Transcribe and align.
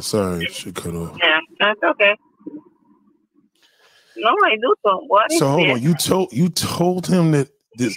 Sorry, 0.00 0.46
she 0.46 0.72
cut 0.72 0.94
off. 0.94 1.16
Yeah, 1.22 1.40
that's 1.60 1.80
okay. 1.82 2.16
No, 4.16 4.30
I 4.44 4.56
do 4.56 4.74
so. 4.84 5.04
What 5.06 5.30
So 5.32 5.48
hold 5.48 5.60
this? 5.68 5.76
on. 5.76 5.82
You 5.82 5.94
told 5.94 6.32
you 6.32 6.48
told 6.48 7.06
him 7.06 7.30
that 7.32 7.48
this. 7.76 7.96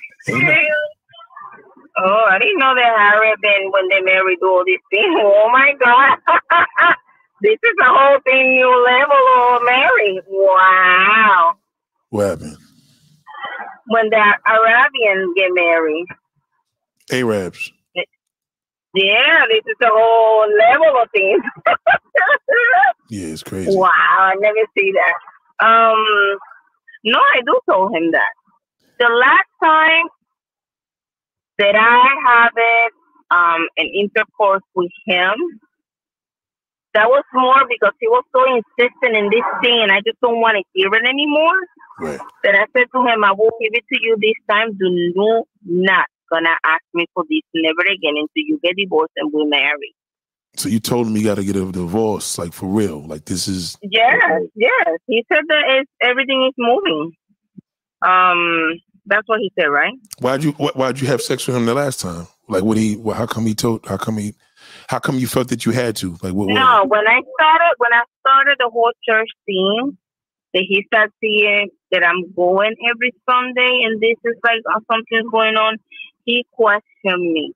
Oh, 1.98 2.26
I 2.30 2.40
didn't 2.40 2.58
know 2.58 2.74
that 2.74 2.98
Harry 2.98 3.34
been 3.42 3.70
when 3.72 3.90
they 3.90 4.02
married 4.02 4.40
do 4.40 4.48
all 4.48 4.64
these 4.66 4.80
things. 4.92 5.16
Oh 5.20 5.50
my 5.52 5.74
God. 5.84 6.18
this 7.42 7.58
is 7.62 7.76
a 7.82 7.86
whole 7.86 8.20
thing 8.24 8.56
new 8.56 8.84
level 8.86 9.56
of 9.56 9.64
married. 9.66 10.22
Wow. 10.28 11.58
What 12.10 12.30
happened? 12.30 12.58
When 13.88 14.10
the 14.10 14.34
Arabians 14.48 15.34
get 15.36 15.50
married. 15.54 16.06
Arabs. 17.12 17.72
Yeah, 18.94 19.46
this 19.50 19.64
is 19.66 19.78
a 19.82 19.90
whole 19.90 20.48
level 20.58 21.02
of 21.02 21.10
things. 21.14 21.44
Yeah, 23.10 23.28
it's 23.28 23.44
crazy. 23.44 23.76
wow, 23.76 23.90
I 23.92 24.36
never 24.40 24.64
see 24.78 24.94
that. 24.94 25.66
Um 25.66 26.38
no, 27.04 27.20
I 27.20 27.42
do 27.46 27.60
told 27.70 27.94
him 27.94 28.12
that. 28.12 28.32
The 29.00 29.10
last 29.10 29.52
time 29.62 30.06
that 31.58 31.76
I 31.76 32.08
have 32.26 32.54
it 32.56 32.94
um 33.32 33.68
an 33.76 33.88
intercourse 33.94 34.64
with 34.76 34.92
him, 35.06 35.34
that 36.94 37.10
was 37.10 37.26
more 37.34 37.64
because 37.68 37.94
he 38.00 38.08
was 38.08 38.24
so 38.32 38.46
insistent 38.48 39.18
in 39.18 39.30
this 39.30 39.44
thing 39.62 39.80
and 39.84 39.92
I 39.92 40.00
just 40.06 40.20
don't 40.22 40.40
want 40.40 40.56
to 40.56 40.64
hear 40.74 40.88
it 40.94 41.04
anymore. 41.06 41.60
Right. 42.00 42.20
That 42.44 42.56
I 42.56 42.66
said 42.72 42.88
to 42.96 43.06
him, 43.06 43.26
I 43.26 43.32
will 43.32 43.52
give 43.60 43.74
it 43.74 43.84
to 43.92 44.00
you 44.02 44.16
this 44.22 44.40
time. 44.50 44.72
Do 44.78 44.88
no, 45.16 45.46
not 45.66 46.08
gonna 46.32 46.56
ask 46.64 46.84
me 46.94 47.06
for 47.14 47.24
this 47.30 47.42
never 47.54 47.82
again 47.82 48.16
until 48.16 48.30
you 48.36 48.60
get 48.64 48.76
divorced 48.76 49.14
and 49.18 49.32
we 49.34 49.46
marry. 49.46 49.96
So 50.58 50.68
you 50.68 50.80
told 50.80 51.08
him 51.08 51.16
you 51.16 51.24
got 51.24 51.36
to 51.36 51.46
get 51.46 51.56
a 51.56 51.72
divorce, 51.72 52.38
like 52.38 52.54
for 52.54 52.68
real. 52.68 53.06
Like 53.06 53.26
this 53.26 53.48
is 53.48 53.78
Yes, 53.82 54.42
yes. 54.56 54.88
He 55.08 55.26
said 55.32 55.44
that 55.48 55.64
it's, 55.68 55.92
everything 56.02 56.46
is 56.46 56.54
moving. 56.58 57.14
Um, 58.02 58.80
that's 59.06 59.28
what 59.28 59.40
he 59.40 59.52
said, 59.60 59.68
right? 59.68 59.94
why'd 60.20 60.44
you 60.44 60.52
why, 60.54 60.72
why'd 60.76 61.00
you 61.00 61.08
have 61.08 61.22
sex 61.22 61.48
with 61.48 61.56
him 61.56 61.66
the 61.66 61.74
last 61.74 62.00
time? 62.00 62.28
Like 62.48 62.64
what 62.64 62.78
he? 62.78 63.02
How 63.14 63.26
come 63.26 63.46
he 63.46 63.56
told? 63.56 63.86
How 63.86 63.98
come 63.98 64.18
he? 64.18 64.34
How 64.90 65.00
come 65.00 65.18
you 65.18 65.28
felt 65.28 65.48
that 65.50 65.66
you 65.66 65.72
had 65.72 65.96
to? 65.98 66.12
Like 66.22 66.34
what? 66.34 66.48
what 66.48 66.54
No, 66.54 66.86
when 66.88 67.08
I 67.08 67.22
started 67.40 67.74
when 67.78 67.94
I 67.94 68.04
started 68.20 68.58
the 68.60 68.70
whole 68.70 68.92
church 69.08 69.30
thing, 69.46 69.98
that 70.54 70.64
he 70.68 70.84
started 70.88 71.14
seeing 71.22 71.70
that 71.92 72.04
I'm 72.06 72.32
going 72.34 72.76
every 72.90 73.14
Sunday 73.30 73.84
and 73.86 74.00
this 74.02 74.18
is 74.24 74.38
like 74.44 74.62
uh, 74.74 74.80
something's 74.92 75.32
going 75.32 75.56
on, 75.56 75.78
he 76.26 76.46
questioned 76.52 77.34
me. 77.34 77.54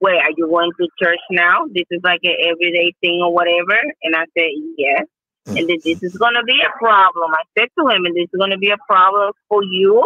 Wait, 0.00 0.16
are 0.16 0.32
you 0.36 0.46
going 0.48 0.70
to 0.80 0.88
church 1.02 1.20
now? 1.30 1.66
This 1.74 1.84
is 1.90 2.00
like 2.02 2.20
an 2.22 2.36
everyday 2.48 2.94
thing 3.00 3.20
or 3.22 3.32
whatever. 3.32 3.76
And 4.02 4.16
I 4.16 4.24
said, 4.36 4.50
yes. 4.78 5.04
And 5.46 5.68
then 5.68 5.78
this 5.84 6.02
is 6.02 6.16
gonna 6.16 6.42
be 6.44 6.60
a 6.60 6.78
problem. 6.78 7.32
I 7.32 7.42
said 7.58 7.68
to 7.78 7.88
him, 7.88 8.04
and 8.04 8.14
this 8.14 8.28
is 8.32 8.38
gonna 8.38 8.58
be 8.58 8.70
a 8.70 8.78
problem 8.86 9.32
for 9.48 9.62
you. 9.64 10.04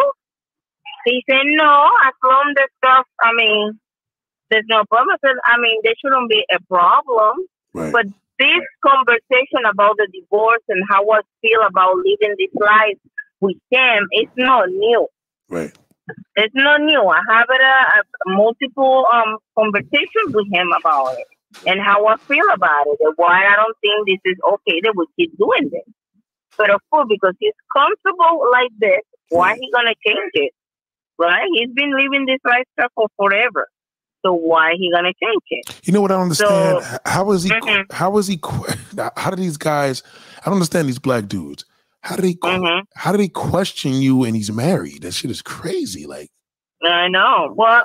He 1.05 1.22
said, 1.28 1.42
no, 1.44 1.91
as 2.06 2.14
long 2.24 2.55
as 2.58 2.69
stuff, 2.78 3.06
I 3.20 3.33
mean, 3.34 3.78
there's 4.50 4.64
no 4.68 4.84
problem. 4.89 5.16
I 5.22 5.28
said, 5.28 5.36
I 5.44 5.61
mean, 5.61 5.80
there 5.83 5.92
shouldn't 6.00 6.30
be 6.30 6.44
a 6.50 6.61
problem. 6.62 7.46
Right. 7.74 7.92
But 7.92 8.06
this 8.39 8.64
conversation 8.84 9.64
about 9.70 9.96
the 9.96 10.08
divorce 10.12 10.62
and 10.68 10.83
how 10.89 11.08
I 11.11 11.20
feel 11.42 11.61
about 11.66 11.96
living 11.96 12.36
this 12.39 12.55
life 12.55 12.98
with 13.41 13.56
him 13.70 14.08
is 14.12 14.28
not 14.36 14.68
new. 14.68 15.06
right. 15.48 15.72
It's 16.36 16.55
not 16.55 16.80
new. 16.83 17.02
I 17.02 17.20
have 17.30 17.47
it 17.48 17.60
a, 17.60 18.30
a 18.30 18.34
multiple 18.36 19.06
um 19.12 19.38
conversations 19.58 20.30
with 20.34 20.46
him 20.52 20.69
about 20.78 21.14
it 21.19 21.27
and 21.66 21.80
how 21.80 22.06
I 22.06 22.16
feel 22.28 22.44
about 22.55 22.86
it 22.86 22.98
and 23.00 23.12
why 23.16 23.44
I 23.46 23.56
don't 23.56 23.77
think 23.80 24.06
this 24.08 24.33
is 24.33 24.38
okay 24.55 24.80
that 24.83 24.94
we 24.96 25.06
keep 25.16 25.36
doing 25.38 25.70
this. 25.70 25.94
But 26.58 26.70
of 26.70 26.80
course, 26.91 27.06
because 27.08 27.34
he's 27.41 27.55
comfortable 27.77 28.46
like 28.52 28.70
this, 28.78 29.00
why 29.30 29.55
he 29.55 29.70
gonna 29.72 29.94
change 30.06 30.30
it? 30.34 30.52
Right? 31.18 31.48
He's 31.55 31.70
been 31.73 31.92
living 31.96 32.27
this 32.27 32.40
lifestyle 32.45 32.90
for 32.95 33.08
forever. 33.17 33.68
So 34.24 34.33
why 34.33 34.73
he 34.79 34.90
gonna 34.90 35.12
change 35.23 35.42
it? 35.50 35.80
You 35.86 35.92
know 35.92 36.00
what 36.00 36.11
I 36.11 36.14
don't 36.14 36.23
understand? 36.24 36.83
So- 36.84 36.98
how 37.06 37.30
is 37.33 37.42
he? 37.45 37.50
Mhm. 37.50 37.92
How 37.92 38.17
is 38.18 38.27
he? 38.27 38.40
How 39.17 39.30
do 39.30 39.36
these 39.36 39.56
guys? 39.56 40.02
I 40.40 40.46
don't 40.46 40.55
understand 40.55 40.89
these 40.89 40.98
black 40.98 41.27
dudes. 41.29 41.64
How 42.05 42.17
do 42.17 42.23
they? 42.23 42.35
que- 42.35 42.51
Mhm. 42.51 42.83
How 42.95 43.13
do 43.13 43.19
they 43.19 43.29
question 43.29 43.95
you 43.95 44.25
and 44.25 44.37
he's 44.37 44.53
married? 44.53 45.03
That 45.03 45.15
shit 45.15 45.31
is 45.31 45.42
crazy. 45.42 46.07
Like 46.07 46.31
I 46.85 47.09
know. 47.09 47.53
Well, 47.57 47.85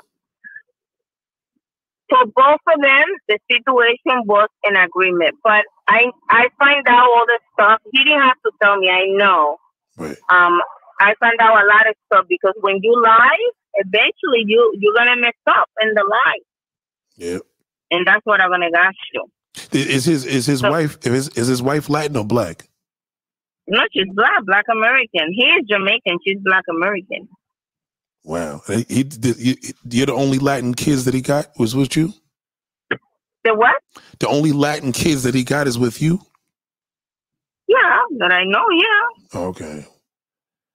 for 2.10 2.26
both 2.26 2.60
of 2.68 2.82
them, 2.82 3.06
the 3.28 3.38
situation 3.52 4.24
was 4.26 4.50
an 4.66 4.76
agreement. 4.76 5.36
But 5.44 5.64
I 5.88 6.12
I 6.30 6.50
find 6.58 6.86
out 6.88 7.04
all 7.06 7.26
the 7.28 7.40
stuff. 7.54 7.82
He 7.94 8.04
didn't 8.04 8.22
have 8.22 8.42
to 8.46 8.52
tell 8.62 8.78
me. 8.78 8.90
I 8.90 9.06
know. 9.08 9.58
right. 9.98 10.18
Um, 10.30 10.62
I 11.02 11.14
find 11.20 11.36
out 11.40 11.64
a 11.64 11.68
lot 11.68 11.88
of 11.88 11.96
stuff 12.08 12.26
because 12.28 12.54
when 12.62 12.80
you 12.82 13.02
lie, 13.02 13.38
eventually 13.76 14.44
you 14.48 14.74
you're 14.80 14.96
gonna 14.96 15.16
mess 15.18 15.34
up 15.48 15.70
in 15.82 15.94
the 15.94 16.04
lie, 16.04 16.40
Yeah. 17.16 17.38
and 17.92 18.06
that's 18.08 18.26
what 18.26 18.42
I'm 18.42 18.50
gonna 18.50 18.70
ask 18.76 18.96
you. 19.14 19.26
Is 19.72 20.06
his 20.06 20.26
is 20.26 20.46
his 20.46 20.60
So- 20.62 20.72
wife 20.72 20.98
is 21.06 21.30
is 21.30 21.48
his 21.48 21.62
wife 21.62 21.90
Latin 21.90 22.18
or 22.18 22.26
black? 22.26 22.69
No, 23.70 23.82
she's 23.94 24.08
black, 24.14 24.44
black 24.46 24.66
American. 24.72 25.32
He 25.34 25.44
is 25.46 25.66
Jamaican. 25.70 26.20
She's 26.26 26.40
black 26.42 26.64
American. 26.70 27.28
Wow. 28.24 28.62
He, 28.68 28.86
he 28.90 29.10
you, 29.38 29.56
you're 29.90 30.06
the 30.08 30.14
only 30.14 30.40
Latin 30.40 30.74
kids 30.74 31.06
that 31.06 31.14
he 31.14 31.22
got 31.22 31.48
was 31.58 31.76
with 31.76 31.96
you. 31.96 32.14
The 33.44 33.56
what? 33.56 33.76
The 34.20 34.28
only 34.28 34.52
Latin 34.52 34.92
kids 34.92 35.24
that 35.24 35.36
he 35.36 35.44
got 35.44 35.68
is 35.68 35.78
with 35.80 36.02
you. 36.02 36.20
Yeah, 37.68 38.00
that 38.20 38.32
I 38.32 38.44
know. 38.46 38.66
Yeah. 38.72 39.40
Okay. 39.40 39.86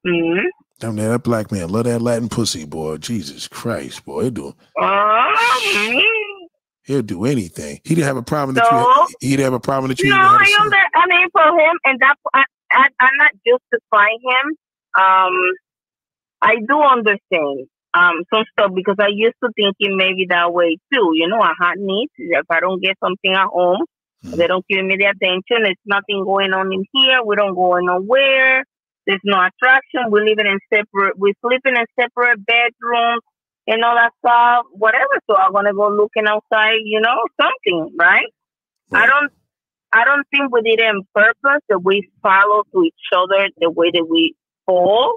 hmm 0.06 0.38
Damn, 0.80 0.96
that 0.96 1.22
black 1.22 1.52
man 1.52 1.68
love 1.70 1.84
that 1.84 2.02
Latin 2.02 2.28
pussy, 2.28 2.64
boy. 2.64 2.96
Jesus 2.98 3.48
Christ, 3.48 4.04
boy, 4.04 4.22
he'll 4.22 4.30
do 4.30 4.54
Oh, 4.80 6.00
he'll 6.84 7.02
do 7.02 7.24
anything. 7.24 7.80
He 7.84 7.94
didn't 7.94 8.06
have 8.06 8.16
a 8.16 8.22
problem 8.22 8.54
that 8.56 8.66
So? 8.66 8.76
you. 8.76 9.16
He 9.20 9.30
didn't 9.30 9.44
have 9.44 9.52
a 9.54 9.60
problem 9.60 9.88
that 9.90 10.00
you. 10.00 10.10
No, 10.10 10.16
had 10.16 10.38
I 10.94 11.06
mean 11.08 11.28
for 11.32 11.42
him, 11.42 11.78
and 11.84 11.98
that 12.00 12.16
I, 12.34 12.44
I, 12.74 12.88
I'm 13.00 13.16
not 13.18 13.32
justifying 13.46 14.20
him. 14.22 14.56
Um, 15.00 15.34
I 16.42 16.56
do 16.68 16.80
understand 16.82 17.66
um 17.94 18.22
some 18.32 18.44
stuff 18.52 18.72
because 18.74 18.96
I 19.00 19.08
used 19.10 19.36
to 19.42 19.50
thinking 19.56 19.96
maybe 19.96 20.26
that 20.30 20.52
way 20.52 20.76
too. 20.92 21.12
You 21.14 21.28
know, 21.28 21.40
I 21.40 21.52
had 21.60 21.78
needs. 21.78 22.12
If 22.18 22.46
I 22.50 22.60
don't 22.60 22.82
get 22.82 22.96
something 23.02 23.32
at 23.34 23.46
home, 23.48 23.84
Mhm. 24.24 24.36
they 24.38 24.46
don't 24.46 24.66
give 24.68 24.84
me 24.84 24.96
the 24.96 25.06
attention. 25.06 25.62
There's 25.64 25.84
nothing 25.86 26.24
going 26.24 26.52
on 26.52 26.72
in 26.72 26.84
here. 26.92 27.22
We 27.24 27.36
don't 27.36 27.54
go 27.54 27.76
nowhere. 27.78 28.64
There's 29.06 29.20
no 29.24 29.38
attraction. 29.38 30.10
We're 30.10 30.24
living 30.24 30.46
in 30.46 30.58
separate. 30.72 31.18
We're 31.18 31.34
sleeping 31.44 31.76
in 31.76 31.86
separate 31.98 32.44
bedrooms 32.44 33.22
and 33.66 33.84
all 33.84 33.94
that 33.96 34.12
stuff. 34.24 34.66
Whatever. 34.72 35.14
So 35.30 35.36
I'm 35.36 35.52
gonna 35.52 35.74
go 35.74 35.88
looking 35.88 36.26
outside. 36.26 36.80
You 36.84 37.00
know, 37.00 37.18
something, 37.40 37.94
right? 37.98 38.26
I 38.94 39.06
don't 39.06 39.32
I 39.94 40.04
don't 40.04 40.26
think 40.30 40.52
we 40.52 40.62
did 40.62 40.80
it 40.80 40.86
on 40.86 41.06
purpose 41.14 41.62
that 41.68 41.78
we 41.78 42.10
follow 42.20 42.64
to 42.72 42.82
each 42.82 42.94
other 43.16 43.48
the 43.58 43.70
way 43.70 43.90
that 43.92 44.06
we 44.10 44.34
fall. 44.66 45.16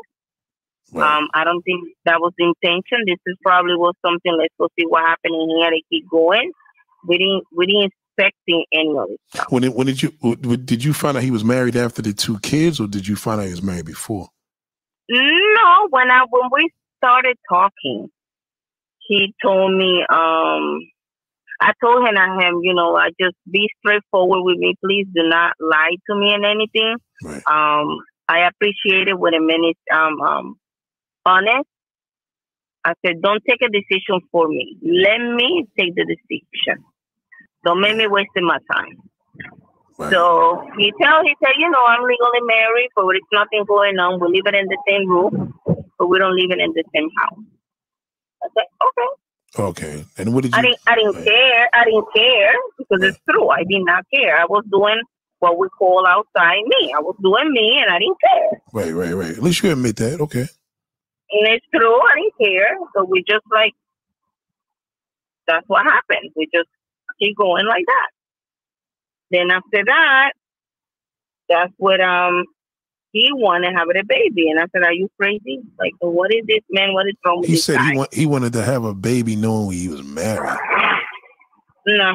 Right. 0.93 1.17
Um, 1.17 1.27
I 1.33 1.43
don't 1.43 1.63
think 1.63 1.83
that 2.05 2.19
was 2.19 2.31
the 2.37 2.45
intention. 2.45 3.03
This 3.07 3.17
is 3.25 3.35
probably 3.41 3.73
was 3.75 3.95
something. 4.05 4.31
Let's 4.37 4.53
go 4.59 4.69
see 4.79 4.85
what 4.85 5.03
happened 5.03 5.33
in 5.33 5.57
here. 5.57 5.71
They 5.71 5.83
keep 5.89 6.07
going. 6.09 6.51
We 7.07 7.17
didn't 7.17 7.43
we 7.55 7.65
didn't 7.65 7.91
expect 8.17 8.37
any 8.47 8.95
of 8.97 9.09
it. 9.09 9.41
when 9.49 9.63
did, 9.63 9.73
when 9.73 9.87
did 9.87 10.01
you 10.03 10.11
did 10.35 10.83
you 10.83 10.93
find 10.93 11.17
out 11.17 11.23
he 11.23 11.31
was 11.31 11.43
married 11.43 11.75
after 11.75 12.01
the 12.01 12.13
two 12.13 12.39
kids, 12.39 12.79
or 12.79 12.87
did 12.87 13.07
you 13.07 13.15
find 13.15 13.41
out 13.41 13.45
he 13.45 13.51
was 13.51 13.63
married 13.63 13.85
before? 13.85 14.29
No, 15.09 15.87
when 15.89 16.11
I 16.11 16.25
when 16.29 16.49
we 16.51 16.69
started 16.97 17.35
talking, 17.49 18.09
he 18.99 19.33
told 19.43 19.73
me. 19.73 20.05
Um, 20.09 20.79
I 21.59 21.73
told 21.83 22.07
him, 22.07 22.17
I 22.17 22.43
him, 22.43 22.59
you 22.61 22.73
know, 22.73 22.95
I 22.95 23.09
just 23.19 23.35
be 23.49 23.67
straightforward 23.79 24.43
with 24.43 24.57
me. 24.57 24.75
Please 24.83 25.07
do 25.13 25.27
not 25.27 25.53
lie 25.59 25.95
to 26.09 26.15
me 26.15 26.33
and 26.33 26.45
anything. 26.45 26.95
Right. 27.23 27.41
Um, 27.47 27.97
I 28.27 28.47
appreciate 28.47 29.07
it 29.07 29.17
when 29.17 29.33
a 29.33 29.41
man 29.41 29.63
is 29.69 29.75
um, 29.91 30.21
um, 30.21 30.55
honest. 31.25 31.67
I 32.85 32.93
said, 33.05 33.21
don't 33.21 33.41
take 33.49 33.61
a 33.61 33.69
decision 33.69 34.21
for 34.31 34.47
me. 34.47 34.77
Let 34.81 35.19
me 35.19 35.65
take 35.77 35.95
the 35.95 36.05
decision. 36.05 36.83
Don't 37.65 37.81
make 37.81 37.97
me 37.97 38.07
wasting 38.07 38.45
my 38.45 38.59
time. 38.71 38.95
Right. 39.97 40.11
So 40.11 40.69
he 40.77 40.93
tell 41.01 41.23
he 41.23 41.35
said, 41.43 41.53
you 41.57 41.69
know, 41.69 41.83
I'm 41.87 42.03
legally 42.03 42.45
married, 42.45 42.89
but 42.95 43.05
there's 43.07 43.21
nothing 43.33 43.65
going 43.67 43.97
on. 43.97 44.19
We 44.21 44.41
live 44.41 44.53
in 44.53 44.67
the 44.67 44.77
same 44.87 45.09
room, 45.09 45.53
but 45.97 46.07
we 46.07 46.19
don't 46.19 46.35
live 46.35 46.51
in 46.51 46.71
the 46.71 46.83
same 46.95 47.09
house. 47.17 47.39
I 48.43 48.47
said, 48.53 48.65
okay. 48.87 49.26
Okay. 49.57 50.05
And 50.17 50.33
what 50.33 50.43
did 50.43 50.53
you? 50.53 50.59
I 50.59 50.61
didn't 50.61 50.79
I 50.87 50.95
didn't 50.95 51.23
care. 51.23 51.69
I 51.73 51.85
didn't 51.85 52.07
care 52.15 52.53
because 52.77 53.03
it's 53.03 53.19
true. 53.29 53.49
I 53.49 53.63
did 53.63 53.83
not 53.83 54.05
care. 54.13 54.39
I 54.39 54.45
was 54.45 54.63
doing 54.71 55.01
what 55.39 55.57
we 55.57 55.67
call 55.69 56.05
outside 56.07 56.63
me. 56.65 56.93
I 56.95 56.99
was 56.99 57.15
doing 57.21 57.51
me 57.51 57.79
and 57.81 57.93
I 57.93 57.99
didn't 57.99 58.17
care. 58.21 58.61
Right, 58.73 58.93
right, 58.93 59.13
right. 59.13 59.37
At 59.37 59.43
least 59.43 59.63
you 59.63 59.71
admit 59.71 59.97
that. 59.97 60.19
Okay. 60.21 60.47
And 61.29 61.47
it's 61.47 61.65
true, 61.75 61.99
I 62.01 62.15
didn't 62.15 62.53
care. 62.53 62.77
So 62.95 63.03
we 63.05 63.23
just 63.27 63.45
like 63.51 63.73
that's 65.47 65.67
what 65.67 65.85
happened. 65.85 66.31
We 66.35 66.47
just 66.53 66.69
keep 67.19 67.37
going 67.37 67.65
like 67.67 67.85
that. 67.85 68.09
then 69.31 69.51
after 69.51 69.83
that, 69.85 70.33
that's 71.49 71.73
what 71.77 72.01
um 72.01 72.45
he 73.21 73.29
wanted 73.33 73.71
to 73.71 73.77
have 73.77 73.87
a 73.89 74.03
baby, 74.03 74.49
and 74.49 74.59
I 74.59 74.65
said, 74.71 74.83
"Are 74.83 74.93
you 74.93 75.09
crazy? 75.19 75.61
Like, 75.79 75.93
what 75.99 76.33
is 76.33 76.45
this 76.47 76.61
man? 76.69 76.93
What 76.93 77.07
is 77.07 77.15
wrong 77.25 77.39
with 77.41 77.47
He 77.49 77.55
this 77.55 77.65
said 77.65 77.77
guy?" 77.77 77.91
he 77.91 77.97
want, 77.97 78.13
he 78.13 78.25
wanted 78.25 78.53
to 78.53 78.63
have 78.63 78.83
a 78.83 78.93
baby 78.93 79.35
knowing 79.35 79.71
he 79.71 79.87
was 79.89 80.03
married. 80.03 80.57
no, 81.87 82.13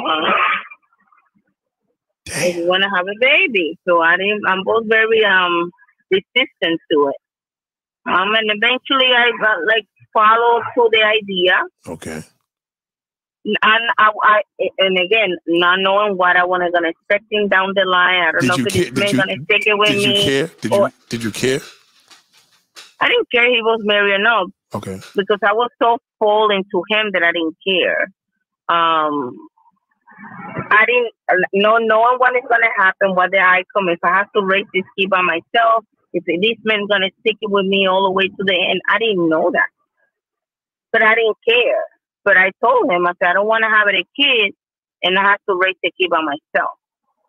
Damn. 2.25 2.53
he 2.53 2.65
want 2.67 2.83
to 2.83 2.89
have 2.95 3.07
a 3.07 3.19
baby, 3.21 3.79
so 3.87 4.01
I 4.01 4.17
didn't. 4.17 4.43
I'm 4.47 4.63
both 4.65 4.85
very 4.87 5.25
um 5.25 5.71
resistant 6.11 6.81
to 6.91 7.09
it. 7.13 7.17
Um, 8.05 8.35
and 8.35 8.51
eventually 8.51 9.13
I 9.15 9.31
got, 9.41 9.59
like 9.67 9.87
followed 10.13 10.63
to 10.77 10.89
the 10.93 11.03
idea, 11.03 11.55
Okay. 11.89 12.23
And 13.45 13.59
I, 13.99 14.11
I 14.23 14.43
and 14.79 14.99
again, 14.99 15.37
not 15.47 15.79
knowing 15.81 16.17
what 16.17 16.37
I 16.37 16.45
to 16.45 16.71
gonna 16.73 16.91
expecting 16.91 17.49
down 17.49 17.73
the 17.75 17.85
line. 17.85 18.23
I 18.23 18.31
don't 18.33 18.41
Did 18.41 18.49
know 18.49 18.55
if 18.55 18.65
this 18.65 18.73
did 18.73 18.99
man 18.99 19.09
you- 19.09 19.17
gonna 19.19 19.45
stick 19.45 19.67
it 19.67 19.79
with 19.79 19.89
Did 19.89 20.03
you 20.03 20.09
me. 20.09 20.25
care? 20.25 20.47
Did 20.61 20.73
or- 20.73 20.89
you 20.89 20.93
did 21.09 21.25
you 21.25 21.31
care? 21.33 21.61
I 23.01 23.09
didn't 23.09 23.29
care 23.33 23.47
he 23.51 23.61
was 23.63 23.81
married 23.83 24.13
or 24.15 24.19
not 24.19 24.47
Okay. 24.75 25.01
because 25.17 25.39
I 25.43 25.53
was 25.55 25.71
so 25.83 25.99
full 26.21 26.51
into 26.51 26.85
him 26.89 27.11
that 27.13 27.25
I 27.25 27.33
didn't 27.33 27.57
care. 27.67 28.07
Um, 28.69 29.35
I 30.71 30.85
didn't 30.87 31.13
know 31.53 31.79
knowing 31.79 32.19
what 32.19 32.37
is 32.37 32.43
gonna 32.49 32.71
happen, 32.77 33.17
what 33.17 33.33
the 33.33 33.39
outcome. 33.39 33.89
If 33.89 33.99
I 34.05 34.11
have 34.19 34.31
to 34.37 34.43
raise 34.45 34.67
this 34.73 34.85
kid 34.97 35.11
by 35.11 35.21
myself, 35.21 35.85
if 36.13 36.23
this 36.27 36.59
man 36.65 36.87
gonna 36.89 37.11
stick 37.21 37.39
it 37.41 37.51
with 37.51 37.67
me 37.67 37.89
all 37.89 38.05
the 38.05 38.13
way 38.13 38.29
to 38.29 38.45
the 38.45 38.55
end, 38.55 38.81
I 38.89 38.99
didn't 38.99 39.29
know 39.29 39.51
that, 39.51 39.69
but 40.93 41.03
I 41.03 41.17
didn't 41.17 41.39
care. 41.49 41.83
But 42.25 42.37
I 42.37 42.53
told 42.65 42.91
him, 42.91 43.07
I 43.07 43.13
said, 43.21 43.31
I 43.31 43.33
don't 43.35 43.47
want 43.47 43.65
to 43.65 43.71
have 43.71 43.89
a 43.89 44.05
kid 44.17 44.55
and 45.03 45.19
I 45.19 45.23
have 45.23 45.41
to 45.49 45.55
raise 45.61 45.77
the 45.83 45.91
kid 46.01 46.11
by 46.11 46.21
myself 46.21 46.71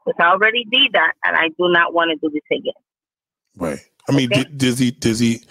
because 0.05 0.17
I 0.19 0.31
already 0.31 0.65
did 0.71 0.93
that, 0.93 1.13
and 1.23 1.35
I 1.35 1.47
do 1.49 1.71
not 1.71 1.93
want 1.93 2.11
to 2.11 2.17
do 2.27 2.31
this 2.31 2.43
again. 2.57 2.73
Right. 3.55 3.79
I 4.07 4.11
mean, 4.11 4.29
Okay. 4.31 4.43
did, 4.43 4.57
does 4.57 4.79
he 4.79 4.91
does 4.91 5.19
he 5.19 5.41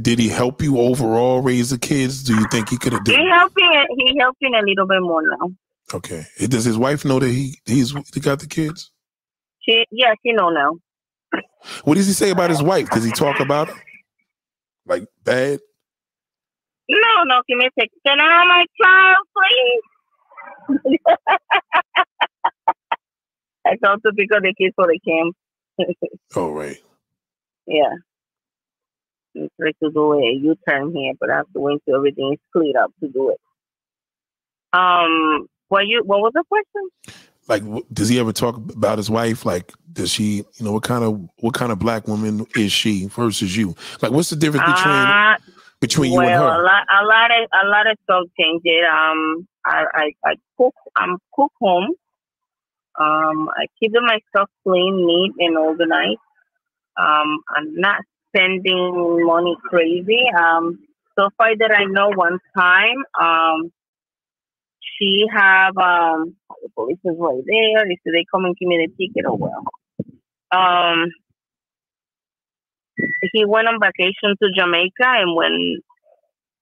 did 0.00 0.18
he 0.18 0.28
help 0.28 0.62
you 0.62 0.78
overall 0.80 1.42
raise 1.42 1.70
the 1.70 1.78
kids? 1.78 2.22
Do 2.24 2.34
you 2.34 2.46
think 2.50 2.68
he 2.70 2.78
could 2.78 2.92
have 2.94 3.04
done? 3.04 3.20
He 3.20 3.28
helping, 3.28 3.86
he 3.98 4.16
helping 4.18 4.54
a 4.54 4.62
little 4.62 4.86
bit 4.86 5.02
more 5.02 5.22
now. 5.22 5.50
Okay. 5.92 6.24
Does 6.48 6.64
his 6.64 6.78
wife 6.78 7.04
know 7.04 7.18
that 7.20 7.28
he 7.28 7.58
he's 7.66 7.92
he 8.14 8.20
got 8.20 8.40
the 8.40 8.46
kids? 8.46 8.90
She, 9.60 9.84
yeah, 9.90 10.14
she 10.24 10.32
know 10.32 10.50
now. 10.50 10.78
What 11.84 11.96
does 11.96 12.06
he 12.06 12.12
say 12.12 12.30
about 12.30 12.50
his 12.50 12.62
wife? 12.62 12.88
Does 12.90 13.04
he 13.04 13.10
talk 13.10 13.40
about 13.40 13.68
her? 13.68 13.74
Like 14.86 15.04
bad? 15.24 15.60
No, 16.88 17.24
no, 17.24 17.42
give 17.48 17.58
me 17.58 17.66
a 17.66 17.70
second. 17.78 18.00
Can 18.06 18.20
I 18.20 18.28
have 18.38 18.46
my 18.46 18.64
child, 18.80 19.26
please? 19.36 20.98
I 23.66 23.76
told 23.84 24.02
to 24.04 24.12
pick 24.12 24.32
up 24.32 24.42
the 24.42 24.54
kids 24.56 24.74
for 24.76 24.86
the 24.86 24.98
camp. 25.06 25.36
Oh 26.36 26.52
right. 26.52 26.80
Yeah. 27.66 27.94
I'm 29.36 29.48
trying 29.60 29.74
to 29.82 29.90
do 29.90 30.12
a 30.14 30.32
U-turn 30.40 30.94
here, 30.94 31.12
but 31.20 31.30
I 31.30 31.36
have 31.36 31.52
to 31.52 31.60
wait 31.60 31.82
till 31.84 31.96
everything 31.96 32.32
is 32.32 32.38
cleared 32.52 32.76
up 32.76 32.92
to 33.00 33.08
do 33.08 33.30
it. 33.30 33.40
Um, 34.72 35.48
what 35.68 35.86
you? 35.86 36.02
What 36.04 36.20
was 36.20 36.32
the 36.34 36.44
question? 36.48 36.88
Like, 37.48 37.62
does 37.92 38.08
he 38.08 38.18
ever 38.18 38.32
talk 38.32 38.56
about 38.56 38.98
his 38.98 39.10
wife? 39.10 39.44
Like, 39.44 39.72
does 39.92 40.10
she? 40.10 40.44
You 40.54 40.64
know, 40.64 40.72
what 40.72 40.84
kind 40.84 41.04
of 41.04 41.28
what 41.40 41.54
kind 41.54 41.70
of 41.70 41.78
black 41.78 42.08
woman 42.08 42.46
is 42.56 42.72
she 42.72 43.06
versus 43.06 43.56
you? 43.56 43.74
Like, 44.00 44.12
what's 44.12 44.30
the 44.30 44.36
difference 44.36 44.64
between 44.64 44.94
Uh, 44.94 45.36
between 45.80 46.12
you 46.12 46.18
well, 46.18 46.48
and 46.48 46.60
a 46.60 46.64
lot, 46.64 46.86
a 46.90 47.04
lot 47.04 47.30
of, 47.30 47.48
a 47.64 47.68
lot 47.68 47.86
of 47.86 47.96
stuff 48.04 48.24
changed. 48.38 48.66
Um, 48.90 49.46
I, 49.64 49.84
I, 49.92 50.12
I 50.24 50.34
cook. 50.56 50.74
I'm 50.94 51.18
cook 51.34 51.52
home. 51.60 51.90
Um, 52.98 53.48
I 53.56 53.66
keep 53.78 53.92
my 53.92 54.18
stuff 54.30 54.48
clean, 54.66 55.06
neat, 55.06 55.32
and 55.38 55.58
organized. 55.58 56.18
Um, 56.96 57.40
I'm 57.54 57.74
not 57.74 58.00
spending 58.28 59.26
money 59.26 59.56
crazy. 59.68 60.24
Um, 60.38 60.78
so 61.18 61.28
far 61.36 61.56
that 61.56 61.72
I 61.72 61.84
know, 61.84 62.10
one 62.14 62.38
time, 62.56 62.96
um, 63.20 63.72
she 64.80 65.26
have 65.30 65.76
um, 65.76 66.36
the 66.62 66.68
police 66.74 66.98
is 67.04 67.16
right 67.18 67.42
there. 67.46 67.84
They 67.84 67.98
said 68.02 68.14
they 68.14 68.24
come 68.32 68.44
and 68.44 68.56
give 68.56 68.68
me 68.68 68.86
the 68.86 69.06
ticket. 69.06 69.24
Oh 69.28 69.34
well. 69.34 69.64
Um, 70.52 71.10
he 73.32 73.44
went 73.44 73.68
on 73.68 73.78
vacation 73.80 74.36
to 74.42 74.50
Jamaica, 74.56 75.04
and 75.04 75.36
when 75.36 75.80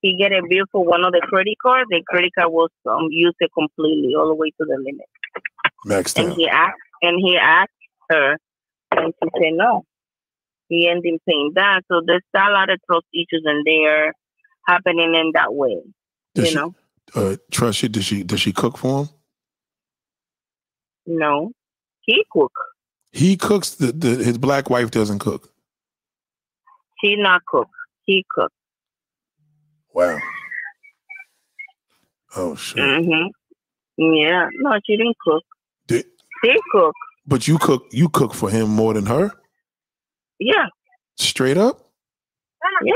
he 0.01 0.17
get 0.17 0.33
a 0.33 0.43
bill 0.49 0.65
for 0.73 0.85
one 0.85 1.05
of 1.05 1.13
the 1.13 1.23
credit 1.29 1.57
cards, 1.63 1.89
the 1.91 2.03
credit 2.09 2.33
card 2.37 2.53
was 2.53 2.71
um, 2.87 3.09
used 3.11 3.37
completely 3.57 4.15
all 4.15 4.29
the 4.29 4.35
way 4.35 4.51
to 4.51 4.67
the 4.67 4.77
limit. 4.77 5.07
Maxed 5.87 6.19
And 6.19 6.33
out. 6.33 6.37
he 6.37 6.49
asked, 6.49 6.79
and 7.03 7.19
he 7.21 7.37
asked 7.37 7.71
her, 8.11 8.37
and 8.93 9.15
she 9.23 9.29
said 9.41 9.53
no. 9.55 9.85
He 10.69 10.89
ended 10.89 11.15
up 11.15 11.21
paying 11.29 11.53
that, 11.55 11.83
so 11.91 12.01
there's 12.05 12.23
a 12.35 12.51
lot 12.51 12.71
of 12.71 12.81
trust 12.91 13.07
issues 13.15 13.45
in 13.45 13.63
there 13.65 14.15
happening 14.67 15.15
in 15.15 15.31
that 15.35 15.55
way. 15.55 15.79
Does 16.35 16.47
you 16.47 16.51
she 16.51 16.57
know, 16.57 16.75
uh, 17.15 17.37
trust 17.51 17.83
you? 17.83 17.89
Does 17.91 18.05
she 18.05 18.23
does 18.23 18.41
she 18.41 18.53
cook 18.53 18.79
for 18.79 19.01
him? 19.05 19.09
no, 21.07 21.53
he 22.03 22.25
cook. 22.33 22.53
He 23.13 23.37
cooks. 23.37 23.75
The, 23.75 23.93
the 23.93 24.09
his 24.25 24.39
black 24.39 24.71
wife 24.71 24.91
doesn't 24.91 25.19
cook. 25.21 25.53
She 27.05 27.17
not 27.17 27.43
cook. 27.47 27.69
He 28.05 28.25
cook. 28.35 28.51
Wow. 29.93 30.19
Oh 32.37 32.55
shit. 32.57 32.79
Mhm. 32.79 33.29
Yeah. 33.99 34.49
No, 34.61 34.79
she 34.87 34.97
didn't 34.97 35.17
cook. 35.21 35.43
Did- 35.87 36.07
He 36.43 36.57
cook. 36.73 36.95
but 37.27 37.47
you 37.47 37.59
cook. 37.59 37.85
You 37.93 38.09
cook 38.09 38.33
for 38.35 38.49
him 38.51 38.69
more 38.71 38.95
than 38.95 39.07
her. 39.07 39.31
Yeah. 40.39 40.67
Straight 41.17 41.57
up. 41.59 41.79
Yeah. 42.83 42.95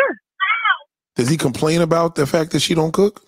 Does 1.16 1.28
he 1.28 1.37
complain 1.37 1.81
about 1.82 2.14
the 2.14 2.26
fact 2.26 2.52
that 2.52 2.60
she 2.60 2.75
don't 2.75 2.93
cook? 2.93 3.22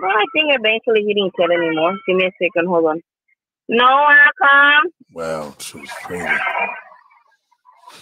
Well, 0.00 0.10
I 0.10 0.24
think 0.32 0.54
eventually 0.54 1.02
he 1.04 1.14
didn't 1.14 1.34
care 1.36 1.50
anymore. 1.52 1.96
Give 2.06 2.16
me 2.16 2.24
a 2.26 2.30
second. 2.42 2.68
Hold 2.68 2.86
on. 2.86 3.00
No, 3.68 3.84
I 3.86 4.30
come. 4.42 4.90
Wow, 5.12 5.54
she 5.58 5.78
was 5.78 5.90
crazy. 6.04 6.26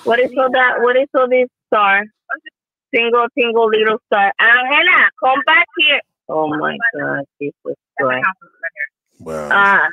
What 0.05 0.21
is 0.21 0.31
all 0.39 0.51
that? 0.53 0.81
What 0.81 0.97
is 0.97 1.09
all 1.17 1.29
this 1.29 1.49
star? 1.67 2.05
Single, 2.95 3.27
single, 3.37 3.67
little 3.69 3.99
star. 4.07 4.33
Angela, 4.39 5.11
come 5.19 5.41
back 5.47 5.67
here. 5.79 6.01
Oh 6.29 6.49
my 6.49 6.77
God, 6.99 7.25
Jesus 7.41 7.77
Christ. 7.99 8.27
Wow. 9.21 9.49
Ah, 9.51 9.89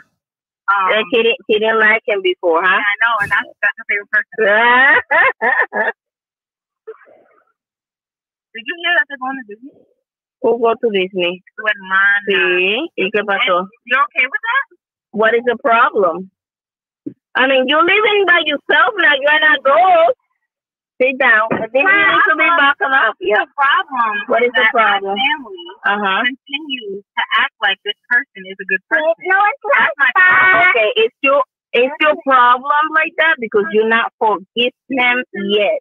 um, 0.71 1.03
he, 1.11 1.23
didn't, 1.23 1.37
he 1.47 1.59
didn't 1.59 1.79
like 1.79 2.01
him 2.05 2.21
before, 2.21 2.61
huh? 2.63 2.67
I 2.67 2.93
know, 3.01 3.15
and 3.21 3.31
that's, 3.31 3.47
that's 3.61 3.77
her 3.77 3.85
favorite 3.89 4.09
person. 4.11 5.91
Did 8.53 8.63
you 8.67 8.75
hear 8.83 8.93
that 8.97 9.05
they're 9.07 9.17
going 9.17 9.39
to 9.39 9.45
Disney? 9.47 9.71
Who 10.41 10.59
go 10.59 10.73
to 10.75 10.89
Disney? 10.91 11.41
With 11.57 11.79
mine. 11.87 12.23
Sí. 12.27 12.87
¿Y 12.97 13.09
qué 13.11 13.23
pasó? 13.23 13.67
You're 13.85 14.03
okay 14.03 14.25
with 14.25 14.41
that? 14.43 14.65
What 15.11 15.33
is 15.33 15.43
the 15.45 15.57
problem? 15.63 16.31
I 17.35 17.47
mean, 17.47 17.65
you're 17.67 17.83
living 17.85 18.25
by 18.27 18.41
yourself 18.45 18.91
now. 18.97 19.13
You're 19.19 19.39
not 19.41 19.63
gold. 19.63 20.13
Sit 21.01 21.17
down. 21.19 21.47
I 21.51 21.67
think 21.73 21.83
you 21.89 21.97
need 21.97 22.25
to 22.29 22.35
be 22.37 22.49
backing 22.61 22.93
up. 22.93 23.15
Yeah. 23.19 23.41
The 23.43 23.47
problem. 23.57 24.13
What 24.27 24.43
is 24.43 24.51
the 24.53 24.67
problem? 24.71 25.17
family 25.17 25.65
Uh 25.85 25.97
huh. 25.99 26.21
continues 26.23 27.03
to 27.03 27.23
act 27.41 27.55
like 27.61 27.77
this 27.83 27.97
person 28.09 28.45
is 28.47 28.57
a 28.61 28.67
good 28.69 28.83
person. 28.89 29.15
No, 29.27 29.37
it's 29.49 29.65
not. 29.65 30.69
Okay, 30.71 30.91
it's 30.95 31.15
your 31.23 31.43
it's 31.73 31.95
your 32.01 32.15
problem 32.25 32.85
like 32.93 33.13
that 33.17 33.35
because 33.39 33.65
you're 33.73 33.89
not 33.89 34.13
forgive 34.19 34.73
them 34.89 35.23
yet. 35.33 35.79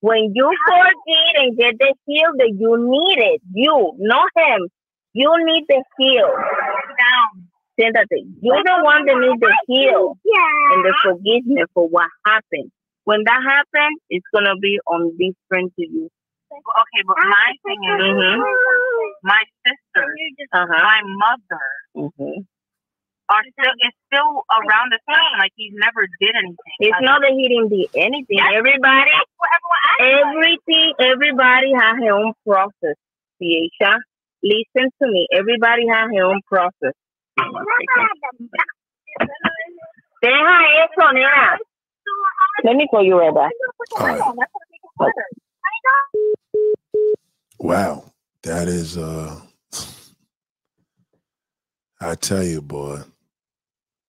When 0.00 0.32
you 0.34 0.46
forgive 0.68 1.34
and 1.42 1.58
get 1.58 1.74
the 1.78 1.94
heal 2.06 2.30
that 2.38 2.52
you 2.56 2.76
need 2.78 3.18
it, 3.34 3.42
you, 3.52 3.94
not 3.98 4.30
him. 4.36 4.68
You 5.14 5.34
need 5.44 5.64
the 5.68 5.82
heal. 5.98 6.30
That 7.78 8.06
you're 8.42 8.64
the 8.64 8.78
one 8.82 9.06
that 9.06 9.16
need 9.22 9.38
the 9.38 9.54
heal 9.68 10.18
and 10.74 10.84
the 10.84 10.94
forgiveness 11.02 11.70
for 11.74 11.86
what 11.86 12.10
happened. 12.26 12.72
When 13.04 13.22
that 13.24 13.40
happens, 13.46 14.00
it's 14.10 14.26
gonna 14.34 14.56
be 14.60 14.80
on 14.86 15.16
different 15.16 15.72
to 15.78 15.86
you. 15.86 16.10
Okay, 16.50 17.02
but 17.06 17.16
my 17.22 17.54
thing 17.64 17.78
is, 17.84 18.02
Mhm. 18.02 19.12
my 19.22 19.42
sister, 19.64 20.16
Uh 20.52 20.66
huh. 20.66 20.82
my 20.82 21.02
mother, 21.04 21.66
hmm 21.94 22.40
are 23.28 23.44
still 23.52 23.74
is 23.84 23.94
still 24.08 24.42
around 24.56 24.90
the 24.90 24.98
same. 25.06 25.32
Like 25.38 25.52
he's 25.54 25.72
never 25.76 26.06
did 26.20 26.34
anything. 26.34 26.76
It's 26.80 27.00
not 27.00 27.20
that 27.20 27.32
he 27.32 27.48
didn't 27.48 27.68
do 27.68 27.84
anything. 27.94 28.40
Everybody 28.40 29.10
That's 29.12 29.30
what 29.36 29.50
everyone 29.52 29.82
acts 29.84 30.00
like. 30.00 30.34
Everything, 30.34 30.88
everybody 30.98 31.70
has 31.76 31.94
their 32.00 32.14
own 32.14 32.32
process. 32.46 32.96
Ciesha, 33.40 33.98
listen 34.42 34.90
to 35.02 35.06
me. 35.06 35.26
Everybody 35.32 35.86
has 35.86 36.08
their 36.10 36.24
own 36.24 36.40
process. 36.48 36.94
Deja 40.22 40.56
eso, 40.84 41.12
nena. 41.12 41.58
Let 42.64 42.76
me 42.76 42.86
call 42.90 43.04
you 43.04 43.18
right 43.18 43.34
back. 43.34 43.52
All 43.98 44.06
right. 44.06 44.22
Wow. 47.58 48.04
That 48.42 48.68
is 48.68 48.96
uh 48.98 49.40
I 52.00 52.14
tell 52.16 52.44
you, 52.44 52.62
boy. 52.62 53.00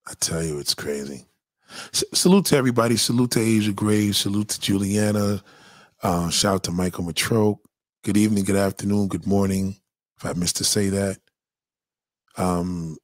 I 0.07 0.13
tell 0.19 0.43
you, 0.43 0.59
it's 0.59 0.75
crazy. 0.75 1.25
S- 1.93 2.03
salute 2.13 2.45
to 2.47 2.57
everybody. 2.57 2.97
Salute 2.97 3.31
to 3.31 3.39
Asia 3.41 3.73
Graves. 3.73 4.17
Salute 4.19 4.49
to 4.49 4.61
Juliana. 4.61 5.43
Uh, 6.03 6.29
shout 6.29 6.55
out 6.55 6.63
to 6.65 6.71
Michael 6.71 7.03
Matroke. 7.05 7.59
Good 8.03 8.17
evening, 8.17 8.45
good 8.45 8.55
afternoon, 8.55 9.09
good 9.09 9.27
morning. 9.27 9.77
If 10.17 10.25
I 10.25 10.33
missed 10.33 10.57
to 10.57 10.63
say 10.63 10.89
that. 10.89 11.17
Um, 12.37 12.97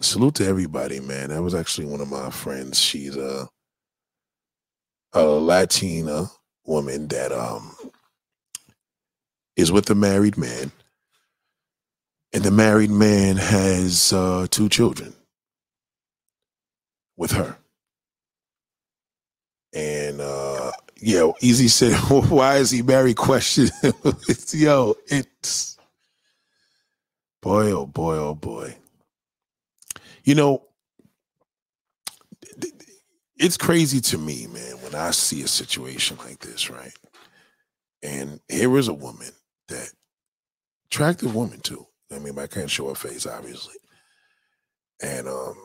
salute 0.00 0.36
to 0.36 0.46
everybody, 0.46 1.00
man. 1.00 1.30
That 1.30 1.42
was 1.42 1.54
actually 1.54 1.86
one 1.86 2.00
of 2.00 2.10
my 2.10 2.30
friends. 2.30 2.80
She's 2.80 3.16
a 3.16 3.48
a 5.14 5.22
Latina 5.22 6.30
woman 6.66 7.08
that 7.08 7.32
um 7.32 7.74
is 9.56 9.72
with 9.72 9.90
a 9.90 9.94
married 9.94 10.38
man. 10.38 10.72
And 12.32 12.44
the 12.44 12.50
married 12.50 12.90
man 12.90 13.36
has 13.36 14.12
uh, 14.12 14.46
two 14.50 14.68
children 14.68 15.14
with 17.16 17.32
her. 17.32 17.56
And 19.74 20.20
uh 20.20 20.72
yeah, 21.00 21.30
Easy 21.40 21.68
said, 21.68 21.94
why 22.10 22.56
is 22.58 22.70
he 22.70 22.82
married? 22.82 23.16
Question. 23.16 23.70
it's, 24.28 24.54
yo, 24.56 24.96
it's 25.08 25.78
boy, 27.42 27.70
oh 27.72 27.86
boy, 27.86 28.16
oh 28.16 28.34
boy. 28.34 28.76
You 30.28 30.34
know, 30.34 30.62
it's 33.38 33.56
crazy 33.56 33.98
to 34.02 34.18
me, 34.18 34.46
man, 34.46 34.74
when 34.82 34.94
I 34.94 35.10
see 35.12 35.40
a 35.40 35.48
situation 35.48 36.18
like 36.18 36.40
this, 36.40 36.68
right? 36.68 36.92
And 38.02 38.38
here 38.46 38.76
is 38.76 38.88
a 38.88 38.92
woman 38.92 39.30
that 39.68 39.90
attractive 40.90 41.34
woman 41.34 41.60
too. 41.60 41.86
I 42.14 42.18
mean, 42.18 42.38
I 42.38 42.46
can't 42.46 42.68
show 42.68 42.90
her 42.90 42.94
face, 42.94 43.24
obviously. 43.24 43.76
And 45.02 45.26
um 45.26 45.56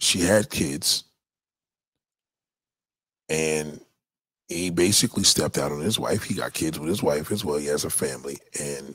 she 0.00 0.20
had 0.20 0.48
kids 0.48 1.04
and 3.28 3.78
he 4.48 4.70
basically 4.70 5.24
stepped 5.24 5.58
out 5.58 5.70
on 5.70 5.82
his 5.82 5.98
wife. 5.98 6.22
He 6.22 6.32
got 6.32 6.54
kids 6.54 6.80
with 6.80 6.88
his 6.88 7.02
wife 7.02 7.30
as 7.30 7.44
well. 7.44 7.58
He 7.58 7.66
has 7.66 7.84
a 7.84 7.90
family, 7.90 8.38
and 8.58 8.94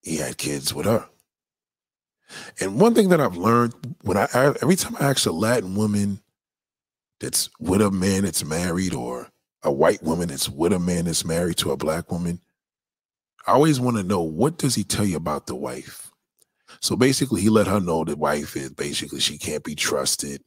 he 0.00 0.16
had 0.16 0.38
kids 0.38 0.72
with 0.72 0.86
her. 0.86 1.06
And 2.60 2.80
one 2.80 2.94
thing 2.94 3.08
that 3.10 3.20
I've 3.20 3.36
learned 3.36 3.74
when 4.02 4.16
I, 4.16 4.28
I 4.34 4.46
every 4.62 4.76
time 4.76 4.96
I 5.00 5.10
ask 5.10 5.26
a 5.26 5.32
Latin 5.32 5.74
woman 5.74 6.20
that's 7.20 7.50
with 7.58 7.82
a 7.82 7.90
man 7.90 8.24
that's 8.24 8.44
married, 8.44 8.94
or 8.94 9.28
a 9.62 9.72
white 9.72 10.02
woman 10.02 10.28
that's 10.28 10.48
with 10.48 10.72
a 10.72 10.78
man 10.78 11.04
that's 11.06 11.24
married 11.24 11.58
to 11.58 11.72
a 11.72 11.76
black 11.76 12.10
woman, 12.10 12.40
I 13.46 13.52
always 13.52 13.80
want 13.80 13.96
to 13.96 14.02
know 14.02 14.22
what 14.22 14.58
does 14.58 14.74
he 14.74 14.84
tell 14.84 15.04
you 15.04 15.16
about 15.16 15.46
the 15.46 15.54
wife. 15.54 16.10
So 16.80 16.96
basically, 16.96 17.40
he 17.42 17.48
let 17.48 17.66
her 17.66 17.80
know 17.80 18.04
the 18.04 18.16
wife 18.16 18.56
is 18.56 18.70
basically 18.70 19.20
she 19.20 19.38
can't 19.38 19.64
be 19.64 19.74
trusted 19.74 20.42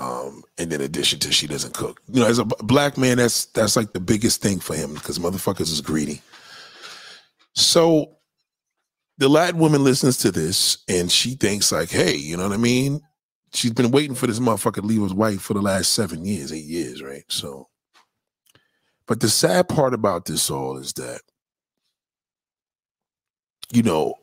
um, 0.00 0.42
and 0.56 0.72
in 0.72 0.80
addition 0.80 1.18
to 1.20 1.32
she 1.32 1.46
doesn't 1.46 1.74
cook. 1.74 2.00
You 2.08 2.20
know, 2.20 2.26
as 2.26 2.38
a 2.38 2.44
black 2.44 2.96
man, 2.96 3.18
that's 3.18 3.46
that's 3.46 3.76
like 3.76 3.92
the 3.92 4.00
biggest 4.00 4.40
thing 4.40 4.58
for 4.58 4.74
him 4.74 4.94
because 4.94 5.18
motherfuckers 5.18 5.72
is 5.72 5.82
greedy. 5.82 6.22
So 7.54 8.16
the 9.20 9.28
Latin 9.28 9.60
woman 9.60 9.84
listens 9.84 10.16
to 10.16 10.32
this 10.32 10.78
and 10.88 11.12
she 11.12 11.34
thinks 11.34 11.70
like, 11.70 11.90
hey, 11.90 12.16
you 12.16 12.38
know 12.38 12.48
what 12.48 12.54
I 12.54 12.56
mean? 12.56 13.02
She's 13.52 13.72
been 13.72 13.90
waiting 13.90 14.14
for 14.14 14.26
this 14.26 14.38
motherfucker 14.38 14.76
to 14.76 14.82
leave 14.82 15.02
his 15.02 15.12
wife 15.12 15.42
for 15.42 15.52
the 15.52 15.60
last 15.60 15.92
seven 15.92 16.24
years, 16.24 16.54
eight 16.54 16.64
years, 16.64 17.02
right? 17.02 17.24
So, 17.28 17.68
but 19.06 19.20
the 19.20 19.28
sad 19.28 19.68
part 19.68 19.92
about 19.92 20.24
this 20.24 20.50
all 20.50 20.78
is 20.78 20.94
that, 20.94 21.20
you 23.70 23.82
know, 23.82 24.14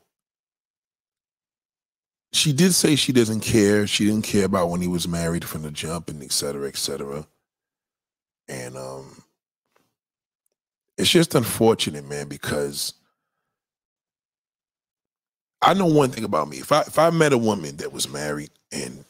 she 2.34 2.52
did 2.52 2.74
say 2.74 2.96
she 2.96 3.14
doesn't 3.14 3.42
care. 3.42 3.86
She 3.86 4.06
didn't 4.06 4.26
care 4.26 4.46
about 4.46 4.70
when 4.70 4.82
he 4.82 4.88
was 4.88 5.08
married 5.08 5.46
from 5.46 5.62
the 5.62 5.72
jump 5.72 6.10
and 6.10 6.24
et 6.24 6.32
cetera, 6.32 6.68
et 6.68 6.76
cetera. 6.76 7.28
And 8.48 8.76
um 8.76 9.22
it's 10.98 11.12
just 11.12 11.36
unfortunate, 11.36 12.10
man, 12.10 12.28
because 12.28 12.96
I 15.62 15.74
know 15.74 15.86
one 15.86 16.12
thing 16.12 16.24
about 16.24 16.50
me. 16.50 16.58
If 16.58 16.72
I 16.72 16.82
if 16.82 17.00
I 17.00 17.10
met 17.10 17.34
a 17.34 17.38
woman 17.38 17.78
that 17.78 17.92
was 17.92 18.10
married 18.10 18.52
and 18.72 19.04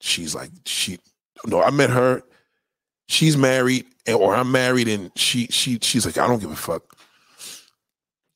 she's 0.00 0.34
like 0.34 0.50
she 0.64 0.98
no, 1.46 1.62
I 1.62 1.70
met 1.70 1.90
her, 1.90 2.22
she's 3.08 3.36
married, 3.36 3.86
and, 4.06 4.16
or 4.16 4.34
I'm 4.34 4.50
married 4.50 4.88
and 4.88 5.10
she 5.16 5.46
she 5.46 5.78
she's 5.82 6.06
like, 6.06 6.18
I 6.18 6.26
don't 6.26 6.40
give 6.40 6.50
a 6.50 6.56
fuck 6.56 6.98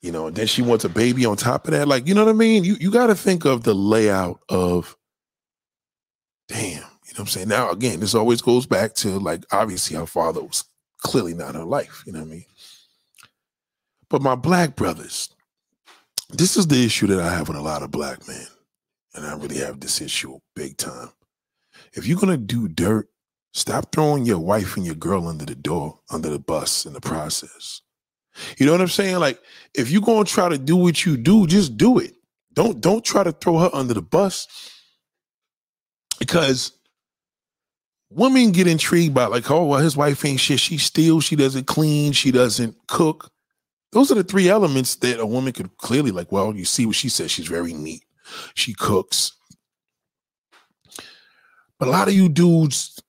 you 0.02 0.10
know, 0.10 0.26
and 0.26 0.36
then 0.36 0.48
she 0.48 0.62
wants 0.62 0.84
a 0.84 0.88
baby 0.88 1.24
on 1.24 1.36
top 1.36 1.66
of 1.66 1.72
that. 1.72 1.86
Like, 1.86 2.06
you 2.06 2.14
know 2.14 2.24
what 2.24 2.30
I 2.30 2.36
mean? 2.36 2.64
You 2.64 2.74
you 2.80 2.90
got 2.90 3.06
to 3.06 3.14
think 3.14 3.44
of 3.44 3.62
the 3.62 3.74
layout 3.74 4.40
of, 4.48 4.96
damn, 6.48 6.62
you 6.62 6.74
know 6.74 6.82
what 6.82 7.18
I'm 7.20 7.26
saying? 7.28 7.48
Now, 7.48 7.70
again, 7.70 8.00
this 8.00 8.14
always 8.14 8.42
goes 8.42 8.66
back 8.66 8.94
to 8.96 9.18
like, 9.20 9.44
obviously, 9.52 9.96
her 9.96 10.06
father 10.06 10.42
was 10.42 10.64
clearly 10.98 11.34
not 11.34 11.54
her 11.54 11.64
life, 11.64 12.02
you 12.04 12.12
know 12.12 12.18
what 12.18 12.26
I 12.26 12.30
mean? 12.30 12.44
But 14.10 14.22
my 14.22 14.34
black 14.34 14.74
brothers, 14.74 15.30
this 16.32 16.56
is 16.56 16.66
the 16.66 16.84
issue 16.84 17.06
that 17.08 17.20
I 17.20 17.32
have 17.32 17.48
with 17.48 17.56
a 17.56 17.62
lot 17.62 17.82
of 17.82 17.90
black 17.90 18.26
men. 18.26 18.46
And 19.14 19.26
I 19.26 19.34
really 19.34 19.58
have 19.58 19.80
this 19.80 20.00
issue 20.00 20.38
big 20.56 20.76
time. 20.76 21.10
If 21.94 22.06
you're 22.06 22.18
going 22.18 22.32
to 22.32 22.38
do 22.38 22.68
dirt, 22.68 23.08
stop 23.52 23.92
throwing 23.92 24.24
your 24.24 24.38
wife 24.38 24.76
and 24.76 24.86
your 24.86 24.94
girl 24.94 25.28
under 25.28 25.44
the 25.44 25.54
door, 25.54 26.00
under 26.10 26.30
the 26.30 26.38
bus 26.38 26.86
in 26.86 26.94
the 26.94 27.00
process. 27.00 27.82
You 28.58 28.66
know 28.66 28.72
what 28.72 28.80
I'm 28.80 28.88
saying? 28.88 29.18
Like, 29.18 29.40
if 29.74 29.90
you're 29.90 30.02
gonna 30.02 30.24
try 30.24 30.48
to 30.48 30.58
do 30.58 30.76
what 30.76 31.04
you 31.04 31.16
do, 31.16 31.46
just 31.46 31.76
do 31.76 31.98
it. 31.98 32.14
Don't 32.54 32.80
don't 32.80 33.04
try 33.04 33.22
to 33.22 33.32
throw 33.32 33.58
her 33.58 33.70
under 33.72 33.94
the 33.94 34.02
bus 34.02 34.48
because 36.18 36.72
women 38.10 38.52
get 38.52 38.66
intrigued 38.66 39.14
by 39.14 39.26
like, 39.26 39.50
oh 39.50 39.66
well, 39.66 39.80
his 39.80 39.96
wife 39.96 40.24
ain't 40.24 40.40
shit. 40.40 40.60
She 40.60 40.78
steals, 40.78 41.24
she 41.24 41.36
doesn't 41.36 41.66
clean, 41.66 42.12
she 42.12 42.30
doesn't 42.30 42.76
cook. 42.88 43.31
Those 43.92 44.10
are 44.10 44.14
the 44.14 44.24
three 44.24 44.48
elements 44.48 44.96
that 44.96 45.20
a 45.20 45.26
woman 45.26 45.52
could 45.52 45.76
clearly 45.76 46.10
like. 46.10 46.32
Well, 46.32 46.54
you 46.54 46.64
see 46.64 46.86
what 46.86 46.96
she 46.96 47.08
says. 47.08 47.30
She's 47.30 47.46
very 47.46 47.74
neat. 47.74 48.04
She 48.54 48.72
cooks. 48.74 49.32
But 51.78 51.88
a 51.88 51.90
lot 51.90 52.08
of 52.08 52.14
you 52.14 52.28
dudes 52.28 53.02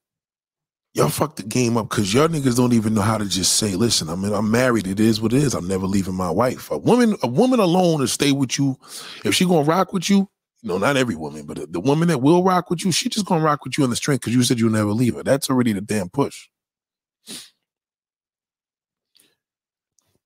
y'all 0.94 1.10
fuck 1.10 1.36
the 1.36 1.44
game 1.44 1.76
up 1.76 1.90
because 1.90 2.14
y'all 2.14 2.28
niggas 2.28 2.56
don't 2.56 2.74
even 2.74 2.94
know 2.94 3.02
how 3.02 3.18
to 3.18 3.26
just 3.26 3.54
say, 3.54 3.76
listen, 3.76 4.10
I 4.10 4.16
mean, 4.16 4.34
I'm 4.34 4.52
married. 4.52 4.88
It 4.88 5.00
is 5.00 5.20
what 5.20 5.34
it 5.34 5.42
is. 5.42 5.56
I'm 5.56 5.68
never 5.68 5.88
leaving 5.88 6.14
my 6.14 6.30
wife. 6.30 6.70
A 6.72 6.78
woman, 6.78 7.16
a 7.24 7.28
woman 7.28 7.60
alone 7.60 8.00
to 8.00 8.08
stay 8.08 8.32
with 8.32 8.58
you, 8.58 8.78
if 9.26 9.34
she 9.34 9.46
gonna 9.46 9.64
rock 9.64 9.92
with 9.94 10.10
you, 10.10 10.30
know, 10.62 10.78
not 10.78 10.96
every 10.96 11.16
woman, 11.16 11.46
but 11.46 11.72
the 11.72 11.80
woman 11.80 12.08
that 12.08 12.22
will 12.22 12.44
rock 12.44 12.70
with 12.70 12.86
you, 12.86 12.92
she 12.92 13.10
just 13.10 13.26
gonna 13.26 13.44
rock 13.44 13.66
with 13.66 13.78
you 13.78 13.84
in 13.84 13.90
the 13.90 13.96
strength 13.96 14.22
because 14.22 14.36
you 14.36 14.44
said 14.44 14.60
you'll 14.60 14.72
never 14.72 14.92
leave 14.92 15.16
her. 15.16 15.24
That's 15.24 15.50
already 15.50 15.74
the 15.74 15.82
damn 15.82 16.10
push. 16.10 16.48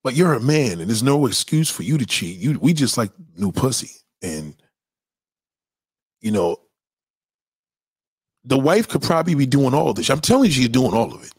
But 0.08 0.16
you're 0.16 0.32
a 0.32 0.40
man, 0.40 0.80
and 0.80 0.88
there's 0.88 1.04
no 1.04 1.26
excuse 1.26 1.70
for 1.70 1.84
you 1.84 1.98
to 1.98 2.06
cheat. 2.06 2.38
You, 2.38 2.58
we 2.62 2.72
just 2.72 2.98
like 2.98 3.12
new 3.36 3.52
pussy, 3.52 3.92
and 4.22 4.56
you 6.22 6.32
know, 6.32 6.62
the 8.46 8.58
wife 8.58 8.88
could 8.88 9.02
probably 9.02 9.36
be 9.36 9.46
doing 9.46 9.74
all 9.74 9.94
this. 9.94 10.10
I'm 10.10 10.22
telling 10.22 10.46
you, 10.46 10.52
she's 10.52 10.70
doing 10.70 10.94
all 10.94 11.14
of 11.14 11.22
it. 11.26 11.34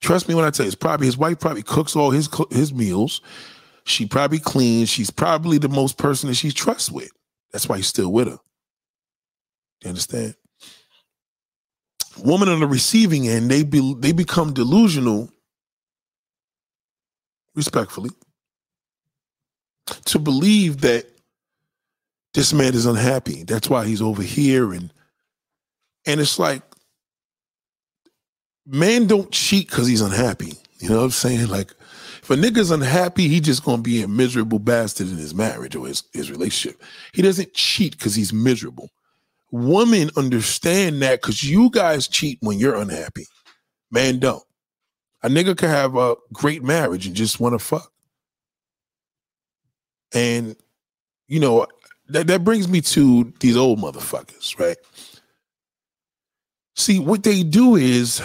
Trust 0.00 0.28
me 0.28 0.36
when 0.36 0.44
I 0.44 0.50
tell 0.50 0.66
you, 0.66 0.68
it's 0.68 0.76
probably 0.76 1.06
his 1.06 1.18
wife 1.18 1.40
probably 1.40 1.64
cooks 1.64 1.96
all 1.96 2.12
his 2.12 2.28
his 2.52 2.72
meals. 2.72 3.20
She 3.86 4.06
probably 4.06 4.38
cleans. 4.38 4.88
She's 4.88 5.10
probably 5.10 5.58
the 5.58 5.68
most 5.68 5.98
person 5.98 6.28
that 6.28 6.36
she 6.36 6.52
trusts 6.52 6.92
with. 6.92 7.10
That's 7.50 7.68
why 7.68 7.78
he's 7.78 7.88
still 7.88 8.12
with 8.12 8.28
her. 8.28 8.38
You 9.82 9.88
understand? 9.88 10.36
Woman 12.18 12.48
on 12.48 12.60
the 12.60 12.68
receiving 12.68 13.26
end, 13.26 13.50
they 13.50 13.64
be 13.64 13.96
they 13.98 14.12
become 14.12 14.52
delusional, 14.52 15.28
respectfully, 17.54 18.10
to 20.06 20.18
believe 20.18 20.80
that 20.82 21.06
this 22.34 22.52
man 22.52 22.74
is 22.74 22.86
unhappy. 22.86 23.44
That's 23.44 23.68
why 23.68 23.84
he's 23.86 24.02
over 24.02 24.22
here 24.22 24.72
and 24.72 24.92
and 26.04 26.20
it's 26.20 26.38
like, 26.38 26.62
man 28.66 29.06
don't 29.06 29.30
cheat 29.30 29.68
because 29.68 29.86
he's 29.86 30.00
unhappy. 30.00 30.54
You 30.80 30.88
know 30.88 30.98
what 30.98 31.04
I'm 31.04 31.10
saying? 31.10 31.46
Like, 31.46 31.72
if 32.22 32.30
a 32.30 32.34
nigga's 32.34 32.72
unhappy, 32.72 33.28
he 33.28 33.40
just 33.40 33.64
gonna 33.64 33.82
be 33.82 34.02
a 34.02 34.08
miserable 34.08 34.58
bastard 34.58 35.08
in 35.08 35.16
his 35.16 35.34
marriage 35.34 35.76
or 35.76 35.86
his, 35.86 36.02
his 36.12 36.30
relationship. 36.30 36.82
He 37.12 37.22
doesn't 37.22 37.54
cheat 37.54 37.96
because 37.96 38.14
he's 38.14 38.32
miserable. 38.32 38.90
Women 39.52 40.10
understand 40.16 41.02
that 41.02 41.20
because 41.20 41.44
you 41.44 41.70
guys 41.70 42.08
cheat 42.08 42.38
when 42.40 42.58
you're 42.58 42.76
unhappy. 42.76 43.26
Man 43.90 44.18
don't. 44.18 44.42
A 45.22 45.28
nigga 45.28 45.56
can 45.56 45.68
have 45.68 45.96
a 45.96 46.16
great 46.32 46.62
marriage 46.62 47.06
and 47.06 47.14
just 47.14 47.38
want 47.38 47.54
to 47.54 47.58
fuck. 47.58 47.92
And, 50.12 50.56
you 51.28 51.40
know, 51.40 51.66
that, 52.08 52.26
that 52.26 52.44
brings 52.44 52.68
me 52.68 52.80
to 52.80 53.32
these 53.40 53.56
old 53.56 53.78
motherfuckers, 53.78 54.58
right? 54.58 54.76
See, 56.74 56.98
what 56.98 57.22
they 57.22 57.42
do 57.42 57.76
is 57.76 58.20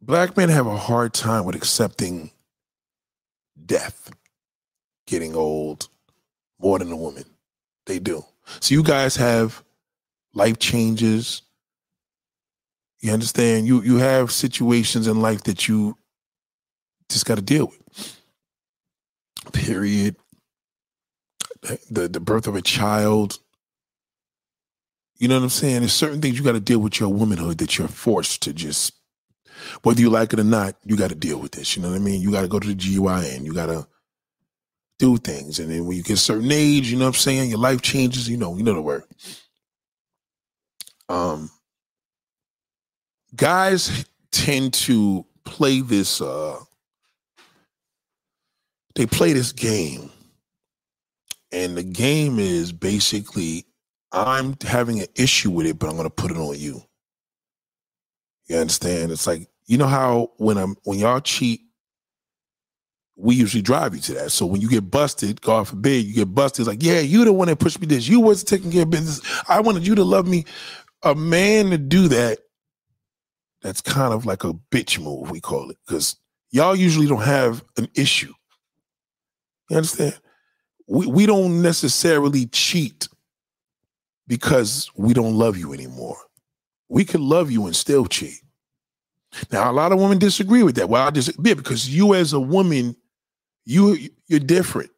black 0.00 0.36
men 0.36 0.48
have 0.48 0.66
a 0.66 0.76
hard 0.76 1.14
time 1.14 1.44
with 1.44 1.54
accepting 1.54 2.30
death, 3.66 4.10
getting 5.06 5.36
old, 5.36 5.88
more 6.58 6.78
than 6.78 6.90
a 6.90 6.96
woman. 6.96 7.24
They 7.86 7.98
do. 7.98 8.24
So 8.60 8.74
you 8.74 8.82
guys 8.82 9.16
have 9.16 9.62
life 10.34 10.58
changes. 10.58 11.42
You 13.00 13.12
understand? 13.12 13.66
You 13.66 13.82
you 13.82 13.96
have 13.96 14.30
situations 14.30 15.06
in 15.06 15.22
life 15.22 15.44
that 15.44 15.68
you 15.68 15.96
just 17.08 17.24
got 17.24 17.36
to 17.36 17.42
deal 17.42 17.66
with. 17.66 18.20
Period. 19.52 20.16
The 21.90 22.08
the 22.08 22.20
birth 22.20 22.46
of 22.46 22.56
a 22.56 22.62
child. 22.62 23.38
You 25.18 25.28
know 25.28 25.36
what 25.36 25.44
I'm 25.44 25.50
saying? 25.50 25.80
There's 25.80 25.92
certain 25.92 26.20
things 26.22 26.38
you 26.38 26.44
got 26.44 26.52
to 26.52 26.60
deal 26.60 26.78
with 26.78 26.98
your 26.98 27.10
womanhood 27.10 27.58
that 27.58 27.76
you're 27.76 27.88
forced 27.88 28.42
to 28.42 28.54
just, 28.54 28.94
whether 29.82 30.00
you 30.00 30.08
like 30.08 30.32
it 30.32 30.40
or 30.40 30.44
not, 30.44 30.76
you 30.86 30.96
got 30.96 31.10
to 31.10 31.14
deal 31.14 31.38
with 31.38 31.52
this. 31.52 31.76
You 31.76 31.82
know 31.82 31.90
what 31.90 31.96
I 31.96 31.98
mean? 31.98 32.22
You 32.22 32.30
got 32.30 32.40
to 32.40 32.48
go 32.48 32.58
to 32.58 32.66
the 32.66 32.74
GYN. 32.74 33.44
You 33.44 33.52
got 33.52 33.66
to 33.66 33.86
do 34.98 35.18
things. 35.18 35.58
And 35.58 35.70
then 35.70 35.84
when 35.84 35.98
you 35.98 36.02
get 36.02 36.14
a 36.14 36.16
certain 36.16 36.50
age, 36.50 36.90
you 36.90 36.96
know 36.96 37.04
what 37.04 37.16
I'm 37.16 37.20
saying? 37.20 37.50
Your 37.50 37.58
life 37.58 37.82
changes. 37.82 38.30
You 38.30 38.38
know, 38.38 38.56
you 38.56 38.62
know 38.62 38.72
the 38.72 38.80
word. 38.80 39.04
Um, 41.10 41.50
guys 43.36 44.04
tend 44.32 44.74
to 44.74 45.26
play 45.44 45.80
this. 45.80 46.20
Uh, 46.20 46.58
they 48.94 49.06
play 49.06 49.32
this 49.32 49.52
game, 49.52 50.10
and 51.52 51.76
the 51.76 51.82
game 51.82 52.38
is 52.38 52.72
basically 52.72 53.66
I'm 54.12 54.56
having 54.62 55.00
an 55.00 55.06
issue 55.14 55.50
with 55.50 55.66
it, 55.66 55.78
but 55.78 55.88
I'm 55.88 55.96
going 55.96 56.04
to 56.04 56.10
put 56.10 56.30
it 56.30 56.36
on 56.36 56.58
you. 56.58 56.82
You 58.46 58.56
understand? 58.56 59.12
It's 59.12 59.26
like 59.26 59.48
you 59.66 59.78
know 59.78 59.86
how 59.86 60.32
when 60.38 60.58
I'm 60.58 60.76
when 60.82 60.98
y'all 60.98 61.20
cheat, 61.20 61.60
we 63.14 63.34
usually 63.36 63.62
drive 63.62 63.94
you 63.94 64.00
to 64.00 64.14
that. 64.14 64.32
So 64.32 64.46
when 64.46 64.60
you 64.60 64.68
get 64.68 64.90
busted, 64.90 65.40
God 65.40 65.68
forbid, 65.68 66.06
you 66.06 66.14
get 66.14 66.34
busted. 66.34 66.62
It's 66.62 66.68
like, 66.68 66.82
yeah, 66.82 67.00
you 67.00 67.24
the 67.24 67.32
one 67.32 67.48
that 67.48 67.58
pushed 67.58 67.80
me 67.80 67.86
this. 67.86 68.08
You 68.08 68.20
wasn't 68.20 68.48
taking 68.48 68.72
care 68.72 68.82
of 68.82 68.90
business. 68.90 69.20
I 69.48 69.60
wanted 69.60 69.86
you 69.86 69.94
to 69.94 70.04
love 70.04 70.26
me. 70.26 70.44
A 71.02 71.14
man 71.14 71.70
to 71.70 71.78
do 71.78 72.08
that, 72.08 72.40
that's 73.62 73.80
kind 73.80 74.12
of 74.12 74.26
like 74.26 74.44
a 74.44 74.52
bitch 74.70 75.02
move, 75.02 75.30
we 75.30 75.40
call 75.40 75.70
it, 75.70 75.78
because 75.86 76.16
y'all 76.50 76.76
usually 76.76 77.06
don't 77.06 77.22
have 77.22 77.64
an 77.76 77.88
issue. 77.94 78.32
You 79.68 79.76
understand? 79.76 80.18
We 80.88 81.06
we 81.06 81.26
don't 81.26 81.62
necessarily 81.62 82.46
cheat 82.46 83.08
because 84.26 84.90
we 84.96 85.12
don't 85.14 85.34
love 85.34 85.56
you 85.56 85.72
anymore. 85.72 86.16
We 86.88 87.04
could 87.04 87.20
love 87.20 87.50
you 87.50 87.66
and 87.66 87.76
still 87.76 88.06
cheat. 88.06 88.40
Now, 89.52 89.70
a 89.70 89.72
lot 89.72 89.92
of 89.92 90.00
women 90.00 90.18
disagree 90.18 90.62
with 90.62 90.74
that. 90.76 90.88
Well, 90.88 91.06
I 91.06 91.10
disagree 91.10 91.54
because 91.54 91.88
you, 91.88 92.14
as 92.14 92.32
a 92.32 92.40
woman, 92.40 92.96
you 93.64 94.08
you're 94.26 94.40
different. 94.40 94.90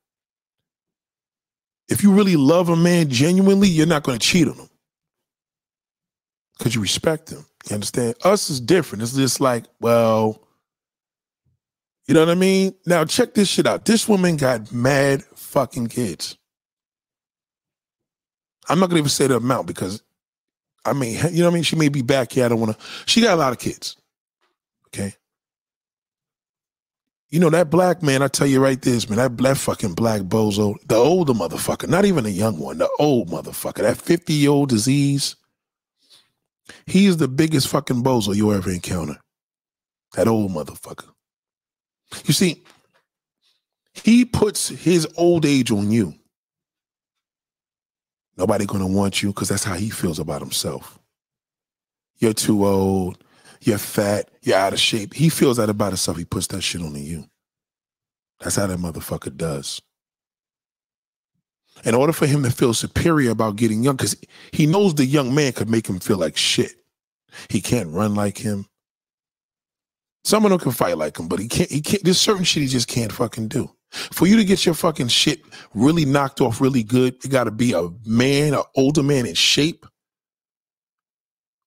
If 1.88 2.02
you 2.02 2.12
really 2.12 2.37
love 2.37 2.71
a 2.71 2.76
man 2.76 3.11
genuinely, 3.11 3.69
you're 3.69 3.87
not 3.87 4.02
going 4.02 4.19
to 4.19 4.26
cheat 4.26 4.49
on 4.49 4.54
him 4.54 4.71
because 6.57 6.75
you 6.75 6.81
respect 6.81 7.31
him. 7.31 7.45
You 7.69 7.75
understand? 7.75 8.14
Us 8.25 8.50
is 8.50 8.61
different. 8.61 9.02
It's 9.02 9.14
just 9.14 9.40
like, 9.40 9.64
well, 9.81 10.42
you 12.07 12.14
know 12.14 12.21
what 12.21 12.31
I 12.31 12.35
mean? 12.35 12.75
Now 12.87 13.04
check 13.04 13.35
this 13.35 13.49
shit 13.49 13.66
out. 13.66 13.85
This 13.85 14.09
woman 14.09 14.37
got 14.37 14.73
mad 14.73 15.23
fucking 15.35 15.88
kids. 15.88 16.37
I'm 18.69 18.81
not 18.81 18.88
gonna 18.88 18.99
even 18.99 19.09
say 19.09 19.26
the 19.26 19.37
amount 19.37 19.66
because 19.66 20.02
I 20.85 20.92
mean, 20.92 21.19
you 21.31 21.40
know 21.40 21.47
what 21.47 21.52
I 21.52 21.54
mean? 21.54 21.62
She 21.62 21.76
may 21.76 21.88
be 21.88 22.02
back 22.02 22.33
here. 22.33 22.45
I 22.45 22.49
don't 22.49 22.61
wanna 22.61 22.76
she 23.07 23.21
got 23.21 23.35
a 23.35 23.40
lot 23.40 23.52
of 23.52 23.59
kids. 23.59 23.97
Okay. 24.88 25.14
You 27.31 27.40
know, 27.40 27.49
that 27.49 27.71
black 27.71 28.02
man, 28.02 28.21
I 28.21 28.28
tell 28.28 28.47
you 28.47 28.61
right 28.62 28.81
this, 28.81 29.09
man, 29.09 29.16
that, 29.16 29.38
black 29.38 29.57
fucking 29.57 29.95
black 29.95 30.21
bozo, 30.21 30.75
the 30.87 30.97
older 30.97 31.33
motherfucker, 31.33 31.88
not 31.88 32.04
even 32.04 32.26
a 32.26 32.28
young 32.28 32.59
one, 32.59 32.76
the 32.76 32.90
old 32.99 33.31
motherfucker, 33.31 33.78
that 33.78 33.97
50 33.97 34.35
year 34.35 34.50
old 34.50 34.69
disease, 34.69 35.37
he 36.87 37.06
is 37.06 37.17
the 37.17 37.28
biggest 37.28 37.69
fucking 37.69 38.02
bozo 38.02 38.35
you'll 38.35 38.52
ever 38.52 38.71
encounter. 38.71 39.19
That 40.15 40.28
old 40.28 40.50
motherfucker. 40.52 41.08
You 42.25 42.35
see, 42.35 42.65
he 43.95 44.25
puts 44.25 44.69
his 44.69 45.06
old 45.17 45.47
age 45.47 45.71
on 45.71 45.91
you. 45.91 46.15
Nobody 48.37 48.67
gonna 48.67 48.87
want 48.87 49.23
you 49.23 49.30
because 49.30 49.49
that's 49.49 49.65
how 49.65 49.75
he 49.75 49.91
feels 49.91 50.19
about 50.19 50.41
himself. 50.41 50.99
You're 52.19 52.32
too 52.35 52.67
old. 52.67 53.23
You're 53.61 53.78
fat. 53.78 54.30
You're 54.43 54.58
out 54.58 54.73
of 54.73 54.80
shape. 54.80 55.15
He 55.15 55.28
feels 55.28 55.58
that 55.58 55.71
about 55.71 55.89
himself. 55.89 56.17
He 56.17 56.25
puts 56.25 56.47
that 56.49 56.63
shit 56.63 56.82
on 56.82 56.95
you. 56.95 57.26
That's 58.41 58.56
how 58.56 58.67
that 58.67 58.78
motherfucker 58.78 59.37
does. 59.37 59.80
In 61.84 61.95
order 61.95 62.12
for 62.12 62.26
him 62.26 62.42
to 62.45 62.50
feel 62.50 62.75
superior 62.75 63.30
about 63.30 63.56
getting 63.56 63.82
young, 63.82 63.97
because 63.97 64.16
he 64.52 64.66
knows 64.66 64.95
the 64.95 65.04
young 65.04 65.34
man 65.34 65.52
could 65.52 65.68
make 65.68 65.86
him 65.86 65.99
feel 65.99 66.18
like 66.18 66.36
shit. 66.36 66.73
He 67.49 67.60
can't 67.60 67.90
run 67.90 68.14
like 68.14 68.38
him. 68.38 68.66
Some 70.25 70.45
of 70.45 70.50
them 70.50 70.60
can 70.60 70.73
fight 70.73 70.97
like 70.97 71.18
him, 71.18 71.28
but 71.28 71.40
he 71.40 71.49
can't. 71.49 71.71
He 71.71 71.80
can't. 71.80 72.04
There's 72.04 72.21
certain 72.21 72.45
shit 72.45 72.62
he 72.62 72.68
just 72.68 72.88
can't 72.88 73.12
fucking 73.12 73.49
do. 73.49 73.71
For 73.90 74.26
you 74.26 74.36
to 74.36 74.45
get 74.45 74.64
your 74.64 74.75
fucking 74.75 75.08
shit 75.08 75.42
really 75.75 76.04
knocked 76.04 76.40
off 76.40 76.60
really 76.60 76.82
good, 76.82 77.16
you 77.23 77.30
got 77.30 77.45
to 77.45 77.50
be 77.50 77.73
a 77.73 77.88
man, 78.06 78.54
an 78.54 78.62
older 78.76 79.02
man 79.02 79.26
in 79.26 79.34
shape, 79.34 79.84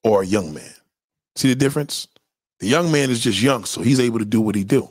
or 0.03 0.21
a 0.21 0.25
young 0.25 0.53
man. 0.53 0.73
See 1.35 1.49
the 1.49 1.55
difference? 1.55 2.07
The 2.59 2.67
young 2.67 2.91
man 2.91 3.09
is 3.09 3.19
just 3.19 3.41
young, 3.41 3.65
so 3.65 3.81
he's 3.81 3.99
able 3.99 4.19
to 4.19 4.25
do 4.25 4.41
what 4.41 4.55
he 4.55 4.63
do. 4.63 4.89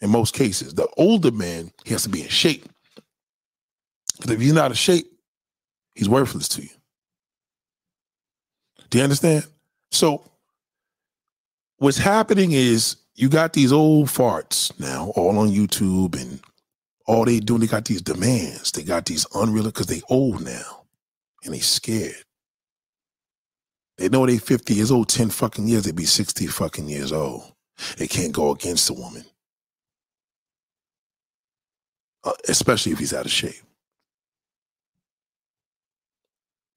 In 0.00 0.10
most 0.10 0.34
cases, 0.34 0.74
the 0.74 0.86
older 0.96 1.32
man 1.32 1.72
he 1.84 1.92
has 1.92 2.04
to 2.04 2.08
be 2.08 2.22
in 2.22 2.28
shape. 2.28 2.68
If 4.26 4.40
he's 4.40 4.52
not 4.52 4.70
in 4.70 4.76
shape, 4.76 5.06
he's 5.94 6.08
worthless 6.08 6.48
to 6.48 6.62
you. 6.62 6.68
Do 8.90 8.98
you 8.98 9.04
understand? 9.04 9.46
So 9.90 10.22
what's 11.78 11.98
happening 11.98 12.52
is 12.52 12.96
you 13.14 13.28
got 13.28 13.52
these 13.52 13.72
old 13.72 14.08
farts 14.08 14.78
now 14.78 15.12
all 15.16 15.38
on 15.38 15.48
YouTube 15.48 16.20
and 16.20 16.40
all 17.06 17.24
they 17.24 17.40
doing, 17.40 17.60
they 17.60 17.66
got 17.66 17.86
these 17.86 18.02
demands. 18.02 18.72
They 18.72 18.82
got 18.82 19.06
these 19.06 19.26
unreal 19.34 19.64
because 19.64 19.86
they 19.86 20.02
old 20.10 20.44
now 20.44 20.84
and 21.44 21.54
they 21.54 21.60
scared. 21.60 22.14
They 23.96 24.08
know 24.08 24.26
they 24.26 24.38
50 24.38 24.74
years 24.74 24.90
old, 24.90 25.08
10 25.08 25.30
fucking 25.30 25.66
years, 25.66 25.84
they 25.84 25.92
be 25.92 26.04
60 26.04 26.46
fucking 26.46 26.88
years 26.88 27.10
old. 27.10 27.52
They 27.96 28.06
can't 28.06 28.32
go 28.32 28.50
against 28.50 28.90
a 28.90 28.92
woman. 28.92 29.24
Uh, 32.24 32.32
especially 32.48 32.92
if 32.92 32.98
he's 32.98 33.14
out 33.14 33.24
of 33.24 33.32
shape. 33.32 33.54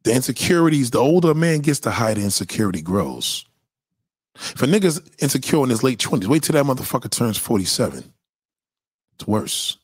The 0.04 0.14
insecurities, 0.14 0.92
the 0.92 1.00
older 1.00 1.32
a 1.32 1.36
man 1.36 1.60
gets, 1.60 1.80
the 1.80 1.92
higher 1.92 2.16
the 2.16 2.24
insecurity 2.24 2.82
grows. 2.82 3.46
If 4.36 4.62
a 4.62 4.66
nigga's 4.66 5.02
insecure 5.20 5.64
in 5.64 5.70
his 5.70 5.84
late 5.84 6.00
20s, 6.00 6.28
wait 6.28 6.44
till 6.44 6.54
that 6.54 6.66
motherfucker 6.66 7.12
turns 7.12 7.38
47. 7.38 8.12
It's 9.16 9.28
worse. 9.28 9.78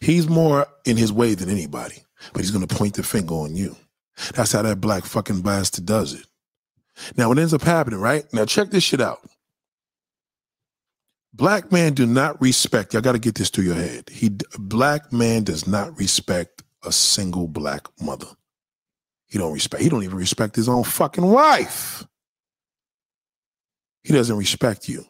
He's 0.00 0.28
more 0.28 0.66
in 0.84 0.96
his 0.96 1.12
way 1.12 1.34
than 1.34 1.48
anybody, 1.48 2.02
but 2.32 2.42
he's 2.42 2.50
gonna 2.50 2.66
point 2.66 2.94
the 2.94 3.02
finger 3.02 3.34
on 3.34 3.54
you. 3.54 3.76
That's 4.34 4.52
how 4.52 4.62
that 4.62 4.80
black 4.80 5.04
fucking 5.04 5.42
bastard 5.42 5.86
does 5.86 6.14
it. 6.14 6.26
Now, 7.16 7.28
what 7.28 7.38
ends 7.38 7.54
up 7.54 7.62
happening, 7.62 8.00
right? 8.00 8.24
Now, 8.32 8.46
check 8.46 8.70
this 8.70 8.84
shit 8.84 9.00
out. 9.00 9.20
Black 11.34 11.70
man 11.70 11.92
do 11.92 12.06
not 12.06 12.40
respect. 12.40 12.94
Y'all 12.94 13.02
got 13.02 13.12
to 13.12 13.18
get 13.18 13.34
this 13.34 13.50
through 13.50 13.64
your 13.64 13.74
head. 13.74 14.08
He 14.10 14.30
black 14.58 15.12
man 15.12 15.44
does 15.44 15.66
not 15.66 15.98
respect 15.98 16.62
a 16.84 16.92
single 16.92 17.48
black 17.48 17.86
mother. 18.00 18.28
He 19.26 19.38
don't 19.38 19.52
respect. 19.52 19.82
He 19.82 19.88
don't 19.88 20.04
even 20.04 20.18
respect 20.18 20.56
his 20.56 20.68
own 20.68 20.84
fucking 20.84 21.26
wife. 21.26 22.04
He 24.04 24.12
doesn't 24.12 24.36
respect 24.36 24.88
you, 24.88 25.04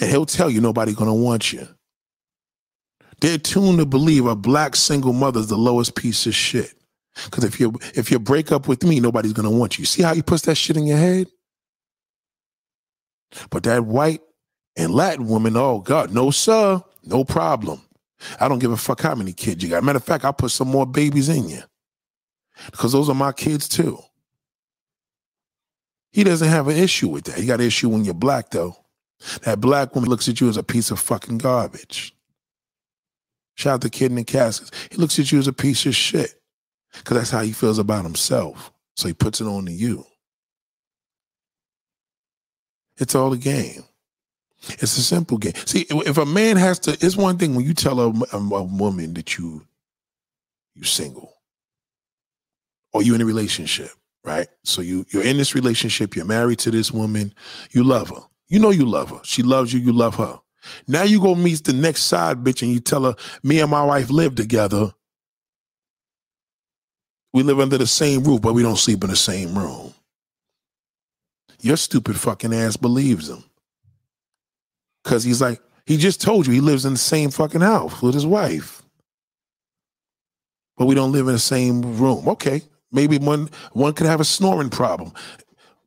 and 0.00 0.10
he'll 0.10 0.26
tell 0.26 0.50
you 0.50 0.60
nobody 0.60 0.92
gonna 0.92 1.14
want 1.14 1.52
you. 1.52 1.66
They're 3.20 3.38
tuned 3.38 3.78
to 3.78 3.86
believe 3.86 4.26
a 4.26 4.36
black 4.36 4.76
single 4.76 5.12
mother 5.12 5.40
is 5.40 5.46
the 5.46 5.56
lowest 5.56 5.94
piece 5.94 6.26
of 6.26 6.34
shit. 6.34 6.74
Because 7.24 7.44
if 7.44 7.60
you 7.60 7.74
if 7.94 8.10
you 8.10 8.18
break 8.18 8.52
up 8.52 8.68
with 8.68 8.84
me, 8.84 9.00
nobody's 9.00 9.32
gonna 9.32 9.50
want 9.50 9.78
you. 9.78 9.84
See 9.84 10.02
how 10.02 10.14
he 10.14 10.22
puts 10.22 10.42
that 10.42 10.56
shit 10.56 10.76
in 10.76 10.86
your 10.86 10.98
head? 10.98 11.28
But 13.50 13.62
that 13.64 13.84
white 13.84 14.20
and 14.76 14.92
Latin 14.92 15.26
woman, 15.26 15.56
oh 15.56 15.80
God, 15.80 16.12
no 16.12 16.30
sir, 16.30 16.82
no 17.04 17.24
problem. 17.24 17.80
I 18.40 18.48
don't 18.48 18.58
give 18.58 18.72
a 18.72 18.76
fuck 18.76 19.00
how 19.00 19.14
many 19.14 19.32
kids 19.32 19.62
you 19.62 19.70
got. 19.70 19.84
Matter 19.84 19.98
of 19.98 20.04
fact, 20.04 20.24
I'll 20.24 20.32
put 20.32 20.50
some 20.50 20.68
more 20.68 20.86
babies 20.86 21.28
in 21.28 21.48
you. 21.48 21.62
Because 22.70 22.92
those 22.92 23.08
are 23.08 23.14
my 23.14 23.32
kids 23.32 23.68
too. 23.68 23.98
He 26.12 26.24
doesn't 26.24 26.48
have 26.48 26.68
an 26.68 26.76
issue 26.76 27.08
with 27.08 27.24
that. 27.24 27.38
He 27.38 27.46
got 27.46 27.60
an 27.60 27.66
issue 27.66 27.88
when 27.88 28.04
you're 28.04 28.14
black, 28.14 28.50
though. 28.50 28.76
That 29.42 29.60
black 29.60 29.94
woman 29.94 30.10
looks 30.10 30.28
at 30.28 30.40
you 30.40 30.48
as 30.48 30.56
a 30.56 30.62
piece 30.62 30.90
of 30.90 31.00
fucking 31.00 31.38
garbage. 31.38 32.14
Shout 33.54 33.74
out 33.74 33.82
to 33.82 33.90
Kid 33.90 34.10
in 34.10 34.16
the 34.16 34.24
Caskets. 34.24 34.70
He 34.90 34.96
looks 34.96 35.18
at 35.18 35.32
you 35.32 35.38
as 35.38 35.46
a 35.46 35.52
piece 35.52 35.86
of 35.86 35.94
shit. 35.94 36.34
Because 36.92 37.16
that's 37.16 37.30
how 37.30 37.40
he 37.40 37.52
feels 37.52 37.78
about 37.78 38.04
himself. 38.04 38.72
So 38.96 39.08
he 39.08 39.14
puts 39.14 39.40
it 39.40 39.46
on 39.46 39.64
to 39.66 39.72
you. 39.72 40.04
It's 42.98 43.14
all 43.14 43.32
a 43.32 43.38
game. 43.38 43.84
It's 44.68 44.96
a 44.96 45.02
simple 45.02 45.38
game. 45.38 45.54
See, 45.66 45.86
if 45.90 46.18
a 46.18 46.26
man 46.26 46.56
has 46.56 46.78
to, 46.80 46.92
it's 46.92 47.16
one 47.16 47.36
thing 47.38 47.54
when 47.54 47.64
you 47.64 47.74
tell 47.74 48.00
a, 48.00 48.10
a, 48.32 48.38
a 48.38 48.62
woman 48.62 49.14
that 49.14 49.36
you 49.38 49.66
you 50.74 50.84
single 50.84 51.34
or 52.92 53.02
you 53.02 53.14
in 53.14 53.20
a 53.20 53.24
relationship, 53.24 53.90
right? 54.24 54.46
So 54.64 54.82
you 54.82 55.04
you're 55.10 55.24
in 55.24 55.36
this 55.36 55.54
relationship, 55.54 56.14
you're 56.14 56.24
married 56.24 56.60
to 56.60 56.70
this 56.70 56.92
woman, 56.92 57.34
you 57.72 57.84
love 57.84 58.10
her. 58.10 58.22
You 58.48 58.60
know 58.60 58.70
you 58.70 58.84
love 58.86 59.10
her. 59.10 59.20
She 59.24 59.42
loves 59.42 59.72
you, 59.72 59.80
you 59.80 59.92
love 59.92 60.16
her. 60.16 60.38
Now 60.86 61.02
you 61.02 61.20
go 61.20 61.34
meet 61.34 61.64
the 61.64 61.72
next 61.72 62.02
side 62.02 62.44
bitch 62.44 62.62
and 62.62 62.70
you 62.70 62.80
tell 62.80 63.04
her, 63.04 63.16
me 63.42 63.60
and 63.60 63.70
my 63.70 63.84
wife 63.84 64.10
live 64.10 64.34
together. 64.36 64.92
We 67.32 67.42
live 67.42 67.60
under 67.60 67.78
the 67.78 67.86
same 67.86 68.22
roof, 68.24 68.42
but 68.42 68.52
we 68.52 68.62
don't 68.62 68.76
sleep 68.76 69.02
in 69.02 69.10
the 69.10 69.16
same 69.16 69.58
room. 69.58 69.94
Your 71.62 71.76
stupid 71.76 72.16
fucking 72.18 72.54
ass 72.54 72.76
believes 72.76 73.28
him. 73.30 73.42
Cause 75.04 75.24
he's 75.24 75.40
like, 75.40 75.60
he 75.86 75.96
just 75.96 76.20
told 76.20 76.46
you 76.46 76.52
he 76.52 76.60
lives 76.60 76.84
in 76.84 76.92
the 76.92 76.98
same 76.98 77.30
fucking 77.30 77.60
house 77.60 78.00
with 78.02 78.14
his 78.14 78.26
wife. 78.26 78.82
But 80.76 80.86
we 80.86 80.94
don't 80.94 81.12
live 81.12 81.26
in 81.26 81.34
the 81.34 81.40
same 81.40 81.98
room. 81.98 82.28
Okay. 82.28 82.62
Maybe 82.92 83.18
one 83.18 83.48
one 83.72 83.94
could 83.94 84.06
have 84.06 84.20
a 84.20 84.24
snoring 84.24 84.70
problem. 84.70 85.12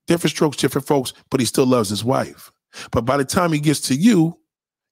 Different 0.08 0.32
strokes, 0.32 0.58
different 0.58 0.88
folks, 0.88 1.14
but 1.30 1.40
he 1.40 1.46
still 1.46 1.66
loves 1.66 1.90
his 1.90 2.04
wife. 2.04 2.52
But 2.92 3.06
by 3.06 3.18
the 3.18 3.26
time 3.26 3.52
he 3.52 3.60
gets 3.60 3.80
to 3.82 3.96
you, 3.96 4.38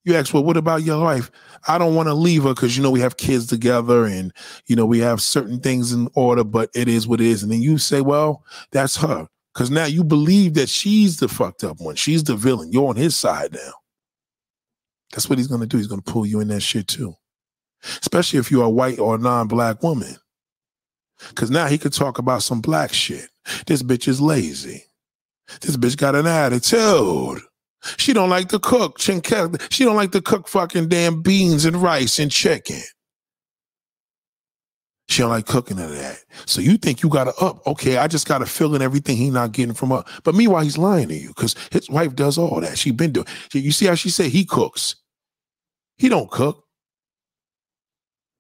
you 0.06 0.16
ask, 0.16 0.34
well, 0.34 0.44
what 0.44 0.58
about 0.58 0.84
your 0.84 1.02
wife? 1.02 1.32
I 1.68 1.78
don't 1.78 1.96
want 1.96 2.08
to 2.08 2.14
leave 2.14 2.44
her 2.44 2.54
because 2.54 2.76
you 2.76 2.84
know 2.84 2.92
we 2.92 3.00
have 3.00 3.18
kids 3.18 3.48
together 3.48 4.06
and 4.06 4.34
you 4.68 4.76
know 4.76 4.86
we 4.86 5.00
have 5.00 5.22
certain 5.22 5.60
things 5.60 5.92
in 5.92 6.10
order, 6.14 6.44
but 6.44 6.70
it 6.76 6.88
is 6.88 7.08
what 7.08 7.22
it 7.22 7.28
is. 7.28 7.44
And 7.44 7.52
then 7.52 7.62
you 7.62 7.78
say, 7.78 8.02
well, 8.02 8.44
that's 8.72 8.98
her. 8.98 9.28
Because 9.54 9.70
now 9.70 9.86
you 9.86 10.04
believe 10.04 10.56
that 10.56 10.68
she's 10.68 11.18
the 11.18 11.28
fucked 11.28 11.64
up 11.64 11.80
one. 11.80 11.96
She's 11.96 12.24
the 12.24 12.36
villain. 12.36 12.72
You're 12.72 12.90
on 12.90 12.96
his 12.96 13.16
side 13.16 13.54
now. 13.54 13.74
That's 15.14 15.30
what 15.30 15.38
he's 15.38 15.48
going 15.48 15.62
to 15.62 15.68
do. 15.68 15.78
He's 15.78 15.88
going 15.88 16.02
to 16.02 16.12
pull 16.12 16.26
you 16.26 16.40
in 16.42 16.50
that 16.50 16.62
shit 16.62 16.88
too. 16.88 17.16
Especially 18.02 18.40
if 18.40 18.52
you're 18.52 18.66
a 18.66 18.70
white 18.70 19.00
or 19.00 19.18
non-black 19.18 19.82
woman. 19.82 20.16
Cause 21.36 21.50
now 21.50 21.68
he 21.68 21.78
could 21.78 21.94
talk 21.94 22.18
about 22.18 22.44
some 22.44 22.60
black 22.60 22.92
shit. 22.92 23.30
This 23.68 23.84
bitch 23.84 24.08
is 24.08 24.20
lazy. 24.20 24.84
This 25.62 25.78
bitch 25.78 25.96
got 25.96 26.16
an 26.16 26.28
attitude. 26.28 27.42
She 27.98 28.14
don't 28.14 28.30
like 28.30 28.50
to 28.50 28.60
cook. 28.60 29.00
She 29.00 29.84
don't 29.84 29.96
like 29.96 30.12
to 30.12 30.22
cook 30.22 30.48
fucking 30.48 30.90
damn 30.90 31.22
beans 31.22 31.66
and 31.66 31.78
rice 31.78 32.20
and 32.20 32.32
chicken. 32.32 32.82
She 35.10 35.22
don't 35.22 35.32
like 35.32 35.46
cooking 35.46 35.80
of 35.80 35.92
that. 35.92 36.20
So 36.46 36.62
you 36.62 36.78
think 36.78 37.04
you 37.04 37.10
got 37.10 37.26
to 37.26 37.36
up. 37.44 37.66
Okay, 37.68 37.98
I 37.98 38.08
just 38.08 38.28
got 38.28 38.40
to 38.40 38.46
fill 38.46 38.74
in 38.74 38.82
everything 38.82 39.18
he 39.18 39.30
not 39.30 39.52
getting 39.52 39.76
from 39.76 39.90
her. 39.90 40.04
But 40.24 40.34
meanwhile, 40.34 40.64
he's 40.64 40.78
lying 40.78 41.10
to 41.10 41.16
you 41.16 41.28
because 41.28 41.56
his 41.72 41.90
wife 41.90 42.16
does 42.16 42.38
all 42.38 42.62
that. 42.62 42.78
She 42.78 42.92
been 42.92 43.12
doing. 43.12 43.28
You 43.54 43.72
see 43.72 43.86
how 43.86 43.96
she 43.96 44.10
said 44.10 44.28
he 44.28 44.46
cooks. 44.46 44.96
He 45.98 46.10
don't 46.10 46.30
cook. 46.30 46.66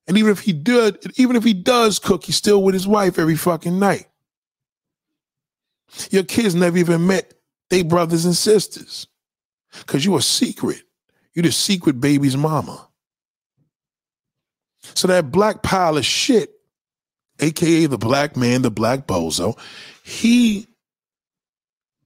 And 0.08 0.18
even 0.18 0.32
if 0.32 0.39
he 0.39 0.54
did, 0.54 0.98
even 1.18 1.36
if 1.36 1.44
he 1.44 1.54
does 1.54 2.00
cook, 2.00 2.26
he's 2.26 2.36
still 2.36 2.62
with 2.62 2.74
his 2.74 2.88
wife 2.88 3.18
every 3.18 3.38
fucking 3.38 3.80
night. 3.80 4.08
Your 6.10 6.24
kids 6.24 6.56
never 6.56 6.78
even 6.78 7.08
met 7.08 7.34
they 7.70 7.82
brothers 7.82 8.26
and 8.26 8.36
sisters. 8.36 9.08
Cause 9.88 10.06
you 10.06 10.16
a 10.16 10.22
secret. 10.22 10.84
You 11.34 11.42
the 11.42 11.52
secret 11.52 12.00
baby's 12.00 12.38
mama. 12.38 12.88
So 14.94 15.08
that 15.08 15.32
black 15.32 15.63
pile 15.63 15.98
of 15.98 16.06
shit, 16.06 16.52
aka 17.39 17.88
the 17.88 17.98
black 17.98 18.38
man, 18.38 18.62
the 18.62 18.70
black 18.70 19.08
bozo, 19.08 19.58
he 20.04 20.68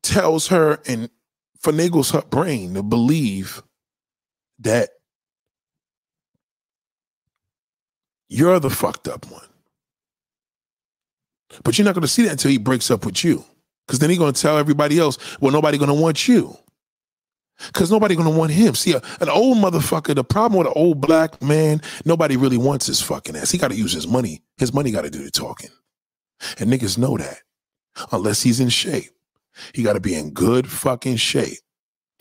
tells 0.04 0.48
her 0.48 0.80
and 0.88 1.10
finagles 1.62 2.14
her 2.14 2.22
brain 2.22 2.76
to 2.76 2.84
believe 2.84 3.62
that 4.60 4.92
You're 8.30 8.60
the 8.60 8.70
fucked 8.70 9.08
up 9.08 9.30
one. 9.32 9.46
But 11.64 11.78
you're 11.78 11.86
not 11.86 11.96
going 11.96 12.02
to 12.02 12.08
see 12.08 12.24
that 12.24 12.32
until 12.32 12.52
he 12.52 12.58
breaks 12.58 12.92
up 12.92 13.06
with 13.06 13.24
you. 13.24 13.44
Because 13.86 14.00
then 14.00 14.10
he's 14.10 14.20
going 14.20 14.34
to 14.34 14.42
tell 14.42 14.58
everybody 14.58 15.00
else, 15.00 15.18
well, 15.40 15.52
nobody 15.52 15.78
going 15.78 15.88
to 15.88 15.94
want 15.94 16.28
you. 16.28 16.58
Because 17.68 17.90
nobody 17.90 18.16
going 18.16 18.32
to 18.32 18.38
want 18.38 18.52
him. 18.52 18.76
See, 18.76 18.94
a, 18.94 19.02
an 19.22 19.30
old 19.30 19.58
motherfucker, 19.58 20.14
the 20.14 20.24
problem 20.24 20.60
with 20.60 20.68
an 20.68 20.74
old 20.76 21.02
black 21.02 21.42
man, 21.42 21.82
nobody 22.06 22.38
really 22.38 22.58
wants 22.58 22.86
his 22.88 23.02
fucking 23.02 23.36
ass. 23.36 23.50
He 23.50 23.58
got 23.58 23.70
to 23.70 23.78
use 23.78 23.94
his 23.94 24.08
money. 24.08 24.44
His 24.58 24.74
money 24.74 24.92
got 24.92 25.04
to 25.04 25.10
do 25.10 25.24
the 25.24 25.32
talking. 25.32 25.72
And 26.60 26.72
niggas 26.72 26.98
know 26.98 27.18
that. 27.18 27.40
Unless 28.12 28.44
he's 28.44 28.60
in 28.60 28.70
shape. 28.70 29.10
He 29.74 29.82
got 29.82 29.94
to 29.94 30.00
be 30.00 30.14
in 30.14 30.34
good 30.34 30.70
fucking 30.70 31.16
shape. 31.16 31.58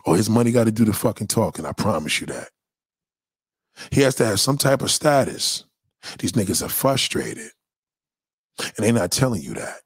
Or 0.04 0.16
his 0.16 0.30
money 0.30 0.52
got 0.52 0.64
to 0.64 0.72
do 0.72 0.84
the 0.84 0.92
fucking 0.92 1.26
talking. 1.26 1.66
I 1.66 1.72
promise 1.72 2.20
you 2.20 2.28
that. 2.28 2.48
He 3.90 4.00
has 4.02 4.14
to 4.14 4.24
have 4.24 4.40
some 4.40 4.56
type 4.56 4.80
of 4.80 4.90
status 4.90 5.64
these 6.18 6.32
niggas 6.32 6.64
are 6.64 6.68
frustrated. 6.68 7.50
And 8.58 8.84
they're 8.84 8.92
not 8.92 9.10
telling 9.10 9.42
you 9.42 9.54
that. 9.54 9.80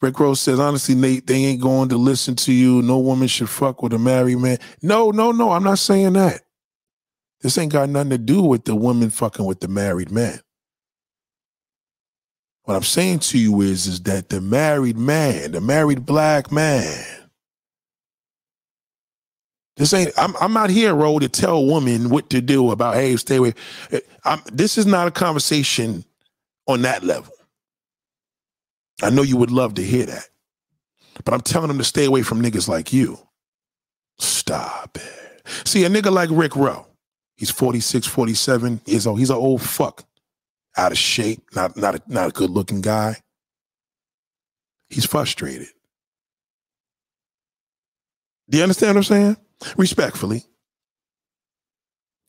Rick 0.00 0.18
Ross 0.18 0.40
says, 0.40 0.58
honestly, 0.58 0.94
Nate, 0.94 1.26
they 1.26 1.44
ain't 1.44 1.60
going 1.60 1.90
to 1.90 1.98
listen 1.98 2.34
to 2.36 2.52
you. 2.52 2.80
No 2.80 2.98
woman 2.98 3.28
should 3.28 3.50
fuck 3.50 3.82
with 3.82 3.92
a 3.92 3.98
married 3.98 4.38
man. 4.38 4.58
No, 4.82 5.10
no, 5.10 5.30
no. 5.30 5.52
I'm 5.52 5.64
not 5.64 5.78
saying 5.78 6.14
that. 6.14 6.40
This 7.42 7.58
ain't 7.58 7.72
got 7.72 7.88
nothing 7.88 8.10
to 8.10 8.18
do 8.18 8.42
with 8.42 8.64
the 8.64 8.74
woman 8.74 9.10
fucking 9.10 9.44
with 9.44 9.60
the 9.60 9.68
married 9.68 10.10
man. 10.10 10.40
What 12.62 12.76
I'm 12.76 12.82
saying 12.82 13.20
to 13.20 13.38
you 13.38 13.60
is, 13.62 13.86
is 13.86 14.02
that 14.02 14.28
the 14.28 14.40
married 14.40 14.96
man, 14.96 15.52
the 15.52 15.60
married 15.60 16.06
black 16.06 16.52
man, 16.52 17.04
this 19.80 19.94
ain't. 19.94 20.12
I'm. 20.18 20.36
I'm 20.36 20.58
out 20.58 20.68
here, 20.68 20.94
Ro, 20.94 21.18
to 21.18 21.28
tell 21.28 21.64
women 21.66 22.10
what 22.10 22.28
to 22.30 22.42
do 22.42 22.70
about. 22.70 22.96
Hey, 22.96 23.16
stay 23.16 23.36
away. 23.36 23.54
Eh, 23.90 24.00
I'm, 24.26 24.42
this 24.52 24.76
is 24.76 24.84
not 24.84 25.08
a 25.08 25.10
conversation 25.10 26.04
on 26.66 26.82
that 26.82 27.02
level. 27.02 27.32
I 29.02 29.08
know 29.08 29.22
you 29.22 29.38
would 29.38 29.50
love 29.50 29.74
to 29.74 29.82
hear 29.82 30.04
that, 30.04 30.28
but 31.24 31.32
I'm 31.32 31.40
telling 31.40 31.68
them 31.68 31.78
to 31.78 31.84
stay 31.84 32.04
away 32.04 32.22
from 32.22 32.42
niggas 32.42 32.68
like 32.68 32.92
you. 32.92 33.18
Stop 34.18 34.98
it. 34.98 35.48
See, 35.66 35.84
a 35.84 35.88
nigga 35.88 36.12
like 36.12 36.28
Rick 36.30 36.56
Rowe, 36.56 36.86
he's 37.38 37.50
46, 37.50 38.06
47 38.06 38.82
years 38.84 39.06
old. 39.06 39.18
He's 39.18 39.30
an 39.30 39.36
old 39.36 39.62
fuck, 39.62 40.04
out 40.76 40.92
of 40.92 40.98
shape, 40.98 41.42
not 41.54 41.74
not 41.78 41.94
a, 41.94 42.02
not 42.06 42.28
a 42.28 42.32
good 42.32 42.50
looking 42.50 42.82
guy. 42.82 43.16
He's 44.90 45.06
frustrated. 45.06 45.68
Do 48.50 48.58
you 48.58 48.64
understand 48.64 48.96
what 48.96 48.98
I'm 48.98 49.04
saying? 49.04 49.36
Respectfully. 49.76 50.44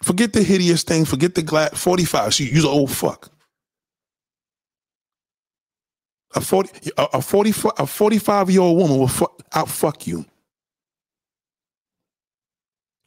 Forget 0.04 0.34
the 0.34 0.44
hideous 0.44 0.84
thing. 0.84 1.06
Forget 1.06 1.36
the 1.36 1.44
glad 1.44 1.78
45. 1.78 2.34
So 2.34 2.44
you're 2.44 2.66
an 2.66 2.72
old 2.72 2.92
fuck. 2.92 3.30
A 6.34 6.42
40 6.42 6.92
a, 6.98 7.04
a 7.14 7.22
40 7.22 7.54
a 7.78 7.86
45 7.86 8.50
year 8.50 8.62
old 8.62 8.78
woman 8.78 8.98
will 8.98 9.08
fuck, 9.08 9.42
out 9.54 9.70
fuck 9.70 10.08
you. 10.08 10.26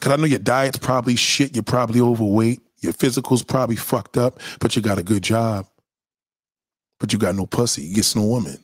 Cause 0.01 0.13
I 0.13 0.17
know 0.17 0.27
your 0.27 0.39
diet's 0.39 0.79
probably 0.79 1.17
shit, 1.17 1.57
you're 1.57 1.63
probably 1.63 2.01
overweight, 2.01 2.61
your 2.81 2.93
physical's 2.93 3.43
probably 3.43 3.77
fucked 3.77 4.19
up, 4.19 4.41
but 4.61 4.77
you 4.77 4.83
got 4.83 4.99
a 4.99 5.03
good 5.03 5.23
job. 5.23 5.67
But 7.01 7.13
you 7.13 7.19
got 7.19 7.35
no 7.35 7.47
pussy, 7.47 7.83
you 7.83 7.95
get 7.95 8.15
no 8.15 8.23
woman. 8.25 8.59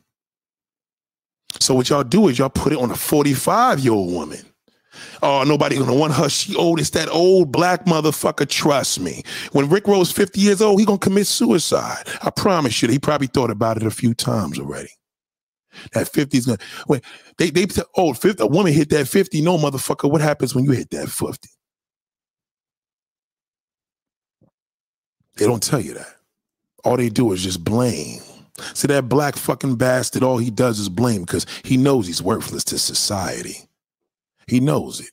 So 1.59 1.73
what 1.73 1.89
y'all 1.89 2.03
do 2.03 2.27
is 2.27 2.37
y'all 2.37 2.49
put 2.49 2.73
it 2.73 2.79
on 2.79 2.91
a 2.91 2.95
45 2.95 3.79
year 3.79 3.93
old 3.93 4.13
woman. 4.13 4.45
Oh, 5.21 5.43
nobody 5.43 5.77
gonna 5.77 5.95
want 5.95 6.13
her. 6.13 6.29
She 6.29 6.55
old. 6.55 6.79
It's 6.79 6.89
that 6.91 7.09
old 7.09 7.51
black 7.51 7.85
motherfucker. 7.85 8.47
Trust 8.47 8.99
me. 8.99 9.23
When 9.51 9.69
Rick 9.69 9.87
Rowe's 9.87 10.11
50 10.11 10.39
years 10.39 10.61
old, 10.61 10.79
he 10.79 10.85
gonna 10.85 10.97
commit 10.99 11.27
suicide. 11.27 12.07
I 12.23 12.29
promise 12.29 12.81
you. 12.81 12.89
He 12.89 12.99
probably 12.99 13.27
thought 13.27 13.51
about 13.51 13.77
it 13.77 13.83
a 13.83 13.91
few 13.91 14.13
times 14.13 14.59
already. 14.59 14.89
That 15.93 16.07
50 16.09 16.37
is 16.37 16.45
gonna 16.45 16.57
when 16.87 17.01
they 17.37 17.49
they 17.49 17.67
oh 17.95 18.13
50, 18.13 18.43
a 18.43 18.47
woman 18.47 18.73
hit 18.73 18.89
that 18.89 19.07
50. 19.07 19.41
No 19.41 19.57
motherfucker. 19.57 20.11
What 20.11 20.21
happens 20.21 20.53
when 20.53 20.65
you 20.65 20.71
hit 20.71 20.89
that 20.91 21.09
50? 21.09 21.49
They 25.37 25.45
don't 25.45 25.63
tell 25.63 25.81
you 25.81 25.93
that. 25.95 26.15
All 26.83 26.97
they 26.97 27.09
do 27.09 27.31
is 27.31 27.43
just 27.43 27.63
blame. 27.63 28.21
See 28.73 28.87
that 28.87 29.09
black 29.09 29.35
fucking 29.35 29.75
bastard, 29.75 30.23
all 30.23 30.37
he 30.37 30.51
does 30.51 30.79
is 30.79 30.89
blame 30.89 31.21
because 31.21 31.45
he 31.63 31.77
knows 31.77 32.05
he's 32.07 32.21
worthless 32.21 32.63
to 32.65 32.77
society. 32.77 33.57
He 34.51 34.59
knows 34.59 34.99
it. 34.99 35.11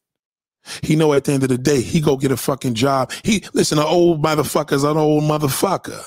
He 0.83 0.97
know 0.97 1.13
at 1.13 1.25
the 1.25 1.33
end 1.33 1.45
of 1.45 1.49
the 1.49 1.57
day, 1.57 1.81
he 1.81 2.01
go 2.01 2.17
get 2.17 2.33
a 2.33 2.37
fucking 2.37 2.75
job. 2.75 3.13
He 3.23 3.45
listen, 3.55 3.79
an 3.79 3.85
old 3.85 4.21
motherfucker's 4.21 4.83
an 4.83 4.97
old 4.97 5.23
motherfucker. 5.23 6.03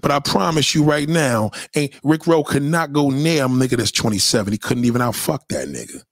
But 0.00 0.10
I 0.10 0.18
promise 0.20 0.74
you 0.74 0.82
right 0.82 1.08
now, 1.08 1.50
ain't 1.76 1.92
Rick 2.02 2.26
Rowe 2.26 2.42
could 2.42 2.62
not 2.62 2.94
go 2.94 3.10
near 3.10 3.44
a 3.44 3.48
nigga 3.48 3.76
that's 3.76 3.92
27. 3.92 4.50
He 4.50 4.58
couldn't 4.58 4.86
even 4.86 5.02
outfuck 5.02 5.40
that 5.50 5.68
nigga. 5.68 6.02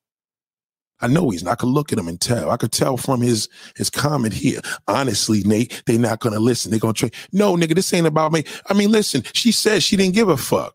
I 1.01 1.07
know 1.07 1.31
he's 1.31 1.43
not. 1.43 1.53
I 1.53 1.55
could 1.55 1.71
look 1.71 1.91
at 1.91 1.99
him 1.99 2.09
and 2.09 2.21
tell. 2.21 2.51
I 2.51 2.59
could 2.59 2.73
tell 2.73 2.99
from 2.99 3.23
his 3.23 3.49
his 3.77 3.89
comment 3.89 4.35
here. 4.35 4.61
Honestly, 4.89 5.43
Nate, 5.45 5.83
they 5.87 5.97
not 5.97 6.21
gonna 6.21 6.39
listen. 6.39 6.71
They 6.71 6.79
gonna 6.79 6.93
try. 6.93 7.11
No, 7.33 7.57
nigga, 7.57 7.75
this 7.75 7.95
ain't 7.95 8.07
about 8.07 8.33
me. 8.33 8.45
I 8.67 8.75
mean, 8.75 8.93
listen, 8.93 9.23
she 9.33 9.53
said 9.53 9.83
she 9.83 9.97
didn't 9.97 10.15
give 10.15 10.29
a 10.29 10.37
fuck. 10.37 10.75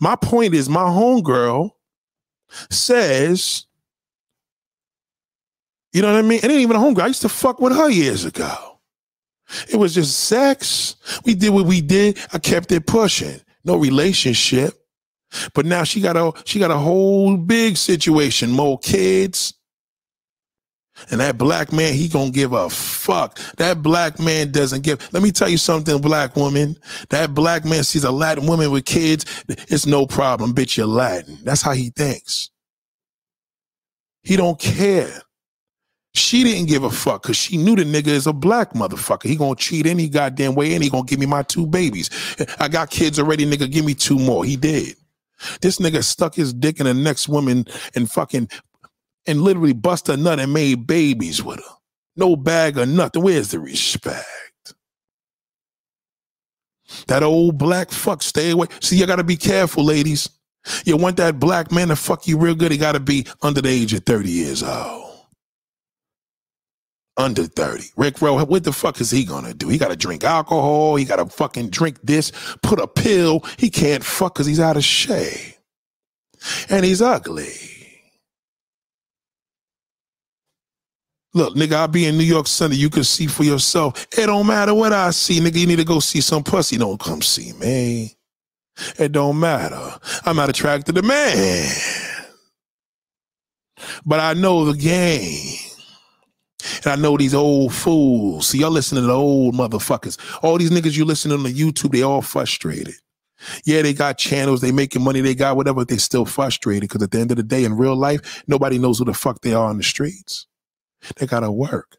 My 0.00 0.16
point 0.16 0.52
is, 0.52 0.68
my 0.68 0.82
homegirl 0.82 1.70
says 2.70 3.67
You 5.92 6.02
know 6.02 6.12
what 6.12 6.18
I 6.18 6.22
mean? 6.22 6.40
It 6.42 6.50
ain't 6.50 6.60
even 6.60 6.76
a 6.76 6.78
homegirl. 6.78 7.02
I 7.02 7.06
used 7.08 7.22
to 7.22 7.28
fuck 7.28 7.60
with 7.60 7.74
her 7.74 7.90
years 7.90 8.24
ago. 8.24 8.80
It 9.70 9.76
was 9.76 9.94
just 9.94 10.18
sex. 10.20 10.96
We 11.24 11.34
did 11.34 11.50
what 11.50 11.66
we 11.66 11.80
did. 11.80 12.18
I 12.32 12.38
kept 12.38 12.70
it 12.72 12.86
pushing. 12.86 13.40
No 13.64 13.76
relationship. 13.76 14.74
But 15.54 15.66
now 15.66 15.84
she 15.84 16.00
got 16.00 16.16
a 16.16 16.32
she 16.44 16.58
got 16.58 16.70
a 16.70 16.76
whole 16.76 17.36
big 17.36 17.76
situation, 17.76 18.50
more 18.50 18.78
kids. 18.78 19.54
And 21.10 21.20
that 21.20 21.38
black 21.38 21.72
man, 21.72 21.94
he 21.94 22.08
gonna 22.08 22.30
give 22.30 22.52
a 22.52 22.68
fuck. 22.68 23.38
That 23.56 23.82
black 23.82 24.18
man 24.18 24.50
doesn't 24.50 24.82
give. 24.82 25.06
Let 25.12 25.22
me 25.22 25.30
tell 25.30 25.48
you 25.48 25.58
something, 25.58 26.00
black 26.00 26.34
woman. 26.34 26.76
That 27.10 27.34
black 27.34 27.64
man 27.64 27.84
sees 27.84 28.04
a 28.04 28.10
Latin 28.10 28.46
woman 28.46 28.70
with 28.70 28.84
kids. 28.84 29.24
It's 29.48 29.86
no 29.86 30.06
problem, 30.06 30.54
bitch. 30.54 30.76
You're 30.76 30.86
Latin. 30.86 31.38
That's 31.44 31.62
how 31.62 31.72
he 31.72 31.90
thinks. 31.90 32.50
He 34.22 34.36
don't 34.36 34.58
care. 34.58 35.22
She 36.18 36.42
didn't 36.44 36.68
give 36.68 36.82
a 36.82 36.90
fuck 36.90 37.22
because 37.22 37.36
she 37.36 37.56
knew 37.56 37.76
the 37.76 37.84
nigga 37.84 38.08
is 38.08 38.26
a 38.26 38.32
black 38.32 38.72
motherfucker. 38.72 39.24
He 39.24 39.36
gonna 39.36 39.54
cheat 39.54 39.86
any 39.86 40.08
goddamn 40.08 40.54
way 40.54 40.74
and 40.74 40.82
he 40.82 40.90
gonna 40.90 41.04
give 41.04 41.20
me 41.20 41.26
my 41.26 41.42
two 41.42 41.66
babies. 41.66 42.10
I 42.58 42.68
got 42.68 42.90
kids 42.90 43.18
already, 43.18 43.46
nigga. 43.46 43.70
Give 43.70 43.84
me 43.84 43.94
two 43.94 44.18
more. 44.18 44.44
He 44.44 44.56
did. 44.56 44.96
This 45.60 45.78
nigga 45.78 46.02
stuck 46.02 46.34
his 46.34 46.52
dick 46.52 46.80
in 46.80 46.86
the 46.86 46.94
next 46.94 47.28
woman 47.28 47.66
and 47.94 48.10
fucking 48.10 48.48
and 49.26 49.42
literally 49.42 49.72
bust 49.74 50.08
a 50.08 50.16
nut 50.16 50.40
and 50.40 50.52
made 50.52 50.86
babies 50.86 51.42
with 51.42 51.58
her. 51.58 51.74
No 52.16 52.34
bag 52.34 52.78
or 52.78 52.86
nothing. 52.86 53.22
Where's 53.22 53.52
the 53.52 53.60
respect? 53.60 54.26
That 57.06 57.22
old 57.22 57.58
black 57.58 57.90
fuck, 57.90 58.22
stay 58.22 58.50
away. 58.50 58.66
See, 58.80 58.96
you 58.96 59.06
gotta 59.06 59.24
be 59.24 59.36
careful, 59.36 59.84
ladies. 59.84 60.28
You 60.84 60.96
want 60.96 61.16
that 61.18 61.38
black 61.38 61.70
man 61.70 61.88
to 61.88 61.96
fuck 61.96 62.26
you 62.26 62.38
real 62.38 62.54
good, 62.54 62.72
he 62.72 62.78
gotta 62.78 63.00
be 63.00 63.26
under 63.42 63.62
the 63.62 63.68
age 63.68 63.94
of 63.94 64.04
30 64.04 64.30
years 64.30 64.62
old. 64.62 64.97
Under 67.18 67.44
30. 67.46 67.84
Rick 67.96 68.22
Rowe, 68.22 68.44
what 68.46 68.64
the 68.64 68.72
fuck 68.72 69.00
is 69.00 69.10
he 69.10 69.24
gonna 69.24 69.54
do? 69.54 69.68
He 69.68 69.78
gotta 69.78 69.96
drink 69.96 70.24
alcohol, 70.24 70.96
he 70.96 71.04
gotta 71.06 71.26
fucking 71.26 71.70
drink 71.70 71.98
this, 72.04 72.32
put 72.62 72.80
a 72.80 72.88
pill. 72.88 73.44
He 73.58 73.70
can't 73.70 74.04
fuck 74.04 74.34
because 74.34 74.46
he's 74.46 74.60
out 74.60 74.78
of 74.78 74.84
shape. 74.84 75.56
And 76.70 76.84
he's 76.84 77.02
ugly. 77.02 77.48
Look, 81.34 81.54
nigga, 81.54 81.74
I'll 81.74 81.88
be 81.88 82.06
in 82.06 82.18
New 82.18 82.24
York 82.24 82.48
Sunday. 82.48 82.76
You 82.76 82.90
can 82.90 83.04
see 83.04 83.26
for 83.28 83.44
yourself. 83.44 84.06
It 84.18 84.26
don't 84.26 84.46
matter 84.48 84.74
what 84.74 84.92
I 84.92 85.10
see, 85.10 85.40
nigga. 85.40 85.58
You 85.58 85.66
need 85.68 85.76
to 85.78 85.84
go 85.84 86.00
see 86.00 86.20
some 86.20 86.44
pussy. 86.44 86.76
Don't 86.78 87.00
come 87.00 87.22
see 87.22 87.52
me. 87.54 88.16
It 88.98 89.12
don't 89.12 89.40
matter. 89.40 89.98
I'm 90.24 90.36
not 90.36 90.50
attracted 90.50 90.96
to 90.96 91.02
man. 91.02 91.70
But 94.06 94.20
I 94.20 94.34
know 94.34 94.66
the 94.66 94.78
game. 94.78 95.67
And 96.84 96.86
I 96.86 96.96
know 96.96 97.16
these 97.16 97.34
old 97.34 97.72
fools. 97.72 98.48
See, 98.48 98.58
y'all 98.58 98.70
listening 98.70 99.04
to 99.04 99.12
old 99.12 99.54
motherfuckers. 99.54 100.18
All 100.42 100.58
these 100.58 100.70
niggas 100.70 100.96
you 100.96 101.04
listening 101.04 101.38
on 101.38 101.44
the 101.44 101.52
YouTube, 101.52 101.92
they 101.92 102.02
all 102.02 102.22
frustrated. 102.22 102.94
Yeah, 103.64 103.82
they 103.82 103.92
got 103.94 104.18
channels, 104.18 104.60
they 104.60 104.72
making 104.72 105.02
money, 105.02 105.20
they 105.20 105.34
got 105.34 105.56
whatever, 105.56 105.84
they 105.84 105.96
still 105.98 106.24
frustrated. 106.24 106.88
Because 106.88 107.02
at 107.02 107.12
the 107.12 107.20
end 107.20 107.30
of 107.30 107.36
the 107.36 107.44
day, 107.44 107.64
in 107.64 107.76
real 107.76 107.94
life, 107.94 108.42
nobody 108.48 108.78
knows 108.78 108.98
who 108.98 109.04
the 109.04 109.14
fuck 109.14 109.40
they 109.42 109.54
are 109.54 109.68
on 109.68 109.76
the 109.76 109.84
streets. 109.84 110.46
They 111.16 111.26
gotta 111.26 111.50
work. 111.50 111.98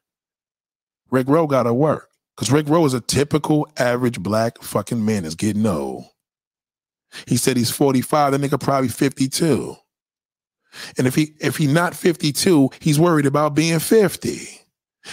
Rick 1.09 1.27
Rowe 1.29 1.47
gotta 1.47 1.73
work. 1.73 2.09
Because 2.35 2.51
Rick 2.51 2.67
Rowe 2.69 2.85
is 2.85 2.93
a 2.93 3.01
typical 3.01 3.67
average 3.77 4.19
black 4.19 4.61
fucking 4.61 5.03
man 5.03 5.25
is 5.25 5.35
getting 5.35 5.65
old. 5.65 6.05
He 7.27 7.37
said 7.37 7.57
he's 7.57 7.71
45, 7.71 8.33
the 8.33 8.37
nigga 8.37 8.59
probably 8.59 8.89
52. 8.89 9.75
And 10.97 11.07
if 11.07 11.15
he 11.15 11.33
if 11.39 11.57
he 11.57 11.67
not 11.67 11.95
52, 11.95 12.69
he's 12.79 12.99
worried 12.99 13.25
about 13.25 13.55
being 13.55 13.79
50. 13.79 14.47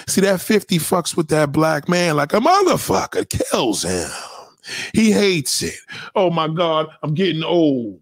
See, 0.06 0.20
that 0.20 0.40
50 0.40 0.78
fucks 0.78 1.16
with 1.16 1.28
that 1.28 1.52
black 1.52 1.88
man 1.88 2.16
like 2.16 2.32
a 2.32 2.40
motherfucker, 2.40 3.28
kills 3.28 3.82
him. 3.82 4.10
He 4.92 5.12
hates 5.12 5.62
it. 5.62 5.78
Oh 6.14 6.30
my 6.30 6.48
God, 6.48 6.88
I'm 7.02 7.14
getting 7.14 7.44
old. 7.44 8.00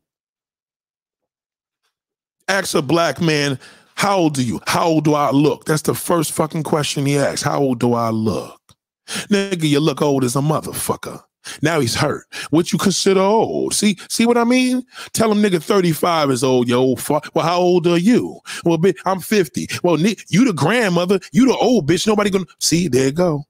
Ask 2.49 2.75
a 2.75 2.83
black 2.83 3.21
man, 3.21 3.59
how 3.95 4.19
old 4.19 4.38
are 4.38 4.43
you? 4.43 4.61
How 4.67 4.87
old 4.87 5.05
do 5.05 5.14
I 5.14 5.31
look? 5.31 5.64
That's 5.64 5.83
the 5.83 5.95
first 5.95 6.33
fucking 6.33 6.62
question 6.62 7.07
he 7.07 7.17
asks. 7.17 7.43
How 7.43 7.61
old 7.61 7.81
do 7.81 7.95
I 7.95 8.11
look? 8.11 8.61
Nigga, 9.07 9.69
you 9.69 9.81
look 9.81 10.03
old 10.03 10.25
as 10.25 10.37
a 10.37 10.40
motherfucker. 10.40 11.23
Now 11.63 11.81
he's 11.81 11.95
hurt. 11.95 12.27
What 12.51 12.73
you 12.73 12.79
consider 12.79 13.21
old? 13.21 13.75
See, 13.75 13.97
see 14.09 14.27
what 14.27 14.39
I 14.39 14.45
mean? 14.45 14.85
Tell 15.13 15.31
him 15.31 15.43
nigga 15.43 15.63
35 15.63 16.31
is 16.31 16.45
old, 16.45 16.69
yo. 16.69 16.97
Well, 17.09 17.45
how 17.45 17.59
old 17.59 17.87
are 17.87 17.99
you? 17.99 18.41
Well, 18.65 18.79
bitch, 18.79 18.97
I'm 19.05 19.21
50. 19.21 19.69
Well, 19.83 19.97
Nick, 19.97 20.25
you 20.29 20.45
the 20.45 20.53
grandmother, 20.53 21.21
you 21.33 21.47
the 21.47 21.57
old 21.57 21.89
bitch. 21.89 22.07
Nobody 22.07 22.31
gonna 22.31 22.47
see, 22.61 22.89
there 22.89 23.07
you 23.07 23.13
go. 23.13 23.45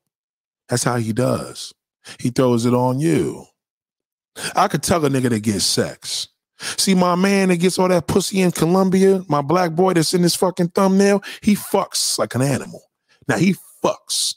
That's 0.69 0.85
how 0.85 0.97
he 0.97 1.13
does. 1.13 1.73
He 2.19 2.31
throws 2.31 2.67
it 2.67 2.75
on 2.75 3.01
you. 3.01 3.47
I 4.57 4.69
could 4.69 4.83
tell 4.83 5.05
a 5.05 5.09
nigga 5.09 5.31
to 5.31 5.41
get 5.41 5.61
sex. 5.61 6.29
See, 6.59 6.95
my 6.95 7.15
man 7.15 7.49
that 7.49 7.57
gets 7.57 7.79
all 7.79 7.89
that 7.89 8.07
pussy 8.07 8.41
in 8.41 8.53
Colombia, 8.53 9.23
my 9.29 9.43
black 9.43 9.73
boy 9.73 9.93
that's 9.93 10.15
in 10.15 10.23
this 10.23 10.37
fucking 10.37 10.69
thumbnail, 10.69 11.23
he 11.43 11.55
fucks 11.55 12.19
like 12.19 12.35
an 12.35 12.43
animal. 12.43 12.83
Now 13.29 13.37
he 13.37 13.57
fucks. 13.85 14.37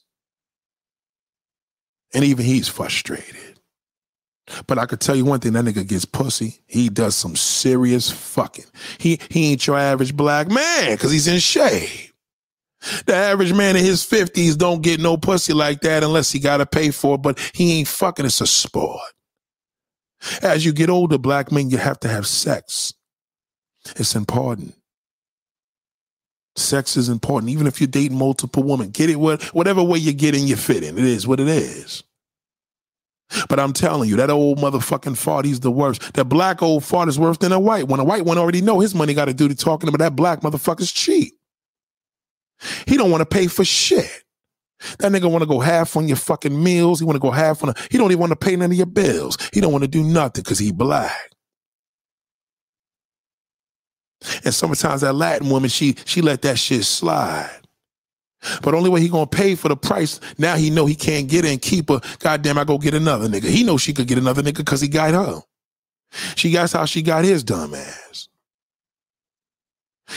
And 2.13 2.24
even 2.24 2.46
he's 2.46 2.67
frustrated. 2.67 3.46
But 4.65 4.77
I 4.77 4.86
could 4.86 5.01
tell 5.01 5.15
you 5.15 5.25
one 5.25 5.39
thing, 5.39 5.53
that 5.53 5.65
nigga 5.65 5.88
gets 5.88 6.05
pussy. 6.05 6.60
He 6.67 6.89
does 6.89 7.15
some 7.15 7.36
serious 7.36 8.10
fucking. 8.10 8.65
He 8.97 9.19
he 9.29 9.51
ain't 9.51 9.67
your 9.67 9.77
average 9.77 10.15
black 10.15 10.47
man 10.49 10.91
because 10.91 11.12
he's 11.12 11.27
in 11.27 11.39
shape. 11.39 12.13
The 13.05 13.15
average 13.15 13.53
man 13.53 13.75
in 13.75 13.83
his 13.83 14.05
50s 14.05 14.57
don't 14.57 14.81
get 14.81 14.99
no 14.99 15.17
pussy 15.17 15.51
like 15.51 15.81
that 15.81 16.03
unless 16.03 16.31
he 16.31 16.39
gotta 16.39 16.65
pay 16.65 16.91
for 16.91 17.15
it, 17.15 17.21
but 17.21 17.39
he 17.53 17.79
ain't 17.79 17.88
fucking, 17.88 18.25
it's 18.25 18.39
a 18.39 18.47
sport. 18.47 19.01
As 20.41 20.65
you 20.65 20.73
get 20.73 20.89
older, 20.89 21.17
black 21.17 21.51
men, 21.51 21.69
you 21.69 21.77
have 21.77 21.99
to 22.01 22.07
have 22.07 22.27
sex. 22.27 22.93
It's 23.95 24.15
important. 24.15 24.75
Sex 26.55 26.97
is 26.97 27.10
important, 27.10 27.51
even 27.51 27.67
if 27.67 27.79
you're 27.79 27.88
dating 27.88 28.17
multiple 28.17 28.63
women. 28.63 28.89
Get 28.89 29.10
it 29.10 29.17
what 29.17 29.43
whatever 29.53 29.83
way 29.83 29.99
you 29.99 30.13
get 30.13 30.36
in, 30.36 30.47
you 30.47 30.55
fit 30.55 30.83
in. 30.83 30.97
It 30.97 31.03
is 31.03 31.27
what 31.27 31.39
it 31.39 31.47
is. 31.47 32.03
But 33.49 33.59
I'm 33.59 33.73
telling 33.73 34.09
you, 34.09 34.15
that 34.17 34.29
old 34.29 34.59
motherfucking 34.59 35.17
fart, 35.17 35.45
he's 35.45 35.59
the 35.59 35.71
worst. 35.71 36.13
That 36.13 36.25
black 36.25 36.61
old 36.63 36.83
fart 36.83 37.09
is 37.09 37.19
worse 37.19 37.37
than 37.37 37.51
a 37.51 37.59
white 37.59 37.87
one. 37.87 37.99
A 37.99 38.03
white 38.03 38.25
one 38.25 38.37
already 38.37 38.61
know 38.61 38.79
his 38.79 38.95
money 38.95 39.13
got 39.13 39.25
to 39.25 39.33
do 39.33 39.47
the 39.47 39.55
talking, 39.55 39.91
but 39.91 39.99
that 39.99 40.15
black 40.15 40.41
motherfucker's 40.41 40.91
cheap. 40.91 41.33
He 42.87 42.97
don't 42.97 43.11
want 43.11 43.21
to 43.21 43.25
pay 43.25 43.47
for 43.47 43.65
shit. 43.65 44.23
That 44.99 45.11
nigga 45.11 45.29
want 45.29 45.41
to 45.41 45.47
go 45.47 45.59
half 45.59 45.97
on 45.97 46.07
your 46.07 46.17
fucking 46.17 46.63
meals. 46.63 46.99
He 46.99 47.05
want 47.05 47.15
to 47.15 47.21
go 47.21 47.31
half 47.31 47.63
on. 47.63 47.69
A, 47.69 47.75
he 47.91 47.97
don't 47.97 48.11
even 48.11 48.19
want 48.19 48.31
to 48.31 48.35
pay 48.35 48.55
none 48.55 48.71
of 48.71 48.77
your 48.77 48.85
bills. 48.85 49.37
He 49.53 49.61
don't 49.61 49.71
want 49.71 49.83
to 49.83 49.87
do 49.87 50.03
nothing 50.03 50.43
because 50.43 50.59
he 50.59 50.71
black. 50.71 51.31
And 54.43 54.53
sometimes 54.53 55.01
that 55.01 55.13
Latin 55.13 55.49
woman, 55.49 55.69
she 55.69 55.95
she 56.05 56.21
let 56.21 56.41
that 56.43 56.59
shit 56.59 56.85
slide. 56.85 57.66
But 58.62 58.73
only 58.73 58.89
way 58.89 59.02
he 59.02 59.10
gonna 59.10 59.28
pay 59.28 59.56
for 59.56 59.69
the 59.69 59.76
price, 59.76 60.19
now 60.38 60.56
he 60.56 60.69
know 60.69 60.86
he 60.86 60.95
can't 60.95 61.28
get 61.28 61.45
and 61.45 61.62
keep 61.62 61.89
her. 61.89 62.00
Goddamn, 62.19 62.58
I 62.58 62.63
go 62.63 62.78
get 62.78 62.93
another 62.93 63.28
nigga. 63.28 63.45
He 63.45 63.63
know 63.63 63.78
she 63.78 63.93
could 63.93 64.08
get 64.08 64.17
another 64.17 64.41
nigga 64.41 64.58
because 64.58 64.82
he 64.82 64.88
got 64.88 65.13
her. 65.13 65.41
She 66.36 66.52
got 66.52 66.71
how 66.71 66.86
she 66.86 67.02
got 67.02 67.26
his 67.26 67.43
dumb 67.43 67.73
ass. 67.73 68.30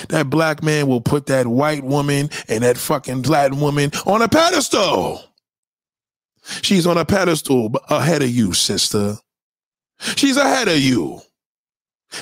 That 0.09 0.31
black 0.31 0.63
man 0.63 0.87
will 0.87 1.01
put 1.01 1.27
that 1.27 1.47
white 1.47 1.83
woman 1.83 2.31
and 2.49 2.63
that 2.63 2.77
fucking 2.77 3.23
Latin 3.23 3.61
woman 3.61 3.91
on 4.07 4.23
a 4.23 4.29
pedestal. 4.29 5.25
She's 6.63 6.87
on 6.87 6.97
a 6.97 7.05
pedestal 7.05 7.73
ahead 7.89 8.23
of 8.23 8.31
you, 8.31 8.53
sister. 8.53 9.17
She's 10.17 10.37
ahead 10.37 10.69
of 10.69 10.79
you. 10.79 11.21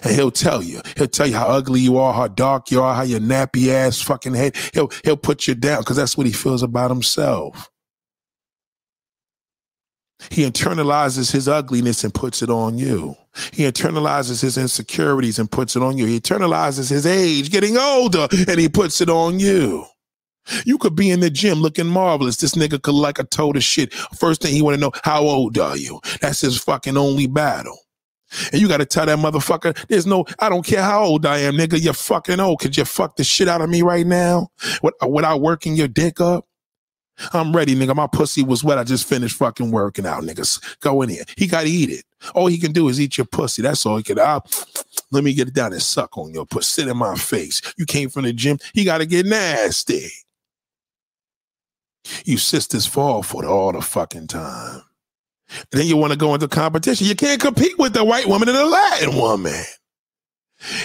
And 0.03 0.15
he'll 0.15 0.31
tell 0.31 0.63
you, 0.63 0.81
he'll 0.97 1.09
tell 1.09 1.27
you 1.27 1.37
how 1.37 1.47
ugly 1.47 1.81
you 1.81 1.99
are, 1.99 2.13
how 2.13 2.29
dark 2.29 2.71
you 2.71 2.83
are, 2.83 2.95
how 2.95 3.03
your 3.03 3.21
nappy 3.21 3.69
ass 3.69 4.01
fucking 4.01 4.35
head. 4.35 4.57
He'll 4.75 4.91
he'll 5.05 5.17
put 5.17 5.47
you 5.47 5.55
down 5.55 5.81
because 5.81 5.97
that's 5.97 6.17
what 6.17 6.27
he 6.27 6.33
feels 6.33 6.63
about 6.63 6.91
himself. 6.91 7.71
He 10.31 10.45
internalizes 10.45 11.31
his 11.31 11.47
ugliness 11.49 12.03
and 12.03 12.13
puts 12.13 12.43
it 12.43 12.51
on 12.51 12.77
you. 12.77 13.17
He 13.53 13.63
internalizes 13.63 14.43
his 14.43 14.59
insecurities 14.59 15.39
and 15.39 15.51
puts 15.51 15.77
it 15.77 15.83
on 15.83 15.97
you. 15.97 16.07
He 16.07 16.19
internalizes 16.19 16.91
his 16.91 17.07
age, 17.07 17.51
getting 17.51 17.79
older, 17.79 18.27
and 18.49 18.59
he 18.59 18.69
puts 18.69 19.01
it 19.01 19.09
on 19.09 19.39
you. 19.39 19.87
You 20.65 20.79
could 20.79 20.97
be 20.97 21.11
in 21.11 21.21
the 21.21 21.31
gym 21.31 21.61
looking 21.61 21.87
marvelous. 21.87 22.37
This 22.39 22.55
nigga 22.55 22.83
could 22.83 22.95
like 22.95 23.19
a 23.19 23.27
of 23.43 23.63
shit. 23.63 23.93
First 23.93 24.43
thing 24.43 24.55
he 24.55 24.63
want 24.63 24.75
to 24.75 24.81
know, 24.81 24.93
how 25.05 25.23
old 25.23 25.59
are 25.59 25.77
you? 25.77 26.01
That's 26.21 26.41
his 26.41 26.59
fucking 26.59 26.97
only 26.97 27.27
battle. 27.27 27.79
And 28.53 28.61
you 28.61 28.69
got 28.69 28.79
to 28.79 28.87
tell 28.87 29.07
that 29.07 29.19
motherfucker, 29.19 29.77
there's 29.89 30.07
no, 30.07 30.25
I 30.39 30.49
don't 30.49 30.65
care 30.65 30.83
how 30.83 31.05
old 31.05 31.27
I 31.27 31.39
am, 31.39 31.55
nigga, 31.55 31.83
you're 31.83 31.95
fucking 31.95 32.41
old. 32.41 32.61
Could 32.61 32.77
you 32.77 32.85
fuck 32.85 33.17
the 33.17 33.25
shit 33.25 33.49
out 33.49 33.63
of 33.63 33.71
me 33.71 33.83
right 33.83 34.07
now 34.07 34.49
without 34.83 35.41
working 35.41 35.75
your 35.75 35.89
dick 35.89 36.21
up? 36.21 36.47
I'm 37.33 37.55
ready, 37.55 37.75
nigga. 37.75 37.97
My 37.97 38.07
pussy 38.07 38.43
was 38.45 38.63
wet. 38.63 38.79
I 38.79 38.85
just 38.85 39.09
finished 39.09 39.37
fucking 39.37 39.71
working 39.71 40.07
out, 40.07 40.23
niggas. 40.23 40.79
Go 40.81 41.03
in 41.03 41.09
here. 41.09 41.25
He 41.37 41.47
got 41.47 41.63
to 41.63 41.69
eat 41.69 41.91
it. 41.91 42.05
All 42.35 42.47
he 42.47 42.59
can 42.59 42.73
do 42.73 42.89
is 42.89 43.01
eat 43.01 43.19
your 43.19 43.27
pussy. 43.27 43.63
That's 43.63 43.85
all 43.87 43.97
he 43.97 44.03
can. 44.03 44.19
Ah, 44.19 44.35
I'll, 44.35 44.47
let 45.11 45.25
me 45.25 45.35
get 45.35 45.49
it 45.49 45.55
down 45.55 45.73
and 45.73 45.83
suck 45.83 46.17
on 46.17 46.33
your 46.33 46.47
pussy. 46.47 46.83
Sit 46.83 46.89
in 46.89 46.97
my 46.97 47.17
face. 47.17 47.61
You 47.77 47.87
came 47.87 48.09
from 48.09 48.25
the 48.25 48.33
gym. 48.33 48.59
He 48.73 48.85
got 48.85 48.99
to 48.99 49.07
get 49.07 49.27
nasty. 49.27 50.11
You 52.25 52.39
sisters 52.39 52.87
fall 52.87 53.23
for 53.23 53.45
it 53.45 53.49
all 53.49 53.73
the 53.73 53.83
fucking 53.83 54.29
time. 54.29 54.83
Then 55.71 55.87
you 55.87 55.97
want 55.97 56.13
to 56.13 56.19
go 56.19 56.35
into 56.35 56.49
competition. 56.49 57.07
You 57.07 57.15
can't 57.15 57.41
compete 57.41 57.79
with 57.79 57.93
the 57.93 58.05
white 58.05 58.27
woman 58.27 58.49
and 58.49 58.59
the 58.59 58.67
Latin 58.67 59.17
woman. 59.17 59.65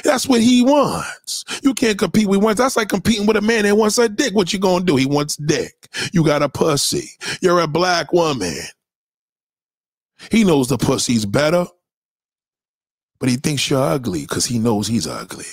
That's 0.03 0.27
what 0.27 0.41
he 0.41 0.63
wants. 0.63 1.43
You 1.63 1.73
can't 1.73 1.97
compete 1.97 2.27
with 2.27 2.43
one. 2.43 2.55
That's 2.55 2.77
like 2.77 2.89
competing 2.89 3.25
with 3.25 3.37
a 3.37 3.41
man 3.41 3.63
that 3.63 3.75
wants 3.75 3.97
a 3.97 4.07
dick. 4.07 4.35
What 4.35 4.53
you 4.53 4.59
gonna 4.59 4.85
do? 4.85 4.95
He 4.95 5.05
wants 5.05 5.35
dick. 5.35 5.89
You 6.13 6.23
got 6.23 6.43
a 6.43 6.49
pussy. 6.49 7.09
You're 7.41 7.59
a 7.59 7.67
black 7.67 8.13
woman. 8.13 8.55
He 10.31 10.43
knows 10.43 10.67
the 10.67 10.77
pussy's 10.77 11.25
better, 11.25 11.65
but 13.19 13.29
he 13.29 13.35
thinks 13.35 13.69
you're 13.69 13.81
ugly 13.81 14.21
because 14.21 14.45
he 14.45 14.59
knows 14.59 14.87
he's 14.87 15.07
ugly. 15.07 15.45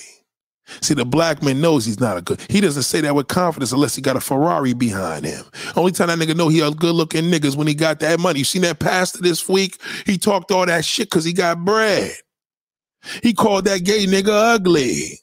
See, 0.81 0.93
the 0.93 1.05
black 1.05 1.43
man 1.43 1.61
knows 1.61 1.85
he's 1.85 1.99
not 1.99 2.17
a 2.17 2.21
good. 2.21 2.39
He 2.49 2.61
doesn't 2.61 2.83
say 2.83 3.01
that 3.01 3.15
with 3.15 3.27
confidence 3.27 3.71
unless 3.71 3.95
he 3.95 4.01
got 4.01 4.15
a 4.15 4.21
Ferrari 4.21 4.73
behind 4.73 5.25
him. 5.25 5.43
Only 5.75 5.91
time 5.91 6.07
that 6.07 6.19
nigga 6.19 6.35
know 6.35 6.47
he 6.47 6.61
a 6.61 6.71
good 6.71 6.95
looking 6.95 7.25
niggas 7.25 7.55
when 7.55 7.67
he 7.67 7.73
got 7.73 7.99
that 7.99 8.19
money. 8.19 8.39
You 8.39 8.45
seen 8.45 8.61
that 8.63 8.79
pastor 8.79 9.21
this 9.21 9.47
week? 9.49 9.81
He 10.05 10.17
talked 10.17 10.51
all 10.51 10.65
that 10.65 10.85
shit 10.85 11.09
because 11.09 11.25
he 11.25 11.33
got 11.33 11.65
bread. 11.65 12.13
He 13.23 13.33
called 13.33 13.65
that 13.65 13.83
gay 13.83 14.05
nigga 14.05 14.55
ugly. 14.55 15.19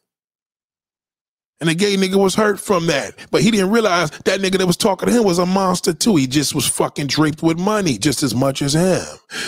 And 1.61 1.69
the 1.69 1.75
gay 1.75 1.97
nigga 1.97 2.17
was 2.17 2.37
hurt 2.37 2.61
from 2.61 2.87
that. 2.87 3.15
But 3.31 3.43
he 3.43 3.51
didn't 3.51 3.71
realize 3.71 4.11
that 4.11 4.41
nigga 4.41 4.59
that 4.59 4.67
was 4.67 4.77
talking 4.77 5.09
to 5.09 5.15
him 5.15 5.25
was 5.25 5.39
a 5.39 5.47
monster 5.47 5.93
too. 5.93 6.17
He 6.17 6.27
just 6.27 6.55
was 6.55 6.67
fucking 6.67 7.09
draped 7.09 7.43
with 7.43 7.59
money 7.59 7.99
just 7.99 8.23
as 8.23 8.35
much 8.35 8.63
as 8.63 8.75
him. 8.75 9.05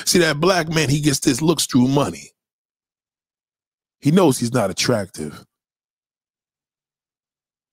See, 0.06 0.18
that 0.18 0.40
black 0.40 0.68
man, 0.68 0.88
he 0.88 1.00
gets 1.00 1.20
this 1.20 1.40
looks 1.40 1.66
through 1.66 1.88
money. 1.88 2.30
He 4.00 4.10
knows 4.10 4.38
he's 4.38 4.52
not 4.52 4.70
attractive. 4.70 5.44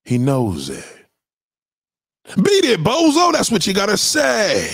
He 0.08 0.16
knows 0.16 0.70
it. 0.70 0.86
Beat 2.36 2.64
it, 2.64 2.82
bozo. 2.82 3.30
That's 3.30 3.50
what 3.50 3.66
you 3.66 3.74
gotta 3.74 3.98
say. 3.98 4.70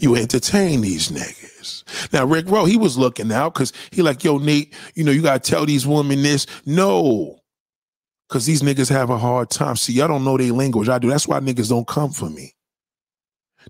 You 0.00 0.14
entertain 0.14 0.80
these 0.80 1.08
niggas. 1.08 2.12
Now, 2.12 2.24
Rick 2.24 2.48
Rowe, 2.48 2.64
he 2.64 2.76
was 2.76 2.96
looking 2.96 3.32
out 3.32 3.54
because 3.54 3.72
he 3.90 4.00
like, 4.00 4.22
yo, 4.22 4.38
Nate, 4.38 4.72
you 4.94 5.02
know, 5.02 5.10
you 5.10 5.22
gotta 5.22 5.40
tell 5.40 5.66
these 5.66 5.88
women 5.88 6.22
this. 6.22 6.46
No. 6.64 7.40
Cause 8.28 8.46
these 8.46 8.62
niggas 8.62 8.88
have 8.90 9.10
a 9.10 9.18
hard 9.18 9.50
time. 9.50 9.74
See, 9.74 10.00
I 10.00 10.06
don't 10.06 10.22
know 10.22 10.36
their 10.36 10.52
language. 10.52 10.88
I 10.88 11.00
do. 11.00 11.08
That's 11.10 11.26
why 11.26 11.40
niggas 11.40 11.70
don't 11.70 11.88
come 11.88 12.12
for 12.12 12.30
me. 12.30 12.54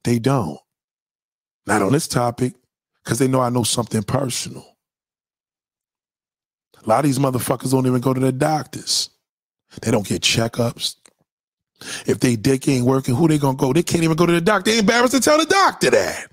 They 0.04 0.18
don't. 0.18 0.58
Not 1.66 1.80
on 1.80 1.92
this 1.92 2.08
topic, 2.08 2.52
because 3.02 3.18
they 3.18 3.28
know 3.28 3.40
I 3.40 3.48
know 3.48 3.62
something 3.62 4.02
personal. 4.02 4.66
A 6.84 6.86
lot 6.86 6.98
of 6.98 7.04
these 7.06 7.18
motherfuckers 7.18 7.70
don't 7.70 7.86
even 7.86 8.02
go 8.02 8.12
to 8.12 8.20
the 8.20 8.32
doctors. 8.32 9.08
They 9.82 9.90
don't 9.90 10.06
get 10.06 10.22
checkups. 10.22 10.96
If 12.06 12.20
they 12.20 12.36
dick 12.36 12.68
ain't 12.68 12.86
working, 12.86 13.14
who 13.14 13.28
they 13.28 13.38
gonna 13.38 13.56
go? 13.56 13.72
They 13.72 13.82
can't 13.82 14.04
even 14.04 14.16
go 14.16 14.26
to 14.26 14.32
the 14.32 14.40
doctor. 14.40 14.70
They 14.70 14.78
embarrassed 14.78 15.14
to 15.14 15.20
tell 15.20 15.38
the 15.38 15.46
doctor 15.46 15.90
that. 15.90 16.30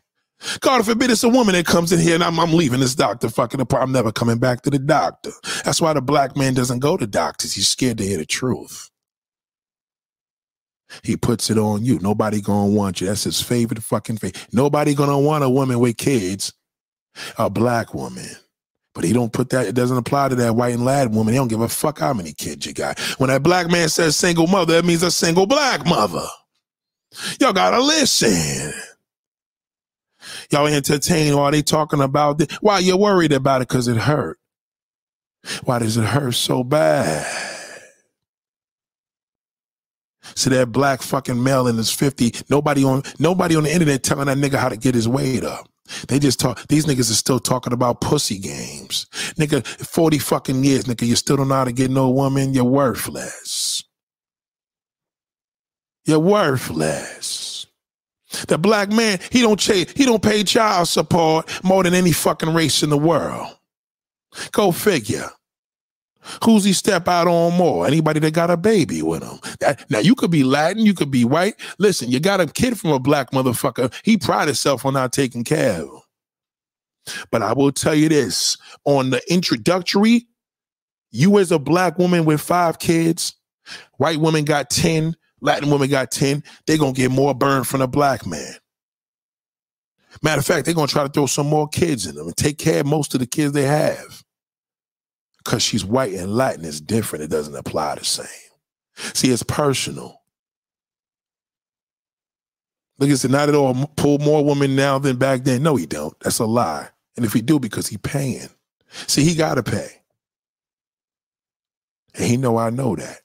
God 0.60 0.86
forbid 0.86 1.10
it's 1.12 1.23
a 1.23 1.29
woman 1.29 1.55
that 1.55 1.65
comes 1.65 1.91
in 1.91 1.99
here 1.99 2.15
and 2.15 2.23
I'm, 2.23 2.39
I'm 2.39 2.53
leaving 2.53 2.79
this 2.79 2.95
doctor 2.95 3.29
fucking 3.29 3.60
apart. 3.62 3.84
I'm 3.84 3.91
never 3.91 4.12
coming 4.12 4.38
back 4.38 4.62
to 4.63 4.69
the 4.69 4.79
doctor. 4.79 5.31
That's 5.63 5.81
why 5.81 5.93
the 5.93 6.01
black 6.01 6.36
man 6.36 6.53
doesn't 6.53 6.79
go 6.79 6.97
to 6.97 7.08
doctors. 7.08 7.53
He's 7.53 7.67
scared 7.67 7.97
to 7.99 8.03
hear 8.05 8.17
the 8.17 8.25
truth. 8.25 8.89
He 11.03 11.17
puts 11.17 11.49
it 11.49 11.58
on 11.58 11.86
you. 11.86 11.99
Nobody 11.99 12.41
gonna 12.41 12.71
want 12.71 13.01
you. 13.01 13.08
That's 13.08 13.23
his 13.23 13.41
favorite 13.41 13.84
fucking 13.84 14.17
thing. 14.17 14.34
Nobody 14.51 14.93
gonna 14.93 15.19
want 15.19 15.43
a 15.43 15.49
woman 15.49 15.79
with 15.79 15.97
kids, 15.97 16.53
a 17.38 17.49
black 17.49 17.93
woman. 17.93 18.29
But 18.95 19.03
he 19.03 19.13
don't 19.13 19.34
put 19.34 19.49
that, 19.49 19.67
it 19.67 19.75
doesn't 19.75 19.97
apply 19.97 20.29
to 20.29 20.36
that 20.36 20.55
white 20.55 20.73
and 20.73 20.86
lad 20.86 21.13
woman. 21.13 21.34
He 21.34 21.38
don't 21.38 21.49
give 21.49 21.62
a 21.62 21.67
fuck 21.67 21.99
how 21.99 22.13
many 22.13 22.31
kids 22.31 22.65
you 22.65 22.73
got. 22.73 22.97
When 23.19 23.29
that 23.29 23.43
black 23.43 23.69
man 23.69 23.89
says 23.89 24.15
single 24.15 24.47
mother, 24.47 24.73
that 24.73 24.86
means 24.86 25.03
a 25.03 25.12
single 25.12 25.45
black 25.45 25.86
mother. 25.86 26.25
Y'all 27.39 27.53
gotta 27.53 27.81
listen. 27.81 28.73
Y'all 30.49 30.67
entertain 30.67 31.36
while 31.36 31.51
they 31.51 31.62
talking 31.62 32.01
about 32.01 32.41
it. 32.41 32.51
Why 32.62 32.79
you 32.79 32.97
worried 32.97 33.34
about 33.34 33.62
it? 33.62 33.67
Because 33.67 33.88
it 33.88 33.97
hurt. 33.97 34.39
Why 35.65 35.79
does 35.79 35.97
it 35.97 36.05
hurt 36.05 36.34
so 36.34 36.63
bad? 36.63 37.25
See 40.36 40.49
that 40.49 40.71
black 40.71 41.01
fucking 41.01 41.41
male 41.41 41.67
in 41.67 41.77
his 41.77 41.91
50, 41.91 42.34
nobody 42.49 42.84
on 42.84 43.03
nobody 43.19 43.55
on 43.55 43.63
the 43.63 43.71
internet 43.71 44.03
telling 44.03 44.25
that 44.25 44.38
nigga 44.38 44.58
how 44.58 44.69
to 44.69 44.77
get 44.77 44.95
his 44.95 45.08
weight 45.08 45.43
up. 45.43 45.69
They 46.07 46.19
just 46.19 46.39
talk 46.39 46.67
these 46.67 46.85
niggas 46.85 47.11
are 47.11 47.15
still 47.15 47.39
talking 47.39 47.73
about 47.73 48.01
pussy 48.01 48.39
games. 48.39 49.05
Nigga, 49.37 49.65
40 49.65 50.19
fucking 50.19 50.63
years, 50.63 50.85
nigga, 50.85 51.05
you 51.05 51.15
still 51.15 51.37
don't 51.37 51.47
know 51.47 51.55
how 51.55 51.65
to 51.65 51.71
get 51.71 51.91
no 51.91 52.09
woman, 52.09 52.53
you're 52.53 52.63
worthless. 52.63 53.83
You're 56.05 56.19
worthless. 56.19 57.67
The 58.47 58.57
black 58.57 58.91
man, 58.91 59.19
he 59.31 59.41
don't 59.41 59.63
pay, 59.63 59.85
he 59.95 60.05
don't 60.05 60.21
pay 60.21 60.43
child 60.43 60.87
support 60.87 61.49
more 61.63 61.83
than 61.83 61.93
any 61.93 62.11
fucking 62.11 62.53
race 62.53 62.83
in 62.83 62.89
the 62.89 62.97
world. 62.97 63.55
Go 64.51 64.71
figure. 64.71 65.29
Who's 66.43 66.63
he 66.63 66.73
step 66.73 67.07
out 67.07 67.27
on 67.27 67.53
more? 67.53 67.85
Anybody 67.88 68.19
that 68.21 68.33
got 68.33 68.49
a 68.49 68.57
baby 68.57 69.01
with 69.01 69.23
him. 69.23 69.39
Now 69.89 69.99
you 69.99 70.15
could 70.15 70.31
be 70.31 70.43
Latin, 70.43 70.85
you 70.85 70.93
could 70.93 71.11
be 71.11 71.25
white. 71.25 71.55
Listen, 71.79 72.09
you 72.09 72.19
got 72.19 72.41
a 72.41 72.47
kid 72.47 72.79
from 72.79 72.91
a 72.91 72.99
black 72.99 73.31
motherfucker. 73.31 73.93
He 74.03 74.17
pride 74.17 74.47
himself 74.47 74.85
on 74.85 74.93
not 74.93 75.13
taking 75.13 75.43
care 75.43 75.81
of 75.81 75.88
him. 75.88 75.99
But 77.31 77.41
I 77.43 77.53
will 77.53 77.71
tell 77.71 77.95
you 77.95 78.09
this: 78.09 78.57
on 78.83 79.11
the 79.11 79.21
introductory, 79.31 80.27
you 81.11 81.38
as 81.38 81.51
a 81.51 81.59
black 81.59 81.99
woman 81.99 82.25
with 82.25 82.41
five 82.41 82.79
kids, 82.79 83.35
white 83.97 84.17
woman 84.17 84.43
got 84.43 84.69
ten, 84.71 85.15
Latin 85.45 85.69
woman 85.69 85.89
got 85.89 86.11
10, 86.11 86.43
they're 86.65 86.77
to 86.77 86.91
get 86.91 87.11
more 87.11 87.33
burn 87.35 87.63
from 87.63 87.81
a 87.81 87.88
black 87.88 88.25
man. 88.25 88.55
Matter 90.23 90.39
of 90.39 90.45
fact, 90.45 90.65
they're 90.65 90.73
to 90.73 90.88
try 90.88 91.03
to 91.03 91.09
throw 91.09 91.27
some 91.27 91.47
more 91.47 91.67
kids 91.67 92.07
in 92.07 92.15
them 92.15 92.27
and 92.27 92.35
take 92.35 92.57
care 92.57 92.79
of 92.79 92.88
most 92.88 93.13
of 93.13 93.19
the 93.19 93.27
kids 93.27 93.53
they 93.53 93.63
have. 93.63 94.23
Because 95.45 95.63
she's 95.63 95.86
white 95.86 96.13
and 96.13 96.36
Latin 96.36 96.65
is 96.65 96.81
different. 96.81 97.23
It 97.23 97.29
doesn't 97.31 97.55
apply 97.55 97.95
the 97.95 98.03
same. 98.03 98.25
See, 98.95 99.29
it's 99.29 99.43
personal. 99.43 100.21
Look 102.97 103.10
at 103.10 103.29
not 103.29 103.49
at 103.49 103.55
all 103.55 103.88
pull 103.95 104.19
more 104.19 104.43
women 104.43 104.75
now 104.75 104.99
than 104.99 105.17
back 105.17 105.43
then. 105.43 105.63
No, 105.63 105.75
he 105.75 105.86
don't. 105.86 106.17
That's 106.21 106.39
a 106.39 106.45
lie. 106.45 106.89
And 107.15 107.25
if 107.25 107.34
he 107.34 107.41
do, 107.41 107.60
because 107.60 107.88
he 107.88 107.97
paying. 107.97 108.49
See, 109.08 109.23
he 109.23 109.36
gotta 109.36 109.63
pay. 109.63 110.01
And 112.15 112.25
he 112.25 112.38
know 112.38 112.58
I 112.58 112.69
know 112.69 112.95
that. 112.95 113.19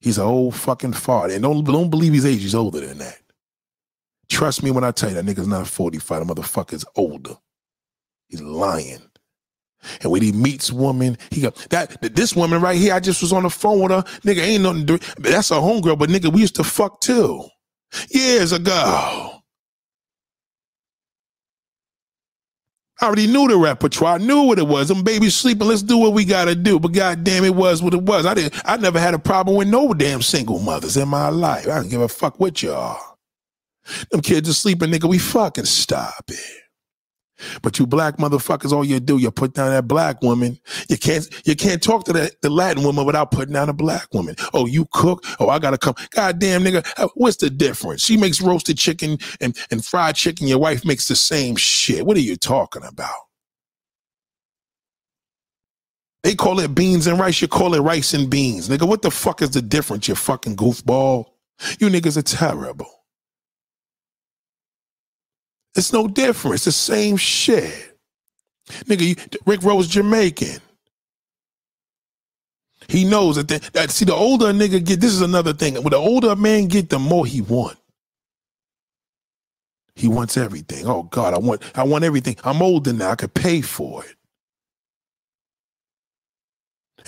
He's 0.00 0.18
an 0.18 0.24
old 0.24 0.54
fucking 0.54 0.94
fart. 0.94 1.30
And 1.30 1.42
don't, 1.42 1.64
don't 1.64 1.90
believe 1.90 2.12
his 2.12 2.24
age. 2.24 2.40
He's 2.40 2.54
older 2.54 2.80
than 2.80 2.98
that. 2.98 3.18
Trust 4.28 4.62
me 4.62 4.70
when 4.70 4.84
I 4.84 4.92
tell 4.92 5.10
you 5.10 5.16
that 5.16 5.26
nigga's 5.26 5.48
not 5.48 5.66
45. 5.66 6.26
The 6.26 6.34
motherfucker's 6.34 6.84
older. 6.96 7.36
He's 8.28 8.40
lying. 8.40 9.09
And 10.02 10.10
when 10.12 10.22
he 10.22 10.32
meets 10.32 10.72
woman, 10.72 11.18
he 11.30 11.40
go, 11.42 11.52
that 11.70 12.14
this 12.14 12.36
woman 12.36 12.60
right 12.60 12.78
here, 12.78 12.94
I 12.94 13.00
just 13.00 13.22
was 13.22 13.32
on 13.32 13.44
the 13.44 13.50
phone 13.50 13.80
with 13.80 13.92
her. 13.92 14.02
Nigga, 14.22 14.42
ain't 14.42 14.62
nothing 14.62 14.86
to. 14.86 14.98
That's 15.18 15.50
a 15.50 15.54
homegirl, 15.54 15.98
but 15.98 16.10
nigga, 16.10 16.32
we 16.32 16.42
used 16.42 16.56
to 16.56 16.64
fuck 16.64 17.00
too. 17.00 17.46
Years 18.10 18.52
ago. 18.52 19.36
I 23.00 23.06
already 23.06 23.26
knew 23.26 23.48
the 23.48 23.56
repertoire. 23.56 24.16
I 24.16 24.18
knew 24.18 24.42
what 24.42 24.58
it 24.58 24.68
was. 24.68 24.88
Them 24.88 25.02
babies 25.02 25.34
sleeping. 25.34 25.66
Let's 25.66 25.82
do 25.82 25.96
what 25.96 26.12
we 26.12 26.24
gotta 26.24 26.54
do. 26.54 26.78
But 26.78 26.92
goddamn, 26.92 27.44
it 27.44 27.54
was 27.54 27.82
what 27.82 27.94
it 27.94 28.02
was. 28.02 28.26
I 28.26 28.34
didn't. 28.34 28.60
I 28.66 28.76
never 28.76 29.00
had 29.00 29.14
a 29.14 29.18
problem 29.18 29.56
with 29.56 29.68
no 29.68 29.94
damn 29.94 30.20
single 30.20 30.58
mothers 30.58 30.98
in 30.98 31.08
my 31.08 31.30
life. 31.30 31.66
I 31.66 31.76
don't 31.76 31.88
give 31.88 32.02
a 32.02 32.08
fuck 32.08 32.38
what 32.38 32.62
y'all. 32.62 32.98
Them 34.10 34.20
kids 34.20 34.50
are 34.50 34.54
sleeping, 34.54 34.90
nigga. 34.90 35.08
We 35.08 35.18
fucking 35.18 35.64
stop 35.64 36.24
it. 36.28 36.69
But 37.62 37.78
you 37.78 37.86
black 37.86 38.18
motherfuckers, 38.18 38.72
all 38.72 38.84
you 38.84 39.00
do, 39.00 39.18
you 39.18 39.30
put 39.30 39.54
down 39.54 39.70
that 39.70 39.88
black 39.88 40.22
woman. 40.22 40.58
You 40.88 40.98
can't 40.98 41.28
you 41.46 41.56
can't 41.56 41.82
talk 41.82 42.04
to 42.06 42.12
the, 42.12 42.32
the 42.42 42.50
Latin 42.50 42.84
woman 42.84 43.04
without 43.06 43.30
putting 43.30 43.54
down 43.54 43.68
a 43.68 43.74
black 43.74 44.08
woman. 44.12 44.36
Oh, 44.54 44.66
you 44.66 44.86
cook? 44.92 45.24
Oh, 45.40 45.48
I 45.48 45.58
gotta 45.58 45.78
come. 45.78 45.94
God 46.10 46.38
damn 46.38 46.62
nigga, 46.62 46.86
uh, 46.98 47.08
what's 47.14 47.38
the 47.38 47.50
difference? 47.50 48.02
She 48.04 48.16
makes 48.16 48.40
roasted 48.40 48.78
chicken 48.78 49.18
and, 49.40 49.56
and 49.70 49.84
fried 49.84 50.16
chicken. 50.16 50.48
Your 50.48 50.58
wife 50.58 50.84
makes 50.84 51.08
the 51.08 51.16
same 51.16 51.56
shit. 51.56 52.06
What 52.06 52.16
are 52.16 52.20
you 52.20 52.36
talking 52.36 52.84
about? 52.84 53.14
They 56.22 56.34
call 56.34 56.60
it 56.60 56.74
beans 56.74 57.06
and 57.06 57.18
rice. 57.18 57.40
You 57.42 57.48
call 57.48 57.74
it 57.74 57.80
rice 57.80 58.14
and 58.14 58.30
beans. 58.30 58.68
Nigga, 58.68 58.86
what 58.86 59.02
the 59.02 59.10
fuck 59.10 59.42
is 59.42 59.50
the 59.50 59.62
difference, 59.62 60.08
you 60.08 60.14
fucking 60.14 60.56
goofball? 60.56 61.26
You 61.80 61.88
niggas 61.88 62.16
are 62.18 62.22
terrible. 62.22 62.99
It's 65.76 65.92
no 65.92 66.08
different. 66.08 66.56
It's 66.56 66.64
the 66.66 66.72
same 66.72 67.16
shit. 67.16 67.96
Nigga, 68.86 69.00
you, 69.02 69.16
Rick 69.46 69.62
Rose 69.62 69.88
Jamaican. 69.88 70.60
He 72.88 73.04
knows 73.04 73.36
that, 73.36 73.48
the, 73.48 73.70
that. 73.72 73.90
See, 73.90 74.04
the 74.04 74.14
older 74.14 74.50
a 74.50 74.52
nigga 74.52 74.84
get, 74.84 75.00
this 75.00 75.12
is 75.12 75.22
another 75.22 75.52
thing. 75.52 75.74
When 75.76 75.90
the 75.90 75.96
older 75.96 76.30
a 76.30 76.36
man 76.36 76.68
get, 76.68 76.90
the 76.90 76.98
more 76.98 77.26
he 77.26 77.40
want. 77.40 77.78
He 79.94 80.08
wants 80.08 80.36
everything. 80.36 80.86
Oh 80.86 81.04
God, 81.04 81.34
I 81.34 81.38
want, 81.38 81.62
I 81.74 81.84
want 81.84 82.04
everything. 82.04 82.36
I'm 82.44 82.62
older 82.62 82.92
now. 82.92 83.10
I 83.10 83.16
could 83.16 83.34
pay 83.34 83.60
for 83.60 84.04
it. 84.04 84.14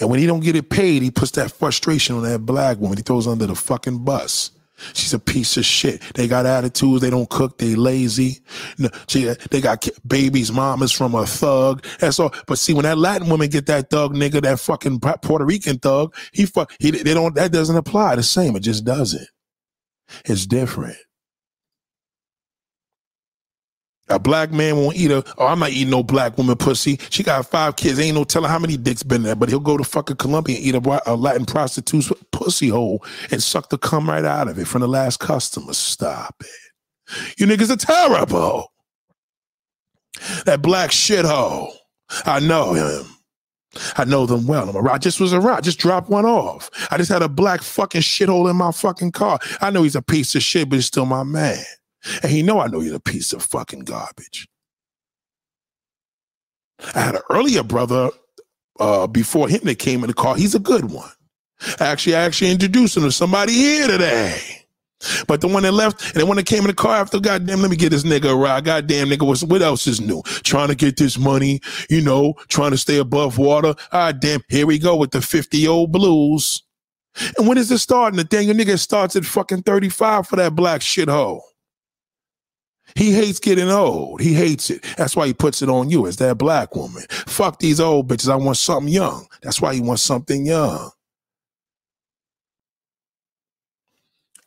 And 0.00 0.10
when 0.10 0.20
he 0.20 0.26
don't 0.26 0.40
get 0.40 0.56
it 0.56 0.70
paid, 0.70 1.02
he 1.02 1.10
puts 1.10 1.32
that 1.32 1.52
frustration 1.52 2.16
on 2.16 2.22
that 2.24 2.40
black 2.40 2.78
woman. 2.78 2.98
He 2.98 3.02
throws 3.02 3.26
under 3.26 3.46
the 3.46 3.54
fucking 3.54 4.04
bus. 4.04 4.50
She's 4.94 5.14
a 5.14 5.18
piece 5.18 5.56
of 5.56 5.64
shit. 5.64 6.02
They 6.14 6.28
got 6.28 6.46
attitudes. 6.46 7.02
They 7.02 7.10
don't 7.10 7.28
cook. 7.28 7.58
They 7.58 7.74
lazy. 7.74 8.40
No, 8.78 8.88
she, 9.08 9.32
they 9.50 9.60
got 9.60 9.86
babies, 10.06 10.52
mamas 10.52 10.92
from 10.92 11.14
a 11.14 11.26
thug. 11.26 11.84
That's 11.98 12.18
all. 12.18 12.34
But 12.46 12.58
see, 12.58 12.74
when 12.74 12.84
that 12.84 12.98
Latin 12.98 13.28
woman 13.28 13.48
get 13.50 13.66
that 13.66 13.90
thug 13.90 14.14
nigga, 14.14 14.42
that 14.42 14.60
fucking 14.60 15.00
Puerto 15.00 15.44
Rican 15.44 15.78
thug, 15.78 16.14
he 16.32 16.46
fuck. 16.46 16.72
He 16.78 16.90
they 16.90 17.14
don't. 17.14 17.34
That 17.34 17.52
doesn't 17.52 17.76
apply. 17.76 18.16
The 18.16 18.22
same. 18.22 18.56
It 18.56 18.60
just 18.60 18.84
doesn't. 18.84 19.28
It's 20.24 20.46
different. 20.46 20.96
A 24.08 24.18
black 24.18 24.50
man 24.50 24.76
won't 24.76 24.96
eat 24.96 25.10
a, 25.10 25.24
oh, 25.38 25.46
I'm 25.46 25.60
not 25.60 25.70
eating 25.70 25.90
no 25.90 26.02
black 26.02 26.36
woman 26.36 26.56
pussy. 26.56 26.98
She 27.10 27.22
got 27.22 27.46
five 27.46 27.76
kids. 27.76 27.98
Ain't 27.98 28.16
no 28.16 28.24
telling 28.24 28.50
how 28.50 28.58
many 28.58 28.76
dicks 28.76 29.02
been 29.02 29.22
there, 29.22 29.36
but 29.36 29.48
he'll 29.48 29.60
go 29.60 29.76
to 29.76 29.84
fucking 29.84 30.16
Colombia 30.16 30.56
and 30.56 30.64
eat 30.66 30.74
a, 30.74 31.02
a 31.10 31.14
Latin 31.14 31.46
prostitute's 31.46 32.12
pussy 32.32 32.68
hole 32.68 33.04
and 33.30 33.42
suck 33.42 33.70
the 33.70 33.78
cum 33.78 34.08
right 34.08 34.24
out 34.24 34.48
of 34.48 34.58
it 34.58 34.66
from 34.66 34.80
the 34.80 34.88
last 34.88 35.20
customer. 35.20 35.72
Stop 35.72 36.34
it. 36.40 37.38
You 37.38 37.46
niggas 37.46 37.70
are 37.70 37.76
terrible. 37.76 38.72
That 40.44 40.62
black 40.62 40.90
shithole. 40.90 41.72
I 42.26 42.40
know 42.40 42.74
him. 42.74 43.06
I 43.96 44.04
know 44.04 44.26
them 44.26 44.46
well. 44.46 44.68
I'm 44.68 44.76
a 44.76 44.80
a, 44.80 44.92
I 44.92 44.98
just 44.98 45.18
was 45.18 45.32
a 45.32 45.38
I 45.38 45.60
just 45.60 45.78
dropped 45.78 46.10
one 46.10 46.26
off. 46.26 46.70
I 46.90 46.98
just 46.98 47.10
had 47.10 47.22
a 47.22 47.28
black 47.28 47.62
fucking 47.62 48.02
shithole 48.02 48.50
in 48.50 48.56
my 48.56 48.70
fucking 48.70 49.12
car. 49.12 49.38
I 49.60 49.70
know 49.70 49.82
he's 49.82 49.96
a 49.96 50.02
piece 50.02 50.34
of 50.34 50.42
shit, 50.42 50.68
but 50.68 50.76
he's 50.76 50.86
still 50.86 51.06
my 51.06 51.22
man. 51.22 51.64
And 52.22 52.30
he 52.30 52.42
know 52.42 52.60
I 52.60 52.68
know 52.68 52.80
you're 52.80 52.96
a 52.96 53.00
piece 53.00 53.32
of 53.32 53.42
fucking 53.42 53.80
garbage. 53.80 54.48
I 56.94 57.00
had 57.00 57.14
an 57.14 57.22
earlier 57.30 57.62
brother 57.62 58.10
uh, 58.80 59.06
before 59.06 59.48
him 59.48 59.60
that 59.64 59.78
came 59.78 60.02
in 60.02 60.08
the 60.08 60.14
car. 60.14 60.36
He's 60.36 60.54
a 60.54 60.60
good 60.60 60.86
one. 60.90 61.10
Actually, 61.78 62.16
I 62.16 62.22
actually 62.22 62.50
introduced 62.50 62.96
him 62.96 63.04
to 63.04 63.12
somebody 63.12 63.52
here 63.52 63.86
today. 63.86 64.62
But 65.26 65.40
the 65.40 65.48
one 65.48 65.64
that 65.64 65.72
left 65.72 66.12
and 66.12 66.20
the 66.20 66.26
one 66.26 66.36
that 66.36 66.46
came 66.46 66.60
in 66.60 66.68
the 66.68 66.74
car 66.74 66.96
after, 66.96 67.18
goddamn, 67.18 67.60
let 67.60 67.70
me 67.70 67.76
get 67.76 67.90
this 67.90 68.04
nigga 68.04 68.32
a 68.32 68.36
ride. 68.36 68.64
Goddamn, 68.64 69.08
nigga, 69.08 69.26
what's, 69.26 69.42
what 69.42 69.62
else 69.62 69.86
is 69.86 70.00
new? 70.00 70.22
Trying 70.44 70.68
to 70.68 70.74
get 70.74 70.96
this 70.96 71.18
money, 71.18 71.60
you 71.90 72.00
know, 72.00 72.34
trying 72.48 72.70
to 72.70 72.78
stay 72.78 72.98
above 72.98 73.38
water. 73.38 73.74
Ah, 73.90 74.12
damn, 74.12 74.42
here 74.48 74.66
we 74.66 74.78
go 74.78 74.96
with 74.96 75.10
the 75.10 75.20
50 75.20 75.66
old 75.66 75.92
blues. 75.92 76.62
And 77.36 77.46
when 77.48 77.58
is 77.58 77.70
it 77.70 77.78
starting? 77.78 78.16
The 78.16 78.24
thing, 78.24 78.48
nigga 78.48 78.78
starts 78.78 79.16
at 79.16 79.24
fucking 79.24 79.62
35 79.62 80.28
for 80.28 80.36
that 80.36 80.54
black 80.54 80.80
shithole. 80.80 81.42
He 82.94 83.12
hates 83.12 83.38
getting 83.38 83.70
old. 83.70 84.20
He 84.20 84.34
hates 84.34 84.70
it. 84.70 84.84
That's 84.96 85.16
why 85.16 85.26
he 85.26 85.34
puts 85.34 85.62
it 85.62 85.68
on 85.68 85.90
you 85.90 86.06
as 86.06 86.16
that 86.18 86.38
black 86.38 86.74
woman. 86.76 87.04
Fuck 87.10 87.58
these 87.58 87.80
old 87.80 88.08
bitches. 88.08 88.30
I 88.30 88.36
want 88.36 88.56
something 88.56 88.92
young. 88.92 89.26
That's 89.42 89.60
why 89.60 89.74
he 89.74 89.80
wants 89.80 90.02
something 90.02 90.44
young. 90.46 90.90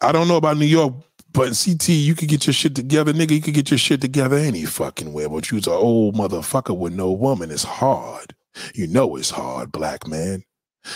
I 0.01 0.11
don't 0.11 0.27
know 0.27 0.37
about 0.37 0.57
New 0.57 0.65
York, 0.65 0.93
but 1.31 1.59
CT, 1.63 1.89
you 1.89 2.15
could 2.15 2.29
get 2.29 2.45
your 2.45 2.53
shit 2.53 2.75
together, 2.75 3.13
nigga. 3.13 3.31
You 3.31 3.41
could 3.41 3.53
get 3.53 3.71
your 3.71 3.77
shit 3.77 4.01
together 4.01 4.37
any 4.37 4.65
fucking 4.65 5.13
way. 5.13 5.25
But 5.25 5.51
you's 5.51 5.67
an 5.67 5.73
old 5.73 6.15
motherfucker 6.15 6.77
with 6.77 6.93
no 6.93 7.11
woman. 7.11 7.51
It's 7.51 7.63
hard. 7.63 8.35
You 8.73 8.87
know 8.87 9.15
it's 9.15 9.31
hard, 9.31 9.71
black 9.71 10.07
man. 10.07 10.43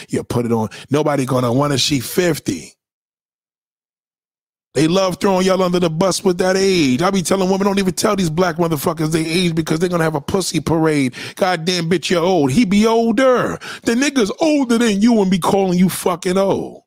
You 0.09 0.23
put 0.23 0.45
it 0.45 0.51
on. 0.51 0.69
Nobody 0.89 1.25
gonna 1.25 1.51
want 1.51 1.73
to 1.73 1.79
see 1.79 1.99
50. 1.99 2.73
They 4.73 4.87
love 4.87 5.19
throwing 5.19 5.45
y'all 5.45 5.63
under 5.63 5.79
the 5.81 5.89
bus 5.89 6.23
with 6.23 6.37
that 6.39 6.55
age. 6.57 7.01
I 7.01 7.11
be 7.11 7.21
telling 7.23 7.49
women, 7.49 7.67
don't 7.67 7.79
even 7.79 7.93
tell 7.93 8.15
these 8.15 8.29
black 8.29 8.57
motherfuckers 8.57 9.11
they 9.11 9.25
age 9.25 9.55
because 9.55 9.79
they're 9.79 9.89
gonna 9.89 10.03
have 10.05 10.15
a 10.15 10.21
pussy 10.21 10.61
parade. 10.61 11.13
Goddamn 11.35 11.89
bitch, 11.89 12.09
you're 12.09 12.23
old. 12.23 12.51
He 12.51 12.65
be 12.65 12.87
older. 12.87 13.59
The 13.83 13.95
nigga's 13.95 14.31
older 14.41 14.77
than 14.77 15.01
you 15.01 15.21
and 15.21 15.31
be 15.31 15.39
calling 15.39 15.77
you 15.79 15.89
fucking 15.89 16.37
old. 16.37 16.83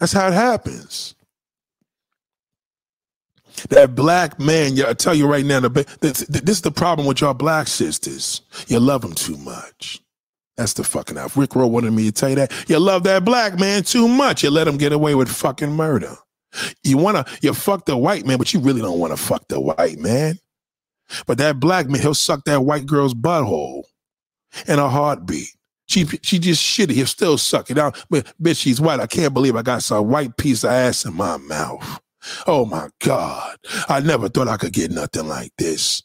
That's 0.00 0.12
how 0.12 0.28
it 0.28 0.34
happens. 0.34 1.14
That 3.70 3.96
black 3.96 4.40
man, 4.40 4.80
I 4.86 4.94
tell 4.94 5.14
you 5.14 5.28
right 5.28 5.46
now, 5.46 5.60
this 5.60 6.22
is 6.22 6.62
the 6.62 6.72
problem 6.72 7.08
with 7.08 7.22
y'all 7.22 7.34
black 7.34 7.68
sisters. 7.68 8.42
You 8.68 8.80
love 8.80 9.02
them 9.02 9.14
too 9.14 9.38
much. 9.38 10.00
That's 10.56 10.74
the 10.74 10.84
fucking 10.84 11.18
out. 11.18 11.36
Rick 11.36 11.56
Rowe 11.56 11.66
wanted 11.66 11.92
me 11.92 12.04
to 12.04 12.12
tell 12.12 12.28
you 12.28 12.36
that. 12.36 12.52
You 12.68 12.78
love 12.78 13.02
that 13.04 13.24
black 13.24 13.58
man 13.58 13.82
too 13.82 14.06
much. 14.06 14.42
You 14.44 14.50
let 14.50 14.68
him 14.68 14.76
get 14.76 14.92
away 14.92 15.14
with 15.14 15.28
fucking 15.28 15.72
murder. 15.72 16.16
You 16.84 16.98
wanna 16.98 17.24
you 17.42 17.52
fuck 17.52 17.86
the 17.86 17.96
white 17.96 18.24
man, 18.24 18.38
but 18.38 18.54
you 18.54 18.60
really 18.60 18.80
don't 18.80 19.00
want 19.00 19.12
to 19.12 19.16
fuck 19.16 19.48
the 19.48 19.60
white 19.60 19.98
man. 19.98 20.38
But 21.26 21.38
that 21.38 21.58
black 21.58 21.88
man, 21.88 22.00
he'll 22.00 22.14
suck 22.14 22.44
that 22.44 22.64
white 22.64 22.86
girl's 22.86 23.14
butthole 23.14 23.84
in 24.68 24.78
a 24.78 24.88
heartbeat. 24.88 25.48
She 25.86 26.06
she 26.22 26.38
just 26.38 26.62
shitty. 26.62 26.92
He'll 26.92 27.06
still 27.06 27.38
suck 27.38 27.70
it 27.70 27.78
out. 27.78 28.04
But 28.08 28.32
bitch, 28.40 28.60
she's 28.60 28.80
white. 28.80 29.00
I 29.00 29.06
can't 29.06 29.34
believe 29.34 29.56
I 29.56 29.62
got 29.62 29.82
some 29.82 30.08
white 30.08 30.36
piece 30.36 30.64
of 30.64 30.70
ass 30.70 31.04
in 31.04 31.14
my 31.14 31.36
mouth. 31.36 32.00
Oh 32.46 32.64
my 32.64 32.88
God. 33.00 33.56
I 33.88 34.00
never 34.00 34.28
thought 34.28 34.48
I 34.48 34.56
could 34.56 34.72
get 34.72 34.90
nothing 34.90 35.28
like 35.28 35.52
this. 35.58 36.02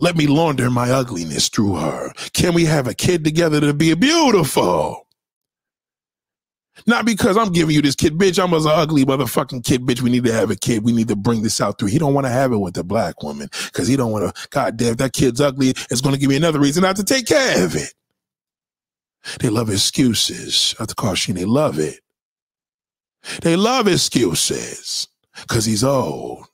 Let 0.00 0.16
me 0.16 0.26
launder 0.26 0.70
my 0.70 0.90
ugliness 0.90 1.48
through 1.48 1.76
her. 1.76 2.12
Can 2.32 2.54
we 2.54 2.64
have 2.64 2.88
a 2.88 2.94
kid 2.94 3.24
together 3.24 3.60
to 3.60 3.74
be 3.74 3.94
beautiful? 3.94 5.06
Not 6.86 7.06
because 7.06 7.36
I'm 7.36 7.52
giving 7.52 7.74
you 7.74 7.82
this 7.82 7.94
kid, 7.94 8.18
bitch. 8.18 8.42
I'm 8.42 8.52
an 8.52 8.62
ugly 8.66 9.04
motherfucking 9.04 9.64
kid, 9.64 9.82
bitch. 9.82 10.02
We 10.02 10.10
need 10.10 10.24
to 10.24 10.32
have 10.32 10.50
a 10.50 10.56
kid. 10.56 10.84
We 10.84 10.92
need 10.92 11.08
to 11.08 11.16
bring 11.16 11.42
this 11.42 11.60
out 11.60 11.78
through. 11.78 11.88
He 11.88 11.98
don't 11.98 12.14
want 12.14 12.26
to 12.26 12.32
have 12.32 12.52
it 12.52 12.58
with 12.58 12.76
a 12.76 12.84
black 12.84 13.22
woman 13.22 13.48
because 13.66 13.88
he 13.88 13.96
don't 13.96 14.12
want 14.12 14.34
to. 14.34 14.48
God 14.50 14.76
damn, 14.76 14.96
that 14.96 15.12
kid's 15.12 15.40
ugly. 15.40 15.70
It's 15.70 16.00
going 16.00 16.14
to 16.14 16.20
give 16.20 16.28
me 16.28 16.36
another 16.36 16.60
reason 16.60 16.82
not 16.82 16.96
to 16.96 17.04
take 17.04 17.26
care 17.26 17.64
of 17.64 17.74
it. 17.76 17.94
They 19.40 19.48
love 19.48 19.70
excuses. 19.70 20.74
At 20.80 20.88
the 20.88 20.94
caution, 20.94 21.36
they 21.36 21.44
love 21.44 21.78
it. 21.78 22.00
They 23.42 23.56
love 23.56 23.88
excuses 23.88 25.08
because 25.40 25.64
he's 25.64 25.84
old. 25.84 26.46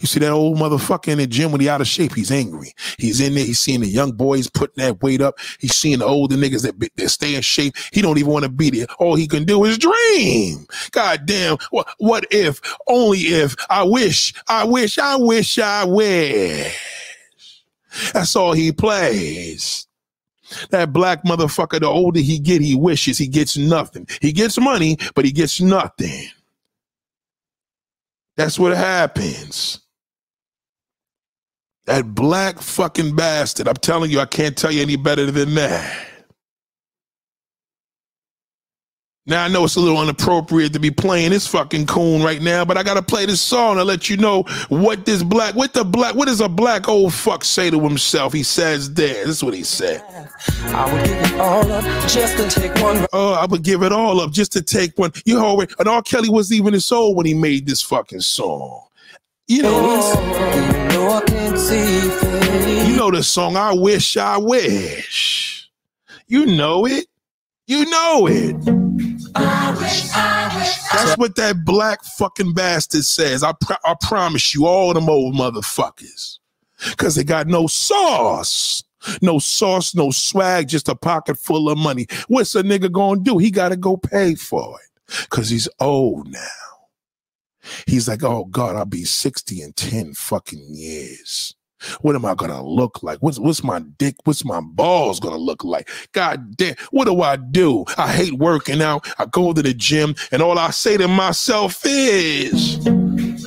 You 0.00 0.06
see 0.06 0.20
that 0.20 0.30
old 0.30 0.58
motherfucker 0.58 1.08
in 1.08 1.18
the 1.18 1.26
gym 1.26 1.52
when 1.52 1.60
he 1.60 1.68
out 1.68 1.80
of 1.80 1.86
shape, 1.86 2.14
he's 2.14 2.30
angry. 2.30 2.72
He's 2.98 3.20
in 3.20 3.34
there, 3.34 3.44
he's 3.44 3.60
seeing 3.60 3.80
the 3.80 3.88
young 3.88 4.12
boys 4.12 4.48
putting 4.48 4.82
that 4.84 5.02
weight 5.02 5.20
up. 5.20 5.38
He's 5.58 5.74
seeing 5.74 5.98
the 5.98 6.06
older 6.06 6.36
niggas 6.36 6.62
that, 6.62 6.90
that 6.96 7.08
stay 7.08 7.34
in 7.34 7.42
shape. 7.42 7.74
He 7.92 8.02
don't 8.02 8.18
even 8.18 8.32
want 8.32 8.44
to 8.44 8.50
be 8.50 8.70
there. 8.70 8.86
All 8.98 9.14
he 9.14 9.26
can 9.26 9.44
do 9.44 9.64
is 9.64 9.78
dream. 9.78 10.66
God 10.90 11.26
damn, 11.26 11.58
what, 11.70 11.88
what 11.98 12.26
if, 12.30 12.60
only 12.86 13.18
if, 13.18 13.54
I 13.70 13.82
wish, 13.82 14.34
I 14.48 14.64
wish, 14.64 14.98
I 14.98 15.16
wish, 15.16 15.58
I 15.58 15.84
wish. 15.84 16.76
That's 18.12 18.34
all 18.34 18.52
he 18.52 18.72
plays. 18.72 19.86
That 20.70 20.92
black 20.92 21.24
motherfucker, 21.24 21.80
the 21.80 21.86
older 21.86 22.20
he 22.20 22.38
get, 22.38 22.60
he 22.60 22.74
wishes 22.74 23.18
he 23.18 23.26
gets 23.26 23.56
nothing. 23.56 24.06
He 24.20 24.32
gets 24.32 24.58
money, 24.58 24.98
but 25.14 25.24
he 25.24 25.32
gets 25.32 25.60
nothing. 25.60 26.28
That's 28.36 28.58
what 28.58 28.76
happens. 28.76 29.80
That 31.86 32.14
black 32.14 32.60
fucking 32.60 33.16
bastard. 33.16 33.68
I'm 33.68 33.76
telling 33.76 34.10
you, 34.10 34.20
I 34.20 34.26
can't 34.26 34.56
tell 34.56 34.72
you 34.72 34.82
any 34.82 34.96
better 34.96 35.30
than 35.30 35.54
that. 35.56 36.08
Now 39.26 39.42
I 39.42 39.48
know 39.48 39.64
it's 39.64 39.76
a 39.76 39.80
little 39.80 40.02
inappropriate 40.02 40.74
to 40.74 40.78
be 40.78 40.90
playing 40.90 41.30
this 41.30 41.46
fucking 41.46 41.86
coon 41.86 42.22
right 42.22 42.42
now, 42.42 42.62
but 42.62 42.76
I 42.76 42.82
gotta 42.82 43.00
play 43.00 43.24
this 43.24 43.40
song 43.40 43.76
to 43.76 43.84
let 43.84 44.10
you 44.10 44.18
know 44.18 44.42
what 44.68 45.06
this 45.06 45.22
black, 45.22 45.54
what 45.54 45.72
the 45.72 45.82
black, 45.82 46.14
what 46.14 46.28
does 46.28 46.42
a 46.42 46.48
black 46.48 46.90
old 46.90 47.14
fuck 47.14 47.42
say 47.42 47.70
to 47.70 47.80
himself? 47.80 48.34
He 48.34 48.42
says 48.42 48.92
there. 48.92 49.24
This 49.24 49.36
is 49.36 49.44
what 49.44 49.54
he 49.54 49.62
said. 49.62 50.02
I 50.66 50.92
would 50.92 51.06
give 51.06 51.32
it 51.32 51.40
all 51.40 51.72
up 51.72 51.84
just 52.06 52.36
to 52.36 52.60
take 52.60 52.74
one. 52.82 53.06
Oh, 53.14 53.32
I 53.32 53.46
would 53.46 53.62
give 53.62 53.82
it 53.82 53.92
all 53.92 54.20
up 54.20 54.30
just 54.30 54.52
to 54.52 54.62
take 54.62 54.98
one. 54.98 55.10
You 55.24 55.38
already, 55.38 55.72
and 55.78 55.88
R. 55.88 56.02
Kelly 56.02 56.28
was 56.28 56.52
even 56.52 56.74
his 56.74 56.84
soul 56.84 57.14
when 57.14 57.24
he 57.24 57.32
made 57.32 57.66
this 57.66 57.80
fucking 57.80 58.20
song. 58.20 58.82
You 59.48 59.62
know, 59.62 59.72
oh, 59.74 61.22
you 62.86 62.96
know 62.96 63.10
the 63.10 63.22
song. 63.22 63.56
I 63.56 63.72
wish, 63.72 64.18
I 64.18 64.36
wish. 64.36 65.70
You 66.26 66.44
know 66.44 66.86
it. 66.86 67.06
You 67.66 67.86
know 67.86 68.26
it. 68.30 69.13
That's 69.34 71.16
what 71.16 71.36
that 71.36 71.64
black 71.64 72.04
fucking 72.04 72.54
bastard 72.54 73.04
says. 73.04 73.42
I, 73.42 73.52
pr- 73.60 73.74
I 73.84 73.94
promise 74.00 74.54
you, 74.54 74.66
all 74.66 74.94
them 74.94 75.08
old 75.08 75.34
motherfuckers. 75.34 76.38
Because 76.90 77.14
they 77.14 77.24
got 77.24 77.46
no 77.46 77.66
sauce. 77.66 78.82
No 79.20 79.38
sauce, 79.38 79.94
no 79.94 80.10
swag, 80.10 80.68
just 80.68 80.88
a 80.88 80.94
pocket 80.94 81.38
full 81.38 81.68
of 81.68 81.76
money. 81.76 82.06
What's 82.28 82.54
a 82.54 82.62
nigga 82.62 82.90
gonna 82.90 83.20
do? 83.20 83.38
He 83.38 83.50
gotta 83.50 83.76
go 83.76 83.96
pay 83.96 84.34
for 84.34 84.78
it. 84.80 84.88
Because 85.28 85.50
he's 85.50 85.68
old 85.78 86.28
now. 86.28 86.40
He's 87.86 88.08
like, 88.08 88.22
oh 88.22 88.46
God, 88.46 88.76
I'll 88.76 88.86
be 88.86 89.04
60 89.04 89.62
in 89.62 89.72
10 89.72 90.14
fucking 90.14 90.74
years. 90.74 91.54
What 92.00 92.14
am 92.14 92.24
I 92.24 92.34
gonna 92.34 92.62
look 92.62 93.02
like? 93.02 93.18
What's 93.20 93.38
what's 93.38 93.64
my 93.64 93.80
dick? 93.98 94.16
What's 94.24 94.44
my 94.44 94.60
balls 94.60 95.20
gonna 95.20 95.36
look 95.36 95.64
like? 95.64 95.88
God 96.12 96.56
damn, 96.56 96.76
what 96.90 97.06
do 97.06 97.22
I 97.22 97.36
do? 97.36 97.84
I 97.96 98.12
hate 98.12 98.34
working 98.34 98.82
out. 98.82 99.06
I 99.18 99.26
go 99.26 99.52
to 99.52 99.62
the 99.62 99.74
gym, 99.74 100.14
and 100.32 100.42
all 100.42 100.58
I 100.58 100.70
say 100.70 100.96
to 100.96 101.08
myself 101.08 101.80
is 101.84 102.86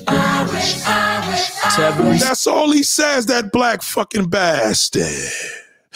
I 0.08 0.44
wish, 0.44 0.86
I 0.86 1.30
wish, 1.30 1.52
I 1.82 2.10
wish. 2.10 2.22
That's 2.22 2.48
all 2.48 2.72
he 2.72 2.84
says, 2.84 3.26
that 3.28 3.52
black 3.52 3.82
fucking 3.82 4.30
bastard. 4.30 5.32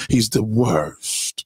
He's 0.10 0.30
the 0.30 0.44
worst. 0.44 1.46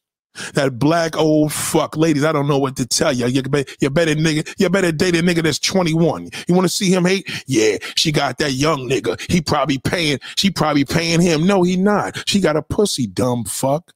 That 0.54 0.80
black 0.80 1.16
old 1.18 1.54
fuck, 1.54 1.98
ladies. 1.98 2.24
I 2.24 2.32
don't 2.32 2.48
know 2.48 2.60
what 2.60 2.76
to 2.78 2.86
tell 2.86 3.14
you. 3.14 3.28
You 3.28 3.44
better, 3.44 3.72
you 3.80 3.90
better 3.90 4.16
nigga. 4.16 4.54
You 4.58 4.70
better 4.70 4.92
date 4.92 5.16
a 5.16 5.22
nigga 5.22 5.44
that's 5.44 5.60
twenty 5.60 5.94
one. 5.94 6.30
You 6.48 6.56
want 6.56 6.66
to 6.66 6.74
see 6.74 6.92
him 6.92 7.06
hate? 7.06 7.30
Yeah, 7.48 7.78
she 7.96 8.12
got 8.12 8.38
that 8.40 8.54
young 8.54 8.90
nigga. 8.90 9.20
He 9.32 9.42
probably 9.42 9.78
paying. 9.78 10.20
She 10.36 10.50
probably 10.50 10.86
paying 10.86 11.22
him. 11.22 11.46
No, 11.46 11.64
he 11.64 11.78
not. 11.78 12.28
She 12.28 12.40
got 12.40 12.56
a 12.56 12.62
pussy, 12.62 13.08
dumb 13.08 13.46
fuck. 13.46 13.92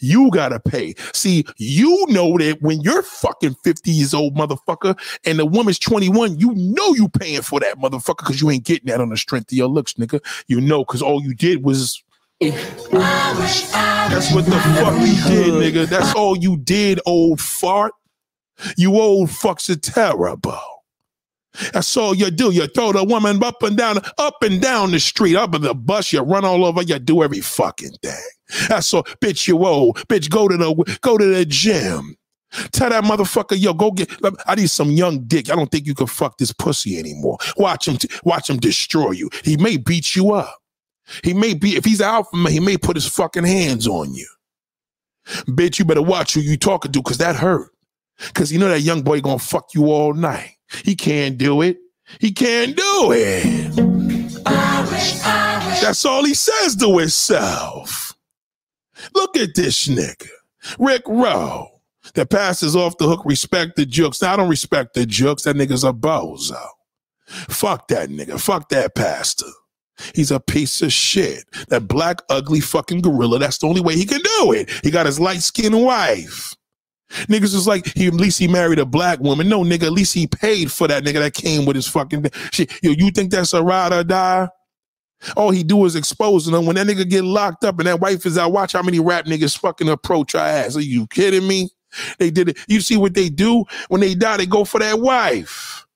You 0.00 0.30
gotta 0.30 0.60
pay. 0.60 0.94
See, 1.12 1.44
you 1.56 2.06
know 2.08 2.38
that 2.38 2.58
when 2.60 2.80
you're 2.80 3.02
fucking 3.02 3.56
50 3.64 3.90
years 3.90 4.14
old, 4.14 4.36
motherfucker, 4.36 4.98
and 5.24 5.38
the 5.38 5.46
woman's 5.46 5.78
21, 5.78 6.38
you 6.38 6.52
know 6.54 6.94
you 6.94 7.08
paying 7.08 7.42
for 7.42 7.60
that 7.60 7.78
motherfucker 7.78 8.18
because 8.18 8.40
you 8.40 8.50
ain't 8.50 8.64
getting 8.64 8.86
that 8.86 9.00
on 9.00 9.08
the 9.08 9.16
strength 9.16 9.50
of 9.50 9.58
your 9.58 9.68
looks, 9.68 9.94
nigga. 9.94 10.20
You 10.46 10.60
know, 10.60 10.84
because 10.84 11.02
all 11.02 11.22
you 11.22 11.34
did 11.34 11.64
was 11.64 12.02
that's 12.50 14.34
what 14.34 14.44
the 14.44 14.50
fuck 14.50 15.00
you 15.00 15.14
did, 15.28 15.74
nigga. 15.74 15.86
That's 15.86 16.14
all 16.14 16.36
you 16.36 16.56
did, 16.56 17.00
old 17.06 17.40
fart. 17.40 17.92
You 18.76 18.96
old 18.96 19.28
fucks 19.28 19.70
are 19.70 19.78
terrible. 19.78 20.58
That's 21.72 21.96
all 21.96 22.14
you 22.14 22.30
do. 22.30 22.50
You 22.50 22.66
throw 22.66 22.92
the 22.92 23.04
woman 23.04 23.42
up 23.42 23.62
and 23.62 23.76
down, 23.76 23.98
up 24.18 24.42
and 24.42 24.60
down 24.60 24.90
the 24.90 25.00
street, 25.00 25.36
up 25.36 25.54
in 25.54 25.62
the 25.62 25.74
bus. 25.74 26.12
You 26.12 26.20
run 26.20 26.44
all 26.44 26.64
over. 26.64 26.82
You 26.82 26.98
do 26.98 27.22
every 27.22 27.40
fucking 27.40 27.92
thing. 28.02 28.68
That's 28.68 28.92
all, 28.94 29.04
bitch. 29.22 29.46
You 29.46 29.64
old, 29.64 29.98
bitch. 30.08 30.30
Go 30.30 30.48
to 30.48 30.56
the 30.56 30.98
go 31.02 31.18
to 31.18 31.24
the 31.24 31.44
gym. 31.44 32.16
Tell 32.72 32.90
that 32.90 33.04
motherfucker, 33.04 33.58
yo, 33.58 33.72
go 33.72 33.90
get. 33.90 34.10
I 34.46 34.54
need 34.54 34.68
some 34.68 34.90
young 34.90 35.24
dick. 35.24 35.50
I 35.50 35.56
don't 35.56 35.70
think 35.70 35.86
you 35.86 35.94
can 35.94 36.06
fuck 36.06 36.36
this 36.38 36.52
pussy 36.52 36.98
anymore. 36.98 37.38
Watch 37.56 37.88
him, 37.88 37.96
watch 38.24 38.50
him 38.50 38.58
destroy 38.58 39.12
you. 39.12 39.30
He 39.42 39.56
may 39.56 39.78
beat 39.78 40.14
you 40.14 40.32
up. 40.32 40.61
He 41.24 41.34
may 41.34 41.54
be, 41.54 41.76
if 41.76 41.84
he's 41.84 42.00
out 42.00 42.30
for 42.30 42.36
me, 42.36 42.52
he 42.52 42.60
may 42.60 42.76
put 42.76 42.96
his 42.96 43.06
fucking 43.06 43.44
hands 43.44 43.86
on 43.86 44.14
you. 44.14 44.28
Bitch, 45.48 45.78
you 45.78 45.84
better 45.84 46.02
watch 46.02 46.34
who 46.34 46.40
you 46.40 46.56
talking 46.56 46.92
to 46.92 47.02
because 47.02 47.18
that 47.18 47.36
hurt. 47.36 47.70
Because 48.18 48.52
you 48.52 48.58
know 48.58 48.68
that 48.68 48.80
young 48.82 49.02
boy 49.02 49.20
gonna 49.20 49.38
fuck 49.38 49.74
you 49.74 49.86
all 49.86 50.14
night. 50.14 50.56
He 50.84 50.94
can't 50.94 51.38
do 51.38 51.62
it. 51.62 51.78
He 52.20 52.32
can't 52.32 52.76
do 52.76 53.12
it. 53.12 53.72
That's 55.80 56.04
all 56.04 56.24
he 56.24 56.34
says 56.34 56.76
to 56.76 56.98
himself. 56.98 58.14
Look 59.14 59.36
at 59.36 59.54
this 59.54 59.88
nigga, 59.88 60.28
Rick 60.78 61.02
Rowe, 61.06 61.68
that 62.14 62.30
passes 62.30 62.76
off 62.76 62.98
the 62.98 63.08
hook, 63.08 63.24
respect 63.24 63.76
the 63.76 63.86
jokes. 63.86 64.22
Now, 64.22 64.34
I 64.34 64.36
don't 64.36 64.48
respect 64.48 64.94
the 64.94 65.06
jokes. 65.06 65.42
That 65.42 65.56
nigga's 65.56 65.84
a 65.84 65.92
bozo. 65.92 66.62
Fuck 67.26 67.88
that 67.88 68.10
nigga. 68.10 68.40
Fuck 68.40 68.68
that 68.68 68.94
pastor. 68.94 69.46
He's 70.14 70.30
a 70.30 70.40
piece 70.40 70.82
of 70.82 70.92
shit. 70.92 71.44
That 71.68 71.86
black, 71.86 72.20
ugly 72.28 72.60
fucking 72.60 73.02
gorilla. 73.02 73.38
That's 73.38 73.58
the 73.58 73.66
only 73.66 73.80
way 73.80 73.94
he 73.94 74.04
can 74.04 74.20
do 74.20 74.52
it. 74.52 74.70
He 74.82 74.90
got 74.90 75.06
his 75.06 75.20
light 75.20 75.42
skinned 75.42 75.80
wife. 75.80 76.54
Niggas 77.28 77.54
is 77.54 77.66
like, 77.66 77.86
he 77.94 78.06
at 78.06 78.14
least 78.14 78.38
he 78.38 78.48
married 78.48 78.78
a 78.78 78.86
black 78.86 79.20
woman. 79.20 79.48
No, 79.48 79.62
nigga, 79.62 79.84
at 79.84 79.92
least 79.92 80.14
he 80.14 80.26
paid 80.26 80.72
for 80.72 80.88
that 80.88 81.04
nigga 81.04 81.18
that 81.18 81.34
came 81.34 81.66
with 81.66 81.76
his 81.76 81.86
fucking 81.86 82.24
shit. 82.52 82.72
Yo, 82.82 82.92
you 82.92 83.10
think 83.10 83.30
that's 83.30 83.52
a 83.52 83.62
ride 83.62 83.92
or 83.92 84.02
die? 84.02 84.48
All 85.36 85.50
he 85.50 85.62
do 85.62 85.84
is 85.84 85.94
exposing 85.94 86.52
them. 86.52 86.66
When 86.66 86.76
that 86.76 86.86
nigga 86.86 87.08
get 87.08 87.22
locked 87.22 87.64
up 87.64 87.78
and 87.78 87.86
that 87.86 88.00
wife 88.00 88.26
is 88.26 88.38
out, 88.38 88.52
watch 88.52 88.72
how 88.72 88.82
many 88.82 88.98
rap 88.98 89.26
niggas 89.26 89.58
fucking 89.58 89.88
approach 89.88 90.34
our 90.34 90.46
ass. 90.46 90.76
Are 90.76 90.80
you 90.80 91.06
kidding 91.08 91.46
me? 91.46 91.70
They 92.18 92.30
did 92.30 92.48
it. 92.48 92.58
You 92.66 92.80
see 92.80 92.96
what 92.96 93.14
they 93.14 93.28
do? 93.28 93.64
When 93.88 94.00
they 94.00 94.14
die, 94.14 94.38
they 94.38 94.46
go 94.46 94.64
for 94.64 94.80
that 94.80 94.98
wife. 94.98 95.86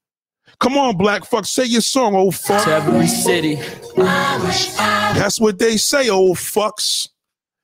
Come 0.59 0.79
on, 0.79 0.97
black 0.97 1.25
fuck, 1.25 1.45
say 1.45 1.65
your 1.65 1.83
song, 1.83 2.15
old 2.15 2.35
fuck. 2.35 2.65
To 2.65 2.71
every 2.73 3.07
city. 3.07 3.57
That's 3.97 5.41
what 5.41 5.59
they 5.59 5.77
say, 5.77 6.09
old 6.09 6.39
fucks. 6.39 7.09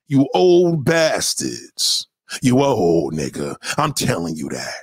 You 0.09 0.29
old 0.35 0.85
bastards. 0.85 2.07
You 2.43 2.61
old 2.63 3.15
nigga. 3.15 3.57
I'm 3.79 3.93
telling 3.93 4.37
you 4.37 4.49
that. 4.51 4.75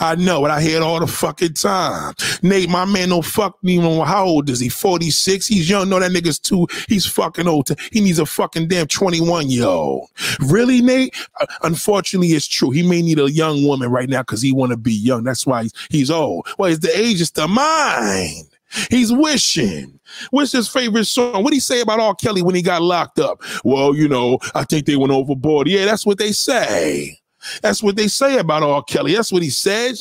I 0.00 0.14
know 0.14 0.44
it. 0.44 0.50
I 0.50 0.60
hear 0.60 0.76
it 0.76 0.82
all 0.82 1.00
the 1.00 1.06
fucking 1.06 1.54
time. 1.54 2.14
Nate, 2.42 2.68
my 2.68 2.84
man 2.84 3.10
don't 3.10 3.24
fuck 3.24 3.62
me. 3.62 3.76
How 3.78 4.24
old 4.24 4.50
is 4.50 4.60
he? 4.60 4.68
46? 4.68 5.46
He's 5.46 5.68
young. 5.68 5.88
No, 5.88 6.00
that 6.00 6.10
nigga's 6.10 6.38
too. 6.38 6.66
He's 6.88 7.06
fucking 7.06 7.48
old. 7.48 7.70
He 7.92 8.00
needs 8.00 8.18
a 8.18 8.26
fucking 8.26 8.68
damn 8.68 8.86
21 8.86 9.48
year 9.48 9.66
old. 9.66 10.08
Really, 10.40 10.80
Nate? 10.80 11.14
Uh, 11.40 11.46
unfortunately, 11.62 12.28
it's 12.28 12.46
true. 12.46 12.70
He 12.70 12.82
may 12.82 13.02
need 13.02 13.18
a 13.18 13.30
young 13.30 13.64
woman 13.64 13.90
right 13.90 14.08
now 14.08 14.22
because 14.22 14.42
he 14.42 14.52
want 14.52 14.70
to 14.70 14.76
be 14.76 14.92
young. 14.92 15.24
That's 15.24 15.46
why 15.46 15.64
he's, 15.64 15.72
he's 15.90 16.10
old. 16.10 16.46
Well, 16.58 16.70
it's 16.70 16.80
the 16.80 16.96
age, 16.96 17.20
it's 17.20 17.30
the 17.30 17.48
mind. 17.48 18.48
He's 18.90 19.12
wishing. 19.12 19.98
What's 20.30 20.52
his 20.52 20.68
favorite 20.68 21.06
song? 21.06 21.42
What 21.42 21.50
did 21.50 21.54
he 21.56 21.60
say 21.60 21.80
about 21.80 22.00
R. 22.00 22.14
Kelly 22.14 22.42
when 22.42 22.54
he 22.54 22.62
got 22.62 22.82
locked 22.82 23.18
up? 23.18 23.42
Well, 23.64 23.94
you 23.94 24.08
know, 24.08 24.38
I 24.54 24.64
think 24.64 24.86
they 24.86 24.96
went 24.96 25.12
overboard. 25.12 25.68
Yeah, 25.68 25.86
that's 25.86 26.04
what 26.04 26.18
they 26.18 26.32
say. 26.32 27.18
That's 27.62 27.82
what 27.82 27.96
they 27.96 28.08
say 28.08 28.38
about 28.38 28.62
R. 28.62 28.82
Kelly. 28.82 29.14
That's 29.14 29.32
what 29.32 29.42
he 29.42 29.50
says. 29.50 29.98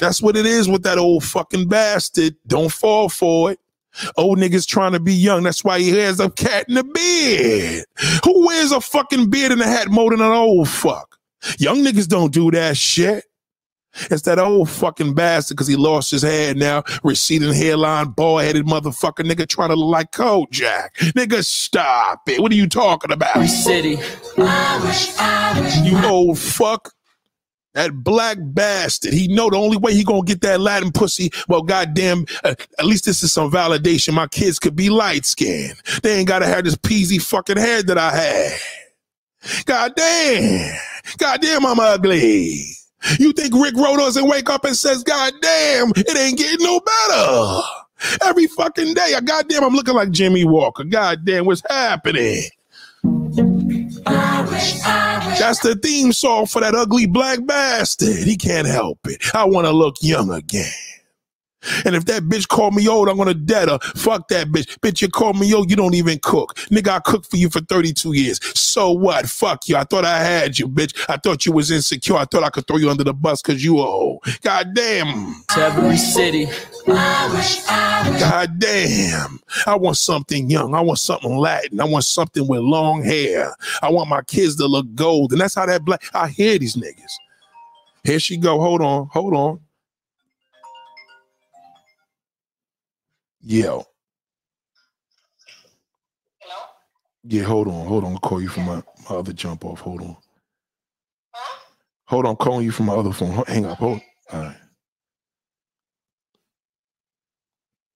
That's 0.00 0.22
what 0.22 0.36
it 0.36 0.46
is 0.46 0.68
with 0.68 0.82
that 0.84 0.98
old 0.98 1.24
fucking 1.24 1.68
bastard. 1.68 2.36
Don't 2.46 2.72
fall 2.72 3.08
for 3.08 3.52
it. 3.52 3.60
Old 4.16 4.38
niggas 4.38 4.66
trying 4.66 4.92
to 4.92 5.00
be 5.00 5.14
young. 5.14 5.44
That's 5.44 5.62
why 5.62 5.78
he 5.78 5.90
has 5.90 6.18
a 6.20 6.30
cat 6.30 6.66
in 6.68 6.74
the 6.74 6.84
beard. 6.84 7.84
Who 8.24 8.46
wears 8.46 8.72
a 8.72 8.80
fucking 8.80 9.30
beard 9.30 9.52
and 9.52 9.60
a 9.60 9.66
hat 9.66 9.88
more 9.88 10.10
than 10.10 10.20
an 10.20 10.32
old 10.32 10.68
fuck? 10.68 11.18
Young 11.58 11.78
niggas 11.78 12.08
don't 12.08 12.32
do 12.32 12.50
that 12.50 12.76
shit. 12.76 13.24
It's 14.10 14.22
that 14.22 14.38
old 14.38 14.70
fucking 14.70 15.14
bastard 15.14 15.56
because 15.56 15.68
he 15.68 15.76
lost 15.76 16.10
his 16.10 16.22
head 16.22 16.56
now, 16.56 16.84
receding 17.02 17.52
hairline, 17.52 18.10
bald 18.10 18.42
headed 18.42 18.66
motherfucker 18.66 19.24
nigga 19.24 19.46
trying 19.48 19.70
to 19.70 19.76
look 19.76 19.90
like 19.90 20.10
Kojak. 20.12 20.90
Nigga, 21.12 21.44
stop 21.44 22.28
it. 22.28 22.40
What 22.40 22.52
are 22.52 22.56
you 22.56 22.68
talking 22.68 23.12
about? 23.12 23.46
City. 23.46 23.98
You 24.36 26.04
old 26.04 26.38
fuck. 26.38 26.92
That 27.74 27.92
black 28.04 28.38
bastard. 28.40 29.12
He 29.12 29.26
know 29.26 29.50
the 29.50 29.56
only 29.56 29.76
way 29.76 29.94
he 29.94 30.04
gonna 30.04 30.22
get 30.22 30.42
that 30.42 30.60
Latin 30.60 30.92
pussy. 30.92 31.32
Well, 31.48 31.62
goddamn, 31.62 32.24
uh, 32.44 32.54
at 32.78 32.84
least 32.86 33.04
this 33.04 33.24
is 33.24 33.32
some 33.32 33.50
validation. 33.50 34.14
My 34.14 34.28
kids 34.28 34.60
could 34.60 34.76
be 34.76 34.90
light 34.90 35.26
skinned. 35.26 35.74
They 36.04 36.18
ain't 36.18 36.28
gotta 36.28 36.46
have 36.46 36.64
this 36.64 36.76
peasy 36.76 37.20
fucking 37.20 37.56
head 37.56 37.88
that 37.88 37.98
I 37.98 38.10
had. 38.14 38.58
Goddamn. 39.64 40.78
Goddamn, 41.18 41.66
I'm 41.66 41.80
ugly. 41.80 42.76
You 43.18 43.32
think 43.32 43.54
Rick 43.54 43.74
Rowe 43.76 43.96
doesn't 43.96 44.28
wake 44.28 44.50
up 44.50 44.64
and 44.64 44.76
says, 44.76 45.02
God 45.02 45.32
damn, 45.40 45.92
it 45.96 46.16
ain't 46.16 46.38
getting 46.38 46.64
no 46.64 46.80
better. 46.80 47.60
Every 48.24 48.46
fucking 48.46 48.94
day, 48.94 49.14
I 49.16 49.20
goddamn, 49.20 49.64
I'm 49.64 49.74
looking 49.74 49.94
like 49.94 50.10
Jimmie 50.10 50.44
Walker. 50.44 50.84
Goddamn, 50.84 51.46
what's 51.46 51.62
happening? 51.68 52.42
That's 55.38 55.60
the 55.60 55.78
theme 55.82 56.12
song 56.12 56.46
for 56.46 56.60
that 56.60 56.74
ugly 56.74 57.06
black 57.06 57.44
bastard. 57.46 58.16
He 58.16 58.36
can't 58.36 58.66
help 58.66 58.98
it. 59.04 59.34
I 59.34 59.44
want 59.44 59.66
to 59.66 59.72
look 59.72 59.96
young 60.00 60.30
again. 60.30 60.70
And 61.84 61.94
if 61.94 62.04
that 62.06 62.24
bitch 62.24 62.48
call 62.48 62.70
me 62.70 62.88
old, 62.88 63.08
I'm 63.08 63.16
gonna 63.16 63.34
dead 63.34 63.68
her. 63.68 63.78
Fuck 63.96 64.28
that 64.28 64.48
bitch. 64.48 64.78
Bitch, 64.80 65.02
you 65.02 65.08
call 65.08 65.32
me 65.34 65.52
old, 65.54 65.70
you 65.70 65.76
don't 65.76 65.94
even 65.94 66.18
cook. 66.22 66.54
Nigga, 66.70 66.88
I 66.88 66.98
cooked 67.00 67.30
for 67.30 67.36
you 67.36 67.50
for 67.50 67.60
32 67.60 68.12
years. 68.14 68.40
So 68.58 68.90
what? 68.92 69.26
Fuck 69.26 69.68
you. 69.68 69.76
I 69.76 69.84
thought 69.84 70.04
I 70.04 70.18
had 70.18 70.58
you, 70.58 70.68
bitch. 70.68 70.94
I 71.08 71.16
thought 71.16 71.46
you 71.46 71.52
was 71.52 71.70
insecure. 71.70 72.16
I 72.16 72.24
thought 72.24 72.42
I 72.42 72.50
could 72.50 72.66
throw 72.66 72.76
you 72.76 72.90
under 72.90 73.04
the 73.04 73.14
bus 73.14 73.42
because 73.42 73.64
you 73.64 73.76
were 73.76 73.84
old. 73.84 74.24
God 74.42 74.74
damn. 74.74 75.44
Every 75.56 75.96
city. 75.96 76.48
God 78.18 78.58
damn. 78.58 79.40
I 79.66 79.76
want 79.76 79.96
something 79.96 80.50
young. 80.50 80.74
I 80.74 80.80
want 80.80 80.98
something 80.98 81.36
Latin. 81.36 81.80
I 81.80 81.84
want 81.84 82.04
something 82.04 82.46
with 82.46 82.60
long 82.60 83.02
hair. 83.02 83.54
I 83.82 83.90
want 83.90 84.08
my 84.08 84.22
kids 84.22 84.56
to 84.56 84.66
look 84.66 84.94
gold. 84.94 85.32
And 85.32 85.40
that's 85.40 85.54
how 85.54 85.66
that 85.66 85.84
black 85.84 86.04
I 86.12 86.28
hear 86.28 86.58
these 86.58 86.76
niggas. 86.76 87.12
Here 88.04 88.18
she 88.18 88.36
go. 88.36 88.60
Hold 88.60 88.82
on. 88.82 89.08
Hold 89.12 89.34
on. 89.34 89.60
Yo. 93.46 93.84
Hello? 96.40 96.54
Yeah, 97.24 97.42
hold 97.42 97.68
on. 97.68 97.86
Hold 97.86 98.04
on. 98.04 98.12
I'll 98.12 98.18
call 98.18 98.40
you 98.40 98.48
from 98.48 98.64
my, 98.64 98.82
my 99.10 99.16
other 99.16 99.34
jump 99.34 99.66
off. 99.66 99.80
Hold 99.80 100.00
on. 100.00 100.16
Huh? 101.32 101.58
Hold 102.06 102.24
on. 102.24 102.30
I'm 102.30 102.36
calling 102.36 102.64
you 102.64 102.72
from 102.72 102.86
my 102.86 102.94
other 102.94 103.12
phone. 103.12 103.44
Hang 103.46 103.66
up. 103.66 103.76
Hold. 103.78 104.00
All 104.32 104.40
right. 104.40 104.56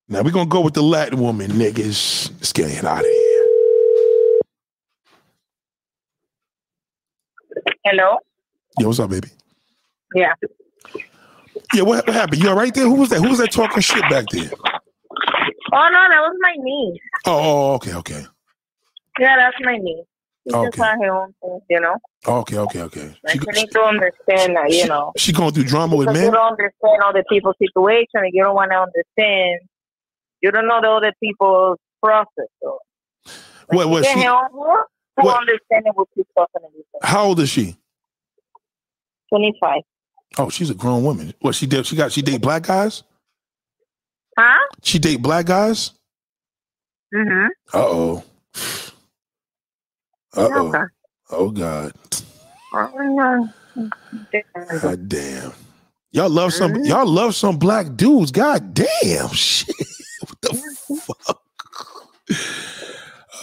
Now 0.09 0.22
we're 0.22 0.32
gonna 0.32 0.46
go 0.46 0.61
with 0.61 0.74
the 0.74 0.82
Latin 0.82 1.20
woman, 1.20 1.51
niggas. 1.53 2.30
Let's 2.32 2.53
get 2.53 2.70
it 2.70 2.84
out 2.84 3.01
of 3.01 3.07
here. 3.07 3.46
Hello? 7.84 8.18
Yo, 8.78 8.86
what's 8.86 9.01
up, 9.01 9.11
baby? 9.11 9.28
Yeah. 10.14 10.32
Yeah, 11.74 11.82
what, 11.82 12.07
what 12.07 12.14
happened? 12.14 12.42
You 12.42 12.51
all 12.51 12.57
right 12.57 12.74
there? 12.74 12.84
Who 12.84 12.94
was 12.94 13.11
that? 13.11 13.20
Who 13.20 13.28
was 13.28 13.38
that 13.38 13.53
talking 13.53 13.82
shit 13.82 14.03
back 14.11 14.26
there? 14.30 14.51
Oh 15.73 15.89
no, 15.93 16.01
that 16.09 16.21
was 16.21 16.37
my 16.41 16.55
niece. 16.59 17.01
Oh, 17.27 17.33
oh, 17.37 17.71
oh 17.71 17.75
okay, 17.75 17.95
okay. 17.95 18.27
Yeah, 19.19 19.37
that's 19.37 19.57
my 19.61 19.77
niece. 19.77 20.05
She's 20.45 20.53
just 20.55 20.66
Okay. 20.79 20.83
on 20.83 21.03
her 21.03 21.12
own 21.14 21.35
things, 21.43 21.62
you 21.69 21.81
know. 21.81 21.97
Okay, 22.27 22.57
okay, 22.57 22.81
okay. 22.83 23.14
Like 23.25 23.35
She, 23.35 23.39
you 23.47 23.53
need 23.64 23.71
to 23.73 23.83
understand 23.83 24.57
that, 24.57 24.71
you 24.71 24.83
she- 24.83 24.89
know. 24.89 25.12
she 25.16 25.33
going 25.33 25.53
through 25.53 25.64
drama 25.64 25.97
with 25.97 26.07
Because 26.07 26.21
men? 26.21 26.27
you 26.27 26.33
don't 26.33 26.53
understand 26.53 27.03
other 27.05 27.25
people's 27.29 27.57
situation 27.59 28.21
and 28.25 28.31
you 28.33 28.43
don't 28.45 28.55
want 28.55 28.71
to 28.71 28.79
understand. 28.79 29.61
You 30.41 30.51
don't 30.53 30.66
know 30.69 30.81
the 30.81 30.89
other 30.89 31.12
people's 31.23 31.79
process. 32.03 32.47
So. 32.62 32.79
What, 33.71 34.05
she, 34.07 34.23
her 34.23 34.31
on 34.31 34.53
board. 34.53 34.85
What? 35.16 35.41
understanding 35.41 35.93
what 35.95 36.09
she's 36.14 36.25
talking 36.37 36.62
about? 36.62 37.03
How 37.09 37.25
old 37.25 37.41
is 37.41 37.51
she? 37.51 37.77
Twenty-five. 39.29 39.83
Oh, 40.39 40.49
she's 40.49 40.71
a 40.71 40.75
grown 40.75 41.03
woman. 41.03 41.35
What 41.41 41.55
she 41.55 41.66
did? 41.66 41.85
She 41.87 41.97
got 41.97 42.12
she 42.12 42.23
date 42.23 42.41
black 42.41 42.62
guys. 42.62 43.03
Huh? 44.39 44.68
She 44.82 45.01
date 45.01 45.20
black 45.20 45.47
guys. 45.47 45.91
Mm-hmm. 47.12 47.47
Uh 47.74 47.78
oh. 47.78 48.24
Uh 50.36 50.49
oh. 50.53 50.68
Okay. 50.68 50.84
Oh 51.30 51.51
God. 51.51 51.93
Oh, 52.72 53.51
God 54.80 55.09
damn. 55.09 55.53
Y'all 56.12 56.30
love 56.30 56.53
some. 56.53 56.84
Y'all 56.84 57.07
love 57.07 57.34
some 57.34 57.59
black 57.59 57.97
dudes. 57.97 58.30
God 58.30 58.74
damn. 58.74 59.28
Shit. 59.32 59.74
What 60.20 60.41
the 60.41 61.01
fuck? 61.01 61.41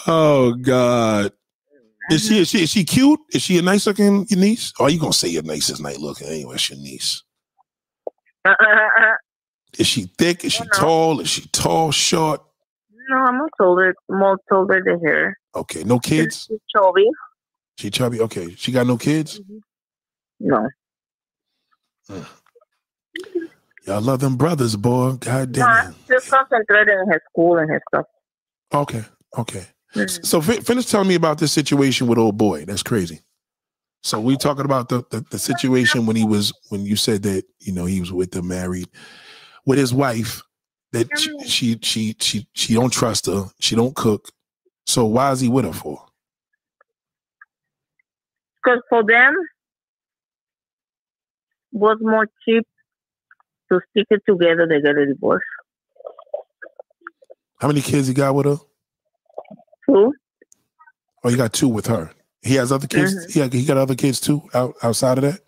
Oh 0.08 0.54
God. 0.54 1.34
Is 2.12 2.28
she 2.28 2.40
is 2.40 2.50
she 2.50 2.64
is 2.64 2.70
she 2.70 2.86
cute? 2.86 3.20
Is 3.34 3.42
she 3.42 3.58
a 3.58 3.62
nice 3.62 3.88
looking 3.88 4.28
niece? 4.32 4.72
Or 4.80 4.88
are 4.88 4.90
you 4.90 5.00
gonna 5.00 5.12
say 5.12 5.28
your 5.28 5.44
niece 5.44 5.70
is 5.70 5.82
nice 5.82 5.98
looking 5.98 6.28
anyway? 6.28 6.56
It's 6.56 6.70
your 6.70 6.80
niece. 6.80 7.24
no, 8.46 8.54
Is 9.78 9.88
she 9.88 10.04
thick? 10.18 10.44
Is 10.46 10.54
she 10.54 10.64
No. 10.64 10.70
tall? 10.80 11.20
Is 11.20 11.30
she 11.30 11.48
tall, 11.50 11.92
short? 11.92 12.42
No, 13.10 13.18
I'm 13.18 13.38
not 13.38 13.50
older. 13.60 13.94
More 14.10 14.38
older 14.52 14.82
than 14.86 15.00
her. 15.06 15.38
Okay, 15.56 15.84
no 15.84 16.00
kids. 16.00 16.46
She's 16.50 16.60
chubby. 16.76 17.10
She 17.78 17.90
chubby. 17.92 18.22
Okay, 18.22 18.56
she 18.56 18.72
got 18.72 18.88
no 18.88 18.98
kids. 18.98 19.40
No. 20.40 20.68
Y'all 23.86 24.02
love 24.02 24.20
them 24.20 24.36
brothers, 24.36 24.76
boy. 24.76 25.14
God 25.14 25.52
damn. 25.52 25.68
I'm 25.68 25.96
just 26.08 26.30
concentrating 26.30 26.98
in 27.00 27.08
her 27.12 27.22
school 27.30 27.58
and 27.58 27.70
her 27.70 27.82
stuff. 27.90 28.06
Okay, 28.74 29.04
okay. 29.38 29.68
Mhm. 29.94 30.26
So 30.26 30.42
fi- 30.42 30.60
finish 30.62 30.88
telling 30.88 31.08
me 31.08 31.16
about 31.16 31.38
this 31.38 31.52
situation 31.52 32.08
with 32.08 32.18
old 32.18 32.38
boy. 32.38 32.66
That's 32.66 32.84
crazy. 32.84 33.22
So 34.02 34.20
we 34.20 34.38
talking 34.38 34.66
about 34.66 34.90
the, 34.90 35.04
the 35.12 35.22
the 35.30 35.40
situation 35.40 36.06
when 36.06 36.16
he 36.16 36.26
was 36.26 36.52
when 36.70 36.86
you 36.86 36.96
said 36.96 37.24
that 37.24 37.44
you 37.60 37.72
know 37.74 37.86
he 37.86 38.00
was 38.00 38.12
with 38.12 38.32
the 38.32 38.42
married 38.42 38.88
with 39.66 39.78
his 39.80 39.94
wife 39.94 40.42
that 40.92 41.08
she 41.18 41.40
she 41.46 41.80
she 41.82 42.16
she, 42.20 42.48
she 42.54 42.74
don't 42.74 42.92
trust 42.92 43.26
her. 43.26 43.46
She 43.60 43.76
don't 43.76 43.96
cook. 43.96 44.30
So 44.86 45.06
why 45.06 45.32
is 45.32 45.40
he 45.42 45.50
with 45.50 45.66
her 45.66 45.74
for? 45.74 46.02
Because 48.64 48.82
for 48.90 49.04
them, 49.04 49.36
was 51.72 51.98
more 52.02 52.28
cheap 52.46 52.66
to 53.72 53.80
stick 53.92 54.08
it 54.10 54.22
together 54.28 54.68
than 54.68 54.84
get 54.84 54.98
a 54.98 55.06
divorce. 55.06 55.44
How 57.60 57.68
many 57.68 57.82
kids 57.82 58.08
he 58.08 58.14
got 58.14 58.36
with 58.36 58.46
her? 58.46 58.58
Two. 59.88 60.14
Oh, 61.24 61.30
he 61.30 61.36
got 61.36 61.54
two 61.54 61.68
with 61.68 61.88
her. 61.88 62.12
He 62.42 62.56
has 62.56 62.72
other 62.72 62.88
kids. 62.88 63.14
Mhm. 63.28 63.36
Yeah, 63.36 63.48
he 63.60 63.66
got 63.66 63.78
other 63.78 63.96
kids 63.96 64.20
too 64.20 64.48
out, 64.54 64.76
outside 64.84 65.18
of 65.18 65.24
that. 65.24 65.42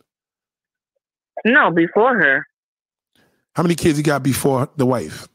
No, 1.46 1.70
before 1.72 2.18
her. 2.18 2.48
How 3.58 3.64
many 3.64 3.74
kids 3.74 3.98
he 3.98 4.04
got 4.04 4.22
before 4.22 4.70
the 4.78 4.86
wife? 4.86 5.28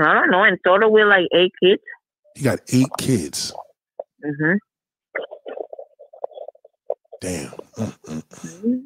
I 0.00 0.12
don't 0.12 0.32
know. 0.32 0.42
In 0.42 0.58
total, 0.66 0.90
we're 0.90 1.06
like 1.06 1.28
eight 1.32 1.52
kids. 1.62 1.80
He 2.34 2.42
got 2.42 2.58
eight 2.72 2.88
kids. 2.98 3.54
hmm 4.20 4.54
Damn. 7.20 7.52
Mm, 7.76 8.22
mm. 8.42 8.82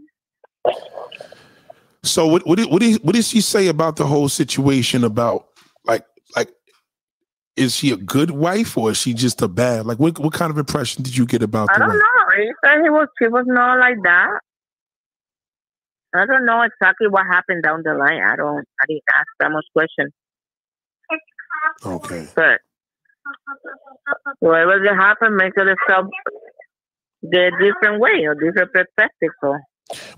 So 2.02 2.26
what 2.26 2.46
what 2.46 2.58
did, 2.58 2.70
what 2.70 2.82
did 2.82 3.02
what 3.02 3.14
did 3.14 3.24
she 3.24 3.40
say 3.40 3.68
about 3.68 3.96
the 3.96 4.04
whole 4.04 4.28
situation 4.28 5.02
about 5.02 5.46
like 5.86 6.04
like 6.36 6.50
is 7.56 7.74
she 7.74 7.90
a 7.90 7.96
good 7.96 8.32
wife 8.32 8.76
or 8.76 8.90
is 8.90 8.98
she 8.98 9.14
just 9.14 9.40
a 9.40 9.48
bad 9.48 9.86
like 9.86 9.98
what 9.98 10.18
what 10.18 10.34
kind 10.34 10.50
of 10.50 10.58
impression 10.58 11.02
did 11.02 11.16
you 11.16 11.24
get 11.24 11.42
about 11.42 11.68
that? 11.68 11.76
I 11.76 11.78
don't 11.78 11.88
wife? 11.88 11.96
know. 11.96 12.44
He 12.44 12.52
said 12.62 12.82
he 12.82 12.90
was 12.90 13.08
she 13.18 13.28
was 13.28 13.46
not 13.46 13.78
like 13.78 13.96
that. 14.02 14.40
I 16.14 16.26
don't 16.26 16.46
know 16.46 16.62
exactly 16.62 17.08
what 17.08 17.26
happened 17.26 17.62
down 17.62 17.82
the 17.84 17.94
line. 17.94 18.22
I 18.22 18.36
don't. 18.36 18.64
I 18.80 18.86
didn't 18.86 19.02
ask 19.12 19.26
that 19.40 19.50
much 19.50 19.64
question. 19.72 20.10
Okay. 21.84 22.26
But 22.34 22.60
whatever 24.38 24.78
that 24.84 24.96
happened, 24.96 25.36
make 25.36 25.54
it 25.56 25.66
yourself 25.66 26.06
the 27.22 27.50
different 27.58 28.00
way 28.00 28.24
or 28.26 28.34
different 28.34 28.72
perspective. 28.72 29.30
So 29.40 29.56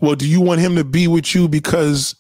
Well, 0.01 0.16
do 0.16 0.28
you 0.28 0.40
want 0.40 0.61
him 0.61 0.76
to 0.76 0.84
be 0.84 1.09
with 1.09 1.34
you 1.34 1.49
because 1.49 2.14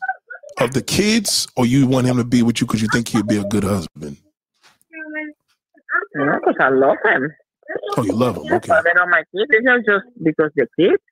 of 0.60 0.72
the 0.72 0.82
kids 0.82 1.46
or 1.56 1.66
you 1.66 1.86
want 1.86 2.06
him 2.06 2.16
to 2.16 2.24
be 2.24 2.42
with 2.42 2.60
you 2.60 2.66
because 2.66 2.80
you 2.80 2.88
think 2.92 3.08
he'd 3.08 3.26
be 3.26 3.36
a 3.36 3.44
good 3.44 3.64
husband? 3.64 4.16
because 6.14 6.54
I 6.60 6.68
love 6.70 6.96
him. 7.04 7.30
Oh, 7.96 8.04
you 8.04 8.12
love 8.12 8.36
him. 8.36 8.44
Okay. 8.44 8.68
But 8.68 8.84
they're 8.84 9.06
my 9.06 9.22
kids. 9.34 9.50
It's 9.50 9.64
not 9.64 9.80
just 9.86 10.04
because 10.22 10.50
they're 10.54 10.68
kids. 10.78 11.02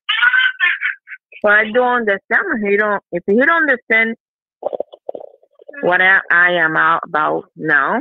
But 1.45 1.53
I 1.53 1.71
don't 1.73 2.09
understand. 2.09 2.67
He 2.67 2.79
don't. 2.79 3.03
If 3.13 3.23
he 3.27 3.37
don't 3.37 3.51
understand 3.51 4.17
what 5.83 6.01
I, 6.01 6.21
I 6.33 6.53
am 6.53 6.75
out 6.75 7.03
about 7.05 7.51
now, 7.55 8.01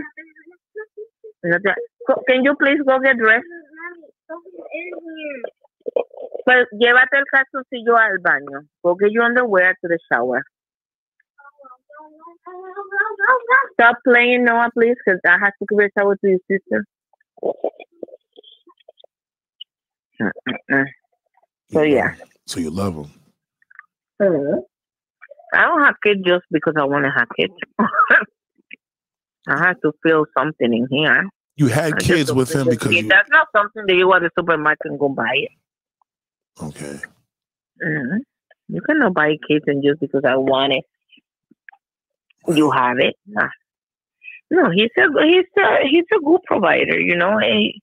can 1.43 2.45
you 2.45 2.55
please 2.55 2.79
go 2.87 2.99
get 2.99 3.17
dressed? 3.17 3.43
Pues 6.45 6.67
llévate 6.71 7.17
el 7.17 7.25
calzoncillo 7.25 7.97
al 7.97 8.19
baño. 8.19 8.65
Go 8.81 8.95
get 8.95 9.11
your 9.11 9.25
underwear 9.25 9.73
to 9.81 9.87
the 9.89 9.99
shower. 10.09 10.41
Stop 13.73 13.97
playing 14.05 14.45
Noah, 14.45 14.69
please, 14.73 14.95
because 15.05 15.19
I 15.27 15.37
have 15.37 15.53
to 15.59 15.65
give 15.69 15.79
a 15.79 15.89
shower 15.99 16.15
to 16.15 16.29
your 16.29 16.39
sister. 16.49 16.85
So, 21.71 21.81
yeah. 21.81 22.15
So 22.45 22.61
you 22.61 22.69
love 22.69 22.95
him. 22.95 23.22
I 25.53 25.61
don't 25.65 25.83
have 25.83 25.95
kids 26.03 26.21
just 26.25 26.45
because 26.51 26.73
I 26.77 26.83
want 26.85 27.05
to 27.05 27.11
have 27.11 27.27
kids. 27.37 27.53
I 29.47 29.67
have 29.67 29.81
to 29.81 29.91
feel 30.01 30.25
something 30.37 30.73
in 30.73 30.87
here. 30.89 31.29
You 31.55 31.67
had 31.67 31.93
I 31.95 31.97
kids 31.97 32.31
with 32.31 32.53
him 32.53 32.69
because 32.69 32.91
you 32.91 33.07
that's 33.07 33.29
not 33.29 33.47
something 33.55 33.85
that 33.85 33.95
you 33.95 34.07
want 34.07 34.23
to 34.23 34.29
the 34.35 34.41
supermarket 34.41 34.85
and 34.85 34.99
go 34.99 35.09
buy 35.09 35.33
it. 35.33 35.51
okay. 36.61 36.99
hmm 37.81 38.17
You 38.69 38.81
cannot 38.81 39.13
buy 39.13 39.37
kids 39.47 39.65
and 39.67 39.83
just 39.83 39.99
because 39.99 40.23
I 40.25 40.35
want 40.37 40.73
it, 40.73 40.85
you 42.47 42.71
have 42.71 42.97
it. 42.99 43.15
Nah. 43.27 43.49
No, 44.49 44.69
he's 44.71 44.91
a 44.97 45.07
he's 45.25 45.45
a 45.57 45.87
he's 45.87 46.05
a 46.15 46.23
good 46.23 46.41
provider. 46.45 46.99
You 46.99 47.15
know, 47.15 47.37
he, 47.39 47.81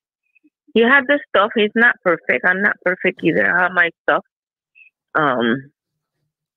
he 0.74 0.80
had 0.82 1.04
the 1.06 1.18
stuff. 1.28 1.50
He's 1.54 1.70
not 1.74 1.94
perfect. 2.02 2.44
I'm 2.44 2.62
not 2.62 2.76
perfect 2.84 3.20
either. 3.22 3.54
I 3.54 3.62
have 3.62 3.72
my 3.72 3.90
stuff. 4.02 4.24
Um, 5.14 5.70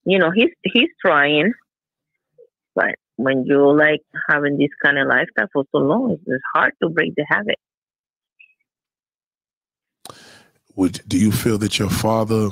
you 0.05 0.19
know, 0.19 0.31
he's 0.31 0.49
he's 0.63 0.89
trying, 1.01 1.53
but 2.75 2.95
when 3.15 3.45
you 3.45 3.71
like 3.75 4.01
having 4.29 4.57
this 4.57 4.69
kind 4.83 4.97
of 4.97 5.07
lifestyle 5.07 5.47
for 5.53 5.63
so 5.71 5.77
long, 5.77 6.17
it's, 6.25 6.43
hard 6.53 6.73
to 6.81 6.89
break 6.89 7.13
the 7.15 7.25
habit. 7.29 7.57
Would 10.75 11.01
do 11.07 11.17
you 11.17 11.31
feel 11.31 11.57
that 11.59 11.77
your 11.79 11.89
father 11.89 12.49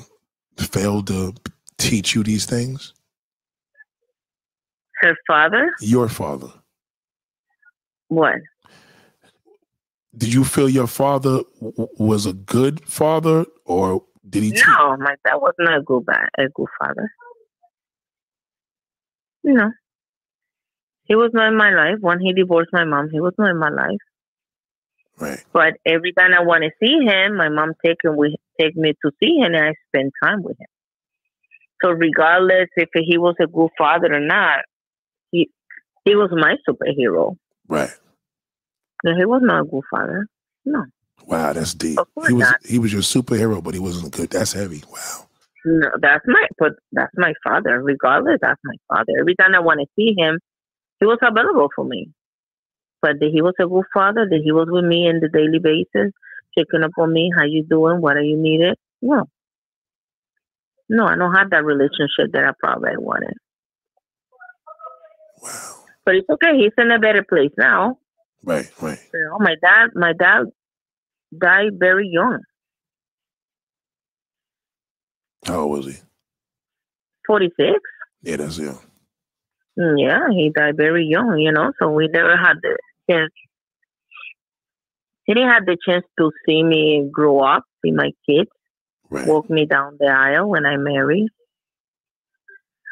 failed 0.58 1.08
to 1.08 1.34
teach 1.78 2.14
you 2.16 2.24
these 2.24 2.46
things? 2.46 2.94
Her 5.02 5.16
father, 5.26 5.72
Your 5.82 6.08
father. 6.08 6.50
what? 8.10 8.36
Did 10.16 10.32
you 10.34 10.44
feel 10.44 10.70
your 10.70 10.86
father 10.88 11.40
w- 11.60 11.88
was 11.98 12.26
a 12.28 12.34
good 12.34 12.86
father, 12.88 13.46
or 13.66 14.04
did 14.30 14.44
he? 14.44 14.52
teach- 14.52 14.64
No, 14.78 14.96
my 14.98 15.16
dad 15.26 15.38
was 15.38 15.56
not 15.58 15.80
a 15.80 15.82
good 15.82 16.06
a 16.38 16.48
good 16.54 16.68
father. 16.80 17.12
No. 19.44 19.72
He 21.06 21.16
was 21.16 21.32
not 21.34 21.50
in 21.50 21.58
my 21.58 21.72
life. 21.72 21.98
When 22.00 22.20
he 22.20 22.34
divorced 22.34 22.70
my 22.72 22.84
mom, 22.84 23.10
he 23.10 23.20
was 23.20 23.34
not 23.38 23.50
in 23.50 23.58
my 23.58 23.70
life. 23.70 23.98
Right. 25.20 25.44
But 25.54 25.74
every 25.86 26.14
time 26.14 26.32
I 26.34 26.42
want 26.42 26.64
to 26.64 26.72
see 26.80 27.06
him, 27.06 27.36
my 27.38 27.50
mom 27.50 27.74
take 27.86 27.98
him 28.04 28.16
with 28.16 28.34
take 28.60 28.76
me 28.76 28.94
to 29.06 29.12
see 29.22 29.38
him, 29.38 29.54
and 29.54 29.66
I 29.66 29.74
spend 29.88 30.12
time 30.24 30.42
with 30.42 30.60
him. 30.60 30.68
So 31.84 31.92
regardless 31.92 32.70
if 32.76 32.90
he 32.94 33.18
was 33.18 33.36
a 33.40 33.48
good 33.48 33.70
father 33.78 34.14
or 34.14 34.20
not, 34.20 34.60
he 35.32 35.50
he 36.06 36.16
was 36.16 36.30
my 36.32 36.56
superhero. 36.68 37.36
Right. 37.68 37.92
No, 39.04 39.16
he 39.16 39.26
was 39.26 39.42
not 39.44 39.62
a 39.62 39.66
good 39.66 39.84
father. 39.92 40.28
No, 40.64 40.86
Wow, 41.26 41.54
that's 41.54 41.74
deep. 41.74 42.00
He 42.28 42.34
was 42.34 42.50
not. 42.50 42.66
he 42.66 42.80
was 42.80 42.92
your 42.92 43.02
superhero, 43.02 43.64
but 43.64 43.74
he 43.74 43.80
wasn't 43.80 44.12
good. 44.14 44.30
That's 44.30 44.54
heavy. 44.54 44.84
Wow. 44.92 45.28
No, 45.66 45.90
that's 46.02 46.26
my 46.28 46.48
but 46.58 46.74
that's 46.92 47.14
my 47.16 47.34
father. 47.44 47.82
Regardless, 47.82 48.40
that's 48.42 48.60
my 48.64 48.76
father. 48.88 49.14
Every 49.20 49.36
time 49.36 49.56
I 49.56 49.60
want 49.60 49.80
to 49.80 49.88
see 49.96 50.16
him, 50.18 50.40
he 51.00 51.06
was 51.06 51.20
available 51.22 51.70
for 51.76 51.86
me. 51.86 52.10
But 53.02 53.20
that 53.20 53.32
he 53.34 53.42
was 53.42 53.56
a 53.60 53.68
good 53.68 53.86
father, 53.94 54.28
that 54.30 54.42
he 54.44 54.52
was 54.52 54.68
with 54.70 54.86
me 54.86 55.10
on 55.10 55.20
the 55.20 55.30
daily 55.30 55.60
basis, 55.60 56.14
checking 56.58 56.84
up 56.84 56.92
on 57.00 57.12
me, 57.12 57.32
how 57.36 57.44
you 57.44 57.64
doing, 57.64 58.00
what 58.00 58.16
are 58.16 58.22
you 58.22 58.38
needed? 58.38 58.76
No. 59.02 59.26
No, 60.88 61.06
I 61.08 61.16
don't 61.16 61.34
have 61.34 61.50
that 61.50 61.66
relationship 61.66 62.32
that 62.34 62.44
I 62.44 62.52
probably 62.60 62.98
wanted. 62.98 63.34
Wow. 65.42 65.76
But 66.06 66.16
it's 66.16 66.30
okay. 66.30 66.58
He's 66.58 66.74
in 66.78 66.92
a 66.92 67.00
better 67.00 67.26
place 67.28 67.52
now. 67.58 67.98
Right. 68.44 68.70
Right. 68.82 69.00
You 69.14 69.30
know, 69.32 69.40
my 69.40 69.56
dad, 69.62 69.90
my 69.96 70.14
dad 70.14 70.46
died 71.40 71.80
very 71.80 72.08
young, 72.08 72.42
How 75.46 75.62
old 75.62 75.72
was 75.72 75.86
he? 75.88 76.02
46. 77.28 77.80
Yeah, 78.24 78.38
that's 78.38 78.58
young. 78.60 78.80
Mm, 79.80 79.96
Yeah, 80.00 80.30
he 80.32 80.52
died 80.56 80.78
very 80.78 81.06
young, 81.06 81.38
you 81.40 81.52
know, 81.52 81.72
so 81.80 81.90
we 81.92 82.08
never 82.08 82.36
had 82.38 82.56
the 82.62 82.78
chance. 83.10 83.32
He 85.26 85.34
didn't 85.34 85.50
have 85.50 85.66
the 85.66 85.78
chance 85.86 86.06
to 86.20 86.32
see 86.46 86.62
me 86.64 87.08
grow 87.12 87.40
up, 87.40 87.64
be 87.82 87.92
my 87.92 88.12
kid, 88.30 88.48
Right. 89.10 89.28
walk 89.28 89.50
me 89.50 89.66
down 89.66 89.98
the 90.00 90.08
aisle 90.08 90.50
when 90.50 90.66
I 90.66 90.78
married. 90.78 91.30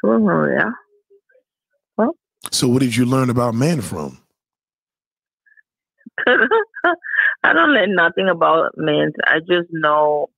So, 0.04 0.18
yeah. 0.48 0.72
Well, 1.98 2.16
So 2.52 2.68
what 2.70 2.80
did 2.80 2.96
you 2.96 3.06
learn 3.06 3.30
about 3.30 3.54
men 3.56 3.82
from? 3.82 4.20
I 6.28 7.54
don't 7.54 7.72
learn 7.74 7.96
nothing 7.96 8.30
about 8.30 8.72
men. 8.78 9.12
I 9.26 9.40
just 9.40 9.68
know 9.72 10.30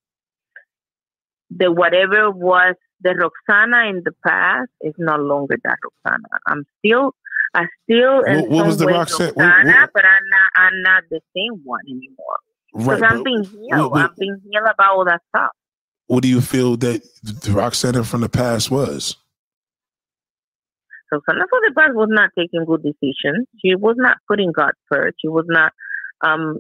that 1.57 1.73
whatever 1.73 2.31
was 2.31 2.75
the 3.01 3.15
Roxana 3.15 3.89
in 3.89 4.01
the 4.05 4.11
past 4.25 4.69
is 4.81 4.93
no 4.97 5.15
longer 5.17 5.57
that 5.63 5.77
Roxana. 6.05 6.27
I'm 6.47 6.63
still, 6.79 7.13
I 7.53 7.65
still 7.83 8.17
What- 8.23 8.49
what 8.49 8.65
was 8.67 8.77
the 8.77 8.87
Roxanne- 8.87 9.33
what- 9.33 9.45
Roxana, 9.45 9.71
what- 9.81 9.93
but 9.93 10.05
I'm 10.05 10.29
not, 10.29 10.49
I'm 10.55 10.81
not 10.81 11.03
the 11.09 11.19
same 11.35 11.61
one 11.63 11.81
anymore. 11.87 12.37
Right. 12.73 12.99
Because 12.99 13.01
I'm 13.03 13.23
being 13.23 13.43
healed. 13.43 13.91
what- 13.91 14.01
I'm 14.11 14.15
being 14.17 14.39
healed 14.49 14.67
about 14.69 14.91
all 14.95 15.05
that 15.05 15.21
stuff. 15.29 15.51
what 16.07 16.23
do 16.23 16.27
you 16.29 16.41
feel 16.41 16.75
that 16.75 17.01
the 17.23 17.51
Roxana 17.53 18.03
from 18.03 18.19
the 18.21 18.27
past 18.29 18.69
was? 18.69 19.15
So 21.09 21.19
Sana 21.29 21.45
for 21.49 21.59
the 21.65 21.73
past 21.77 21.93
was 21.95 22.09
not 22.09 22.31
taking 22.37 22.65
good 22.65 22.83
decisions. 22.83 23.47
She 23.63 23.75
was 23.75 23.95
not 23.97 24.17
putting 24.27 24.51
God 24.51 24.71
first. 24.89 25.17
She 25.21 25.27
was 25.27 25.45
not 25.47 25.71
um, 26.23 26.59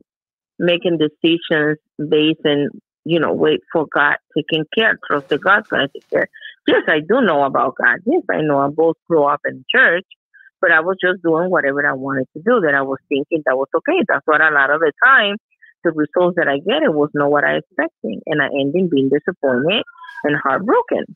making 0.57 0.97
decisions 0.97 1.77
based 1.97 2.39
on, 2.45 2.69
you 3.05 3.19
know, 3.19 3.33
wait 3.33 3.61
for 3.71 3.87
God 3.93 4.17
taking 4.35 4.65
care, 4.75 4.97
trust 5.07 5.29
that 5.29 5.41
God's 5.41 5.67
going 5.67 5.87
to 5.87 5.93
take 5.93 6.09
care. 6.09 6.27
Yes, 6.67 6.83
I 6.87 6.99
do 6.99 7.21
know 7.21 7.43
about 7.43 7.75
God. 7.81 7.99
Yes, 8.05 8.23
I 8.29 8.41
know 8.41 8.59
I 8.59 8.67
both 8.69 8.95
grew 9.09 9.23
up 9.23 9.41
in 9.45 9.65
church, 9.73 10.05
but 10.61 10.71
I 10.71 10.81
was 10.81 10.97
just 11.03 11.23
doing 11.23 11.49
whatever 11.49 11.85
I 11.87 11.93
wanted 11.93 12.27
to 12.35 12.43
do 12.43 12.61
that 12.61 12.75
I 12.75 12.83
was 12.83 12.99
thinking 13.09 13.41
that 13.45 13.57
was 13.57 13.67
okay. 13.75 14.03
That's 14.07 14.25
what 14.25 14.41
a 14.41 14.53
lot 14.53 14.69
of 14.69 14.79
the 14.79 14.91
time 15.03 15.37
the 15.83 15.91
results 15.91 16.37
that 16.37 16.47
I 16.47 16.57
get 16.59 16.83
it 16.83 16.93
was 16.93 17.09
not 17.13 17.31
what 17.31 17.43
I 17.43 17.57
expecting. 17.57 18.21
And 18.27 18.41
I 18.41 18.47
ended 18.47 18.89
being 18.89 19.09
disappointed 19.09 19.83
and 20.23 20.35
heartbroken. 20.35 21.15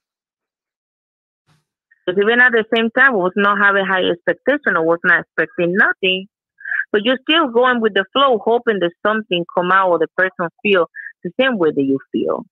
Because 2.05 2.21
even 2.21 2.39
at 2.39 2.51
the 2.51 2.65
same 2.73 2.89
time, 2.91 3.13
I 3.13 3.17
was 3.17 3.33
not 3.35 3.57
having 3.57 3.85
high 3.85 4.05
expectation. 4.05 4.77
I 4.77 4.81
was 4.81 4.99
not 5.03 5.21
expecting 5.21 5.75
nothing. 5.75 6.27
But 6.91 7.01
you're 7.03 7.19
still 7.27 7.49
going 7.49 7.81
with 7.81 7.93
the 7.93 8.05
flow, 8.13 8.39
hoping 8.43 8.79
that 8.79 8.91
something 9.05 9.43
come 9.55 9.71
out 9.71 9.89
or 9.89 9.99
the 9.99 10.07
person 10.15 10.49
feel 10.61 10.87
the 11.25 11.31
same 11.43 11.57
way 11.57 11.71
that 11.75 11.83
you 11.83 11.99
feel. 12.11 12.45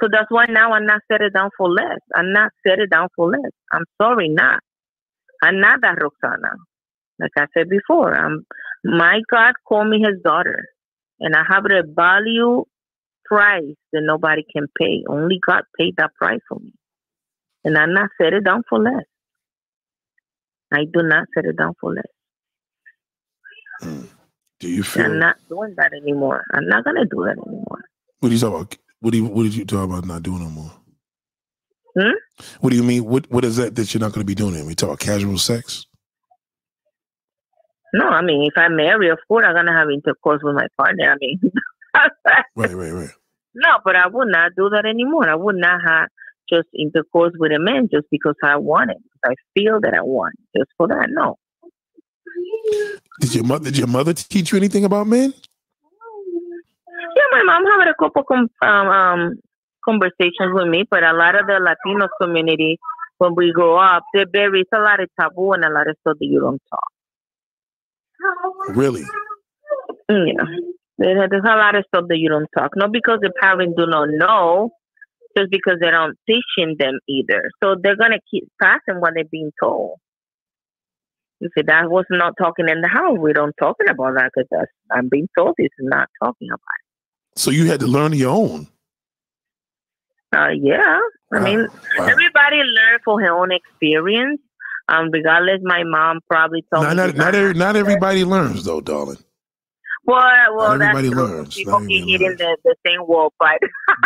So 0.00 0.08
that's 0.10 0.30
why 0.30 0.46
now 0.48 0.72
I'm 0.72 0.86
not 0.86 1.00
settled 1.10 1.32
down 1.32 1.50
for 1.56 1.70
less. 1.70 1.98
I'm 2.14 2.32
not 2.32 2.52
settled 2.66 2.90
down 2.90 3.08
for 3.16 3.30
less. 3.30 3.52
I'm 3.72 3.84
sorry, 4.00 4.28
not. 4.28 4.60
I'm 5.42 5.60
not 5.60 5.80
that 5.82 5.98
Roxana. 6.00 6.56
Like 7.18 7.30
I 7.36 7.46
said 7.56 7.68
before, 7.68 8.14
I'm, 8.14 8.44
my 8.84 9.20
God 9.30 9.54
called 9.66 9.88
me 9.88 10.00
his 10.00 10.20
daughter. 10.22 10.66
And 11.20 11.36
I 11.36 11.44
have 11.48 11.64
a 11.66 11.82
value 11.86 12.64
price 13.24 13.76
that 13.92 14.02
nobody 14.02 14.42
can 14.52 14.66
pay. 14.76 15.04
Only 15.08 15.38
God 15.46 15.62
paid 15.78 15.94
that 15.98 16.14
price 16.14 16.40
for 16.48 16.58
me. 16.58 16.72
And 17.64 17.78
I'm 17.78 17.94
not 17.94 18.10
set 18.20 18.32
it 18.32 18.44
down 18.44 18.62
for 18.68 18.80
less. 18.80 19.04
I 20.72 20.84
do 20.92 21.02
not 21.02 21.28
set 21.34 21.44
it 21.44 21.56
down 21.56 21.74
for 21.80 21.94
less. 21.94 22.04
Mm. 23.82 24.08
Do 24.58 24.68
you 24.68 24.82
feel? 24.82 25.04
I'm 25.04 25.18
not 25.18 25.36
doing 25.48 25.74
that 25.76 25.92
anymore. 25.92 26.44
I'm 26.52 26.66
not 26.66 26.84
gonna 26.84 27.04
do 27.04 27.24
that 27.24 27.36
anymore. 27.46 27.84
What 28.22 28.28
do 28.28 28.34
you 28.36 28.40
talk 28.40 28.50
about? 28.54 28.76
What 29.00 29.10
do 29.10 29.18
you 29.18 29.24
What 29.24 29.42
did 29.42 29.56
you 29.56 29.64
talk 29.64 29.84
about 29.84 30.04
not 30.06 30.22
doing 30.22 30.42
no 30.44 30.48
more? 30.48 30.70
Hmm? 31.98 32.12
What 32.60 32.70
do 32.70 32.76
you 32.76 32.84
mean? 32.84 33.04
What 33.04 33.28
What 33.32 33.44
is 33.44 33.56
that 33.56 33.74
that 33.74 33.92
you're 33.92 34.00
not 34.00 34.12
going 34.12 34.20
to 34.22 34.24
be 34.26 34.36
doing? 34.36 34.52
Anymore? 34.54 34.68
We 34.68 34.74
talk 34.76 34.90
about 34.90 35.00
casual 35.00 35.38
sex. 35.38 35.86
No, 37.92 38.06
I 38.06 38.22
mean 38.22 38.44
if 38.44 38.56
I 38.56 38.68
marry, 38.68 39.08
of 39.10 39.18
course 39.26 39.44
I'm 39.44 39.54
gonna 39.56 39.76
have 39.76 39.90
intercourse 39.90 40.40
with 40.44 40.54
my 40.54 40.68
partner. 40.78 41.10
I 41.12 41.16
mean 41.20 41.40
Right, 42.56 42.72
right, 42.72 42.92
right. 42.92 43.10
no, 43.54 43.70
but 43.84 43.96
I 43.96 44.06
would 44.06 44.28
not 44.28 44.52
do 44.56 44.70
that 44.70 44.86
anymore. 44.86 45.28
I 45.28 45.34
would 45.34 45.56
not 45.56 45.80
have 45.84 46.08
just 46.48 46.68
intercourse 46.78 47.32
with 47.40 47.50
a 47.50 47.58
man 47.58 47.88
just 47.92 48.06
because 48.10 48.36
I 48.44 48.54
want 48.56 48.92
it. 48.92 48.98
I 49.24 49.34
feel 49.54 49.80
that 49.80 49.94
I 49.94 50.02
want 50.02 50.34
it. 50.54 50.60
just 50.60 50.70
for 50.76 50.86
that. 50.86 51.08
No. 51.10 51.36
Did 53.20 53.34
your 53.34 53.44
mother 53.44 53.64
Did 53.64 53.78
your 53.78 53.88
mother 53.88 54.14
teach 54.14 54.52
you 54.52 54.58
anything 54.58 54.84
about 54.84 55.08
men? 55.08 55.34
My 57.32 57.42
mom 57.42 57.64
had 57.80 57.88
a 57.88 57.94
couple 57.98 58.22
com- 58.24 58.50
um, 58.62 58.88
um, 58.88 59.34
conversations 59.84 60.52
with 60.52 60.68
me, 60.68 60.84
but 60.90 61.02
a 61.02 61.12
lot 61.12 61.34
of 61.34 61.46
the 61.46 61.58
Latino 61.60 62.08
community, 62.20 62.78
when 63.18 63.34
we 63.34 63.52
grow 63.52 63.78
up, 63.78 64.04
they're 64.12 64.26
very, 64.30 64.64
a 64.74 64.78
lot 64.78 65.00
of 65.00 65.08
taboo 65.18 65.52
and 65.52 65.64
a 65.64 65.70
lot 65.70 65.88
of 65.88 65.96
stuff 66.00 66.16
that 66.20 66.26
you 66.26 66.40
don't 66.40 66.60
talk. 66.70 66.90
Really? 68.76 69.04
Yeah. 70.08 70.44
There's 70.98 71.42
a 71.44 71.56
lot 71.56 71.74
of 71.74 71.84
stuff 71.88 72.04
that 72.08 72.18
you 72.18 72.28
don't 72.28 72.48
talk. 72.56 72.72
Not 72.76 72.92
because 72.92 73.18
the 73.22 73.32
parents 73.40 73.74
do 73.76 73.86
not 73.86 74.08
know, 74.10 74.70
just 75.36 75.50
because 75.50 75.78
they 75.80 75.90
don't 75.90 76.16
teaching 76.28 76.76
them 76.78 76.98
either. 77.08 77.50
So 77.62 77.76
they're 77.82 77.96
gonna 77.96 78.20
keep 78.30 78.44
passing 78.60 79.00
what 79.00 79.14
they're 79.14 79.24
being 79.24 79.52
told. 79.60 79.98
You 81.40 81.48
see, 81.56 81.62
that 81.66 81.90
was 81.90 82.04
not 82.10 82.34
talking 82.40 82.68
in 82.68 82.82
the 82.82 82.88
house. 82.88 83.18
We 83.18 83.32
don't 83.32 83.54
talking 83.58 83.88
about 83.88 84.14
that 84.14 84.30
because 84.36 84.68
I'm 84.92 85.08
being 85.08 85.28
told 85.36 85.54
this 85.58 85.70
is 85.78 85.88
not 85.88 86.08
talking 86.22 86.48
about. 86.50 86.81
So 87.36 87.50
you 87.50 87.66
had 87.66 87.80
to 87.80 87.86
learn 87.86 88.12
your 88.12 88.30
own. 88.30 88.66
Uh, 90.34 90.48
yeah, 90.48 90.98
I 91.34 91.40
mean, 91.40 91.66
Wow. 91.98 92.06
everybody 92.06 92.56
learn 92.56 92.98
from 93.04 93.20
her 93.20 93.32
own 93.32 93.52
experience. 93.52 94.40
Um, 94.88 95.10
regardless, 95.12 95.60
my 95.62 95.84
mom 95.84 96.20
probably 96.28 96.64
told 96.72 96.84
Not, 96.84 96.90
me. 96.90 96.96
not, 96.96 97.16
not, 97.16 97.34
every, 97.34 97.54
not 97.54 97.76
everybody 97.76 98.24
learns 98.24 98.64
though, 98.64 98.80
darling. 98.80 99.18
Well, 100.04 100.20
well, 100.56 100.76
not 100.78 100.96
everybody 100.96 101.10
learns. 101.10 101.54
People 101.54 101.74
everybody 101.76 102.10
hitting 102.10 102.26
learns. 102.28 102.38
the, 102.38 102.56
the 102.64 102.76
same 102.86 103.00
wall, 103.06 103.32
but 103.38 103.58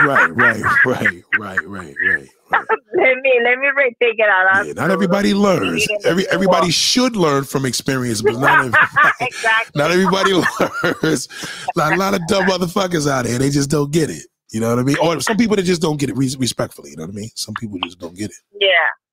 Right, 0.04 0.28
right, 0.36 0.62
right, 0.84 1.22
right, 1.38 1.66
right, 1.66 1.94
right. 2.08 2.28
let 2.94 3.16
me 3.22 3.40
let 3.42 3.58
me 3.58 3.94
take 4.00 4.18
it 4.18 4.28
out. 4.28 4.66
Yeah, 4.66 4.72
not 4.74 4.90
everybody 4.90 5.34
learns. 5.34 5.86
Every 6.04 6.28
everybody 6.28 6.70
should 6.70 7.16
learn 7.16 7.44
from 7.44 7.66
experience, 7.66 8.22
but 8.22 8.34
not 8.34 8.58
everybody, 8.58 9.14
exactly. 9.20 9.72
not 9.74 9.90
everybody 9.90 10.32
learns. 11.02 11.28
Like, 11.74 11.94
a 11.94 11.96
lot 11.96 12.14
of 12.14 12.26
dumb 12.28 12.44
motherfuckers 12.44 13.10
out 13.10 13.26
here, 13.26 13.38
they 13.38 13.50
just 13.50 13.70
don't 13.70 13.90
get 13.90 14.10
it. 14.10 14.26
You 14.52 14.60
know 14.60 14.70
what 14.70 14.78
I 14.78 14.82
mean? 14.82 14.96
Or 15.02 15.20
some 15.20 15.36
people 15.36 15.56
that 15.56 15.64
just 15.64 15.82
don't 15.82 15.98
get 15.98 16.10
it 16.10 16.16
respectfully. 16.16 16.90
You 16.90 16.96
know 16.96 17.02
what 17.04 17.10
I 17.10 17.16
mean? 17.16 17.30
Some 17.34 17.54
people 17.58 17.78
just 17.82 17.98
don't 17.98 18.16
get 18.16 18.30
it. 18.30 18.36
Yeah, 18.60 18.68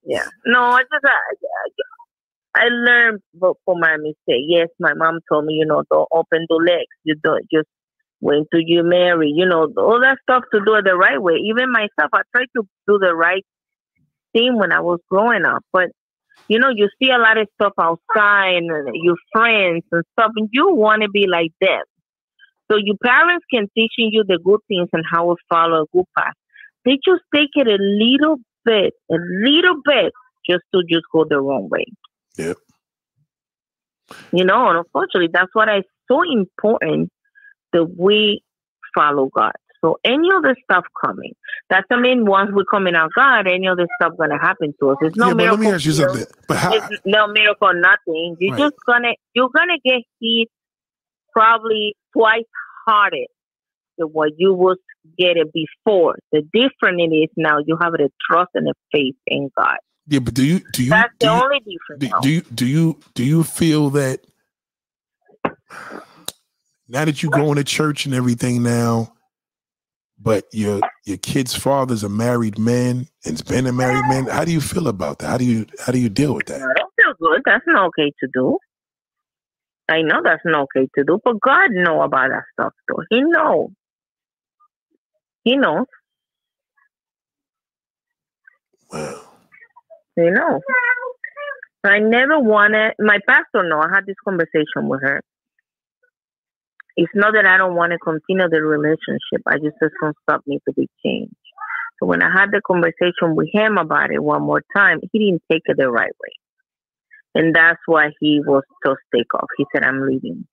yeah. 0.06 0.28
No, 0.46 0.60
I 0.60 0.82
just 0.82 1.04
I, 1.04 2.62
I 2.62 2.68
learned 2.68 3.22
for 3.40 3.56
for 3.66 3.76
my 3.78 3.98
mistake. 3.98 4.46
Yes, 4.48 4.70
my 4.80 4.94
mom 4.94 5.20
told 5.32 5.46
me, 5.46 5.54
you 5.54 5.66
know, 5.66 5.84
don't 5.90 6.08
open 6.12 6.46
the 6.48 6.56
legs. 6.56 6.86
You 7.04 7.16
don't 7.24 7.46
just 7.52 7.68
wait 8.24 8.48
till 8.52 8.62
you 8.66 8.84
marry. 8.84 9.32
You 9.36 9.46
know, 9.46 9.72
all 9.78 10.00
that 10.02 10.18
stuff 10.24 10.44
to 10.54 10.62
do 10.66 10.76
it 10.76 10.86
the 10.86 10.96
right 10.96 11.22
way. 11.22 11.36
Even 11.46 11.72
myself, 11.72 12.10
I 12.14 12.22
tried 12.36 12.48
to 12.56 12.64
do 12.88 12.98
the 13.00 13.14
right 13.14 13.46
thing 14.34 14.58
when 14.58 14.72
I 14.72 14.80
was 14.80 15.00
growing 15.10 15.46
up, 15.46 15.64
but 15.72 15.90
you 16.48 16.60
know, 16.60 16.70
you 16.76 16.90
see 17.02 17.10
a 17.10 17.18
lot 17.18 17.38
of 17.38 17.48
stuff 17.56 17.74
outside 17.80 18.56
and 18.56 18.72
uh, 18.72 18.92
your 18.94 19.16
friends 19.32 19.84
and 19.92 20.04
stuff, 20.14 20.32
and 20.36 20.50
you 20.52 20.74
want 20.74 21.04
to 21.04 21.10
be 21.10 21.28
like 21.28 21.52
them. 21.62 21.84
So 22.72 22.78
your 22.78 22.98
parents 23.04 23.46
can 23.54 23.68
teaching 23.76 24.10
you 24.12 24.24
the 24.28 24.40
good 24.44 24.60
things 24.68 24.90
and 24.94 25.04
how 25.10 25.30
to 25.30 25.36
follow 25.50 25.84
a 25.84 25.86
good 25.94 26.06
path. 26.18 26.34
They 26.86 26.94
just 27.06 27.22
take 27.34 27.52
it 27.54 27.68
a 27.68 27.78
little 27.80 28.38
bit, 28.66 28.94
a 29.12 29.16
little 29.16 29.76
bit, 29.86 30.12
just 30.50 30.64
to 30.74 30.82
just 30.90 31.06
go 31.14 31.26
the 31.30 31.40
wrong 31.40 31.70
way. 31.70 31.86
Yep. 32.38 32.58
You 34.32 34.44
know, 34.44 34.70
and 34.70 34.80
unfortunately, 34.80 35.30
that's 35.32 35.54
what 35.54 35.70
I 35.70 35.84
so 36.12 36.22
important 36.24 37.10
that 37.74 37.96
we 37.98 38.42
follow 38.96 39.30
God. 39.36 39.54
So 39.84 39.98
any 40.06 40.30
other 40.34 40.56
stuff 40.64 40.86
coming, 41.04 41.34
that 41.70 41.84
doesn't 41.90 42.02
mean 42.02 42.26
once 42.26 42.52
we 42.56 42.64
come 42.72 42.88
in 42.88 42.96
our 42.96 43.10
God, 43.16 43.48
any 43.48 43.68
other 43.68 43.88
stuff 44.00 44.14
gonna 44.18 44.40
happen 44.42 44.74
to 44.80 44.92
us. 44.92 44.98
It's 45.02 45.18
no 45.18 45.28
yeah, 45.28 45.34
but 45.34 45.38
let 45.38 45.46
miracle. 45.46 45.58
me 45.60 45.72
ask 45.72 45.86
you 45.86 45.92
something. 45.92 46.26
But 46.48 46.58
how? 46.58 46.74
It's 46.74 46.88
no 47.06 47.28
miracle, 47.28 47.74
nothing. 47.74 48.38
You're 48.40 48.52
Right. 48.52 48.60
just 48.60 48.76
gonna 48.88 49.14
you're 49.34 49.50
gonna 49.54 49.78
get 49.84 50.04
hit 50.22 50.48
probably 51.34 51.96
twice 52.16 52.44
harder 52.88 53.26
than 53.98 54.08
what 54.08 54.32
you 54.38 54.54
was 54.54 54.78
getting 55.18 55.52
before. 55.54 56.16
The 56.32 56.42
difference 56.54 57.02
it 57.02 57.14
is 57.14 57.30
now 57.36 57.58
you 57.66 57.78
have 57.82 57.92
the 57.94 58.10
trust 58.30 58.52
and 58.54 58.68
the 58.68 58.74
faith 58.94 59.16
in 59.28 59.50
God. 59.58 59.78
Yeah, 60.08 60.20
but 60.20 60.34
do 60.34 60.46
you 60.46 60.60
do 60.72 60.84
you 60.84 60.90
That's 60.92 61.14
do 61.20 61.28
the 61.28 61.34
you, 61.34 61.42
only 61.42 61.60
difference. 61.60 62.22
do, 62.22 62.22
do 62.22 62.30
you 62.30 62.42
do 62.54 62.66
you 62.66 63.00
do 63.16 63.24
you 63.26 63.44
feel 63.44 63.90
that 63.92 64.22
now 66.94 67.06
that 67.06 67.24
you're 67.24 67.32
going 67.32 67.56
to 67.56 67.64
church 67.64 68.06
and 68.06 68.14
everything 68.14 68.62
now, 68.62 69.12
but 70.20 70.46
your 70.54 70.80
your 71.06 71.18
kid's 71.18 71.56
father's 71.56 72.04
a 72.04 72.10
married 72.10 72.60
man 72.60 73.08
and's 73.26 73.42
been 73.42 73.66
a 73.66 73.74
married 73.74 74.06
man, 74.08 74.26
how 74.26 74.46
do 74.46 74.52
you 74.52 74.62
feel 74.62 74.88
about 74.88 75.20
that? 75.20 75.28
How 75.28 75.38
do 75.38 75.44
you 75.44 75.66
how 75.84 75.92
do 75.92 75.98
you 75.98 76.08
deal 76.08 76.36
with 76.36 76.46
that? 76.46 76.62
I 76.62 76.74
don't 76.80 76.94
feel 76.96 77.14
good. 77.20 77.42
That's 77.46 77.64
not 77.66 77.88
okay 77.88 78.12
to 78.22 78.30
do. 78.32 78.58
I 79.90 80.02
know 80.02 80.22
that's 80.24 80.44
not 80.46 80.68
okay 80.76 80.88
to 80.96 81.04
do, 81.04 81.20
but 81.26 81.42
God 81.42 81.72
know 81.72 82.04
about 82.04 82.30
that 82.30 82.44
stuff 82.54 82.74
though. 82.88 83.04
He 83.10 83.22
know. 83.22 83.72
He 85.44 85.58
knows. 85.58 85.88
Wow. 88.92 89.22
He 90.16 90.30
knows. 90.30 90.62
I 91.84 92.00
never 92.00 92.40
wanted 92.40 92.94
my 93.00 93.18
pastor. 93.28 93.68
No, 93.68 93.82
I 93.82 93.90
had 93.94 94.06
this 94.06 94.16
conversation 94.24 94.88
with 94.88 95.02
her. 95.02 95.22
It's 96.96 97.12
not 97.16 97.34
that 97.34 97.46
I 97.46 97.58
don't 97.58 97.76
want 97.76 97.92
to 97.92 97.98
continue 97.98 98.48
the 98.50 98.62
relationship. 98.62 99.42
I 99.48 99.58
just 99.58 99.78
said 99.80 99.90
some 100.02 100.14
stop 100.24 100.42
me 100.46 100.60
to 100.68 100.74
be 100.74 100.88
changed. 101.04 101.34
So 102.00 102.06
when 102.06 102.22
I 102.22 102.32
had 102.32 102.52
the 102.52 102.62
conversation 102.66 103.36
with 103.36 103.50
him 103.52 103.78
about 103.78 104.12
it 104.12 104.22
one 104.22 104.44
more 104.44 104.62
time, 104.76 105.00
he 105.12 105.20
didn't 105.20 105.44
take 105.52 105.64
it 105.66 105.78
the 105.78 105.90
right 105.90 106.12
way. 106.22 106.34
And 107.36 107.56
that's 107.56 107.80
why 107.88 108.12
he 108.20 108.42
was 108.46 108.64
so 108.86 108.96
stick 109.08 109.28
off. 109.34 109.48
He 109.58 109.66
said, 109.74 109.84
I'm 109.84 110.06
leaving. 110.08 110.46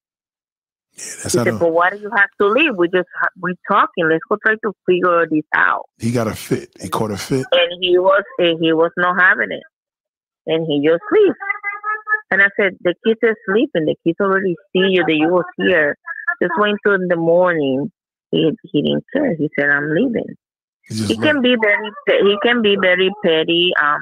Yeah, 0.93 1.05
that's 1.23 1.23
He 1.35 1.39
said, 1.45 1.59
but 1.59 1.73
why 1.73 1.91
do 1.91 1.99
you 1.99 2.11
have 2.17 2.31
to 2.41 2.49
leave? 2.49 2.77
We 2.77 2.89
just, 2.89 3.09
we 3.41 3.55
talking. 3.71 4.09
Let's 4.09 4.25
go 4.29 4.37
try 4.45 4.55
to 4.55 4.73
figure 4.87 5.27
this 5.31 5.45
out. 5.55 5.85
he 5.99 6.11
got 6.11 6.27
a 6.27 6.35
fit. 6.35 6.71
He 6.81 6.89
caught 6.89 7.11
a 7.11 7.19
fit. 7.19 7.47
And 7.53 7.83
he 7.83 7.99
was, 7.99 8.25
and 8.39 8.59
he 8.63 8.73
was 8.73 8.93
not 8.97 9.21
having 9.21 9.53
it. 9.53 9.63
And 10.47 10.67
he 10.67 10.87
just 10.87 11.03
leaves. 11.13 11.37
And 12.31 12.43
I 12.43 12.49
said, 12.59 12.77
the 12.81 12.95
kids 13.05 13.19
are 13.25 13.37
sleeping. 13.49 13.87
The 13.87 13.97
kids 14.07 14.17
already 14.21 14.55
see 14.73 14.89
you 14.91 15.05
that 15.05 15.15
you 15.15 15.29
was 15.29 15.45
here. 15.57 15.97
Just 16.41 16.53
wait 16.57 16.77
till 16.85 16.95
in 16.95 17.09
the 17.09 17.17
morning. 17.17 17.91
He, 18.31 18.53
he 18.73 18.83
didn't 18.83 19.05
care. 19.13 19.35
He 19.35 19.51
said, 19.59 19.69
I'm 19.69 19.91
leaving. 19.93 20.37
He 20.91 21.07
he 21.07 21.17
can 21.17 21.41
be 21.41 21.57
very 21.61 21.91
he 22.07 22.37
can 22.43 22.63
be 22.63 22.77
very 22.81 23.11
petty 23.25 23.73
um 23.83 24.01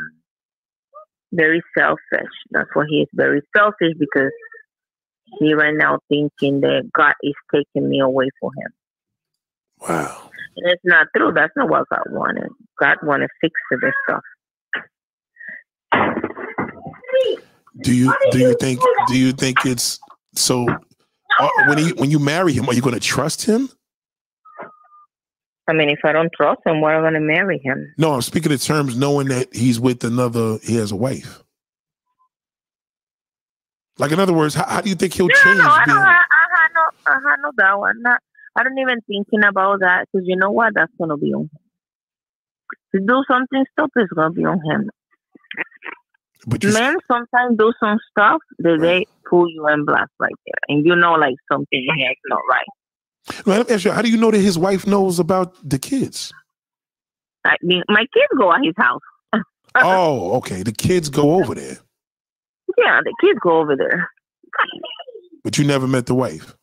very 1.33 1.63
selfish 1.77 2.35
that's 2.51 2.69
why 2.73 2.85
he 2.89 3.03
is 3.03 3.09
very 3.13 3.43
selfish 3.55 3.93
because 3.99 4.33
he 5.39 5.53
right 5.53 5.75
now 5.75 5.99
thinking 6.09 6.61
that 6.61 6.89
god 6.95 7.13
is 7.23 7.35
taking 7.55 7.89
me 7.89 8.01
away 8.01 8.29
from 8.41 8.51
him 8.57 8.73
wow. 9.87 10.31
and 10.57 10.73
it's 10.73 10.85
not 10.85 11.07
true 11.15 11.31
that's 11.35 11.53
not 11.57 11.69
what 11.69 11.85
god 11.91 12.05
wanted 12.11 12.49
god 12.81 12.97
wanted 13.03 13.27
to 13.27 13.33
fix 13.43 13.53
this 13.83 13.93
stuff 14.09 14.23
Do 17.83 17.95
you 17.95 18.15
do 18.33 18.39
you 18.39 18.57
think 18.61 18.81
do 19.07 19.19
you 19.19 19.33
think 19.33 19.65
it's 19.65 19.99
so 20.35 20.67
uh, 21.41 21.49
when 21.69 21.79
he 21.79 21.93
when 21.93 22.11
you 22.11 22.19
marry 22.19 22.53
him, 22.53 22.69
are 22.69 22.75
you 22.75 22.83
going 22.83 22.95
to 22.95 23.01
trust 23.01 23.45
him? 23.45 23.69
i 25.69 25.73
mean 25.75 25.91
if 25.91 25.99
i 26.03 26.13
don't 26.13 26.33
trust 26.33 26.61
him 26.65 26.81
why 26.81 26.95
am 26.95 27.01
i 27.01 27.11
going 27.11 27.13
to 27.13 27.21
marry 27.21 27.59
him 27.63 27.93
No, 27.99 28.15
I'm 28.15 28.23
speaking 28.23 28.51
in 28.53 28.57
terms 28.59 28.97
knowing 28.97 29.29
that 29.29 29.55
he's 29.55 29.79
with 29.79 30.03
another. 30.03 30.57
He 30.63 30.77
has 30.77 30.93
a 30.93 30.97
wife. 30.97 31.43
Like 33.99 34.11
in 34.13 34.19
other 34.19 34.33
words, 34.33 34.55
how, 34.55 34.65
how 34.67 34.81
do 34.81 34.89
you 34.89 34.95
think 34.95 35.13
he'll 35.13 35.29
no 35.29 35.35
change? 35.35 35.59
no 35.59 35.69
i 35.69 35.85
being- 35.85 35.97
i 35.99 36.25
had 36.57 36.69
no 36.75 36.85
i 37.07 37.37
no 37.45 37.51
doubt 37.59 37.83
i'm 37.83 38.01
not 38.01 38.21
i 38.57 38.63
don't 38.63 38.79
even 38.79 39.01
thinking 39.07 39.45
about 39.45 39.81
that 39.81 40.07
because 40.11 40.27
you 40.27 40.37
know 40.37 40.51
what 40.51 40.73
that's 40.75 40.93
going 40.97 41.11
to 41.11 41.19
be 41.19 41.35
on 41.35 41.43
him 41.43 41.51
to 42.95 43.01
do 43.07 43.23
something 43.31 43.65
stupid 43.73 44.05
is 44.05 44.09
going 44.15 44.33
to 44.33 44.37
be 44.37 44.45
on 44.47 44.59
him 44.65 44.89
but 46.49 46.65
you, 46.65 46.73
Men 46.73 46.97
sometimes 47.07 47.59
do 47.59 47.73
some 47.79 47.99
stuff 48.11 48.41
that 48.61 48.79
they 48.81 49.05
pull 49.29 49.49
you 49.51 49.67
in 49.69 49.85
blast 49.85 50.11
right 50.19 50.35
there, 50.47 50.61
and 50.69 50.85
you 50.87 50.97
know 50.97 51.13
like 51.13 51.37
something 51.51 51.87
is 51.87 52.17
not 52.29 52.41
right. 52.51 52.67
Well, 53.45 53.59
let 53.59 53.69
me 53.69 53.75
ask 53.75 53.85
you, 53.85 53.93
how 53.93 54.03
do 54.03 54.11
you 54.11 54.17
know 54.17 54.31
that 54.31 54.41
his 54.41 54.59
wife 54.59 54.87
knows 54.87 55.19
about 55.19 55.55
the 55.69 55.79
kids? 55.79 56.33
I 57.45 57.57
mean, 57.63 57.83
my 57.89 58.07
kids 58.15 58.33
go 58.39 58.53
at 58.53 58.61
his 58.63 58.75
house. 58.77 59.03
oh, 59.75 60.37
okay. 60.39 60.63
The 60.63 60.73
kids 60.73 61.09
go 61.09 61.35
over 61.35 61.55
there, 61.55 61.79
Yeah, 62.77 63.01
the 63.05 63.15
kids 63.21 63.39
go 63.43 63.59
over 63.61 63.77
there. 63.77 64.09
but 65.45 65.59
you 65.59 65.65
never 65.65 65.87
met 65.87 66.07
the 66.07 66.15
wife. 66.15 66.55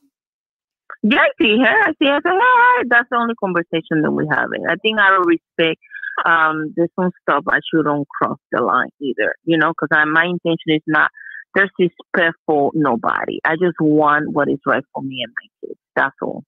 Yeah, 1.03 1.19
I 1.19 1.29
see 1.39 1.59
her. 1.59 1.81
I 1.83 1.93
see 1.99 2.07
her. 2.07 2.15
I 2.15 2.19
say, 2.19 2.29
hey, 2.31 2.87
that's 2.89 3.09
the 3.11 3.17
only 3.17 3.35
conversation 3.35 4.01
that 4.01 4.11
we're 4.11 4.33
having. 4.33 4.65
I 4.67 4.75
think 4.77 4.99
out 4.99 5.19
of 5.19 5.27
respect, 5.27 5.79
um, 6.23 6.73
there's 6.75 6.89
some 6.99 7.11
stuff 7.21 7.43
I 7.49 7.59
shouldn't 7.71 8.07
cross 8.09 8.37
the 8.51 8.61
line 8.61 8.89
either. 9.01 9.35
You 9.43 9.57
know, 9.57 9.73
because 9.73 9.89
my 10.07 10.25
intention 10.25 10.67
is 10.75 10.81
not 10.87 11.11
disrespect 11.55 12.35
for 12.45 12.71
nobody. 12.73 13.39
I 13.45 13.55
just 13.55 13.79
want 13.79 14.31
what 14.31 14.49
is 14.49 14.59
right 14.65 14.83
for 14.93 15.01
me 15.01 15.23
and 15.23 15.33
my 15.33 15.67
kids. 15.67 15.79
That's 15.95 16.15
all. 16.21 16.43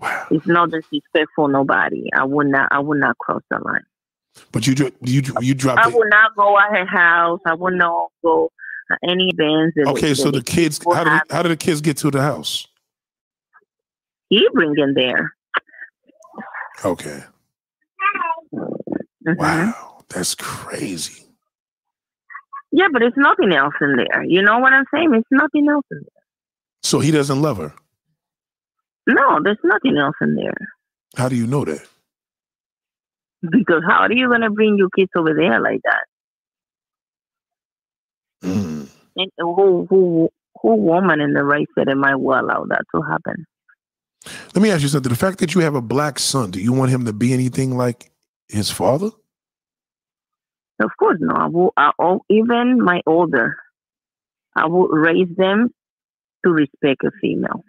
Wow. 0.00 0.26
It's 0.30 0.46
not 0.46 0.70
disrespect 0.70 1.30
for 1.34 1.50
nobody. 1.50 2.04
I 2.14 2.24
would 2.24 2.48
not. 2.48 2.68
I 2.70 2.80
would 2.80 2.98
not 2.98 3.18
cross 3.18 3.42
the 3.50 3.58
line. 3.58 3.84
But 4.52 4.66
you 4.66 4.74
dro- 4.74 4.90
you 5.00 5.22
you 5.40 5.54
dropped. 5.54 5.80
I 5.80 5.88
would 5.88 6.10
not 6.10 6.36
go 6.36 6.58
at 6.58 6.76
her 6.76 6.86
house. 6.86 7.40
I 7.46 7.54
would 7.54 7.74
not 7.74 8.08
go 8.22 8.50
any 9.02 9.30
events. 9.32 9.76
Okay, 9.78 10.14
so 10.14 10.30
the 10.30 10.42
kids. 10.42 10.78
How 10.84 11.04
did 11.04 11.10
have- 11.10 11.22
how 11.30 11.42
did 11.42 11.52
the 11.52 11.56
kids 11.56 11.80
get 11.80 11.96
to 11.98 12.10
the 12.10 12.20
house? 12.20 12.66
he 14.28 14.48
bring 14.52 14.74
in 14.76 14.94
there. 14.94 15.34
Okay. 16.84 17.22
Mhm. 19.26 19.38
Wow, 19.38 20.04
that's 20.08 20.34
crazy. 20.34 21.24
Yeah, 22.72 22.88
but 22.92 23.02
it's 23.02 23.16
nothing 23.16 23.52
else 23.52 23.74
in 23.80 23.96
there. 23.96 24.24
You 24.24 24.42
know 24.42 24.58
what 24.58 24.72
I'm 24.72 24.84
saying? 24.92 25.14
It's 25.14 25.26
nothing 25.30 25.68
else 25.68 25.86
in 25.90 25.98
there. 25.98 26.22
So 26.82 27.00
he 27.00 27.10
doesn't 27.10 27.40
love 27.40 27.56
her. 27.56 27.72
No, 29.06 29.40
there's 29.42 29.58
nothing 29.64 29.96
else 29.98 30.16
in 30.20 30.34
there. 30.34 30.54
How 31.16 31.28
do 31.28 31.36
you 31.36 31.46
know 31.46 31.64
that? 31.64 31.86
Because 33.42 33.82
how 33.88 34.00
are 34.00 34.12
you 34.12 34.28
gonna 34.28 34.50
bring 34.50 34.76
your 34.76 34.90
kids 34.96 35.10
over 35.16 35.32
there 35.34 35.60
like 35.60 35.80
that? 35.84 36.04
Mm. 38.44 38.88
And 39.16 39.30
who 39.38 39.86
who 39.88 40.28
who 40.60 40.76
woman 40.76 41.20
in 41.20 41.32
the 41.32 41.44
right 41.44 41.66
setting 41.76 41.98
might 41.98 42.16
well 42.16 42.44
allow 42.44 42.64
that 42.68 42.84
to 42.94 43.02
happen? 43.02 43.46
Let 44.54 44.62
me 44.62 44.70
ask 44.70 44.82
you 44.82 44.88
something. 44.88 45.10
The 45.10 45.16
fact 45.16 45.38
that 45.38 45.54
you 45.54 45.60
have 45.60 45.74
a 45.74 45.82
black 45.82 46.18
son, 46.18 46.50
do 46.50 46.60
you 46.60 46.72
want 46.72 46.90
him 46.90 47.04
to 47.04 47.12
be 47.12 47.32
anything 47.32 47.76
like 47.76 48.10
his 48.48 48.70
father? 48.70 49.10
Of 50.80 50.90
course, 50.98 51.18
no. 51.20 51.34
I 51.34 51.46
will, 51.46 51.72
I, 51.76 51.90
oh, 51.98 52.20
even 52.28 52.82
my 52.82 53.00
older, 53.06 53.56
I 54.54 54.66
will 54.66 54.88
raise 54.88 55.34
them 55.36 55.70
to 56.44 56.50
respect 56.50 57.02
a 57.04 57.10
female, 57.20 57.64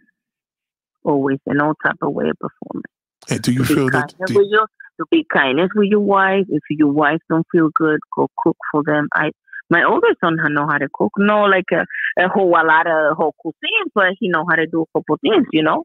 always 1.03 1.39
in 1.45 1.61
all 1.61 1.73
type 1.85 1.97
of 2.01 2.13
way 2.13 2.29
of 2.29 2.37
performance. 2.37 2.91
And 3.29 3.41
do 3.41 3.51
you 3.51 3.63
to 3.65 3.75
feel 3.75 3.89
that? 3.91 4.13
do- 4.27 4.35
with 4.35 4.47
your, 4.49 4.67
to 4.99 5.05
be 5.11 5.25
kindness 5.31 5.69
with 5.75 5.89
your 5.89 6.01
wife. 6.01 6.45
If 6.49 6.63
your 6.69 6.91
wife 6.91 7.19
don't 7.29 7.47
feel 7.51 7.69
good, 7.73 7.99
go 8.15 8.27
cook 8.43 8.57
for 8.71 8.83
them. 8.85 9.07
I 9.13 9.31
my 9.69 9.83
older 9.83 10.07
son 10.23 10.37
know 10.53 10.65
how 10.65 10.77
to 10.77 10.87
cook. 10.93 11.11
No, 11.17 11.41
like 11.41 11.65
a, 11.73 11.85
a 12.23 12.29
whole 12.29 12.49
a 12.49 12.63
lot 12.63 12.87
of 12.87 13.17
whole 13.17 13.35
cuisine, 13.37 13.91
but 13.93 14.13
he 14.19 14.29
know 14.29 14.45
how 14.49 14.55
to 14.55 14.65
do 14.65 14.83
a 14.83 14.97
couple 14.97 15.17
things. 15.17 15.45
You 15.51 15.63
know. 15.63 15.83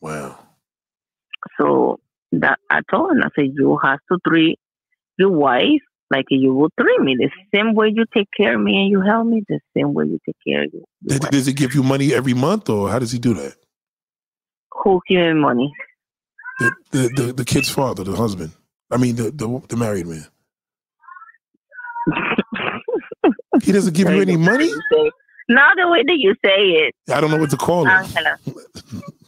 wow. 0.00 0.38
So 1.58 2.00
that 2.32 2.58
at 2.70 2.84
all. 2.92 3.10
And 3.10 3.24
I 3.24 3.28
said, 3.34 3.52
you 3.54 3.78
have 3.82 3.98
to 4.10 4.18
treat 4.26 4.58
your 5.18 5.30
wife 5.30 5.82
like 6.10 6.26
you 6.30 6.54
would 6.54 6.72
treat 6.78 7.00
me. 7.00 7.16
The 7.16 7.30
same 7.54 7.74
way 7.74 7.92
you 7.94 8.04
take 8.12 8.28
care 8.36 8.56
of 8.56 8.60
me 8.60 8.82
and 8.82 8.90
you 8.90 9.00
help 9.00 9.26
me, 9.26 9.42
the 9.48 9.60
same 9.76 9.94
way 9.94 10.06
you 10.06 10.18
take 10.26 10.36
care 10.46 10.64
of 10.64 10.70
you. 10.72 10.84
Does, 11.04 11.20
does 11.20 11.46
he 11.46 11.52
give 11.52 11.74
you 11.74 11.82
money 11.82 12.12
every 12.12 12.34
month, 12.34 12.68
or 12.68 12.90
how 12.90 12.98
does 12.98 13.12
he 13.12 13.18
do 13.18 13.34
that? 13.34 13.54
Who 14.82 15.00
give 15.08 15.18
me 15.18 15.34
money? 15.34 15.72
The 16.58 16.72
the 16.90 17.08
the, 17.16 17.32
the 17.32 17.44
kid's 17.44 17.70
father, 17.70 18.04
the 18.04 18.16
husband. 18.16 18.52
I 18.90 18.96
mean, 18.96 19.16
the 19.16 19.30
the, 19.30 19.62
the 19.68 19.76
married 19.76 20.06
man. 20.06 20.26
He 23.62 23.72
doesn't 23.72 23.94
give 23.94 24.08
you 24.08 24.20
any 24.20 24.36
money. 24.36 24.70
Not 25.48 25.76
the 25.76 25.88
way 25.88 26.02
that 26.04 26.16
you 26.16 26.34
say 26.44 26.86
it, 26.86 26.94
I 27.12 27.20
don't 27.20 27.30
know 27.30 27.36
what 27.36 27.50
to 27.50 27.56
call 27.56 27.82
him. 27.82 27.88
Angela. 27.88 28.38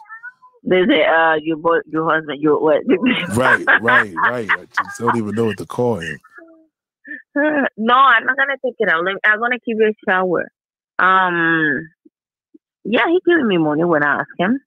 They 0.65 0.85
say, 0.89 1.05
uh, 1.05 1.35
your 1.43 1.57
boy, 1.57 1.79
your 1.87 2.09
husband, 2.09 2.41
your 2.41 2.61
what? 2.61 2.83
Right, 3.37 3.67
right, 3.81 4.15
right. 4.15 4.49
I 4.51 4.65
just 4.85 4.99
don't 4.99 5.17
even 5.17 5.35
know 5.35 5.47
what 5.47 5.59
to 5.59 5.67
call 5.67 5.97
him. 5.97 6.19
no, 7.35 7.95
I'm 7.95 8.25
not 8.25 8.37
gonna 8.37 8.57
take 8.65 8.75
it 8.79 8.89
out. 8.89 9.05
I'm 9.25 9.41
gonna 9.41 9.59
give 9.67 9.79
you 9.79 9.89
a 9.91 10.11
shower. 10.11 10.49
Um, 10.99 11.89
yeah, 12.85 13.07
he 13.09 13.21
giving 13.27 13.49
me 13.49 13.59
money 13.59 13.85
when 13.85 14.05
I 14.05 14.21
ask 14.21 14.29
him. 14.39 14.61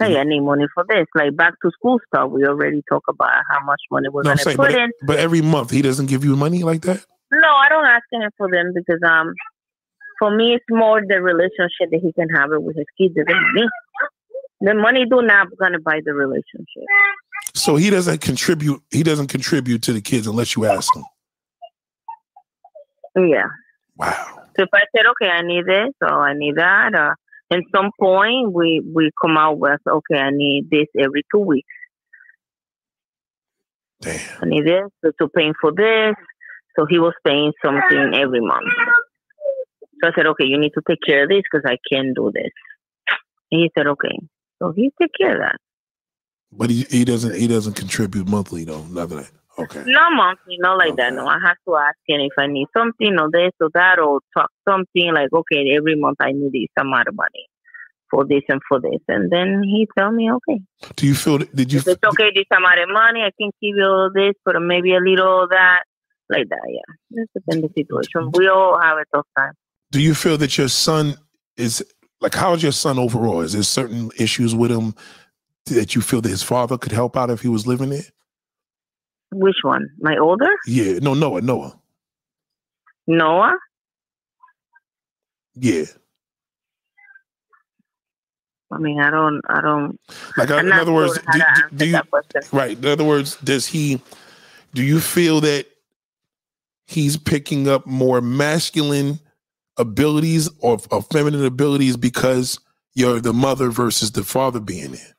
Hey, 0.00 0.18
I 0.18 0.24
need 0.24 0.40
money 0.40 0.64
for 0.74 0.84
this. 0.88 1.06
Like 1.14 1.36
back 1.36 1.54
to 1.62 1.70
school 1.70 2.00
stuff. 2.08 2.30
We 2.30 2.44
already 2.46 2.82
talk 2.88 3.04
about 3.08 3.30
how 3.48 3.64
much 3.64 3.80
money 3.90 4.08
we're 4.08 4.22
No, 4.22 4.30
gonna 4.30 4.42
saying, 4.42 4.56
put 4.56 4.72
but, 4.72 4.80
in. 4.80 4.90
but 5.06 5.18
every 5.18 5.40
month 5.40 5.70
he 5.70 5.82
doesn't 5.82 6.06
give 6.06 6.24
you 6.24 6.34
money 6.34 6.62
like 6.62 6.82
that. 6.82 7.04
No, 7.30 7.48
I 7.48 7.68
don't 7.68 7.86
ask 7.86 8.04
him 8.10 8.22
for 8.36 8.50
them 8.50 8.72
because 8.74 9.00
um, 9.06 9.34
for 10.18 10.34
me 10.34 10.54
it's 10.54 10.64
more 10.68 11.00
the 11.06 11.22
relationship 11.22 11.90
that 11.90 12.00
he 12.02 12.12
can 12.12 12.28
have 12.30 12.52
it 12.52 12.62
with 12.62 12.76
his 12.76 12.86
kids 12.98 13.14
than 13.14 13.54
me. 13.54 13.68
The 14.60 14.74
money 14.74 15.04
do 15.08 15.22
not 15.22 15.48
gonna 15.58 15.80
buy 15.80 16.00
the 16.04 16.14
relationship. 16.14 16.84
So 17.54 17.76
he 17.76 17.90
doesn't 17.90 18.20
contribute. 18.20 18.82
He 18.90 19.02
doesn't 19.02 19.28
contribute 19.28 19.82
to 19.82 19.92
the 19.92 20.00
kids 20.00 20.26
unless 20.26 20.56
you 20.56 20.64
ask 20.64 20.94
him. 20.94 21.04
Yeah. 23.28 23.48
Wow. 23.96 24.42
So 24.56 24.64
if 24.64 24.68
I 24.72 24.82
said, 24.96 25.06
okay, 25.06 25.30
I 25.30 25.42
need 25.42 25.66
this 25.66 25.92
or 26.00 26.28
I 26.28 26.34
need 26.34 26.56
that, 26.56 26.94
or 26.94 27.16
at 27.52 27.62
some 27.74 27.90
point 28.00 28.52
we 28.52 28.82
we 28.92 29.10
come 29.20 29.36
out 29.36 29.58
with, 29.58 29.80
okay, 29.86 30.18
I 30.18 30.30
need 30.30 30.70
this 30.70 30.86
every 30.98 31.24
two 31.32 31.40
weeks. 31.40 31.68
Damn. 34.00 34.20
I 34.42 34.46
need 34.46 34.66
this 34.66 34.90
so 35.04 35.12
to 35.20 35.28
pay 35.28 35.52
for 35.60 35.72
this. 35.72 36.14
So 36.76 36.86
he 36.86 36.98
was 36.98 37.14
paying 37.24 37.52
something 37.64 38.14
every 38.14 38.40
month. 38.40 38.66
So 40.02 40.08
I 40.08 40.12
said, 40.16 40.26
okay, 40.26 40.44
you 40.44 40.58
need 40.58 40.72
to 40.74 40.82
take 40.86 40.98
care 41.06 41.22
of 41.22 41.28
this 41.28 41.42
because 41.50 41.64
I 41.64 41.78
can't 41.90 42.14
do 42.14 42.32
this. 42.34 42.50
And 43.52 43.60
he 43.62 43.70
said, 43.76 43.86
okay. 43.86 44.18
So 44.64 44.72
he 44.72 44.90
take 45.00 45.10
care 45.18 45.34
of 45.34 45.40
that. 45.40 45.56
But 46.50 46.70
he, 46.70 46.86
he 46.90 47.04
doesn't 47.04 47.34
he 47.34 47.46
doesn't 47.46 47.74
contribute 47.74 48.28
monthly 48.28 48.64
though. 48.64 48.84
Nothing. 48.84 49.18
Like, 49.18 49.32
okay. 49.58 49.82
No 49.86 50.10
monthly, 50.10 50.56
no 50.58 50.74
like 50.74 50.96
that. 50.96 51.12
No, 51.12 51.26
I 51.26 51.38
have 51.44 51.56
to 51.68 51.76
ask 51.76 51.98
him 52.06 52.20
if 52.20 52.32
I 52.38 52.46
need 52.46 52.68
something 52.76 53.18
or 53.18 53.28
this 53.30 53.52
or 53.60 53.70
that 53.74 53.98
or 53.98 54.20
talk 54.36 54.50
something 54.66 55.12
like, 55.12 55.32
okay, 55.32 55.74
every 55.76 55.96
month 55.96 56.16
I 56.20 56.32
need 56.32 56.52
this 56.52 56.70
amount 56.78 57.08
of 57.08 57.16
money 57.16 57.46
for 58.10 58.24
this 58.24 58.42
and 58.48 58.60
for 58.68 58.80
this, 58.80 59.00
and 59.08 59.30
then 59.30 59.62
he 59.64 59.88
tell 59.98 60.12
me, 60.12 60.30
okay, 60.30 60.60
Do 60.94 61.06
you 61.06 61.14
feel? 61.14 61.38
Did 61.38 61.72
you? 61.72 61.80
if 61.80 61.88
it's 61.88 62.04
okay, 62.04 62.30
this 62.34 62.44
amount 62.56 62.78
of 62.78 62.88
money, 62.90 63.22
I 63.22 63.32
can 63.38 63.50
give 63.60 63.76
you 63.76 64.10
this, 64.14 64.34
but 64.44 64.60
maybe 64.60 64.94
a 64.94 65.00
little 65.00 65.44
of 65.44 65.50
that, 65.50 65.82
like 66.30 66.48
that. 66.48 66.62
Yeah, 66.68 66.94
this 67.10 67.26
depends 67.34 67.66
the 67.66 67.82
situation. 67.82 68.30
We 68.32 68.48
all 68.48 68.80
have 68.80 68.98
a 68.98 69.04
tough 69.12 69.26
time. 69.36 69.52
Do 69.90 70.00
you 70.00 70.14
feel 70.14 70.38
that 70.38 70.56
your 70.56 70.68
son 70.68 71.16
is 71.56 71.84
like? 72.20 72.34
How's 72.34 72.62
your 72.62 72.72
son 72.72 72.98
overall? 72.98 73.40
Is 73.40 73.52
there 73.52 73.62
certain 73.62 74.10
issues 74.18 74.54
with 74.54 74.70
him 74.70 74.94
that 75.66 75.94
you 75.94 76.00
feel 76.02 76.20
that 76.20 76.28
his 76.28 76.42
father 76.42 76.76
could 76.78 76.92
help 76.92 77.16
out 77.16 77.30
if 77.30 77.40
he 77.40 77.48
was 77.48 77.66
living 77.66 77.90
there? 77.90 78.04
Which 79.32 79.56
one? 79.62 79.88
My 79.98 80.16
older 80.16 80.48
Yeah. 80.66 80.98
No. 81.00 81.14
Noah. 81.14 81.40
Noah. 81.40 81.78
Noah? 83.06 83.56
Yeah. 85.54 85.84
I 88.72 88.78
mean, 88.78 89.00
I 89.00 89.10
don't, 89.10 89.40
I 89.48 89.60
don't. 89.60 90.00
Like 90.36 90.50
uh, 90.50 90.56
I'm 90.56 90.66
in 90.66 90.72
other 90.72 90.92
words, 90.92 91.18
do, 91.32 91.38
do- 91.38 91.76
do 91.76 91.86
you 91.86 92.00
right? 92.52 92.76
In 92.76 92.86
other 92.86 93.04
words, 93.04 93.36
does 93.36 93.66
he? 93.66 94.00
Do 94.74 94.82
you 94.82 94.98
feel 95.00 95.40
that 95.42 95.66
he's 96.86 97.16
picking 97.16 97.68
up 97.68 97.86
more 97.86 98.20
masculine 98.20 99.20
abilities 99.76 100.48
or, 100.60 100.78
or 100.90 101.02
feminine 101.02 101.44
abilities 101.44 101.96
because 101.96 102.58
you're 102.94 103.20
the 103.20 103.32
mother 103.32 103.70
versus 103.70 104.12
the 104.12 104.22
father 104.24 104.60
being 104.60 104.92
there? 104.92 105.14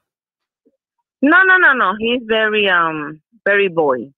No, 1.21 1.41
no, 1.43 1.57
no, 1.57 1.73
no. 1.73 1.93
He's 1.99 2.21
very, 2.25 2.69
um, 2.69 3.21
very 3.45 3.67
boy, 3.67 4.11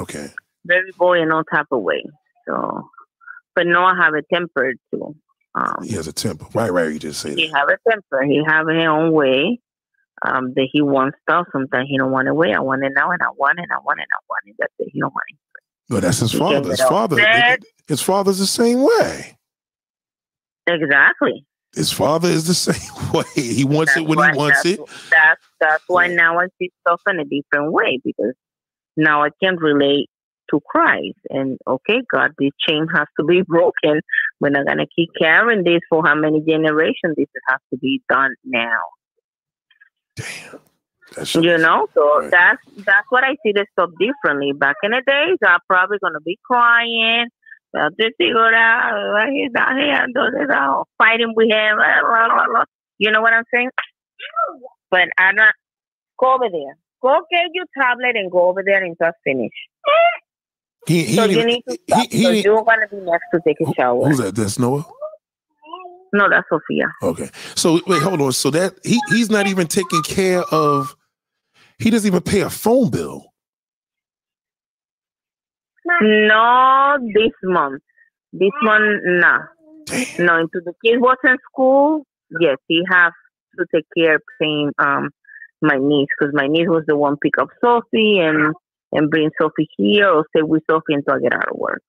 Okay. 0.00 0.28
very 0.64 0.92
boy 0.96 1.20
in 1.22 1.30
all 1.32 1.44
type 1.44 1.66
of 1.70 1.82
way. 1.82 2.02
So, 2.46 2.88
but 3.54 3.66
Noah 3.66 3.96
have 4.00 4.14
a 4.14 4.22
temper 4.32 4.72
too. 4.92 5.14
Um, 5.54 5.82
He 5.84 5.94
has 5.94 6.06
a 6.08 6.12
temper. 6.12 6.46
Right. 6.54 6.72
Right. 6.72 6.92
You 6.92 6.98
just 6.98 7.20
say 7.20 7.34
he 7.34 7.48
that. 7.48 7.56
have 7.58 7.68
a 7.68 7.90
temper. 7.90 8.22
He 8.24 8.42
have 8.46 8.66
his 8.68 8.86
own 8.86 9.12
way. 9.12 9.60
Um, 10.24 10.52
that 10.54 10.68
he 10.72 10.80
wants 10.82 11.18
stuff. 11.28 11.46
Sometimes 11.52 11.88
he 11.90 11.98
don't 11.98 12.12
want 12.12 12.28
it 12.28 12.34
way. 12.36 12.54
I 12.54 12.60
want 12.60 12.84
it 12.84 12.92
now, 12.94 13.10
and 13.10 13.20
I 13.20 13.30
want 13.36 13.58
it. 13.58 13.66
I 13.74 13.78
want 13.84 13.98
it. 13.98 14.06
I 14.12 14.20
want 14.30 14.42
it. 14.46 14.54
That's 14.58 14.72
it. 14.78 14.88
He 14.92 15.00
don't 15.00 15.12
want 15.12 15.24
it. 15.28 15.36
No, 15.88 16.00
that's 16.00 16.18
his 16.18 16.32
father. 16.32 16.70
His 16.70 16.80
father. 16.80 17.58
His 17.86 18.02
father's 18.02 18.38
the 18.38 18.46
same 18.46 18.82
way. 18.82 19.36
Exactly. 20.66 21.44
His 21.74 21.92
father 21.92 22.28
is 22.28 22.46
the 22.46 22.54
same 22.72 23.12
way. 23.12 23.24
He 23.34 23.64
wants 23.64 23.96
it 23.96 24.06
when 24.06 24.18
why- 24.18 24.32
he 24.32 24.38
wants 24.38 24.62
that's, 24.62 24.78
it. 24.78 24.80
That's 25.10 25.42
that's 25.60 25.84
why 25.86 26.08
now 26.08 26.38
I 26.38 26.46
see 26.58 26.70
stuff 26.80 27.00
in 27.08 27.20
a 27.20 27.24
different 27.24 27.72
way 27.72 28.00
because 28.04 28.34
now 28.96 29.22
I 29.24 29.30
can 29.42 29.56
relate 29.56 30.08
to 30.50 30.60
Christ. 30.68 31.18
And 31.30 31.58
okay, 31.66 32.02
God, 32.12 32.32
this 32.38 32.50
chain 32.66 32.86
has 32.94 33.06
to 33.18 33.24
be 33.24 33.42
broken. 33.46 34.00
We're 34.40 34.50
not 34.50 34.66
gonna 34.66 34.86
keep 34.94 35.10
carrying 35.18 35.64
this 35.64 35.80
for 35.88 36.04
how 36.04 36.14
many 36.14 36.40
generations. 36.40 37.14
This 37.16 37.28
has 37.48 37.58
to 37.72 37.78
be 37.78 38.02
done 38.08 38.34
now. 38.44 38.80
Damn. 40.16 40.60
You 41.34 41.58
know, 41.58 41.86
so 41.94 42.20
Right. 42.20 42.30
that's 42.30 42.84
that's 42.84 43.06
what 43.10 43.24
I 43.24 43.36
see 43.44 43.52
the 43.52 43.66
stuff 43.72 43.90
differently. 43.98 44.52
Back 44.52 44.76
in 44.82 44.90
the 44.92 45.02
days, 45.06 45.38
I'm 45.46 45.60
probably 45.68 45.98
gonna 46.02 46.20
be 46.24 46.38
crying. 46.44 47.26
Well, 47.72 47.88
this 47.96 48.10
figure 48.18 48.54
out. 48.54 49.28
Here, 49.30 49.48
down 49.54 49.78
here, 49.78 50.06
do 50.14 50.30
this 50.38 50.50
out, 50.54 50.88
fighting 50.98 51.32
with 51.34 51.50
him. 51.50 51.78
You 52.98 53.10
know 53.10 53.20
what 53.22 53.32
I'm 53.32 53.44
saying? 53.52 53.70
But 54.90 55.08
I'm 55.18 55.34
not. 55.36 55.54
Go 56.18 56.34
over 56.34 56.48
there. 56.50 56.76
Go 57.02 57.20
get 57.30 57.46
your 57.54 57.64
tablet 57.80 58.14
and 58.16 58.30
go 58.30 58.48
over 58.48 58.62
there 58.64 58.82
and 58.82 58.94
just 59.00 59.16
finish. 59.24 59.50
He, 60.86 61.04
he 61.04 61.14
so 61.14 61.24
you 61.24 61.44
need 61.46 61.62
to 61.68 61.78
stop. 61.88 62.06
he 62.10 62.22
so 62.24 62.30
didn't- 62.30 62.44
you're 62.44 62.62
gonna 62.64 62.88
be 62.88 62.96
next 62.98 63.24
to 63.34 63.40
take 63.46 63.56
a 63.60 63.72
shower. 63.74 64.06
Who's 64.08 64.18
that? 64.18 64.34
That's 64.34 64.58
Noah. 64.58 64.84
No, 66.14 66.28
that's 66.28 66.46
Sophia. 66.50 66.92
Okay. 67.02 67.30
So 67.54 67.80
wait, 67.86 68.02
hold 68.02 68.20
on. 68.20 68.32
So 68.32 68.50
that 68.50 68.74
he 68.84 69.00
he's 69.08 69.30
not 69.30 69.46
even 69.46 69.66
taking 69.66 70.02
care 70.02 70.42
of. 70.52 70.94
He 71.82 71.90
doesn't 71.90 72.06
even 72.06 72.22
pay 72.22 72.40
a 72.42 72.50
phone 72.50 72.90
bill. 72.90 73.32
No, 76.00 76.96
this 77.14 77.32
month. 77.42 77.82
This 78.32 78.50
month, 78.62 79.02
nah. 79.04 79.40
Damn. 79.86 80.26
No, 80.26 80.38
into 80.40 80.60
the 80.64 80.72
kids 80.84 81.00
was 81.00 81.16
in 81.24 81.36
school. 81.50 82.04
Yes, 82.40 82.56
he 82.68 82.82
have 82.90 83.12
to 83.58 83.66
take 83.74 83.84
care 83.96 84.16
of 84.16 84.22
paying 84.40 84.72
um 84.78 85.10
my 85.60 85.76
niece 85.78 86.08
because 86.18 86.32
my 86.34 86.46
niece 86.46 86.68
was 86.68 86.84
the 86.86 86.96
one 86.96 87.16
pick 87.22 87.36
up 87.38 87.48
Sophie 87.62 88.18
and 88.20 88.54
and 88.92 89.10
bring 89.10 89.30
Sophie 89.40 89.68
here 89.76 90.08
or 90.08 90.24
stay 90.34 90.42
with 90.42 90.62
Sophie 90.70 90.94
until 90.94 91.14
I 91.14 91.18
get 91.20 91.32
out 91.32 91.50
of 91.50 91.58
work. 91.58 91.82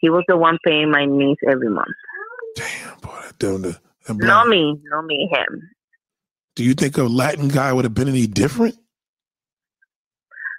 He 0.00 0.08
was 0.10 0.24
the 0.28 0.36
one 0.36 0.58
paying 0.64 0.90
my 0.90 1.04
niece 1.04 1.38
every 1.48 1.68
month. 1.68 1.94
Damn, 2.56 2.98
boy, 3.00 3.20
that 3.24 3.38
the. 3.38 3.58
that 3.58 4.14
black- 4.14 4.20
Not 4.20 4.48
me, 4.48 4.78
not 4.84 5.04
me, 5.04 5.28
him. 5.30 5.70
Do 6.58 6.64
you 6.64 6.74
think 6.74 6.98
a 6.98 7.04
Latin 7.04 7.46
guy 7.46 7.72
would 7.72 7.84
have 7.84 7.94
been 7.94 8.08
any 8.08 8.26
different? 8.26 8.74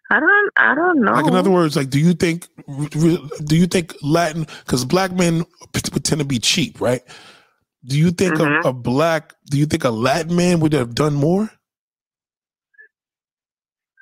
I 0.09 0.21
don't, 0.21 0.51
I 0.55 0.73
don't 0.73 1.01
know. 1.01 1.11
Like 1.11 1.27
in 1.27 1.35
other 1.35 1.51
words, 1.51 1.75
like 1.75 1.89
do 1.89 1.99
you 1.99 2.13
think 2.13 2.47
do 2.95 3.57
you 3.57 3.67
think 3.67 3.93
Latin 4.01 4.47
because 4.63 4.85
black 4.85 5.11
men 5.11 5.43
tend 5.73 6.19
to 6.21 6.25
be 6.25 6.39
cheap, 6.39 6.79
right? 6.79 7.01
Do 7.83 7.97
you 7.97 8.11
think 8.11 8.35
Mhm. 8.35 8.63
a, 8.63 8.69
a 8.69 8.73
black 8.73 9.33
do 9.51 9.59
you 9.59 9.65
think 9.65 9.83
a 9.83 9.89
Latin 9.89 10.37
man 10.37 10.61
would 10.61 10.71
have 10.71 10.95
done 10.95 11.15
more? 11.15 11.49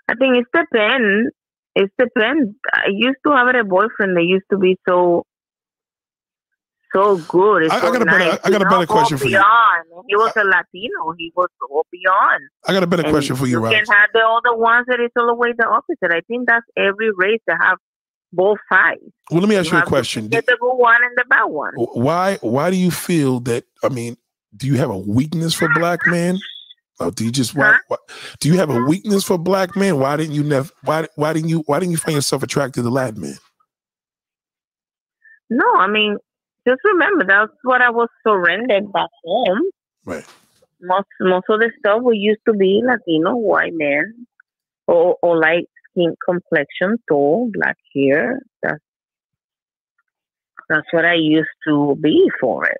I 0.07 0.13
think 0.19 0.35
it 0.37 0.45
depends. 0.53 1.31
It 1.73 1.91
depends. 1.97 2.53
I 2.75 2.89
used 2.91 3.17
to 3.25 3.33
have 3.33 3.47
a 3.47 3.63
boyfriend 3.63 4.15
that 4.17 4.23
used 4.23 4.45
to 4.51 4.59
be 4.59 4.77
so 4.87 5.25
so 6.93 7.17
good. 7.17 7.63
It's 7.63 7.73
I- 7.73 7.77
I 7.77 7.81
got 7.81 8.01
a 8.01 8.05
better- 8.05 8.17
nice. 8.19 8.39
I 8.43 8.49
got 8.49 8.61
a 8.61 8.65
better 8.69 8.85
question 8.85 9.17
for 9.17 9.25
you. 9.25 9.31
beyond. 9.31 9.85
He 10.07 10.15
was 10.15 10.31
a 10.35 10.43
Latino. 10.43 11.13
He 11.17 11.31
was 11.35 11.47
go 11.59 11.83
beyond. 11.91 12.41
I 12.67 12.73
got 12.73 12.83
a 12.83 12.87
better 12.87 13.03
And 13.03 13.11
question 13.11 13.35
for 13.35 13.45
you, 13.47 13.59
right? 13.59 13.71
You 13.71 13.77
Rob. 13.77 13.85
can 13.87 13.95
have 13.95 14.09
the 14.13 14.19
other 14.19 14.57
ones 14.57 14.85
that 14.87 14.99
is 14.99 15.11
all 15.17 15.27
the 15.27 15.33
way 15.35 15.53
the 15.57 15.67
opposite. 15.67 16.11
I 16.11 16.21
think 16.21 16.47
that's 16.47 16.65
every 16.77 17.11
race 17.11 17.41
to 17.49 17.55
have 17.59 17.77
both 18.33 18.57
sides. 18.71 19.01
Well, 19.31 19.39
let 19.41 19.49
me 19.49 19.55
ask 19.55 19.71
you 19.71 19.77
a 19.77 19.81
question. 19.83 20.27
Get 20.27 20.45
the 20.45 20.57
good 20.59 20.75
one 20.75 20.97
and 21.03 21.13
the 21.15 21.25
bad 21.29 21.45
one. 21.45 21.73
Why 21.75 22.37
why 22.41 22.69
do 22.71 22.75
you 22.77 22.91
feel 22.91 23.39
that? 23.41 23.65
I 23.83 23.89
mean, 23.89 24.17
do 24.55 24.67
you 24.67 24.75
have 24.77 24.89
a 24.89 24.97
weakness 24.97 25.53
for 25.53 25.69
black 25.75 26.05
men? 26.07 26.37
Or 26.99 27.11
do 27.11 27.23
you 27.25 27.31
just 27.31 27.53
why, 27.55 27.73
Huh? 27.73 27.77
why 27.89 27.97
do 28.39 28.49
you 28.49 28.57
have 28.57 28.69
a 28.71 28.81
weakness 28.85 29.23
for 29.23 29.37
black 29.37 29.75
men? 29.75 29.99
Why 29.99 30.17
didn't 30.17 30.33
you 30.33 30.43
never 30.43 30.69
why 30.83 31.07
why 31.15 31.31
didn't 31.33 31.49
you 31.49 31.59
why 31.67 31.79
didn't 31.79 31.91
you 31.91 31.97
find 31.97 32.15
yourself 32.15 32.41
attracted 32.43 32.81
to 32.83 32.89
Latin 32.89 33.21
men? 33.21 33.37
No, 35.49 35.65
I 35.75 35.87
mean, 35.87 36.17
just 36.67 36.81
remember 36.83 37.25
that's 37.25 37.53
what 37.63 37.81
I 37.81 37.89
was 37.89 38.09
surrendered 38.25 38.91
back 38.91 39.09
home. 39.23 39.61
Right. 40.05 40.25
Most 40.81 41.07
most 41.19 41.45
of 41.49 41.59
the 41.59 41.71
stuff 41.79 42.01
we 42.03 42.17
used 42.17 42.41
to 42.47 42.53
be 42.53 42.81
Latino, 42.83 43.35
white 43.35 43.73
men, 43.73 44.27
or 44.87 45.17
or 45.21 45.39
light 45.39 45.67
skin 45.89 46.15
complexion, 46.27 46.97
tall, 47.09 47.49
black 47.53 47.77
hair. 47.95 48.39
That's 48.61 48.83
that's 50.69 50.87
what 50.91 51.05
I 51.05 51.15
used 51.15 51.47
to 51.67 51.95
be 52.01 52.29
for 52.39 52.65
it. 52.65 52.77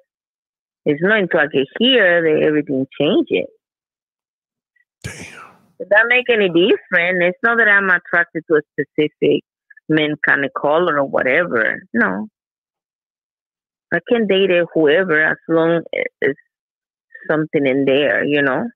It's 0.85 1.01
not 1.01 1.19
until 1.19 1.41
I 1.41 1.47
get 1.47 1.67
here 1.79 2.21
that 2.21 2.45
everything 2.45 2.85
changes. 2.99 3.47
Damn. 5.03 5.47
Does 5.79 5.89
that 5.89 6.05
make 6.07 6.29
any 6.29 6.47
difference? 6.47 7.19
It's 7.21 7.37
not 7.43 7.57
that 7.57 7.67
I'm 7.67 7.89
attracted 7.89 8.43
to 8.49 8.55
a 8.57 8.61
specific 8.71 9.43
men 9.89 10.15
kind 10.27 10.43
of 10.43 10.51
color 10.53 10.99
or 10.99 11.05
whatever. 11.05 11.81
No. 11.93 12.27
I 13.93 13.99
can 14.09 14.27
date 14.27 14.51
a 14.51 14.65
whoever 14.73 15.23
as 15.23 15.37
long 15.47 15.77
as 15.77 16.03
it's 16.21 16.39
something 17.29 17.65
in 17.65 17.85
there, 17.85 18.23
you 18.23 18.41
know. 18.41 18.67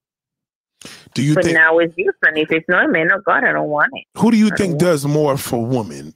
Do 1.14 1.22
you 1.22 1.36
but 1.36 1.44
think 1.46 1.56
now 1.56 1.78
it's 1.80 1.94
different. 1.96 2.38
If 2.38 2.52
it's 2.52 2.68
not 2.70 2.86
a 2.86 2.88
man, 2.88 3.12
oh 3.12 3.20
God, 3.26 3.44
I 3.44 3.52
don't 3.52 3.70
want 3.70 3.92
it. 3.94 4.06
who 4.18 4.32
do 4.32 4.38
you 4.38 4.50
I 4.52 4.56
think 4.56 4.80
does 4.80 5.06
more 5.06 5.38
for 5.38 5.64
women? 5.66 6.14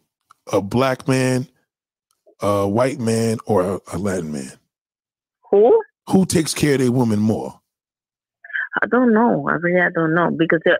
A 0.53 0.61
black 0.61 1.07
man, 1.07 1.47
a 2.41 2.67
white 2.67 2.99
man, 2.99 3.37
or 3.45 3.61
a, 3.61 3.79
a 3.93 3.97
Latin 3.97 4.31
man? 4.31 4.51
Who? 5.51 5.81
Who 6.09 6.25
takes 6.25 6.53
care 6.53 6.75
of 6.75 6.79
their 6.81 6.91
woman 6.91 7.19
more? 7.19 7.59
I 8.81 8.87
don't 8.87 9.13
know. 9.13 9.47
I 9.49 9.53
really 9.55 9.81
I 9.81 9.89
don't 9.89 10.13
know 10.13 10.31
because 10.31 10.61
uh, 10.65 10.71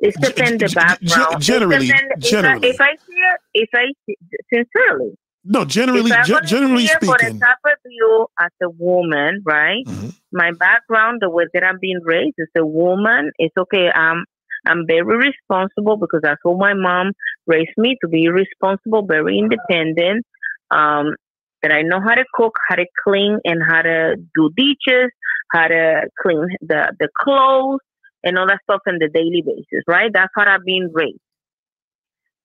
it, 0.00 0.14
it 0.14 0.14
G- 0.14 0.20
depends 0.28 0.60
the 0.62 0.68
g- 0.68 0.74
g- 0.74 0.74
background. 0.74 1.34
It 1.34 1.40
generally- 1.40 1.86
depend- 1.88 2.12
if 2.12 2.24
I- 2.24 2.28
generally. 2.28 2.68
if 2.68 2.80
I 2.80 2.90
see 3.06 3.12
it, 3.14 3.40
if 3.54 3.68
I 3.74 4.14
sincerely, 4.52 5.16
No, 5.50 5.64
generally, 5.64 6.10
if 6.10 6.16
I'm 6.16 6.24
ge- 6.24 6.48
generally 6.48 6.84
it 6.84 7.04
for 7.04 7.16
the 7.18 7.30
speaking. 7.32 7.40
view 7.86 8.26
as 8.38 8.50
a 8.62 8.68
woman, 8.68 9.42
right? 9.44 9.84
Mhm. 9.86 10.12
my 10.30 10.52
background, 10.52 11.22
the 11.22 11.30
way 11.30 11.46
that 11.54 11.64
I'm 11.64 11.78
being 11.80 12.00
raised 12.04 12.38
as 12.38 12.48
a 12.56 12.64
woman, 12.66 13.32
it's 13.38 13.56
okay. 13.56 13.90
I'm 13.90 14.24
I'm 14.66 14.86
very 14.86 15.16
responsible 15.16 15.96
because 15.96 16.20
that's 16.22 16.40
what 16.42 16.58
my 16.58 16.74
mom 16.74 17.12
raised 17.46 17.76
me 17.78 17.96
to 18.02 18.08
be 18.08 18.28
responsible, 18.28 19.06
very 19.06 19.38
independent. 19.38 20.26
Um, 20.70 21.14
that 21.62 21.72
I 21.72 21.80
know 21.82 22.00
how 22.00 22.14
to 22.14 22.24
cook, 22.34 22.54
how 22.68 22.76
to 22.76 22.86
clean, 23.02 23.38
and 23.44 23.62
how 23.66 23.80
to 23.82 24.16
do 24.34 24.50
dishes, 24.54 25.10
how 25.52 25.68
to 25.68 26.02
clean 26.20 26.48
the 26.60 26.92
the 27.00 27.08
clothes. 27.22 27.80
and 28.24 28.36
all 28.36 28.48
that 28.48 28.58
stuff 28.64 28.82
on 28.86 28.98
the 28.98 29.08
daily 29.08 29.42
basis, 29.46 29.84
right? 29.86 30.10
That's 30.12 30.32
how 30.34 30.44
I've 30.44 30.64
been 30.64 30.90
raised. 30.92 31.20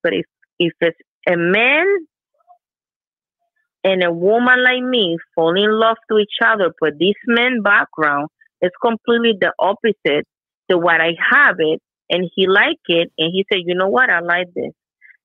But 0.03 0.13
if 0.13 0.25
if 0.59 0.73
it's 0.81 0.99
a 1.27 1.35
man 1.35 1.85
and 3.83 4.03
a 4.03 4.11
woman 4.11 4.63
like 4.63 4.83
me 4.83 5.17
fall 5.35 5.55
in 5.55 5.71
love 5.71 5.97
to 6.09 6.17
each 6.17 6.37
other, 6.43 6.73
but 6.79 6.99
this 6.99 7.15
man 7.27 7.61
background 7.61 8.29
is 8.61 8.71
completely 8.81 9.33
the 9.39 9.51
opposite 9.59 10.25
to 10.69 10.77
what 10.77 11.01
I 11.01 11.15
have 11.29 11.55
it, 11.59 11.81
and 12.09 12.29
he 12.33 12.47
like 12.47 12.79
it, 12.87 13.11
and 13.17 13.31
he 13.31 13.45
said, 13.51 13.61
you 13.65 13.75
know 13.75 13.89
what, 13.89 14.09
I 14.09 14.19
like 14.19 14.53
this. 14.55 14.71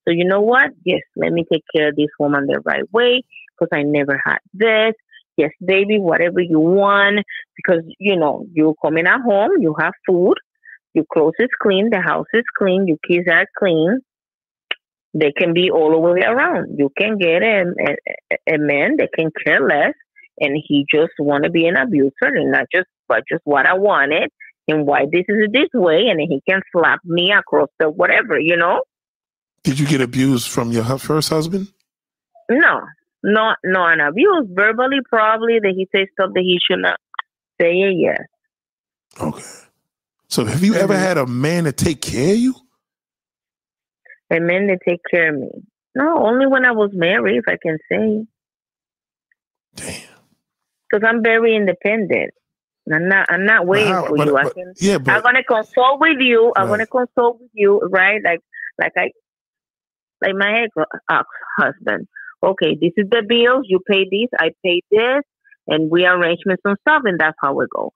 So 0.07 0.13
you 0.13 0.25
know 0.25 0.41
what? 0.41 0.71
Yes, 0.85 1.03
let 1.17 1.33
me 1.33 1.45
take 1.53 1.65
care 1.75 1.89
of 1.89 1.97
this 1.97 2.09
woman 2.19 2.47
the 2.47 2.61
right 2.65 2.91
way 2.93 3.23
because 3.53 3.69
I 3.77 3.83
never 3.83 4.21
had 4.25 4.39
this. 4.55 4.95
Yes, 5.37 5.51
baby, 5.65 5.99
whatever 5.99 6.41
you 6.41 6.59
want 6.59 7.25
because 7.55 7.83
you 7.99 8.17
know 8.17 8.47
you 8.53 8.75
coming 8.83 9.07
at 9.07 9.21
home, 9.21 9.53
you 9.61 9.75
have 9.79 9.93
food, 10.07 10.35
your 10.95 11.05
clothes 11.13 11.35
is 11.39 11.49
clean, 11.63 11.91
the 11.91 12.01
house 12.01 12.27
is 12.33 12.45
clean, 12.57 12.89
your 12.89 12.97
kids 13.07 13.29
are 13.31 13.47
clean. 13.59 14.01
They 15.15 15.33
can 15.33 15.55
be 15.55 15.71
all 15.71 15.91
the 15.91 15.99
way 15.99 16.21
around. 16.21 16.77
You 16.79 16.91
can 16.97 17.17
get 17.19 17.43
a, 17.43 17.65
a, 17.81 18.55
a 18.55 18.59
man 18.59 18.97
that 18.99 19.11
can 19.15 19.31
care 19.45 19.67
less, 19.67 19.95
and 20.39 20.57
he 20.67 20.87
just 20.93 21.13
want 21.19 21.45
to 21.45 21.51
be 21.51 21.67
an 21.67 21.77
abuser, 21.77 22.13
and 22.23 22.53
not 22.53 22.67
just 22.73 22.87
but 23.09 23.25
just 23.31 23.43
what 23.45 23.67
I 23.67 23.75
wanted, 23.75 24.31
and 24.69 24.87
why 24.87 25.07
this 25.11 25.25
is 25.29 25.49
this 25.51 25.69
way, 25.73 26.09
and 26.09 26.21
he 26.21 26.43
can 26.49 26.61
slap 26.73 27.01
me 27.05 27.33
across 27.33 27.69
the 27.79 27.89
whatever, 27.91 28.39
you 28.39 28.57
know. 28.57 28.83
Did 29.63 29.79
you 29.81 29.87
get 29.87 30.01
abused 30.01 30.49
from 30.49 30.73
your 30.73 30.85
first 30.99 31.31
husband? 31.31 31.69
No, 32.51 32.83
no, 33.23 33.55
no, 33.65 33.85
an 33.87 34.01
abuse 34.01 34.47
verbally 34.51 34.99
probably 35.09 35.59
that 35.59 35.73
he 35.75 35.89
says 35.95 36.09
stuff 36.13 36.31
that 36.35 36.43
he 36.43 36.59
should 36.65 36.81
not 36.81 37.01
say. 37.61 37.73
Yes. 37.75 38.21
Okay. 39.21 39.43
So 40.29 40.45
have 40.45 40.63
you 40.63 40.75
ever 40.75 40.95
Mhm. 40.95 40.99
had 40.99 41.19
a 41.19 41.27
man 41.27 41.65
to 41.65 41.73
take 41.73 42.03
care 42.03 42.33
of 42.33 42.39
you? 42.39 42.55
And 44.31 44.47
men 44.47 44.67
that 44.69 44.79
take 44.87 45.01
care 45.11 45.35
of 45.35 45.41
me. 45.41 45.49
No, 45.95 46.25
only 46.27 46.47
when 46.47 46.65
I 46.65 46.73
was 46.73 46.91
married, 46.93 47.39
if 47.39 47.45
I 47.49 47.57
can 47.61 47.79
say, 47.91 48.27
Damn. 49.75 50.03
because 50.91 51.07
I'm 51.07 51.23
very 51.23 51.57
independent. 51.57 52.33
I'm 52.93 53.09
not. 53.09 53.27
I'm 53.31 53.45
not 53.45 53.67
waiting 53.67 53.93
how- 53.93 54.07
for 54.07 54.17
but- 54.17 54.27
you. 54.27 54.37
I 54.37 54.49
can. 54.51 54.73
Yeah, 54.81 54.99
but, 54.99 55.15
I'm 55.15 55.23
gonna 55.23 55.45
consult 55.45 56.01
with 56.01 56.19
you. 56.21 56.53
I'm 56.57 56.69
gonna 56.69 56.87
consult 56.87 57.41
with 57.41 57.51
you, 57.53 57.81
right? 57.81 58.21
Like, 58.25 58.41
like 58.79 58.93
I, 58.97 59.11
like 60.23 60.35
my 60.35 60.63
ex 60.63 60.75
uh, 61.09 61.23
husband. 61.59 62.07
Okay, 62.43 62.77
this 62.81 62.93
is 62.97 63.09
the 63.11 63.23
bills. 63.29 63.67
You 63.69 63.81
pay 63.87 64.05
this. 64.05 64.29
I 64.39 64.53
pay 64.65 64.81
this, 64.91 65.23
and 65.67 65.91
we 65.91 66.07
arrange 66.07 66.41
some 66.47 66.77
stuff, 66.81 67.03
and 67.05 67.19
that's 67.21 67.37
how 67.43 67.61
it 67.61 67.69
goes. 67.77 67.91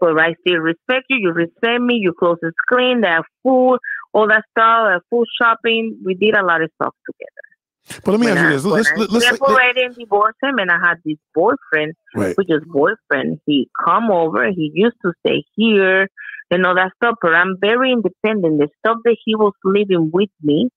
But 0.00 0.18
I 0.18 0.34
still 0.40 0.58
respect 0.58 1.04
you. 1.10 1.18
You 1.20 1.32
respect 1.32 1.80
me. 1.82 1.96
Your 1.96 2.14
clothes 2.14 2.38
is 2.42 2.54
clean. 2.68 3.02
They 3.02 3.08
have 3.08 3.24
food, 3.44 3.78
all 4.12 4.28
that 4.28 4.44
stuff. 4.50 4.96
Uh, 4.96 5.00
food 5.10 5.26
shopping. 5.40 5.98
We 6.04 6.14
did 6.14 6.34
a 6.34 6.44
lot 6.44 6.62
of 6.62 6.70
stuff 6.80 6.94
together. 7.06 8.00
but 8.04 8.12
let 8.12 8.20
me 8.20 8.26
when 8.26 8.38
ask 8.38 8.44
you 8.44 8.50
this. 8.50 8.64
Let's 8.96 9.12
let's 9.12 9.26
separated 9.26 9.84
and 9.84 9.94
divorced 9.96 10.38
him, 10.42 10.58
and 10.58 10.70
I 10.70 10.78
had 10.78 10.96
this 11.04 11.18
boyfriend, 11.34 11.94
right. 12.14 12.36
which 12.36 12.48
is 12.50 12.62
boyfriend. 12.66 13.40
He 13.46 13.68
come 13.84 14.10
over. 14.10 14.50
He 14.50 14.70
used 14.74 14.96
to 15.04 15.12
stay 15.26 15.44
here 15.56 16.08
and 16.50 16.66
all 16.66 16.74
that 16.74 16.92
stuff. 16.96 17.16
But 17.22 17.34
I'm 17.34 17.56
very 17.60 17.92
independent. 17.92 18.58
The 18.58 18.68
stuff 18.80 18.98
that 19.04 19.16
he 19.24 19.34
was 19.34 19.52
living 19.64 20.10
with 20.12 20.30
me, 20.42 20.70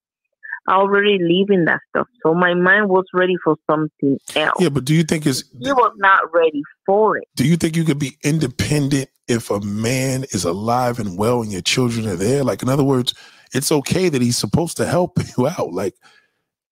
I 0.68 0.76
already 0.76 1.18
leaving 1.22 1.66
that 1.66 1.80
stuff. 1.90 2.08
So 2.26 2.34
my 2.34 2.54
mind 2.54 2.90
was 2.90 3.06
ready 3.14 3.36
for 3.44 3.56
something 3.70 4.18
else. 4.36 4.56
Yeah, 4.60 4.70
but 4.70 4.86
do 4.86 4.94
you 4.94 5.04
think 5.04 5.26
it's 5.26 5.44
He 5.60 5.72
was 5.72 5.94
not 5.98 6.34
ready 6.34 6.62
for 6.86 7.18
it. 7.18 7.26
do 7.36 7.46
you 7.46 7.58
think 7.58 7.76
you 7.76 7.84
could 7.84 8.00
be 8.00 8.18
independent 8.24 9.10
if 9.28 9.50
a 9.50 9.60
man 9.62 10.24
is 10.32 10.44
alive 10.46 11.00
and 11.00 11.18
well 11.18 11.42
and 11.42 11.52
your 11.52 11.62
children 11.62 12.08
are 12.08 12.16
there? 12.16 12.44
Like 12.44 12.62
in 12.64 12.70
other 12.70 12.84
words, 12.84 13.14
it's 13.54 13.72
okay 13.72 14.10
that 14.10 14.22
he's 14.22 14.38
supposed 14.38 14.78
to 14.78 14.86
help 14.86 15.20
you 15.38 15.48
out. 15.48 15.74
Like 15.74 15.96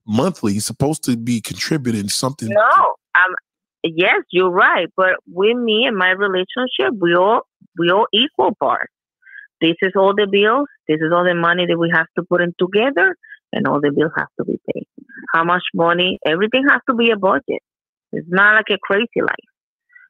monthly, 0.07 0.53
he's 0.53 0.65
supposed 0.65 1.03
to 1.05 1.17
be 1.17 1.41
contributing 1.41 2.09
something. 2.09 2.49
No, 2.49 2.95
um, 3.15 3.35
yes, 3.83 4.21
you're 4.31 4.49
right. 4.49 4.87
But 4.95 5.15
with 5.27 5.57
me 5.57 5.85
and 5.85 5.97
my 5.97 6.11
relationship, 6.11 6.93
we 6.99 7.15
all 7.15 7.41
we 7.77 7.89
all 7.91 8.07
equal 8.13 8.55
parts. 8.55 8.91
This 9.59 9.75
is 9.81 9.91
all 9.95 10.15
the 10.15 10.27
bills. 10.31 10.67
This 10.87 11.01
is 11.01 11.11
all 11.13 11.23
the 11.23 11.35
money 11.35 11.65
that 11.67 11.77
we 11.77 11.91
have 11.93 12.07
to 12.17 12.23
put 12.23 12.41
in 12.41 12.53
together, 12.59 13.15
and 13.51 13.67
all 13.67 13.79
the 13.81 13.91
bills 13.95 14.11
have 14.17 14.27
to 14.39 14.45
be 14.45 14.59
paid. 14.73 14.87
How 15.33 15.43
much 15.43 15.63
money? 15.73 16.19
Everything 16.25 16.65
has 16.69 16.81
to 16.89 16.95
be 16.95 17.11
a 17.11 17.17
budget. 17.17 17.61
It's 18.11 18.27
not 18.29 18.55
like 18.55 18.69
a 18.71 18.77
crazy 18.81 19.21
life. 19.21 19.51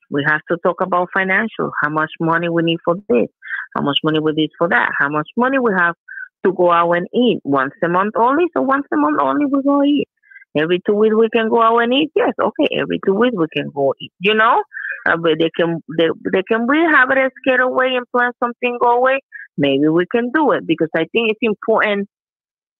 We 0.09 0.25
have 0.27 0.41
to 0.49 0.57
talk 0.63 0.81
about 0.81 1.09
financial. 1.13 1.71
How 1.81 1.89
much 1.89 2.11
money 2.19 2.49
we 2.49 2.63
need 2.63 2.79
for 2.83 2.95
this? 2.95 3.27
How 3.75 3.81
much 3.81 3.97
money 4.03 4.19
we 4.19 4.33
need 4.33 4.49
for 4.57 4.67
that? 4.69 4.91
How 4.99 5.09
much 5.09 5.29
money 5.37 5.57
we 5.59 5.71
have 5.77 5.95
to 6.43 6.51
go 6.51 6.71
out 6.71 6.91
and 6.91 7.07
eat 7.13 7.39
once 7.43 7.73
a 7.83 7.87
month 7.87 8.13
only? 8.17 8.45
So 8.55 8.61
once 8.61 8.85
a 8.93 8.97
month 8.97 9.21
only 9.21 9.45
we 9.45 9.63
go 9.63 9.83
eat. 9.83 10.09
Every 10.57 10.81
two 10.85 10.95
weeks 10.95 11.15
we 11.15 11.29
can 11.29 11.49
go 11.49 11.61
out 11.61 11.77
and 11.77 11.93
eat. 11.93 12.11
Yes, 12.15 12.33
okay. 12.41 12.67
Every 12.77 12.99
two 13.05 13.13
weeks 13.13 13.35
we 13.37 13.45
can 13.55 13.69
go 13.73 13.93
eat. 14.01 14.11
You 14.19 14.33
know, 14.33 14.61
uh, 15.05 15.15
but 15.17 15.39
they 15.39 15.49
can 15.55 15.81
they, 15.97 16.07
they 16.33 16.43
can 16.43 16.67
we 16.67 16.77
have 16.93 17.09
it 17.11 17.17
as 17.17 17.31
get 17.45 17.61
away 17.61 17.95
and 17.95 18.05
plan 18.11 18.31
something 18.43 18.77
go 18.81 18.97
away. 18.97 19.19
Maybe 19.57 19.87
we 19.87 20.05
can 20.11 20.31
do 20.33 20.51
it 20.51 20.67
because 20.67 20.89
I 20.95 21.05
think 21.11 21.31
it's 21.31 21.39
important 21.41 22.09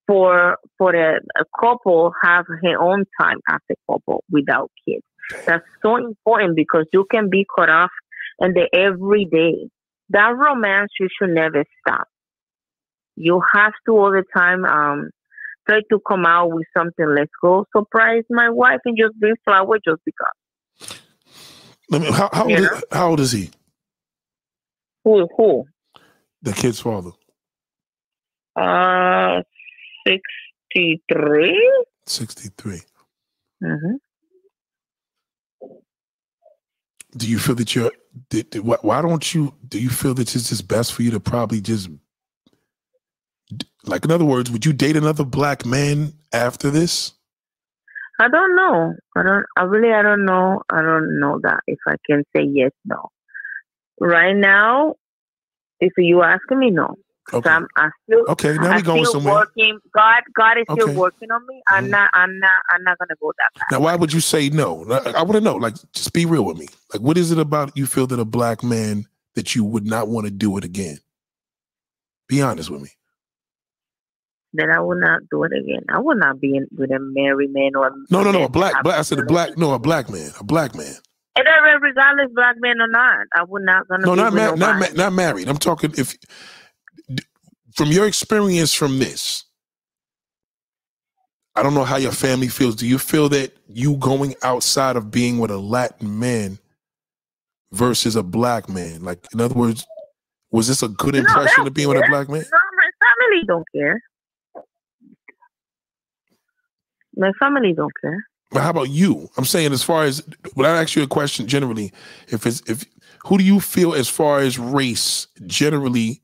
for 0.07 0.57
for 0.77 0.95
a, 0.95 1.19
a 1.39 1.45
couple 1.59 2.13
have 2.21 2.45
her 2.47 2.79
own 2.79 3.05
time 3.19 3.39
as 3.49 3.59
a 3.69 3.75
couple 3.91 4.23
without 4.29 4.71
kids. 4.87 5.03
That's 5.45 5.65
so 5.81 5.95
important 5.95 6.55
because 6.55 6.85
you 6.91 7.05
can 7.09 7.29
be 7.29 7.45
cut 7.57 7.69
off 7.69 7.91
in 8.39 8.53
the 8.53 8.67
everyday. 8.73 9.69
That 10.09 10.35
romance 10.35 10.91
you 10.99 11.07
should 11.17 11.29
never 11.29 11.63
stop. 11.79 12.07
You 13.15 13.41
have 13.53 13.73
to 13.85 13.91
all 13.93 14.11
the 14.11 14.23
time 14.35 14.65
um 14.65 15.09
try 15.67 15.81
to 15.89 15.99
come 16.07 16.25
out 16.25 16.51
with 16.51 16.65
something. 16.75 17.07
Let's 17.07 17.31
go 17.41 17.65
surprise 17.75 18.23
my 18.29 18.49
wife 18.49 18.79
and 18.85 18.97
just 18.97 19.17
bring 19.19 19.35
flower 19.45 19.77
just 19.85 20.01
because. 20.05 20.97
Let 21.89 22.01
me, 22.01 22.11
how, 22.11 22.29
how, 22.31 22.43
old 22.43 22.59
is, 22.59 22.83
how 22.91 23.09
old 23.09 23.19
is 23.19 23.31
he? 23.33 23.49
Who 25.03 25.27
who? 25.35 25.65
The 26.41 26.53
kid's 26.53 26.79
father. 26.79 27.11
Uh 28.55 29.41
sixty 30.07 31.01
three? 31.11 31.85
63. 32.07 32.81
Mm-hmm. 33.63 33.95
Do 37.17 37.27
you 37.27 37.39
feel 37.39 37.55
that 37.55 37.75
you're, 37.75 37.91
did, 38.29 38.49
did- 38.49 38.65
why, 38.65 38.77
why 38.81 39.01
don't 39.01 39.33
you, 39.33 39.53
do 39.67 39.79
you 39.79 39.89
feel 39.89 40.13
that 40.15 40.33
it's 40.35 40.49
just 40.49 40.67
best 40.67 40.93
for 40.93 41.03
you 41.03 41.11
to 41.11 41.19
probably 41.19 41.61
just, 41.61 41.89
like, 43.83 44.03
in 44.05 44.11
other 44.11 44.25
words, 44.25 44.49
would 44.49 44.65
you 44.65 44.73
date 44.73 44.97
another 44.97 45.23
black 45.23 45.65
man 45.65 46.13
after 46.33 46.69
this? 46.69 47.13
I 48.19 48.27
don't 48.27 48.55
know. 48.55 48.93
I 49.15 49.23
don't. 49.23 49.45
I 49.57 49.63
really. 49.63 49.91
I 49.91 50.03
don't 50.03 50.25
know. 50.25 50.61
I 50.69 50.83
don't 50.83 51.19
know 51.19 51.39
that 51.41 51.61
if 51.65 51.79
I 51.87 51.95
can 52.07 52.23
say 52.35 52.43
yes, 52.43 52.69
no. 52.85 53.09
Right 53.99 54.35
now, 54.35 54.93
if 55.79 55.93
you 55.97 56.21
ask 56.21 56.43
me, 56.51 56.69
no. 56.69 56.97
So 57.29 57.37
Okay. 57.37 57.49
I'm. 57.49 57.67
I 57.77 57.89
still. 58.03 58.25
Okay, 58.29 58.57
now 58.57 58.71
I 58.71 58.75
we 58.77 58.81
going 58.81 59.05
somewhere. 59.05 59.33
working. 59.35 59.79
God. 59.95 60.21
God 60.35 60.57
is 60.57 60.65
Okay. 60.69 60.81
still 60.81 60.95
working 60.95 61.31
on 61.31 61.45
me. 61.47 61.61
I'm 61.69 61.85
Mhm. 61.85 61.89
not. 61.91 62.09
I'm 62.13 62.39
not. 62.39 62.51
I'm 62.71 62.83
not 62.83 62.97
gonna 62.97 63.15
go 63.21 63.31
that 63.37 63.49
far. 63.69 63.79
Now, 63.79 63.83
why 63.85 63.95
would 63.95 64.11
you 64.11 64.19
say 64.19 64.49
no? 64.49 64.85
I, 64.89 65.11
I 65.11 65.21
want 65.21 65.33
to 65.33 65.41
know. 65.41 65.55
Like, 65.55 65.75
just 65.93 66.11
be 66.13 66.25
real 66.25 66.43
with 66.43 66.57
me. 66.57 66.67
Like, 66.93 67.01
what 67.01 67.17
is 67.17 67.31
it 67.31 67.37
about 67.37 67.77
you 67.77 67.85
feel 67.85 68.07
that 68.07 68.19
a 68.19 68.25
black 68.25 68.63
man 68.63 69.05
that 69.35 69.55
you 69.55 69.63
would 69.63 69.85
not 69.85 70.07
want 70.09 70.25
to 70.25 70.31
do 70.31 70.57
it 70.57 70.63
again? 70.65 70.97
Be 72.27 72.41
honest 72.41 72.69
with 72.69 72.81
me. 72.81 72.89
Then 74.53 74.69
I 74.69 74.79
will 74.81 74.99
not 74.99 75.21
do 75.31 75.43
it 75.45 75.53
again. 75.53 75.83
I 75.89 75.99
will 75.99 76.17
not 76.17 76.41
be 76.41 76.57
in, 76.57 76.67
with 76.77 76.91
a 76.91 76.99
married 76.99 77.53
man 77.53 77.75
or. 77.75 77.93
No, 78.09 78.23
no, 78.23 78.31
no. 78.31 78.43
A 78.43 78.49
black, 78.49 78.73
that 78.73 78.83
black. 78.83 78.97
I 78.99 79.01
said 79.03 79.19
a 79.19 79.23
black. 79.23 79.57
No, 79.57 79.73
a 79.73 79.79
black 79.79 80.09
man. 80.09 80.31
A 80.39 80.43
black 80.43 80.75
man. 80.75 80.95
And 81.37 81.47
regardless, 81.81 82.27
black 82.35 82.55
man 82.59 82.81
or 82.81 82.87
not, 82.87 83.27
I 83.33 83.43
would 83.43 83.63
not 83.63 83.87
gonna. 83.87 84.05
No, 84.05 84.13
be 84.13 84.17
not 84.17 84.33
with 84.33 84.59
ma- 84.59 84.67
not 84.67 84.79
ma- 84.79 84.95
not 85.03 85.13
married. 85.13 85.47
I'm 85.47 85.57
talking 85.57 85.93
if 85.97 86.13
from 87.75 87.89
your 87.89 88.07
experience 88.07 88.73
from 88.73 88.99
this. 88.99 89.45
I 91.55 91.63
don't 91.63 91.73
know 91.73 91.83
how 91.83 91.97
your 91.97 92.13
family 92.13 92.47
feels. 92.47 92.75
Do 92.75 92.87
you 92.87 92.97
feel 92.97 93.27
that 93.29 93.55
you 93.67 93.97
going 93.97 94.35
outside 94.41 94.95
of 94.95 95.11
being 95.11 95.37
with 95.37 95.51
a 95.51 95.57
Latin 95.57 96.17
man 96.19 96.59
versus 97.71 98.15
a 98.15 98.23
black 98.23 98.69
man? 98.69 99.03
Like, 99.03 99.25
in 99.33 99.41
other 99.41 99.55
words, 99.55 99.85
was 100.51 100.67
this 100.67 100.81
a 100.81 100.87
good 100.87 101.15
impression 101.15 101.63
they 101.63 101.67
of 101.67 101.73
being 101.73 101.89
with 101.89 101.97
a 101.97 102.07
black 102.09 102.29
man? 102.29 102.41
No, 102.41 102.59
my 102.77 102.89
family 103.05 103.43
don't 103.47 103.65
care. 103.75 104.01
My 107.15 107.31
family 107.39 107.73
don't 107.73 107.91
care. 107.99 108.25
But 108.51 108.63
how 108.63 108.69
about 108.69 108.89
you? 108.89 109.29
I'm 109.37 109.45
saying 109.45 109.71
as 109.71 109.83
far 109.83 110.03
as 110.03 110.23
when 110.55 110.65
I 110.65 110.81
ask 110.81 110.95
you 110.95 111.03
a 111.03 111.07
question 111.07 111.47
generally, 111.47 111.93
if 112.27 112.45
it's 112.45 112.61
if 112.69 112.85
who 113.25 113.37
do 113.37 113.43
you 113.43 113.59
feel 113.59 113.93
as 113.93 114.09
far 114.09 114.39
as 114.39 114.59
race 114.59 115.27
generally, 115.45 116.21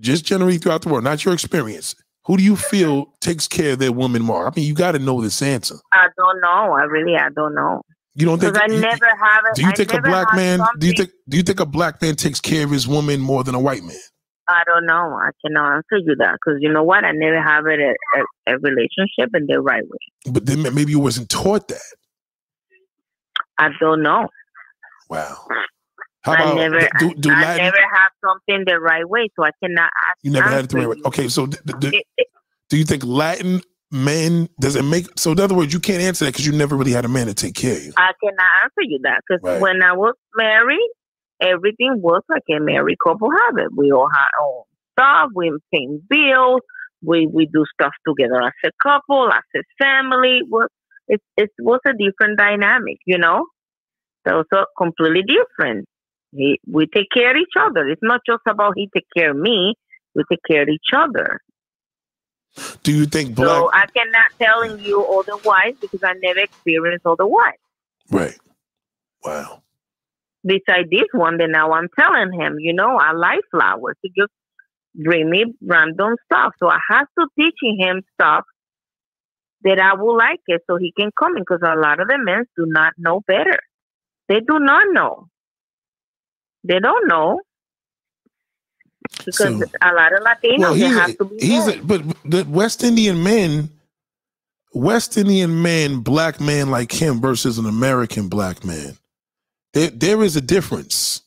just 0.00 0.24
generally 0.24 0.58
throughout 0.58 0.82
the 0.82 0.88
world, 0.88 1.04
not 1.04 1.24
your 1.24 1.34
experience, 1.34 1.94
who 2.26 2.36
do 2.36 2.42
you 2.42 2.56
feel 2.56 3.12
takes 3.20 3.46
care 3.46 3.72
of 3.72 3.78
their 3.78 3.92
woman 3.92 4.22
more? 4.22 4.46
I 4.46 4.52
mean, 4.56 4.66
you 4.66 4.74
got 4.74 4.92
to 4.92 4.98
know 4.98 5.20
this 5.20 5.40
answer. 5.42 5.76
I 5.92 6.06
don't 6.16 6.40
know. 6.40 6.72
I 6.72 6.84
really, 6.84 7.16
I 7.16 7.28
don't 7.34 7.54
know. 7.54 7.82
You 8.14 8.26
don't 8.26 8.38
think? 8.38 8.54
Because 8.54 8.70
I 8.70 8.74
you- 8.74 8.80
never 8.80 9.06
have 9.06 9.42
it. 9.50 9.56
do 9.56 9.62
you 9.62 9.68
I 9.68 9.72
think 9.72 9.92
a 9.92 10.00
black 10.00 10.34
man? 10.34 10.60
Do 10.78 10.86
you 10.86 10.92
think? 10.96 11.10
Do 11.28 11.36
you 11.36 11.42
think 11.42 11.60
a 11.60 11.66
black 11.66 12.00
man 12.00 12.14
takes 12.16 12.40
care 12.40 12.64
of 12.64 12.70
his 12.70 12.86
woman 12.86 13.20
more 13.20 13.42
than 13.44 13.54
a 13.54 13.60
white 13.60 13.82
man? 13.82 13.96
I 14.46 14.62
don't 14.66 14.86
know. 14.86 15.18
I 15.20 15.30
cannot 15.44 15.76
answer 15.76 15.96
you 16.04 16.14
that 16.18 16.34
because 16.34 16.58
you 16.60 16.70
know 16.70 16.82
what? 16.82 17.02
I 17.04 17.12
never 17.12 17.42
have 17.42 17.64
it 17.66 17.80
a, 17.80 17.94
a, 18.20 18.54
a 18.54 18.58
relationship 18.58 19.30
in 19.34 19.46
the 19.48 19.60
right 19.60 19.82
way. 19.82 20.32
But 20.32 20.46
then 20.46 20.62
maybe 20.74 20.92
you 20.92 21.00
wasn't 21.00 21.28
taught 21.30 21.68
that. 21.68 21.80
I 23.58 23.70
don't 23.80 24.02
know. 24.02 24.28
Wow. 25.08 25.46
How 26.24 26.32
I 26.32 26.54
never, 26.54 26.88
do, 26.98 27.14
do 27.14 27.30
I 27.30 27.40
Latin? 27.42 27.64
never 27.64 27.76
have 27.92 28.10
something 28.24 28.64
the 28.66 28.80
right 28.80 29.06
way, 29.08 29.28
so 29.36 29.44
I 29.44 29.50
cannot 29.62 29.90
ask. 30.08 30.16
you 30.22 30.30
never 30.30 30.48
had 30.48 30.64
it 30.64 30.70
the 30.70 30.76
right 30.78 30.88
way. 30.88 30.96
Okay, 31.06 31.28
so 31.28 31.46
d- 31.46 31.58
d- 31.66 31.74
d- 31.78 31.88
It- 31.98 32.06
it- 32.16 32.26
do 32.70 32.78
you 32.78 32.84
think 32.84 33.04
Latin 33.04 33.60
men 33.92 34.48
does 34.58 34.74
it 34.74 34.84
make? 34.84 35.06
So 35.18 35.32
in 35.32 35.40
other 35.40 35.54
words, 35.54 35.72
you 35.74 35.80
can't 35.80 36.00
answer 36.02 36.24
that 36.24 36.32
because 36.32 36.46
you 36.46 36.52
never 36.52 36.76
really 36.76 36.92
had 36.92 37.04
a 37.04 37.08
man 37.08 37.26
to 37.26 37.34
take 37.34 37.54
care 37.54 37.76
of 37.76 37.84
you. 37.84 37.92
I 37.98 38.12
cannot 38.22 38.50
answer 38.64 38.82
you 38.82 38.98
that 39.02 39.20
because 39.28 39.42
Right. 39.44 39.60
when 39.60 39.82
I 39.82 39.92
was 39.92 40.14
married, 40.34 40.90
everything 41.40 42.00
was 42.00 42.22
like 42.28 42.42
a 42.50 42.58
married 42.60 42.96
couple 43.06 43.30
have 43.30 43.58
it. 43.58 43.68
We 43.76 43.92
all 43.92 44.08
had 44.10 44.28
our 44.40 44.46
own 44.46 44.62
stuff. 44.92 45.30
We 45.34 45.52
pay 45.72 45.86
bills. 46.08 46.60
We 47.02 47.26
we 47.26 47.46
do 47.52 47.64
stuff 47.78 47.92
together 48.08 48.40
as 48.42 48.52
a 48.64 48.70
couple, 48.82 49.30
as 49.30 49.42
a 49.54 49.60
family. 49.78 50.40
Well, 50.48 50.68
it 51.06 51.20
it 51.36 51.50
was 51.58 51.80
a 51.86 51.92
different 51.92 52.38
dynamic, 52.38 52.96
you 53.04 53.18
know. 53.18 53.44
So 54.26 54.42
so 54.52 54.64
completely 54.78 55.22
different. 55.22 55.84
He, 56.34 56.60
we 56.70 56.86
take 56.86 57.06
care 57.14 57.30
of 57.30 57.36
each 57.36 57.54
other. 57.58 57.86
It's 57.88 58.02
not 58.02 58.20
just 58.26 58.42
about 58.48 58.74
he 58.76 58.90
take 58.92 59.06
care 59.16 59.30
of 59.30 59.36
me. 59.36 59.74
We 60.14 60.24
take 60.30 60.40
care 60.50 60.62
of 60.62 60.68
each 60.68 60.90
other. 60.94 61.40
Do 62.82 62.92
you 62.92 63.06
think 63.06 63.34
black? 63.34 63.48
So 63.48 63.70
I 63.72 63.86
cannot 63.86 64.30
telling 64.40 64.78
you 64.78 65.04
otherwise 65.04 65.74
because 65.80 66.00
I 66.02 66.14
never 66.22 66.40
experienced 66.40 67.06
otherwise. 67.06 67.54
right. 68.10 68.36
Wow. 69.24 69.62
beside 70.44 70.90
this 70.90 71.08
one, 71.12 71.38
then 71.38 71.50
now 71.52 71.72
I'm 71.72 71.88
telling 71.98 72.32
him, 72.38 72.56
you 72.58 72.74
know, 72.74 72.98
I 72.98 73.12
like 73.12 73.40
flowers. 73.50 73.96
He 74.02 74.10
just 74.16 74.32
bring 74.94 75.30
me 75.30 75.46
random 75.62 76.16
stuff. 76.26 76.52
So 76.58 76.68
I 76.68 76.78
have 76.90 77.06
to 77.18 77.26
teaching 77.38 77.78
him 77.78 78.02
stuff 78.14 78.44
that 79.62 79.78
I 79.80 79.94
will 79.94 80.16
like 80.16 80.40
it 80.46 80.60
so 80.68 80.76
he 80.76 80.92
can 80.96 81.10
come 81.18 81.36
in 81.36 81.42
because 81.42 81.62
a 81.62 81.74
lot 81.74 82.00
of 82.00 82.08
the 82.08 82.18
men 82.18 82.44
do 82.56 82.66
not 82.66 82.92
know 82.98 83.22
better. 83.26 83.58
They 84.28 84.40
do 84.40 84.58
not 84.58 84.88
know. 84.92 85.28
They 86.64 86.80
don't 86.80 87.06
know. 87.08 87.40
Because 89.24 89.36
So- 89.36 89.62
a 89.82 89.92
lot 89.92 90.12
of 90.12 90.20
Latinos 90.20 90.58
Well, 90.58 90.74
he's 90.74 90.96
have 90.96 91.10
a, 91.10 91.14
to 91.14 91.24
be 91.24 91.36
he's 91.38 91.68
a, 91.68 91.76
but 91.82 92.02
the 92.24 92.44
West 92.48 92.82
Indian 92.82 93.22
men, 93.22 93.70
West 94.72 95.16
Indian 95.16 95.62
men, 95.62 96.00
black 96.00 96.40
man 96.40 96.70
like 96.70 96.90
him 96.90 97.20
versus 97.20 97.58
an 97.58 97.66
American 97.66 98.28
black 98.28 98.64
man. 98.64 98.96
There, 99.74 99.90
there 99.90 100.22
is 100.22 100.36
a 100.36 100.40
difference. 100.40 101.22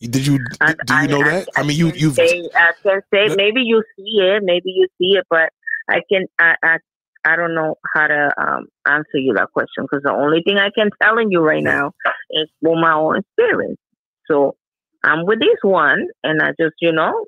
Did 0.00 0.26
you 0.26 0.38
I- 0.60 0.74
do 0.86 0.94
you 0.96 1.08
know 1.08 1.24
that? 1.24 1.48
I 1.56 1.62
mean, 1.62 1.76
you 1.78 1.92
you've 1.94 2.14
say, 2.14 2.48
I 2.54 2.72
can 2.82 3.00
say 3.12 3.34
maybe 3.34 3.62
you 3.62 3.82
see 3.96 4.18
it, 4.20 4.42
maybe 4.44 4.70
you 4.70 4.88
see 4.98 5.16
it, 5.16 5.24
but 5.30 5.50
I 5.88 6.02
can 6.10 6.26
I 6.38 6.56
I, 6.62 6.78
I 7.24 7.36
don't 7.36 7.54
know 7.54 7.76
how 7.94 8.08
to 8.08 8.30
um, 8.36 8.66
answer 8.86 9.18
you 9.18 9.32
that 9.34 9.52
question 9.52 9.84
because 9.84 10.02
the 10.02 10.12
only 10.12 10.42
thing 10.42 10.58
I 10.58 10.70
can 10.70 10.90
telling 11.00 11.30
you 11.30 11.40
right 11.40 11.62
now 11.62 11.92
is 12.30 12.48
for 12.62 12.76
my 12.76 12.92
own 12.92 13.18
experience. 13.18 13.78
So 14.26 14.56
I'm 15.04 15.26
with 15.26 15.40
this 15.40 15.58
one, 15.62 16.06
and 16.24 16.40
I 16.42 16.50
just 16.60 16.74
you 16.80 16.92
know 16.92 17.24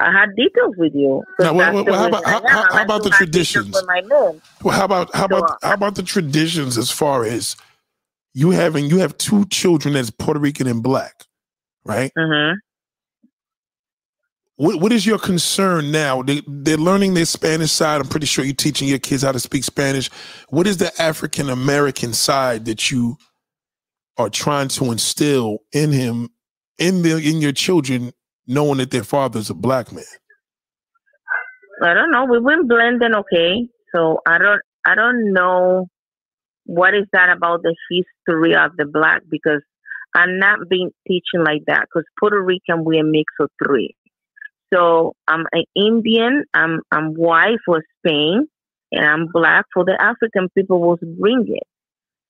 I 0.00 0.12
had 0.12 0.36
details 0.36 0.74
with 0.76 0.94
you. 0.94 1.22
Now, 1.40 1.54
well, 1.54 1.84
well, 1.84 1.94
how 1.98 2.08
about- 2.08 2.24
how- 2.24 2.46
how- 2.46 2.72
how 2.76 2.82
about 2.84 3.02
the 3.02 3.10
traditions? 3.10 3.74
my. 3.86 4.00
Well, 4.62 4.74
how 4.74 4.84
about 4.84 5.14
how 5.14 5.28
So, 5.28 5.36
about 5.38 5.50
uh, 5.50 5.68
how 5.68 5.74
about 5.74 5.94
the 5.96 6.02
traditions 6.04 6.78
as 6.78 6.90
far 6.90 7.24
as 7.24 7.56
you 8.34 8.50
having 8.50 8.86
you 8.86 8.98
have 8.98 9.16
two 9.18 9.44
children 9.46 9.94
that's 9.94 10.10
Puerto 10.10 10.38
Rican 10.38 10.66
and 10.68 10.82
black, 10.82 11.24
right? 11.84 12.12
hmm 12.16 12.52
What 14.56 14.80
what 14.80 14.92
is 14.92 15.06
your 15.06 15.18
concern 15.18 15.90
now? 15.90 16.22
They 16.22 16.42
they're 16.46 16.76
learning 16.76 17.14
their 17.14 17.24
Spanish 17.24 17.70
side. 17.72 18.00
I'm 18.00 18.08
pretty 18.08 18.26
sure 18.26 18.44
you're 18.44 18.54
teaching 18.54 18.88
your 18.88 18.98
kids 18.98 19.22
how 19.22 19.32
to 19.32 19.40
speak 19.40 19.64
Spanish. 19.64 20.10
What 20.48 20.66
is 20.66 20.76
the 20.76 20.92
African 21.02 21.48
American 21.48 22.12
side 22.12 22.64
that 22.66 22.90
you 22.90 23.16
are 24.16 24.28
trying 24.30 24.66
to 24.68 24.90
instill 24.90 25.58
in 25.72 25.92
him, 25.92 26.28
in 26.78 27.02
the 27.02 27.16
in 27.16 27.40
your 27.40 27.52
children, 27.52 28.12
knowing 28.46 28.78
that 28.78 28.90
their 28.90 29.04
father's 29.04 29.50
a 29.50 29.54
black 29.54 29.92
man? 29.92 30.04
I 31.82 31.94
don't 31.94 32.10
know. 32.10 32.24
We've 32.24 32.44
been 32.44 32.66
blending, 32.66 33.14
okay. 33.14 33.68
So 33.94 34.18
I 34.26 34.38
don't, 34.38 34.60
I 34.84 34.94
don't 34.94 35.32
know 35.32 35.86
what 36.64 36.94
is 36.94 37.06
that 37.12 37.30
about 37.30 37.62
the 37.62 37.74
history 37.90 38.54
of 38.54 38.72
the 38.76 38.84
black 38.84 39.22
because 39.30 39.62
I'm 40.14 40.38
not 40.38 40.68
being 40.68 40.90
teaching 41.06 41.44
like 41.44 41.62
that 41.66 41.82
because 41.82 42.04
Puerto 42.18 42.40
Rican 42.42 42.84
we 42.84 42.98
a 42.98 43.04
mix 43.04 43.32
of 43.40 43.50
three. 43.64 43.94
So 44.72 45.14
I'm 45.26 45.44
an 45.52 45.64
Indian, 45.74 46.44
I'm 46.52 46.80
I'm 46.90 47.14
white 47.14 47.58
for 47.64 47.82
Spain, 47.98 48.46
and 48.92 49.04
I'm 49.04 49.28
black 49.32 49.64
for 49.72 49.84
the 49.84 49.96
African 50.00 50.48
people 50.56 50.80
was 50.80 50.98
bringing. 51.18 51.60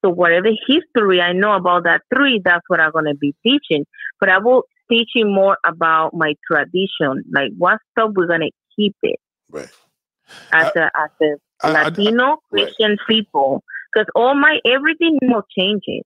So 0.04 0.10
whatever 0.10 0.48
history 0.66 1.20
I 1.20 1.32
know 1.32 1.54
about 1.54 1.84
that 1.84 2.02
three, 2.14 2.40
that's 2.44 2.64
what 2.68 2.80
I'm 2.80 2.92
gonna 2.92 3.14
be 3.14 3.34
teaching. 3.42 3.84
But 4.20 4.28
I 4.28 4.38
will 4.38 4.64
teach 4.90 5.10
you 5.14 5.26
more 5.26 5.58
about 5.66 6.14
my 6.14 6.34
tradition, 6.50 7.24
like 7.32 7.50
what 7.56 7.78
stuff 7.92 8.12
we're 8.14 8.26
gonna 8.28 8.50
keep 8.76 8.96
it 9.02 9.18
Right. 9.50 9.68
as 10.52 10.68
a 10.76 10.90
as 10.96 11.10
a 11.22 11.36
I- 11.62 11.68
I- 11.68 11.70
Latino 11.84 12.26
right. 12.26 12.38
Christian 12.50 12.96
people 13.08 13.62
because 13.92 14.06
all 14.14 14.34
my 14.34 14.60
everything 14.64 15.18
now 15.22 15.42
changes. 15.56 16.04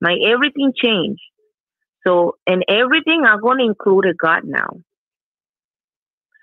My 0.00 0.16
everything 0.24 0.72
changed. 0.76 1.22
So 2.06 2.36
and 2.46 2.64
everything 2.68 3.24
I'm 3.24 3.40
going 3.40 3.58
to 3.58 3.64
include 3.64 4.06
a 4.06 4.14
God 4.14 4.42
now. 4.44 4.68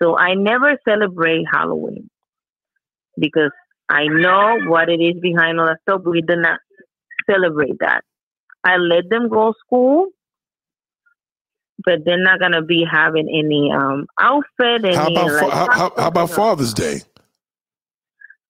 So 0.01 0.17
I 0.17 0.33
never 0.35 0.77
celebrate 0.87 1.45
Halloween 1.51 2.09
because 3.17 3.51
I 3.89 4.07
know 4.07 4.59
what 4.67 4.89
it 4.89 5.01
is 5.01 5.19
behind 5.21 5.59
all 5.59 5.67
that 5.67 5.79
stuff. 5.81 6.01
We 6.05 6.21
did 6.21 6.39
not 6.39 6.59
celebrate 7.29 7.79
that. 7.79 8.03
I 8.63 8.77
let 8.77 9.09
them 9.09 9.29
go 9.29 9.51
to 9.51 9.59
school, 9.65 10.07
but 11.83 12.03
they're 12.03 12.17
not 12.17 12.39
gonna 12.39 12.63
be 12.63 12.85
having 12.89 13.29
any 13.29 13.71
um 13.71 14.07
outfit. 14.19 14.85
Any 14.85 14.95
How 14.95 15.07
about 15.07 15.31
like, 15.31 15.51
how, 15.51 15.71
how, 15.71 15.93
how 15.95 16.07
about. 16.07 16.29
Father's 16.31 16.73
Day? 16.73 17.01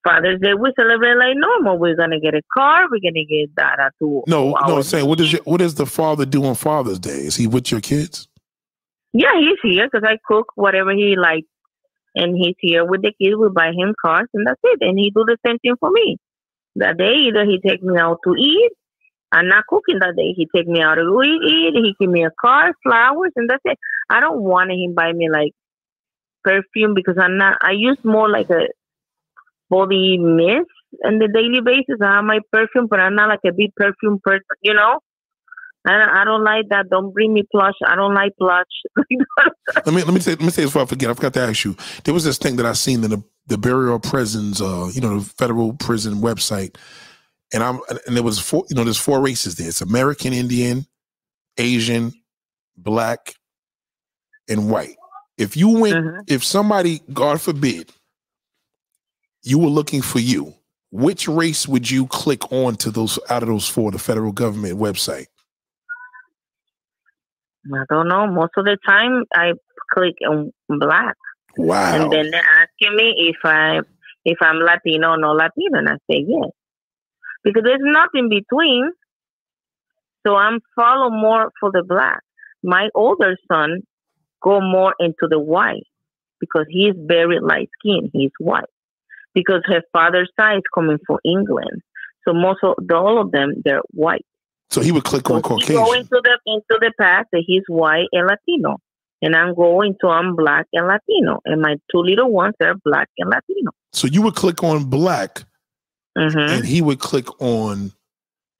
Father's 0.05 0.39
Day, 0.39 0.53
we 0.53 0.71
celebrate 0.77 1.15
like 1.15 1.35
normal. 1.35 1.77
We're 1.77 1.95
gonna 1.95 2.19
get 2.19 2.33
a 2.35 2.41
car. 2.55 2.85
We're 2.89 2.99
gonna 2.99 3.25
get 3.25 3.53
that 3.57 3.79
at. 3.79 3.93
No, 3.99 4.23
no. 4.27 4.55
I'm 4.55 4.83
saying, 4.83 5.07
what 5.07 5.17
does 5.17 5.33
your, 5.33 5.41
what 5.43 5.57
does 5.57 5.75
the 5.75 5.85
father 5.85 6.25
do 6.25 6.45
on 6.45 6.55
Father's 6.55 6.99
Day? 6.99 7.09
Is 7.09 7.35
he 7.35 7.47
with 7.47 7.71
your 7.71 7.81
kids? 7.81 8.27
Yeah, 9.13 9.39
he's 9.39 9.57
here 9.63 9.87
because 9.89 10.07
I 10.07 10.17
cook 10.27 10.47
whatever 10.55 10.91
he 10.91 11.15
likes, 11.15 11.47
and 12.15 12.35
he's 12.37 12.55
here 12.59 12.85
with 12.85 13.01
the 13.01 13.13
kids. 13.21 13.35
We 13.37 13.49
buy 13.49 13.71
him 13.71 13.93
cars, 14.03 14.27
and 14.33 14.47
that's 14.47 14.59
it. 14.63 14.79
And 14.81 14.97
he 14.97 15.11
do 15.11 15.25
the 15.25 15.37
same 15.45 15.59
thing 15.59 15.75
for 15.79 15.91
me. 15.91 16.17
That 16.75 16.97
day, 16.97 17.13
either 17.27 17.45
he 17.45 17.59
take 17.59 17.83
me 17.83 17.97
out 17.97 18.19
to 18.25 18.35
eat. 18.35 18.71
I'm 19.31 19.47
not 19.47 19.65
cooking 19.67 19.99
that 19.99 20.15
day. 20.15 20.33
He 20.35 20.47
take 20.55 20.67
me 20.67 20.81
out 20.81 20.95
to 20.95 21.21
eat. 21.23 21.73
He 21.75 21.95
give 21.99 22.09
me 22.09 22.25
a 22.25 22.31
car, 22.39 22.73
flowers, 22.83 23.31
and 23.35 23.49
that's 23.49 23.61
it. 23.65 23.77
I 24.09 24.19
don't 24.19 24.41
want 24.41 24.71
him 24.71 24.93
buy 24.93 25.11
me 25.13 25.29
like 25.29 25.51
perfume 26.43 26.93
because 26.93 27.17
I'm 27.19 27.37
not. 27.37 27.57
I 27.61 27.71
use 27.71 27.97
more 28.03 28.29
like 28.29 28.49
a 28.49 28.67
body 29.69 30.17
mist 30.17 30.69
on 31.03 31.19
the 31.19 31.27
daily 31.27 31.61
basis. 31.61 31.99
I 32.01 32.15
have 32.15 32.23
my 32.23 32.39
perfume, 32.51 32.87
but 32.87 32.99
I'm 32.99 33.15
not 33.15 33.29
like 33.29 33.41
a 33.45 33.51
big 33.51 33.75
perfume 33.75 34.19
person. 34.23 34.43
You 34.61 34.73
know. 34.73 34.99
I 35.87 35.91
don't, 35.91 36.09
I 36.09 36.23
don't 36.25 36.43
like 36.43 36.65
that. 36.69 36.89
Don't 36.89 37.13
bring 37.13 37.33
me 37.33 37.43
plush. 37.51 37.75
I 37.85 37.95
don't 37.95 38.13
like 38.15 38.31
plush. 38.39 38.65
Let 39.85 39.93
me 39.93 40.03
let 40.03 40.13
me 40.13 40.19
say 40.19 40.31
let 40.31 40.41
me 40.41 40.49
say 40.49 40.61
this 40.63 40.69
before 40.71 40.83
I 40.83 40.85
forget. 40.85 41.09
I 41.09 41.13
forgot 41.13 41.33
to 41.35 41.41
ask 41.41 41.63
you. 41.65 41.75
There 42.03 42.13
was 42.13 42.23
this 42.23 42.37
thing 42.37 42.55
that 42.57 42.65
I 42.65 42.73
seen 42.73 43.03
in 43.03 43.09
the 43.11 43.23
the 43.47 43.57
Bureau 43.57 43.95
of 43.95 44.01
Prisons, 44.03 44.61
uh, 44.61 44.89
you 44.93 45.01
know, 45.01 45.19
the 45.19 45.25
federal 45.37 45.73
prison 45.73 46.15
website, 46.15 46.75
and 47.53 47.61
I'm 47.63 47.79
and 48.07 48.15
there 48.15 48.23
was 48.23 48.39
four, 48.39 48.63
you 48.69 48.75
know, 48.75 48.83
there's 48.83 48.97
four 48.99 49.21
races 49.21 49.55
there. 49.55 49.67
It's 49.67 49.81
American 49.81 50.33
Indian, 50.33 50.85
Asian, 51.57 52.13
Black, 52.77 53.35
and 54.49 54.69
white. 54.69 54.95
If 55.37 55.57
you 55.57 55.69
went, 55.79 55.95
Mhm. 55.97 56.19
if 56.27 56.43
somebody, 56.43 57.01
God 57.13 57.41
forbid, 57.41 57.91
you 59.43 59.59
were 59.59 59.67
looking 59.69 60.01
for 60.01 60.19
you, 60.19 60.53
which 60.91 61.27
race 61.27 61.67
would 61.67 61.89
you 61.89 62.07
click 62.07 62.51
on 62.51 62.75
to 62.77 62.91
those 62.91 63.19
out 63.29 63.43
of 63.43 63.49
those 63.49 63.67
four, 63.67 63.91
the 63.91 63.99
federal 63.99 64.31
government 64.31 64.79
website? 64.79 65.27
I 67.73 67.83
don't 67.89 68.07
know. 68.07 68.27
Most 68.27 68.51
of 68.57 68.65
the 68.65 68.77
time, 68.85 69.23
I 69.33 69.53
click 69.93 70.15
on 70.27 70.51
black, 70.69 71.15
Wow. 71.57 71.95
and 71.95 72.11
then 72.11 72.29
they're 72.31 72.41
asking 72.61 72.95
me 72.95 73.13
if 73.29 73.37
I 73.43 73.81
if 74.23 74.37
I'm 74.41 74.57
Latino 74.57 75.11
or 75.11 75.17
no 75.17 75.31
Latino, 75.31 75.77
and 75.79 75.89
I 75.89 75.93
say 76.09 76.25
yes 76.27 76.49
because 77.43 77.63
there's 77.63 77.79
nothing 77.81 78.29
between. 78.29 78.91
So 80.25 80.35
I'm 80.35 80.59
follow 80.75 81.09
more 81.11 81.51
for 81.59 81.71
the 81.71 81.83
black. 81.83 82.19
My 82.63 82.89
older 82.95 83.37
son 83.51 83.81
go 84.41 84.59
more 84.59 84.95
into 84.99 85.27
the 85.29 85.39
white 85.39 85.83
because 86.39 86.65
he's 86.69 86.93
very 86.97 87.39
light 87.39 87.69
skinned. 87.79 88.09
He's 88.11 88.31
white 88.39 88.65
because 89.35 89.61
her 89.67 89.83
father's 89.93 90.31
side 90.39 90.57
is 90.57 90.63
coming 90.73 90.97
from 91.05 91.19
England. 91.23 91.81
So 92.27 92.33
most 92.33 92.59
of 92.63 92.73
the, 92.79 92.95
all 92.95 93.21
of 93.21 93.31
them 93.31 93.61
they're 93.63 93.81
white. 93.91 94.25
So 94.69 94.81
he 94.81 94.91
would 94.91 95.03
click 95.03 95.27
So 95.27 95.35
on 95.35 95.41
he 95.41 95.43
go 95.43 95.49
Caucasian. 95.57 95.95
into 96.01 96.21
the 96.23 96.39
into 96.45 96.79
the 96.79 96.91
past 96.99 97.27
that 97.31 97.43
he's 97.45 97.63
white 97.67 98.07
and 98.11 98.27
Latino, 98.27 98.77
and 99.21 99.35
I'm 99.35 99.55
going 99.55 99.95
to 100.01 100.07
I'm 100.07 100.35
black 100.35 100.65
and 100.73 100.87
Latino, 100.87 101.39
and 101.45 101.61
my 101.61 101.75
two 101.91 101.99
little 101.99 102.31
ones 102.31 102.55
are 102.61 102.75
black 102.83 103.09
and 103.17 103.29
Latino. 103.29 103.71
So 103.93 104.07
you 104.07 104.21
would 104.23 104.35
click 104.35 104.63
on 104.63 104.85
black, 104.85 105.43
hmm 106.17 106.37
and 106.37 106.65
he 106.65 106.81
would 106.81 106.99
click 106.99 107.27
on. 107.41 107.93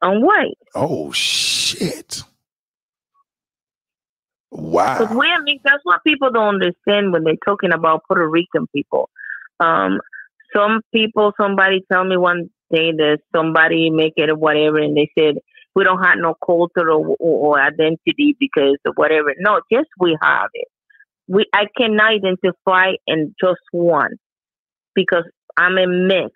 I'm 0.02 0.22
white 0.22 0.58
Oh 0.76 1.12
shit! 1.12 2.22
because 4.52 5.10
Wow. 5.10 5.18
we 5.20 5.28
are 5.30 5.42
mixed. 5.42 5.64
That's 5.66 5.84
what 5.84 6.04
people 6.06 6.32
don't 6.32 6.56
understand 6.56 7.12
when 7.12 7.24
they're 7.24 7.36
talking 7.46 7.74
about 7.74 8.04
Puerto 8.08 8.28
Rican 8.30 8.68
people. 8.74 9.10
Um, 9.60 10.00
some 10.56 10.82
people, 10.94 11.34
somebody 11.40 11.84
tell 11.92 12.04
me 12.06 12.18
one 12.18 12.50
day 12.72 12.92
that 12.92 13.20
somebody 13.36 13.90
make 13.90 14.14
it 14.18 14.30
or 14.30 14.36
whatever, 14.36 14.78
and 14.78 14.96
they 14.96 15.10
said 15.18 15.36
we 15.76 15.84
don't 15.84 16.04
have 16.04 16.18
no 16.18 16.36
culture 16.46 16.90
or, 16.90 17.16
or, 17.20 17.56
or 17.56 17.62
identity 17.62 18.36
because 18.40 18.78
of 18.86 18.94
whatever. 18.96 19.34
No, 19.40 19.62
just 19.72 19.90
we 20.00 20.18
have 20.22 20.50
it. 20.54 20.68
We 21.28 21.46
I 21.54 21.68
cannot 21.78 22.14
identify 22.14 22.94
in 23.08 23.36
just 23.42 23.62
one 23.72 24.16
because 24.94 25.24
I'm 25.58 25.78
a 25.78 25.88
mix. 25.88 26.32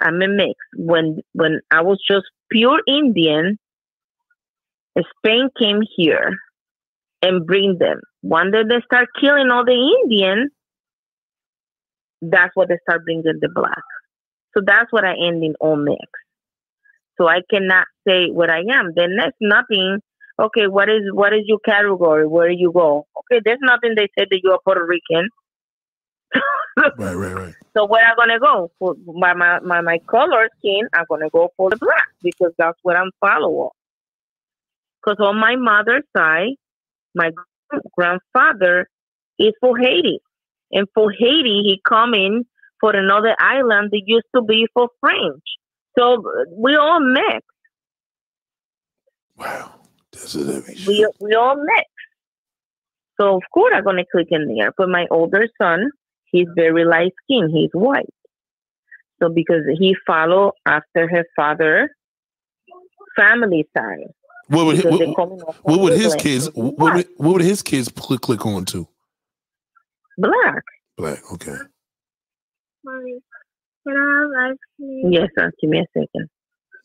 I'm 0.00 0.20
a 0.22 0.28
mix. 0.28 0.54
When 0.76 1.20
when 1.32 1.60
I 1.70 1.82
was 1.82 1.98
just 2.08 2.26
pure 2.50 2.80
Indian, 2.86 3.58
Spain 5.18 5.48
came 5.58 5.80
here 5.96 6.36
and 7.22 7.46
bring 7.46 7.78
them. 7.78 8.00
One 8.22 8.50
day 8.50 8.62
they 8.68 8.80
start 8.84 9.08
killing 9.20 9.50
all 9.50 9.64
the 9.64 9.98
Indians, 10.02 10.50
that's 12.22 12.54
what 12.54 12.68
they 12.68 12.78
start 12.82 13.04
bringing 13.04 13.22
the 13.24 13.48
black. 13.54 13.82
So 14.54 14.62
that's 14.64 14.92
what 14.92 15.04
I 15.04 15.12
end 15.12 15.42
in 15.44 15.54
all 15.60 15.76
mix. 15.76 16.00
So 17.18 17.28
I 17.28 17.40
cannot 17.50 17.86
say 18.06 18.30
what 18.30 18.50
I 18.50 18.60
am. 18.60 18.92
Then 18.94 19.16
there's 19.16 19.34
nothing. 19.40 20.00
Okay, 20.38 20.66
what 20.66 20.88
is 20.88 21.02
what 21.12 21.34
is 21.34 21.42
your 21.44 21.58
category? 21.58 22.26
Where 22.26 22.50
you 22.50 22.72
go? 22.72 23.06
Okay, 23.18 23.42
there's 23.44 23.58
nothing 23.60 23.94
they 23.94 24.08
said 24.18 24.28
that 24.30 24.40
you 24.42 24.52
are 24.52 24.60
Puerto 24.64 24.84
Rican. 24.84 25.28
Right, 26.96 27.14
right, 27.14 27.34
right. 27.34 27.54
So 27.76 27.84
where 27.84 28.02
I'm 28.06 28.16
gonna 28.16 28.38
go 28.38 28.70
for 28.78 28.94
my 29.06 29.34
my 29.34 29.60
my, 29.60 29.80
my 29.82 29.98
color 30.08 30.48
skin? 30.58 30.88
I'm 30.94 31.04
gonna 31.10 31.28
go 31.28 31.50
for 31.56 31.68
the 31.68 31.76
black 31.76 32.06
because 32.22 32.52
that's 32.56 32.78
what 32.82 32.96
I'm 32.96 33.10
follow. 33.20 33.72
Because 35.02 35.18
on 35.20 35.36
my 35.38 35.56
mother's 35.56 36.04
side, 36.16 36.54
my 37.14 37.32
grandfather 37.96 38.88
is 39.38 39.52
for 39.60 39.76
Haiti, 39.76 40.20
and 40.72 40.86
for 40.94 41.10
Haiti, 41.10 41.62
he 41.64 41.82
come 41.86 42.14
in 42.14 42.46
for 42.80 42.94
another 42.94 43.36
island 43.38 43.90
that 43.92 44.02
used 44.06 44.26
to 44.34 44.42
be 44.42 44.66
for 44.74 44.88
French. 45.00 45.42
So 45.98 46.14
uh, 46.14 46.44
we 46.56 46.76
all 46.76 47.00
mix. 47.00 47.46
Wow. 49.36 49.74
This 50.12 50.34
is. 50.34 50.86
We 50.86 51.08
we 51.20 51.34
all 51.34 51.56
mix. 51.56 51.88
So 53.20 53.36
of 53.36 53.42
course 53.52 53.72
I'm 53.76 53.84
gonna 53.84 54.04
click 54.10 54.28
in 54.30 54.54
there. 54.54 54.72
But 54.76 54.88
my 54.88 55.06
older 55.10 55.48
son, 55.60 55.90
he's 56.26 56.48
very 56.54 56.84
light 56.84 57.12
skinned. 57.24 57.50
He's 57.52 57.70
white. 57.72 58.14
So 59.22 59.28
because 59.28 59.64
he 59.78 59.94
follow 60.06 60.52
after 60.66 61.08
his 61.08 61.26
father 61.36 61.90
family 63.16 63.68
side. 63.76 64.12
What 64.48 64.66
would 64.66 64.84
what, 64.84 64.98
they 64.98 65.14
coming 65.14 65.40
off 65.42 65.58
what 65.62 65.80
would 65.80 65.92
his 65.92 66.14
kids? 66.16 66.48
What 66.54 66.94
would, 66.94 67.08
what 67.16 67.32
would 67.34 67.42
his 67.42 67.62
kids 67.62 67.88
click 67.88 68.20
click 68.22 68.44
on 68.46 68.64
to? 68.66 68.88
black? 70.20 70.64
Black. 70.96 71.32
Okay. 71.32 71.56
Yes, 74.78 75.28
sir. 75.38 75.52
Give 75.60 75.70
me 75.70 75.78
a 75.80 75.86
second. 75.92 76.28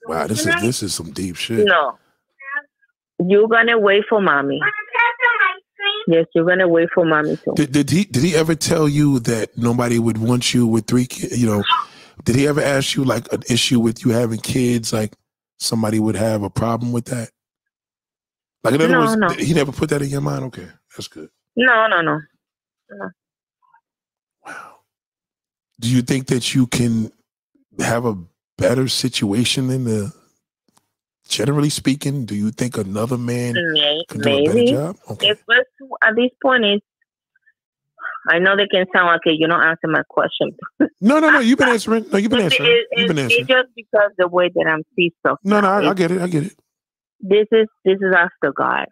Wow. 0.08 0.28
This 0.28 0.46
is 0.46 0.56
this 0.62 0.84
is 0.84 0.94
some 0.94 1.12
deep 1.12 1.36
shit. 1.36 1.66
No. 1.66 1.98
You're 3.20 3.48
gonna 3.48 3.78
wait 3.78 4.04
for 4.10 4.22
mommy. 4.22 4.60
Yes, 6.08 6.26
you're 6.36 6.46
gonna 6.46 6.68
wait 6.68 6.90
for 6.94 7.06
mommy 7.06 7.38
too. 7.38 7.54
Did, 7.56 7.72
did 7.72 7.90
he 7.90 8.04
did 8.06 8.24
he 8.24 8.36
ever 8.36 8.56
tell 8.56 8.88
you 8.88 9.20
that 9.22 9.58
nobody 9.58 9.98
would 10.00 10.18
want 10.18 10.54
you 10.54 10.68
with 10.68 10.86
three 10.88 11.06
kids? 11.08 11.40
You 11.42 11.48
know, 11.48 11.64
did 12.24 12.36
he 12.36 12.48
ever 12.48 12.62
ask 12.62 12.96
you 12.96 13.04
like 13.04 13.32
an 13.34 13.44
issue 13.50 13.80
with 13.80 14.06
you 14.06 14.12
having 14.12 14.40
kids? 14.40 14.94
Like 14.94 15.14
somebody 15.58 16.00
would 16.00 16.16
have 16.16 16.44
a 16.44 16.50
problem 16.50 16.92
with 16.92 17.06
that? 17.06 17.30
Like 18.64 18.76
in 18.76 18.82
other 18.82 18.92
No, 18.94 19.00
words, 19.02 19.18
no. 19.18 19.30
he 19.30 19.54
never 19.54 19.72
put 19.72 19.90
that 19.90 20.02
in 20.02 20.10
your 20.10 20.22
mind. 20.22 20.44
Okay, 20.46 20.68
that's 20.96 21.08
good. 21.08 21.30
No, 21.56 21.88
no, 21.88 22.02
no. 22.02 22.20
Wow. 22.92 23.10
Do 25.80 25.90
you 25.90 26.02
think 26.02 26.28
that 26.28 26.54
you 26.56 26.68
can 26.68 27.12
have 27.80 28.06
a 28.06 28.16
better 28.58 28.88
situation 28.88 29.70
in 29.70 29.84
the? 29.86 30.14
Generally 31.28 31.72
speaking, 31.72 32.26
do 32.26 32.36
you 32.36 32.52
think 32.52 32.78
another 32.78 33.18
man 33.18 33.56
May- 33.74 34.06
can 34.08 34.22
do 34.22 34.30
a 34.30 34.44
better 34.46 34.54
Maybe. 34.54 34.72
job? 34.72 34.96
Okay. 35.10 35.30
If 35.30 35.42
at 36.04 36.16
this 36.16 36.30
point 36.40 36.64
is, 36.66 36.82
I 38.30 38.38
know 38.38 38.56
they 38.56 38.68
can 38.68 38.86
sound 38.94 39.08
like 39.08 39.22
okay, 39.26 39.36
you 39.38 39.48
don't 39.48 39.62
answer 39.64 39.88
my 39.88 40.04
question. 40.08 40.52
No, 41.02 41.20
no, 41.20 41.32
no. 41.32 41.40
You've 41.40 41.58
been 41.58 41.70
answering. 41.78 42.06
No, 42.12 42.20
you've 42.20 42.30
been 42.30 42.42
It- 42.42 42.44
answering. 42.46 42.70
it- 42.72 42.88
You've 43.00 43.08
been 43.08 43.20
answering. 43.20 43.42
It's 43.42 43.50
just 43.50 43.68
because 43.76 44.12
the 44.20 44.28
way 44.28 44.50
that 44.54 44.68
I'm 44.68 44.84
see 44.96 45.14
stuff. 45.20 45.40
No, 45.44 45.60
no, 45.62 45.68
I, 45.68 45.90
I 45.90 45.94
get 45.96 46.12
it. 46.12 46.22
I 46.22 46.28
get 46.28 46.44
it. 46.44 46.56
This 47.20 47.48
is 47.52 47.68
this 47.84 47.98
is 47.98 48.14
after 48.16 48.54
God. 48.56 48.86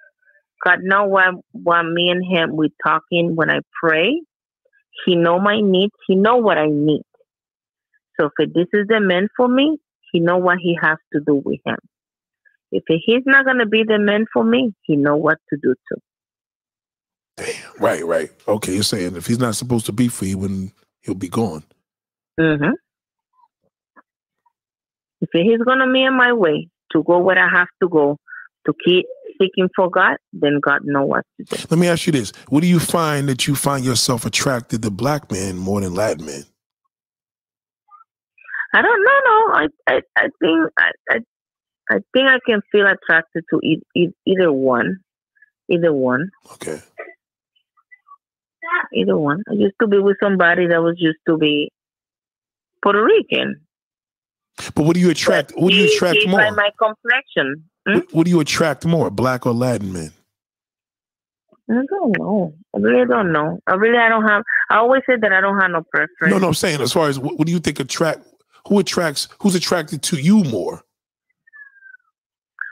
God 0.65 0.79
know 0.81 1.05
why 1.05 1.31
why 1.51 1.83
me 1.83 2.09
and 2.09 2.25
him 2.25 2.55
we 2.55 2.69
talking 2.83 3.35
when 3.35 3.51
I 3.51 3.59
pray. 3.81 4.21
He 5.05 5.15
know 5.15 5.39
my 5.39 5.59
needs. 5.61 5.93
He 6.07 6.15
know 6.15 6.37
what 6.37 6.57
I 6.57 6.67
need. 6.67 7.03
So 8.19 8.29
if 8.37 8.53
this 8.53 8.67
is 8.73 8.87
the 8.87 8.99
man 8.99 9.27
for 9.35 9.47
me, 9.47 9.79
he 10.11 10.19
know 10.19 10.37
what 10.37 10.59
he 10.59 10.77
has 10.81 10.97
to 11.13 11.19
do 11.19 11.35
with 11.35 11.59
him. 11.65 11.77
If 12.71 12.83
he's 12.87 13.23
not 13.25 13.45
gonna 13.45 13.65
be 13.65 13.83
the 13.83 13.99
man 13.99 14.25
for 14.31 14.43
me, 14.43 14.73
he 14.83 14.95
know 14.95 15.15
what 15.15 15.37
to 15.49 15.57
do 15.61 15.75
too. 15.89 16.01
Damn. 17.37 17.55
Right, 17.79 18.05
right. 18.05 18.31
Okay, 18.47 18.73
you're 18.73 18.83
saying 18.83 19.15
if 19.15 19.27
he's 19.27 19.39
not 19.39 19.55
supposed 19.55 19.85
to 19.87 19.91
be 19.91 20.07
for 20.07 20.25
you, 20.25 20.37
when 20.37 20.71
he'll 21.01 21.15
be 21.15 21.29
gone. 21.29 21.63
Mm 22.39 22.57
hmm 22.57 22.71
If 25.21 25.29
he's 25.33 25.59
gonna 25.65 25.91
be 25.91 26.03
in 26.03 26.15
my 26.15 26.33
way 26.33 26.69
to 26.91 27.03
go 27.03 27.19
where 27.19 27.39
I 27.39 27.49
have 27.49 27.67
to 27.81 27.89
go 27.89 28.17
to 28.65 28.73
keep 28.85 29.05
seeking 29.41 29.69
for 29.75 29.89
God, 29.89 30.17
then 30.33 30.59
God 30.61 30.81
know 30.83 31.05
what 31.05 31.25
to 31.37 31.43
do. 31.43 31.65
Let 31.69 31.79
me 31.79 31.87
ask 31.87 32.05
you 32.05 32.11
this: 32.13 32.31
What 32.49 32.61
do 32.61 32.67
you 32.67 32.79
find 32.79 33.27
that 33.29 33.47
you 33.47 33.55
find 33.55 33.83
yourself 33.85 34.25
attracted 34.25 34.81
to 34.83 34.91
black 34.91 35.31
men 35.31 35.57
more 35.57 35.81
than 35.81 35.93
Latin 35.93 36.25
men? 36.25 36.43
I 38.73 38.81
don't 38.81 39.03
know. 39.03 39.19
No, 39.25 39.53
I 39.53 39.67
I, 39.87 40.01
I 40.17 40.27
think 40.41 40.69
I, 40.79 40.91
I 41.09 41.17
I 41.89 41.95
think 42.13 42.29
I 42.29 42.39
can 42.45 42.61
feel 42.71 42.87
attracted 42.87 43.43
to 43.51 43.59
e- 43.63 43.81
e- 43.95 44.13
either 44.25 44.51
one, 44.51 44.99
either 45.69 45.93
one, 45.93 46.29
Okay. 46.53 46.79
either 48.95 49.17
one. 49.17 49.43
I 49.49 49.53
used 49.53 49.75
to 49.81 49.87
be 49.87 49.99
with 49.99 50.17
somebody 50.21 50.67
that 50.67 50.81
was 50.81 50.95
used 50.97 51.19
to 51.27 51.37
be 51.37 51.71
Puerto 52.81 53.03
Rican. 53.03 53.61
But 54.75 54.85
what 54.85 54.93
do 54.95 54.99
you 55.01 55.09
attract? 55.09 55.51
What 55.55 55.69
do 55.69 55.75
you 55.75 55.85
attract 55.85 56.25
more? 56.27 56.39
By 56.39 56.51
my 56.51 56.69
complexion. 56.79 57.65
Hmm? 57.87 57.95
What, 57.95 58.13
what 58.13 58.25
do 58.25 58.31
you 58.31 58.39
attract 58.39 58.85
more, 58.85 59.09
black 59.09 59.45
or 59.45 59.53
Latin 59.53 59.91
men? 59.93 60.11
I 61.69 61.81
don't 61.89 62.17
know. 62.19 62.53
I 62.75 62.79
really 62.79 63.07
don't 63.07 63.31
know. 63.31 63.59
I 63.67 63.75
really 63.75 63.97
I 63.97 64.09
don't 64.09 64.27
have. 64.27 64.43
I 64.69 64.77
always 64.77 65.01
say 65.07 65.15
that 65.19 65.31
I 65.31 65.39
don't 65.39 65.59
have 65.59 65.71
no 65.71 65.83
preference. 65.89 66.31
No, 66.31 66.37
no. 66.37 66.47
I'm 66.47 66.53
saying 66.53 66.81
as 66.81 66.91
far 66.91 67.07
as 67.07 67.17
what, 67.17 67.37
what 67.37 67.47
do 67.47 67.53
you 67.53 67.59
think 67.59 67.79
attract? 67.79 68.21
Who 68.67 68.79
attracts? 68.79 69.29
Who's 69.41 69.55
attracted 69.55 70.01
to 70.03 70.17
you 70.17 70.43
more? 70.43 70.83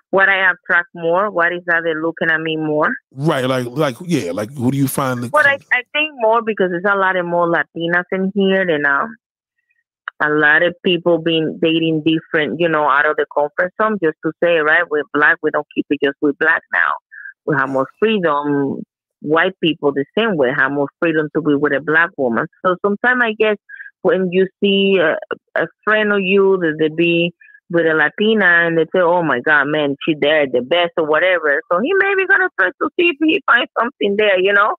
What 0.09 0.27
I 0.27 0.51
attract 0.51 0.89
more? 0.93 1.31
What 1.31 1.53
is 1.53 1.61
that 1.67 1.81
they're 1.85 2.01
looking 2.01 2.29
at 2.29 2.41
me 2.41 2.57
more? 2.57 2.89
Right, 3.13 3.45
like, 3.45 3.65
like, 3.65 3.95
yeah, 4.05 4.31
like, 4.33 4.51
who 4.51 4.69
do 4.69 4.77
you 4.77 4.89
find? 4.89 5.31
But 5.31 5.45
I, 5.45 5.53
I 5.71 5.83
think 5.93 6.11
more 6.15 6.41
because 6.41 6.69
there's 6.69 6.83
a 6.83 6.97
lot 6.97 7.15
of 7.15 7.25
more 7.25 7.47
Latinas 7.47 8.03
in 8.11 8.29
here 8.35 8.65
than 8.65 8.85
um, 8.85 9.15
a 10.21 10.29
lot 10.29 10.63
of 10.63 10.75
people 10.85 11.17
being 11.17 11.59
dating 11.61 12.03
different, 12.05 12.59
you 12.59 12.69
know, 12.69 12.87
out 12.87 13.09
of 13.09 13.15
the 13.17 13.25
comfort 13.33 13.73
zone. 13.81 13.97
Just 14.03 14.17
to 14.25 14.31
say, 14.43 14.57
right, 14.57 14.83
we're 14.89 15.03
black, 15.13 15.37
we 15.41 15.49
don't 15.51 15.67
keep 15.73 15.85
it 15.89 15.99
just 16.03 16.17
with 16.21 16.37
black 16.37 16.61
now. 16.73 16.93
We 17.45 17.55
have 17.55 17.69
more 17.69 17.87
freedom. 17.99 18.83
White 19.21 19.53
people 19.63 19.93
the 19.93 20.05
same 20.17 20.35
way 20.35 20.49
have 20.55 20.71
more 20.71 20.89
freedom 20.99 21.29
to 21.35 21.41
be 21.41 21.55
with 21.55 21.73
a 21.73 21.81
black 21.81 22.09
woman. 22.17 22.47
So 22.65 22.75
sometimes 22.85 23.21
I 23.23 23.33
guess 23.37 23.57
when 24.01 24.29
you 24.31 24.47
see 24.63 24.97
a, 24.99 25.17
a 25.59 25.67
friend 25.83 26.11
of 26.11 26.21
you 26.21 26.57
that 26.57 26.77
they 26.79 26.89
be 26.89 27.33
with 27.69 27.85
a 27.85 27.93
Latina 27.93 28.67
and 28.67 28.77
they 28.77 28.85
say, 28.85 28.99
"Oh 29.01 29.23
my 29.23 29.39
God, 29.39 29.65
man, 29.65 29.95
she 30.05 30.15
there 30.19 30.45
the 30.51 30.61
best 30.61 30.91
or 30.97 31.05
whatever," 31.05 31.61
so 31.71 31.79
he 31.79 31.93
may 31.93 32.15
be 32.17 32.27
gonna 32.27 32.49
try 32.59 32.69
to 32.69 32.89
see 32.99 33.09
if 33.09 33.17
he 33.21 33.41
finds 33.45 33.71
something 33.79 34.15
there, 34.17 34.39
you 34.39 34.53
know. 34.53 34.75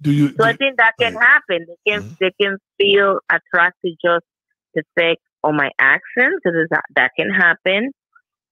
Do 0.00 0.12
you? 0.12 0.28
So 0.36 0.44
I 0.44 0.52
think 0.54 0.76
that 0.78 0.92
can 1.00 1.14
happen. 1.14 1.66
They 1.66 1.90
can 1.92 2.02
Mhm. 2.02 2.16
they 2.20 2.30
can 2.40 2.58
feel 2.78 3.20
attracted 3.30 3.96
just 4.04 4.24
the 4.74 4.82
fact 4.98 5.20
on 5.42 5.56
my 5.56 5.70
accent. 5.78 6.34
So 6.42 6.52
there's 6.52 6.68
that, 6.70 6.84
that 6.96 7.10
can 7.18 7.30
happen. 7.30 7.92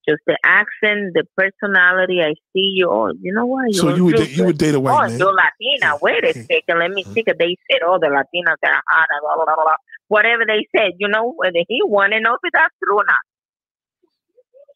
Just 0.09 0.21
the 0.27 0.37
accent, 0.45 1.15
the 1.15 1.25
personality. 1.37 2.21
I 2.23 2.35
see 2.53 2.73
you. 2.77 2.89
Oh, 2.91 3.11
you 3.21 3.33
know 3.33 3.47
what? 3.47 3.73
so 3.75 3.89
You're 3.89 3.97
you 3.97 4.05
would 4.05 4.17
date, 4.17 4.31
you 4.37 4.45
would 4.45 4.59
date 4.59 4.75
a 4.75 4.81
white 4.81 4.93
Oh, 4.93 5.07
man? 5.09 5.19
you're 5.19 5.33
Latina. 5.33 5.97
Wait 6.03 6.25
a 6.25 6.33
second. 6.35 6.79
Let 6.79 6.91
me 6.91 7.05
Mhm. 7.05 7.15
see. 7.15 7.25
'cause 7.25 7.37
They 7.39 7.57
said 7.71 7.83
all 7.83 7.99
the 7.99 8.09
Latinas 8.09 8.57
are 8.67 8.83
hot. 8.89 9.09
Blah, 9.23 9.37
blah, 9.37 9.45
blah, 9.47 9.65
blah. 9.65 9.77
Whatever 10.09 10.45
they 10.47 10.67
said, 10.77 10.93
you 10.99 11.09
know, 11.09 11.33
whether 11.37 11.61
he 11.69 11.81
wanted 11.85 12.17
to 12.17 12.21
know 12.23 12.35
if 12.35 12.53
that's 12.53 12.75
true 12.85 12.99
or 12.99 13.05
not. 13.07 13.21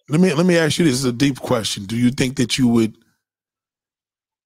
Let 0.09 0.21
me 0.21 0.33
let 0.33 0.47
me 0.47 0.57
ask 0.57 0.79
you 0.79 0.87
this. 0.87 0.95
This 0.95 1.01
is 1.01 1.05
a 1.05 1.13
deep 1.13 1.39
question. 1.41 1.85
Do 1.85 1.95
you 1.97 2.11
think 2.11 2.37
that 2.37 2.57
you 2.57 2.67
would 2.69 2.97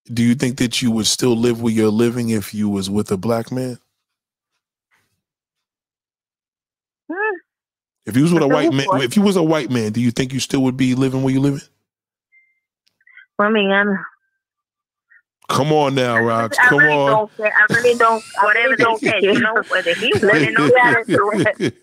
do 0.06 0.22
you 0.22 0.34
think 0.34 0.58
that 0.58 0.82
you 0.82 0.90
would 0.90 1.06
still 1.06 1.36
live 1.36 1.60
where 1.62 1.72
you're 1.72 1.90
living 1.90 2.30
if 2.30 2.54
you 2.54 2.68
was 2.68 2.88
with 2.90 3.10
a 3.10 3.16
black 3.16 3.50
man? 3.52 3.78
Hmm. 7.10 7.36
If 8.06 8.16
you 8.16 8.22
was 8.22 8.32
with 8.32 8.42
a 8.42 8.48
white 8.48 8.72
man, 8.72 8.86
if 9.02 9.16
you 9.16 9.22
was 9.22 9.36
a 9.36 9.42
white 9.42 9.70
man, 9.70 9.92
do 9.92 10.00
you 10.00 10.10
think 10.10 10.32
you 10.32 10.40
still 10.40 10.62
would 10.64 10.76
be 10.76 10.94
living 10.94 11.22
where 11.22 11.32
you 11.32 11.40
living? 11.40 11.60
I 13.38 13.48
mean, 13.50 13.70
I'm, 13.70 13.98
Come 15.48 15.72
on 15.72 15.94
now, 15.94 16.16
Rox. 16.16 16.54
I 16.58 16.68
Come 16.68 16.78
really 16.78 16.92
on. 16.96 17.10
don't 17.10 17.36
care. 17.36 17.52
I 17.52 17.74
really 17.74 17.98
don't. 17.98 18.24
Whatever 18.42 18.76
don't 18.76 19.00
care. 19.00 19.20
you 19.20 19.38
know, 19.40 19.62
whether 19.68 19.94
he 19.94 20.12
Let 20.14 20.22
wanted 20.22 20.46
me 20.48 20.52
know 20.52 20.68
that 20.68 21.04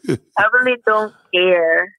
is 0.08 0.20
I 0.38 0.44
really 0.54 0.78
don't 0.86 1.14
care. 1.34 1.94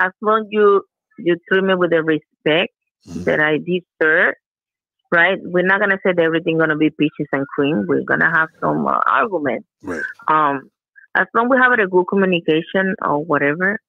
As 0.00 0.12
long 0.20 0.46
you 0.50 0.82
you 1.18 1.36
treat 1.48 1.62
me 1.64 1.74
with 1.74 1.90
the 1.90 2.02
respect 2.02 2.72
Mhm. 3.08 3.24
that 3.24 3.40
I 3.40 3.58
deserve, 3.58 4.34
right? 5.10 5.38
We're 5.42 5.66
not 5.66 5.80
gonna 5.80 5.98
say 6.04 6.12
that 6.14 6.22
everything 6.22 6.58
gonna 6.58 6.76
be 6.76 6.90
peaches 6.90 7.26
and 7.32 7.46
cream. 7.48 7.84
We're 7.86 8.02
gonna 8.02 8.30
have 8.32 8.48
some 8.60 8.86
uh, 8.86 9.00
arguments. 9.06 9.66
right. 9.82 10.02
Um, 10.28 10.70
as 11.14 11.26
long 11.34 11.48
we 11.48 11.56
have 11.58 11.72
a 11.72 11.86
good 11.86 12.04
communication 12.08 12.94
or 13.02 13.24
whatever, 13.24 13.80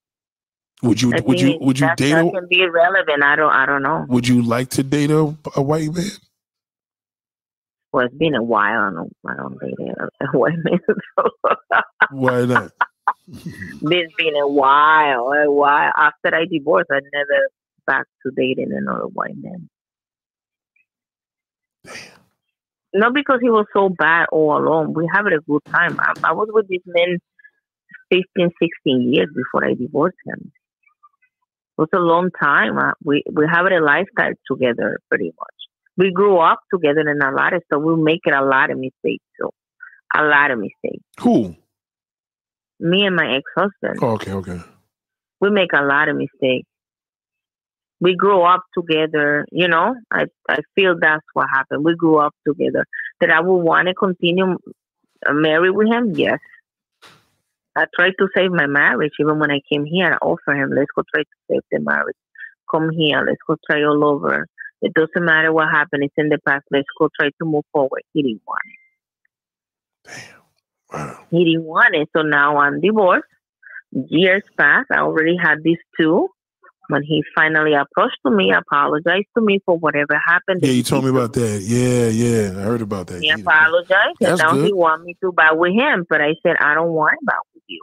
Would 0.82 1.00
you 1.00 1.12
would 1.24 1.40
you 1.40 1.58
would 1.60 1.78
you 1.78 1.86
that, 1.86 1.96
date 1.96 2.12
that 2.12 2.26
a 2.26 2.30
can 2.30 2.48
be 2.48 2.62
irrelevant. 2.62 3.22
I 3.22 3.36
don't 3.36 3.52
I 3.52 3.66
don't 3.66 3.82
know. 3.82 4.04
would 4.08 4.26
you 4.26 4.42
like 4.42 4.70
to 4.70 4.82
date 4.82 5.10
a, 5.10 5.34
a 5.54 5.62
white 5.62 5.94
man? 5.94 6.10
Well, 7.92 8.06
it's 8.06 8.14
been 8.14 8.34
a 8.34 8.42
while. 8.42 8.80
I 8.80 8.90
don't 8.92 9.16
I 9.26 9.36
don't 9.36 9.60
date 9.60 9.74
a, 9.78 10.26
a 10.26 10.38
white 10.38 10.58
man. 10.58 10.80
Why 12.10 12.44
not? 12.44 12.72
it's 13.28 14.14
been 14.16 14.36
a 14.36 14.48
while, 14.48 15.32
a 15.32 15.50
while. 15.50 15.92
After 15.96 16.34
I 16.34 16.46
divorced, 16.46 16.90
I 16.90 17.00
never 17.12 17.48
back 17.86 18.06
to 18.24 18.32
dating 18.34 18.72
another 18.72 19.06
white 19.06 19.36
man. 19.36 19.68
Not 22.94 23.14
because 23.14 23.38
he 23.40 23.50
was 23.50 23.66
so 23.74 23.88
bad 23.88 24.26
all 24.30 24.56
along. 24.58 24.94
We 24.94 25.08
had 25.12 25.26
a 25.26 25.40
good 25.40 25.64
time. 25.66 25.98
I, 25.98 26.12
I 26.24 26.32
was 26.32 26.48
with 26.52 26.68
this 26.68 26.82
man 26.84 27.18
15, 28.10 28.50
16 28.60 29.12
years 29.12 29.28
before 29.34 29.64
I 29.64 29.74
divorced 29.74 30.18
him. 30.26 30.52
It 31.78 31.80
was 31.80 31.88
a 31.94 31.98
long 31.98 32.30
time. 32.38 32.78
Uh, 32.78 32.92
we 33.02 33.24
we 33.32 33.46
have 33.50 33.64
a 33.64 33.80
lifestyle 33.80 34.34
together, 34.46 35.00
pretty 35.08 35.32
much. 35.38 35.54
We 35.96 36.12
grew 36.12 36.38
up 36.38 36.60
together 36.72 37.00
in 37.00 37.22
a 37.22 37.30
lot 37.30 37.54
of 37.54 37.62
stuff. 37.66 37.82
We 37.82 37.96
make 37.96 38.20
it 38.24 38.34
a 38.34 38.44
lot 38.44 38.70
of 38.70 38.78
mistakes, 38.78 39.24
so 39.40 39.50
a 40.14 40.22
lot 40.22 40.50
of 40.50 40.58
mistakes. 40.58 41.04
Who? 41.20 41.56
Me 42.78 43.06
and 43.06 43.16
my 43.16 43.36
ex-husband. 43.36 44.00
Oh, 44.02 44.12
okay, 44.12 44.32
okay. 44.32 44.60
we 45.40 45.50
make 45.50 45.72
a 45.72 45.82
lot 45.82 46.08
of 46.08 46.16
mistakes. 46.16 46.68
We 48.02 48.16
grew 48.16 48.42
up 48.42 48.64
together, 48.76 49.46
you 49.52 49.68
know. 49.68 49.94
I 50.10 50.26
I 50.48 50.58
feel 50.74 50.96
that's 51.00 51.24
what 51.34 51.48
happened. 51.52 51.84
We 51.84 51.94
grew 51.94 52.18
up 52.18 52.34
together. 52.46 52.84
That 53.20 53.30
I 53.30 53.40
would 53.40 53.62
want 53.70 53.88
to 53.88 53.94
continue 53.94 54.58
uh, 55.26 55.32
married 55.32 55.70
with 55.70 55.88
him. 55.88 56.12
Yes, 56.14 56.40
I 57.76 57.86
tried 57.94 58.14
to 58.18 58.28
save 58.34 58.50
my 58.50 58.66
marriage. 58.66 59.12
Even 59.20 59.38
when 59.38 59.52
I 59.52 59.60
came 59.70 59.84
here, 59.84 60.12
I 60.14 60.24
offered 60.24 60.56
him, 60.56 60.70
"Let's 60.70 60.90
go 60.96 61.02
try 61.14 61.22
to 61.22 61.38
save 61.50 61.62
the 61.70 61.80
marriage. 61.80 62.16
Come 62.70 62.90
here. 62.90 63.24
Let's 63.26 63.42
go 63.46 63.56
try 63.70 63.82
all 63.84 64.04
over. 64.04 64.48
It 64.82 64.94
doesn't 64.94 65.24
matter 65.24 65.52
what 65.52 65.70
happened. 65.70 66.02
It's 66.04 66.14
in 66.16 66.28
the 66.28 66.38
past. 66.46 66.64
Let's 66.72 66.88
go 66.98 67.08
try 67.18 67.28
to 67.28 67.44
move 67.44 67.64
forward." 67.72 68.02
He 68.12 68.22
didn't 68.22 68.42
want 68.46 68.68
it. 68.74 70.10
damn 70.10 70.42
Wow. 70.92 71.18
He 71.30 71.44
didn't 71.44 71.64
want 71.64 71.94
it. 71.94 72.08
So 72.14 72.22
now 72.22 72.58
I'm 72.58 72.80
divorced. 72.80 73.26
Years 73.92 74.42
passed. 74.58 74.90
I 74.92 75.00
already 75.00 75.36
had 75.36 75.62
these 75.62 75.78
two. 75.98 76.28
When 76.88 77.02
he 77.02 77.22
finally 77.34 77.74
approached 77.74 78.18
to 78.26 78.30
me, 78.32 78.52
apologized 78.52 79.28
to 79.36 79.42
me 79.42 79.60
for 79.64 79.78
whatever 79.78 80.20
happened. 80.26 80.60
Yeah, 80.62 80.72
you 80.72 80.82
told 80.82 81.04
me 81.04 81.10
about 81.10 81.32
that. 81.34 81.60
Yeah, 81.62 82.08
yeah. 82.08 82.58
I 82.58 82.62
heard 82.64 82.82
about 82.82 83.06
that. 83.06 83.20
He 83.22 83.28
Yeah. 83.28 83.36
apologized, 83.36 84.16
and 84.20 84.30
That's 84.30 84.42
now 84.42 84.54
he 84.56 84.70
good. 84.70 84.74
want 84.74 85.04
me 85.04 85.16
to 85.22 85.32
bow 85.32 85.54
with 85.54 85.72
him. 85.72 86.04
But 86.08 86.20
I 86.20 86.34
said, 86.44 86.56
I 86.58 86.74
don't 86.74 86.90
want 86.92 87.12
to 87.20 87.24
bow 87.24 87.38
with 87.54 87.62
you. 87.68 87.82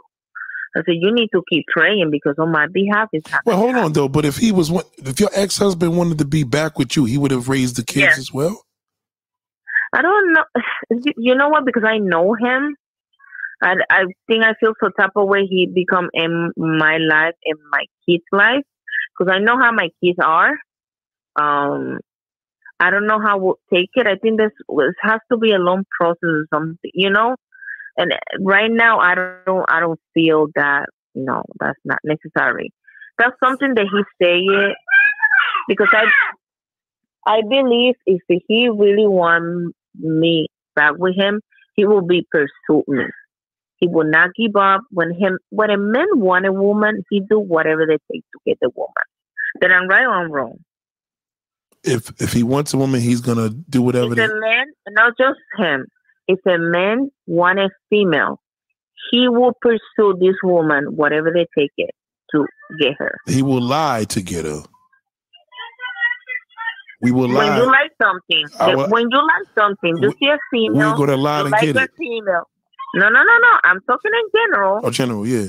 I 0.76 0.80
said, 0.80 0.94
you 1.00 1.12
need 1.12 1.30
to 1.32 1.42
keep 1.50 1.64
praying 1.68 2.10
because 2.12 2.36
on 2.38 2.52
my 2.52 2.66
behalf 2.68 3.08
it's 3.12 3.28
happening. 3.28 3.56
Well, 3.56 3.56
hold 3.56 3.74
on 3.76 3.92
though. 3.94 4.08
But 4.08 4.24
if 4.26 4.36
he 4.36 4.52
was, 4.52 4.70
one- 4.70 4.84
if 4.98 5.18
your 5.18 5.30
ex 5.34 5.56
husband 5.58 5.96
wanted 5.96 6.18
to 6.18 6.24
be 6.26 6.44
back 6.44 6.78
with 6.78 6.94
you, 6.94 7.06
he 7.06 7.18
would 7.18 7.30
have 7.32 7.48
raised 7.48 7.76
the 7.76 7.82
kids 7.84 8.12
Yeah. 8.14 8.18
as 8.18 8.32
well. 8.32 8.62
I 9.92 10.02
don't 10.02 10.32
know. 10.32 10.44
You 11.16 11.34
know 11.34 11.48
what? 11.48 11.64
Because 11.64 11.84
I 11.84 11.98
know 11.98 12.34
him, 12.34 12.76
I 13.62 13.74
I 13.90 14.04
think 14.26 14.44
I 14.44 14.54
feel 14.60 14.74
so 14.82 14.90
type 14.98 15.10
of 15.16 15.26
way 15.28 15.46
he 15.46 15.66
become 15.72 16.08
in 16.12 16.52
my 16.56 16.98
life, 16.98 17.34
in 17.44 17.56
my 17.72 17.84
kids' 18.08 18.24
life, 18.32 18.64
because 19.18 19.32
I 19.32 19.38
know 19.38 19.58
how 19.58 19.72
my 19.72 19.88
kids 20.02 20.18
are. 20.22 20.52
Um, 21.36 22.00
I 22.78 22.90
don't 22.90 23.06
know 23.06 23.20
how 23.20 23.38
we'll 23.38 23.58
take 23.72 23.90
it. 23.94 24.06
I 24.06 24.16
think 24.16 24.38
this 24.38 24.52
this 24.68 24.94
has 25.02 25.20
to 25.30 25.36
be 25.36 25.52
a 25.52 25.58
long 25.58 25.84
process 25.98 26.18
or 26.22 26.46
something, 26.52 26.90
you 26.94 27.10
know. 27.10 27.36
And 27.96 28.14
right 28.40 28.70
now, 28.70 28.98
I 28.98 29.14
don't 29.46 29.64
I 29.68 29.80
don't 29.80 30.00
feel 30.14 30.48
that. 30.54 30.86
No, 31.14 31.42
that's 31.58 31.78
not 31.84 31.98
necessary. 32.04 32.72
That's 33.18 33.36
something 33.44 33.74
that 33.74 33.86
he 33.92 34.24
say 34.24 34.38
it 34.38 34.76
because 35.68 35.88
I 35.92 36.06
I 37.26 37.42
believe 37.42 37.94
if 38.06 38.22
he 38.48 38.68
really 38.68 39.06
want 39.06 39.74
me 39.94 40.46
back 40.74 40.94
with 40.96 41.16
him, 41.16 41.40
he 41.74 41.84
will 41.84 42.06
be 42.06 42.26
pursuing 42.30 42.84
me. 42.88 43.04
He 43.80 43.88
will 43.88 44.04
not 44.08 44.30
give 44.36 44.56
up. 44.56 44.82
When 44.90 45.10
him 45.14 45.38
when 45.48 45.70
a 45.70 45.78
man 45.78 46.06
want 46.14 46.46
a 46.46 46.52
woman, 46.52 47.02
he 47.10 47.20
do 47.20 47.38
whatever 47.40 47.86
they 47.86 47.98
take 48.12 48.22
to 48.32 48.38
get 48.46 48.58
the 48.60 48.70
woman. 48.74 48.92
Then 49.60 49.72
I'm 49.72 49.88
right 49.88 50.04
or 50.04 50.12
I'm 50.14 50.30
wrong. 50.30 50.58
If 51.82 52.12
if 52.20 52.32
he 52.34 52.42
wants 52.42 52.74
a 52.74 52.76
woman, 52.78 53.00
he's 53.00 53.22
gonna 53.22 53.48
do 53.48 53.80
whatever. 53.80 54.12
If 54.12 54.16
They, 54.16 54.24
a 54.24 54.28
man, 54.40 54.66
not 54.90 55.14
just 55.18 55.40
him, 55.56 55.86
if 56.28 56.38
a 56.46 56.58
man 56.58 57.10
want 57.26 57.58
a 57.58 57.70
female, 57.88 58.38
he 59.10 59.28
will 59.28 59.54
pursue 59.62 60.14
this 60.20 60.36
woman 60.42 60.94
whatever 60.94 61.30
they 61.32 61.46
take 61.58 61.72
it 61.78 61.90
to 62.32 62.46
get 62.78 62.92
her. 62.98 63.18
he 63.26 63.42
will 63.42 63.62
lie 63.62 64.04
to 64.04 64.20
get 64.20 64.44
her. 64.44 64.62
We 67.00 67.12
will 67.12 67.28
lie. 67.30 67.48
When 67.48 67.56
you 67.56 67.66
like 67.66 67.92
something, 68.00 68.46
will- 68.76 68.90
when 68.90 69.08
you 69.10 69.18
like 69.18 69.48
something, 69.58 69.96
you 70.02 70.08
We- 70.10 70.16
see 70.26 70.30
a 70.30 70.38
female, 70.50 70.90
We're 70.90 71.06
gonna 71.06 71.16
lie 71.16 71.38
you 71.38 71.44
to 71.44 71.50
like 71.50 71.60
get 71.62 71.76
a 71.76 71.82
it. 71.84 71.90
female. 71.96 72.44
No, 72.94 73.08
no, 73.08 73.22
no, 73.22 73.38
no. 73.38 73.60
I'm 73.64 73.80
talking 73.82 74.10
in 74.12 74.28
general. 74.34 74.80
Oh, 74.82 74.90
general, 74.90 75.26
yeah. 75.26 75.48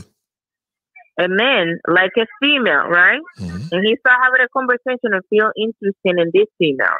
A 1.19 1.27
man 1.27 1.79
like 1.87 2.11
a 2.17 2.25
female, 2.41 2.87
right? 2.87 3.19
Mhm. 3.39 3.71
And 3.71 3.85
he 3.85 3.95
start 3.99 4.19
having 4.23 4.41
a 4.41 4.49
conversation 4.49 5.13
and 5.13 5.23
feel 5.29 5.51
interested 5.57 6.19
in 6.19 6.31
this 6.33 6.47
female. 6.57 6.97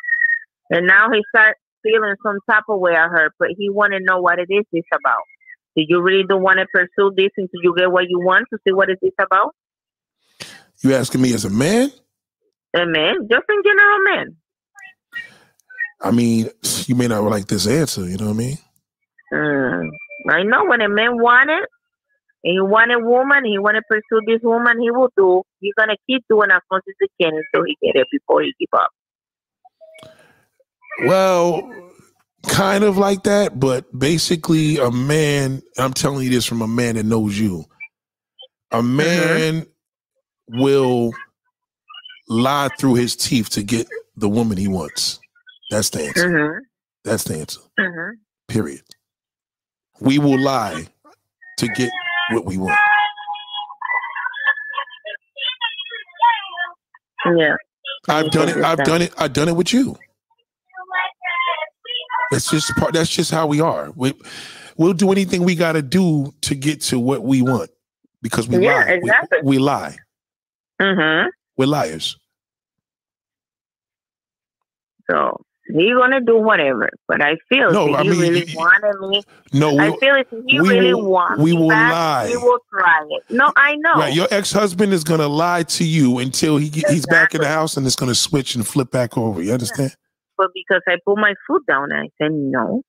And 0.70 0.86
now 0.88 1.10
he 1.12 1.24
start 1.34 1.58
feeling 1.84 2.16
some 2.24 2.40
type 2.50 2.64
of 2.70 2.80
way 2.80 2.94
at 2.94 3.10
her, 3.10 3.32
but 3.40 3.50
he 3.58 3.70
want 3.70 3.94
to 3.94 4.00
know 4.00 4.20
what 4.20 4.40
it 4.40 4.48
is 4.50 4.66
this 4.72 4.84
about. 4.94 5.24
Do 5.76 5.84
you 5.88 6.02
really 6.02 6.24
don't 6.28 6.44
want 6.44 6.60
to 6.60 6.66
pursue 6.74 7.14
this 7.16 7.32
until 7.38 7.62
you 7.64 7.74
get 7.78 7.92
what 7.92 8.06
you 8.10 8.20
want 8.20 8.48
to 8.52 8.60
see 8.66 8.74
what 8.74 8.90
it 8.90 9.00
is 9.02 9.14
about? 9.20 9.56
You 10.84 10.94
asking 10.94 11.22
me 11.22 11.34
as 11.34 11.46
a 11.46 11.50
man? 11.50 11.92
A 12.74 12.86
man, 12.86 13.28
just 13.30 13.46
in 13.50 13.62
general, 13.64 14.00
man. 14.04 14.36
I 16.02 16.12
mean, 16.12 16.50
you 16.88 16.96
may 16.96 17.08
not 17.08 17.24
like 17.24 17.48
this 17.48 17.68
answer. 17.68 18.06
You 18.06 18.18
know 18.18 18.26
what 18.28 18.34
I 18.34 18.38
mean? 18.38 18.58
Mm. 19.34 19.90
I 20.30 20.44
know 20.44 20.66
when 20.66 20.82
a 20.82 20.90
man 20.90 21.18
want 21.22 21.50
it, 21.50 21.68
and 22.44 22.54
he 22.54 22.62
want 22.62 22.92
a 22.92 23.00
woman, 23.00 23.46
he 23.46 23.58
want 23.60 23.76
to 23.76 23.84
pursue 23.88 24.22
this 24.26 24.42
woman, 24.44 24.82
he 24.82 24.92
will 24.92 25.10
do. 25.16 25.44
He's 25.60 25.74
gonna 25.78 25.98
keep 26.08 26.24
doing 26.30 26.52
as 26.52 26.62
much 26.72 26.84
as 26.88 26.96
he 27.00 27.08
can 27.24 27.34
until 27.34 27.66
he 27.66 27.78
get 27.82 28.00
it 28.00 28.08
before 28.12 28.42
he 28.42 28.54
give 28.60 28.70
up. 28.74 28.90
Well, 31.06 31.72
kind 32.48 32.84
of 32.84 32.98
like 32.98 33.24
that, 33.24 33.60
but 33.60 33.86
basically, 33.98 34.78
a 34.78 34.92
man. 34.92 35.62
I'm 35.78 35.94
telling 35.94 36.24
you 36.24 36.30
this 36.32 36.46
from 36.46 36.62
a 36.62 36.68
man 36.68 36.96
that 36.96 37.06
knows 37.06 37.40
you. 37.40 37.66
A 38.72 38.82
man 38.82 39.66
will 40.48 41.12
lie 42.28 42.70
through 42.80 42.96
his 42.96 43.16
teeth 43.16 43.50
to 43.50 43.64
get 43.64 43.88
the 44.16 44.30
woman 44.30 44.58
he 44.58 44.68
wants. 44.68 45.20
That's 45.70 45.90
the 45.90 46.06
answer. 46.06 46.30
Mm-hmm. 46.30 46.60
That's 47.04 47.24
the 47.26 47.36
answer. 47.36 47.62
Mm-hmm. 47.80 48.16
Period. 48.48 48.82
We 50.02 50.20
will 50.20 50.40
lie 50.40 50.88
to 51.60 51.68
get 51.70 51.92
what 52.32 52.46
we 52.46 52.58
want. 52.58 52.78
Yeah. 57.38 57.56
I've 58.10 58.32
done 58.32 58.50
it. 58.50 58.58
I've 58.58 58.84
done 58.84 59.04
it. 59.04 59.14
I've 59.18 59.34
done 59.34 59.48
it 59.48 59.56
with 59.56 59.72
you. 59.72 59.96
That's 62.32 62.50
just 62.50 62.76
part. 62.78 62.94
That's 62.94 63.10
just 63.10 63.30
how 63.30 63.46
we 63.46 63.62
are. 63.62 63.92
We, 63.96 64.14
we'll 64.76 64.94
do 64.94 65.12
anything 65.12 65.44
we 65.44 65.56
got 65.56 65.74
to 65.74 65.82
do 65.82 66.34
to 66.42 66.56
get 66.56 66.82
to 66.82 67.00
what 67.00 67.22
we 67.24 67.42
want 67.44 67.70
because 68.22 68.48
we 68.48 68.66
Yeah, 68.66 68.98
lie. 69.04 69.28
We, 69.34 69.42
we 69.44 69.58
lie. 69.60 69.98
Mm-hmm. 70.82 71.30
We're 71.58 71.68
liars. 71.68 72.18
So 75.10 75.44
he 75.74 75.94
gonna 75.94 76.22
do 76.22 76.38
whatever. 76.38 76.90
But 77.08 77.22
I 77.22 77.36
feel 77.50 77.72
No, 77.72 77.90
if 77.90 77.96
I 77.96 78.04
he 78.04 78.10
mean, 78.10 78.20
really 78.20 78.54
wanted 78.56 79.00
me, 79.10 79.24
No, 79.54 79.78
I 79.80 79.96
feel 79.98 80.16
if 80.16 80.28
he 80.48 80.60
really 80.60 80.94
will- 80.94 81.10
wants 81.10 81.40
we 81.42 81.52
me 81.54 81.58
will 81.62 81.70
back, 81.70 81.92
lie. 81.92 82.28
he 82.28 82.38
will 82.38 82.60
try 82.74 83.02
it. 83.10 83.24
No, 83.30 83.52
I 83.56 83.76
know. 83.78 83.94
right. 83.96 84.14
Your 84.14 84.28
ex 84.32 84.52
husband 84.52 84.94
is 84.94 85.04
gonna 85.04 85.28
lie 85.28 85.64
to 85.64 85.84
you 85.84 86.20
until 86.20 86.58
he 86.58 86.70
get, 86.70 86.90
he's 86.90 87.06
back 87.06 87.34
in 87.36 87.42
the 87.42 87.48
house 87.48 87.78
and 87.78 87.86
it's 87.86 87.96
gonna 87.96 88.16
switch 88.16 88.56
and 88.56 88.68
flip 88.68 88.92
back 88.92 89.18
over. 89.18 89.42
You 89.42 89.54
understand? 89.54 89.96
but 90.38 90.48
because 90.56 90.82
I 90.88 90.98
put 91.06 91.18
my 91.20 91.36
foot 91.46 91.64
down 91.68 91.92
and 91.92 92.02
I 92.02 92.10
said 92.20 92.32
no. 92.32 92.82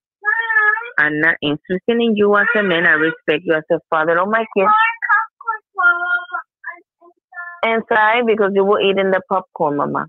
I'm 0.98 1.20
not 1.20 1.36
interested 1.42 1.80
in 1.88 2.16
you 2.16 2.34
as 2.36 2.46
a 2.58 2.62
man. 2.62 2.86
I 2.86 2.92
respect 2.92 3.42
you 3.44 3.54
as 3.54 3.62
a 3.70 3.78
father 3.90 4.18
of 4.18 4.28
my 4.28 4.44
kids. 4.56 4.70
And 7.64 7.82
sorry 7.88 8.22
because 8.26 8.52
you 8.54 8.64
were 8.64 8.80
eating 8.80 9.10
the 9.10 9.20
popcorn, 9.28 9.76
Mama. 9.76 10.06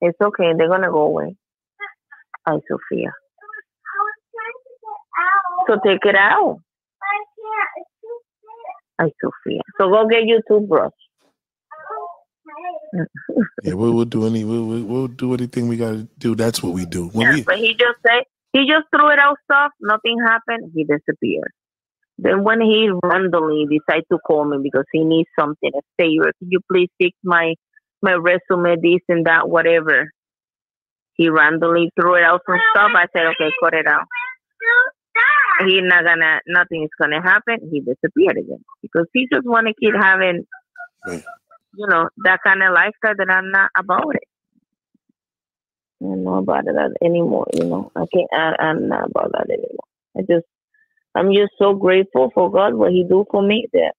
It's 0.00 0.18
okay. 0.22 0.52
They're 0.56 0.68
gonna 0.68 0.90
go 0.90 1.02
away. 1.02 1.36
Ay, 2.46 2.58
Sophia. 2.68 3.10
So 5.68 5.78
take 5.84 6.04
it 6.04 6.14
out. 6.14 6.60
Ay, 9.00 9.10
Sophia. 9.20 9.62
So 9.78 9.90
go 9.90 10.06
get 10.08 10.24
your 10.24 10.40
toothbrush. 10.48 10.92
Yeah, 13.62 13.74
we'll, 13.74 13.92
we'll 13.92 14.04
do 14.04 14.26
any 14.26 14.44
we'll, 14.44 14.64
we'll, 14.64 14.84
we'll 14.84 15.08
do 15.08 15.34
anything 15.34 15.68
we 15.68 15.76
gotta 15.76 16.08
do. 16.18 16.34
That's 16.34 16.62
what 16.62 16.72
we 16.72 16.86
do. 16.86 17.08
When 17.08 17.26
Yeah, 17.26 17.34
we 17.34 17.42
but 17.42 17.58
he 17.58 17.74
just 17.74 17.98
said 18.06 18.22
he 18.52 18.60
just 18.60 18.86
threw 18.94 19.10
it 19.10 19.18
out 19.18 19.36
stuff. 19.44 19.72
Nothing 19.80 20.18
happened. 20.24 20.70
He 20.74 20.84
disappeared. 20.84 21.52
Then 22.18 22.44
when 22.44 22.60
he 22.60 22.90
randomly 23.02 23.66
decided 23.66 24.04
to 24.10 24.18
call 24.18 24.44
me 24.44 24.58
because 24.62 24.86
he 24.92 25.04
needs 25.04 25.28
something, 25.38 25.70
a 25.74 25.80
favor, 25.98 26.32
can 26.38 26.48
you 26.50 26.60
please 26.70 26.88
fix 26.98 27.16
my 27.24 27.54
my 28.02 28.12
resume, 28.12 28.76
this 28.80 29.00
and 29.08 29.26
that, 29.26 29.48
whatever. 29.48 30.10
He 31.16 31.30
randomly 31.30 31.90
threw 31.98 32.16
it 32.16 32.24
out 32.24 32.42
some 32.46 32.60
stuff. 32.72 32.90
I 32.94 33.06
said, 33.12 33.26
okay, 33.26 33.50
cut 33.62 33.74
it 33.74 33.86
out. 33.86 34.04
He's 35.66 35.82
not 35.82 36.04
gonna, 36.04 36.40
nothing 36.46 36.84
is 36.84 36.90
gonna 37.00 37.22
happen. 37.22 37.70
He 37.72 37.80
disappeared 37.80 38.36
again 38.36 38.62
because 38.82 39.06
he 39.14 39.26
just 39.32 39.46
want 39.46 39.66
to 39.66 39.74
keep 39.80 39.94
having, 39.94 40.46
you 41.06 41.86
know, 41.88 42.08
that 42.24 42.40
kind 42.44 42.62
of 42.62 42.74
lifestyle 42.74 43.14
that 43.16 43.30
I'm 43.30 43.50
not 43.50 43.70
about 43.78 44.14
it. 44.14 44.28
I'm 46.02 46.24
not 46.24 46.38
about 46.38 46.64
that 46.66 46.94
anymore. 47.02 47.46
You 47.54 47.64
know, 47.64 47.92
I 47.96 48.04
can't. 48.12 48.28
I, 48.32 48.62
I'm 48.62 48.88
not 48.88 49.08
about 49.08 49.32
that 49.32 49.48
anymore. 49.48 49.86
I 50.16 50.20
just, 50.20 50.46
I'm 51.14 51.32
just 51.32 51.52
so 51.58 51.74
grateful 51.74 52.30
for 52.34 52.50
God 52.50 52.74
what 52.74 52.92
He 52.92 53.04
do 53.08 53.24
for 53.30 53.42
me 53.42 53.66
that 53.72 53.94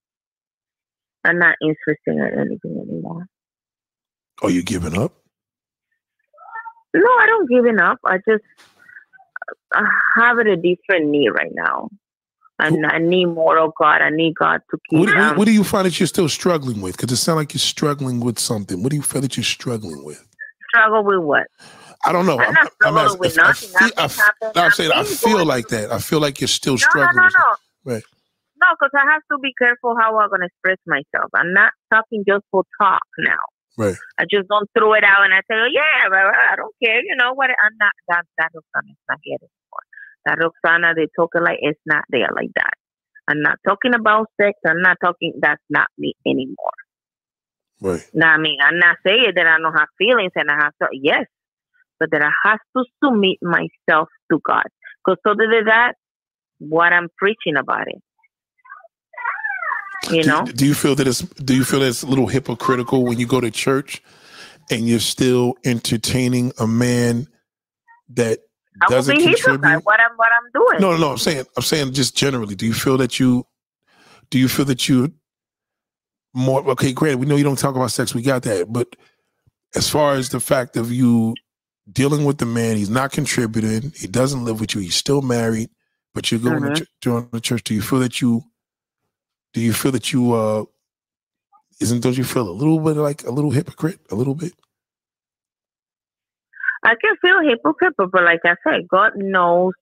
I'm 1.23 1.39
not 1.39 1.55
interested 1.61 1.95
in 2.07 2.21
anything 2.21 2.79
anymore. 2.87 3.25
are 4.43 4.51
you 4.51 4.61
giving 4.61 4.97
up? 4.97 5.13
No, 6.97 7.09
I 7.09 7.25
don't 7.27 7.49
giving 7.49 7.79
up. 7.79 7.99
I 8.05 8.17
just 8.27 8.43
I 9.73 9.83
have 10.15 10.39
it 10.39 10.47
a 10.47 10.55
different 10.55 11.07
need 11.07 11.29
right 11.29 11.51
now. 11.53 11.89
And 12.59 12.87
I 12.87 12.97
need 12.97 13.25
more 13.25 13.59
of 13.59 13.71
God. 13.79 14.01
I 14.01 14.09
need 14.09 14.33
God 14.33 14.61
to 14.71 14.79
keep. 14.89 14.99
What, 14.99 15.15
what, 15.15 15.37
what 15.37 15.45
do 15.45 15.51
you 15.51 15.63
find 15.63 15.85
that 15.85 15.99
you're 15.99 16.07
still 16.07 16.27
struggling 16.27 16.81
with? 16.81 16.97
Because 16.97 17.11
it 17.11 17.17
sounds 17.17 17.35
like 17.37 17.53
you're 17.53 17.59
struggling 17.59 18.19
with 18.19 18.39
something. 18.39 18.81
What 18.81 18.89
do 18.89 18.95
you 18.95 19.03
feel 19.03 19.21
that 19.21 19.37
you're 19.37 19.43
struggling 19.43 20.03
with? 20.03 20.23
struggle 20.69 21.03
with 21.03 21.19
what? 21.19 21.47
I 22.05 22.11
don't 22.11 22.25
know. 22.25 22.39
I'm 22.39 22.53
not 22.53 22.71
struggling 22.73 23.19
with 23.19 23.39
I 23.39 23.43
nothing. 23.43 23.69
feel, 23.69 23.89
I, 23.97 24.01
happened, 24.01 24.51
no, 24.55 24.61
I'm 24.63 24.71
saying 24.71 24.91
I 24.93 25.03
feel 25.03 25.45
like 25.45 25.67
that. 25.69 25.91
I 25.91 25.99
feel 25.99 26.19
like 26.19 26.39
you're 26.39 26.47
still 26.47 26.73
No, 26.73 26.77
no, 26.77 26.89
struggling. 26.89 27.15
no, 27.17 27.23
with 27.25 27.33
no. 27.85 27.93
Right. 27.93 28.03
No, 28.59 28.67
because 28.79 28.91
I 28.95 29.11
have 29.11 29.21
to 29.31 29.37
be 29.39 29.53
careful 29.57 29.95
how 29.99 30.17
I'm 30.19 30.29
gonna 30.29 30.45
express 30.47 30.77
myself. 30.87 31.29
I'm 31.35 31.53
not 31.53 31.71
talking 31.93 32.23
just 32.27 32.43
for 32.51 32.63
talk 32.81 33.01
now. 33.19 33.37
Right. 33.77 33.95
I 34.19 34.25
just 34.29 34.47
don't 34.49 34.69
throw 34.77 34.93
it 34.93 35.03
out 35.03 35.23
and 35.23 35.33
I 35.33 35.41
say, 35.45 35.53
oh, 35.53 35.69
yeah, 35.71 36.09
well, 36.09 36.31
I 36.33 36.55
don't 36.55 36.73
care. 36.83 36.97
You 36.97 37.15
know 37.15 37.33
what? 37.33 37.49
I'm 37.49 37.77
not 37.79 37.93
that 38.09 38.25
that 38.39 38.51
Roxana 38.53 38.91
is 38.91 38.97
not 39.07 39.19
here 39.21 39.37
anymore. 39.37 39.85
That 40.25 40.39
Roxana, 40.41 40.93
they 40.95 41.07
talking 41.15 41.43
like 41.43 41.59
it's 41.61 41.79
not 41.85 42.03
there 42.09 42.29
like 42.35 42.49
that. 42.55 42.73
I'm 43.27 43.41
not 43.41 43.59
talking 43.67 43.93
about 43.93 44.27
sex. 44.41 44.57
I'm 44.65 44.81
not 44.81 44.97
talking. 45.03 45.33
That's 45.39 45.61
not 45.69 45.87
me 45.97 46.15
anymore. 46.25 46.79
Right. 47.79 48.03
Now, 48.13 48.33
I 48.33 48.37
mean, 48.37 48.57
I'm 48.61 48.79
not 48.79 48.97
saying 49.05 49.33
that 49.35 49.45
I 49.45 49.59
don't 49.59 49.77
have 49.77 49.89
feelings 49.97 50.31
and 50.35 50.49
I 50.49 50.55
have 50.55 50.73
to. 50.81 50.87
Yes, 50.91 51.25
but 51.99 52.09
that 52.11 52.23
I 52.23 52.31
have 52.45 52.59
to 52.75 52.83
submit 53.03 53.37
myself 53.41 54.09
to 54.31 54.39
God. 54.43 54.65
Because 55.05 55.19
other 55.25 55.47
than 55.51 55.65
that, 55.65 55.93
what 56.59 56.93
I'm 56.93 57.09
preaching 57.17 57.57
about 57.57 57.87
it. 57.87 58.01
You 60.11 60.23
do, 60.23 60.29
know, 60.29 60.45
do 60.45 60.65
you 60.65 60.73
feel 60.73 60.95
that 60.95 61.07
it's 61.07 61.19
do 61.21 61.55
you 61.55 61.63
feel 61.63 61.79
that 61.81 61.87
it's 61.89 62.03
a 62.03 62.07
little 62.07 62.27
hypocritical 62.27 63.03
when 63.03 63.19
you 63.19 63.27
go 63.27 63.41
to 63.41 63.51
church 63.51 64.01
and 64.69 64.87
you're 64.87 64.99
still 64.99 65.55
entertaining 65.65 66.51
a 66.59 66.67
man 66.67 67.27
that 68.09 68.39
I 68.81 68.85
will 68.89 68.97
doesn't 68.97 69.17
be 69.17 69.23
contribute? 69.23 69.79
What 69.85 69.99
I'm 69.99 70.11
what 70.15 70.29
I'm 70.31 70.51
doing. 70.53 70.81
No, 70.81 70.91
no, 70.91 70.97
no. 70.97 71.11
I'm 71.11 71.17
saying 71.17 71.45
I'm 71.57 71.63
saying 71.63 71.93
just 71.93 72.15
generally. 72.15 72.55
Do 72.55 72.65
you 72.65 72.73
feel 72.73 72.97
that 72.97 73.19
you 73.19 73.45
do 74.29 74.39
you 74.39 74.47
feel 74.47 74.65
that 74.65 74.87
you 74.87 75.13
more 76.33 76.61
okay, 76.71 76.93
granted, 76.93 77.19
we 77.19 77.25
know 77.25 77.35
you 77.35 77.43
don't 77.43 77.57
talk 77.57 77.75
about 77.75 77.91
sex, 77.91 78.13
we 78.13 78.21
got 78.21 78.43
that. 78.43 78.71
But 78.71 78.95
as 79.75 79.89
far 79.89 80.13
as 80.13 80.29
the 80.29 80.39
fact 80.39 80.77
of 80.77 80.91
you 80.91 81.33
dealing 81.91 82.25
with 82.25 82.37
the 82.37 82.45
man, 82.45 82.77
he's 82.77 82.89
not 82.89 83.11
contributing, 83.11 83.91
he 83.95 84.07
doesn't 84.07 84.45
live 84.45 84.59
with 84.59 84.75
you, 84.75 84.81
he's 84.81 84.95
still 84.95 85.21
married, 85.21 85.69
but 86.13 86.29
you're 86.31 86.39
going 86.39 86.61
Mhm. 86.61 86.75
to 86.75 86.85
ch- 86.85 86.89
join 87.01 87.29
the 87.31 87.41
church. 87.41 87.63
Do 87.63 87.73
you 87.73 87.81
feel 87.81 87.99
that 87.99 88.21
you 88.21 88.43
do 89.53 89.61
you 89.61 89.73
feel 89.73 89.91
that 89.91 90.11
you 90.13 90.33
uh 90.33 90.65
isn't 91.79 92.01
don't 92.01 92.17
you 92.17 92.23
feel 92.23 92.49
a 92.49 92.51
little 92.51 92.79
bit 92.79 92.95
like 92.97 93.23
a 93.23 93.31
little 93.31 93.51
hypocrite? 93.51 93.99
A 94.11 94.15
little 94.15 94.35
bit? 94.35 94.53
I 96.83 96.95
can 97.01 97.15
feel 97.21 97.41
hypocrite, 97.41 97.93
but 97.97 98.23
like 98.23 98.41
I 98.45 98.55
said, 98.63 98.87
God 98.87 99.13
knows. 99.15 99.73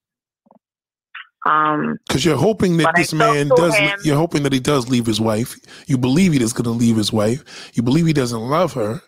Um, 1.45 1.97
Because 2.07 2.25
you're 2.25 2.37
hoping 2.37 2.77
that 2.77 2.95
this 2.95 3.13
man 3.13 3.49
does. 3.49 3.77
him. 3.77 3.99
You're 4.03 4.17
hoping 4.17 4.43
that 4.43 4.53
he 4.53 4.59
does 4.59 4.89
leave 4.89 5.05
his 5.05 5.21
wife. 5.21 5.55
You 5.87 5.97
believe 5.97 6.33
he 6.33 6.41
is 6.41 6.53
going 6.53 6.63
to 6.63 6.71
leave 6.71 6.95
his 6.97 7.13
wife. 7.13 7.71
You 7.75 7.83
believe 7.83 8.07
he 8.07 8.13
doesn't 8.13 8.39
love 8.39 8.73
her. 8.73 9.01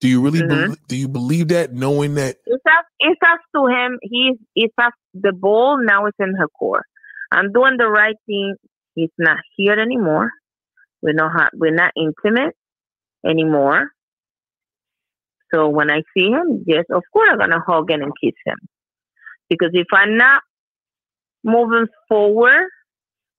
Do 0.00 0.08
you 0.08 0.22
really? 0.22 0.40
Mhm. 0.40 0.48
bel- 0.48 0.76
do 0.88 0.96
you 0.96 1.08
believe 1.08 1.48
that, 1.48 1.72
knowing 1.72 2.14
that? 2.14 2.36
it's 2.46 2.64
up, 2.66 2.84
it's 3.00 3.20
up 3.26 3.40
to 3.54 3.66
him. 3.66 3.98
He's 4.02 4.36
it's 4.56 4.74
up. 4.78 4.92
The 5.12 5.32
ball 5.32 5.78
now 5.78 6.06
it's 6.06 6.16
in 6.18 6.34
her 6.34 6.48
court. 6.48 6.84
I'm 7.32 7.52
doing 7.52 7.76
the 7.76 7.88
right 7.88 8.16
thing. 8.26 8.54
He's 8.94 9.10
not 9.18 9.38
here 9.56 9.78
anymore. 9.78 10.30
We're 11.02 11.12
not 11.12 11.50
we're 11.54 11.74
not 11.74 11.92
intimate 11.96 12.54
anymore. 13.26 13.90
So 15.52 15.68
when 15.68 15.90
I 15.90 16.02
see 16.16 16.30
him, 16.30 16.64
yes, 16.66 16.84
of 16.90 17.02
course 17.12 17.28
I'm 17.30 17.38
gonna 17.38 17.62
hug 17.66 17.90
him 17.90 18.02
and 18.02 18.12
kiss 18.22 18.34
him. 18.44 18.58
Because 19.48 19.70
if 19.72 19.86
I'm 19.92 20.16
not 20.16 20.42
moving 21.44 21.86
forward, 22.08 22.68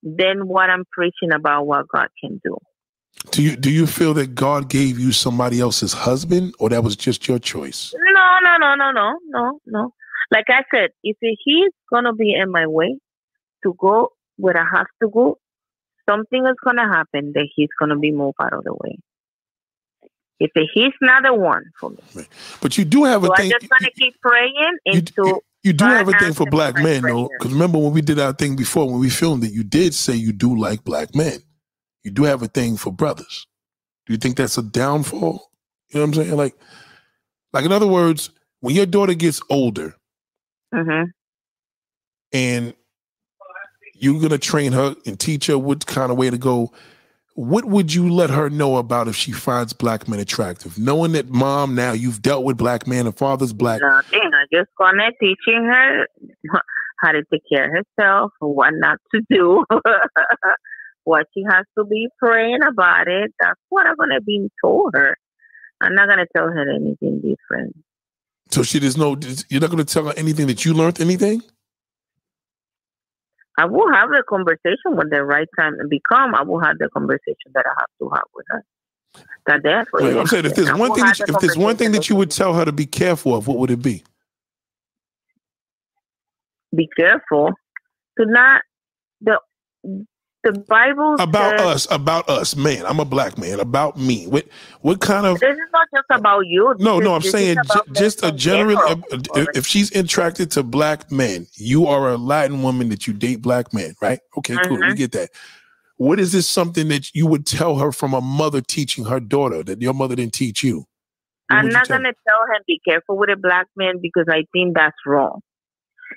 then 0.03 0.47
what 0.47 0.69
I'm 0.69 0.85
preaching 0.91 1.31
about 1.33 1.65
what 1.65 1.87
God 1.87 2.07
can 2.21 2.39
do. 2.43 2.57
Do 3.31 3.41
you 3.41 3.55
do 3.55 3.71
you 3.71 3.87
feel 3.87 4.13
that 4.15 4.35
God 4.35 4.69
gave 4.69 4.99
you 4.99 5.11
somebody 5.11 5.59
else's 5.59 5.93
husband, 5.93 6.53
or 6.59 6.69
that 6.69 6.83
was 6.83 6.95
just 6.95 7.27
your 7.27 7.39
choice? 7.39 7.93
No, 8.13 8.37
no, 8.43 8.57
no, 8.57 8.75
no, 8.75 8.91
no, 8.91 9.19
no, 9.27 9.59
no. 9.65 9.93
Like 10.31 10.45
I 10.49 10.63
said, 10.73 10.91
if 11.03 11.17
he's 11.19 11.71
gonna 11.91 12.13
be 12.13 12.33
in 12.33 12.51
my 12.51 12.67
way 12.67 12.97
to 13.63 13.73
go 13.79 14.09
where 14.37 14.57
I 14.57 14.65
have 14.77 14.87
to 15.01 15.09
go, 15.09 15.37
something 16.09 16.45
is 16.45 16.55
gonna 16.63 16.87
happen 16.87 17.31
that 17.33 17.47
he's 17.55 17.69
gonna 17.79 17.97
be 17.97 18.11
moved 18.11 18.37
out 18.41 18.53
of 18.53 18.63
the 18.63 18.73
way. 18.73 18.97
If 20.39 20.51
he's 20.73 20.93
not 21.01 21.23
the 21.23 21.33
one 21.33 21.63
for 21.79 21.91
me, 21.91 21.97
But 22.61 22.77
you 22.77 22.85
do 22.85 23.05
have 23.05 23.23
a 23.23 23.27
so 23.27 23.33
I'm 23.33 23.49
just 23.49 23.69
gonna 23.69 23.91
keep 23.97 24.19
praying 24.21 24.53
you, 24.85 24.93
into. 24.93 25.11
you- 25.17 25.41
you 25.63 25.73
do 25.73 25.83
God 25.85 25.97
have 25.97 26.07
a 26.09 26.13
thing 26.13 26.33
for 26.33 26.45
black 26.45 26.77
men, 26.77 27.01
though. 27.03 27.27
Because 27.29 27.51
remember 27.51 27.79
when 27.79 27.91
we 27.91 28.01
did 28.01 28.19
our 28.19 28.33
thing 28.33 28.55
before, 28.55 28.85
when 28.87 28.99
we 28.99 29.09
filmed 29.09 29.43
it, 29.43 29.51
you 29.51 29.63
did 29.63 29.95
say 29.95 30.13
you 30.13 30.31
do 30.31 30.55
like 30.55 30.83
black 30.83 31.15
men. 31.15 31.39
You 32.03 32.11
do 32.11 32.23
have 32.23 32.43
a 32.43 32.47
thing 32.47 32.77
for 32.77 32.93
brothers. 32.93 33.47
Do 34.05 34.13
you 34.13 34.17
think 34.17 34.37
that's 34.37 34.59
a 34.59 34.61
downfall? 34.61 35.49
You 35.89 35.99
know 35.99 36.01
what 36.01 36.07
I'm 36.09 36.13
saying? 36.13 36.35
Like, 36.37 36.55
like 37.51 37.65
in 37.65 37.71
other 37.71 37.87
words, 37.87 38.29
when 38.59 38.75
your 38.75 38.85
daughter 38.85 39.15
gets 39.15 39.41
older, 39.49 39.95
hmm 40.71 41.03
and 42.31 42.75
you're 43.97 44.19
gonna 44.21 44.37
train 44.37 44.71
her 44.73 44.95
and 45.05 45.19
teach 45.19 45.47
her 45.47 45.57
what 45.57 45.85
kind 45.85 46.11
of 46.11 46.17
way 46.17 46.29
to 46.29 46.37
go. 46.37 46.71
What 47.35 47.65
would 47.65 47.93
you 47.93 48.09
let 48.09 48.29
her 48.29 48.49
know 48.49 48.77
about 48.77 49.07
if 49.07 49.15
she 49.15 49.31
finds 49.33 49.73
black 49.73 50.07
men 50.07 50.19
attractive? 50.19 50.77
Knowing 50.77 51.11
that 51.13 51.29
mom 51.29 51.75
now 51.75 51.91
you've 51.91 52.21
dealt 52.21 52.45
with 52.45 52.57
black 52.57 52.87
men 52.87 53.05
and 53.05 53.17
father's 53.17 53.51
black. 53.51 53.81
Nothing. 53.81 54.21
I'm 54.23 54.47
just 54.53 54.69
gonna 54.77 55.11
teaching 55.19 55.63
her 55.63 56.07
how 57.01 57.11
to 57.11 57.23
take 57.31 57.43
care 57.51 57.65
of 57.65 57.85
herself, 57.97 58.31
what 58.39 58.71
not 58.73 58.99
to 59.13 59.21
do, 59.29 59.65
what 61.03 61.27
she 61.33 61.43
has 61.49 61.65
to 61.77 61.83
be 61.85 62.07
praying 62.19 62.59
about 62.67 63.07
it. 63.07 63.33
That's 63.39 63.59
what 63.69 63.85
I'm 63.85 63.95
gonna 63.97 64.21
be 64.21 64.49
told 64.63 64.93
her. 64.93 65.17
I'm 65.81 65.93
not 65.93 66.07
gonna 66.07 66.25
tell 66.35 66.47
her 66.47 66.75
anything 66.75 67.21
different. 67.21 67.75
So 68.51 68.63
she 68.63 68.79
does 68.79 68.97
no. 68.97 69.17
You're 69.49 69.61
not 69.61 69.71
gonna 69.71 69.83
tell 69.83 70.05
her 70.05 70.13
anything 70.15 70.47
that 70.47 70.63
you 70.63 70.73
learned 70.73 71.01
anything. 71.01 71.41
I 73.57 73.65
will 73.65 73.91
have 73.93 74.09
the 74.09 74.23
conversation 74.27 74.95
when 74.95 75.09
the 75.09 75.23
right 75.23 75.47
time 75.57 75.75
become. 75.89 76.35
I 76.35 76.43
will 76.43 76.59
have 76.59 76.77
the 76.77 76.89
conversation 76.89 77.51
that 77.53 77.65
I 77.65 77.73
have 77.79 77.89
to 77.99 78.09
have 78.13 78.23
with 78.35 78.45
her. 78.49 78.63
That 79.47 79.63
definitely. 79.63 80.13
Right, 80.13 80.19
I'm 80.19 80.27
saying 80.27 80.45
if 80.45 80.55
there's 80.55 80.73
one 80.73 80.93
thing, 80.93 81.05
that, 81.05 81.19
you- 81.19 81.25
if 81.29 81.39
there's 81.39 81.57
one 81.57 81.77
thing 81.77 81.91
that 81.93 82.09
you 82.09 82.15
would 82.15 82.31
tell 82.31 82.53
her 82.53 82.65
to 82.65 82.71
be 82.71 82.85
careful 82.85 83.35
of, 83.35 83.47
what 83.47 83.57
would 83.57 83.71
it 83.71 83.81
be? 83.81 84.03
be 86.75 86.89
careful 86.97 87.51
to 88.19 88.25
not 88.25 88.61
the 89.21 89.39
the 90.45 90.59
Bible 90.69 91.15
About 91.19 91.59
says, 91.59 91.67
us, 91.67 91.87
about 91.91 92.29
us, 92.29 92.55
man. 92.55 92.85
I'm 92.85 92.99
a 92.99 93.05
black 93.05 93.37
man. 93.37 93.59
About 93.59 93.97
me. 93.97 94.27
What 94.27 94.47
what 94.81 95.01
kind 95.01 95.25
of 95.25 95.39
This 95.39 95.51
is 95.51 95.57
not 95.73 95.87
just 95.93 96.05
about 96.11 96.41
you. 96.45 96.73
No, 96.79 96.99
This- 96.99 97.05
no, 97.05 97.15
I'm 97.15 97.21
saying 97.21 97.57
ju- 97.65 97.93
just 97.93 98.23
a 98.23 98.31
general. 98.31 98.79
If, 99.11 99.47
if 99.55 99.67
she's 99.67 99.93
attracted 99.95 100.51
to 100.51 100.63
black 100.63 101.11
men, 101.11 101.47
you 101.55 101.87
are 101.87 102.09
a 102.09 102.17
Latin 102.17 102.63
woman 102.63 102.89
that 102.89 103.07
you 103.07 103.13
date 103.13 103.41
black 103.41 103.73
men, 103.73 103.95
right? 104.01 104.19
Okay, 104.37 104.57
cool. 104.65 104.77
We 104.77 104.83
Mhm. 104.83 104.97
get 104.97 105.11
that. 105.13 105.31
What 105.97 106.19
is 106.19 106.31
this 106.31 106.47
something 106.47 106.89
that 106.89 107.13
you 107.15 107.25
would 107.25 107.45
tell 107.45 107.77
her 107.79 107.91
from 107.91 108.13
a 108.13 108.21
mother 108.21 108.61
teaching 108.61 109.05
her 109.05 109.19
daughter 109.19 109.63
that 109.63 109.81
your 109.81 109.93
mother 109.93 110.15
didn't 110.15 110.33
teach 110.33 110.63
you? 110.63 110.85
What 111.47 111.59
I'm 111.59 111.69
not 111.69 111.85
tell 111.87 111.97
gonna 111.97 112.13
tell 112.27 112.41
him 112.53 112.61
be 112.67 112.79
careful 112.87 113.17
with 113.17 113.29
a 113.29 113.35
black 113.37 113.67
man 113.75 113.95
because 114.01 114.25
I 114.29 114.45
think 114.53 114.75
that's 114.75 114.95
wrong. 115.05 115.41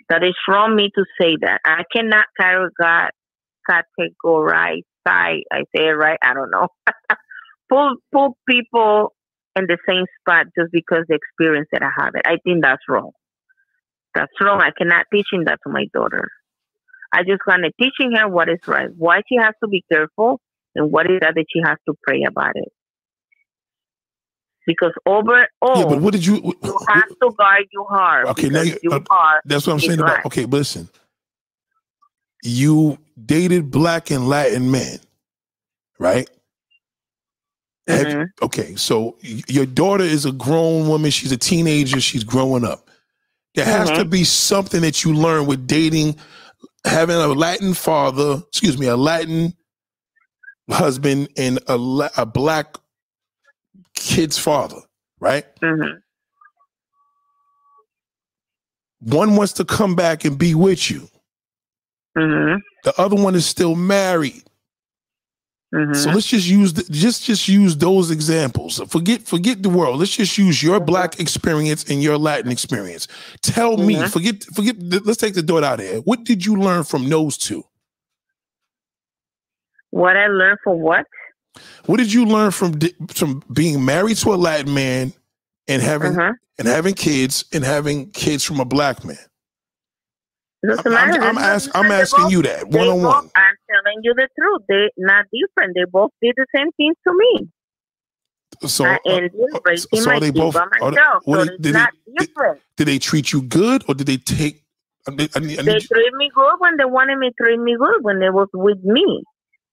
That 0.09 0.25
is 0.25 0.35
wrong 0.49 0.75
me 0.77 0.91
to 0.95 1.05
say 1.21 1.37
that. 1.43 1.61
I 1.65 1.85
cannot 1.93 2.27
categorize, 3.69 4.83
categorize, 5.07 5.41
I 5.53 5.59
say 5.75 5.89
it 5.89 5.97
right. 5.97 6.19
I 6.23 6.35
don't 6.35 6.51
know. 6.51 6.69
pull 7.71 7.97
pull 8.13 8.37
people 8.49 9.13
in 9.57 9.67
the 9.67 9.79
same 9.89 10.05
spot 10.21 10.47
just 10.59 10.71
because 10.73 11.05
the 11.09 11.17
experience 11.17 11.69
that 11.73 11.83
I 11.83 11.91
have 12.03 12.15
it. 12.15 12.23
I 12.27 12.37
think 12.45 12.63
that's 12.63 12.83
wrong. 12.89 13.11
That's 14.15 14.33
wrong. 14.41 14.61
I 14.61 14.71
cannot 14.77 15.07
teaching 15.13 15.45
that 15.45 15.59
to 15.67 15.73
my 15.73 15.87
daughter. 15.93 16.29
I 17.13 17.23
just 17.23 17.41
gonna 17.47 17.69
teaching 17.81 18.13
her 18.17 18.29
what 18.29 18.49
is 18.49 18.59
right, 18.67 18.89
why 18.97 19.23
she 19.29 19.37
has 19.37 19.55
to 19.63 19.69
be 19.69 19.85
careful, 19.91 20.41
and 20.75 20.93
what 20.93 21.11
is 21.11 21.19
that 21.21 21.35
that 21.35 21.47
she 21.53 21.61
has 21.65 21.79
to 21.89 21.95
pray 22.07 22.25
about 22.27 22.53
it. 22.55 22.69
Because 24.67 24.93
overall, 25.07 25.47
Yeah, 25.75 25.85
but 25.89 26.03
what 26.03 26.13
did 26.13 26.27
you? 26.27 26.35
you 26.63 26.79
have 26.89 27.09
to 27.09 27.31
guard 27.39 27.65
your 27.73 27.89
heart. 27.89 28.27
Okay, 28.29 28.51
now 28.51 28.61
you- 28.61 28.77
you 28.83 28.91
uh, 28.93 29.01
are. 29.11 29.41
That's 29.47 29.67
what 29.67 29.73
I'm 29.73 29.81
saying 29.81 30.01
about. 30.01 30.27
Okay, 30.27 30.45
but 30.45 30.59
listen. 30.59 30.89
You 32.49 32.99
dated 33.27 33.71
black 33.71 34.11
and 34.11 34.29
Latin 34.29 34.71
men, 34.71 34.99
right? 35.99 36.29
Mhm. 37.89 38.27
okay, 38.43 38.75
so 38.77 39.17
your 39.23 39.65
daughter 39.65 40.05
is 40.05 40.27
a 40.27 40.33
grown 40.33 40.89
woman. 40.89 41.11
She's 41.11 41.33
a 41.33 41.39
teenager. 41.39 42.01
She's 42.01 42.23
growing 42.25 42.65
up. 42.65 42.91
There 43.55 43.65
has 43.65 43.89
to 43.91 44.05
Mhm. 44.05 44.11
be 44.11 44.25
something 44.25 44.83
that 44.83 45.05
you 45.05 45.15
learn 45.15 45.47
with 45.47 45.67
dating, 45.67 46.17
having 46.85 47.17
a 47.17 47.29
Latin 47.29 47.73
father, 47.75 48.43
excuse 48.49 48.77
me, 48.79 48.87
a 48.87 48.97
Latin 48.97 49.55
husband 50.71 51.29
and 51.39 51.59
a, 51.67 52.11
a 52.19 52.27
black 52.27 52.77
kid's 53.95 54.37
father, 54.39 54.81
right? 55.19 55.47
Mhm. 55.63 56.03
One 59.01 59.37
wants 59.37 59.55
to 59.55 59.65
come 59.65 59.95
back 59.97 60.25
and 60.27 60.37
be 60.39 60.55
with 60.55 60.91
you. 60.91 61.09
Mhm. 62.17 62.59
The 62.85 62.99
other 63.01 63.17
one 63.17 63.35
is 63.35 63.47
still 63.47 63.75
married. 63.75 64.43
Mhm. 65.75 65.95
So 65.95 66.11
let's 66.11 66.27
just 66.27 66.49
use 66.49 66.73
the, 66.73 66.83
just 66.91 67.25
just 67.25 67.47
use 67.49 67.77
those 67.77 68.11
examples. 68.11 68.81
Forget 68.89 69.23
forget 69.23 69.63
the 69.63 69.69
world. 69.69 69.99
Let's 69.99 70.17
just 70.17 70.39
use 70.39 70.63
your 70.63 70.81
black 70.81 71.21
experience 71.21 71.85
and 71.91 72.03
your 72.03 72.17
Latin 72.17 72.51
experience. 72.51 73.07
Tell 73.43 73.77
me, 73.77 73.97
Mhm. 73.97 74.11
forget 74.11 74.45
forget. 74.55 74.77
Let's 74.81 75.19
take 75.19 75.35
the 75.35 75.43
door 75.43 75.63
out 75.63 75.81
of 75.81 75.87
here. 75.87 75.99
What 76.01 76.25
did 76.25 76.45
you 76.47 76.57
learn 76.57 76.85
from 76.85 77.09
those 77.09 77.37
two? 77.37 77.65
what 79.91 80.17
I 80.19 80.27
learned 80.27 80.59
from 80.63 80.81
what? 80.81 81.07
What 81.87 81.97
did 81.97 82.13
you 82.13 82.27
learn 82.27 82.51
from 82.51 82.79
from 83.09 83.43
being 83.53 83.85
married 83.85 84.19
to 84.19 84.35
a 84.35 84.37
Latin 84.37 84.73
man 84.75 85.13
and 85.67 85.81
having 85.83 86.13
Mhm. 86.13 86.35
and 86.59 86.69
having 86.69 86.95
kids 86.95 87.45
and 87.53 87.65
having 87.65 88.11
kids 88.11 88.45
from 88.45 88.61
a 88.61 88.65
black 88.67 89.03
man? 89.05 89.19
Doesn't 90.67 90.87
I'm, 90.87 90.93
matter. 91.11 91.23
I'm, 91.23 91.39
ask, 91.39 91.71
I'm 91.75 91.91
asking 91.93 92.27
They 92.27 92.31
you 92.33 92.43
that 92.43 92.69
one 92.69 92.89
on 92.89 93.03
one. 93.03 93.31
I'm 93.37 93.57
telling 93.71 94.01
you 94.03 94.13
the 94.15 94.29
truth. 94.39 94.63
They're 94.69 94.91
not 94.97 95.27
different. 95.33 95.77
They 95.77 95.85
both 95.91 96.11
did 96.21 96.35
the 96.37 96.47
same 96.55 96.73
thing 96.73 96.95
to 97.07 97.15
me. 97.17 97.49
So, 98.67 98.85
I 98.85 98.95
uh, 98.95 98.99
ended 99.07 99.33
uh, 99.55 99.77
so 99.77 100.05
my 100.05 100.19
they 100.19 100.31
both? 100.31 100.55
by 100.55 100.67
they- 100.73 100.91
myself. 100.91 101.23
so 101.25 101.45
did- 101.45 101.63
did 101.63 101.75
not 101.75 101.91
they, 102.07 102.27
different. 102.27 102.61
did 102.77 102.89
they 102.89 102.99
treat 102.99 103.33
you 103.33 103.43
good 103.43 103.85
or 103.89 103.95
did 103.95 104.09
they 104.09 104.17
take? 104.17 104.65
I 105.07 105.13
need, 105.13 105.31
I 105.37 105.39
need, 105.39 105.59
I 105.61 105.63
They 105.63 105.79
treat 105.79 106.13
me 106.15 106.31
good 106.35 106.55
when 106.59 106.77
they 106.77 106.85
wanted 106.85 107.19
me 107.19 107.29
to 107.29 107.35
treat 107.41 107.61
me 107.61 107.77
good 107.79 108.03
when 108.03 108.19
they 108.19 108.31
was 108.31 108.49
with 108.53 108.83
me. 108.83 109.23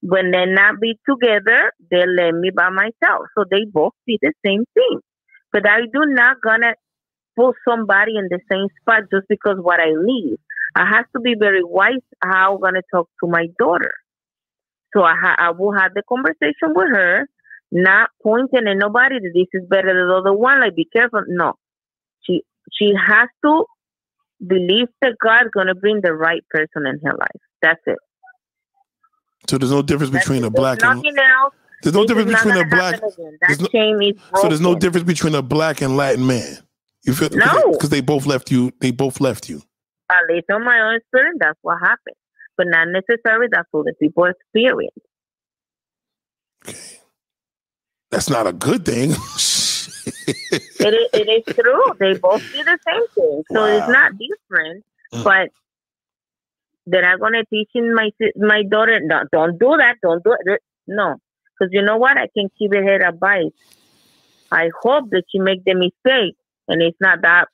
When 0.02 0.30
they 0.30 0.46
not 0.46 0.80
be 0.80 1.00
together, 1.10 1.72
they 1.90 2.06
let 2.06 2.36
me 2.36 2.52
by 2.52 2.70
myself. 2.70 3.26
So 3.36 3.44
they 3.50 3.66
both 3.66 3.94
did 4.08 4.20
the 4.22 4.34
same 4.46 4.66
thing. 4.76 5.00
But 5.52 5.68
I 5.68 5.82
do 5.92 6.06
not 6.06 6.38
gonna 6.46 6.76
put 7.36 7.56
somebody 7.68 8.18
in 8.18 8.28
the 8.30 8.40
same 8.52 8.68
spot 8.82 9.04
just 9.12 9.26
because 9.28 9.58
what 9.60 9.80
I 9.80 9.90
leave. 9.98 10.38
I 10.76 10.86
have 10.86 11.06
to 11.16 11.22
be 11.22 11.36
very 11.40 11.64
wise 11.64 12.02
how 12.22 12.56
I'm 12.56 12.62
gonna 12.62 12.82
talk 12.94 13.10
to 13.24 13.30
my 13.30 13.48
daughter. 13.58 13.92
So 14.96 15.04
I 15.04 15.16
ha- 15.16 15.36
I 15.38 15.52
will 15.52 15.74
have 15.74 15.94
the 15.94 16.04
conversation 16.08 16.74
with 16.76 16.90
her, 16.90 17.28
not 17.72 18.10
pointing 18.24 18.68
at 18.68 18.78
nobody 18.78 19.20
that 19.20 19.32
this 19.34 19.48
is 19.54 19.68
better 19.70 19.88
than 19.94 20.08
the 20.08 20.16
other 20.16 20.34
one. 20.34 20.60
Like 20.62 20.76
be 20.76 20.86
careful. 20.92 21.24
No, 21.28 21.54
she 22.24 22.44
she 22.74 22.92
has 23.08 23.30
to 23.44 23.66
believe 24.46 24.88
that 25.02 25.16
God's 25.24 25.50
gonna 25.54 25.76
bring 25.76 26.02
the 26.02 26.14
right 26.14 26.44
person 26.50 26.86
in 26.86 27.00
her 27.04 27.16
life. 27.18 27.42
That's 27.62 27.82
it. 27.88 27.98
so 29.50 29.58
there's 29.58 29.72
no 29.72 29.82
difference 29.82 30.12
That's 30.12 30.26
between 30.26 30.44
it. 30.44 30.48
a 30.48 30.50
black 30.50 30.80
There's 30.80 30.92
and 30.92 31.02
nothing 31.04 31.18
else. 31.42 31.54
there's 31.84 31.96
no 31.96 32.06
difference 32.06 32.32
between 32.34 32.58
a 32.58 32.66
black. 32.68 33.00
there's 33.02 33.62
no- 33.62 34.12
So 34.42 34.48
there's 34.50 34.62
no 34.62 34.76
difference 34.76 35.06
between 35.08 35.36
a 35.36 35.42
black 35.42 35.82
and 35.82 35.96
Latin 35.98 36.26
man. 36.28 36.58
You 37.04 37.14
feel 37.14 37.30
No. 37.32 37.72
because 37.72 37.90
they, 37.90 38.02
both 38.02 38.26
left 38.26 38.50
you. 38.52 38.72
They 38.82 38.92
both 38.92 39.22
left 39.22 39.48
you. 39.50 39.62
At 40.10 40.28
least 40.30 40.46
on 40.52 40.64
my 40.64 40.80
own 40.82 40.96
experience, 40.96 41.38
that's 41.40 41.60
what 41.62 41.80
happened. 41.80 42.16
But 42.58 42.68
not 42.68 42.88
necessarily 42.90 43.48
that's 43.52 43.68
what 43.72 43.86
the 43.86 43.94
people 44.00 44.26
experience. 44.26 44.94
Okay, 46.68 47.00
that's 48.12 48.30
not 48.30 48.48
a 48.48 48.54
good 48.54 48.86
thing. 48.86 49.14
It 50.28 50.94
is, 50.94 51.10
it 51.14 51.48
is 51.48 51.56
true. 51.56 51.84
They 52.00 52.14
both 52.14 52.42
do 52.52 52.64
the 52.64 52.78
same 52.88 53.08
thing. 53.16 53.44
So 53.52 53.66
it's 53.66 53.88
not 53.88 54.12
different. 54.18 54.84
Mm. 55.14 55.24
But 55.24 55.50
that 56.88 57.04
I'm 57.04 57.20
gonna 57.20 57.44
teach 57.46 57.70
in 57.74 57.94
my 57.94 58.12
my 58.36 58.64
daughter. 58.64 59.00
No, 59.02 59.24
don't 59.32 59.60
do 59.60 59.76
that. 59.78 59.96
Don't 60.02 60.24
do 60.24 60.36
it. 60.46 60.62
No, 60.88 61.16
because 61.58 61.72
you 61.74 61.82
know 61.82 61.98
what? 61.98 62.18
I 62.18 62.28
can 62.38 62.50
keep 62.58 62.74
it 62.74 62.84
her 62.84 63.08
advice. 63.08 63.52
I 64.52 64.70
hope 64.82 65.10
that 65.10 65.24
she 65.32 65.40
make 65.40 65.64
the 65.66 65.74
mistake, 65.74 66.36
and 66.68 66.82
it's 66.82 66.98
not 67.02 67.22
that 67.24 67.48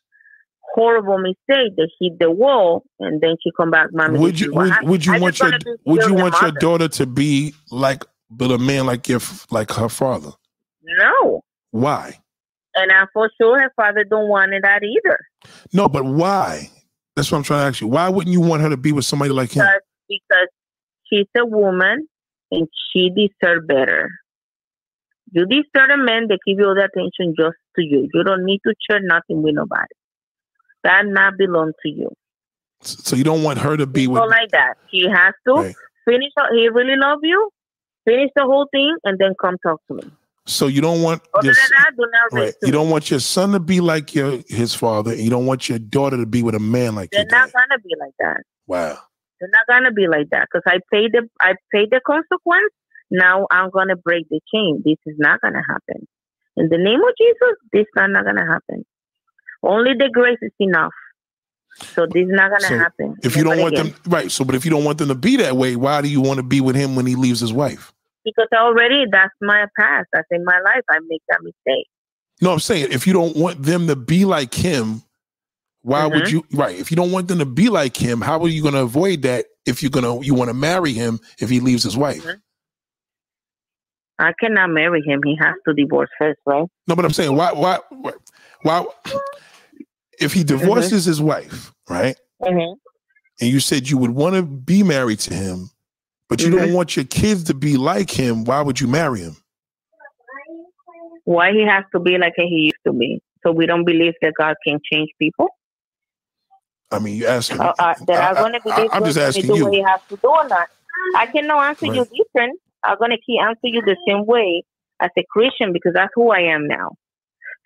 horrible 0.74 1.18
mistake 1.18 1.76
that 1.78 1.90
hit 2.00 2.20
the 2.20 2.32
wall, 2.32 2.84
and 3.00 3.22
then 3.22 3.36
she 3.44 3.52
come 3.58 3.72
back, 3.72 3.88
mommy. 3.92 4.20
would 4.20 4.40
you 4.40 4.54
would, 4.54 4.74
would 4.84 5.06
you 5.06 5.14
I 5.14 5.20
want 5.20 5.40
your 5.40 5.52
would 5.86 6.04
you 6.06 6.14
want 6.14 6.36
your 6.42 6.52
daughter 6.52 6.88
to 6.88 7.06
be 7.06 7.54
like 7.70 8.04
but 8.30 8.52
a 8.52 8.58
man 8.58 8.86
like 8.86 9.08
your 9.08 9.22
like 9.50 9.72
her 9.72 9.90
father? 9.90 10.32
No, 10.84 11.42
Why? 11.72 12.18
and 12.76 12.92
I'm 12.92 13.08
for 13.14 13.30
sure 13.40 13.60
her 13.60 13.72
father 13.76 14.04
don't 14.04 14.30
want 14.30 14.54
it 14.54 14.64
that 14.64 14.82
either. 14.84 15.18
No, 15.74 15.90
but 15.90 16.06
why? 16.06 16.70
That's 17.16 17.32
what 17.32 17.40
I'm 17.40 17.44
trying 17.44 17.62
to 17.62 17.68
ask 17.68 17.82
you. 17.82 17.88
Why 17.88 18.10
wouldn't 18.10 18.32
you 18.32 18.42
want 18.42 18.62
her 18.62 18.70
to 18.70 18.78
be 18.78 18.92
with 18.92 19.06
somebody 19.06 19.32
like 19.32 19.52
him? 19.52 19.66
because 19.66 19.82
because 20.08 20.48
she's 21.08 21.28
a 21.38 21.46
woman 21.46 22.08
and 22.52 22.68
she 22.92 23.10
deserves 23.10 23.66
better. 23.68 24.10
You 25.32 25.46
deserve 25.46 25.90
a 25.94 25.98
man 25.98 26.28
that 26.28 26.40
give 26.46 26.60
you 26.60 26.68
all 26.68 26.76
the 26.76 26.84
attention 26.84 27.36
just 27.38 27.58
to 27.76 27.82
you. 27.84 28.10
You 28.14 28.24
don't 28.24 28.44
need 28.44 28.60
to 28.66 28.74
share 28.90 29.00
nothing 29.02 29.42
with 29.42 29.56
nobody. 29.56 29.94
That 30.84 31.06
not 31.06 31.38
belong 31.38 31.74
to 31.84 31.90
you. 31.90 32.10
So 32.82 33.16
you 33.16 33.24
don't 33.24 33.44
want 33.44 33.60
her 33.60 33.78
to 33.78 33.86
be 33.86 34.08
with 34.08 34.24
like 34.24 34.52
that. 34.52 34.76
She 34.90 35.08
has 35.08 35.34
to 35.48 35.54
Right. 35.54 35.76
finish. 36.06 36.32
He 36.54 36.70
really 36.70 36.96
love 36.96 37.20
you. 37.22 37.50
Finish 38.06 38.32
the 38.36 38.44
whole 38.44 38.68
thing 38.72 38.98
and 39.04 39.20
then 39.20 39.34
come 39.40 39.58
talk 39.64 39.80
to 39.88 39.94
me. 39.96 40.12
So 40.48 40.66
you 40.66 40.82
don't 40.82 41.04
want 41.04 41.22
Other 41.36 41.46
your, 41.46 41.54
than 41.54 41.70
that, 41.70 41.92
do 41.96 42.08
not 42.12 42.40
right. 42.40 42.54
You 42.64 42.72
don't 42.72 42.90
want 42.90 43.12
your 43.12 43.20
son 43.20 43.52
to 43.52 43.60
be 43.60 43.80
like 43.80 44.16
your 44.16 44.40
his 44.48 44.74
father, 44.74 45.12
and 45.12 45.20
you 45.22 45.30
don't 45.30 45.46
want 45.46 45.70
your 45.70 45.78
daughter 45.78 46.18
to 46.18 46.26
be 46.26 46.42
with 46.42 46.56
a 46.56 46.60
man 46.60 46.96
like 46.96 47.12
They're 47.12 47.26
not 47.26 47.52
dad. 47.52 47.54
gonna 47.54 47.80
be 47.84 47.96
like 48.00 48.14
that. 48.20 48.42
Wow. 48.66 48.98
They're 49.40 49.50
not 49.50 49.68
gonna 49.68 49.92
be 49.92 50.08
like 50.08 50.30
that 50.32 50.48
because 50.52 50.64
I 50.66 50.80
paid 50.92 51.12
the 51.14 51.30
I 51.42 51.54
paid 51.72 51.90
the 51.92 52.02
consequence. 52.06 52.74
Now 53.12 53.46
I'm 53.52 53.70
gonna 53.70 53.96
break 53.96 54.28
the 54.30 54.40
chain. 54.52 54.82
This 54.84 54.98
is 55.06 55.16
not 55.20 55.42
gonna 55.42 55.62
happen. 55.68 56.08
In 56.58 56.70
the 56.70 56.78
name 56.78 57.02
of 57.02 57.14
Jesus, 57.18 57.58
this 57.72 57.82
is 57.82 57.88
not 57.96 58.26
gonna 58.26 58.46
happen. 58.46 58.84
Only 59.64 59.94
the 59.94 60.10
grace 60.12 60.40
is 60.42 60.52
enough. 60.60 60.94
So 61.94 62.06
this 62.06 62.24
is 62.24 62.32
not 62.32 62.52
gonna 62.52 62.62
So, 62.68 62.78
happen. 62.78 63.16
If 63.24 63.36
you 63.38 63.44
don't 63.44 63.60
want 63.60 63.74
again. 63.78 63.88
them 63.92 63.96
right, 64.08 64.30
so 64.32 64.44
but 64.44 64.56
if 64.56 64.66
you 64.66 64.72
don't 64.72 64.84
want 64.84 64.98
them 64.98 65.08
to 65.08 65.16
be 65.16 65.38
that 65.38 65.56
way, 65.56 65.76
why 65.76 66.02
do 66.02 66.10
you 66.10 66.22
want 66.22 66.38
to 66.38 66.44
be 66.44 66.62
with 66.62 66.76
him 66.76 66.96
when 66.96 67.06
he 67.06 67.16
leaves 67.16 67.40
his 67.40 67.54
wife? 67.54 67.94
because 68.24 68.48
already 68.54 69.06
that's 69.12 69.34
my 69.42 69.66
past. 69.80 70.08
That's 70.14 70.28
in 70.30 70.46
my 70.46 70.60
life. 70.64 70.84
I 70.88 71.00
make 71.08 71.24
that 71.30 71.40
mistake. 71.42 71.88
No, 72.40 72.52
I'm 72.54 72.60
saying 72.60 72.90
if 72.92 73.08
you 73.08 73.14
don't 73.14 73.36
want 73.36 73.64
them 73.64 73.88
to 73.88 73.96
be 73.96 74.26
like 74.26 74.54
him, 74.54 75.02
why 75.82 76.06
would 76.06 76.26
Mhm. 76.26 76.32
you 76.32 76.46
right? 76.54 76.78
If 76.78 76.92
you 76.92 76.98
don't 76.98 77.12
want 77.12 77.30
them 77.30 77.40
to 77.40 77.46
be 77.48 77.70
like 77.70 77.98
him, 77.98 78.22
how 78.22 78.40
are 78.44 78.48
you 78.48 78.62
gonna 78.62 78.84
avoid 78.84 79.24
that 79.24 79.46
if 79.66 79.82
you're 79.82 79.90
gonna 79.90 80.20
you 80.22 80.36
want 80.36 80.50
to 80.50 80.54
marry 80.54 80.94
him 80.94 81.20
if 81.40 81.50
he 81.50 81.60
leaves 81.60 81.82
his 81.82 81.98
wife? 81.98 82.24
Mhm. 82.24 82.42
I 84.20 84.34
cannot 84.40 84.70
marry 84.70 85.02
him. 85.02 85.22
He 85.24 85.36
has 85.42 85.56
to 85.68 85.74
divorce 85.74 86.10
first, 86.20 86.40
right? 86.46 86.68
No, 86.88 86.96
but 86.96 87.06
I'm 87.06 87.14
saying 87.14 87.36
why 87.36 87.54
why 87.54 87.80
why 88.62 88.86
if 90.22 90.34
he 90.34 90.44
divorces 90.44 91.06
his 91.06 91.22
wife, 91.22 91.74
right? 91.90 92.16
Mm-hmm. 92.42 92.74
and 93.40 93.50
you 93.50 93.60
said 93.60 93.90
you 93.90 93.98
would 93.98 94.12
want 94.12 94.36
to 94.36 94.42
be 94.44 94.84
married 94.84 95.20
to 95.20 95.34
him, 95.34 95.70
but 96.30 96.42
you 96.42 96.50
don't 96.52 96.70
Mhm. 96.70 96.74
want 96.76 96.96
your 96.96 97.06
kids 97.06 97.44
to 97.46 97.54
be 97.54 97.76
like 97.78 98.10
him, 98.10 98.44
why 98.46 98.62
would 98.62 98.80
you 98.80 98.88
marry 98.88 99.22
him? 99.22 99.36
Why 101.26 101.52
he 101.52 101.64
has 101.66 101.84
to 101.94 102.00
be 102.00 102.18
like 102.18 102.34
he 102.36 102.46
used 102.74 102.84
to 102.86 102.94
be? 102.94 103.22
So 103.44 103.52
we 103.52 103.66
don't 103.66 103.86
believe 103.86 104.14
that 104.22 104.34
God 104.38 104.56
can 104.66 104.80
change 104.92 105.10
people. 105.20 105.48
I 106.92 107.00
mean, 107.00 107.16
you 107.16 107.26
asking. 107.28 107.60
Uh, 107.62 107.74
uh, 107.80 107.94
that 108.08 108.22
I- 108.22 108.28
are 108.32 108.36
going 108.36 108.54
to 108.54 108.60
I- 108.60 108.76
believe 108.76 108.90
I'm 108.94 109.06
just 109.06 109.18
asking 109.18 109.48
do 109.48 109.56
you. 109.58 109.66
what 109.66 109.74
He 109.74 109.82
has 109.82 110.02
to 110.10 110.18
do 110.18 110.28
or 110.28 110.48
not. 110.48 110.68
I 111.16 111.26
cannot 111.28 111.64
answer 111.64 111.86
you 111.88 112.06
different. 112.06 112.60
I'm 112.84 112.98
going 112.98 113.12
to 113.12 113.18
keep 113.26 113.40
answer 113.42 113.60
you 113.68 113.82
the 113.82 113.96
same 114.08 114.26
way 114.26 114.64
as 115.00 115.10
a 115.18 115.24
Christian 115.32 115.74
because 115.74 115.94
that's 115.94 116.12
who 116.16 116.32
I 116.32 116.40
am 116.42 116.68
now. 116.68 116.92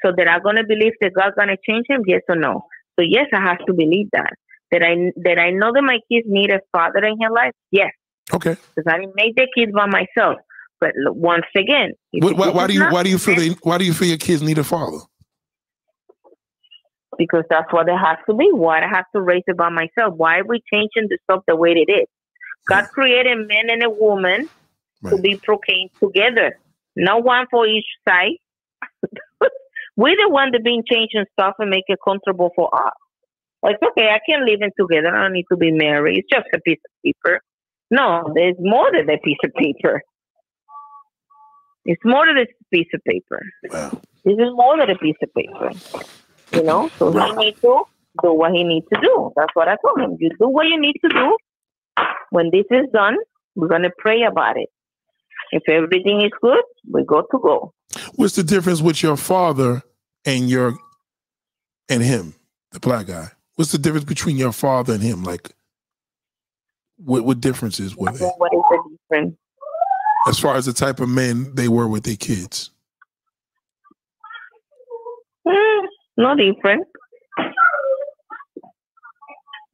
So 0.03 0.11
that 0.15 0.27
I'm 0.27 0.43
going 0.43 0.57
to 0.57 0.65
believe 0.67 0.93
that 1.01 1.13
God's 1.13 1.35
going 1.35 1.49
to 1.49 1.57
change 1.67 1.85
him, 1.89 2.03
yes 2.05 2.21
or 2.29 2.35
no? 2.35 2.65
So 2.99 3.05
yes, 3.07 3.27
I 3.33 3.41
have 3.41 3.59
to 3.65 3.73
believe 3.73 4.07
that. 4.13 4.33
That 4.71 4.83
I 4.83 5.11
that 5.23 5.39
I 5.39 5.51
know 5.51 5.71
that 5.73 5.81
my 5.81 5.99
kids 6.11 6.25
need 6.27 6.51
a 6.51 6.59
father 6.71 6.99
in 7.05 7.17
their 7.19 7.31
life. 7.31 7.53
Yes, 7.71 7.91
Okay. 8.33 8.57
because 8.75 8.91
I 8.91 8.99
didn't 8.99 9.15
make 9.15 9.35
the 9.35 9.47
kids 9.55 9.71
by 9.71 9.85
myself. 9.85 10.39
But 10.81 10.91
once 10.97 11.45
again, 11.55 11.93
Why, 12.11 12.31
why, 12.31 12.49
why 12.49 12.67
do 12.67 12.73
you 12.73 12.85
why 12.85 13.03
do 13.03 13.09
you 13.09 13.17
feel 13.17 13.35
they, 13.35 13.49
why 13.63 13.77
do 13.77 13.85
you 13.85 13.93
feel 13.93 14.09
your 14.09 14.17
kids 14.17 14.41
need 14.41 14.57
a 14.57 14.63
father? 14.63 14.97
because 17.17 17.43
that's 17.49 17.71
what 17.71 17.87
it 17.87 17.97
has 17.97 18.17
to 18.29 18.35
be. 18.35 18.49
Why 18.51 18.81
I 18.83 18.87
have 18.87 19.05
to 19.15 19.21
raise 19.21 19.43
it 19.47 19.57
by 19.57 19.69
myself? 19.69 20.15
Why 20.15 20.39
are 20.39 20.45
we 20.45 20.61
changing 20.71 21.07
the 21.09 21.17
stuff 21.23 21.43
the 21.47 21.55
way 21.55 21.71
it 21.71 21.91
is? 21.91 22.07
God 22.67 22.87
created 22.93 23.47
man 23.47 23.69
and 23.69 23.83
a 23.83 23.89
woman 23.89 24.49
to 25.09 25.17
be 25.17 25.37
proclaimed 25.37 25.91
together, 25.99 26.57
not 26.95 27.23
one 27.23 27.45
for 27.51 27.67
each 27.67 27.85
side. 28.07 28.37
We're 29.97 30.15
the 30.15 30.29
one 30.29 30.51
that 30.51 30.63
been 30.63 30.83
changing 30.89 31.25
stuff 31.33 31.55
and 31.59 31.69
make 31.69 31.85
it 31.87 31.99
comfortable 32.03 32.51
for 32.55 32.69
us. 32.75 32.93
Like, 33.63 33.77
okay, 33.81 34.09
I 34.09 34.19
can 34.29 34.45
live 34.45 34.59
in 34.61 34.71
together. 34.79 35.15
I 35.15 35.23
don't 35.23 35.33
need 35.33 35.45
to 35.51 35.57
be 35.57 35.71
married. 35.71 36.17
It's 36.19 36.27
just 36.31 36.47
a 36.53 36.59
piece 36.59 36.79
of 36.85 36.91
paper. 37.03 37.39
No, 37.89 38.31
there's 38.35 38.55
more 38.59 38.91
than 38.91 39.09
a 39.09 39.17
piece 39.17 39.37
of 39.43 39.53
paper. 39.53 40.01
It's 41.85 42.01
more 42.03 42.25
than 42.25 42.37
a 42.39 42.45
piece 42.71 42.87
of 42.93 43.01
paper. 43.03 43.41
Wow. 43.71 44.01
This 44.23 44.35
is 44.35 44.49
more 44.53 44.77
than 44.77 44.89
a 44.89 44.97
piece 44.97 45.15
of 45.21 45.33
paper. 45.33 45.71
You 46.51 46.63
know, 46.63 46.89
so 46.99 47.11
he 47.11 47.17
Right. 47.19 47.37
needs 47.37 47.57
to 47.61 47.83
do 48.23 48.33
what 48.33 48.51
he 48.51 48.63
needs 48.63 48.87
to 48.93 48.99
do. 49.01 49.31
That's 49.35 49.53
what 49.55 49.67
I 49.67 49.77
told 49.85 49.99
him. 49.99 50.17
You 50.19 50.29
do 50.39 50.47
what 50.49 50.67
you 50.67 50.79
need 50.79 50.95
to 51.03 51.09
do. 51.09 51.37
When 52.31 52.49
this 52.51 52.65
is 52.71 52.89
done, 52.91 53.17
we're 53.55 53.67
gonna 53.67 53.91
pray 53.99 54.23
about 54.23 54.57
it. 54.57 54.69
If 55.51 55.63
everything 55.69 56.21
is 56.21 56.31
good, 56.41 56.63
we 56.91 57.03
go 57.05 57.21
to 57.21 57.39
go. 57.39 57.73
What's 58.15 58.35
the 58.35 58.43
difference 58.43 58.81
with 58.81 59.01
your 59.03 59.17
father 59.17 59.81
and 60.25 60.49
your 60.49 60.77
and 61.89 62.01
him, 62.01 62.35
the 62.71 62.79
black 62.79 63.07
guy? 63.07 63.29
What's 63.55 63.71
the 63.71 63.77
difference 63.77 64.05
between 64.05 64.37
your 64.37 64.51
father 64.51 64.93
and 64.93 65.01
him? 65.01 65.23
Like, 65.23 65.51
what 66.97 67.23
what 67.25 67.39
differences 67.41 67.95
were 67.95 68.11
there 68.11 68.29
What 68.37 68.53
is 68.53 68.61
the 68.69 68.97
difference? 69.09 69.35
as 70.27 70.39
far 70.39 70.55
as 70.55 70.65
the 70.65 70.73
type 70.73 70.99
of 70.99 71.09
men 71.09 71.53
they 71.53 71.67
were 71.67 71.87
with 71.87 72.03
their 72.03 72.15
kids? 72.15 72.71
Hmm, 75.47 75.85
no 76.17 76.35
different. 76.35 76.87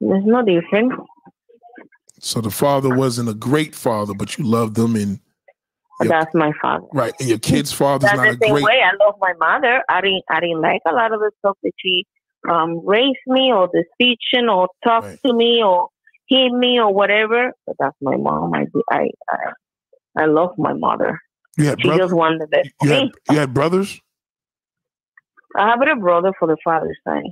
There's 0.00 0.24
no 0.24 0.44
difference. 0.44 0.92
So 2.18 2.40
the 2.40 2.50
father 2.50 2.94
wasn't 2.94 3.28
a 3.28 3.34
great 3.34 3.74
father, 3.74 4.14
but 4.14 4.36
you 4.38 4.44
loved 4.44 4.76
them, 4.76 4.94
and 4.94 5.20
Yep. 6.00 6.10
that's 6.10 6.34
my 6.34 6.52
father. 6.60 6.86
right, 6.92 7.14
and 7.20 7.28
your 7.28 7.38
kid's 7.38 7.72
father's 7.72 8.10
That's 8.10 8.16
not 8.16 8.38
the 8.38 8.38
same 8.46 8.52
great. 8.54 8.64
way. 8.64 8.80
I 8.82 8.92
love 9.04 9.14
my 9.20 9.34
mother. 9.38 9.82
I 9.88 10.00
didn't. 10.00 10.24
I 10.30 10.40
didn't 10.40 10.60
like 10.60 10.80
a 10.88 10.92
lot 10.94 11.12
of 11.12 11.20
the 11.20 11.30
stuff 11.38 11.56
that 11.62 11.72
she 11.78 12.04
um, 12.50 12.84
raised 12.84 13.18
me, 13.26 13.52
or 13.52 13.68
the 13.72 13.84
teaching, 14.00 14.48
or 14.48 14.68
talked 14.84 15.06
Right. 15.06 15.18
to 15.26 15.32
me, 15.32 15.62
or 15.62 15.88
hit 16.28 16.50
me, 16.52 16.80
or 16.80 16.92
whatever. 16.92 17.52
But 17.66 17.76
that's 17.78 17.96
my 18.00 18.16
mom. 18.16 18.52
I 18.54 18.66
I 18.90 19.08
I, 19.30 20.22
I 20.22 20.24
love 20.26 20.54
my 20.58 20.72
mother. 20.72 21.18
You 21.56 21.66
had 21.66 21.80
She 21.80 21.88
brothers. 21.88 22.06
just 22.06 22.14
wanted 22.14 22.40
the 22.40 22.46
best 22.48 22.70
You 22.82 22.90
had 22.90 23.10
you 23.30 23.38
had 23.38 23.54
brothers. 23.54 24.00
I 25.56 25.68
have 25.68 25.80
a 25.82 25.96
brother 26.00 26.32
for 26.38 26.48
the 26.48 26.56
father's 26.64 26.96
side, 27.06 27.22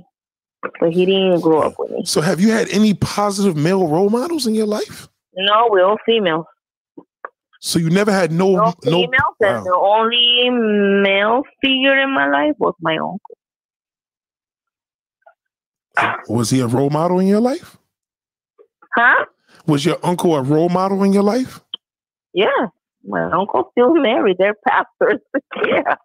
but 0.79 0.91
he 0.93 1.05
didn't 1.05 1.41
grow 1.41 1.61
up 1.61 1.75
with 1.79 1.89
me. 1.91 2.03
So 2.05 2.21
have 2.21 2.39
you 2.39 2.51
had 2.51 2.69
any 2.69 2.93
positive 2.93 3.57
male 3.57 3.87
role 3.87 4.09
models 4.11 4.45
in 4.45 4.53
your 4.53 4.67
life? 4.67 5.07
No, 5.33 5.67
we're 5.71 5.83
all 5.83 5.97
females. 6.05 6.45
So 7.63 7.77
you 7.77 7.91
never 7.91 8.11
had 8.11 8.31
no 8.31 8.55
No 8.55 8.73
no. 8.83 8.91
females, 9.03 9.35
wow. 9.39 9.63
the 9.63 9.75
only 9.75 10.49
male 10.49 11.43
figure 11.61 11.95
in 12.01 12.11
my 12.11 12.27
life 12.27 12.55
was 12.57 12.73
my 12.81 12.97
uncle. 12.97 13.37
Was 16.27 16.49
he 16.49 16.59
a 16.59 16.67
role 16.67 16.89
model 16.89 17.19
in 17.19 17.27
your 17.27 17.39
life? 17.39 17.77
Huh? 18.95 19.25
Was 19.67 19.85
your 19.85 19.97
uncle 20.03 20.35
a 20.35 20.41
role 20.41 20.69
model 20.69 21.03
in 21.03 21.13
your 21.13 21.21
life? 21.23 21.59
Yeah. 22.33 22.67
My 23.05 23.31
uncle's 23.31 23.65
still 23.71 23.93
married. 23.93 24.37
They're 24.39 24.55
pastors. 24.67 25.19
yeah. 25.67 25.95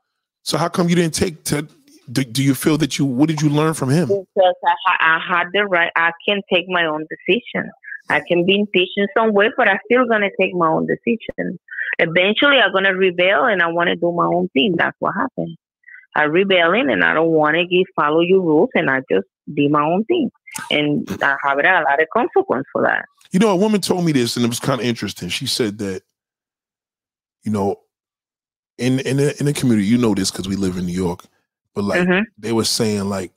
So 0.42 0.58
how 0.58 0.68
come 0.68 0.90
you 0.90 0.94
didn't 0.96 1.14
take 1.14 1.42
to? 1.44 1.66
Do, 2.12 2.22
do 2.22 2.42
you 2.42 2.54
feel 2.54 2.76
that 2.78 2.98
you? 2.98 3.04
What 3.06 3.28
did 3.28 3.40
you 3.40 3.48
learn 3.48 3.72
from 3.74 3.88
him? 3.90 4.08
because 4.08 4.54
I, 4.64 4.96
I 5.00 5.20
had 5.26 5.46
the 5.52 5.64
right. 5.64 5.90
I 5.96 6.12
can 6.28 6.42
take 6.52 6.66
my 6.68 6.84
own 6.84 7.06
decision. 7.10 7.70
I 8.08 8.20
can 8.20 8.44
be 8.46 8.64
some 9.16 9.32
way, 9.32 9.50
but 9.56 9.68
I'm 9.68 9.78
still 9.90 10.06
gonna 10.06 10.30
take 10.40 10.54
my 10.54 10.68
own 10.68 10.86
decision. 10.86 11.58
Eventually, 11.98 12.58
I'm 12.58 12.72
gonna 12.72 12.94
rebel 12.94 13.44
and 13.44 13.62
I 13.62 13.68
want 13.68 13.88
to 13.88 13.96
do 13.96 14.12
my 14.12 14.26
own 14.26 14.48
thing. 14.48 14.74
That's 14.76 14.96
what 14.98 15.14
happened. 15.14 15.56
I 16.14 16.24
rebelling 16.24 16.90
and 16.90 17.04
I 17.04 17.14
don't 17.14 17.30
want 17.30 17.56
to 17.56 17.66
give 17.66 17.84
follow 17.94 18.20
your 18.20 18.40
rules, 18.40 18.70
and 18.74 18.90
I 18.90 19.02
just 19.10 19.26
do 19.52 19.68
my 19.68 19.82
own 19.82 20.04
thing, 20.04 20.30
and 20.70 21.06
I 21.22 21.36
have 21.42 21.58
a 21.58 21.62
lot 21.62 22.00
of 22.00 22.08
consequence 22.12 22.66
for 22.72 22.82
that. 22.82 23.04
You 23.32 23.38
know, 23.38 23.50
a 23.50 23.56
woman 23.56 23.80
told 23.80 24.04
me 24.04 24.12
this, 24.12 24.36
and 24.36 24.44
it 24.44 24.48
was 24.48 24.60
kind 24.60 24.80
of 24.80 24.86
interesting. 24.86 25.28
She 25.28 25.46
said 25.46 25.78
that, 25.78 26.02
you 27.42 27.52
know, 27.52 27.80
in 28.78 29.00
in 29.00 29.18
the, 29.18 29.36
in 29.38 29.46
the 29.46 29.52
community, 29.52 29.86
you 29.86 29.98
know 29.98 30.14
this 30.14 30.30
because 30.30 30.48
we 30.48 30.56
live 30.56 30.76
in 30.76 30.86
New 30.86 30.92
York, 30.92 31.24
but 31.74 31.84
like 31.84 32.06
Mhm. 32.06 32.24
they 32.38 32.52
were 32.52 32.64
saying, 32.64 33.08
like, 33.08 33.32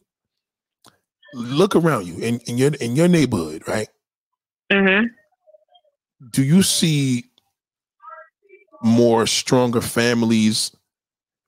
look 1.34 1.76
around 1.76 2.08
you 2.08 2.18
in, 2.20 2.40
in 2.42 2.58
your 2.58 2.74
in 2.76 2.96
your 2.96 3.08
neighborhood, 3.08 3.64
right? 3.68 3.90
Mhm. 4.72 5.10
Do 6.32 6.44
you 6.44 6.62
see 6.64 7.26
more 8.82 9.26
stronger 9.26 9.82
families 9.82 10.72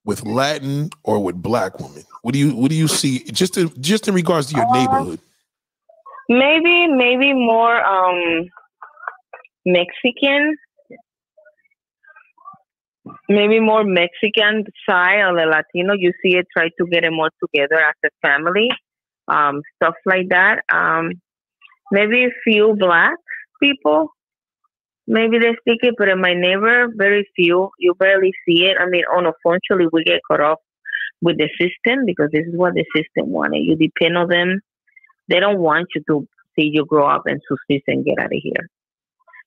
with 0.05 0.25
Latin 0.25 0.89
or 1.03 1.23
with 1.23 1.41
Black 1.41 1.79
women? 1.79 2.03
What 2.23 2.33
do 2.33 2.39
you 2.39 2.55
what 2.55 2.69
do 2.69 2.75
you 2.75 2.87
see 2.87 3.19
just 3.31 3.57
in, 3.57 3.69
just 3.81 4.07
in 4.07 4.13
regards 4.13 4.47
to 4.47 4.55
your 4.55 4.65
Uh, 4.65 4.73
neighborhood? 4.73 5.19
Maybe, 6.29 6.87
maybe 6.87 7.33
more 7.33 7.83
um 7.85 8.49
Mexican. 9.65 10.55
Maybe 13.27 13.59
more 13.59 13.83
Mexican 13.83 14.65
side 14.87 15.21
or 15.21 15.35
the 15.35 15.45
Latino. 15.45 15.93
You 15.93 16.13
see 16.23 16.37
it 16.37 16.47
try 16.55 16.69
to 16.69 16.85
get 16.87 17.03
it 17.03 17.11
more 17.11 17.29
together 17.43 17.79
as 17.79 17.95
a 18.05 18.09
family, 18.27 18.69
um, 19.27 19.61
stuff 19.75 19.95
like 20.05 20.29
that. 20.29 20.63
Um, 20.71 21.13
maybe 21.91 22.25
a 22.25 22.29
few 22.43 22.75
black 22.77 23.15
people. 23.61 24.09
Maybe 25.07 25.39
they 25.39 25.55
speak 25.59 25.79
it, 25.83 25.95
but 25.97 26.07
in 26.09 26.21
my 26.21 26.33
neighbor, 26.33 26.87
very 26.95 27.27
few. 27.35 27.69
You 27.79 27.93
barely 27.95 28.33
see 28.45 28.65
it. 28.65 28.77
I 28.79 28.85
mean, 28.87 29.03
unfortunately, 29.11 29.87
we 29.91 30.03
get 30.03 30.21
caught 30.29 30.39
off 30.41 30.59
with 31.21 31.37
the 31.37 31.49
system 31.59 32.05
because 32.05 32.29
this 32.31 32.45
is 32.47 32.55
what 32.55 32.73
the 32.75 32.85
system 32.95 33.29
wanted. 33.31 33.59
You 33.59 33.75
depend 33.75 34.17
on 34.17 34.27
them 34.29 34.61
they 35.29 35.39
don't 35.39 35.59
want 35.59 35.87
you 35.95 36.03
to 36.07 36.27
see 36.55 36.69
you 36.73 36.85
grow 36.85 37.07
up 37.07 37.23
and 37.25 37.41
succeed 37.47 37.83
and 37.87 38.03
get 38.03 38.19
out 38.19 38.25
of 38.25 38.31
here. 38.43 38.69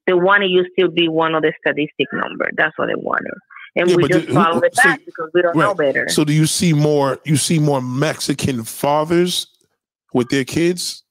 They 0.06 0.14
want 0.14 0.48
you 0.48 0.64
still 0.72 0.88
be 0.88 1.08
one 1.08 1.34
of 1.34 1.42
the 1.42 1.52
statistic 1.60 2.06
number. 2.12 2.48
That's 2.56 2.76
what 2.78 2.86
they 2.86 2.94
wanted. 2.94 3.34
And 3.76 3.90
Yeah, 3.90 3.96
we 3.96 4.08
just 4.08 4.26
who- 4.26 4.34
follow 4.34 4.60
it 4.60 4.74
so- 4.74 4.82
back 4.82 5.04
because 5.04 5.30
we 5.34 5.42
don't 5.42 5.56
know 5.56 5.74
better. 5.74 6.08
So 6.08 6.24
do 6.24 6.32
you 6.32 6.46
see 6.46 6.72
more 6.72 7.18
you 7.24 7.36
see 7.36 7.58
more 7.58 7.82
Mexican 7.82 8.64
fathers 8.64 9.46
with 10.14 10.30
their 10.30 10.44
kids? 10.44 11.03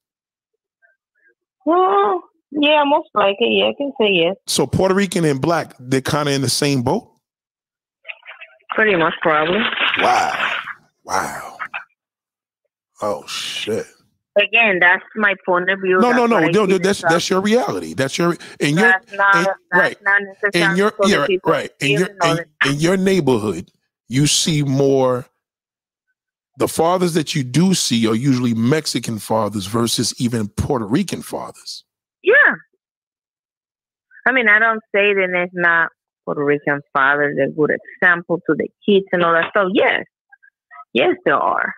Well, 1.65 2.23
yeah, 2.52 2.84
most 2.85 3.10
likely. 3.14 3.60
Yeah, 3.60 3.65
I 3.65 3.73
can 3.77 3.91
say 3.99 4.10
yes. 4.11 4.35
So 4.48 4.68
Puerto 4.68 4.94
Rican 4.94 5.26
and 5.26 5.41
black, 5.41 5.73
they're 5.80 6.02
kind 6.02 6.30
of 6.30 6.35
in 6.35 6.41
the 6.41 6.49
same 6.49 6.81
boat. 6.84 7.10
Pretty 8.76 8.95
much, 8.95 9.14
probably. 9.22 9.60
Wow. 9.99 10.52
Wow. 11.03 11.57
Oh 13.02 13.26
shit. 13.27 13.85
Again, 14.35 14.80
that's 14.80 15.03
my 15.15 15.35
point 15.45 15.69
of 15.69 15.80
view. 15.81 15.99
No, 15.99 16.07
That's 16.07 16.18
no, 16.18 16.26
no, 16.26 16.40
no, 16.48 16.65
no. 16.65 16.77
That's 16.80 17.02
that's 17.02 17.30
your 17.30 17.41
reality. 17.41 17.94
That's 17.94 18.18
your 18.18 18.35
and 18.60 18.80
your 18.80 18.95
not, 19.14 19.35
and- 19.35 19.48
right. 19.72 19.98
in 20.53 20.76
your 20.76 20.91
yeah, 21.06 21.27
right. 21.45 21.72
In 21.80 21.91
your 21.91 22.10
in, 22.23 22.40
in 22.65 22.76
your 22.80 22.98
neighborhood, 22.98 23.69
you 24.07 24.26
see 24.26 24.64
more 24.64 25.26
the 26.58 26.68
fathers 26.68 27.14
that 27.14 27.34
you 27.34 27.44
do 27.44 27.74
see 27.74 28.08
are 28.08 28.16
usually 28.16 28.54
Mexican 28.54 29.20
fathers 29.20 29.66
versus 29.66 30.14
even 30.20 30.48
Puerto 30.48 30.86
Rican 30.86 31.22
fathers. 31.22 31.84
Yeah. 32.24 32.56
I 34.26 34.32
mean, 34.32 34.48
I 34.48 34.60
don't 34.60 34.82
say 34.94 35.14
that 35.14 35.28
there's 35.32 35.50
not 35.54 35.90
Puerto 36.26 36.44
Rican 36.44 36.82
fathers 36.94 37.38
a 37.44 37.52
good 37.52 37.72
example 38.02 38.40
to 38.48 38.56
the 38.56 38.70
kids 38.86 39.06
and 39.12 39.24
all 39.24 39.34
that 39.34 39.50
stuff. 39.50 39.70
Yes. 39.74 40.06
Yes, 40.94 41.16
there 41.26 41.36
are. 41.36 41.74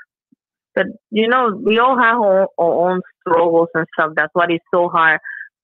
But 0.75 0.87
you 1.09 1.27
know, 1.27 1.57
we 1.63 1.79
all 1.79 1.97
have 1.97 2.17
our, 2.17 2.49
our 2.59 2.91
own 2.91 3.01
struggles 3.21 3.69
and 3.73 3.87
stuff. 3.97 4.11
That's 4.15 4.31
why 4.33 4.47
it's 4.49 4.63
so 4.73 4.89
hard 4.89 5.19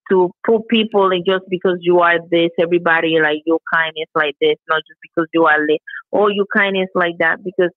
to 0.10 0.32
put 0.46 0.68
people 0.70 1.12
in 1.12 1.24
just 1.26 1.44
because 1.50 1.78
you 1.82 2.00
are 2.00 2.18
this, 2.32 2.50
everybody 2.60 3.20
like 3.22 3.42
your 3.46 3.60
kindness 3.72 4.08
like 4.16 4.36
this, 4.40 4.56
not 4.70 4.82
just 4.88 5.00
because 5.02 5.28
you 5.34 5.46
are 5.46 5.60
lit 5.60 5.82
or 6.12 6.32
your 6.32 6.46
kindness 6.56 6.90
like 6.96 7.18
that. 7.20 7.44
Because 7.44 7.72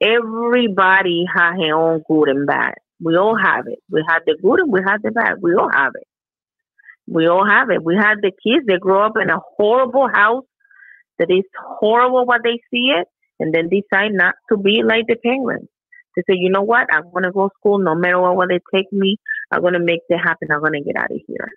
everybody 0.00 1.24
has 1.32 1.56
their 1.58 1.76
own 1.76 2.02
good 2.08 2.28
and 2.28 2.46
bad. 2.46 2.74
We 3.00 3.16
all 3.16 3.36
have 3.36 3.66
it. 3.66 3.78
We 3.90 4.04
have 4.08 4.22
the 4.26 4.36
good 4.42 4.60
and 4.60 4.72
we 4.72 4.80
have 4.86 5.02
the 5.02 5.10
bad. 5.10 5.36
We 5.40 5.54
all 5.54 5.70
have 5.70 5.92
it. 5.94 6.06
We 7.06 7.26
all 7.26 7.46
have 7.48 7.70
it. 7.70 7.82
We 7.82 7.96
have 7.96 8.18
the 8.20 8.30
kids 8.30 8.66
that 8.66 8.80
grow 8.80 9.06
up 9.06 9.16
in 9.20 9.30
a 9.30 9.38
horrible 9.56 10.08
house 10.08 10.44
that 11.18 11.30
is 11.30 11.44
horrible 11.80 12.26
what 12.26 12.42
they 12.44 12.60
see 12.70 12.90
it 12.90 13.06
and 13.40 13.54
then 13.54 13.68
decide 13.68 14.12
not 14.12 14.34
to 14.50 14.56
be 14.56 14.82
like 14.82 15.06
the 15.06 15.16
parents. 15.16 15.68
They 16.16 16.22
say, 16.22 16.36
you 16.36 16.50
know 16.50 16.62
what? 16.62 16.92
I'm 16.92 17.10
going 17.10 17.22
to 17.22 17.32
go 17.32 17.48
to 17.48 17.54
school 17.58 17.78
no 17.78 17.94
matter 17.94 18.20
what, 18.20 18.36
what 18.36 18.48
they 18.48 18.60
take 18.74 18.92
me. 18.92 19.18
I'm 19.50 19.60
going 19.60 19.74
to 19.74 19.78
make 19.78 20.00
that 20.08 20.18
happen. 20.18 20.48
I'm 20.50 20.60
going 20.60 20.72
to 20.72 20.80
get 20.80 20.96
out 20.96 21.10
of 21.12 21.20
here. 21.26 21.48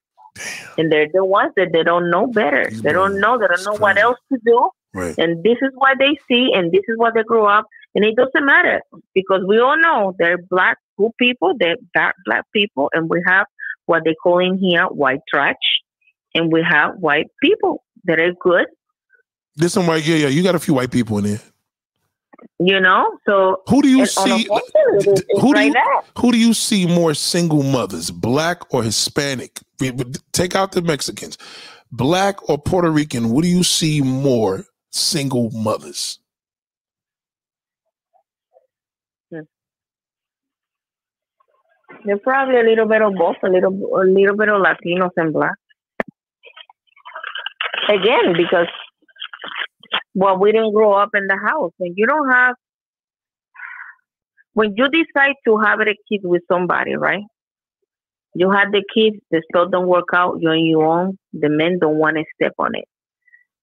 And 0.77 0.91
they're 0.91 1.07
the 1.11 1.25
ones 1.25 1.53
that 1.57 1.69
they 1.73 1.83
don't 1.83 2.09
know 2.09 2.27
better. 2.27 2.69
These 2.69 2.81
They 2.83 2.93
don't 2.93 3.19
know. 3.19 3.37
They 3.37 3.47
don't 3.47 3.65
know 3.65 3.79
what 3.79 3.97
else 3.97 4.17
to 4.31 4.39
do. 4.45 4.69
Right. 4.93 5.15
And 5.17 5.43
this 5.43 5.57
is 5.61 5.71
what 5.75 5.97
they 5.99 6.17
see, 6.27 6.51
and 6.53 6.71
this 6.71 6.83
is 6.87 6.97
what 6.97 7.13
they 7.13 7.23
grow 7.23 7.45
up. 7.47 7.65
And 7.95 8.03
it 8.05 8.15
doesn't 8.15 8.45
matter 8.45 8.81
because 9.13 9.41
we 9.47 9.59
all 9.59 9.77
know 9.79 10.15
they're 10.19 10.37
black 10.37 10.77
good 10.97 11.11
people, 11.19 11.53
they're 11.59 11.77
black 11.93 12.15
black 12.25 12.43
people, 12.53 12.89
and 12.93 13.09
we 13.09 13.21
have 13.27 13.45
what 13.85 14.03
they 14.05 14.15
call 14.21 14.39
in 14.39 14.57
here 14.57 14.85
white 14.85 15.19
trash, 15.29 15.55
and 16.35 16.51
we 16.51 16.61
have 16.63 16.95
white 16.99 17.27
people 17.41 17.83
that 18.05 18.19
are 18.19 18.33
good, 18.39 18.67
There's 19.55 19.73
some 19.73 19.87
white. 19.87 20.05
Yeah, 20.05 20.15
yeah. 20.15 20.27
You 20.27 20.43
got 20.43 20.55
a 20.55 20.59
few 20.59 20.73
white 20.73 20.91
people 20.91 21.17
in 21.19 21.25
there. 21.25 21.39
you 22.59 22.79
know. 22.79 23.17
So 23.25 23.61
Who 23.69 23.81
do 23.81 23.89
you 23.89 24.05
see? 24.05 24.31
unfortunately, 24.31 25.13
it's, 25.13 25.21
it's 25.29 25.41
Who 25.41 25.53
do 25.53 25.59
you 25.61 25.73
that. 25.73 26.01
who 26.17 26.31
do 26.31 26.37
you 26.37 26.53
see 26.53 26.87
more 26.87 27.13
single 27.13 27.63
mothers, 27.63 28.11
black 28.11 28.73
or 28.73 28.83
Hispanic? 28.83 29.59
Take 30.31 30.55
out 30.55 30.71
the 30.73 30.81
Mexicans, 30.81 31.37
black 31.91 32.49
or 32.49 32.57
Puerto 32.57 32.89
Rican. 32.91 33.29
What 33.31 33.43
do 33.43 33.49
you 33.49 33.63
see 33.63 34.01
more 34.01 34.65
single 34.91 35.49
mothers? 35.51 36.19
Hmm. 39.31 39.41
They're 42.05 42.17
probably 42.19 42.59
a 42.59 42.63
little 42.63 42.87
bit 42.87 43.01
of 43.01 43.13
both, 43.15 43.37
a 43.43 43.49
little 43.49 43.73
a 43.95 44.05
little 44.05 44.35
bit 44.35 44.49
of 44.49 44.61
Latinos 44.61 45.11
and 45.17 45.33
black. 45.33 45.55
Again, 47.89 48.33
because 48.37 48.67
well, 50.13 50.37
we 50.37 50.51
didn't 50.51 50.73
grow 50.73 50.93
up 50.93 51.09
in 51.15 51.27
the 51.27 51.37
house, 51.37 51.73
and 51.79 51.93
you 51.95 52.05
don't 52.05 52.29
have. 52.29 52.55
When 54.53 54.73
you 54.75 54.89
decide 54.89 55.35
to 55.45 55.57
have 55.59 55.79
a 55.79 55.85
kid 55.85 56.21
with 56.23 56.41
somebody, 56.51 56.95
right? 56.95 57.23
You 58.35 58.51
have 58.51 58.71
the 58.71 58.83
kids, 58.93 59.17
the 59.29 59.41
stuff 59.49 59.71
don't 59.71 59.87
work 59.87 60.09
out, 60.13 60.37
you're 60.39 60.51
on 60.51 60.65
your 60.65 60.85
own. 60.85 61.17
The 61.33 61.49
men 61.49 61.79
don't 61.79 61.97
want 61.97 62.17
to 62.17 62.23
step 62.35 62.53
on 62.59 62.75
it. 62.75 62.85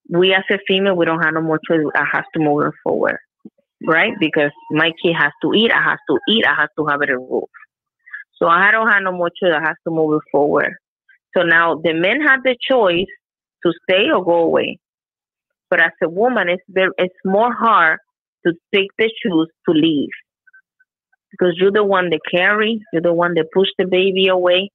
We 0.08 0.34
as 0.34 0.44
a 0.50 0.58
female, 0.66 0.96
we 0.96 1.04
don't 1.04 1.22
have 1.22 1.34
no 1.34 1.42
more 1.42 1.60
choice. 1.68 1.84
I 1.94 2.04
have 2.12 2.24
to 2.34 2.40
move 2.40 2.72
forward, 2.82 3.18
right? 3.86 4.12
Because 4.18 4.50
my 4.70 4.92
kid 5.02 5.14
has 5.16 5.32
to 5.42 5.52
eat, 5.52 5.70
I 5.72 5.82
have 5.82 5.98
to 6.08 6.18
eat, 6.28 6.44
I 6.46 6.54
have 6.54 6.70
to 6.78 6.86
have 6.86 7.02
it 7.02 7.10
a 7.10 7.18
roof. 7.18 7.50
So 8.36 8.46
I 8.46 8.70
don't 8.70 8.88
have 8.88 9.02
no 9.02 9.12
more 9.12 9.30
choice. 9.30 9.52
I 9.54 9.60
have 9.60 9.76
to 9.84 9.90
move 9.90 10.22
forward. 10.30 10.74
So 11.36 11.42
now 11.42 11.80
the 11.82 11.92
men 11.92 12.20
have 12.22 12.42
the 12.42 12.56
choice 12.60 13.06
to 13.64 13.72
stay 13.82 14.10
or 14.10 14.24
go 14.24 14.44
away. 14.44 14.78
But 15.70 15.82
as 15.82 15.92
a 16.02 16.08
woman, 16.08 16.48
it's 16.48 16.62
very, 16.68 16.90
it's 16.98 17.14
more 17.24 17.52
hard 17.52 17.98
to 18.46 18.52
take 18.74 18.88
the 18.96 19.10
choose 19.22 19.48
to 19.68 19.74
leave 19.74 20.08
because 21.30 21.54
you're 21.58 21.72
the 21.72 21.84
one 21.84 22.10
that 22.10 22.20
carry, 22.30 22.80
you're 22.92 23.02
the 23.02 23.12
one 23.12 23.34
that 23.34 23.46
push 23.52 23.68
the 23.78 23.86
baby 23.86 24.28
away, 24.28 24.70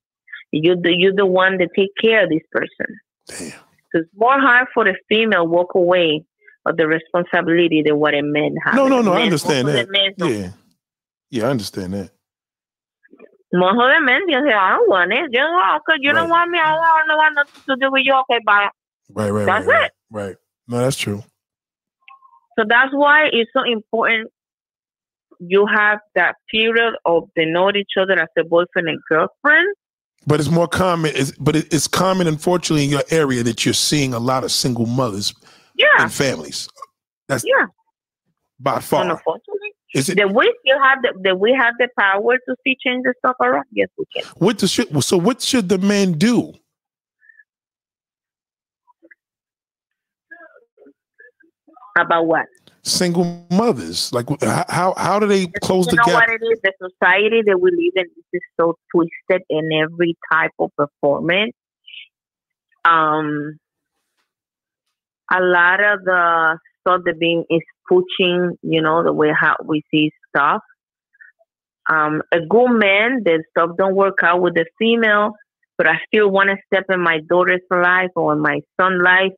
you're 0.51 0.75
the 0.75 0.93
you're 0.95 1.15
the 1.15 1.25
one 1.25 1.57
that 1.57 1.69
take 1.75 1.91
care 2.01 2.23
of 2.23 2.29
this 2.29 2.43
person. 2.51 2.99
Damn. 3.27 3.59
It's 3.93 4.09
more 4.15 4.39
hard 4.39 4.67
for 4.73 4.83
the 4.85 4.95
female 5.09 5.47
walk 5.47 5.75
away 5.75 6.23
of 6.65 6.77
the 6.77 6.87
responsibility 6.87 7.81
than 7.85 7.97
what 7.97 8.13
a 8.15 8.21
man 8.21 8.55
has. 8.65 8.75
No, 8.75 8.87
no, 8.87 9.01
no. 9.01 9.13
I 9.13 9.21
understand 9.23 9.67
that. 9.67 9.85
the 9.87 9.91
men 9.91 10.13
don't 10.17 10.33
Yeah, 10.33 10.49
yeah. 11.29 11.47
I 11.47 11.49
understand 11.49 11.93
that. 11.93 12.11
Most 13.55 13.73
of 13.73 13.89
the 13.93 14.01
men 14.01 14.21
they 14.25 14.33
say, 14.33 14.53
I 14.55 14.71
don't 14.77 14.89
want 14.89 15.11
it. 15.13 15.29
You 15.31 15.39
know, 15.39 15.75
okay, 15.77 15.97
you 15.99 16.11
Right. 16.11 16.19
don't 16.21 16.29
want 16.29 16.49
me. 16.49 16.57
I 16.59 16.71
don't, 17.07 17.17
want 17.17 17.35
nothing 17.35 17.63
to 17.69 17.75
do 17.79 17.91
with 17.91 18.01
you. 18.05 18.13
Okay, 18.21 18.39
bye. 18.45 18.69
Right, 19.11 19.29
right, 19.29 19.45
That's 19.45 19.65
right, 19.67 19.73
right. 19.75 19.85
it. 19.85 19.91
Right. 20.09 20.35
No, 20.67 20.77
that's 20.79 20.97
true. 20.97 21.23
So 22.57 22.65
that's 22.67 22.91
why 22.93 23.27
it's 23.31 23.51
so 23.53 23.63
important. 23.63 24.31
You 25.39 25.65
have 25.67 25.99
that 26.15 26.35
period 26.49 26.95
of 27.05 27.29
they 27.35 27.45
know 27.45 27.69
each 27.71 27.91
other 27.99 28.13
as 28.13 28.29
a 28.37 28.43
boyfriend 28.43 28.87
and 28.87 28.99
girlfriend. 29.09 29.75
But 30.25 30.39
it's 30.39 30.49
more 30.49 30.67
common. 30.67 31.11
It's, 31.15 31.31
but 31.33 31.55
it, 31.55 31.73
it's 31.73 31.87
common, 31.87 32.27
unfortunately, 32.27 32.85
in 32.85 32.89
your 32.89 33.03
area 33.11 33.43
that 33.43 33.65
you're 33.65 33.73
seeing 33.73 34.13
a 34.13 34.19
lot 34.19 34.43
of 34.43 34.51
single 34.51 34.85
mothers 34.85 35.33
Yeah, 35.75 35.85
and 35.99 36.11
families. 36.13 36.69
That's 37.27 37.43
yeah. 37.45 37.65
by 38.59 38.79
far. 38.79 39.03
unfortunately, 39.09 39.71
Is 39.93 40.09
it 40.09 40.15
that 40.17 40.33
we 40.33 40.53
still 40.65 40.81
have 40.81 41.01
the 41.01 41.13
that 41.23 41.39
we 41.39 41.53
have 41.53 41.73
the 41.79 41.87
power 41.99 42.37
to 42.37 42.55
see 42.63 42.75
change 42.85 43.03
the 43.03 43.13
stuff 43.19 43.35
around. 43.41 43.65
Yes, 43.71 43.89
we 43.97 44.05
can. 44.13 44.23
what 44.37 44.59
the 44.59 44.67
should 44.67 45.03
so 45.03 45.17
what 45.17 45.41
should 45.41 45.67
the 45.69 45.77
men 45.77 46.13
do? 46.13 46.53
About 51.97 52.25
what? 52.25 52.45
Single 52.85 53.45
mothers, 53.49 54.11
like 54.11 54.25
how 54.41 54.93
how 54.97 55.17
do 55.17 55.25
they 55.25 55.47
close 55.61 55.85
you 55.85 55.91
the 55.91 55.95
know 55.97 56.05
gap? 56.05 56.27
what 56.27 56.29
it 56.29 56.43
is? 56.43 56.59
The 56.61 56.73
society 56.81 57.41
that 57.45 57.57
we 57.59 57.71
live 57.71 58.05
in 58.05 58.23
is 58.33 58.41
so 58.59 58.75
twisted 58.93 59.41
in 59.49 59.69
every 59.71 60.17
type 60.31 60.51
of 60.59 60.69
performance. 60.75 61.53
Um, 62.83 63.57
a 65.31 65.41
lot 65.41 65.79
of 65.81 66.03
the 66.03 66.59
stuff 66.81 67.01
that 67.05 67.19
being 67.19 67.45
is 67.49 67.61
pushing, 67.87 68.57
you 68.61 68.81
know, 68.81 69.03
the 69.03 69.13
way 69.13 69.31
how 69.37 69.55
we 69.65 69.83
see 69.89 70.11
stuff. 70.29 70.61
Um, 71.89 72.21
a 72.31 72.39
good 72.39 72.71
man, 72.71 73.23
that 73.25 73.43
stuff 73.51 73.71
don't 73.77 73.95
work 73.95 74.19
out 74.23 74.41
with 74.41 74.55
the 74.55 74.65
female, 74.77 75.33
but 75.77 75.87
I 75.87 75.99
still 76.07 76.29
want 76.29 76.49
to 76.49 76.57
step 76.67 76.85
in 76.89 77.01
my 77.01 77.19
daughter's 77.29 77.61
life 77.69 78.11
or 78.15 78.33
in 78.33 78.39
my 78.39 78.61
son's 78.79 79.01
life. 79.01 79.31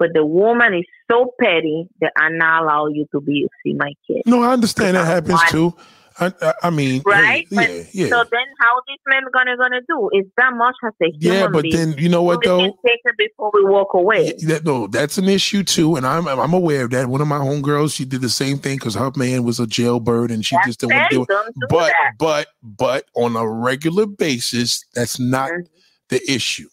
But 0.00 0.08
the 0.14 0.24
woman 0.26 0.74
is 0.74 0.84
so 1.10 1.32
petty 1.38 1.86
that 2.00 2.12
I 2.16 2.30
not 2.30 2.62
allow 2.64 2.86
you 2.88 3.06
to 3.12 3.20
be 3.20 3.46
see 3.62 3.74
my 3.74 3.92
kid. 4.06 4.22
No, 4.26 4.42
I 4.42 4.52
understand 4.54 4.96
that 4.96 5.04
happens 5.06 5.34
Why? 5.34 5.48
too. 5.50 5.74
I 6.18 6.32
I, 6.42 6.54
I 6.64 6.70
mean, 6.70 6.96
hey, 6.96 7.02
Right? 7.06 7.46
yeah, 7.50 7.82
yeah, 7.92 8.08
So 8.08 8.24
then, 8.30 8.46
how 8.58 8.80
this 8.88 8.98
man 9.06 9.22
gonna 9.32 9.56
gonna 9.56 9.80
do? 9.88 10.08
Is 10.12 10.24
that 10.38 10.52
much 10.54 10.74
as 10.84 10.92
a 11.02 11.10
human 11.18 11.38
yeah. 11.40 11.46
But 11.48 11.62
being? 11.62 11.76
then 11.76 11.94
you 11.98 12.08
know 12.08 12.22
what 12.22 12.40
we 12.40 12.46
though? 12.48 12.58
take 12.84 13.00
it 13.04 13.16
before 13.18 13.50
we 13.54 13.64
walk 13.64 13.88
away. 13.94 14.34
Yeah, 14.38 14.54
that, 14.54 14.64
no, 14.64 14.86
that's 14.86 15.18
an 15.18 15.28
issue 15.28 15.62
too, 15.62 15.96
and 15.96 16.06
I'm 16.06 16.26
I'm 16.26 16.52
aware 16.54 16.84
of 16.84 16.90
that. 16.90 17.06
One 17.08 17.20
of 17.20 17.28
my 17.28 17.38
homegirls, 17.38 17.94
she 17.94 18.04
did 18.06 18.22
the 18.22 18.28
same 18.30 18.58
thing 18.58 18.76
because 18.78 18.94
her 18.94 19.12
man 19.16 19.44
was 19.44 19.60
a 19.60 19.66
jailbird, 19.66 20.30
and 20.30 20.44
she 20.44 20.56
That's 20.56 20.66
just 20.68 20.80
didn't 20.80 20.96
want 20.96 21.10
to 21.10 21.16
do 21.16 21.22
it. 21.22 21.68
But 21.68 21.86
that. 21.88 22.12
but 22.18 22.46
but 22.62 23.04
on 23.14 23.36
a 23.36 23.46
regular 23.48 24.06
basis, 24.06 24.84
that's 24.94 25.18
not 25.20 25.50
Mhm. 25.50 25.66
the 26.08 26.20
issue. 26.30 26.68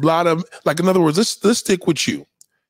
A 0.00 0.06
lot 0.06 0.26
of 0.26 0.44
like, 0.64 0.80
in 0.80 0.88
other 0.88 1.00
words, 1.00 1.18
let's 1.18 1.42
let's 1.44 1.58
stick 1.60 1.86
with 1.86 2.06
you. 2.08 2.26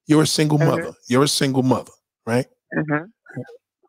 You're 0.07 0.23
a 0.23 0.27
single 0.27 0.59
Mhm. 0.59 0.67
mother. 0.67 0.93
You're 1.09 1.25
a 1.25 1.29
single 1.29 1.63
mother, 1.63 1.93
right? 2.27 2.47
Mhm. 2.75 3.11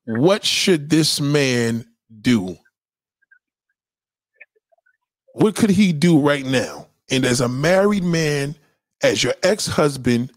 What 0.05 0.45
should 0.45 0.89
this 0.89 1.19
man 1.21 1.85
do? 2.21 2.57
What 5.33 5.55
could 5.55 5.71
he 5.71 5.93
do 5.93 6.19
right 6.19 6.45
now? 6.45 6.87
And 7.09 7.25
as 7.25 7.41
a 7.41 7.47
married 7.49 8.03
man, 8.03 8.55
as 9.01 9.23
your 9.23 9.33
ex-husband, 9.43 10.31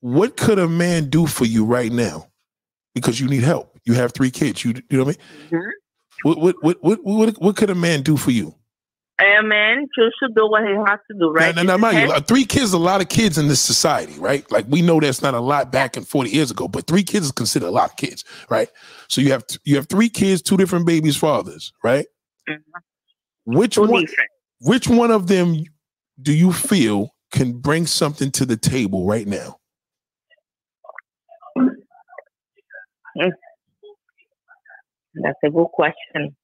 what 0.00 0.36
could 0.36 0.58
a 0.58 0.68
man 0.68 1.10
do 1.10 1.26
for 1.26 1.44
you 1.44 1.64
right 1.64 1.90
now? 1.90 2.28
Because 2.94 3.18
you 3.18 3.26
need 3.28 3.42
help. 3.42 3.76
You 3.84 3.94
have 3.94 4.12
three 4.12 4.30
kids. 4.30 4.64
You, 4.64 4.74
you 4.88 4.98
know 4.98 5.04
what 5.04 5.18
I 5.50 5.50
mean? 5.50 5.60
Mhm. 5.62 5.70
What, 6.22 6.38
what 6.38 6.56
what 6.62 6.84
what 6.84 7.04
what 7.04 7.42
what 7.42 7.56
could 7.56 7.70
a 7.70 7.74
man 7.74 8.02
do 8.02 8.16
for 8.16 8.30
you? 8.30 8.54
A 9.24 9.42
man 9.42 9.88
should 9.96 10.34
do 10.34 10.48
what 10.48 10.64
he 10.64 10.74
has 10.74 10.98
to 11.10 11.18
do, 11.18 11.30
right? 11.30 11.54
Now, 11.54 11.62
now, 11.62 11.72
now, 11.72 11.76
mind 11.78 12.08
you, 12.08 12.14
uh, 12.14 12.20
three 12.20 12.44
kids 12.44 12.72
a 12.72 12.78
lot 12.78 13.00
of 13.00 13.08
kids 13.08 13.38
in 13.38 13.48
this 13.48 13.60
society, 13.60 14.12
right? 14.18 14.50
Like 14.50 14.66
we 14.68 14.82
know 14.82 15.00
that's 15.00 15.22
not 15.22 15.32
a 15.34 15.40
lot 15.40 15.72
back 15.72 15.96
in 15.96 16.04
40 16.04 16.30
years 16.30 16.50
ago, 16.50 16.68
but 16.68 16.86
three 16.86 17.02
kids 17.02 17.26
is 17.26 17.32
considered 17.32 17.68
a 17.68 17.70
lot 17.70 17.90
of 17.90 17.96
kids, 17.96 18.24
right? 18.50 18.68
So 19.08 19.20
you 19.20 19.32
have 19.32 19.44
you 19.64 19.76
have 19.76 19.88
three 19.88 20.08
kids, 20.10 20.42
two 20.42 20.56
different 20.56 20.86
babies' 20.86 21.16
fathers, 21.16 21.72
right? 21.82 22.06
Mhm. 22.48 22.62
Which 23.46 23.76
too 23.76 23.82
one 23.82 24.02
different. 24.02 24.30
which 24.60 24.88
one 24.88 25.10
of 25.10 25.26
them 25.26 25.64
do 26.20 26.32
you 26.32 26.52
feel 26.52 27.14
can 27.32 27.52
bring 27.60 27.86
something 27.86 28.30
to 28.32 28.44
the 28.44 28.56
table 28.56 29.06
right 29.06 29.26
now? 29.26 29.58
That's 35.14 35.38
a 35.44 35.50
good 35.50 35.68
question. 35.72 36.36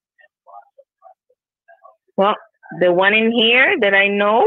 Well, 2.15 2.35
the 2.79 2.91
one 2.91 3.13
in 3.13 3.31
here 3.31 3.75
that 3.81 3.93
I 3.93 4.07
know, 4.07 4.45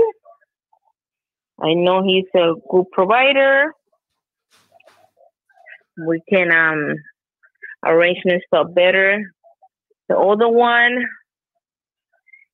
I 1.61 1.75
know 1.75 2.03
he's 2.03 2.25
a 2.35 2.55
good 2.71 2.87
provider. 2.93 3.73
We 6.07 6.23
can 6.29 6.51
um 6.51 6.97
arrange 7.85 8.19
this 8.25 8.43
stuff 8.47 8.69
better. 8.75 9.23
The 10.09 10.17
other 10.19 10.49
one, 10.49 11.05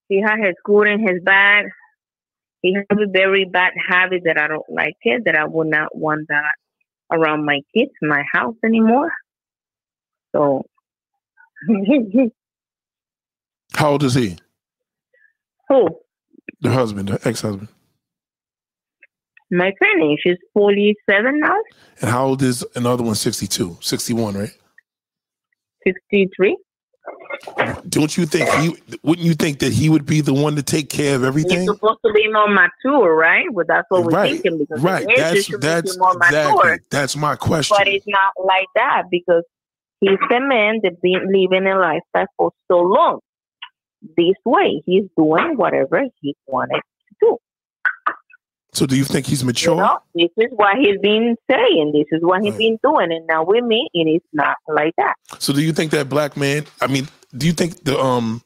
he 0.09 0.21
had 0.21 0.39
his 0.41 0.55
food 0.67 0.89
in 0.89 1.01
his 1.01 1.23
bag. 1.23 1.67
He 2.63 2.75
has 2.75 2.85
a 2.93 3.09
very 3.09 3.45
bad 3.47 3.73
habit 3.89 4.23
that 4.25 4.39
I 4.39 4.49
don't 4.49 4.69
like 4.69 4.97
it, 5.03 5.25
that 5.25 5.37
I 5.37 5.47
would 5.47 5.69
not 5.69 5.97
want 5.97 6.29
that 6.29 6.53
around 7.11 7.45
my 7.45 7.61
kids, 7.75 7.93
my 8.03 8.23
house 8.33 8.57
anymore. 8.65 9.11
So, 10.33 10.65
How 13.75 13.93
old 13.93 14.03
is 14.03 14.15
he? 14.15 14.37
Who? 15.71 15.89
The 16.61 16.71
husband, 16.71 17.09
the 17.09 17.27
ex-husband. 17.27 17.69
My 19.51 19.73
friend, 19.79 20.19
she's 20.23 20.37
47 20.53 21.41
now, 21.41 21.57
And 22.03 22.11
how 22.11 22.27
old 22.27 22.43
is 22.43 22.65
another 22.77 23.03
one? 23.03 23.15
62, 23.15 23.79
61, 23.81 24.35
right? 24.35 24.51
63. 25.87 26.57
Don't 27.89 28.17
you 28.17 28.27
think 28.27 28.49
he 28.51 28.99
wouldn't 29.03 29.27
you 29.27 29.35
think 29.35 29.61
that 29.61 29.73
he 29.73 29.89
would 29.89 30.05
be 30.05 30.21
the 30.21 30.35
one 30.35 30.55
to 30.57 30.63
take 30.63 30.91
care 30.91 31.17
of 31.17 31.25
everything? 31.25 31.61
He's 31.61 31.71
supposed 31.71 31.99
to 32.05 32.13
be 32.13 32.31
more 32.31 32.49
mature, 32.49 33.17
right? 33.17 33.47
Well, 33.51 33.65
that's 33.67 33.87
what 33.89 34.05
we're 34.05 34.11
Right, 34.11 34.31
thinking 34.33 34.59
because 34.59 34.83
Right. 34.83 35.07
That's 35.17 35.49
that's 35.59 35.97
exactly 35.97 36.79
that's 36.91 37.17
my 37.17 37.37
question. 37.37 37.77
But 37.79 37.89
it's 37.89 38.07
not 38.07 38.33
like 38.45 38.67
that 38.77 39.05
because 39.11 39.45
he's 40.01 40.19
a 40.31 40.41
man 40.41 40.81
that's 40.83 41.01
been 41.03 41.33
living 41.33 41.67
a 41.67 41.79
lifestyle 41.79 42.27
for 42.37 42.53
so 42.71 42.79
long. 42.81 43.21
This 44.17 44.35
way, 44.45 44.83
he's 44.87 45.05
doing 45.17 45.57
whatever 45.57 46.05
he 46.21 46.35
wanted 46.47 46.81
to 46.81 47.15
do. 47.21 47.37
So 48.73 48.87
do 48.87 48.97
you 48.97 49.05
think 49.05 49.27
he's 49.27 49.45
mature? 49.45 49.75
You 49.75 49.81
know, 49.81 49.99
this 50.15 50.31
is 50.37 50.47
what 50.53 50.77
he's 50.79 50.99
been 51.01 51.37
saying. 51.51 51.93
This 51.93 52.07
is 52.17 52.23
what 52.25 52.41
he's 52.43 52.53
Right. 52.53 52.59
been 52.59 52.79
doing, 52.85 53.13
and 53.13 53.27
now 53.27 53.45
with 53.45 53.65
me, 53.65 53.89
it 53.93 54.09
is 54.09 54.23
not 54.33 54.57
like 54.69 54.95
that. 54.97 55.15
So 55.39 55.53
do 55.53 55.61
you 55.61 55.73
think 55.73 55.91
that 55.91 56.09
black 56.09 56.37
man? 56.37 56.65
I 56.81 56.87
mean, 56.87 57.09
do 57.37 57.47
you 57.47 57.53
think 57.53 57.83
the 57.85 57.99
um 58.01 58.43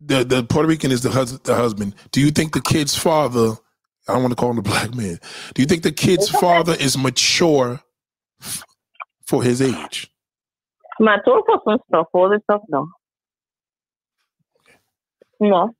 the 0.00 0.22
the 0.24 0.42
Puerto 0.44 0.68
Rican 0.68 0.92
is 0.92 1.02
the 1.02 1.10
hus- 1.10 1.38
the 1.40 1.54
husband? 1.54 1.94
Do 2.12 2.20
you 2.20 2.30
think 2.30 2.52
the 2.52 2.60
kid's 2.60 2.96
father? 2.96 3.52
I 4.08 4.12
don't 4.14 4.22
want 4.22 4.32
to 4.32 4.36
call 4.36 4.50
him 4.50 4.56
the 4.56 4.62
black 4.74 4.94
man. 4.94 5.18
Do 5.54 5.62
you 5.62 5.66
think 5.66 5.82
the 5.82 5.92
kid's 5.92 6.28
father 6.28 6.74
is 6.78 6.98
mature 6.98 7.80
f- 8.40 8.64
for 9.26 9.42
his 9.42 9.62
age? 9.62 10.10
Mature 11.00 11.42
for 11.46 11.60
some 11.66 11.78
stuff, 11.88 12.06
all 12.12 12.28
the 12.28 12.40
stuff, 12.44 12.60
no. 12.68 12.86
No, 15.42 15.74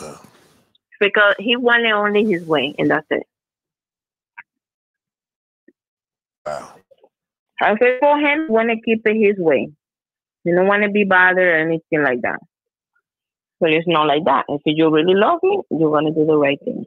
Wow. 0.00 0.20
because 0.98 1.36
he 1.38 1.56
wanted 1.56 1.92
only 1.92 2.24
his 2.24 2.44
way, 2.44 2.74
and 2.78 2.90
that's 2.90 3.06
it. 3.10 3.22
Wow. 6.44 6.74
I 7.60 7.76
said 7.78 7.98
for 8.00 8.18
him, 8.18 8.48
want 8.48 8.70
to 8.70 8.80
keep 8.84 9.06
it 9.06 9.14
his 9.16 9.38
way. 9.38 9.70
You 10.44 10.54
don't 10.56 10.66
want 10.66 10.82
to 10.82 10.90
be 10.90 11.04
bothered 11.04 11.46
or 11.46 11.58
anything 11.58 12.02
like 12.02 12.22
that. 12.22 12.40
But 13.60 13.72
it's 13.72 13.86
not 13.86 14.08
like 14.08 14.24
that. 14.24 14.46
If 14.48 14.62
you 14.66 14.90
really 14.90 15.14
love 15.14 15.38
me, 15.44 15.60
you're 15.70 15.92
going 15.92 16.06
to 16.06 16.12
do 16.12 16.26
the 16.26 16.36
right 16.36 16.58
thing. 16.64 16.84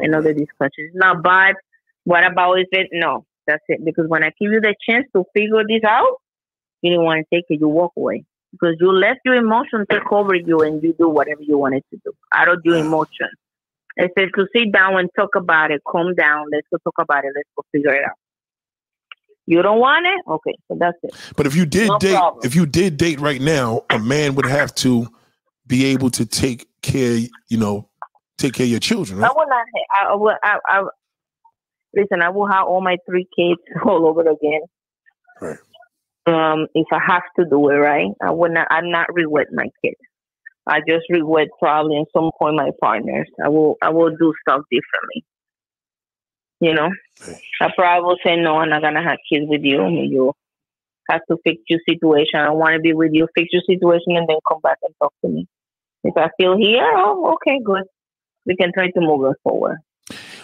I 0.00 0.06
know 0.06 0.22
the 0.22 0.32
discussion 0.32 0.90
is 0.90 0.94
not 0.94 1.24
bad. 1.24 1.56
What 2.04 2.24
about 2.24 2.60
is 2.60 2.66
it? 2.70 2.90
No, 2.92 3.26
that's 3.48 3.64
it. 3.68 3.84
Because 3.84 4.04
when 4.06 4.22
I 4.22 4.28
give 4.40 4.52
you 4.52 4.60
the 4.60 4.76
chance 4.88 5.06
to 5.16 5.24
figure 5.34 5.64
this 5.68 5.82
out, 5.84 6.20
you 6.82 6.90
didn't 6.90 7.04
want 7.04 7.26
to 7.28 7.36
take 7.36 7.46
it. 7.48 7.58
You 7.60 7.68
walk 7.68 7.94
away 7.96 8.24
because 8.58 8.76
you 8.80 8.92
let 8.92 9.18
your 9.24 9.34
emotion 9.34 9.84
take 9.90 10.10
over 10.10 10.34
you 10.34 10.60
and 10.62 10.82
you 10.82 10.94
do 10.98 11.08
whatever 11.08 11.42
you 11.42 11.58
wanted 11.58 11.82
to 11.90 12.00
do 12.04 12.12
out 12.32 12.48
of 12.48 12.60
your 12.64 12.76
emotion. 12.78 13.28
I 13.98 14.08
said 14.18 14.28
to 14.36 14.46
sit 14.54 14.72
down 14.72 14.98
and 14.98 15.08
talk 15.16 15.34
about 15.36 15.70
it, 15.70 15.82
calm 15.86 16.14
down. 16.14 16.46
Let's 16.52 16.66
go 16.70 16.78
talk 16.84 16.94
about 16.98 17.24
it. 17.24 17.32
Let's 17.34 17.48
go 17.56 17.62
figure 17.72 17.94
it 17.94 18.04
out. 18.04 18.16
You 19.46 19.62
don't 19.62 19.78
want 19.78 20.06
it? 20.06 20.30
Okay, 20.30 20.54
so 20.68 20.76
that's 20.78 20.98
it. 21.02 21.14
But 21.36 21.46
if 21.46 21.54
you 21.54 21.64
did 21.66 21.88
No 21.88 21.98
date, 21.98 22.16
problem. 22.16 22.44
if 22.44 22.54
you 22.54 22.66
did 22.66 22.96
date 22.96 23.20
right 23.20 23.40
now, 23.40 23.82
a 23.90 23.98
man 23.98 24.34
would 24.34 24.44
have 24.46 24.74
to 24.76 25.06
be 25.66 25.86
able 25.86 26.10
to 26.10 26.26
take 26.26 26.66
care, 26.82 27.16
you 27.48 27.56
know, 27.56 27.88
take 28.38 28.54
care 28.54 28.64
of 28.64 28.70
your 28.70 28.80
children, 28.80 29.18
I 29.20 29.28
right? 29.28 29.36
will 29.36 29.46
not. 29.48 29.64
ha- 29.74 30.08
I, 30.08 30.12
I 30.12 30.14
will. 30.16 30.34
I, 30.42 30.58
I, 30.68 30.82
listen, 31.94 32.22
I 32.22 32.28
will 32.30 32.46
have 32.48 32.66
all 32.66 32.80
my 32.80 32.96
three 33.08 33.26
kids 33.38 33.60
all 33.86 34.06
over 34.06 34.20
again. 34.22 34.62
Right. 35.40 35.58
Um, 36.26 36.66
if 36.74 36.86
I 36.92 37.00
have 37.06 37.22
to 37.38 37.44
do 37.44 37.68
it, 37.68 37.74
right? 37.76 38.10
I 38.22 38.30
would 38.30 38.52
not. 38.52 38.66
I'm 38.70 38.90
not 38.90 39.12
regret 39.14 39.48
my 39.52 39.68
kids. 39.84 40.00
I 40.66 40.80
just 40.80 41.04
regret 41.08 41.48
probably 41.60 41.98
at 41.98 42.06
some 42.12 42.30
point 42.38 42.56
my 42.56 42.70
partners. 42.80 43.28
I 43.44 43.48
will. 43.48 43.76
I 43.82 43.90
will 43.90 44.10
do 44.10 44.34
stuff 44.42 44.62
differently. 44.70 45.24
You 46.60 46.74
know, 46.74 46.90
Right. 47.26 47.40
I 47.60 47.70
probably 47.76 48.06
will 48.06 48.18
say 48.24 48.36
no. 48.36 48.56
I'm 48.56 48.70
not 48.70 48.82
gonna 48.82 49.02
have 49.02 49.18
kids 49.30 49.46
with 49.48 49.62
you. 49.62 49.86
You 49.88 50.32
have 51.08 51.20
to 51.30 51.36
fix 51.44 51.62
your 51.68 51.80
situation. 51.88 52.40
I 52.40 52.50
want 52.50 52.74
to 52.74 52.80
be 52.80 52.92
with 52.92 53.12
you. 53.12 53.28
Fix 53.34 53.48
your 53.52 53.62
situation 53.62 54.16
and 54.16 54.28
then 54.28 54.38
come 54.48 54.60
back 54.60 54.78
and 54.82 54.94
talk 55.00 55.12
to 55.22 55.28
me. 55.28 55.46
If 56.04 56.16
I 56.16 56.30
feel 56.36 56.56
here, 56.56 56.84
oh, 56.84 57.34
okay, 57.34 57.60
good. 57.64 57.84
We 58.44 58.56
can 58.56 58.72
try 58.72 58.90
to 58.90 59.00
move 59.00 59.30
it 59.30 59.36
forward. 59.42 59.78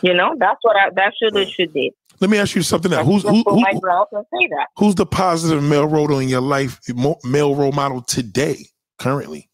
You 0.02 0.14
know, 0.14 0.34
that's 0.38 0.58
what 0.62 0.76
I. 0.76 0.90
That's 0.94 1.16
what 1.20 1.36
it 1.36 1.50
should 1.50 1.72
be. 1.72 1.92
Let 2.22 2.30
me 2.30 2.38
ask 2.38 2.54
you 2.54 2.62
something 2.62 2.92
else. 2.92 3.04
Who's 3.04 3.22
who, 3.24 3.42
who, 3.42 3.60
my 3.60 3.74
ground 3.80 4.06
and 4.12 4.24
say 4.32 4.46
that. 4.50 4.68
who's 4.76 4.94
the 4.94 5.04
positive 5.04 5.60
male 5.60 5.88
role 5.88 6.02
model 6.02 6.20
in 6.20 6.28
your 6.28 6.40
life, 6.40 6.80
male 7.24 7.56
role 7.56 7.72
model 7.72 8.00
today, 8.00 8.68
currently? 8.96 9.50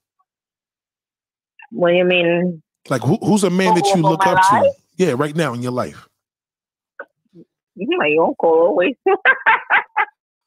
What 1.70 1.92
do 1.92 1.96
you 1.96 2.04
mean? 2.04 2.62
Like 2.90 3.00
who, 3.00 3.16
who's 3.22 3.42
a 3.42 3.48
man 3.48 3.74
that 3.74 3.86
you 3.96 4.02
look 4.02 4.26
up 4.26 4.42
to? 4.50 4.70
Yeah, 4.98 5.14
right 5.16 5.34
now 5.34 5.54
in 5.54 5.62
your 5.62 5.72
life. 5.72 6.06
My 7.74 8.14
uncle 8.20 8.50
always. 8.50 8.94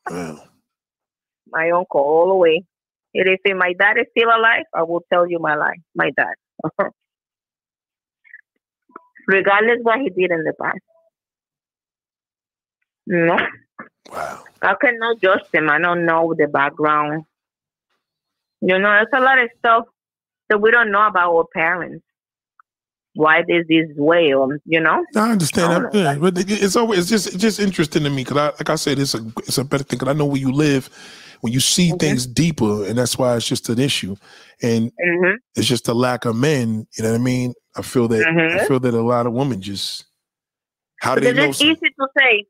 Wow. 0.09 0.43
my 1.47 1.69
uncle 1.69 2.01
all 2.01 2.29
the 2.29 2.35
way. 2.35 2.63
It 3.13 3.29
is 3.29 3.37
if 3.45 3.55
my 3.55 3.73
dad 3.79 3.97
is 3.97 4.07
still 4.15 4.29
alive, 4.29 4.65
I 4.75 4.83
will 4.83 5.03
tell 5.13 5.29
you 5.29 5.39
my 5.39 5.55
life. 5.55 5.79
My 5.95 6.11
dad. 6.17 6.33
Regardless 9.27 9.77
what 9.83 9.99
he 9.99 10.09
did 10.09 10.31
in 10.31 10.43
the 10.43 10.53
past. 10.59 10.79
No. 13.07 13.37
Wow. 14.11 14.43
I 14.61 14.75
cannot 14.79 15.21
judge 15.21 15.43
them. 15.53 15.69
I 15.69 15.79
don't 15.79 16.05
know 16.05 16.33
the 16.37 16.47
background. 16.47 17.23
You 18.61 18.77
know, 18.77 18.91
there's 18.91 19.07
a 19.13 19.19
lot 19.19 19.39
of 19.39 19.49
stuff 19.57 19.85
that 20.49 20.61
we 20.61 20.69
don't 20.71 20.91
know 20.91 21.07
about 21.07 21.33
our 21.33 21.45
parents. 21.53 22.05
Why 23.13 23.43
there's 23.45 23.67
this 23.67 23.87
way, 23.97 24.33
or 24.33 24.59
you 24.65 24.79
know? 24.79 25.03
I 25.15 25.31
understand 25.31 25.73
I 25.73 25.79
that, 25.79 25.93
yeah, 25.93 26.15
but 26.15 26.33
it's 26.37 26.75
always 26.77 26.99
it's 26.99 27.09
just 27.09 27.27
it's 27.27 27.37
just 27.41 27.59
interesting 27.59 28.03
to 28.03 28.09
me 28.09 28.23
because 28.23 28.37
I 28.37 28.45
like 28.51 28.69
I 28.69 28.75
said 28.75 28.99
it's 28.99 29.13
a 29.15 29.25
it's 29.39 29.57
a 29.57 29.65
better 29.65 29.83
thing 29.83 29.99
because 29.99 30.13
I 30.13 30.17
know 30.17 30.25
where 30.25 30.39
you 30.39 30.51
live 30.53 30.89
when 31.41 31.51
you 31.51 31.59
see 31.59 31.91
Mhm. 31.91 31.99
things 31.99 32.25
deeper 32.25 32.85
and 32.85 32.97
that's 32.97 33.17
why 33.17 33.35
it's 33.35 33.47
just 33.47 33.67
an 33.67 33.79
issue 33.79 34.15
and 34.61 34.91
hmm 35.03 35.33
it's 35.55 35.67
just 35.67 35.89
a 35.89 35.93
lack 35.93 36.23
of 36.23 36.37
men. 36.37 36.87
You 36.97 37.03
know 37.03 37.11
what 37.11 37.19
I 37.19 37.23
mean? 37.23 37.53
I 37.75 37.81
feel 37.81 38.07
that 38.07 38.25
I 38.25 38.31
Mhm. 38.31 38.67
feel 38.67 38.79
that 38.79 38.93
a 38.93 39.01
lot 39.01 39.25
of 39.25 39.33
women 39.33 39.61
just 39.61 40.05
how 41.01 41.15
do 41.15 41.21
they 41.21 41.33
know? 41.33 41.49
it's 41.49 41.61
easy 41.61 41.75
to 41.99 42.07
say 42.17 42.45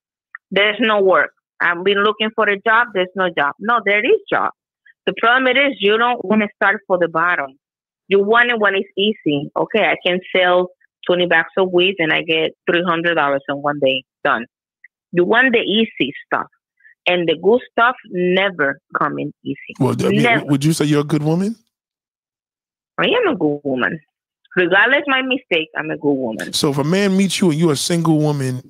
there's 0.52 0.78
no 0.80 1.02
work. 1.02 1.32
I've 1.60 1.84
been 1.84 2.04
looking 2.04 2.30
for 2.36 2.48
a 2.48 2.60
job. 2.60 2.90
There's 2.94 3.08
no 3.16 3.30
job. 3.36 3.54
No, 3.60 3.80
there 3.86 4.04
is 4.04 4.20
job. 4.30 4.52
The 5.06 5.14
problem 5.20 5.48
it 5.48 5.58
is 5.58 5.78
you 5.80 5.98
don't 5.98 6.24
want 6.24 6.42
to 6.42 6.48
start 6.56 6.82
for 6.88 6.98
the 6.98 7.08
bottom. 7.08 7.58
You 8.08 8.20
want 8.24 8.52
it 8.52 8.60
when 8.60 8.76
it's 8.76 8.90
easy. 8.98 9.50
Okay, 9.56 9.84
I 9.84 9.96
can 10.06 10.20
sell 10.36 10.70
twenty 11.08 11.26
bags 11.26 11.50
of 11.58 11.72
weed 11.72 11.96
and 12.00 12.12
I 12.12 12.22
get 12.24 12.52
three 12.70 12.84
hundred 12.84 13.16
dollars 13.16 13.42
in 13.48 13.62
one 13.62 13.80
day. 13.80 14.04
Done. 14.24 14.46
You 15.12 15.26
want 15.26 15.54
the 15.54 15.60
easy 15.60 16.14
stuff, 16.26 16.48
and 17.08 17.28
the 17.28 17.36
good 17.42 17.62
stuff 17.72 17.96
never 18.10 18.80
come 18.98 19.20
in 19.20 19.34
easy. 19.44 19.58
Well, 19.80 19.96
I 20.00 20.10
mean, 20.10 20.24
Never. 20.24 20.46
would 20.46 20.64
you 20.64 20.74
say 20.74 20.86
you're 20.86 21.02
a 21.02 21.06
good 21.06 21.24
woman? 21.24 21.56
I 22.98 23.06
am 23.06 23.34
a 23.34 23.36
good 23.36 23.62
woman. 23.64 24.00
Regardless 24.56 25.04
my 25.08 25.22
mistake, 25.22 25.70
I'm 25.78 25.90
a 25.90 25.98
good 25.98 26.14
woman. 26.14 26.54
So 26.54 26.72
if 26.72 26.78
a 26.78 26.84
man 26.84 27.16
meets 27.18 27.40
you 27.40 27.52
and 27.52 27.60
you're 27.60 27.72
a 27.72 27.78
single 27.78 28.20
woman 28.20 28.62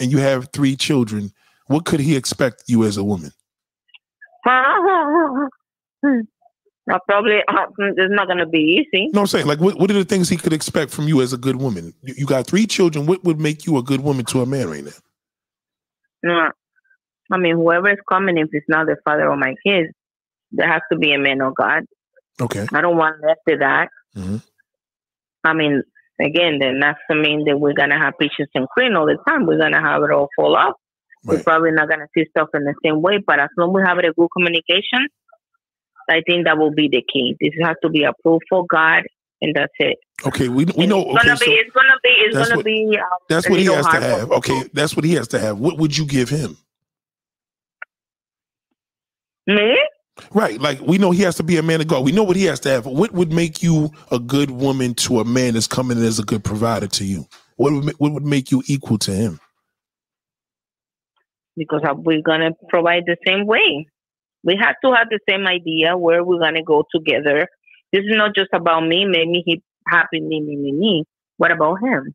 and 0.00 0.10
you 0.10 0.18
have 0.18 0.48
three 0.52 0.74
children, 0.74 1.32
what 1.66 1.84
could 1.84 2.00
he 2.00 2.16
expect 2.16 2.64
you 2.66 2.84
as 2.84 2.96
a 2.96 3.04
woman? 3.04 3.30
I 6.90 6.98
probably 7.06 7.40
uh, 7.46 7.66
it's 7.78 8.12
not 8.12 8.26
gonna 8.26 8.46
be 8.46 8.58
easy. 8.92 9.10
No, 9.12 9.20
I'm 9.20 9.26
saying 9.26 9.46
like 9.46 9.60
what, 9.60 9.78
what 9.78 9.90
are 9.90 9.94
the 9.94 10.04
things 10.04 10.28
he 10.28 10.36
could 10.36 10.52
expect 10.52 10.90
from 10.90 11.06
you 11.06 11.20
as 11.20 11.32
a 11.32 11.36
good 11.36 11.56
woman? 11.56 11.94
You, 12.02 12.14
you 12.18 12.26
got 12.26 12.46
three 12.46 12.66
children. 12.66 13.06
What 13.06 13.22
would 13.22 13.38
make 13.38 13.66
you 13.66 13.76
a 13.76 13.82
good 13.82 14.00
woman 14.00 14.24
to 14.26 14.40
a 14.40 14.46
man 14.46 14.68
right 14.68 14.82
now? 14.82 14.90
No. 16.22 16.50
I 17.30 17.36
mean, 17.36 17.54
whoever 17.54 17.90
is 17.90 17.98
coming, 18.08 18.38
if 18.38 18.48
it's 18.52 18.68
not 18.68 18.86
the 18.86 18.96
father 19.04 19.30
of 19.30 19.38
my 19.38 19.54
kids, 19.64 19.92
there 20.50 20.66
has 20.66 20.82
to 20.90 20.98
be 20.98 21.12
a 21.12 21.18
man 21.18 21.40
of 21.42 21.54
God. 21.54 21.84
Okay. 22.40 22.66
I 22.72 22.80
don't 22.80 22.96
want 22.96 23.22
less 23.22 23.36
of 23.46 23.58
that. 23.60 23.88
Mhm. 24.16 24.42
I 25.44 25.52
mean, 25.52 25.82
again, 26.22 26.58
then 26.60 26.78
that's 26.80 26.98
to 27.10 27.16
mean 27.16 27.44
that 27.46 27.58
we're 27.58 27.72
gonna 27.74 27.98
have 27.98 28.14
peaches 28.18 28.48
and 28.54 28.68
cream 28.68 28.96
all 28.96 29.06
the 29.06 29.18
time. 29.28 29.46
We're 29.46 29.58
gonna 29.58 29.80
have 29.80 30.02
it 30.02 30.10
all 30.10 30.28
fall 30.36 30.56
off. 30.56 30.74
We're 31.24 31.42
probably 31.42 31.72
not 31.72 31.88
gonna 31.88 32.06
see 32.16 32.24
stuff 32.30 32.48
in 32.54 32.64
the 32.64 32.74
same 32.84 33.02
way, 33.02 33.18
but 33.26 33.38
as 33.40 33.48
long 33.58 33.70
as 33.70 33.74
we 33.74 33.82
have 33.86 33.98
a 33.98 34.12
good 34.12 34.28
communication, 34.36 35.06
I 36.08 36.22
think 36.26 36.46
that 36.46 36.58
will 36.58 36.72
be 36.72 36.88
the 36.88 37.04
key. 37.12 37.36
This 37.40 37.52
has 37.62 37.76
to 37.82 37.88
be 37.90 38.04
approved 38.04 38.44
for 38.48 38.64
God, 38.66 39.02
and 39.42 39.54
that's 39.54 39.72
it. 39.78 39.98
Okay. 40.26 40.48
We 40.48 40.64
we 40.64 40.72
And 40.84 40.88
know. 40.90 41.02
It's 41.14 41.24
gonna 41.24 41.34
Okay. 41.34 41.44
be. 41.46 41.52
So 41.52 41.60
it's 41.60 41.70
gonna 41.70 41.96
be. 42.02 42.08
It's 42.10 42.36
gonna 42.38 42.56
what- 42.56 42.64
be. 42.64 42.98
Um, 42.98 43.18
that's 43.28 43.48
what 43.48 43.58
he 43.58 43.66
has 43.66 43.86
to 43.86 44.00
have. 44.00 44.32
Okay. 44.32 44.62
That's 44.72 44.96
what 44.96 45.04
he 45.04 45.14
has 45.14 45.28
to 45.28 45.38
have. 45.38 45.58
What 45.58 45.78
would 45.78 45.96
you 45.96 46.06
give 46.06 46.28
him? 46.28 46.56
Me? 49.46 49.76
Right. 50.32 50.60
Like 50.60 50.80
we 50.80 50.98
know 50.98 51.10
he 51.10 51.22
has 51.22 51.36
to 51.36 51.42
be 51.42 51.56
a 51.56 51.62
man 51.62 51.80
of 51.80 51.88
God. 51.88 52.04
We 52.04 52.12
know 52.12 52.22
what 52.22 52.36
he 52.36 52.44
has 52.44 52.60
to 52.60 52.68
have. 52.70 52.86
What 52.86 53.12
would 53.12 53.32
make 53.32 53.62
you 53.62 53.90
a 54.10 54.18
good 54.18 54.50
woman 54.50 54.94
to 54.94 55.20
a 55.20 55.24
man 55.24 55.54
that's 55.54 55.66
coming 55.66 55.98
in 55.98 56.04
as 56.04 56.18
a 56.18 56.24
good 56.24 56.44
provider 56.44 56.86
to 56.88 57.04
you? 57.04 57.26
What 57.56 57.72
would 57.72 57.94
what 57.98 58.12
would 58.12 58.24
make 58.24 58.50
you 58.50 58.62
equal 58.66 58.98
to 58.98 59.12
him? 59.12 59.40
because 61.60 61.82
uh, 61.86 61.94
we're 61.94 62.22
gonna 62.22 62.52
provide 62.68 63.04
the 63.06 63.16
same 63.26 63.46
way. 63.46 63.86
We 64.42 64.56
have 64.60 64.76
to 64.82 64.92
have 64.92 65.08
the 65.10 65.20
same 65.28 65.46
idea 65.46 65.96
where 65.96 66.24
we're 66.24 66.40
gonna 66.40 66.62
go 66.62 66.84
together. 66.94 67.46
This 67.92 68.00
is 68.00 68.16
not 68.16 68.34
just 68.34 68.50
about 68.54 68.86
me, 68.86 69.04
maybe 69.04 69.42
he 69.44 69.62
happy, 69.86 70.20
me, 70.20 70.40
me, 70.40 70.56
me, 70.56 70.72
me. 70.72 71.04
What 71.36 71.50
about 71.50 71.80
him? 71.82 72.14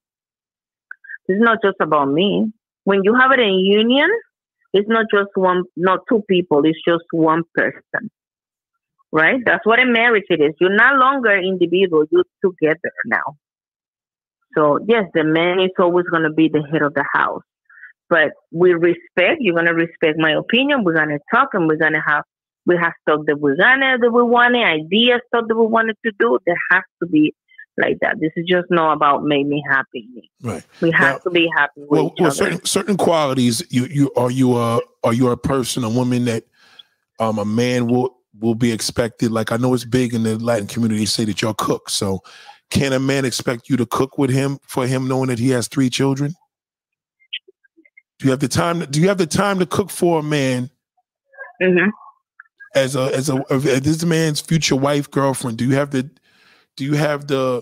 This 1.28 1.36
is 1.36 1.42
not 1.42 1.60
just 1.64 1.78
about 1.80 2.06
me. 2.06 2.52
When 2.86 3.04
you 3.04 3.16
have 3.16 3.32
it 3.32 3.40
in 3.40 3.60
union, 3.60 4.10
it's 4.76 4.90
not 4.90 5.06
just 5.12 5.30
one, 5.36 5.64
not 5.76 6.02
two 6.10 6.22
people. 6.30 6.62
It's 6.66 6.80
just 6.88 7.06
one 7.12 7.44
person, 7.56 8.12
right? 9.12 9.42
That's 9.46 9.66
what 9.66 9.80
a 9.80 9.86
marriage 9.86 10.26
it 10.30 10.42
is. 10.42 10.54
You're 10.60 10.76
no 10.76 10.94
longer 10.96 11.36
individual. 11.36 12.06
You're 12.12 12.24
together 12.44 12.94
now. 13.06 13.38
So 14.56 14.80
yes, 14.88 15.06
the 15.14 15.24
man 15.24 15.60
is 15.60 15.72
always 15.80 16.06
going 16.06 16.24
to 16.24 16.30
be 16.30 16.50
the 16.50 16.64
head 16.72 16.82
of 16.82 16.94
the 16.94 17.06
house 17.12 17.42
but 18.10 18.32
we 18.52 18.74
respect. 18.74 19.38
You're 19.40 19.56
gonna 19.56 19.74
respect 19.74 20.18
my 20.18 20.32
opinion. 20.32 20.84
We're 20.84 20.96
gonna 20.96 21.20
talk, 21.34 21.50
and 21.54 21.68
we're 21.68 21.78
gonna 21.78 22.04
have 22.06 22.24
we 22.66 22.78
have 22.78 22.94
stuff 23.02 23.22
that 23.28 23.40
we're 23.40 23.56
gonna 23.56 23.98
that 24.00 24.12
we 24.12 24.24
want, 24.24 24.56
ideas 24.56 25.22
stuff 25.28 25.46
that 25.48 25.56
we 25.56 25.66
wanted 25.66 25.98
to 26.06 26.12
do. 26.20 26.40
There 26.46 26.58
has 26.72 26.84
to 27.02 27.08
be 27.08 27.34
like 27.78 27.98
that. 28.02 28.16
This 28.20 28.32
is 28.36 28.46
just 28.48 28.68
not 28.70 28.94
about 28.94 29.24
make 29.24 29.46
me 29.46 29.64
happy. 29.70 30.08
Right. 30.42 30.64
We 30.82 30.92
have 30.92 31.16
Now- 31.16 31.18
to 31.20 31.30
be 31.30 31.50
happy 31.56 31.82
with 31.82 31.90
Well, 31.90 32.06
each 32.08 32.14
well 32.20 32.28
other. 32.28 32.36
certain 32.36 32.66
certain 32.66 32.98
qualities 32.98 33.64
you 33.70 33.86
you 33.86 34.12
are 34.16 34.32
you 34.32 34.58
a 34.58 34.80
are 35.04 35.14
you 35.14 35.30
a 35.30 35.38
person, 35.38 35.84
a 35.84 35.90
woman 35.90 36.26
that 36.26 36.44
um 37.20 37.38
a 37.40 37.46
man 37.46 37.88
will 37.88 38.16
will 38.40 38.56
be 38.56 38.72
expected. 38.72 39.32
Like 39.32 39.52
I 39.52 39.58
know 39.58 39.74
it's 39.74 39.86
big 39.86 40.14
in 40.14 40.24
the 40.24 40.38
Latin 40.38 40.68
community, 40.68 41.00
they 41.02 41.06
say 41.06 41.26
that 41.26 41.42
y'all 41.42 41.54
cook. 41.54 41.90
So 41.90 42.22
can 42.70 42.94
a 42.94 43.00
man 43.00 43.26
expect 43.26 43.70
you 43.70 43.78
to 43.78 43.86
cook 43.86 44.18
with 44.18 44.30
him 44.30 44.58
for 44.64 44.88
him 44.88 45.08
knowing 45.08 45.28
that 45.30 45.40
he 45.40 45.50
has 45.50 45.68
three 45.68 45.90
children? 45.90 46.34
Do 48.20 48.26
you 48.26 48.32
have 48.32 48.40
the 48.40 48.48
time? 48.48 48.80
Do 48.80 49.02
you 49.02 49.08
have 49.10 49.18
the 49.18 49.26
time 49.28 49.60
to 49.60 49.66
cook 49.66 49.90
for 49.90 50.20
a 50.20 50.24
man 50.24 50.70
hmm 51.62 51.90
as 52.76 52.96
a 52.96 53.14
as 53.16 53.30
a 53.30 53.44
as 53.50 53.64
this 53.82 54.04
man's 54.06 54.40
future 54.40 54.76
wife 54.76 55.10
girlfriend? 55.12 55.58
Do 55.58 55.66
you 55.66 55.76
have 55.76 55.92
the 55.92 56.10
do 56.78 56.86
you 56.86 56.94
have 56.96 57.28
the 57.28 57.62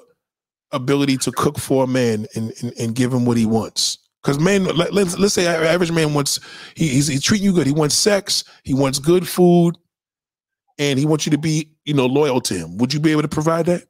ability 0.72 1.18
to 1.18 1.32
cook 1.32 1.60
for 1.60 1.84
a 1.84 1.88
man 1.88 2.26
and 2.36 2.52
and, 2.62 2.74
and 2.80 2.96
give 2.96 3.14
him 3.14 3.26
what 3.26 3.38
he 3.38 3.46
wants? 3.46 3.98
Because 4.24 4.40
man, 4.40 4.66
let, 4.66 4.94
let's 4.94 5.18
let's 5.18 5.34
say 5.34 5.48
average 5.48 5.92
man 5.92 6.14
wants 6.14 6.40
he, 6.76 6.88
he's, 6.88 7.08
he's 7.08 7.24
treating 7.24 7.46
you 7.46 7.54
good. 7.54 7.68
He 7.68 7.74
wants 7.74 7.96
sex. 7.96 8.44
He 8.64 8.74
wants 8.74 9.00
good 9.00 9.28
food, 9.28 9.78
and 10.80 10.98
he 10.98 11.06
wants 11.06 11.26
you 11.26 11.32
to 11.32 11.38
be 11.38 11.72
you 11.86 11.94
know 11.94 12.06
loyal 12.06 12.42
to 12.42 12.54
him. 12.54 12.78
Would 12.78 12.94
you 12.94 13.00
be 13.00 13.12
able 13.12 13.24
to 13.24 13.28
provide 13.28 13.66
that? 13.68 13.84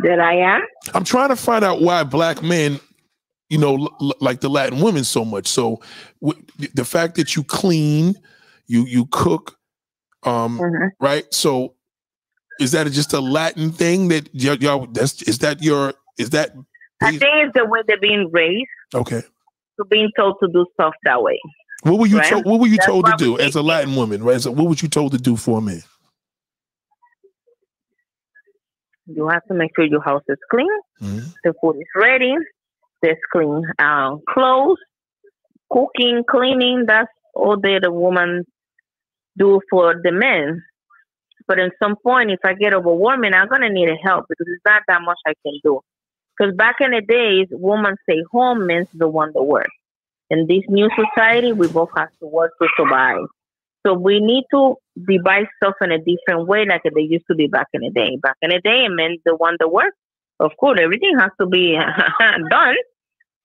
That 0.00 0.18
I 0.20 0.34
am. 0.36 0.60
I'm 0.92 1.04
trying 1.04 1.28
to 1.28 1.36
find 1.36 1.64
out 1.64 1.80
why 1.80 2.02
black 2.02 2.42
men, 2.42 2.80
you 3.48 3.58
know, 3.58 3.88
l- 4.00 4.14
like 4.20 4.40
the 4.40 4.50
Latin 4.50 4.80
women 4.80 5.04
so 5.04 5.24
much. 5.24 5.46
So 5.46 5.80
w- 6.20 6.42
the 6.74 6.84
fact 6.84 7.14
that 7.14 7.36
you 7.36 7.44
clean, 7.44 8.14
you 8.66 8.84
you 8.86 9.06
cook, 9.06 9.56
um, 10.24 10.58
Mhm. 10.58 10.90
right? 11.00 11.24
So 11.32 11.73
is 12.60 12.72
that 12.72 12.90
just 12.92 13.12
a 13.12 13.20
Latin 13.20 13.70
thing 13.72 14.08
that 14.08 14.28
y'all, 14.34 14.56
y'all 14.56 14.86
that's 14.86 15.22
is 15.22 15.38
that 15.38 15.62
your 15.62 15.94
is 16.18 16.30
that 16.30 16.54
I 17.02 17.10
think 17.10 17.22
it's 17.22 17.52
the 17.54 17.64
way 17.66 17.80
they're 17.86 17.98
being 18.00 18.30
raised 18.32 18.68
okay? 18.94 19.22
to 19.78 19.84
being 19.86 20.10
told 20.16 20.36
to 20.42 20.48
do 20.52 20.64
stuff 20.74 20.94
that 21.04 21.22
way. 21.22 21.38
What 21.82 21.98
were 21.98 22.06
you 22.06 22.18
Right. 22.18 22.30
told? 22.30 22.44
What 22.46 22.60
were 22.60 22.66
you 22.66 22.76
That's 22.76 22.86
told 22.86 23.06
to 23.06 23.14
do 23.18 23.38
as 23.38 23.56
a 23.56 23.62
Latin 23.62 23.94
woman? 23.96 24.22
Right? 24.22 24.40
So 24.40 24.50
what 24.52 24.66
were 24.68 24.76
you 24.80 24.88
told 24.88 25.12
to 25.12 25.18
do 25.18 25.36
for 25.36 25.58
a 25.58 25.60
man? 25.60 25.82
You 29.06 29.28
have 29.28 29.44
to 29.48 29.54
make 29.54 29.70
sure 29.76 29.84
your 29.84 30.02
house 30.02 30.22
is 30.28 30.38
clean. 30.50 30.68
Mhm. 31.02 31.34
the 31.42 31.52
food 31.60 31.76
is 31.76 31.86
ready. 31.94 32.34
There's 33.02 33.18
clean 33.32 33.64
uh, 33.78 34.16
clothes, 34.30 34.78
cooking, 35.70 36.22
cleaning. 36.30 36.84
That's 36.86 37.10
all 37.34 37.58
that 37.60 37.80
the 37.82 37.90
woman 37.92 38.44
do 39.36 39.60
for 39.68 40.00
the 40.02 40.12
men. 40.12 40.62
But 41.46 41.58
at 41.58 41.72
some 41.78 41.96
point, 41.96 42.30
if 42.30 42.40
I 42.44 42.54
get 42.54 42.72
overwhelming, 42.72 43.34
I'm 43.34 43.48
gonna 43.48 43.70
need 43.70 43.88
a 43.88 43.96
help 43.96 44.26
because 44.28 44.46
it's 44.48 44.64
not 44.64 44.82
that 44.88 45.02
much 45.02 45.18
I 45.26 45.34
can 45.44 45.58
do. 45.62 45.80
Because 46.36 46.54
back 46.56 46.76
in 46.80 46.90
the 46.90 47.00
days, 47.00 47.48
women 47.50 47.96
stay 48.08 48.22
home, 48.32 48.66
men's 48.66 48.88
the 48.94 49.08
one 49.08 49.32
that 49.34 49.42
work. 49.42 49.68
In 50.30 50.46
this 50.46 50.64
new 50.68 50.88
society, 50.96 51.52
we 51.52 51.68
both 51.68 51.90
have 51.96 52.10
to 52.20 52.26
work 52.26 52.52
to 52.60 52.68
survive. 52.76 53.26
So 53.86 53.92
we 53.92 54.18
need 54.18 54.44
to 54.52 54.76
divide 55.06 55.46
stuff 55.58 55.74
in 55.82 55.92
a 55.92 55.98
different 55.98 56.48
way, 56.48 56.64
like 56.64 56.82
they 56.82 57.02
used 57.02 57.26
to 57.30 57.34
be 57.34 57.46
back 57.46 57.68
in 57.74 57.82
the 57.82 57.90
day. 57.90 58.16
Back 58.16 58.36
in 58.40 58.50
the 58.50 58.60
day, 58.60 58.88
men 58.88 59.18
the 59.24 59.36
one 59.36 59.56
that 59.60 59.68
work 59.68 59.92
of 60.40 60.52
course, 60.58 60.78
everything 60.82 61.16
has 61.18 61.30
to 61.40 61.46
be 61.46 61.78
done. 62.50 62.76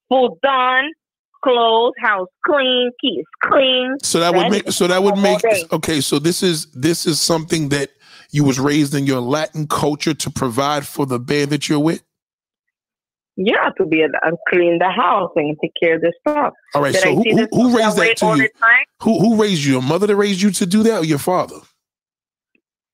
Food 0.08 0.38
done, 0.42 0.92
clothes, 1.42 1.94
house 1.98 2.28
clean, 2.44 2.90
keys 3.00 3.24
clean. 3.44 3.96
So 4.02 4.20
that 4.20 4.34
would 4.34 4.50
make 4.50 4.70
so 4.70 4.86
that 4.86 5.02
would 5.02 5.18
make 5.18 5.40
okay. 5.72 6.00
So 6.00 6.18
this 6.18 6.42
is 6.42 6.66
this 6.72 7.06
is 7.06 7.20
something 7.20 7.68
that 7.70 7.90
you 8.30 8.44
was 8.44 8.60
raised 8.60 8.94
in 8.94 9.06
your 9.06 9.20
Latin 9.20 9.66
culture 9.66 10.14
to 10.14 10.30
provide 10.30 10.86
for 10.86 11.06
the 11.06 11.18
band 11.18 11.50
that 11.50 11.68
you're 11.68 11.80
with. 11.80 12.02
Yeah, 13.36 13.70
to 13.78 13.86
be 13.86 14.02
a, 14.02 14.06
a 14.06 14.32
clean 14.48 14.78
the 14.78 14.90
house 14.90 15.30
and 15.36 15.56
take 15.62 15.72
care 15.80 15.96
of 15.96 16.02
the 16.02 16.12
stuff. 16.20 16.52
All 16.74 16.82
right. 16.82 16.92
Did 16.92 17.02
So 17.02 17.14
who, 17.14 17.22
who, 17.22 17.48
who 17.52 17.76
raised 17.76 17.96
that 17.96 18.16
to 18.18 18.36
you? 18.36 18.48
Who 19.02 19.18
who 19.18 19.40
raised 19.40 19.64
you? 19.64 19.72
Your 19.72 19.82
mother 19.82 20.06
that 20.06 20.16
raised 20.16 20.42
you 20.42 20.50
to 20.50 20.66
do 20.66 20.82
that, 20.82 20.98
or 20.98 21.04
your 21.04 21.18
father? 21.18 21.56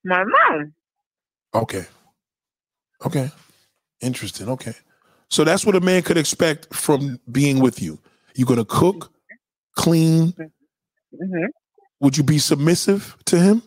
My 0.04 0.22
mom. 0.24 0.72
Okay. 1.54 1.84
Okay. 3.04 3.30
Interesting. 4.00 4.48
Okay. 4.48 4.74
So 5.28 5.42
that's 5.42 5.66
what 5.66 5.74
a 5.74 5.80
man 5.80 6.02
could 6.02 6.16
expect 6.16 6.72
from 6.72 7.18
being 7.32 7.58
with 7.58 7.82
you. 7.82 7.98
You're 8.36 8.46
gonna 8.46 8.64
cook, 8.66 9.12
clean. 9.74 10.34
hmm 11.12 11.44
Would 12.00 12.16
you 12.18 12.22
be 12.22 12.38
submissive 12.38 13.16
to 13.26 13.38
him? 13.40 13.62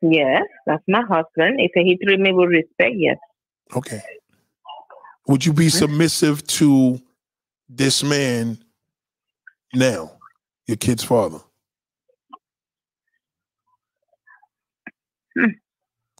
Yes, 0.00 0.44
that's 0.64 0.84
my 0.86 1.02
husband. 1.02 1.60
If 1.60 1.72
he 1.74 1.98
treat 1.98 2.20
me 2.20 2.32
with 2.32 2.50
respect, 2.50 2.94
yes. 2.96 3.18
Okay. 3.74 4.00
Would 5.26 5.44
you 5.44 5.52
be 5.52 5.68
submissive 5.68 6.46
to 6.46 7.02
this 7.68 8.04
man 8.04 8.58
now, 9.74 10.12
your 10.66 10.76
kid's 10.76 11.02
father? 11.02 11.40
Hmm. 15.36 15.50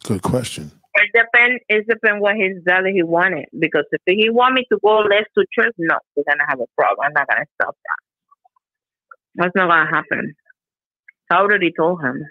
Good 0.05 0.23
question. 0.23 0.78
It 0.99 1.11
depend. 1.15 1.61
It 1.69 1.87
depend 1.89 2.21
what 2.21 2.37
his 2.37 2.63
daddy 2.67 2.93
he 2.93 3.03
wanted. 3.03 3.47
Because 3.59 3.85
if 3.93 4.03
he 4.07 4.31
want 4.31 4.55
me 4.55 4.67
to 4.73 4.79
go 4.85 4.99
less 4.99 5.25
to 5.37 5.45
church, 5.53 5.75
no, 5.79 5.99
we're 6.17 6.25
gonna 6.29 6.45
have 6.49 6.61
a 6.61 6.67
problem. 6.77 7.07
I'm 7.07 7.13
not 7.13 7.29
gonna 7.29 7.47
stop 7.61 7.77
that. 7.77 8.05
That's 9.35 9.55
not 9.55 9.69
gonna 9.69 9.91
happen. 9.91 10.35
I 11.31 11.37
already 11.37 11.73
told 11.73 12.03
him. 12.03 12.25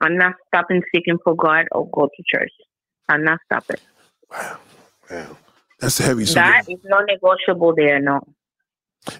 I'm 0.00 0.18
not 0.18 0.34
stopping 0.48 0.82
seeking 0.94 1.18
for 1.24 1.34
God 1.34 1.66
or 1.72 1.88
go 1.90 2.06
to 2.06 2.22
church. 2.26 2.52
I'm 3.08 3.24
not 3.24 3.38
stopping. 3.46 3.80
Wow. 4.30 4.58
Wow. 5.10 5.36
That's 5.80 5.98
heavy. 5.98 6.26
So 6.26 6.34
that 6.34 6.64
is 6.68 6.78
non 6.84 7.06
negotiable 7.06 7.74
there, 7.74 8.00
no. 8.00 8.20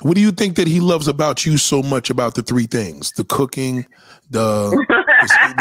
what 0.03 0.15
do 0.15 0.21
you 0.21 0.33
think 0.33 0.57
that 0.57 0.67
he 0.69 0.81
loves 0.81 1.09
about 1.09 1.47
you 1.47 1.57
so 1.57 1.83
much 1.83 2.11
about 2.11 2.35
the 2.35 2.43
three 2.43 2.67
things? 2.67 3.13
The 3.13 3.25
cooking, 3.25 3.87
the 4.31 4.71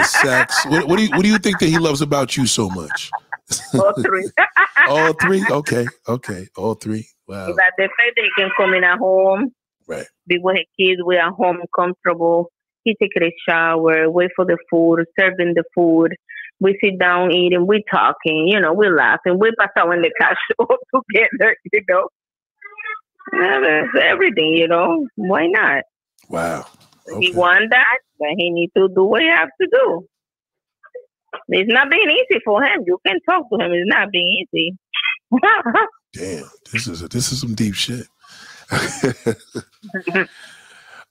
sex. 0.06 0.66
What, 0.66 0.88
what 0.88 0.98
do 0.98 1.04
you 1.04 1.10
what 1.12 1.24
do 1.24 1.30
you 1.30 1.38
think 1.38 1.60
that 1.60 1.68
he 1.70 1.78
loves 1.78 2.02
about 2.02 2.36
you 2.38 2.46
so 2.46 2.70
much? 2.70 3.10
All 3.74 3.94
three. 4.02 4.30
All 4.88 5.14
three? 5.14 5.44
Okay. 5.50 5.86
Okay. 6.08 6.48
All 6.58 6.74
three. 6.76 7.08
Wow. 7.28 7.48
that 7.48 7.74
the 7.78 7.84
fact 7.84 8.12
that 8.16 8.24
he 8.24 8.30
can 8.38 8.52
come 8.56 8.74
in 8.74 8.84
at 8.84 9.00
home, 9.00 9.52
Right. 9.88 10.06
be 10.28 10.38
with 10.40 10.58
his 10.58 10.66
kids, 10.80 11.02
we 11.06 11.18
are 11.18 11.32
home 11.32 11.60
comfortable. 11.76 12.52
He 12.84 12.96
take 13.02 13.12
a 13.20 13.34
shower, 13.50 14.10
wait 14.12 14.30
for 14.36 14.46
the 14.46 14.58
food, 14.70 15.06
serving 15.20 15.54
the 15.56 15.64
food. 15.74 16.14
We 16.60 16.78
sit 16.84 17.00
down 17.00 17.32
eating, 17.32 17.66
we 17.68 17.84
talking, 17.92 18.48
you 18.48 18.60
know, 18.60 18.74
we 18.74 18.90
laughing, 18.90 19.40
we 19.40 19.52
pass 19.60 19.70
out 19.78 19.92
in 19.94 20.02
the 20.04 20.12
cash 20.20 20.38
together, 20.60 21.56
you 21.74 21.82
know. 21.90 22.08
Yeah, 23.34 23.60
that's 23.60 24.04
everything, 24.06 24.54
you 24.54 24.68
know. 24.68 25.08
Why 25.16 25.48
not? 25.48 25.84
Wow. 26.30 26.66
He 27.08 27.14
Okay. 27.14 27.32
want 27.34 27.70
that, 27.72 27.98
but 28.20 28.30
he 28.38 28.50
need 28.52 28.72
to 28.78 28.88
do 28.94 29.04
what 29.04 29.22
he 29.22 29.28
have 29.28 29.50
to 29.62 29.68
do. 29.72 30.08
It's 31.50 31.72
not 31.72 31.90
being 31.92 32.10
easy 32.10 32.40
for 32.44 32.64
him. 32.64 32.84
You 32.88 32.98
can 33.06 33.20
talk 33.30 33.50
to 33.50 33.58
him. 33.64 33.72
It's 33.74 33.88
not 33.88 34.10
being 34.12 34.28
easy. 34.54 34.78
Damn, 36.14 36.50
this 36.72 36.88
is 36.88 37.02
this 37.10 37.32
is 37.32 37.42
some 37.42 37.54
deep 37.56 37.76
shit. 37.76 38.08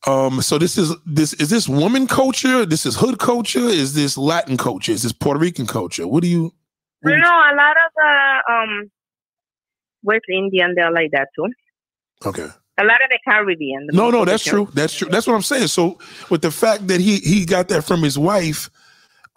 um, 0.06 0.40
so 0.42 0.58
this 0.58 0.78
is 0.78 0.94
this 1.06 1.34
is 1.34 1.50
this 1.50 1.68
woman 1.68 2.06
culture? 2.06 2.64
This 2.66 2.86
is 2.86 2.96
hood 2.96 3.18
culture? 3.18 3.68
Is 3.68 3.94
this 3.94 4.16
Latin 4.16 4.56
culture? 4.56 4.92
Is 4.92 5.02
this 5.02 5.12
Puerto 5.12 5.38
Rican 5.38 5.66
culture? 5.66 6.08
What 6.08 6.22
do 6.22 6.28
you? 6.28 6.54
what 7.00 7.10
You 7.12 7.18
know, 7.18 7.28
a 7.28 7.54
lot 7.54 7.76
of 7.76 7.92
the 7.94 8.42
um 8.52 8.90
West 10.02 10.24
Indian 10.32 10.74
they're 10.74 10.90
like 10.90 11.10
that 11.12 11.28
too. 11.36 11.46
okay, 12.26 12.48
A 12.78 12.84
lot 12.84 13.02
of 13.02 13.08
the 13.10 13.18
Caribbean. 13.24 13.86
the 13.86 13.92
No, 13.96 14.10
no, 14.10 14.24
that's 14.24 14.42
true. 14.44 14.68
That's 14.74 14.94
true. 14.94 15.08
That's 15.10 15.26
what 15.26 15.34
I'm 15.34 15.42
saying. 15.42 15.68
So 15.68 15.98
with 16.30 16.42
the 16.42 16.50
fact 16.50 16.88
that 16.88 17.00
he 17.00 17.18
he 17.18 17.44
got 17.46 17.68
that 17.68 17.82
from 17.84 18.02
his 18.02 18.18
wife, 18.18 18.68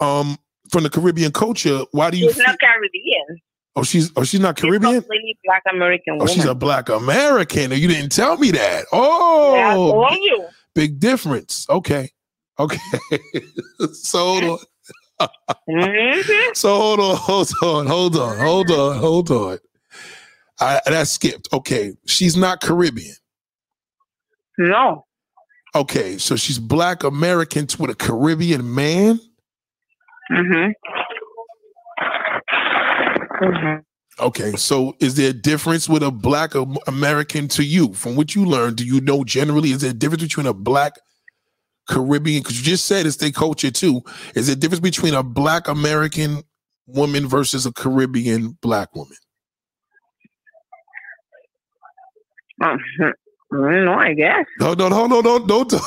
um, 0.00 0.36
from 0.70 0.82
the 0.82 0.90
Caribbean 0.90 1.30
culture, 1.32 1.82
why 1.92 2.10
do 2.10 2.16
you? 2.18 2.26
She's 2.28 2.36
feel- 2.36 2.46
not 2.46 2.58
Caribbean. 2.58 3.40
oh, 3.76 3.82
she's 3.84 4.10
oh, 4.16 4.24
she's 4.24 4.40
not 4.40 4.58
She's 4.58 4.64
Caribbean. 4.64 4.94
completely 5.00 5.38
Black 5.44 5.62
American 5.72 6.18
Oh, 6.20 6.26
she's 6.26 6.44
a 6.44 6.54
Black 6.54 6.88
American. 6.88 7.70
You 7.70 7.86
didn't 7.88 8.10
tell 8.10 8.36
me 8.38 8.50
that. 8.50 8.84
Yeah, 8.92 8.98
I 8.98 9.74
Oh, 9.76 9.92
told 9.92 10.18
you. 10.20 10.46
big 10.74 10.98
difference. 10.98 11.64
Okay, 11.70 12.10
okay. 12.58 12.78
so 13.92 14.18
hold 14.18 14.44
on. 14.44 15.28
Mhm. 15.68 16.50
So 16.54 16.74
hold 16.76 17.00
on, 17.00 17.16
hold 17.16 17.52
on, 17.62 17.86
hold 17.86 18.16
on, 18.16 18.38
hold 18.38 18.70
on, 18.70 18.98
hold 18.98 19.30
on. 19.30 19.58
I, 20.60 20.80
that 20.86 21.06
skipped. 21.06 21.48
Okay, 21.52 21.92
she's 22.06 22.36
not 22.36 22.60
Caribbean. 22.60 23.14
No. 24.58 25.06
Okay, 25.74 26.18
so 26.18 26.36
she's 26.36 26.58
Black 26.58 27.04
American 27.04 27.66
with 27.78 27.90
a 27.90 27.94
Caribbean 27.94 28.74
man. 28.74 29.20
hmm 30.28 30.66
hmm 33.40 33.76
Okay, 34.20 34.56
so 34.56 34.96
is 34.98 35.14
there 35.14 35.30
a 35.30 35.32
difference 35.32 35.88
with 35.88 36.02
a 36.02 36.10
Black 36.10 36.52
American 36.88 37.46
to 37.48 37.62
you? 37.62 37.94
From 37.94 38.16
what 38.16 38.34
you 38.34 38.44
learned, 38.44 38.76
do 38.76 38.84
you 38.84 39.00
know 39.00 39.22
generally 39.22 39.70
is 39.70 39.82
there 39.82 39.90
a 39.90 39.94
difference 39.94 40.24
between 40.24 40.46
a 40.46 40.54
Black 40.54 40.94
Caribbean? 41.88 42.42
Because 42.42 42.58
you 42.58 42.64
just 42.64 42.86
said 42.86 43.06
it's 43.06 43.16
their 43.16 43.30
culture 43.30 43.70
too. 43.70 44.00
Is 44.34 44.48
there 44.48 44.56
a 44.56 44.58
difference 44.58 44.80
between 44.80 45.14
a 45.14 45.22
Black 45.22 45.68
American 45.68 46.42
woman 46.88 47.28
versus 47.28 47.64
a 47.64 47.72
Caribbean 47.72 48.58
Black 48.60 48.92
woman? 48.96 49.16
No, 53.50 53.94
I 53.94 54.12
guess. 54.12 54.44
Hold 54.60 54.82
on, 54.82 54.92
hold 54.92 55.12
on, 55.12 55.22
don't, 55.22 55.46
don't, 55.48 55.70
don't, 55.70 55.80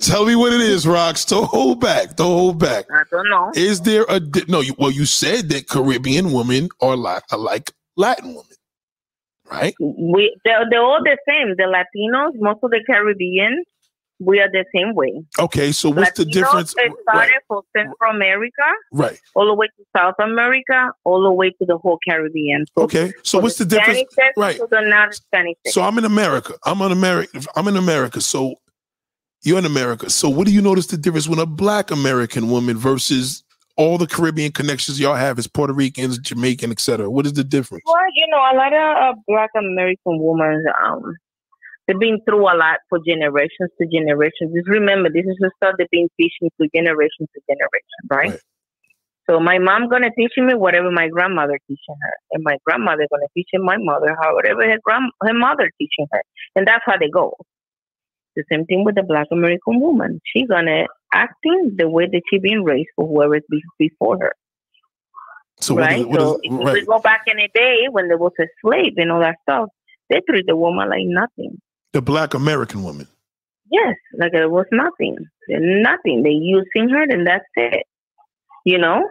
tell 0.00 0.26
me 0.26 0.36
what 0.36 0.52
it 0.52 0.60
is, 0.60 0.86
Rocks. 0.86 1.24
Don't 1.24 1.46
hold 1.46 1.80
back. 1.80 2.14
Don't 2.16 2.26
hold 2.26 2.58
back. 2.58 2.84
I 2.92 3.04
don't 3.10 3.30
know. 3.30 3.50
Is 3.54 3.80
there 3.80 4.04
a 4.10 4.20
di- 4.20 4.44
no? 4.48 4.60
You, 4.60 4.74
well, 4.78 4.90
you 4.90 5.06
said 5.06 5.48
that 5.48 5.66
Caribbean 5.68 6.32
women 6.32 6.68
are 6.82 6.94
like 6.94 7.22
are 7.32 7.38
like 7.38 7.72
Latin 7.96 8.34
women, 8.34 8.44
right? 9.50 9.74
We 9.80 10.36
they're, 10.44 10.66
they're 10.68 10.82
all 10.82 11.02
the 11.02 11.16
same. 11.26 11.54
The 11.56 11.64
Latinos, 11.64 12.32
most 12.38 12.58
of 12.62 12.70
the 12.70 12.84
Caribbean, 12.86 13.64
we 14.20 14.40
are 14.40 14.48
the 14.50 14.64
same 14.74 14.94
way. 14.94 15.22
Okay, 15.38 15.72
so 15.72 15.90
what's 15.90 16.16
the 16.18 16.24
difference? 16.24 16.74
They 16.74 16.90
started 17.02 17.30
Right, 17.30 17.42
from 17.46 17.62
Central 17.76 18.10
America, 18.10 18.62
right. 18.92 19.20
all 19.34 19.46
the 19.46 19.54
way 19.54 19.66
to 19.66 19.84
South 19.96 20.14
America, 20.20 20.92
all 21.04 21.22
the 21.22 21.32
way 21.32 21.50
to 21.50 21.66
the 21.66 21.78
whole 21.78 21.98
Caribbean. 22.06 22.64
So 22.76 22.84
Okay, 22.84 23.12
so 23.22 23.38
what's 23.38 23.56
the 23.56 23.64
difference? 23.64 24.02
Spanish 24.10 24.34
Right. 24.36 24.56
To 24.56 24.66
the. 24.70 25.54
So 25.66 25.82
I'm 25.82 25.98
in 25.98 26.04
America. 26.04 26.54
I'm 26.64 26.80
in 26.82 26.92
America. 26.92 27.40
I'm 27.54 27.68
in 27.68 27.76
America. 27.76 28.20
So 28.20 28.56
you're 29.42 29.58
in 29.58 29.64
America. 29.66 30.10
So 30.10 30.28
what 30.28 30.46
do 30.46 30.52
you 30.52 30.60
notice 30.60 30.86
the 30.86 30.96
difference 30.96 31.28
when 31.28 31.38
a 31.38 31.46
Black 31.46 31.90
American 31.90 32.50
woman 32.50 32.76
versus 32.76 33.44
all 33.76 33.96
the 33.96 34.06
Caribbean 34.08 34.50
connections 34.50 34.98
y'all 34.98 35.14
have 35.14 35.38
as 35.38 35.46
Puerto 35.46 35.72
Ricans, 35.72 36.18
Jamaican, 36.18 36.72
etc. 36.72 37.08
What 37.08 37.26
is 37.26 37.34
the 37.34 37.44
difference? 37.44 37.84
Well, 37.86 37.96
you 38.14 38.26
know, 38.28 38.38
a 38.38 38.54
lot 38.56 38.72
of 38.72 39.16
uh, 39.16 39.20
Black 39.28 39.50
American 39.56 40.18
women, 40.18 40.64
um, 40.84 41.16
they've 41.88 41.98
been 41.98 42.20
through 42.24 42.42
a 42.42 42.54
lot 42.54 42.80
for 42.88 43.00
generations 43.04 43.70
to 43.80 43.88
generations. 43.88 44.54
Just 44.54 44.68
remember, 44.68 45.08
this 45.08 45.24
is 45.24 45.36
the 45.40 45.50
stuff 45.56 45.74
they've 45.78 45.90
been 45.90 46.08
teaching 46.20 46.50
to 46.60 46.68
generation 46.74 47.26
to 47.34 47.40
generation, 47.48 48.00
right? 48.10 48.30
Right. 48.30 48.40
So 49.28 49.40
my 49.40 49.58
mom 49.58 49.88
gonna 49.88 50.10
teach 50.16 50.32
me 50.38 50.54
whatever 50.54 50.90
my 50.90 51.08
grandmother 51.08 51.58
teaching 51.68 51.96
her, 52.00 52.16
and 52.32 52.42
my 52.44 52.56
grandmother 52.64 53.06
gonna 53.10 53.26
teach 53.34 53.48
my 53.54 53.76
mother 53.78 54.16
how 54.22 54.34
whatever 54.34 54.62
her 54.66 54.78
grand 54.82 55.12
her 55.22 55.34
mother 55.34 55.70
teaching 55.78 56.06
her, 56.12 56.22
and 56.56 56.66
that's 56.66 56.82
how 56.86 56.96
they 56.98 57.10
go. 57.10 57.36
The 58.36 58.44
same 58.50 58.64
thing 58.64 58.84
with 58.84 58.94
the 58.94 59.02
Black 59.02 59.26
American 59.32 59.80
woman. 59.80 60.20
She 60.24 60.46
gonna 60.46 60.86
acting 61.12 61.74
the 61.76 61.88
way 61.88 62.06
that 62.06 62.22
she 62.30 62.38
been 62.38 62.64
raised 62.64 62.88
for 62.96 63.06
whoever's 63.06 63.42
be- 63.50 63.62
before 63.78 64.18
her 64.18 64.32
So 65.60 65.76
right? 65.76 66.00
is, 66.00 66.06
what 66.06 66.20
so 66.20 66.34
is 66.36 66.40
if 66.44 66.72
we 66.72 66.84
go 66.86 66.98
back 67.00 67.22
in 67.26 67.36
the 67.36 67.48
day 67.54 67.86
when 67.90 68.08
there 68.08 68.18
was 68.18 68.32
a 68.40 68.46
slave 68.62 68.94
and 68.96 69.12
all 69.12 69.20
that 69.20 69.36
stuff, 69.42 69.68
they 70.08 70.20
treat 70.28 70.46
the 70.46 70.56
woman 70.56 70.88
like 70.88 71.04
nothing. 71.04 71.60
The 71.92 72.02
Black 72.02 72.34
American 72.34 72.82
woman. 72.82 73.08
Yes, 73.70 73.94
like 74.18 74.32
it 74.34 74.50
was 74.50 74.66
nothing. 74.72 75.16
Nothing. 75.48 76.22
They 76.22 76.30
using 76.30 76.88
her 76.90 77.02
and 77.02 77.26
that's 77.26 77.44
it. 77.56 77.86
You 78.64 78.78
know? 78.78 79.08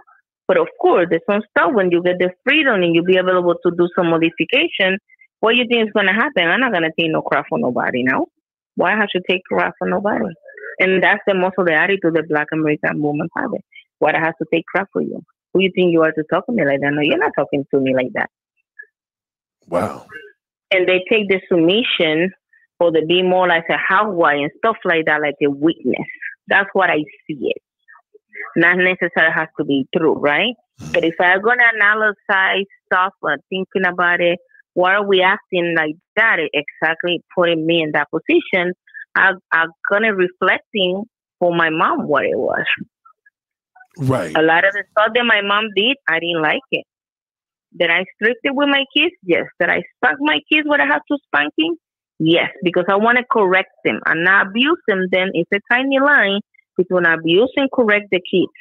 But 0.48 0.58
of 0.58 0.68
course, 0.80 1.08
there's 1.10 1.22
some 1.30 1.41
stuff 1.49 1.74
when 1.74 1.91
you 1.91 2.02
get 2.02 2.20
the 2.20 2.32
freedom 2.44 2.82
and 2.82 2.95
you 2.95 3.04
be 3.04 3.18
able 3.18 3.54
to 3.54 3.72
do 3.78 3.90
some 3.95 4.10
modification. 4.10 4.98
What 5.41 5.56
you 5.56 5.66
think 5.68 5.88
is 5.88 5.94
gonna 5.94 6.14
happen? 6.14 6.48
I'm 6.48 6.60
not 6.60 6.72
gonna 6.74 6.91
take 6.98 7.12
no 7.12 7.22
crap 7.22 7.45
for 7.49 7.60
nobody 7.60 8.04
now. 8.04 8.28
Why 8.76 8.94
I 8.94 8.98
have 8.98 9.10
to 9.10 9.22
take 9.30 9.44
crap 9.44 9.74
for 9.78 9.88
nobody? 9.88 10.26
And 10.80 11.04
that's 11.04 11.22
the 11.28 11.34
most 11.34 11.56
of 11.58 11.66
the 11.66 11.74
attitude 11.74 12.14
the 12.14 12.24
black 12.24 12.48
American 12.54 13.02
woman 13.02 13.28
have. 13.36 13.52
it. 13.54 13.62
Why 13.99 14.14
I 14.14 14.20
have 14.20 14.38
to 14.38 14.45
take 14.54 14.66
crap 14.68 14.88
for 14.94 15.02
you? 15.02 15.22
Who 15.54 15.62
you 15.62 15.72
think 15.76 15.91
you 15.91 16.04
are 16.04 16.12
to 16.12 16.24
talk 16.32 16.45
to 16.45 16.52
me 16.52 16.64
like 16.66 16.80
that? 16.82 16.94
No, 16.94 17.02
you're 17.02 17.18
not 17.18 17.32
talking 17.38 17.66
to 17.74 17.80
me 17.80 17.94
like 17.95 18.14
that. 18.14 18.30
Wow. 19.68 20.06
and 20.72 20.88
they 20.88 21.04
take 21.10 21.28
the 21.28 21.41
submission 21.49 22.32
or 22.80 22.91
the 22.91 23.06
be 23.08 23.24
more 23.24 23.48
like 23.48 23.66
a 23.70 23.78
Hawaii 23.90 24.44
and 24.44 24.52
stuff 24.58 24.78
like 24.86 25.06
that, 25.06 25.22
like 25.22 25.36
a 25.44 25.49
weakness. 25.49 26.08
That's 26.48 26.70
what 26.74 26.90
I 26.90 26.98
see 27.26 27.38
it. 27.41 27.62
Not 28.56 28.78
necessarily 28.78 29.34
has 29.34 29.48
to 29.60 29.66
be 29.66 29.88
true, 29.95 30.14
right? 30.14 30.54
But 30.94 31.04
if 31.04 31.16
I'm 31.20 31.41
gonna 31.41 31.64
analyze 31.82 32.66
stuff 32.86 33.14
and 33.24 33.41
thinking 33.49 33.86
about 33.86 34.22
it, 34.22 34.40
why 34.74 34.94
are 34.94 35.08
we 35.08 35.22
acting 35.22 35.74
like 35.76 35.95
that? 36.16 36.38
It 36.40 36.52
exactly 36.54 37.24
putting 37.36 37.66
me 37.66 37.82
in 37.82 37.91
that 37.94 38.08
position. 38.12 38.74
I, 39.16 39.32
I'm 39.52 39.70
gonna 39.91 40.14
reflecting 40.14 41.04
for 41.40 41.56
my 41.56 41.70
mom 41.72 42.08
what 42.08 42.26
it 42.26 42.38
was. 42.38 42.66
Right. 43.98 44.36
A 44.38 44.41
lot 44.41 44.66
of 44.66 44.74
the 44.74 44.84
stuff 44.91 45.14
that 45.16 45.26
my 45.26 45.41
mom 45.41 45.66
did, 45.76 45.98
I 46.08 46.20
didn't 46.20 46.44
like 46.44 46.62
it. 46.72 46.86
Did 47.78 47.90
I 47.90 48.06
strict 48.16 48.41
it 48.44 48.56
with 48.56 48.70
my 48.70 48.86
kids? 48.95 49.14
Yes. 49.24 49.45
Did 49.60 49.70
I 49.70 49.82
spank 49.98 50.18
my 50.20 50.40
kids 50.52 50.68
when 50.68 50.82
I 50.82 50.86
have 50.86 51.02
to 51.12 51.18
spanking? 51.26 51.76
Yes, 52.19 52.49
because 52.64 52.85
I 52.89 52.95
want 52.95 53.18
to 53.18 53.23
correct 53.31 53.72
them 53.84 53.99
and 54.06 54.23
not 54.23 54.48
abuse 54.48 54.80
them. 54.88 55.06
Then 55.11 55.30
it's 55.34 55.49
a 55.53 55.60
tiny 55.72 55.99
line 55.99 56.39
between 56.76 57.06
abuse 57.06 57.52
and 57.56 57.69
correct 57.72 58.07
the 58.11 58.19
kids. 58.19 58.52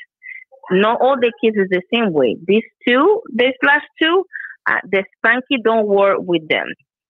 Not 0.70 1.00
all 1.00 1.16
the 1.16 1.32
kids 1.42 1.56
is 1.56 1.68
the 1.70 1.82
same 1.94 2.12
way. 2.12 2.36
These 2.46 2.64
two, 2.86 3.22
these 3.34 3.54
last 3.62 3.86
two, 4.02 4.24
uh, 4.68 4.80
the 4.90 5.04
spanky 5.16 5.62
don't 5.62 5.86
work 5.86 6.18
with 6.20 6.46
them. 6.48 6.66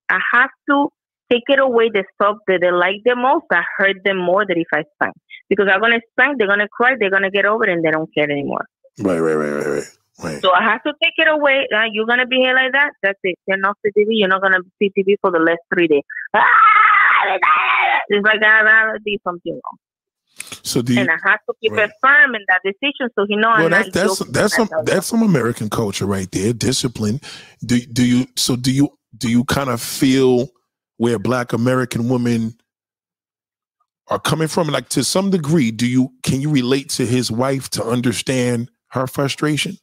I 0.08 0.20
have 0.34 0.50
to 0.70 0.88
take 1.32 1.44
it 1.48 1.58
away 1.58 1.88
the 1.92 2.04
stuff 2.14 2.36
that 2.46 2.60
they 2.60 2.70
like 2.70 3.02
the 3.04 3.16
most. 3.16 3.46
I 3.50 3.62
hurt 3.78 3.96
them 4.04 4.18
more 4.18 4.44
than 4.46 4.58
if 4.58 4.68
I 4.72 4.84
spank. 4.94 5.14
Because 5.48 5.68
I'm 5.72 5.80
gonna 5.80 6.00
spank, 6.12 6.38
they're 6.38 6.48
gonna 6.48 6.68
cry, 6.68 6.94
they're 6.98 7.10
gonna 7.10 7.30
get 7.30 7.46
over 7.46 7.64
it, 7.64 7.72
and 7.72 7.84
they 7.84 7.90
don't 7.90 8.12
care 8.14 8.30
anymore. 8.30 8.66
Right. 9.00 9.18
Right. 9.18 9.34
Right. 9.34 9.50
Right. 9.50 9.66
Right. 9.66 9.95
Right. 10.22 10.40
So 10.40 10.50
I 10.52 10.62
have 10.62 10.82
to 10.84 10.92
take 11.02 11.12
it 11.18 11.28
away. 11.28 11.66
Uh, 11.74 11.84
you're 11.92 12.06
gonna 12.06 12.26
be 12.26 12.36
here 12.36 12.54
like 12.54 12.72
that. 12.72 12.92
That's 13.02 13.18
it. 13.22 13.36
You're 13.46 13.58
not 13.58 13.76
see 13.84 13.92
TV. 13.98 14.06
You're 14.12 14.28
not 14.28 14.40
gonna 14.42 14.60
see 14.78 14.90
TV 14.96 15.16
for 15.20 15.30
the 15.30 15.38
last 15.38 15.60
three 15.72 15.86
days. 15.88 16.02
Ah, 16.34 16.42
It's 18.08 18.24
like 18.24 18.42
I 18.42 18.62
gotta 18.62 18.98
do 19.04 19.16
something 19.24 19.52
wrong, 19.52 19.78
So 20.62 20.80
do 20.82 20.94
you? 20.94 21.00
and 21.00 21.10
I 21.10 21.16
have 21.24 21.40
to 21.48 21.54
keep 21.62 21.72
right. 21.72 21.88
it 21.88 21.92
firm 22.00 22.34
in 22.34 22.42
that 22.48 22.60
decision. 22.64 23.10
So 23.14 23.26
he 23.28 23.36
know 23.36 23.50
Well, 23.50 23.64
I'm 23.66 23.70
that's 23.70 23.86
not 23.86 23.92
that's 23.94 24.18
that's 24.30 24.56
some 24.56 24.68
that's 24.84 25.06
some 25.06 25.22
American 25.22 25.68
culture 25.68 26.06
right 26.06 26.30
there. 26.30 26.52
Discipline. 26.52 27.20
Do 27.64 27.78
do 27.80 28.04
you? 28.06 28.26
So 28.36 28.56
do 28.56 28.72
you? 28.72 28.88
Do 29.18 29.30
you 29.30 29.44
kind 29.44 29.68
of 29.70 29.80
feel 29.82 30.48
where 30.98 31.18
Black 31.18 31.52
American 31.52 32.08
women 32.08 32.54
are 34.08 34.18
coming 34.18 34.48
from? 34.48 34.68
Like 34.68 34.88
to 34.90 35.04
some 35.04 35.30
degree, 35.30 35.70
do 35.70 35.86
you? 35.86 36.12
Can 36.22 36.40
you 36.40 36.50
relate 36.50 36.88
to 36.90 37.04
his 37.06 37.30
wife 37.30 37.68
to 37.70 37.84
understand 37.84 38.70
her 38.92 39.06
frustration? 39.06 39.76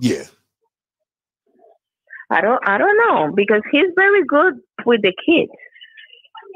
Yeah. 0.00 0.24
I 2.30 2.40
don't. 2.40 2.60
I 2.66 2.78
don't 2.78 2.96
know 3.08 3.32
because 3.34 3.62
he's 3.70 3.86
very 3.94 4.24
good 4.24 4.54
with 4.84 5.02
the 5.02 5.12
kids. 5.24 5.52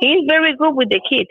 He's 0.00 0.24
very 0.28 0.56
good 0.56 0.74
with 0.74 0.88
the 0.88 1.00
kids. 1.08 1.30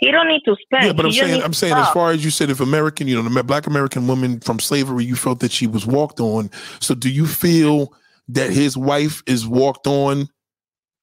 He 0.00 0.10
don't 0.10 0.28
need 0.28 0.42
to 0.46 0.56
spend. 0.60 0.86
Yeah, 0.86 0.92
but 0.92 1.06
I'm 1.06 1.12
saying, 1.12 1.42
I'm 1.42 1.54
saying, 1.54 1.74
as 1.74 1.88
far 1.90 2.10
as 2.10 2.24
you 2.24 2.30
said, 2.30 2.50
if 2.50 2.60
American, 2.60 3.06
you 3.06 3.20
know, 3.20 3.28
the 3.28 3.44
Black 3.44 3.66
American 3.66 4.08
woman 4.08 4.40
from 4.40 4.58
slavery, 4.58 5.04
you 5.04 5.14
felt 5.14 5.40
that 5.40 5.52
she 5.52 5.66
was 5.66 5.86
walked 5.86 6.18
on. 6.18 6.50
So, 6.80 6.94
do 6.94 7.08
you 7.08 7.26
feel 7.26 7.94
that 8.28 8.50
his 8.50 8.76
wife 8.76 9.22
is 9.26 9.46
walked 9.46 9.86
on 9.86 10.28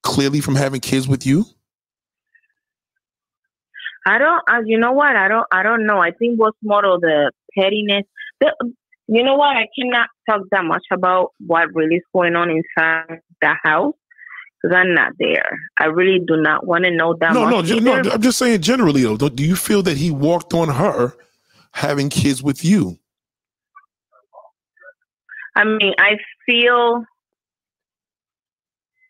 clearly 0.03 0.41
from 0.41 0.55
having 0.55 0.81
kids 0.81 1.07
with 1.07 1.25
you? 1.25 1.45
I 4.05 4.17
don't. 4.17 4.43
Uh, 4.49 4.61
you 4.65 4.77
know 4.77 4.91
what? 4.91 5.15
I 5.15 5.27
don't. 5.27 5.47
I 5.51 5.63
don't 5.63 5.85
know. 5.85 5.99
I 5.99 6.11
think 6.11 6.39
what's 6.39 6.57
more 6.61 6.85
of 6.85 7.01
the 7.01 7.31
pettiness. 7.57 8.03
The, 8.41 8.53
you 9.11 9.23
know 9.23 9.35
what? 9.35 9.57
I 9.57 9.67
cannot 9.77 10.07
talk 10.29 10.41
that 10.51 10.63
much 10.63 10.83
about 10.91 11.31
what 11.45 11.73
really 11.73 11.95
is 11.95 12.03
going 12.13 12.35
on 12.35 12.49
inside 12.49 13.21
the 13.41 13.53
house 13.63 13.93
because 14.61 14.75
I'm 14.77 14.93
not 14.93 15.13
there. 15.17 15.59
I 15.79 15.85
really 15.85 16.19
do 16.19 16.37
not 16.37 16.65
want 16.67 16.83
to 16.85 16.91
know 16.91 17.15
that 17.19 17.33
No, 17.33 17.45
much. 17.45 17.51
no, 17.51 17.61
ju- 17.63 17.79
no. 17.81 18.11
I'm 18.11 18.21
just 18.21 18.37
saying 18.37 18.61
generally 18.61 19.03
though. 19.03 19.17
Do 19.17 19.29
do 19.29 19.43
you 19.43 19.55
feel 19.55 19.81
that 19.83 19.97
he 19.97 20.11
walked 20.11 20.53
on 20.53 20.69
her 20.69 21.13
having 21.71 22.09
kids 22.09 22.43
with 22.43 22.63
you? 22.63 22.99
I 25.55 25.63
mean, 25.63 25.93
I 25.97 26.17
feel 26.45 27.03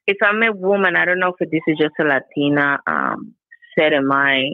if 0.08 0.18
I'm 0.24 0.42
a 0.44 0.52
woman, 0.52 0.96
I 0.96 1.06
don't 1.06 1.20
know 1.20 1.36
if 1.38 1.50
this 1.52 1.62
is 1.68 1.78
just 1.78 1.94
a 2.00 2.04
Latina 2.04 2.80
um, 2.88 3.36
set 3.78 3.94
in 3.94 4.08
my. 4.08 4.52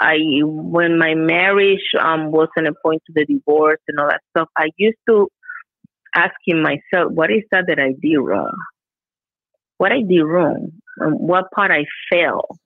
I 0.00 0.18
when 0.44 0.98
my 0.98 1.14
marriage 1.14 1.84
um, 2.00 2.32
was 2.32 2.48
on 2.58 2.66
a 2.66 2.72
point 2.84 3.02
to 3.06 3.14
the 3.14 3.26
divorce 3.26 3.80
and 3.88 4.00
all 4.00 4.08
that 4.08 4.22
stuff, 4.30 4.48
I 4.58 4.70
used 4.78 4.98
to 5.08 5.28
asking 6.14 6.62
myself, 6.62 7.12
what 7.12 7.30
is 7.30 7.44
that 7.52 7.66
that 7.68 7.80
I 7.80 7.92
did 8.00 8.18
wrong? 8.18 8.56
What 9.78 9.92
I 9.92 10.02
did 10.02 10.22
wrong? 10.24 10.72
Um, 11.02 11.12
what 11.14 11.50
part 11.52 11.70
I 11.70 11.86
failed? 12.10 12.58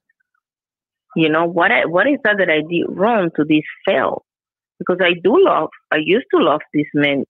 You 1.17 1.29
know, 1.29 1.47
what 1.47 1.73
I, 1.73 1.87
what 1.87 2.09
is 2.09 2.19
that 2.25 2.39
that 2.39 2.51
I 2.51 2.63
did 2.69 2.87
wrong 2.89 3.31
to 3.37 3.45
this 3.45 3.65
fail? 3.87 4.25
Because 4.79 4.99
I 5.03 5.15
do 5.15 5.37
love, 5.45 5.71
I 5.93 5.99
used 5.99 6.27
to 6.35 6.41
love 6.43 6.61
this 6.75 6.87
man 6.95 7.25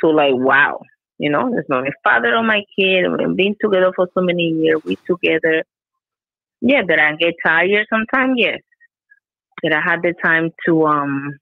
So 0.00 0.08
like, 0.08 0.34
wow, 0.34 0.80
you 1.18 1.30
know, 1.30 1.50
there's 1.50 1.66
not 1.68 1.84
my 1.84 1.90
father 2.04 2.34
or 2.34 2.42
my 2.42 2.62
kid. 2.78 3.04
We've 3.10 3.36
been 3.36 3.56
together 3.60 3.92
for 3.94 4.08
so 4.14 4.22
many 4.22 4.44
years. 4.44 4.80
We 4.84 4.98
together. 5.08 5.64
Yeah, 6.62 6.82
that 6.88 7.00
I 7.00 7.16
get 7.16 7.34
tired 7.44 7.86
sometimes. 7.90 8.34
Yes, 8.36 8.60
that 9.62 9.72
I 9.72 9.80
had 9.80 10.02
the 10.02 10.14
time 10.22 10.50
to 10.66 10.86
um 10.86 11.38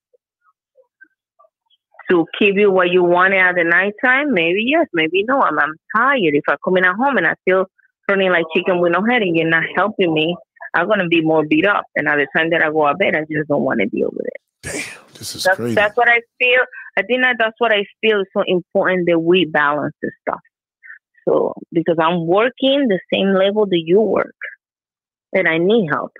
to 2.11 2.27
give 2.41 2.57
you 2.57 2.71
what 2.71 2.91
you 2.91 3.05
wanted 3.05 3.39
at 3.39 3.55
the 3.55 3.65
nighttime. 3.65 4.33
Maybe 4.33 4.65
yes, 4.67 4.87
maybe 4.93 5.25
no. 5.25 5.43
I'm 5.43 5.59
I'm 5.59 5.75
tired. 5.97 6.35
If 6.35 6.45
I 6.49 6.57
come 6.65 6.77
in 6.77 6.85
at 6.85 6.97
home 6.97 7.17
and 7.17 7.27
I 7.27 7.35
feel 7.45 7.67
running 8.09 8.31
like 8.31 8.45
chicken 8.55 8.81
with 8.81 8.93
no 8.93 9.05
head 9.05 9.23
and 9.23 9.37
you're 9.37 9.49
not 9.49 9.65
helping 9.77 10.13
me, 10.15 10.37
I'm 10.75 10.89
gonna 10.89 11.09
be 11.09 11.21
more 11.21 11.45
beat 11.47 11.67
up. 11.67 11.85
And 11.95 12.09
at 12.09 12.17
the 12.17 12.27
time 12.37 12.51
that 12.51 12.63
I 12.63 12.71
go 12.71 12.89
to 12.89 12.95
bed, 12.95 13.15
I 13.15 13.21
just 13.21 13.49
don't 13.49 13.63
want 13.63 13.81
to 13.81 13.87
deal 13.87 14.11
with 14.13 14.27
it. 14.27 14.41
Damn, 14.63 15.05
this 15.15 15.35
is 15.35 15.45
That's, 15.45 15.57
crazy. 15.57 15.75
that's 15.75 15.97
what 15.97 16.09
I 16.09 16.21
feel. 16.39 16.61
I 16.97 17.03
think 17.03 17.23
that 17.23 17.37
that's 17.39 17.55
what 17.59 17.73
I 17.73 17.85
feel 18.01 18.21
is 18.21 18.27
so 18.37 18.43
important 18.47 19.07
that 19.09 19.21
we 19.21 19.45
balance 19.45 19.95
this 20.03 20.11
stuff. 20.27 20.41
So 21.29 21.55
because 21.73 21.97
I'm 22.01 22.27
working 22.27 22.89
the 22.89 22.99
same 23.13 23.35
level 23.35 23.67
that 23.67 23.83
you 23.85 24.01
work, 24.01 24.35
and 25.33 25.47
I 25.47 25.59
need 25.59 25.89
help. 25.91 26.13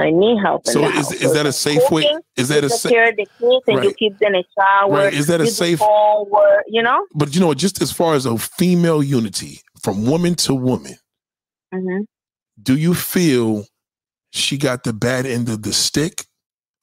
I 0.00 0.10
need 0.10 0.38
help. 0.40 0.66
So 0.66 0.84
is 0.86 0.94
house. 0.94 1.12
is 1.12 1.32
that 1.34 1.44
a 1.46 1.52
safe 1.52 1.90
way? 1.90 2.10
Is 2.36 2.48
that 2.48 2.64
a 2.64 2.70
safe? 2.70 2.90
care 2.92 3.12
the 3.12 3.26
kids 3.38 3.64
and 3.66 3.84
you 3.84 3.92
keep 3.94 4.18
them 4.18 4.34
in 4.34 4.42
shower. 4.58 4.90
Right. 4.90 5.12
Is 5.12 5.26
that 5.26 5.40
a 5.42 5.46
safe- 5.46 5.80
homework, 5.82 6.64
you 6.66 6.82
know? 6.82 7.04
But 7.14 7.34
you 7.34 7.40
know, 7.40 7.52
just 7.54 7.82
as 7.82 7.92
far 7.92 8.14
as 8.14 8.24
a 8.24 8.38
female 8.38 9.02
unity 9.02 9.60
from 9.82 10.06
woman 10.06 10.34
to 10.36 10.54
woman, 10.54 10.94
Mm-hmm. 11.74 12.02
do 12.62 12.76
you 12.76 12.94
feel 12.94 13.66
she 14.30 14.56
got 14.58 14.84
the 14.84 14.92
bad 14.92 15.24
end 15.26 15.48
of 15.48 15.62
the 15.62 15.72
stick, 15.72 16.24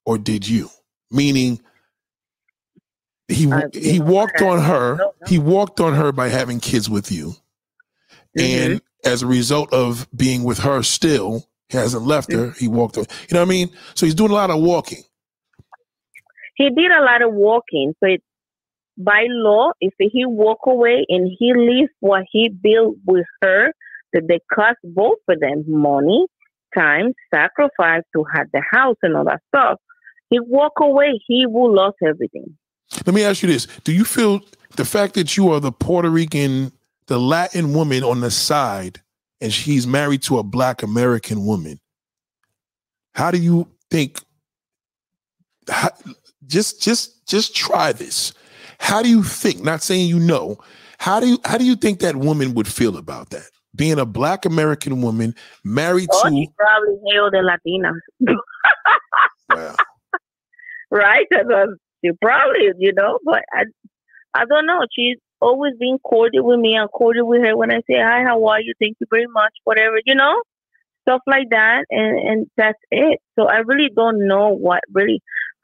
or 0.05 0.17
did 0.17 0.47
you? 0.47 0.69
Meaning, 1.11 1.59
he 3.27 3.51
Uh, 3.51 3.61
he 3.73 3.99
walked 3.99 4.41
on 4.41 4.59
her. 4.63 4.99
He 5.27 5.37
walked 5.39 5.79
on 5.79 5.93
her 5.95 6.11
by 6.11 6.29
having 6.29 6.59
kids 6.59 6.89
with 6.89 7.11
you, 7.11 7.35
Mm-hmm. 8.37 8.41
and 8.73 8.81
as 9.05 9.21
a 9.23 9.27
result 9.27 9.71
of 9.73 10.07
being 10.15 10.43
with 10.43 10.59
her, 10.59 10.83
still 10.83 11.48
he 11.69 11.77
hasn't 11.77 12.05
left 12.05 12.29
mm. 12.29 12.37
her. 12.37 12.51
He 12.51 12.67
walked 12.67 12.97
on. 12.97 13.05
You 13.29 13.35
know 13.35 13.41
what 13.41 13.47
I 13.47 13.49
mean? 13.49 13.69
So 13.95 14.05
he's 14.05 14.15
doing 14.15 14.31
a 14.31 14.35
lot 14.35 14.49
of 14.49 14.59
walking. 14.59 15.03
he 16.55 16.69
did 16.69 16.91
a 16.91 17.01
lot 17.01 17.21
of 17.21 17.33
walking, 17.33 17.93
but 18.01 18.19
by 18.97 19.27
law, 19.29 19.71
if 19.79 19.93
he 19.97 20.25
walk 20.25 20.59
away 20.65 21.05
and 21.07 21.31
he 21.39 21.53
leaves 21.53 21.91
what 22.01 22.25
he 22.29 22.49
built 22.49 22.97
with 23.05 23.25
her, 23.41 23.73
that 24.11 24.27
they 24.27 24.39
cost 24.53 24.77
both 24.83 25.19
of 25.29 25.39
them 25.39 25.63
money, 25.67 26.27
time, 26.75 27.13
sacrifice 27.33 28.03
to 28.13 28.25
have 28.33 28.47
the 28.51 28.61
house 28.69 28.97
and 29.01 29.15
all 29.15 29.23
that 29.23 29.41
stuff. 29.47 29.79
He 30.29 30.39
walk 30.39 30.73
away, 30.81 31.19
he 31.27 31.45
will 31.45 31.73
lose 31.73 31.93
everything. 32.05 32.57
Let 33.05 33.15
me 33.15 33.23
ask 33.23 33.41
you 33.41 33.49
this: 33.49 33.67
Do 33.83 33.93
you 33.93 34.03
feel 34.03 34.41
the 34.75 34.85
fact 34.85 35.13
that 35.13 35.37
you 35.37 35.51
are 35.51 35.59
the 35.59 35.71
Puerto 35.71 36.09
Rican, 36.09 36.71
the 37.07 37.19
Latin 37.19 37.73
woman 37.73 38.03
on 38.03 38.19
the 38.21 38.31
side, 38.31 39.01
and 39.41 39.53
she's 39.53 39.87
married 39.87 40.23
to 40.23 40.37
a 40.39 40.43
Black 40.43 40.83
American 40.83 41.45
woman? 41.45 41.79
How 43.13 43.31
do 43.31 43.37
you 43.37 43.67
think? 43.91 44.21
How, 45.69 45.89
just, 46.47 46.81
just, 46.81 47.27
just 47.27 47.55
try 47.55 47.91
this. 47.91 48.33
How 48.79 49.01
do 49.01 49.09
you 49.09 49.23
think? 49.23 49.63
Not 49.63 49.81
saying 49.81 50.07
you 50.07 50.19
know. 50.19 50.57
How 50.97 51.19
do 51.19 51.27
you? 51.27 51.39
How 51.45 51.57
do 51.57 51.65
you 51.65 51.75
think 51.75 51.99
that 51.99 52.15
woman 52.15 52.53
would 52.53 52.67
feel 52.67 52.97
about 52.97 53.29
that? 53.29 53.49
Being 53.75 53.99
a 53.99 54.05
Black 54.05 54.45
American 54.45 55.01
woman 55.01 55.35
married 55.63 56.09
Oh, 56.11 56.23
to 56.23 56.29
she 56.29 56.49
probably 56.57 56.97
hail 57.07 57.29
the 57.31 57.41
Latina. 57.41 57.91
wow, 59.49 59.75
right? 60.91 61.27
That's 61.29 61.45
uh, 61.49 61.67
what 61.67 61.69
she 62.03 62.11
probably, 62.21 62.71
you 62.79 62.93
know, 62.93 63.19
but 63.23 63.43
I, 63.53 63.65
I 64.33 64.45
don't 64.45 64.65
know. 64.65 64.85
She's 64.93 65.17
always 65.41 65.73
being 65.79 65.99
cordial 65.99 66.45
with 66.45 66.59
me. 66.59 66.77
I'm 66.77 66.87
cordial 66.89 67.27
with 67.27 67.43
her 67.43 67.55
when 67.57 67.71
I 67.71 67.81
say 67.87 67.97
hi, 67.99 68.23
how 68.23 68.45
are 68.47 68.61
you? 68.61 68.73
Thank 68.79 68.97
you 68.99 69.07
very 69.09 69.27
much, 69.27 69.53
whatever, 69.63 69.99
you 70.05 70.15
know, 70.15 70.41
stuff 71.03 71.21
like 71.27 71.49
that, 71.51 71.85
and 71.89 72.19
and 72.19 72.47
that's 72.57 72.79
it. 72.91 73.19
So 73.37 73.47
I 73.47 73.59
really 73.59 73.89
don't 73.95 74.27
know 74.27 74.49
what 74.49 74.81
really 74.93 75.21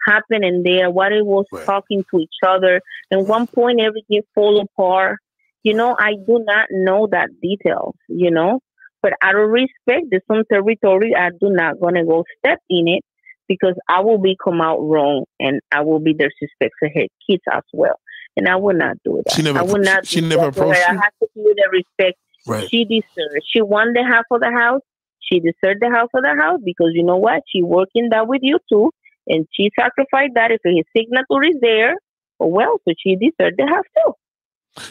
happened 0.08 0.44
in 0.46 0.64
there, 0.64 0.90
what 0.90 1.12
it 1.12 1.26
was 1.26 1.46
Right. 1.52 1.68
talking 1.68 2.04
to 2.12 2.20
each 2.20 2.40
other. 2.46 2.82
And 3.12 3.28
one 3.28 3.48
point, 3.54 3.82
everything 3.82 4.22
fall 4.34 4.62
apart. 4.62 5.18
You 5.64 5.74
know, 5.74 5.96
I 6.00 6.14
do 6.14 6.44
not 6.46 6.68
know 6.72 7.08
that 7.12 7.30
details. 7.42 7.96
You 8.08 8.32
know, 8.32 8.60
but 9.02 9.14
out 9.22 9.36
of 9.36 9.50
respect, 9.50 10.08
there's 10.10 10.24
some 10.28 10.44
territory 10.52 11.14
I 11.16 11.30
do 11.30 11.50
not 11.50 11.80
gonna 11.80 12.06
go 12.06 12.24
step 12.40 12.60
in 12.70 12.88
it 12.88 13.04
because 13.48 13.76
I 13.88 14.02
will 14.02 14.18
be 14.18 14.36
come 14.44 14.62
out 14.62 14.80
wrong 14.80 15.26
and 15.40 15.62
I 15.72 15.82
will 15.82 16.00
be 16.00 16.14
disrespect 16.14 16.74
to 16.84 16.90
her 16.90 17.06
kids 17.30 17.44
as 17.52 17.64
well. 17.74 18.00
And 18.38 18.48
I 18.50 18.56
will 18.58 18.76
not 18.76 18.98
do 19.06 19.22
that. 19.26 19.34
She 19.36 19.42
never 19.42 19.60
I 19.60 19.62
will 19.62 19.78
not. 19.80 20.06
she 20.06 20.20
do 20.22 20.28
never 20.28 20.48
approached 20.50 20.80
I 20.88 20.94
have 20.94 21.14
to 21.22 21.28
give 21.36 21.46
her 21.46 21.54
the 21.56 21.70
respect 21.72 22.18
right? 22.48 22.70
she 22.70 22.84
deserves. 22.86 23.46
She 23.48 23.62
won 23.62 23.94
the 23.94 24.04
half 24.04 24.26
of 24.32 24.42
the 24.42 24.52
house. 24.52 24.82
She 25.20 25.40
deserved 25.40 25.82
the 25.82 25.90
half 25.90 26.10
of 26.14 26.24
the 26.24 26.36
house 26.40 26.60
because 26.64 26.92
you 26.94 27.04
know 27.04 27.18
what? 27.18 27.44
She 27.52 27.64
working 27.64 28.10
that 28.10 28.28
with 28.28 28.42
you 28.44 28.60
too, 28.70 28.92
and 29.28 29.48
she 29.54 29.72
sacrificed 29.80 30.34
that. 30.36 30.52
If 30.52 30.62
his 30.64 30.84
signature 30.96 31.44
is 31.44 31.56
there, 31.62 31.96
oh, 32.40 32.48
well, 32.48 32.80
so 32.88 32.94
she 33.00 33.16
deserved 33.16 33.58
the 33.58 33.66
half 33.68 33.86
too. 33.98 34.14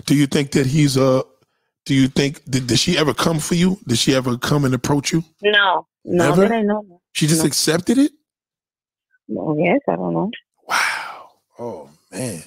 Do 0.07 0.15
you 0.17 0.27
think 0.27 0.53
that 0.53 0.67
he's 0.67 0.97
uh 0.97 1.23
Do 1.85 1.95
you 1.95 2.09
think 2.09 2.43
did, 2.51 2.67
did 2.67 2.79
she 2.79 2.97
ever 2.99 3.13
come 3.15 3.39
for 3.39 3.55
you? 3.55 3.79
Did 3.87 3.99
she 3.99 4.15
ever 4.15 4.37
come 4.39 4.65
and 4.65 4.75
approach 4.75 5.13
you? 5.13 5.23
No, 5.43 5.87
no, 6.05 6.35
Never? 6.35 6.53
I 6.53 6.63
know. 6.63 7.01
She 7.13 7.27
just 7.27 7.43
No. 7.43 7.47
accepted 7.47 7.99
it. 7.99 8.13
No, 9.29 9.55
yes, 9.59 9.81
I 9.89 9.97
don't 9.97 10.15
know. 10.15 10.31
Wow. 10.69 11.29
Oh 11.59 11.91
man. 12.11 12.43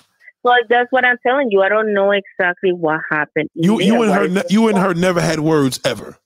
So 0.46 0.54
that's 0.70 0.88
what 0.92 1.04
I'm 1.06 1.18
telling 1.26 1.48
you. 1.52 1.62
I 1.62 1.70
don't 1.70 1.94
know 1.94 2.12
exactly 2.12 2.72
what 2.72 3.02
happened. 3.10 3.50
You 3.54 3.82
you 3.82 4.02
and 4.04 4.14
her 4.14 4.28
ne- 4.28 4.44
you 4.50 4.68
and 4.70 4.78
her 4.78 4.94
never 4.94 5.20
had 5.20 5.40
words 5.40 5.80
ever. 5.84 6.18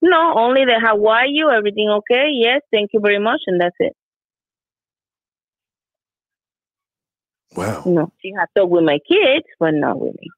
No, 0.00 0.34
only 0.36 0.64
the 0.64 0.78
how 0.80 1.04
are 1.06 1.26
you? 1.26 1.50
Everything 1.50 1.88
okay? 1.90 2.28
Yes, 2.30 2.60
thank 2.72 2.90
you 2.92 3.00
very 3.00 3.18
much, 3.18 3.40
and 3.46 3.60
that's 3.60 3.76
it. 3.78 3.94
Wow. 7.56 7.82
No, 7.86 8.12
she 8.20 8.32
had 8.38 8.46
talked 8.56 8.70
with 8.70 8.84
my 8.84 8.98
kids, 9.08 9.44
but 9.60 9.72
not 9.74 10.00
with 10.00 10.14
me. 10.20 10.28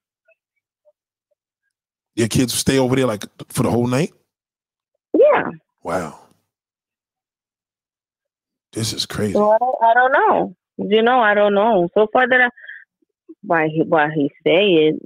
Your 2.14 2.28
kids 2.28 2.54
stay 2.54 2.78
over 2.78 2.96
there 2.96 3.06
like 3.06 3.24
for 3.48 3.62
the 3.62 3.70
whole 3.70 3.86
night. 3.86 4.12
Yeah, 5.14 5.50
Wow. 5.82 6.18
This 8.72 8.92
is 8.92 9.06
crazy. 9.06 9.32
so 9.32 9.56
I 9.82 9.94
don't 9.94 10.12
know. 10.12 10.56
You 10.78 11.02
know, 11.02 11.20
I 11.20 11.34
don't 11.34 11.54
know. 11.54 11.88
So 11.94 12.06
far 12.12 12.28
that 12.28 12.40
I, 12.40 12.48
by 13.42 13.68
he, 13.68 13.82
what 13.82 14.10
he 14.12 14.30
saying, 14.44 14.98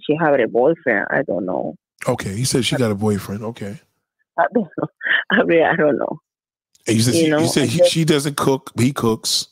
she 0.00 0.16
have 0.16 0.38
a 0.38 0.46
boyfriend. 0.48 1.06
I 1.10 1.22
don't 1.22 1.44
know. 1.44 1.74
Okay, 2.08 2.34
he 2.34 2.44
said 2.44 2.64
she 2.64 2.76
got 2.76 2.90
a 2.90 2.94
boyfriend. 2.94 3.42
Okay. 3.44 3.78
I 4.38 4.44
don't 4.54 4.68
know. 4.78 4.88
I 5.30 5.40
really, 5.42 5.62
I 5.64 5.76
don't 5.76 5.98
know. 5.98 6.20
And 6.86 6.96
you 6.96 7.02
said 7.02 7.14
You 7.14 7.20
she, 7.24 7.28
know, 7.30 7.40
you 7.40 7.48
said 7.48 7.68
he, 7.68 7.78
guess- 7.78 7.88
she 7.88 8.04
doesn't 8.04 8.36
cook. 8.36 8.70
He 8.78 8.92
cooks. 8.92 9.48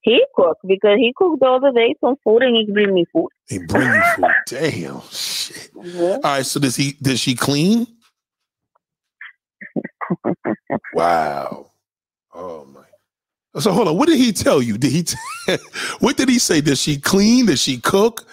He 0.00 0.24
cooked 0.36 0.60
because 0.66 0.98
he 0.98 1.12
cooked 1.16 1.42
all 1.42 1.58
the 1.60 1.66
other 1.66 1.76
day 1.78 1.94
some 2.00 2.14
food 2.22 2.42
and 2.42 2.54
he 2.54 2.70
bring 2.72 2.94
me 2.94 3.04
food. 3.12 3.28
He 3.48 3.58
bring 3.58 3.88
you 3.88 4.02
food. 4.14 4.24
Damn. 4.46 5.00
Shit. 5.10 5.70
Mhm. 5.74 6.10
All 6.14 6.20
right. 6.22 6.46
So 6.46 6.60
does 6.60 6.76
he? 6.76 6.92
Does 7.02 7.18
she 7.18 7.34
clean? 7.34 7.88
wow. 10.94 11.70
Oh 12.32 12.64
my. 12.66 12.82
So 13.58 13.72
hold 13.72 13.88
on. 13.88 13.96
What 13.96 14.08
did 14.08 14.18
he 14.18 14.32
tell 14.32 14.60
you? 14.62 14.76
Did 14.78 14.92
he? 14.92 15.02
T- 15.04 15.16
what 16.00 16.16
did 16.16 16.28
he 16.28 16.38
say? 16.38 16.60
Does 16.60 16.80
she 16.80 16.98
clean? 16.98 17.46
Does 17.46 17.60
she 17.62 17.78
cook? 17.78 18.26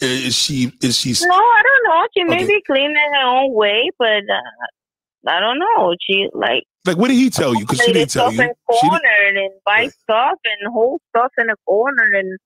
Is 0.00 0.34
she? 0.36 0.72
Is 0.82 0.98
she? 0.98 1.14
No, 1.26 1.34
I 1.34 1.62
don't 1.64 1.84
know. 1.94 2.06
She 2.14 2.24
may 2.24 2.46
be 2.46 2.60
clean 2.66 2.90
in 2.90 3.14
her 3.14 3.26
own 3.26 3.54
way, 3.54 3.90
but 3.98 4.06
uh, 4.30 5.30
I 5.32 5.40
don't 5.40 5.58
know. 5.58 5.94
She 6.06 6.28
like 6.34 6.64
Like 6.86 6.98
what 6.98 7.08
did 7.08 7.14
he 7.16 7.30
tell 7.30 7.54
you? 7.54 7.60
Because 7.60 7.80
she 7.80 7.92
didn't 7.92 8.10
tell 8.10 8.30
you. 8.32 8.40
in 8.42 8.48
She 8.48 8.88
didn't- 8.88 9.00
corner 9.00 9.40
and 9.44 9.50
buy 9.64 9.72
Right. 9.84 9.92
stuff 10.02 10.38
and 10.44 10.72
hold 10.72 11.00
stuff 11.08 11.32
in 11.38 11.48
a 11.48 11.56
corner 11.66 12.10
and 12.12 12.38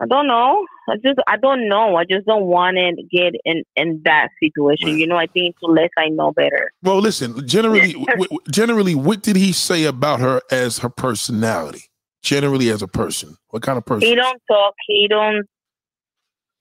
I 0.00 0.06
don't 0.06 0.28
know. 0.28 0.64
I 0.90 0.96
just 0.96 1.18
I 1.26 1.36
don't 1.36 1.68
know. 1.68 1.96
I 1.96 2.04
just 2.04 2.26
don't 2.26 2.44
want 2.46 2.76
to 2.76 3.02
get 3.10 3.34
in 3.44 3.62
in 3.76 4.02
that 4.04 4.28
situation. 4.42 4.88
Right. 4.88 4.98
You 4.98 5.06
know, 5.06 5.16
I 5.16 5.26
think 5.26 5.56
unless 5.62 5.90
I 5.96 6.08
know 6.08 6.32
better. 6.32 6.72
Well, 6.82 6.98
listen. 6.98 7.46
Generally, 7.46 7.92
w- 7.92 8.06
w- 8.06 8.40
generally, 8.50 8.94
what 8.94 9.22
did 9.22 9.36
he 9.36 9.52
say 9.52 9.84
about 9.84 10.20
her 10.20 10.42
as 10.50 10.78
her 10.78 10.88
personality? 10.90 11.84
Generally, 12.22 12.70
as 12.70 12.82
a 12.82 12.88
person, 12.88 13.36
what 13.48 13.62
kind 13.62 13.78
of 13.78 13.86
person? 13.86 14.08
He 14.08 14.14
don't 14.14 14.42
talk. 14.50 14.74
He 14.86 15.06
don't. 15.08 15.46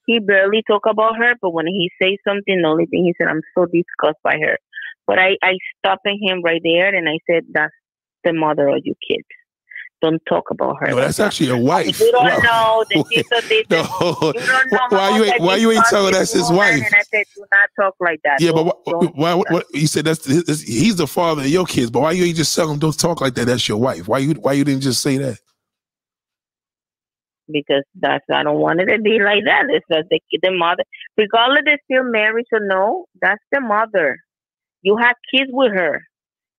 he 0.06 0.20
barely 0.20 0.64
talk 0.66 0.84
about 0.90 1.18
her, 1.18 1.36
but 1.42 1.52
when 1.52 1.68
he 1.68 1.92
says 2.02 2.18
something, 2.28 2.62
the 2.62 2.68
only 2.68 2.86
thing 2.88 3.06
he 3.06 3.14
said, 3.18 3.30
I'm 3.30 3.42
so 3.54 3.66
disgusted 3.66 4.24
by 4.24 4.38
her. 4.42 4.58
But 5.06 5.20
I, 5.20 5.38
I 5.44 5.58
stopped 5.78 6.08
him 6.08 6.42
right 6.44 6.62
there 6.64 6.94
and 6.96 7.08
I 7.08 7.20
said, 7.30 7.44
that's 7.52 7.74
the 8.24 8.34
mother 8.34 8.68
of 8.70 8.82
your 8.84 8.96
kids. 9.08 9.28
Don't 10.02 10.22
talk 10.30 10.50
about 10.50 10.78
her. 10.80 10.88
No, 10.88 10.96
like 10.96 11.06
that's 11.06 11.18
that. 11.18 11.28
actually 11.28 11.50
a 11.50 11.58
wife. 11.58 12.00
You 12.00 12.12
don't 12.14 12.24
Wow. 12.44 12.86
know 12.90 13.04
the 13.04 13.04
sister 13.16 13.48
did 13.50 13.70
No. 13.70 13.82
You 13.82 14.32
don't 14.34 14.72
know 14.72 14.80
Why 14.90 15.18
you 15.18 15.24
ain't- 15.26 15.42
why 15.42 15.56
you 15.58 15.72
ain't 15.72 15.84
discussed 15.84 15.90
tell 15.92 16.12
that's 16.12 16.32
his 16.32 16.50
wife? 16.52 16.76
And 16.86 16.96
I 16.96 17.02
said, 17.02 17.26
do 17.36 17.46
not 17.54 17.70
talk 17.78 17.96
like 18.00 18.22
that. 18.24 18.40
Yeah, 18.42 18.52
but 18.54 18.64
Don't- 18.64 18.76
why, 18.86 18.92
don't 18.92 19.16
why, 19.18 19.32
do 19.34 19.38
what, 19.40 19.52
what 19.52 19.66
you 19.74 19.88
said 19.88 20.06
that's 20.06 20.26
he's 20.62 20.96
the 20.96 21.06
father 21.08 21.42
of 21.42 21.50
your 21.50 21.66
kids, 21.66 21.92
but 21.92 22.00
why 22.02 22.12
you 22.14 22.24
ain't 22.24 22.38
just 22.38 22.56
tell 22.56 22.72
him 22.72 22.80
don't 22.80 22.98
talk 22.98 23.20
like 23.20 23.36
that? 23.36 23.46
That's 23.46 23.68
your 23.68 23.78
wife. 23.78 24.08
Why 24.08 24.20
you 24.20 24.32
why 24.36 24.54
you 24.54 24.64
didn't 24.64 24.82
just 24.84 25.02
say 25.02 25.18
that? 25.18 25.38
because 27.52 27.84
that's 27.96 28.24
I 28.32 28.44
don't 28.44 28.60
want 28.60 28.80
it 28.80 28.86
to 28.96 29.02
be 29.02 29.20
like 29.20 29.44
that. 29.46 29.66
It's 29.70 29.86
that 29.90 30.06
the 30.10 30.20
the 30.42 30.52
mother, 30.52 30.84
regardless 31.18 31.64
if 31.66 31.80
still 31.86 32.04
married 32.04 32.46
or 32.54 32.60
no, 32.62 33.06
that's 33.22 33.44
the 33.52 33.60
mother. 33.60 34.18
You 34.82 34.98
have 34.98 35.16
kids 35.34 35.50
with 35.52 35.72
her. 35.74 36.02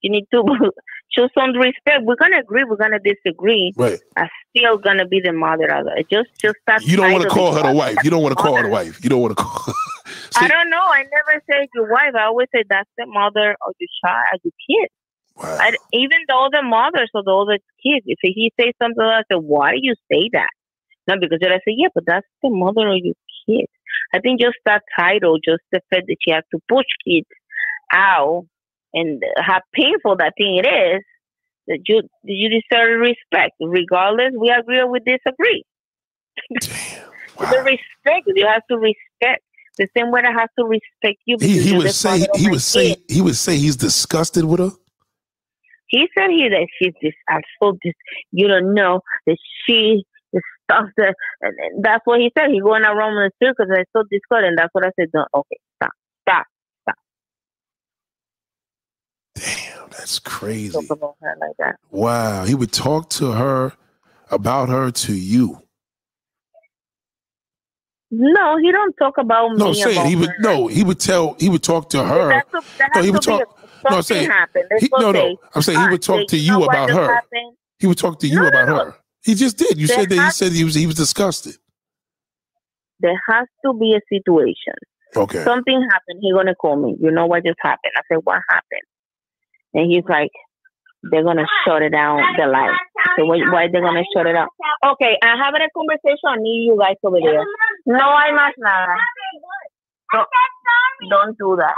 You 0.03 0.11
need 0.11 0.27
to 0.35 0.43
show 1.13 1.29
some 1.37 1.53
respect. 1.53 2.03
We're 2.03 2.17
gonna 2.17 2.41
agree. 2.41 2.65
We're 2.65 2.77
gonna 2.77 3.01
disagree. 3.01 3.73
Right. 3.77 3.99
I 4.17 4.29
still 4.51 4.79
gonna 4.79 5.07
be 5.07 5.21
the 5.21 5.33
mother 5.33 5.73
of 5.73 5.87
it. 5.97 6.09
Just 6.11 6.31
just 6.41 6.57
that. 6.67 6.83
You 6.83 6.97
don't 6.97 7.13
want 7.13 7.25
to 7.25 7.31
call 7.31 7.55
her 7.55 7.63
the 7.63 7.75
wife. 7.75 7.99
You 8.05 8.11
don't 8.11 8.23
want 8.23 8.37
to 8.37 8.43
call 8.43 8.57
her 8.57 8.63
the 8.63 8.69
wife. 8.69 9.03
You 9.03 9.11
don't 9.11 9.21
want 9.21 9.37
to 9.37 9.43
call. 9.43 9.75
I 10.37 10.49
don't 10.49 10.71
know. 10.71 10.83
I 10.83 11.03
never 11.03 11.43
say 11.51 11.69
your 11.75 11.91
wife. 11.91 12.15
I 12.15 12.25
always 12.25 12.49
say 12.55 12.65
that's 12.69 12.91
the 12.97 13.07
mother 13.07 13.57
of 13.67 13.75
your 13.79 13.89
child, 14.05 14.25
as 14.35 14.41
your 14.43 14.53
kid. 14.69 14.89
wow. 15.37 15.59
I, 15.61 15.73
even 15.93 16.19
though 16.29 16.49
the 16.51 16.63
mothers 16.63 17.11
or 17.15 17.23
the 17.23 17.59
kids, 17.83 18.05
if 18.07 18.19
he 18.23 18.53
says 18.59 18.73
something, 18.81 19.03
I 19.03 19.23
say, 19.31 19.37
why 19.37 19.73
do 19.73 19.79
you 19.83 19.95
say 20.11 20.31
that? 20.33 20.49
No, 21.09 21.17
because 21.21 21.39
then 21.41 21.53
I 21.53 21.59
say, 21.59 21.75
yeah, 21.77 21.89
but 21.95 22.05
that's 22.07 22.27
the 22.43 22.51
mother 22.51 22.89
of 22.89 22.99
your 23.03 23.15
kid. 23.47 23.67
I 24.15 24.21
think 24.21 24.41
just 24.41 24.57
that 24.65 24.83
title, 24.99 25.39
just 25.45 25.63
the 25.73 25.81
fact 25.91 26.07
that 26.07 26.17
you 26.27 26.35
have 26.35 26.45
to 26.53 26.61
push 26.69 26.87
kids 27.07 27.27
out 27.93 28.47
and 28.93 29.23
how 29.39 29.61
painful 29.73 30.17
that 30.17 30.35
thing 30.37 30.57
it 30.57 30.67
is, 30.67 31.03
that 31.69 31.81
you 31.87 32.03
you 32.25 32.49
deserve 32.49 33.01
respect. 33.01 33.55
Regardless, 33.61 34.33
we 34.39 34.51
agree 34.51 34.81
or 34.81 34.91
we 34.91 35.01
disagree. 35.01 35.65
Damn. 36.61 37.11
The 37.39 37.63
respect, 37.63 38.27
you 38.27 38.47
have 38.47 38.67
to 38.71 38.77
respect. 38.77 39.43
The 39.79 39.89
same 39.97 40.11
way 40.11 40.21
that 40.23 40.35
I 40.37 40.41
have 40.41 40.51
to 40.59 40.65
respect 40.67 41.21
you. 41.25 41.37
He 41.41 41.55
because 41.55 41.65
he 41.65 41.77
would 41.77 41.93
say 41.93 42.27
he 42.35 42.51
would 42.51 42.61
say 42.61 42.95
kid. 42.95 43.05
he 43.09 43.21
would 43.23 43.37
say 43.37 43.57
he's 43.57 43.77
disgusted 43.77 44.45
with 44.45 44.61
her. 44.61 44.71
He 45.87 46.07
said 46.17 46.31
he 46.31 46.49
that 46.49 46.67
she's 46.79 46.93
this. 47.01 47.15
I'm 47.29 47.41
so 47.63 47.79
this. 47.83 47.95
You 48.31 48.49
don't 48.49 48.75
know 48.75 49.01
that 49.27 49.39
she 49.65 50.05
is 50.33 50.43
stuff 50.65 50.87
that. 50.99 51.15
And, 51.41 51.55
and 51.59 51.85
that's 51.85 52.03
what 52.05 52.21
he 52.21 52.31
said. 52.37 52.51
He 52.51 52.61
going 52.61 52.83
around 52.83 53.17
in 53.17 53.31
the 53.31 53.47
circles. 53.47 53.69
I 53.73 53.85
so 53.97 54.05
disgusted, 54.11 54.49
and 54.49 54.59
that's 54.59 54.75
what 54.75 54.85
I 54.85 54.91
said. 54.99 55.09
No, 55.15 55.27
okay, 55.35 55.57
stop, 55.77 55.93
stop, 56.23 56.47
Damn, 59.41 59.89
that's 59.91 60.19
crazy. 60.19 60.73
talk 60.73 60.91
about 60.91 61.17
her 61.23 61.37
like 61.41 61.57
that. 61.59 61.77
Wow. 61.91 62.45
He 62.45 62.55
would 62.55 62.73
talk 62.73 63.09
to 63.11 63.33
her 63.33 63.73
about 64.31 64.69
her 64.69 64.91
to 64.91 65.15
you. 65.15 65.63
No, 68.13 68.59
he 68.59 68.73
don't 68.73 68.95
talk 68.99 69.15
about 69.19 69.57
No, 69.57 69.69
I'm 69.69 69.75
saying 69.75 70.07
he 70.07 70.17
would 70.17 70.31
her. 70.31 70.37
no, 70.41 70.67
he 70.67 70.83
would 70.83 70.99
tell 70.99 71.35
he 71.39 71.49
would 71.49 71.63
talk 71.63 71.91
to 71.91 72.03
her. 72.05 72.29
That's 72.29 72.55
a, 72.55 72.61
that 72.79 72.91
No, 72.97 73.03
he 73.03 73.11
would 73.13 73.23
talk- 73.23 73.41
A, 73.43 73.89
no, 73.91 73.97
I'm 73.97 74.03
saying-. 74.03 74.31
He, 74.81 74.89
no, 74.99 75.13
no. 75.13 75.37
I'm 75.55 75.63
saying 75.63 75.79
he 75.81 75.87
would 75.89 76.03
"Ah, 76.03 76.19
talk 76.19 76.27
to 76.29 76.37
you 76.37 76.43
you 76.43 76.53
know 76.53 76.59
what 76.59 76.69
about 76.75 76.91
her. 76.91 77.07
happened?" 77.15 77.57
He 77.79 77.87
would 77.87 77.99
talk 77.99 78.19
to 78.21 78.27
you 78.27 78.41
No, 78.41 78.49
about 78.49 78.67
no. 78.69 78.75
her. 78.77 78.97
He 79.23 79.35
just 79.35 79.57
did. 79.57 79.79
You 79.79 79.87
There 79.87 80.01
said 80.01 80.09
that 80.11 80.25
he 80.25 80.31
said 80.33 80.53
he 80.53 80.65
was 80.65 80.75
he 80.75 80.87
was 80.87 80.97
disgusted. 80.97 81.57
There 82.99 83.19
has 83.31 83.47
to 83.65 83.73
be 83.75 83.95
a 83.95 84.01
situation. 84.13 84.75
Okay. 85.17 85.43
something 85.45 85.81
happened. 85.91 86.19
He 86.21 86.33
gonna 86.33 86.55
call 86.55 86.77
me. 86.77 86.97
You 87.01 87.11
know 87.13 87.27
what 87.27 87.45
just 87.45 87.59
happened? 87.63 87.93
I 87.97 88.03
said, 88.09 88.19
what 88.25 88.41
happened? 88.49 88.83
And 89.75 89.91
he's 89.91 90.05
like, 90.09 90.31
they're 91.03 91.25
gonna 91.25 91.47
shut 91.65 91.83
it 91.83 91.91
down 91.91 92.21
the 92.37 92.47
light. 92.47 92.77
So 93.17 93.25
why, 93.25 93.39
why 93.51 93.67
they 93.73 93.81
gonna 93.81 94.03
shut 94.15 94.27
it 94.27 94.33
down? 94.35 94.49
Okay, 94.85 95.17
I'm 95.23 95.39
having 95.39 95.63
a 95.63 95.71
conversation. 95.77 96.29
I 96.29 96.37
need 96.39 96.67
you 96.67 96.77
guys 96.79 96.97
over 97.05 97.19
there. 97.23 97.45
No 97.87 98.17
hay 98.19 98.33
más 98.33 98.53
nada. 98.59 98.95
No, 100.13 100.25
don't 101.11 101.39
do 101.39 101.57
that. 101.57 101.75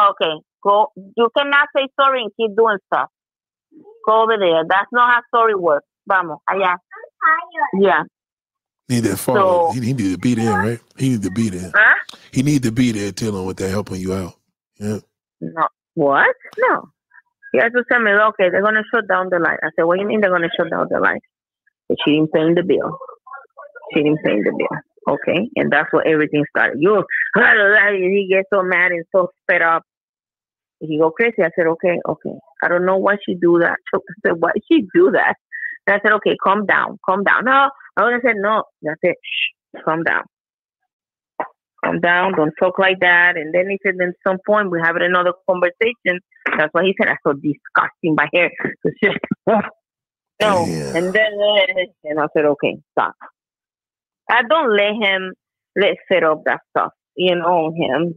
Okay, 0.00 0.32
go. 0.62 0.88
You 1.16 1.28
cannot 1.36 1.68
say 1.76 1.88
sorry 2.00 2.22
and 2.22 2.30
keep 2.36 2.56
doing 2.56 2.78
stuff. 2.92 3.08
Go 4.06 4.22
over 4.22 4.38
there. 4.38 4.64
That's 4.68 4.88
not 4.92 5.12
how 5.12 5.20
sorry 5.34 5.54
works. 5.54 5.86
Vamos, 6.08 6.38
allá. 6.48 6.76
Yeah. 7.78 8.02
Need 8.88 9.00
that 9.04 9.18
father. 9.18 9.40
So- 9.40 9.72
he, 9.74 9.80
he 9.80 9.92
need 9.92 10.12
to 10.12 10.18
be 10.18 10.34
there, 10.34 10.56
right? 10.56 10.80
He 10.96 11.10
need 11.10 11.22
to 11.22 11.30
be 11.30 11.50
there. 11.50 11.70
Huh? 11.74 11.94
He 12.32 12.42
need 12.42 12.62
to 12.62 12.72
be 12.72 12.92
there 12.92 13.12
telling 13.12 13.44
what 13.44 13.56
they're 13.58 13.68
helping 13.70 14.00
you 14.00 14.14
out. 14.14 14.34
Yeah. 14.78 14.98
No. 15.40 15.68
What? 15.94 16.34
No. 16.58 16.88
He 17.52 17.58
has 17.58 17.72
to 17.72 17.84
tell 17.90 18.00
me, 18.00 18.12
okay, 18.12 18.50
they're 18.50 18.62
going 18.62 18.74
to 18.74 18.84
shut 18.94 19.08
down 19.08 19.28
the 19.30 19.38
light. 19.38 19.58
I 19.62 19.70
said, 19.74 19.84
what 19.84 19.96
do 19.96 20.02
you 20.02 20.08
mean 20.08 20.20
they're 20.20 20.30
going 20.30 20.42
to 20.42 20.56
shut 20.56 20.70
down 20.70 20.86
the 20.90 21.00
light? 21.00 21.22
But 21.88 21.98
she 22.04 22.12
didn't 22.12 22.32
pay 22.32 22.54
the 22.54 22.62
bill. 22.62 22.98
She 23.92 24.02
didn't 24.02 24.22
pay 24.24 24.38
the 24.38 24.54
bill. 24.56 25.14
Okay. 25.14 25.50
And 25.56 25.72
that's 25.72 25.92
where 25.92 26.06
everything 26.06 26.44
started. 26.56 26.78
You, 26.80 27.02
he 27.34 28.28
gets 28.30 28.48
so 28.52 28.62
mad 28.62 28.92
and 28.92 29.04
so 29.14 29.30
fed 29.50 29.62
up. 29.62 29.82
He 30.80 30.98
go 30.98 31.10
crazy. 31.10 31.42
I 31.42 31.50
said, 31.56 31.66
okay, 31.66 31.98
okay. 32.08 32.38
I 32.62 32.68
don't 32.68 32.86
know 32.86 32.96
why 32.96 33.16
she 33.26 33.34
do 33.34 33.58
that. 33.60 33.76
I 33.94 33.98
said, 34.26 34.36
why 34.38 34.52
she 34.70 34.86
do 34.94 35.10
that? 35.12 35.34
And 35.86 35.96
I 35.96 35.98
said, 36.02 36.14
okay, 36.16 36.36
calm 36.42 36.66
down, 36.66 36.98
calm 37.04 37.24
down. 37.24 37.44
No, 37.44 37.70
I 37.96 38.04
would 38.04 38.20
said, 38.24 38.36
no. 38.36 38.64
I 38.86 38.94
said, 39.04 39.14
shh, 39.22 39.82
calm 39.84 40.04
down. 40.04 40.22
Calm 41.84 42.00
down, 42.00 42.34
don't 42.36 42.52
talk 42.58 42.78
like 42.78 43.00
that. 43.00 43.36
And 43.36 43.54
then 43.54 43.70
he 43.70 43.78
said, 43.84 43.94
at 44.00 44.14
some 44.26 44.38
point, 44.46 44.70
we 44.70 44.80
have 44.82 44.96
another 44.96 45.32
conversation. 45.48 46.20
That's 46.56 46.72
why 46.72 46.84
he 46.84 46.94
said, 46.98 47.08
that's 47.08 47.20
so 47.26 47.32
disgusting 47.32 48.14
by 48.14 48.28
hair. 48.32 48.50
It's 48.84 48.98
just, 49.02 49.18
no. 49.46 50.66
Damn. 50.66 50.96
And 50.96 51.14
then, 51.14 51.32
and 52.04 52.20
I 52.20 52.26
said, 52.34 52.44
okay, 52.46 52.78
stop. 52.92 53.14
I 54.30 54.42
don't 54.48 54.74
let 54.76 54.94
him 54.94 55.32
let 55.76 55.96
set 56.10 56.24
up 56.24 56.44
that 56.44 56.60
stuff, 56.70 56.92
you 57.16 57.34
know, 57.34 57.72
him. 57.74 58.14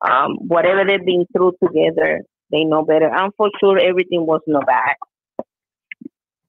Um, 0.00 0.36
whatever 0.46 0.84
they've 0.84 1.04
been 1.04 1.26
through 1.34 1.54
together, 1.62 2.22
they 2.50 2.64
know 2.64 2.84
better. 2.84 3.08
And 3.08 3.32
for 3.36 3.50
sure, 3.58 3.78
everything 3.78 4.26
was 4.26 4.40
not 4.46 4.66
bad. 4.66 4.96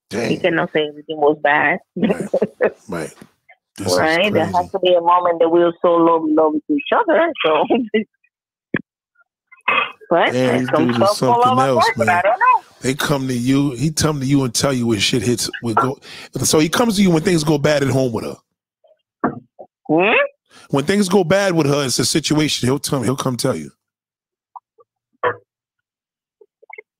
He 0.09 0.17
Dang. 0.17 0.39
cannot 0.39 0.71
say 0.73 0.87
everything 0.87 1.17
was 1.17 1.37
bad. 1.41 1.79
Right. 1.95 2.73
Right. 2.87 3.15
This 3.77 3.95
right? 3.95 4.33
There 4.33 4.45
has 4.45 4.71
to 4.71 4.79
be 4.79 4.93
a 4.93 5.01
moment 5.01 5.39
that 5.39 5.49
we 5.49 5.63
also 5.63 6.03
love, 6.03 6.23
love 6.25 6.53
each 6.69 6.89
other. 6.95 7.31
So, 7.45 7.65
but 10.09 10.33
Yeah, 10.33 10.65
some 10.73 10.93
stuff 10.93 11.17
something 11.17 11.59
else, 11.59 11.85
course, 11.85 11.97
man. 11.97 12.09
I 12.09 12.21
don't 12.23 12.39
know. 12.39 12.63
They 12.81 12.95
come 12.95 13.27
to 13.27 13.33
you. 13.33 13.71
He 13.71 13.91
come 13.91 14.19
to 14.19 14.25
you 14.25 14.43
and 14.43 14.53
tell 14.53 14.73
you 14.73 14.87
when 14.87 14.99
shit 14.99 15.21
hits. 15.21 15.49
When 15.61 15.75
go, 15.75 15.99
so 16.43 16.59
he 16.59 16.69
comes 16.69 16.95
to 16.97 17.03
you 17.03 17.11
when 17.11 17.21
things 17.23 17.43
go 17.43 17.57
bad 17.57 17.83
at 17.83 17.89
home 17.89 18.13
with 18.13 18.25
her. 18.25 18.37
Hmm? 19.87 20.17
When 20.69 20.85
things 20.85 21.07
go 21.07 21.23
bad 21.23 21.53
with 21.53 21.67
her, 21.67 21.85
it's 21.85 21.99
a 21.99 22.05
situation. 22.05 22.67
He'll 22.67 22.79
tell 22.79 22.99
me. 22.99 23.05
He'll 23.05 23.15
come 23.15 23.37
tell 23.37 23.55
you. 23.55 23.71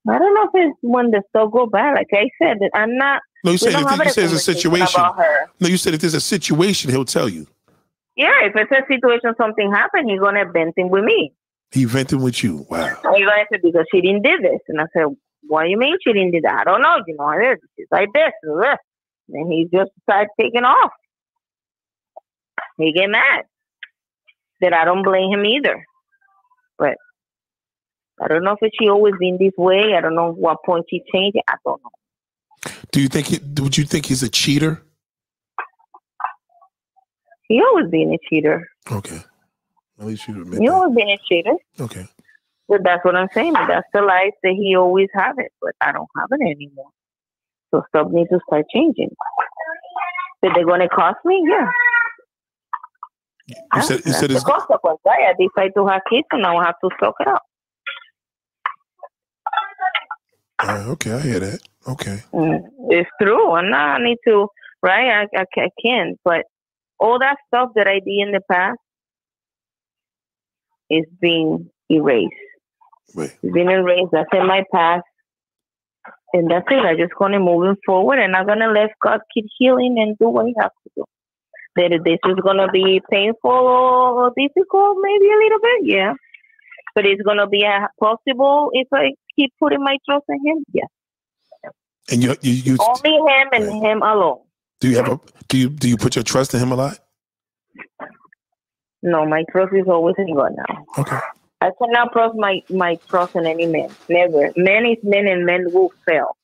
I 0.10 0.18
don't 0.20 0.34
know 0.34 0.44
if 0.44 0.52
it's 0.54 0.78
when 0.82 1.12
the 1.12 1.22
stuff 1.30 1.52
go 1.52 1.66
bad. 1.66 1.96
Like 1.96 2.08
I 2.14 2.30
said, 2.42 2.58
I'm 2.74 2.98
not. 2.98 3.22
No, 3.48 3.52
you 3.54 3.58
said 3.58 3.76
if 3.76 3.80
you 3.80 3.88
a 3.88 4.10
said 4.10 4.24
it's 4.26 4.34
a 4.34 4.40
situation. 4.40 5.02
No, 5.62 5.68
you 5.70 5.78
said 5.78 5.94
if 5.94 6.02
there's 6.02 6.14
a 6.14 6.20
situation, 6.20 6.92
he'll 6.92 7.06
tell 7.06 7.30
you. 7.30 7.48
Yeah, 8.18 8.44
if 8.44 8.54
it's 8.56 8.72
a 8.72 8.86
situation, 8.94 9.34
something 9.40 9.72
happened, 9.72 10.10
he's 10.10 10.20
gonna 10.20 10.44
vent 10.52 10.74
it 10.76 10.90
with 10.90 11.06
me. 11.06 11.32
He 11.72 11.86
venting 11.86 12.22
with 12.22 12.44
you. 12.44 12.66
Wow. 12.70 12.98
And 13.06 13.16
he's 13.16 13.26
gonna 13.26 13.46
say 13.50 13.60
because 13.64 13.86
she 13.90 14.02
didn't 14.02 14.24
do 14.24 14.38
this, 14.40 14.60
and 14.68 14.82
I 14.82 14.86
said, 14.92 15.06
"What 15.48 15.64
do 15.64 15.70
you 15.70 15.78
mean 15.78 15.96
she 16.04 16.12
didn't 16.12 16.32
do 16.32 16.42
that? 16.42 16.60
I 16.60 16.64
don't 16.66 16.82
know. 16.82 17.02
You 17.08 17.16
know, 17.16 17.30
it 17.30 17.54
is. 17.54 17.60
She's 17.78 17.88
like 17.90 18.10
this, 18.14 18.34
and 18.44 18.62
this." 18.62 18.78
And 19.30 19.52
he 19.52 19.70
just 19.74 19.92
started 20.04 20.30
taking 20.40 20.66
off. 20.66 20.92
He 22.78 22.92
get 22.92 23.10
mad. 23.10 23.46
That 24.60 24.74
I 24.74 24.84
don't 24.84 25.04
blame 25.04 25.32
him 25.32 25.46
either, 25.46 25.86
but 26.78 26.98
I 28.20 28.28
don't 28.28 28.44
know 28.44 28.58
if 28.60 28.72
she 28.78 28.90
always 28.90 29.14
been 29.18 29.38
this 29.38 29.54
way. 29.58 29.94
I 29.96 30.02
don't 30.02 30.16
know 30.16 30.34
what 30.34 30.64
point 30.66 30.86
she 30.90 31.02
changed. 31.14 31.38
I 31.48 31.56
don't 31.64 31.82
know. 31.82 31.92
Do 32.92 33.02
you 33.02 33.08
think? 33.08 33.28
He, 33.28 33.40
would 33.62 33.78
you 33.78 33.86
think 33.86 34.06
he's 34.06 34.24
a 34.24 34.30
cheater? 34.30 34.82
He 37.48 37.62
always 37.62 37.90
been 37.90 38.14
a 38.14 38.18
cheater. 38.30 38.68
Okay. 38.92 39.22
At 40.00 40.06
least 40.06 40.28
you 40.28 40.42
admit 40.42 40.62
He 40.62 40.68
always 40.68 40.96
been 40.96 41.10
a 41.10 41.18
cheater. 41.28 41.54
Okay. 41.80 42.06
But 42.68 42.84
that's 42.84 43.04
what 43.06 43.16
I'm 43.16 43.30
saying. 43.34 43.54
That's 43.54 43.88
the 43.94 44.02
life 44.02 44.34
that 44.44 44.54
he 44.54 44.76
always 44.76 45.08
have 45.14 45.40
it, 45.40 45.54
but 45.62 45.74
I 45.80 45.94
don't 45.94 46.10
have 46.18 46.28
it 46.32 46.42
anymore. 46.42 46.90
So 47.72 47.84
stuff 47.90 48.10
needs 48.12 48.30
to 48.30 48.40
start 48.48 48.66
changing. 48.74 49.16
That 50.42 50.52
they're 50.54 50.66
gonna 50.66 50.90
cost 50.90 51.18
me, 51.26 51.44
yeah. 51.48 51.70
You 53.76 53.82
said. 53.82 54.06
You 54.06 54.14
said 54.14 54.30
the 54.30 54.36
it's. 54.36 54.44
consequence. 54.44 55.00
Right? 55.06 55.30
I 55.30 55.34
decide 55.40 55.72
to 55.76 55.88
have 55.88 56.02
kids, 56.10 56.28
and 56.32 56.42
now 56.42 56.58
I 56.58 56.66
have 56.66 56.76
to 56.84 56.90
suck 57.02 57.16
it 57.22 57.28
up. 57.28 57.44
Uh, 60.60 60.86
okay, 60.90 61.12
I 61.12 61.20
hear 61.20 61.40
that. 61.40 61.62
Okay. 61.88 62.24
Mm, 62.34 62.60
it's 62.90 63.10
true. 63.22 63.54
And 63.56 63.72
now 63.72 63.96
I 63.96 64.04
need 64.04 64.18
to, 64.28 64.48
right? 64.82 65.28
I, 65.34 65.40
I, 65.42 65.46
I 65.56 65.70
can, 65.82 66.16
but 66.24 66.46
all 67.00 67.20
that 67.20 67.38
stuff 67.48 67.70
that 67.76 67.88
I 67.88 68.00
did 68.00 68.28
in 68.28 68.32
the 68.32 68.42
past 68.52 68.80
is 70.90 71.06
being 71.22 71.70
erased. 71.90 72.34
It's 73.44 73.54
been 73.54 73.70
erased. 73.70 74.12
That's 74.12 74.30
in 74.34 74.48
my 74.48 74.64
past. 74.74 75.04
And 76.34 76.52
that's 76.52 76.66
it. 76.70 76.86
I'm 76.86 76.98
just 76.98 77.14
gonna 77.18 77.40
moving 77.40 77.78
forward 77.86 78.20
and 78.20 78.36
I'm 78.36 78.46
gonna 78.46 78.68
let 78.68 78.90
God 79.02 79.22
keep 79.34 79.46
healing 79.58 79.98
and 80.00 80.18
do 80.18 80.30
what 80.30 80.48
he 80.48 80.56
has 80.60 80.72
to 80.84 80.90
do. 80.96 81.06
That 81.76 82.02
this 82.04 82.20
is 82.26 82.40
gonna 82.44 82.70
be 82.70 83.02
painful 83.10 83.52
or 83.52 84.32
difficult, 84.36 84.98
maybe 85.02 85.26
a 85.26 85.38
little 85.38 85.60
bit, 85.62 85.86
yeah. 85.86 86.14
But 86.96 87.06
it's 87.06 87.22
gonna 87.22 87.48
be 87.48 87.64
a 87.64 87.88
possible 88.02 88.72
if 88.74 88.88
I 88.92 89.14
keep 89.38 89.54
putting 89.60 89.84
my 89.84 89.98
trust 90.10 90.26
in 90.30 90.40
him, 90.46 90.66
yes. 90.74 90.88
And 92.12 92.24
you, 92.24 92.36
you, 92.42 92.54
you 92.54 92.78
Only 92.80 93.16
him 93.18 93.48
and 93.54 93.84
Right. 93.84 93.92
him 93.92 94.02
alone. 94.02 94.42
do 94.82 94.90
you 94.90 94.98
have 94.98 95.10
a 95.10 95.20
do 95.50 95.58
you 95.58 95.70
do 95.70 95.90
you 95.90 95.98
put 95.98 96.16
your 96.16 96.24
trust 96.24 96.54
in 96.54 96.60
him 96.62 96.72
a 96.72 96.76
lot? 96.76 97.00
No, 99.04 99.26
my 99.26 99.44
trust 99.52 99.74
is 99.74 99.88
always 99.88 100.16
in 100.18 100.36
God 100.36 100.54
now. 100.58 100.86
Okay. 100.98 101.20
I 101.62 101.72
cannot 101.82 102.12
trust 102.14 102.36
my, 102.38 102.62
my 102.70 102.98
trust 103.10 103.36
in 103.36 103.46
any 103.48 103.66
man. 103.66 103.90
Never. 104.10 104.52
Man 104.56 104.86
is 104.86 104.98
man 105.04 105.28
and 105.28 105.46
men 105.46 105.66
will 105.72 105.92
fail. 106.08 106.38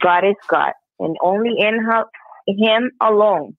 God 0.00 0.24
is 0.24 0.36
God. 0.48 0.72
And 0.98 1.16
only 1.22 1.54
in 1.58 1.78
her, 1.82 2.04
him 2.46 2.90
alone 3.00 3.56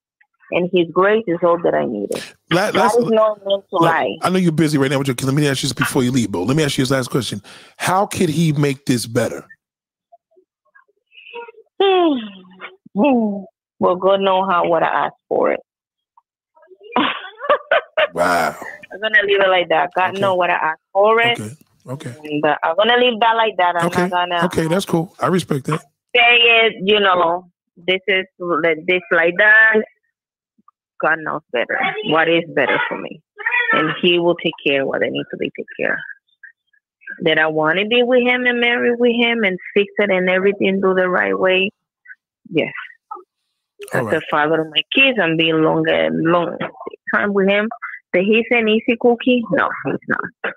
and 0.51 0.69
his 0.73 0.87
grace 0.91 1.23
is 1.27 1.37
all 1.43 1.57
that 1.63 1.73
I 1.73 1.85
needed. 1.85 2.23
God 2.49 2.75
last- 2.75 2.97
is 2.97 3.05
not 3.09 3.37
meant 3.45 3.63
to 3.69 3.75
look, 3.77 3.81
lie. 3.81 4.15
I 4.21 4.29
know 4.29 4.37
you're 4.39 4.51
busy 4.51 4.77
right 4.77 4.89
now 4.91 4.97
with 4.97 5.07
your 5.07 5.15
kids. 5.15 5.27
Let 5.27 5.35
me 5.35 5.47
ask 5.47 5.61
you 5.63 5.67
this 5.69 5.73
before 5.73 6.03
you 6.03 6.11
leave, 6.11 6.31
Bo. 6.31 6.43
Let 6.43 6.57
me 6.57 6.63
ask 6.63 6.77
you 6.77 6.83
this 6.83 6.91
last 6.91 7.09
question. 7.09 7.41
How 7.77 8.05
could 8.05 8.29
he 8.29 8.51
make 8.53 8.85
this 8.85 9.05
better? 9.05 9.45
well, 12.93 13.95
God 13.95 14.21
know 14.21 14.45
how 14.49 14.67
what 14.67 14.83
I 14.83 15.05
asked 15.05 15.15
for 15.27 15.51
it. 15.53 15.59
Wow. 18.13 18.55
I'm 18.91 18.99
gonna 19.01 19.21
leave 19.23 19.39
it 19.39 19.49
like 19.49 19.69
that. 19.69 19.91
God 19.95 20.09
Okay. 20.11 20.19
know 20.19 20.33
what 20.33 20.49
I 20.49 20.53
asked 20.55 20.81
for 20.93 21.19
it. 21.21 21.39
Okay. 21.39 21.55
Okay. 21.87 22.15
And 22.23 22.43
uh, 22.43 22.55
I'm 22.63 22.75
gonna 22.75 22.97
leave 22.97 23.19
that 23.19 23.33
like 23.35 23.55
that. 23.57 23.75
I'm 23.75 23.85
Okay. 23.87 24.07
not 24.07 24.09
gonna 24.09 24.45
Okay, 24.45 24.67
that's 24.67 24.85
cool. 24.85 25.13
I 25.19 25.27
respect 25.27 25.65
that. 25.65 25.81
say 26.15 26.37
it, 26.65 26.73
you 26.83 26.99
know, 26.99 27.49
this 27.77 27.99
is 28.07 28.25
like 28.39 28.77
this 28.87 29.01
like 29.11 29.35
that. 29.37 29.75
God 31.01 31.19
knows 31.19 31.41
better. 31.51 31.79
What 32.05 32.29
is 32.29 32.43
better 32.53 32.79
for 32.87 32.99
me. 32.99 33.21
And 33.73 33.91
he 34.01 34.19
will 34.19 34.35
take 34.35 34.53
care 34.65 34.81
of 34.81 34.87
what 34.87 35.03
I 35.03 35.09
need 35.09 35.25
to 35.31 35.37
be 35.37 35.49
taken 35.49 35.65
care 35.79 35.93
of. 35.93 35.99
That 37.23 37.39
I 37.39 37.47
want 37.47 37.79
to 37.79 37.85
be 37.85 38.03
with 38.03 38.21
him 38.21 38.45
and 38.45 38.59
marry 38.59 38.95
with 38.95 39.13
him 39.19 39.43
and 39.43 39.57
fix 39.73 39.91
it 39.97 40.11
and 40.11 40.29
everything 40.29 40.79
do 40.81 40.93
the 40.93 41.09
right 41.09 41.37
way. 41.37 41.71
Yes. 42.49 42.71
All 43.93 44.01
As 44.01 44.05
right. 44.05 44.17
a 44.17 44.21
father 44.29 44.61
of 44.61 44.67
my 44.67 44.83
kids 44.93 45.17
and 45.19 45.37
being 45.37 45.61
longer 45.61 45.93
and 45.93 46.23
long 46.23 46.57
time 47.13 47.33
with 47.33 47.49
him. 47.49 47.69
That 48.13 48.23
he's 48.23 48.45
an 48.51 48.67
easy 48.67 48.97
cookie? 48.99 49.43
No, 49.51 49.69
he's 49.85 49.99
not. 50.07 50.53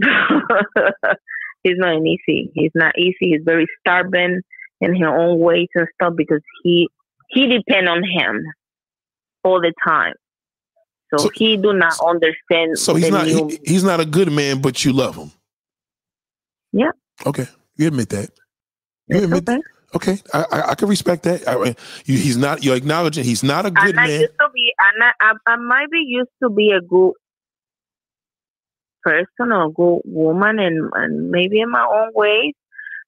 he's 1.64 1.78
not 1.78 1.96
an 1.96 2.06
easy. 2.06 2.50
He's 2.54 2.70
not 2.74 2.96
easy. 2.98 3.16
He's 3.20 3.42
very 3.44 3.66
stubborn 3.80 4.42
in 4.80 4.94
his 4.94 5.06
own 5.06 5.38
ways 5.38 5.68
and 5.74 5.88
stuff 5.94 6.14
because 6.16 6.42
he 6.62 6.88
he 7.30 7.46
depend 7.46 7.88
on 7.88 8.02
him 8.02 8.44
all 9.44 9.60
the 9.60 9.72
time. 9.86 10.14
So, 11.10 11.24
So- 11.24 11.30
he 11.34 11.56
do 11.56 11.72
not 11.72 11.94
understand. 12.04 12.78
So 12.78 12.94
he's 12.94 13.10
not 13.10 13.26
he, 13.26 13.58
he's 13.64 13.84
not 13.84 14.00
a 14.00 14.04
good 14.04 14.32
man, 14.32 14.60
but 14.60 14.84
you 14.84 14.92
love 14.92 15.16
him. 15.16 15.30
Yeah. 16.72 16.90
Okay. 17.24 17.46
You 17.76 17.88
admit 17.88 18.08
that. 18.10 18.30
You 19.08 19.24
admit 19.24 19.48
okay. 19.48 19.60
Okay, 19.94 20.18
I, 20.32 20.44
I, 20.50 20.70
I 20.70 20.74
can 20.74 20.88
respect 20.88 21.22
that. 21.22 21.46
I, 21.46 21.76
you, 22.04 22.18
he's 22.18 22.36
not. 22.36 22.64
You're 22.64 22.74
acknowledging 22.74 23.22
he's 23.22 23.44
not 23.44 23.64
a 23.64 23.70
good 23.70 23.90
and 23.90 24.00
I 24.00 24.08
man. 24.08 24.20
used 24.22 24.32
to 24.40 24.48
be, 24.52 24.72
I, 24.80 25.12
I, 25.20 25.32
I 25.46 25.56
might 25.56 25.88
be 25.88 26.02
used 26.04 26.30
to 26.42 26.50
be 26.50 26.72
a 26.72 26.80
good 26.80 27.12
person 29.04 29.52
or 29.52 29.66
a 29.66 29.70
good 29.70 30.00
woman, 30.04 30.58
and, 30.58 30.90
and 30.94 31.30
maybe 31.30 31.60
in 31.60 31.70
my 31.70 31.86
own 31.88 32.10
ways. 32.12 32.54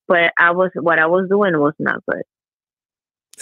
But 0.06 0.32
I 0.38 0.52
was 0.52 0.70
what 0.74 1.00
I 1.00 1.06
was 1.06 1.28
doing 1.28 1.58
was 1.58 1.74
not 1.80 2.04
good. 2.08 2.22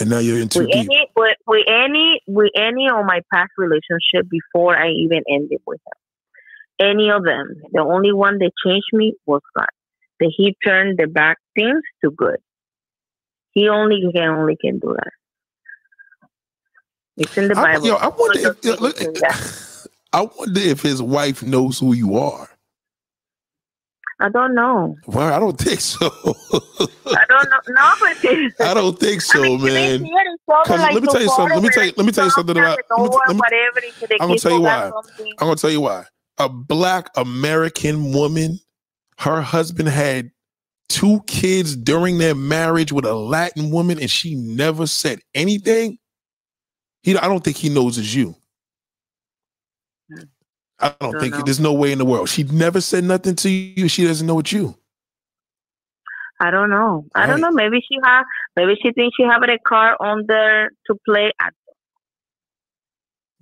And 0.00 0.10
now 0.10 0.18
you're 0.18 0.40
in 0.40 0.48
too 0.48 0.60
With 0.60 0.72
deep. 0.72 0.90
any, 0.90 1.08
with, 1.46 1.64
any, 1.68 2.20
with 2.26 2.50
any 2.56 2.88
of 2.88 3.04
my 3.06 3.20
past 3.32 3.52
relationship 3.56 4.28
before 4.28 4.76
I 4.76 4.90
even 4.90 5.22
ended 5.30 5.60
with 5.66 5.80
him, 5.80 6.86
any 6.88 7.10
of 7.10 7.24
them, 7.24 7.54
the 7.72 7.80
only 7.80 8.12
one 8.12 8.38
that 8.38 8.50
changed 8.64 8.86
me 8.92 9.14
was 9.26 9.40
God. 9.56 9.66
That 10.20 10.32
He 10.36 10.56
turned 10.64 10.98
the 10.98 11.06
bad 11.06 11.36
things 11.54 11.82
to 12.02 12.10
good. 12.10 12.38
He 13.52 13.68
only 13.68 14.02
can 14.12 14.30
only 14.30 14.56
can 14.56 14.80
do 14.80 14.96
that. 14.96 15.10
It's 17.16 17.36
in 17.38 17.48
the 17.48 17.56
I, 17.56 17.74
Bible. 17.74 17.86
yo, 17.86 17.94
I 17.94 18.08
wonder 18.08 18.56
if 18.64 18.80
look, 18.80 18.96
I 20.12 20.22
wonder 20.22 20.60
if 20.60 20.82
his 20.82 21.00
wife 21.00 21.42
knows 21.42 21.78
who 21.78 21.92
you 21.92 22.16
are. 22.16 22.48
I 24.24 24.28
don't 24.30 24.54
know. 24.54 24.96
Well, 25.06 25.32
I 25.34 25.38
don't 25.38 25.58
think 25.58 25.80
so. 25.80 26.06
I 26.06 27.24
don't 27.28 27.50
know. 27.50 27.60
No, 27.68 27.92
but 28.00 28.60
I 28.66 28.72
don't 28.74 28.98
think 28.98 29.20
so, 29.20 29.38
I 29.44 29.48
mean, 29.48 29.62
man. 29.64 29.74
see 29.74 29.74
it 29.74 30.00
in 30.00 30.06
each 30.06 30.10
other, 30.48 30.64
'Cause 30.64 30.80
like 30.80 30.94
let 30.94 31.02
me 31.02 31.08
tell 31.12 31.20
you 31.22 31.28
something. 31.28 31.54
Let 31.56 31.62
me 31.62 31.68
tell 31.68 31.84
you- 31.84 31.92
let 31.98 32.06
me 32.06 32.12
tell 32.12 32.24
you 32.24 32.30
something 32.30 32.56
about- 32.56 32.78
let 32.90 32.98
me- 33.02 33.08
let 33.28 33.36
me- 33.36 34.16
I'm 34.20 34.28
gonna 34.28 34.38
tell 34.40 34.52
you 34.52 34.60
why. 34.62 34.90
I'm 35.38 35.46
gonna 35.46 35.56
tell 35.56 35.70
you 35.70 35.80
why. 35.82 36.04
A 36.38 36.48
black 36.48 37.10
American 37.16 38.12
woman, 38.12 38.58
her 39.18 39.42
husband 39.42 39.88
had 39.90 40.30
two 40.88 41.20
kids 41.26 41.76
during 41.76 42.16
their 42.18 42.34
marriage 42.34 42.92
with 42.92 43.04
a 43.04 43.14
Latin 43.14 43.70
woman, 43.70 43.98
and 44.00 44.10
she 44.10 44.34
never 44.36 44.86
said 44.86 45.20
anything. 45.34 45.98
He, 47.02 47.16
I 47.18 47.28
don't 47.28 47.44
think 47.44 47.58
he 47.58 47.68
knows 47.68 47.98
it's 47.98 48.14
you. 48.14 48.34
I 50.80 50.94
don't 51.00 51.12
Don't 51.12 51.20
think 51.20 51.34
know. 51.34 51.42
there's 51.42 51.60
no 51.60 51.72
way 51.72 51.92
in 51.92 51.98
the 51.98 52.04
world. 52.04 52.28
She 52.28 52.42
never 52.44 52.80
said 52.80 53.04
nothing 53.04 53.36
to 53.36 53.48
you. 53.50 53.88
She 53.88 54.04
doesn't 54.04 54.26
know 54.26 54.38
it's 54.40 54.52
you. 54.52 54.76
I 56.40 56.50
don't 56.50 56.68
know. 56.68 57.06
I 57.14 57.26
don't 57.26 57.40
know. 57.40 57.50
Maybe 57.52 57.80
she 57.80 57.96
have. 58.02 58.26
Maybe 58.56 58.74
she 58.82 58.92
thinks 58.92 59.16
she 59.16 59.22
have 59.22 59.42
a 59.42 59.58
car 59.66 59.96
on 60.00 60.24
there 60.26 60.70
to 60.86 60.96
play 61.06 61.32
at. 61.40 61.54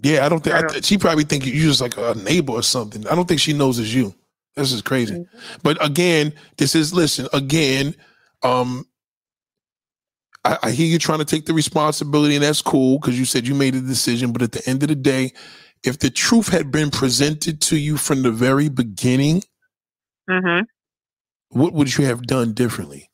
Yeah, 0.02 0.26
I 0.26 0.28
don't 0.28 0.42
think 0.44 0.54
I 0.54 0.59
I 0.59 0.62
don't- 0.62 0.72
th- 0.72 0.84
she 0.84 0.98
probably 0.98 1.24
think 1.24 1.46
you're 1.46 1.54
just 1.68 1.80
like 1.80 1.96
a 1.96 2.14
neighbor 2.14 2.52
or 2.52 2.62
something. 2.62 3.06
I 3.09 3.14
don't 3.14 3.26
think 3.26 3.40
she 3.40 3.52
knows 3.54 3.78
it's 3.78 3.92
you. 3.94 4.14
This 4.56 4.72
is 4.72 4.82
crazy. 4.82 5.14
Mm-hmm. 5.14 5.59
But 5.62 5.84
again, 5.84 6.34
this 6.59 6.74
is 6.74 6.92
listen 6.92 7.28
again. 7.32 7.94
Um, 8.42 8.84
I, 10.44 10.59
I 10.64 10.70
hear 10.72 10.86
you 10.86 10.98
trying 10.98 11.20
to 11.20 11.24
take 11.24 11.46
the 11.46 11.54
responsibility, 11.54 12.34
and 12.34 12.44
that's 12.44 12.60
cool 12.60 12.98
because 12.98 13.18
you 13.18 13.24
said 13.24 13.46
you 13.46 13.54
made 13.54 13.74
a 13.74 13.80
decision. 13.80 14.32
But 14.32 14.42
at 14.42 14.52
the 14.52 14.68
end 14.68 14.82
of 14.82 14.88
the 14.90 14.96
day, 14.96 15.32
if 15.82 15.98
the 15.98 16.10
truth 16.10 16.48
had 16.48 16.70
been 16.70 16.90
presented 16.90 17.60
to 17.62 17.76
you 17.76 17.96
from 17.96 18.22
the 18.22 18.30
very 18.30 18.68
beginning, 18.68 19.42
Mm-hmm. 20.30 20.62
what 21.50 21.72
would 21.72 21.96
you 21.98 22.04
have 22.06 22.22
done 22.22 22.52
differently? 22.52 23.10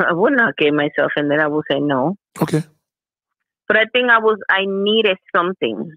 I 0.00 0.12
would 0.12 0.32
not 0.34 0.56
get 0.56 0.72
myself 0.74 1.12
in 1.16 1.28
there. 1.28 1.40
I 1.42 1.46
would 1.46 1.64
say 1.70 1.78
no. 1.78 2.16
Okay, 2.40 2.64
But 3.68 3.76
I 3.76 3.84
think 3.92 4.10
I 4.10 4.18
was. 4.18 4.38
I 4.50 4.64
needed 4.66 5.16
something. 5.34 5.90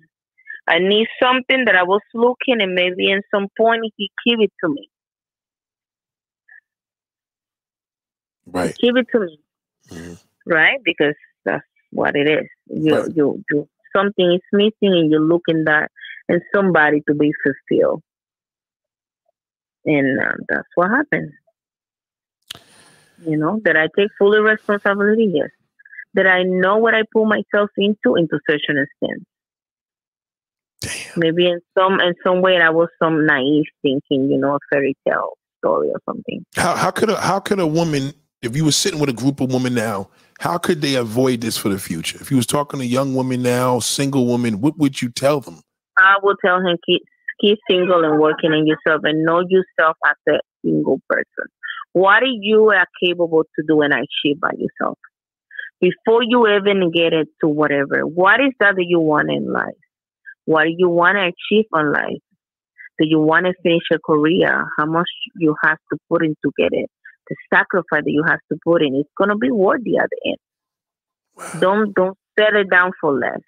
I 0.68 0.80
need 0.80 1.08
something 1.22 1.66
that 1.66 1.76
I 1.76 1.84
was 1.84 2.02
looking, 2.14 2.62
and 2.62 2.76
maybe 2.76 3.10
in 3.10 3.22
some 3.34 3.48
point 3.58 3.82
he 3.98 4.10
give 4.26 4.40
it 4.42 4.52
to 4.64 4.70
me. 4.70 4.90
right. 8.46 8.76
Give 8.80 8.96
it 8.98 9.08
to 9.14 9.20
me. 9.22 9.40
Mhm. 9.90 10.20
right? 10.46 10.80
Because 10.84 11.16
that's 11.46 11.64
what 11.92 12.16
it 12.16 12.28
is. 12.30 12.48
You, 12.68 12.96
Right. 12.96 13.12
you, 13.16 13.44
you, 13.52 13.70
something 13.96 14.34
is 14.34 14.42
missing, 14.52 14.94
and 14.98 15.12
you're 15.12 15.22
looking 15.22 15.66
that 15.66 15.92
and 16.28 16.42
somebody 16.54 17.02
to 17.08 17.16
be 17.16 17.32
fulfilled, 17.44 18.02
and 19.86 20.20
uh, 20.20 20.34
that's 20.48 20.68
what 20.76 20.90
happened. 20.90 21.32
You 23.26 23.38
know 23.38 23.60
that 23.66 23.76
I 23.76 23.88
take 23.98 24.10
fully 24.18 24.40
responsibility. 24.40 25.32
Yes, 25.34 25.50
that 26.14 26.28
I 26.28 26.44
know 26.44 26.78
what 26.78 26.96
I 26.96 27.04
put 27.12 27.26
myself 27.26 27.70
into 27.78 28.16
into 28.16 28.40
such 28.50 28.62
an 28.68 28.78
extent. 28.78 29.24
Damn. 30.82 31.20
Maybe 31.20 31.48
in 31.48 31.60
some 31.78 32.00
in 32.00 32.14
some 32.24 32.42
way 32.42 32.58
I 32.58 32.70
was 32.70 32.90
some 33.02 33.26
naive 33.26 33.66
thinking, 33.82 34.32
you 34.32 34.38
know, 34.38 34.56
a 34.56 34.60
fairy 34.72 34.96
tale 35.08 35.38
story 35.58 35.90
or 35.90 36.00
something. 36.06 36.46
How 36.56 36.76
how 36.76 36.92
could 36.92 37.10
a 37.10 37.20
how 37.20 37.40
could 37.40 37.60
a 37.60 37.68
woman, 37.68 38.14
if 38.42 38.56
you 38.56 38.64
were 38.66 38.72
sitting 38.72 39.00
with 39.00 39.10
a 39.10 39.14
group 39.14 39.42
of 39.42 39.52
women 39.52 39.74
now, 39.74 40.10
how 40.40 40.58
could 40.58 40.82
they 40.82 40.96
avoid 40.96 41.42
this 41.42 41.58
for 41.58 41.68
the 41.68 41.78
future? 41.78 42.18
If 42.22 42.32
you 42.32 42.38
was 42.38 42.48
talking 42.48 42.80
to 42.80 42.86
young 42.86 43.14
women 43.14 43.44
now, 43.44 43.80
single 43.80 44.26
women, 44.26 44.62
what 44.62 44.78
would 44.78 45.02
you 45.02 45.10
tell 45.10 45.42
them? 45.42 45.62
I 45.98 46.16
will 46.24 46.36
tell 46.44 46.58
him 46.58 46.78
keep 46.86 47.04
keep 47.42 47.58
single 47.70 48.06
and 48.06 48.20
working 48.20 48.52
on 48.52 48.66
yourself 48.66 49.02
and 49.04 49.26
know 49.26 49.44
yourself 49.48 49.98
as 50.06 50.34
a 50.34 50.40
single 50.64 51.00
person. 51.10 51.52
What 51.92 52.24
are 52.24 52.28
you 52.28 52.70
are 52.70 52.86
capable 53.04 53.44
to 53.44 53.66
do 53.68 53.82
and 53.82 53.94
achieve 53.94 54.40
by 54.40 54.52
yourself? 54.58 54.98
Before 55.82 56.24
you 56.24 56.48
even 56.48 56.92
get 56.92 57.14
it 57.14 57.28
to 57.42 57.50
whatever, 57.50 58.02
what 58.02 58.40
is 58.40 58.54
that 58.62 58.76
that 58.76 58.86
you 58.88 59.00
want 59.00 59.30
in 59.30 59.52
life? 59.52 59.68
What 60.46 60.64
do 60.64 60.74
you 60.78 60.90
want 60.90 61.18
to 61.18 61.24
achieve 61.24 61.66
in 61.74 61.92
life? 61.92 62.24
Do 62.98 63.08
you 63.08 63.20
want 63.20 63.46
to 63.46 63.54
finish 63.62 63.84
a 63.94 64.00
career? 64.00 64.66
How 64.78 64.86
much 64.86 65.10
you 65.36 65.56
have 65.64 65.78
to 65.92 66.00
put 66.10 66.24
in 66.24 66.36
to 66.44 66.52
get 66.58 66.70
it? 66.72 66.90
The 67.30 67.36
sacrifice 67.54 68.04
that 68.04 68.12
you 68.12 68.24
have 68.28 68.40
to 68.52 68.58
put 68.64 68.82
in, 68.82 68.96
it's 68.96 69.10
gonna 69.18 69.38
be 69.38 69.52
worthy 69.52 69.98
at 69.98 70.10
the 70.10 70.32
end. 70.32 71.62
Don't 71.62 71.94
don't 71.94 72.18
settle 72.38 72.64
down 72.66 72.92
for 73.00 73.14
less. 73.18 73.40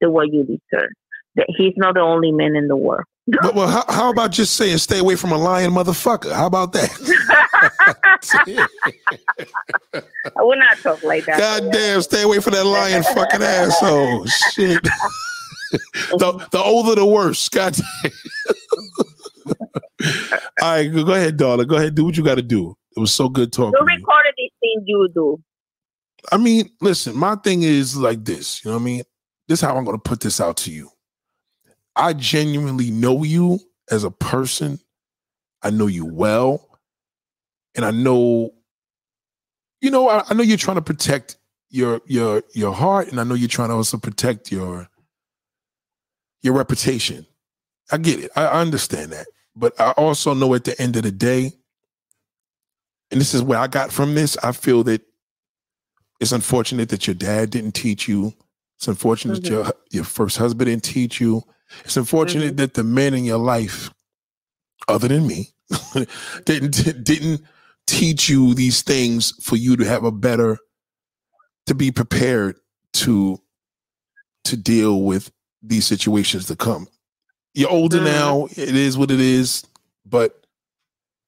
than 0.00 0.12
what 0.12 0.32
you 0.32 0.44
deserve. 0.44 0.90
That 1.36 1.46
he's 1.48 1.74
not 1.76 1.94
the 1.94 2.00
only 2.00 2.32
man 2.32 2.56
in 2.56 2.68
the 2.68 2.76
world. 2.76 3.04
But 3.26 3.54
well, 3.54 3.66
how, 3.68 3.84
how 3.88 4.10
about 4.10 4.30
just 4.30 4.54
saying 4.54 4.78
stay 4.78 5.00
away 5.00 5.16
from 5.16 5.32
a 5.32 5.38
lying 5.38 5.70
motherfucker? 5.70 6.32
How 6.32 6.46
about 6.46 6.72
that? 6.72 6.90
I 10.36 10.42
will 10.42 10.58
not 10.58 10.78
talk 10.78 11.02
like 11.02 11.24
that. 11.26 11.38
God 11.38 11.72
damn, 11.72 12.02
stay 12.02 12.22
away 12.22 12.40
from 12.40 12.52
that 12.54 12.64
lying 12.64 13.02
fucking 13.02 13.42
asshole. 13.42 14.26
Shit. 14.26 14.82
the 15.72 16.48
the 16.52 16.58
older 16.58 16.94
the 16.94 17.04
worse. 17.06 17.48
God 17.48 17.74
damn. 17.74 18.12
All 20.62 20.74
right, 20.76 20.88
go 20.88 21.04
go 21.04 21.12
ahead, 21.14 21.36
darling. 21.36 21.66
Go 21.66 21.76
ahead, 21.76 21.94
do 21.94 22.04
what 22.04 22.16
you 22.16 22.24
got 22.24 22.36
to 22.36 22.42
do. 22.42 22.76
It 22.96 23.00
was 23.00 23.12
so 23.12 23.28
good 23.28 23.52
talking. 23.52 23.74
You 23.78 23.86
to 23.86 23.92
you. 23.92 23.98
recorded 23.98 24.34
these 24.36 24.52
things 24.60 24.84
you 24.86 25.08
do. 25.12 25.42
I 26.32 26.38
mean, 26.38 26.70
listen, 26.80 27.16
my 27.16 27.36
thing 27.36 27.62
is 27.62 27.96
like 27.96 28.24
this. 28.24 28.64
You 28.64 28.70
know 28.70 28.76
what 28.76 28.82
I 28.82 28.84
mean? 28.84 29.02
This 29.48 29.60
is 29.60 29.64
how 29.64 29.76
I'm 29.76 29.84
going 29.84 29.96
to 29.96 30.02
put 30.02 30.20
this 30.20 30.40
out 30.40 30.56
to 30.58 30.72
you. 30.72 30.90
I 31.94 32.14
genuinely 32.14 32.90
know 32.90 33.22
you 33.22 33.60
as 33.90 34.04
a 34.04 34.10
person. 34.10 34.80
I 35.62 35.70
know 35.70 35.86
you 35.86 36.04
well. 36.04 36.68
And 37.74 37.84
I 37.84 37.90
know, 37.90 38.52
you 39.80 39.90
know, 39.90 40.08
I, 40.08 40.24
I 40.28 40.34
know 40.34 40.42
you're 40.42 40.56
trying 40.56 40.76
to 40.76 40.82
protect 40.82 41.36
your 41.68 42.00
your 42.06 42.42
your 42.54 42.72
heart, 42.72 43.08
and 43.08 43.20
I 43.20 43.24
know 43.24 43.34
you're 43.34 43.48
trying 43.48 43.68
to 43.68 43.74
also 43.74 43.98
protect 43.98 44.50
your 44.50 44.88
your 46.42 46.54
reputation. 46.54 47.26
I 47.92 47.98
get 47.98 48.20
it. 48.20 48.30
I, 48.34 48.46
I 48.46 48.60
understand 48.60 49.12
that. 49.12 49.26
But 49.54 49.78
I 49.80 49.90
also 49.92 50.32
know 50.32 50.54
at 50.54 50.64
the 50.64 50.80
end 50.80 50.96
of 50.96 51.02
the 51.02 51.12
day, 51.12 51.52
and 53.10 53.20
this 53.20 53.34
is 53.34 53.42
where 53.42 53.58
I 53.58 53.66
got 53.66 53.92
from 53.92 54.14
this, 54.14 54.36
I 54.42 54.52
feel 54.52 54.82
that 54.84 55.02
it's 56.20 56.32
unfortunate 56.32 56.88
that 56.90 57.06
your 57.06 57.14
dad 57.14 57.50
didn't 57.50 57.72
teach 57.72 58.08
you. 58.08 58.32
It's 58.78 58.88
unfortunate 58.88 59.42
that 59.42 59.50
your 59.50 59.72
your 59.90 60.04
first 60.04 60.36
husband 60.38 60.66
didn't 60.68 60.84
teach 60.84 61.20
you. 61.20 61.42
It's 61.84 61.96
unfortunate 61.96 62.56
that 62.58 62.74
the 62.74 62.84
men 62.84 63.14
in 63.14 63.24
your 63.24 63.38
life, 63.38 63.90
other 64.88 65.08
than 65.08 65.26
me, 65.26 65.50
didn't 66.44 67.04
didn't 67.04 67.42
teach 67.86 68.28
you 68.28 68.54
these 68.54 68.82
things 68.82 69.32
for 69.44 69.56
you 69.56 69.76
to 69.76 69.84
have 69.84 70.04
a 70.04 70.10
better, 70.12 70.58
to 71.66 71.74
be 71.74 71.90
prepared 71.90 72.56
to 72.94 73.38
to 74.44 74.56
deal 74.56 75.02
with 75.02 75.30
these 75.62 75.86
situations 75.86 76.46
to 76.46 76.56
come. 76.56 76.86
You're 77.54 77.70
older 77.70 77.98
Mhm. 77.98 78.04
now. 78.04 78.46
It 78.50 78.76
is 78.76 78.96
what 78.98 79.10
it 79.10 79.20
is. 79.20 79.64
But 80.04 80.46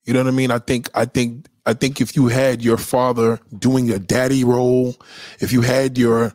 you 0.04 0.12
know 0.12 0.20
what 0.20 0.28
I 0.28 0.36
mean. 0.36 0.50
I 0.50 0.58
think. 0.58 0.88
I 0.94 1.04
think. 1.06 1.46
I 1.68 1.74
think 1.74 2.00
if 2.00 2.16
you 2.16 2.28
had 2.28 2.62
your 2.62 2.78
father 2.78 3.38
doing 3.58 3.84
your 3.84 3.98
daddy 3.98 4.42
role, 4.42 4.96
if 5.38 5.52
you 5.52 5.60
had 5.60 5.98
your 5.98 6.32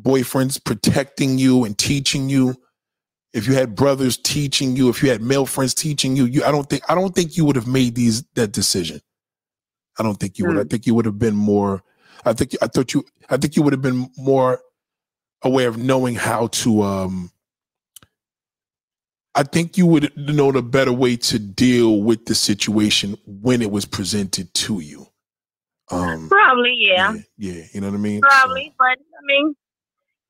boyfriends 0.00 0.64
protecting 0.64 1.36
you 1.36 1.64
and 1.64 1.76
teaching 1.76 2.30
you, 2.30 2.56
if 3.34 3.46
you 3.46 3.52
had 3.52 3.74
brothers 3.74 4.16
teaching 4.16 4.74
you, 4.74 4.88
if 4.88 5.02
you 5.02 5.10
had 5.10 5.20
male 5.20 5.44
friends 5.44 5.74
teaching 5.74 6.16
you, 6.16 6.24
you 6.24 6.42
I 6.42 6.50
don't 6.50 6.70
think 6.70 6.82
I 6.88 6.94
don't 6.94 7.14
think 7.14 7.36
you 7.36 7.44
would 7.44 7.56
have 7.56 7.66
made 7.66 7.96
these 7.96 8.22
that 8.34 8.52
decision. 8.52 9.02
I 9.98 10.02
don't 10.02 10.18
think 10.18 10.38
you 10.38 10.46
would. 10.46 10.58
I 10.58 10.64
think 10.64 10.86
you 10.86 10.94
would 10.94 11.04
have 11.04 11.18
been 11.18 11.36
more. 11.36 11.82
I 12.24 12.32
think 12.32 12.56
I 12.62 12.66
thought 12.66 12.94
you. 12.94 13.04
I 13.28 13.36
think 13.36 13.56
you 13.56 13.62
would 13.62 13.74
have 13.74 13.82
been 13.82 14.10
more 14.16 14.62
aware 15.42 15.68
of 15.68 15.76
knowing 15.76 16.14
how 16.14 16.46
to. 16.46 16.80
um 16.80 17.30
I 19.36 19.42
think 19.42 19.76
you 19.76 19.86
would 19.86 20.16
know 20.16 20.50
the 20.50 20.62
better 20.62 20.92
way 20.92 21.16
to 21.16 21.38
deal 21.38 22.00
with 22.02 22.24
the 22.24 22.34
situation 22.34 23.16
when 23.26 23.60
it 23.62 23.70
was 23.70 23.84
presented 23.84 24.52
to 24.54 24.80
you. 24.80 25.06
Um, 25.90 26.28
Probably, 26.28 26.74
yeah. 26.78 27.12
yeah, 27.36 27.52
yeah, 27.52 27.62
you 27.72 27.80
know 27.80 27.88
what 27.90 27.94
I 27.96 27.98
mean. 28.00 28.22
So- 28.22 28.28
Probably, 28.28 28.74
but 28.78 28.86
I 28.98 29.22
mean, 29.26 29.54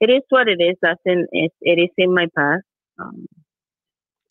it 0.01 0.11
is 0.11 0.23
what 0.29 0.49
it 0.49 0.61
is. 0.61 0.77
That's 0.83 1.01
in 1.07 1.27
it, 1.33 1.53
it 1.63 1.79
is 1.79 1.89
in 1.97 2.13
my 2.15 2.27
past. 2.37 2.65
Um, 2.99 3.27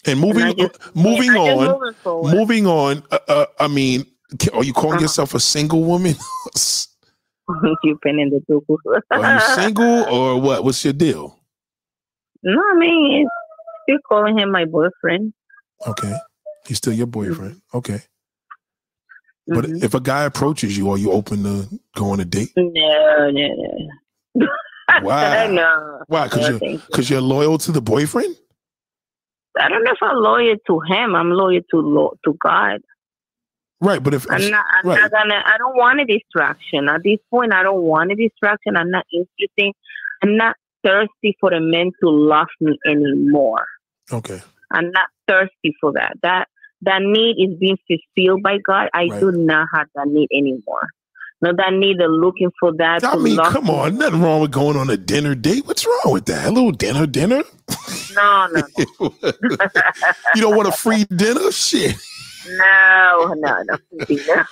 and 0.06 0.19
moving, 0.19 0.43
I 0.43 0.53
just- 0.53 0.95
moving 0.95 1.31
I 1.31 1.35
just 1.35 1.57
on, 1.60 1.68
moving 1.80 1.93
forward. 2.03 2.34
moving 2.35 2.68
on. 2.68 3.03
Uh, 3.11 3.19
uh, 3.27 3.45
I 3.60 3.68
mean, 3.68 4.06
are 4.53 4.64
you 4.64 4.73
calling 4.73 4.95
Uh-huh. 4.97 5.03
yourself 5.03 5.34
a 5.34 5.39
single 5.39 5.84
woman? 5.84 6.14
You've 7.84 8.02
been 8.02 8.20
in 8.20 8.29
the 8.29 8.41
tuku. 8.49 8.78
are 9.12 9.34
you 9.36 9.39
single 9.55 10.04
or 10.12 10.39
what? 10.41 10.63
What's 10.63 10.84
your 10.84 10.94
deal? 10.94 11.39
no, 12.44 12.62
I 12.73 12.76
mean, 12.78 13.21
it's 13.21 13.31
still 13.86 13.99
calling 14.07 14.38
him 14.38 14.52
my 14.52 14.65
boyfriend. 14.65 15.34
Okay, 15.88 16.14
he's 16.68 16.78
still 16.78 16.94
your 16.94 17.07
boyfriend. 17.07 17.62
Okay, 17.73 18.02
but 19.47 19.65
Mhm. 19.65 19.84
if 19.84 19.94
a 19.94 19.99
guy 19.99 20.23
approaches 20.23 20.78
you, 20.78 20.89
are 20.89 20.97
you 20.97 21.12
open 21.12 21.44
to 21.44 21.68
go 21.96 22.10
on 22.12 22.20
a 22.20 22.26
date? 22.26 22.52
no, 22.55 23.30
no, 23.31 23.31
no. 23.31 24.47
Wow. 25.02 25.47
no. 25.47 26.02
Why? 26.07 26.26
Because 26.26 26.49
No, 26.49 26.57
you're 26.60 26.72
you. 26.72 26.78
because 26.88 27.10
you're 27.10 27.22
loyal 27.22 27.57
to 27.60 27.72
the 27.72 27.81
boyfriend. 27.81 28.36
I 29.60 29.70
don't 29.70 29.84
know 29.84 29.91
if 29.91 29.97
I'm 30.02 30.18
loyal 30.18 30.55
to 30.68 30.80
him. 30.81 31.15
I'm 31.15 31.31
loyal 31.31 31.62
to 31.72 31.78
lo- 31.78 32.18
to 32.26 32.34
God. 32.39 32.81
Right, 33.81 34.02
but 34.02 34.14
if 34.14 34.26
I'm 34.30 34.49
not. 34.49 34.65
I'm 34.72 34.89
right. 34.89 35.02
not 35.02 35.12
gonna. 35.12 35.41
I 35.46 35.57
don't 35.57 35.76
want 35.76 35.99
a 35.99 36.05
distraction 36.05 36.88
at 36.89 37.04
this 37.04 37.20
point. 37.30 37.54
I 37.54 37.64
don't 37.64 37.81
want 37.81 38.12
a 38.12 38.15
distraction. 38.15 38.76
I'm 38.78 38.89
not 38.89 39.05
interested. 39.14 39.73
I'm 40.23 40.38
not 40.38 40.55
thirsty 40.84 41.36
for 41.39 41.49
the 41.49 41.60
men 41.60 41.91
to 42.02 42.10
love 42.10 42.47
me 42.62 42.78
anymore. 42.86 43.65
Okay, 44.12 44.42
I'm 44.72 44.92
not 44.92 45.08
thirsty 45.28 45.76
for 45.82 45.94
that. 45.94 46.18
That 46.24 46.48
that 46.82 47.02
need 47.02 47.36
is 47.40 47.58
being 47.58 47.78
fulfilled 47.88 48.44
by 48.44 48.58
God. 48.60 48.90
I 48.94 49.08
Right. 49.08 49.20
do 49.20 49.32
not 49.32 49.68
have 49.74 49.88
that 49.96 50.08
need 50.08 50.30
anymore. 50.32 50.88
No, 51.42 51.52
that 51.58 51.74
need 51.74 52.00
of 52.02 52.12
looking 52.12 52.52
for 52.60 52.72
that. 52.78 53.04
I 53.04 53.16
mean, 53.18 53.38
come 53.38 53.66
me. 53.66 53.72
on, 53.72 53.98
nothing 53.98 54.22
wrong 54.22 54.42
with 54.42 54.52
going 54.52 54.78
on 54.78 54.90
a 54.90 54.98
dinner 54.98 55.36
date. 55.36 55.66
What's 55.68 55.86
wrong 55.86 56.14
with 56.14 56.26
that? 56.26 56.48
A 56.48 56.52
little 56.52 56.72
dinner, 56.72 57.06
dinner. 57.06 57.44
No, 58.16 58.48
no, 58.48 58.68
you 60.36 60.42
don't 60.42 60.56
want 60.56 60.68
a 60.70 60.72
free 60.72 61.04
dinner, 61.06 61.52
shit. 61.52 61.96
no, 62.48 63.34
no, 63.38 63.64
no. 63.64 63.78
no. 64.10 64.44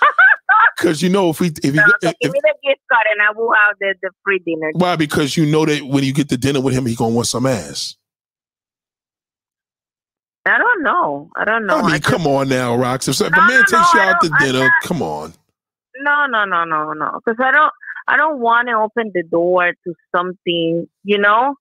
Because 0.76 1.00
you 1.02 1.08
know 1.08 1.30
if 1.30 1.40
we 1.40 1.48
if 1.48 1.64
you 1.64 1.72
No, 1.72 1.84
so 2.02 2.08
if, 2.10 2.16
give 2.20 2.32
me 2.32 2.40
the 2.42 2.54
gift 2.62 2.80
card 2.92 3.06
and 3.12 3.22
I 3.22 3.32
will 3.34 3.50
have 3.54 3.76
the, 3.80 3.94
the 4.02 4.10
free 4.22 4.40
dinner. 4.40 4.70
why 4.74 4.96
because 4.96 5.36
you 5.36 5.46
know 5.46 5.64
that 5.64 5.82
when 5.84 6.04
you 6.04 6.12
get 6.12 6.28
the 6.28 6.36
dinner 6.36 6.60
with 6.60 6.74
him, 6.74 6.84
he 6.86 6.94
gonna 6.94 7.14
want 7.14 7.26
some 7.28 7.46
ass. 7.46 7.96
I 10.46 10.58
don't 10.58 10.82
know. 10.82 11.30
I 11.36 11.44
don't 11.44 11.66
know. 11.66 11.78
I 11.78 11.82
mean, 11.82 11.90
just- 11.92 12.04
come 12.04 12.26
on 12.26 12.48
now, 12.48 12.76
Rox. 12.76 13.08
If, 13.08 13.20
if 13.20 13.26
a 13.26 13.30
No, 13.30 13.46
man 13.46 13.48
no, 13.60 13.60
takes 13.60 13.72
no, 13.72 13.88
you 13.94 14.00
out 14.00 14.20
to 14.22 14.30
dinner, 14.40 14.58
not- 14.60 14.72
come 14.82 15.02
on. 15.02 15.32
No, 15.96 16.26
no, 16.26 16.44
no, 16.44 16.64
no, 16.64 16.92
no. 16.92 17.20
Because 17.24 17.38
I 17.42 17.50
don't, 17.52 17.72
I 18.08 18.16
don't 18.16 18.40
want 18.40 18.68
to 18.68 18.74
open 18.74 19.12
the 19.14 19.22
door 19.22 19.72
to 19.84 19.94
something, 20.14 20.86
you 21.04 21.18
know, 21.18 21.54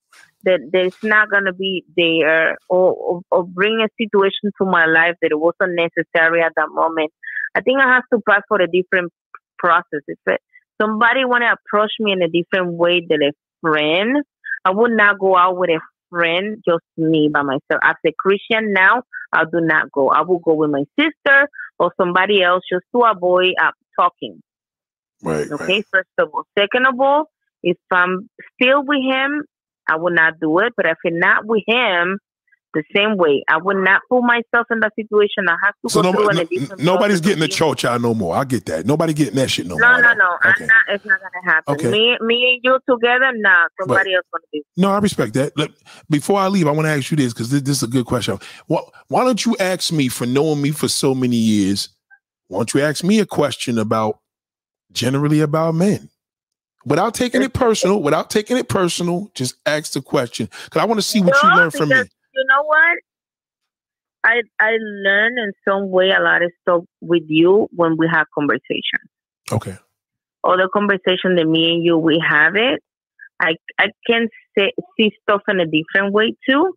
that 0.43 0.59
that's 0.73 1.01
not 1.03 1.29
gonna 1.29 1.53
be 1.53 1.85
there, 1.95 2.57
or, 2.67 2.91
or 2.93 3.21
or 3.31 3.43
bring 3.45 3.79
a 3.79 3.87
situation 3.97 4.51
to 4.59 4.65
my 4.65 4.85
life 4.85 5.15
that 5.21 5.31
it 5.31 5.39
wasn't 5.39 5.75
necessary 5.75 6.41
at 6.41 6.51
that 6.57 6.67
moment. 6.71 7.11
I 7.55 7.61
think 7.61 7.79
I 7.79 7.87
have 7.93 8.03
to 8.11 8.19
pass 8.27 8.41
for 8.49 8.59
a 8.59 8.67
different 8.67 9.13
process. 9.57 10.01
If 10.07 10.17
it, 10.25 10.41
somebody 10.81 11.23
want 11.23 11.43
to 11.43 11.53
approach 11.53 11.91
me 11.99 12.11
in 12.11 12.21
a 12.21 12.27
different 12.27 12.73
way 12.73 13.05
than 13.07 13.23
a 13.23 13.31
friend, 13.61 14.17
I 14.65 14.71
would 14.71 14.91
not 14.91 15.19
go 15.19 15.37
out 15.37 15.55
with 15.55 15.69
a 15.69 15.79
friend, 16.13 16.63
just 16.67 16.83
me 16.97 17.29
by 17.33 17.41
myself. 17.41 17.81
As 17.83 17.95
a 18.05 18.11
Christian 18.17 18.73
now, 18.73 19.03
I 19.33 19.43
do 19.45 19.59
not 19.59 19.91
go. 19.91 20.09
I 20.09 20.21
will 20.21 20.39
go 20.39 20.53
with 20.53 20.69
my 20.69 20.83
sister 20.99 21.49
or 21.79 21.91
somebody 21.99 22.43
else 22.43 22.63
just 22.71 22.85
to 22.95 23.01
avoid 23.01 23.53
uh, 23.61 23.71
talking. 23.99 24.41
Right. 25.23 25.51
Okay, 25.51 25.75
right. 25.75 25.85
first 25.91 26.09
of 26.19 26.29
all. 26.33 26.43
Second 26.57 26.85
of 26.85 26.99
all, 26.99 27.29
if 27.63 27.77
I'm 27.91 28.29
still 28.53 28.83
with 28.85 29.01
him, 29.01 29.43
I 29.89 29.97
will 29.97 30.13
not 30.13 30.39
do 30.39 30.59
it. 30.59 30.73
But 30.75 30.85
if 30.85 30.97
I'm 31.05 31.19
not 31.19 31.45
with 31.45 31.63
him, 31.67 32.19
the 32.73 32.83
same 32.95 33.17
way, 33.17 33.43
I 33.47 33.57
would 33.57 33.77
not 33.77 34.01
put 34.09 34.21
myself 34.23 34.67
in 34.71 34.79
that 34.81 34.93
situation. 34.95 35.47
I 35.47 35.55
have 35.63 35.75
to 35.83 35.89
So 35.89 36.01
go 36.01 36.11
no, 36.11 36.17
through 36.29 36.67
no- 36.69 36.75
nobody's 36.79 37.21
getting 37.21 37.39
the 37.39 37.47
church 37.47 37.85
out 37.85 38.01
no 38.01 38.13
more. 38.13 38.35
I 38.35 38.43
get 38.43 38.65
that. 38.65 38.85
Nobody 38.85 39.13
getting 39.13 39.35
that 39.35 39.49
shit 39.49 39.67
no, 39.67 39.75
No, 39.77 39.91
more. 39.91 40.01
no, 40.01 40.13
no. 40.13 40.37
I'm 40.41 40.51
Okay. 40.51 40.65
not. 40.65 40.95
It's 40.95 41.05
not 41.05 41.19
gonna 41.19 41.53
happen. 41.53 41.75
Okay. 41.75 41.91
Me, 41.91 42.17
me 42.21 42.53
and 42.53 42.59
you 42.63 42.79
together, 42.89 43.31
nah. 43.35 43.67
Somebody 43.79 44.13
else 44.15 44.25
gonna 44.33 44.43
be. 44.51 44.63
No, 44.77 44.91
I 44.91 44.99
respect 44.99 45.33
that. 45.35 45.55
Look, 45.57 45.71
before 46.09 46.39
I 46.39 46.47
leave, 46.47 46.67
I 46.67 46.71
want 46.71 46.85
to 46.87 46.91
ask 46.91 47.09
you 47.11 47.17
this 47.17 47.33
because 47.33 47.49
this, 47.51 47.61
this 47.61 47.77
is 47.77 47.83
a 47.83 47.87
good 47.87 48.05
question. 48.05 48.39
Why, 48.67 48.79
why 49.07 49.23
don't 49.23 49.45
you 49.45 49.55
ask 49.59 49.91
me 49.91 50.07
for 50.07 50.25
knowing 50.25 50.61
me 50.61 50.71
for 50.71 50.87
so 50.87 51.13
many 51.13 51.35
years? 51.37 51.89
Why 52.47 52.59
don't 52.59 52.73
you 52.73 52.81
ask 52.81 53.03
me 53.03 53.19
a 53.19 53.25
question 53.25 53.77
about 53.77 54.19
generally 54.91 55.39
about 55.41 55.75
men? 55.75 56.09
Without 56.85 57.13
taking 57.13 57.41
it 57.41 57.53
personal, 57.53 58.01
without 58.03 58.29
taking 58.29 58.57
it 58.57 58.67
personal, 58.67 59.31
just 59.35 59.55
ask 59.65 59.93
the 59.93 60.01
question 60.01 60.49
because 60.65 60.81
I 60.81 60.85
want 60.85 60.99
to 60.99 61.01
see 61.01 61.21
what 61.21 61.41
you 61.41 61.49
learn 61.55 61.71
from 61.71 61.89
me. 61.89 62.03
You 62.43 62.47
know 62.47 62.63
what? 62.63 62.97
I 64.25 64.41
I 64.59 64.71
learn 64.79 65.37
in 65.37 65.53
some 65.65 65.89
way 65.91 66.11
a 66.11 66.21
lot 66.21 66.43
of 66.43 66.51
stuff 66.61 66.83
with 66.99 67.23
you 67.27 67.69
when 67.73 67.95
we 67.97 68.07
have 68.11 68.27
conversations. 68.37 69.09
Okay. 69.49 69.77
Other 70.43 70.67
conversation 70.67 71.35
that 71.37 71.47
me 71.47 71.73
and 71.73 71.85
you 71.85 71.97
we 71.97 72.21
have 72.27 72.55
it. 72.57 72.81
I 73.39 73.55
I 73.79 73.91
can 74.05 74.27
say, 74.57 74.73
see 74.97 75.11
stuff 75.21 75.41
in 75.47 75.61
a 75.61 75.65
different 75.65 76.13
way 76.13 76.35
too. 76.49 76.73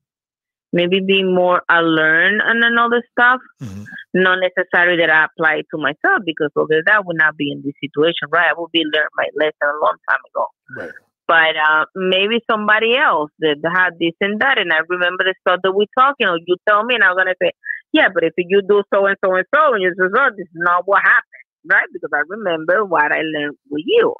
Maybe 0.72 1.00
being 1.00 1.34
more 1.34 1.62
alert 1.68 2.40
and 2.44 2.64
another 2.64 3.02
stuff. 3.10 3.40
Mhm. 3.60 3.86
Not 4.14 4.38
necessarily 4.38 4.98
that 4.98 5.10
I 5.10 5.24
apply 5.24 5.54
it 5.56 5.66
to 5.74 5.78
myself 5.78 6.22
because 6.24 6.50
other 6.56 6.82
that 6.86 7.06
would 7.06 7.16
not 7.16 7.36
be 7.36 7.50
in 7.50 7.62
this 7.64 7.74
situation, 7.80 8.28
right? 8.30 8.50
I 8.50 8.54
would 8.56 8.70
be 8.70 8.84
learned 8.84 9.14
my 9.16 9.28
lesson 9.34 9.62
a 9.62 9.82
long 9.82 9.96
time 10.08 10.20
ago. 10.30 10.46
Right. 10.76 10.92
But 11.28 11.56
uh, 11.56 11.86
maybe 11.96 12.38
somebody 12.48 12.96
else 12.96 13.30
that 13.40 13.56
had 13.64 13.98
this 13.98 14.14
and 14.20 14.40
that, 14.40 14.58
and 14.58 14.72
I 14.72 14.78
remember 14.88 15.24
the 15.24 15.34
stuff 15.40 15.60
that 15.64 15.72
we 15.72 15.86
talking. 15.98 16.28
Or 16.28 16.38
you 16.38 16.56
tell 16.68 16.84
me, 16.84 16.94
and 16.94 17.04
I'm 17.04 17.16
gonna 17.16 17.34
say, 17.42 17.50
yeah, 17.92 18.08
but 18.12 18.22
if 18.22 18.32
you 18.36 18.62
do 18.62 18.82
so 18.94 19.06
and 19.06 19.16
so 19.24 19.34
and 19.34 19.46
so, 19.54 19.74
and 19.74 19.82
you 19.82 19.90
say, 19.98 20.06
oh, 20.06 20.30
this 20.36 20.46
is 20.46 20.54
not 20.54 20.82
what 20.86 21.02
happened, 21.02 21.46
right? 21.68 21.88
Because 21.92 22.10
I 22.14 22.22
remember 22.28 22.84
what 22.84 23.10
I 23.10 23.22
learned 23.22 23.56
with 23.70 23.82
you. 23.84 24.14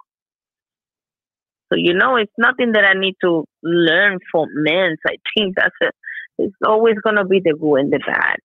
So 1.73 1.77
you 1.77 1.95
know, 1.95 2.17
it's 2.17 2.33
nothing 2.39 2.73
that 2.73 2.85
I 2.85 2.99
need 2.99 3.15
to 3.23 3.45
learn 3.63 4.19
from 4.33 4.49
men. 4.55 4.97
I 5.07 5.17
think 5.37 5.55
that's 5.57 5.75
a, 5.83 5.91
it's 6.39 6.55
always 6.65 6.97
gonna 7.05 7.25
be 7.25 7.41
the 7.41 7.55
good 7.55 7.77
and 7.77 7.93
the 7.93 8.01
bad. 8.05 8.37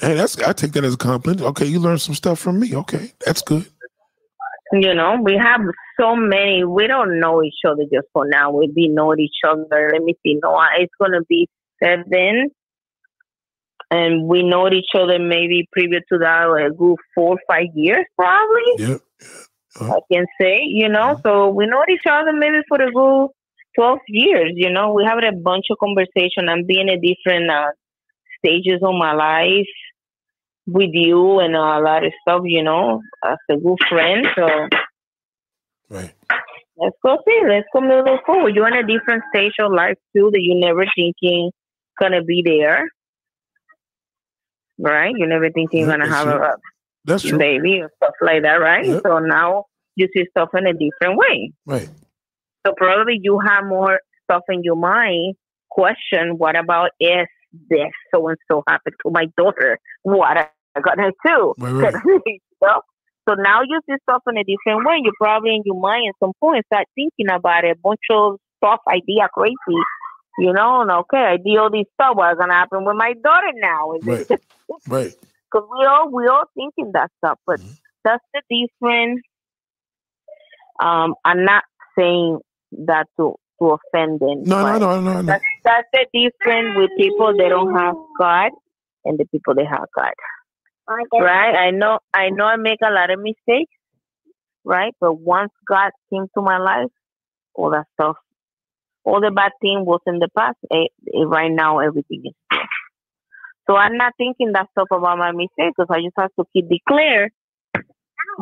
Hey, 0.00 0.14
that's 0.14 0.38
I 0.38 0.52
take 0.52 0.72
that 0.72 0.84
as 0.84 0.94
a 0.94 0.98
compliment. 0.98 1.42
Okay, 1.42 1.66
you 1.66 1.80
learned 1.80 2.00
some 2.00 2.14
stuff 2.14 2.38
from 2.38 2.60
me. 2.60 2.74
Okay, 2.74 3.12
that's 3.24 3.42
good. 3.42 3.66
You 4.72 4.94
know, 4.94 5.18
we 5.22 5.36
have 5.36 5.60
so 6.00 6.16
many. 6.16 6.64
We 6.64 6.86
don't 6.86 7.20
know 7.20 7.42
each 7.42 7.60
other 7.66 7.82
just 7.92 8.06
for 8.14 8.26
now. 8.26 8.50
We 8.50 8.72
be 8.74 8.88
know 8.88 9.14
each 9.14 9.36
other. 9.46 9.90
Let 9.92 10.02
me 10.02 10.14
see. 10.22 10.38
No, 10.42 10.58
it's 10.78 10.92
gonna 10.98 11.20
be 11.28 11.46
seven, 11.82 12.50
and 13.90 14.26
we 14.26 14.42
know 14.42 14.70
each 14.70 14.94
other 14.94 15.18
maybe 15.18 15.68
previous 15.72 16.02
to 16.10 16.18
that 16.18 16.44
like 16.46 16.70
a 16.72 16.74
good 16.74 16.96
four, 17.14 17.36
five 17.46 17.66
years 17.74 18.06
probably. 18.18 18.62
Yep. 18.78 19.00
I 19.80 20.00
can 20.10 20.26
say, 20.40 20.60
you 20.64 20.88
know. 20.88 21.20
So 21.22 21.50
we 21.50 21.66
know 21.66 21.84
each 21.90 22.06
other 22.08 22.32
maybe 22.32 22.62
for 22.66 22.80
a 22.80 22.90
good 22.90 23.28
twelve 23.74 23.98
years. 24.08 24.52
You 24.54 24.70
know, 24.70 24.94
we 24.94 25.04
have 25.04 25.18
a 25.18 25.36
bunch 25.36 25.66
of 25.70 25.78
conversation. 25.78 26.48
I'm 26.48 26.64
being 26.66 26.88
at 26.88 27.00
different 27.02 27.50
uh, 27.50 27.72
stages 28.38 28.80
of 28.82 28.94
my 28.94 29.12
life 29.12 29.66
with 30.66 30.90
you 30.92 31.40
and 31.40 31.54
a 31.56 31.80
lot 31.80 32.04
of 32.04 32.12
stuff. 32.22 32.42
You 32.44 32.62
know, 32.62 33.02
as 33.24 33.38
a 33.50 33.56
good 33.56 33.78
friend. 33.88 34.26
So 34.36 34.68
Right. 35.90 36.12
let's 36.76 36.96
go 37.04 37.18
see. 37.26 37.40
Let's 37.46 37.66
go 37.72 37.80
move 37.80 38.06
forward. 38.24 38.54
You're 38.54 38.68
in 38.68 38.74
a 38.74 38.86
different 38.86 39.22
stage 39.34 39.52
of 39.60 39.72
life 39.72 39.98
too 40.16 40.30
that 40.32 40.40
you 40.40 40.54
never 40.58 40.84
thinking 40.96 41.50
gonna 42.00 42.22
be 42.22 42.42
there. 42.44 42.88
Right? 44.78 45.14
You 45.16 45.26
never 45.26 45.50
thinking 45.50 45.80
you're 45.80 45.88
gonna 45.90 46.08
have 46.08 46.26
a, 46.26 46.32
true. 46.32 46.44
a 46.44 46.56
That's 47.04 47.22
true. 47.22 47.38
baby 47.38 47.80
or 47.82 47.90
stuff 47.96 48.14
like 48.20 48.42
that, 48.42 48.56
right? 48.56 48.86
Yep. 48.86 49.02
So 49.06 49.18
now 49.18 49.64
you 49.96 50.08
see 50.16 50.24
stuff 50.30 50.48
in 50.56 50.66
a 50.66 50.72
different 50.72 51.18
way. 51.18 51.52
Right. 51.66 51.88
So 52.66 52.72
probably 52.76 53.18
you 53.22 53.38
have 53.40 53.64
more 53.66 54.00
stuff 54.24 54.42
in 54.48 54.62
your 54.64 54.76
mind. 54.76 55.34
Question: 55.70 56.38
What 56.38 56.56
about 56.56 56.90
if 57.00 57.28
this 57.68 57.90
so 58.14 58.28
and 58.28 58.38
so 58.50 58.62
happened 58.68 58.96
to 59.04 59.10
my 59.10 59.26
daughter? 59.36 59.78
What 60.02 60.36
I 60.38 60.48
gonna 60.80 61.12
do? 61.24 61.54
Right, 61.58 61.92
right. 61.94 61.94
You 62.26 62.38
know? 62.62 62.82
So 63.28 63.34
now 63.34 63.60
you 63.62 63.80
see 63.88 63.94
stuff 64.02 64.22
in 64.28 64.36
a 64.38 64.44
different 64.44 64.86
way. 64.86 65.00
You 65.02 65.12
probably 65.20 65.54
in 65.56 65.62
your 65.64 65.78
mind 65.80 66.08
at 66.08 66.14
some 66.24 66.32
point 66.40 66.64
start 66.66 66.86
thinking 66.94 67.30
about 67.30 67.64
a 67.64 67.74
bunch 67.82 68.00
of 68.10 68.36
stuff, 68.58 68.80
idea 68.88 69.28
crazy. 69.32 69.54
You 70.38 70.52
know, 70.52 70.80
and 70.80 70.90
okay, 70.90 71.18
I 71.18 71.36
did 71.36 71.58
all 71.58 71.70
this 71.70 71.84
stuff. 71.94 72.16
What's 72.16 72.38
gonna 72.38 72.54
happen 72.54 72.84
with 72.84 72.96
my 72.96 73.14
daughter 73.22 73.52
now? 73.54 73.92
Is 73.92 74.02
Right. 74.04 74.26
it 74.30 74.40
Right. 74.88 75.12
because 75.52 75.68
we 75.70 75.84
all 75.86 76.10
we 76.10 76.26
all 76.26 76.44
thinking 76.54 76.92
that 76.94 77.10
stuff, 77.18 77.38
but 77.46 77.60
Mhm. 77.60 77.76
that's 78.04 78.24
the 78.32 78.42
difference. 78.50 79.20
Um, 80.80 81.14
I'm 81.24 81.44
not 81.44 81.64
saying 81.98 82.40
that 82.86 83.06
to 83.18 83.36
to 83.62 83.76
offend 83.78 84.20
them. 84.20 84.42
No, 84.44 84.62
no, 84.62 84.78
no, 84.78 85.00
no, 85.00 85.20
no. 85.20 85.22
That's 85.22 85.44
that's 85.64 85.88
the 85.92 86.06
difference 86.12 86.76
with 86.76 86.90
people 86.98 87.34
that 87.36 87.48
don't 87.48 87.74
have 87.74 87.94
God 88.18 88.50
and 89.04 89.18
the 89.18 89.26
people 89.26 89.54
that 89.54 89.66
have 89.66 89.86
God. 89.96 90.12
Right? 91.12 91.54
I 91.54 91.70
know 91.70 92.00
I 92.12 92.30
know 92.30 92.44
I 92.44 92.56
make 92.56 92.80
a 92.82 92.90
lot 92.90 93.10
of 93.10 93.20
mistakes, 93.20 93.72
right? 94.64 94.92
But 95.00 95.14
once 95.14 95.52
God 95.66 95.90
came 96.12 96.26
to 96.34 96.42
my 96.42 96.58
life, 96.58 96.90
all 97.54 97.70
that 97.70 97.86
stuff, 97.94 98.16
all 99.04 99.20
the 99.20 99.30
bad 99.30 99.52
thing 99.60 99.84
was 99.84 100.00
in 100.06 100.18
the 100.18 100.28
past. 100.36 100.58
Eh, 100.72 100.86
eh, 101.14 101.24
right 101.24 101.50
now, 101.50 101.78
everything 101.78 102.22
is 102.24 102.34
good. 102.50 102.58
So 103.68 103.76
I'm 103.76 103.96
not 103.96 104.14
thinking 104.18 104.52
that 104.52 104.66
stuff 104.72 104.88
about 104.90 105.18
my 105.18 105.30
mistakes 105.30 105.74
because 105.76 105.86
I 105.88 106.02
just 106.02 106.18
have 106.18 106.34
to 106.38 106.44
keep 106.52 106.68
declare, 106.68 107.30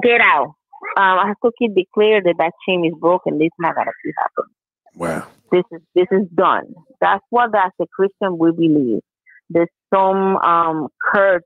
get 0.02 0.22
out. 0.22 0.54
Um, 0.96 1.18
I 1.18 1.26
have 1.28 1.40
to 1.44 1.52
keep 1.58 1.74
declare 1.74 2.22
that 2.22 2.34
that 2.38 2.52
chain 2.66 2.86
is 2.86 2.98
broken. 2.98 3.38
This 3.38 3.50
not 3.58 3.74
gonna 3.74 3.92
keep 4.02 4.14
happening 4.18 4.54
Wow. 4.94 5.26
this 5.52 5.64
is 5.72 5.80
this 5.94 6.06
is 6.10 6.26
done. 6.34 6.74
That's 7.00 7.24
what 7.30 7.54
as 7.54 7.72
a 7.80 7.86
Christian 7.94 8.38
we 8.38 8.52
believe. 8.52 9.00
There's 9.48 9.68
some 9.92 10.36
um 10.38 10.88
curse 11.12 11.42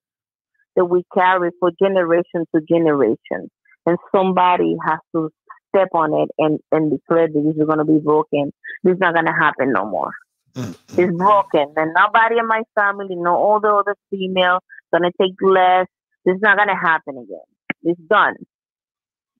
that 0.77 0.85
we 0.87 1.05
carry 1.15 1.51
for 1.61 1.71
generation 1.81 2.45
to 2.55 2.61
generation. 2.69 3.51
And 3.87 3.99
somebody 4.15 4.77
has 4.87 4.99
to 5.15 5.31
step 5.69 5.89
on 5.93 6.15
it 6.15 6.31
and, 6.39 6.59
and 6.73 6.91
declare 6.91 7.29
that 7.29 7.43
this 7.45 7.57
is 7.57 7.69
gonna 7.69 7.85
be 7.85 7.99
broken. 7.99 8.53
This 8.83 8.95
is 8.95 8.99
not 9.01 9.15
gonna 9.15 9.35
happen 9.39 9.73
no 9.73 9.85
more. 9.87 10.13
Mm, 10.55 10.77
It's 10.97 11.17
broken. 11.17 11.73
And 11.77 11.93
nobody 11.95 12.39
in 12.39 12.47
my 12.47 12.63
family, 12.75 13.15
no 13.15 13.35
all 13.35 13.61
the 13.61 13.69
other 13.69 13.95
female 14.11 14.61
gonna 14.93 15.11
take 15.21 15.35
less. 15.43 15.87
This 16.25 16.37
is 16.37 16.43
not 16.43 16.57
gonna 16.57 16.79
happen 16.79 17.19
again. 17.19 17.49
It's 17.83 18.01
done. 18.09 18.37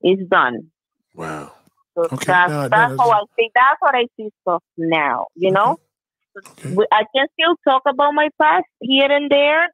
It's 0.03 0.29
done. 0.29 0.71
Wow. 1.15 1.53
So 1.95 2.03
Okay, 2.05 2.25
that's, 2.27 2.51
no, 2.51 2.69
no, 2.69 2.77
how 2.77 2.89
that's- 2.89 2.99
I 3.01 3.21
see. 3.37 3.51
That's 3.55 3.81
what 3.81 3.95
I 3.95 4.07
see 4.17 4.31
stuff 4.43 4.63
now. 4.77 5.29
You 5.35 5.53
know, 5.53 5.79
Okay. 6.37 6.75
I 6.91 7.05
can 7.15 7.29
still 7.39 7.55
talk 7.67 7.83
about 7.87 8.13
my 8.13 8.29
past 8.41 8.67
here 8.81 9.11
and 9.11 9.31
there, 9.31 9.69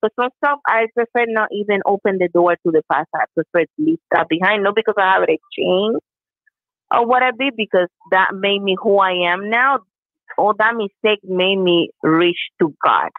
but 0.00 0.12
some 0.18 0.30
stuff 0.38 0.60
I 0.66 0.86
prefer 0.94 1.26
not 1.28 1.48
even 1.52 1.82
open 1.84 2.16
the 2.18 2.28
door 2.28 2.56
to 2.56 2.70
the 2.72 2.82
past. 2.90 3.08
I 3.14 3.24
prefer 3.34 3.64
to 3.66 3.72
leave 3.78 3.98
that 4.10 4.28
behind, 4.28 4.62
not 4.62 4.74
because 4.74 4.94
I 4.96 5.12
have 5.14 5.24
it 5.28 5.40
changed 5.52 6.00
or 6.94 7.06
what 7.06 7.22
I 7.22 7.32
did, 7.38 7.54
because 7.56 7.88
that 8.12 8.30
made 8.34 8.62
me 8.62 8.76
who 8.80 8.98
I 8.98 9.30
am 9.32 9.50
now. 9.50 9.80
All 10.38 10.54
that 10.58 10.74
mistake 10.74 11.20
made 11.24 11.56
me 11.56 11.90
reach 12.02 12.38
to 12.60 12.74
God. 12.82 13.10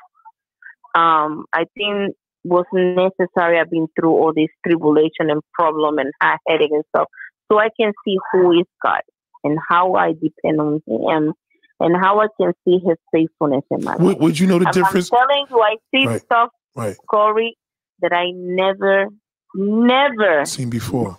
Um, 0.95 1.45
I 1.53 1.65
think 1.75 2.15
was 2.43 2.65
necessary. 2.73 3.59
I've 3.59 3.69
been 3.69 3.87
through 3.99 4.11
all 4.11 4.33
this 4.33 4.49
tribulation 4.65 5.29
and 5.29 5.41
problem 5.53 5.99
and 5.99 6.11
headache 6.47 6.71
and 6.71 6.83
stuff, 6.95 7.07
so 7.51 7.59
I 7.59 7.69
can 7.79 7.93
see 8.05 8.17
who 8.31 8.59
is 8.59 8.65
God 8.81 9.01
and 9.43 9.57
how 9.69 9.95
I 9.95 10.13
depend 10.13 10.59
on 10.59 10.81
Him 10.87 11.33
and 11.79 11.95
how 11.95 12.19
I 12.19 12.27
can 12.39 12.53
see 12.65 12.79
His 12.85 12.97
faithfulness 13.11 13.63
in 13.71 13.83
my 13.83 13.95
life. 13.95 14.17
Would, 14.19 14.39
you 14.39 14.47
know 14.47 14.59
the 14.59 14.65
difference? 14.65 15.11
I'm 15.11 15.19
telling 15.19 15.45
you, 15.49 15.61
I 15.61 15.75
see 15.93 16.07
Right. 16.07 16.21
stuff, 16.21 16.49
Right. 16.75 16.95
Corey, 17.09 17.57
that 18.01 18.13
I 18.13 18.31
never, 18.31 19.07
never, 19.55 20.45
Seen 20.45 20.69
before. 20.69 21.17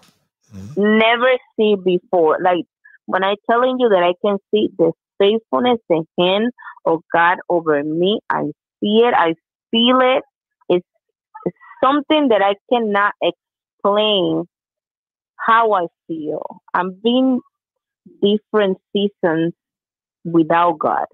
Mm-hmm. 0.55 0.98
never 0.98 1.36
see 1.57 1.76
before. 1.82 2.39
Like 2.42 2.65
when 3.07 3.24
I 3.24 3.34
telling 3.50 3.76
you 3.78 3.89
that 3.89 4.02
I 4.02 4.15
can 4.24 4.39
see 4.50 4.68
the 4.78 4.92
faithfulness 5.18 5.81
and 5.90 6.07
hand 6.18 6.52
of 6.84 7.02
God 7.12 7.39
over 7.48 7.82
me, 7.82 8.20
I 8.31 8.44
see 8.81 9.02
it, 9.05 9.15
I 9.15 9.34
feel 9.70 10.00
it. 10.00 10.23
It's, 10.68 10.86
it's 11.44 11.57
something 11.82 12.28
that 12.28 12.42
I 12.42 12.55
cannot 12.73 13.12
explain 13.23 14.44
how 15.49 15.73
I 15.73 15.86
feel. 16.07 16.44
I'm 16.75 17.01
being 17.02 17.41
different 18.23 18.78
seasons 18.93 19.55
without 20.25 20.78
God. 20.78 21.07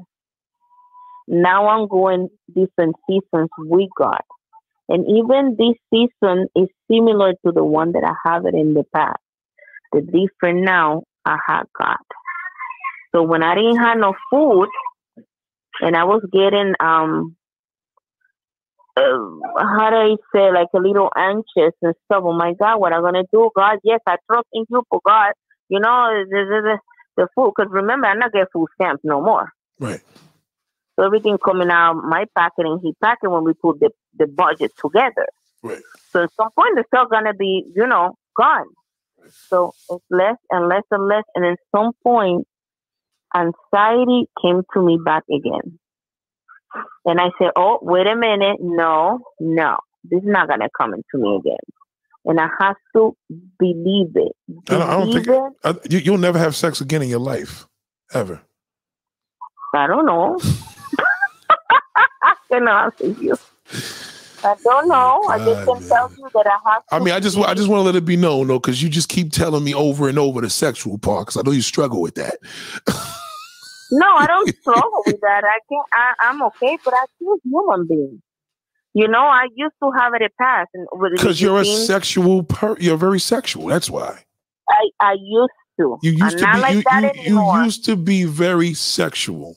Now 1.29 1.69
I'm 1.69 1.89
going 1.89 2.29
different 2.55 2.97
seasons 3.09 3.49
with 3.59 3.89
God. 3.97 4.21
And 4.89 5.07
even 5.09 5.57
this 5.59 5.77
season 5.93 6.49
is 6.55 6.69
similar 6.91 7.33
to 7.47 7.53
the 7.53 7.65
one 7.65 7.93
that 7.93 8.05
I 8.05 8.29
have 8.29 8.45
it 8.45 8.55
in 8.55 8.75
the 8.75 8.85
past. 8.95 9.17
The 9.93 10.03
different 10.03 10.65
now, 10.65 11.05
I 11.25 11.39
have 11.47 11.67
God. 11.79 11.97
So 13.15 13.23
when 13.23 13.43
I 13.43 13.55
didn't 13.55 13.79
have 13.79 13.97
no 13.97 14.15
food 14.31 14.69
and 15.81 15.97
I 15.97 16.05
was 16.05 16.23
getting 16.33 16.75
um 16.81 17.37
how 18.97 19.91
do 19.91 19.97
I 19.97 20.17
say 20.33 20.53
like 20.53 20.69
a 20.75 20.79
little 20.79 21.11
anxious 21.17 21.75
and 21.83 21.95
stuff. 22.05 22.23
Oh 22.25 22.33
my 22.33 22.55
God, 22.55 22.79
what 22.79 22.93
am 22.93 23.05
I 23.05 23.11
gonna 23.11 23.25
do? 23.33 23.51
God, 23.55 23.79
yes, 23.83 24.01
I 24.07 24.17
trust 24.31 24.47
in 24.53 24.65
you 24.69 24.83
for 24.89 25.01
God. 25.05 25.33
You 25.69 25.81
know 25.81 26.25
the 26.29 26.45
the, 26.63 26.79
the, 27.17 27.29
food. 27.35 27.53
Because 27.57 27.73
remember, 27.73 28.07
I'm 28.07 28.19
not 28.19 28.33
get 28.33 28.49
food 28.53 28.69
stamps 28.75 29.03
no 29.05 29.21
more. 29.21 29.51
Right. 29.81 30.01
So 30.97 31.05
everything 31.05 31.39
coming 31.39 31.71
out 31.71 31.95
my 31.95 32.27
pocket 32.37 32.67
and 32.67 32.81
his 32.85 32.95
pocket 33.03 33.31
when 33.31 33.43
we 33.43 33.53
put 33.55 33.81
the, 33.81 33.91
the 34.17 34.29
budget 34.29 34.73
together. 34.81 35.27
Right. 35.63 35.83
So 36.13 36.23
at 36.25 36.31
some 36.37 36.51
point 36.57 36.79
it's 36.79 36.89
still 36.89 37.07
gonna 37.07 37.35
be, 37.35 37.65
you 37.75 37.87
know, 37.87 38.15
gone. 38.37 38.67
So 39.49 39.73
it's 39.91 40.05
less 40.11 40.37
and 40.51 40.69
less 40.69 40.85
and 40.91 41.09
less 41.09 41.25
and 41.35 41.45
at 41.45 41.59
some 41.75 41.93
point 42.05 42.47
anxiety 43.35 44.29
came 44.41 44.63
to 44.75 44.83
me 44.83 44.99
back 45.05 45.25
again. 45.29 45.79
And 47.05 47.21
I 47.21 47.31
said, 47.39 47.51
Oh, 47.57 47.79
wait 47.83 48.07
a 48.07 48.17
minute, 48.17 48.59
no, 48.61 49.21
no, 49.41 49.79
this 50.05 50.23
is 50.23 50.29
not 50.29 50.49
gonna 50.49 50.69
come 50.77 50.95
into 50.95 51.23
me 51.23 51.37
again. 51.37 51.57
And 52.27 52.41
I 52.41 52.49
have 52.59 52.77
to 52.97 53.15
believe 53.59 54.13
it. 54.15 54.33
I 54.71 54.73
don't, 54.73 54.83
I 54.83 54.91
don't 54.93 55.13
think 55.13 55.29
it. 55.29 55.53
I, 55.63 55.75
you, 55.91 55.99
you'll 55.99 56.19
never 56.19 56.39
have 56.39 56.57
sex 56.57 56.81
again 56.81 57.03
in 57.03 57.09
your 57.09 57.19
life, 57.19 57.67
ever. 58.15 58.41
I 59.75 59.87
don't 59.87 60.07
know. 60.07 60.39
I 62.23 62.35
cannot 62.51 62.95
answer 63.01 63.23
you. 63.23 63.37
I 64.45 64.55
don't 64.63 64.89
know. 64.89 65.23
I 65.29 65.39
just 65.39 65.67
can 65.67 65.89
tell 65.89 66.11
you 66.17 66.29
that 66.35 66.47
I 66.47 66.71
have. 66.71 66.83
I 66.93 66.99
mean, 66.99 67.15
I 67.15 67.21
just, 67.21 67.37
I 67.39 67.55
just 67.55 67.69
want 67.69 67.81
to 67.81 67.85
let 67.85 67.97
it 67.97 68.05
be 68.05 68.17
known, 68.17 68.47
though, 68.47 68.59
because 68.59 68.83
you 68.83 68.89
just 68.89 69.09
keep 69.09 69.33
telling 69.33 69.65
me 69.65 69.75
over 69.75 70.09
and 70.09 70.19
over 70.19 70.41
the 70.41 70.51
sexual 70.51 70.99
part, 70.99 71.27
because 71.27 71.37
I 71.39 71.43
know 71.43 71.53
you 71.53 71.63
struggle 71.63 72.01
with 72.01 72.15
that. 72.17 72.39
No, 73.95 74.07
I 74.17 74.27
don't 74.27 74.49
struggle 74.57 75.03
with 75.07 75.21
that. 75.21 75.45
I 75.45 75.59
can 75.69 75.83
I, 75.93 76.15
I'm 76.23 76.43
okay, 76.43 76.79
but 76.85 76.95
I 76.95 77.05
still 77.17 77.37
human 77.45 77.87
being. 77.87 78.23
You 78.93 79.09
know, 79.09 79.23
I 79.23 79.47
used 79.55 79.75
to 79.83 79.91
have 79.99 80.15
it 80.15 80.23
a 80.23 80.31
past, 80.41 80.71
and 80.75 80.87
Because 81.13 81.41
you're 81.41 81.61
a 81.61 81.65
things 81.65 81.87
sexual, 81.87 82.45
per- 82.45 82.77
you're 82.79 82.97
very 82.97 83.19
sexual. 83.21 83.67
That's 83.67 83.91
why 83.91 84.25
I 84.69 84.91
I 85.01 85.13
used 85.21 85.53
to. 85.81 85.99
you 86.03 86.13
used 86.13 86.43
I'm 86.43 86.55
to 86.55 86.57
be. 86.57 86.61
like 86.61 86.75
you, 86.75 86.83
that 86.83 87.17
you, 87.17 87.41
you 87.41 87.65
used 87.65 87.85
to 87.87 87.97
be 87.97 88.25
very 88.25 88.75
sexual. 88.75 89.57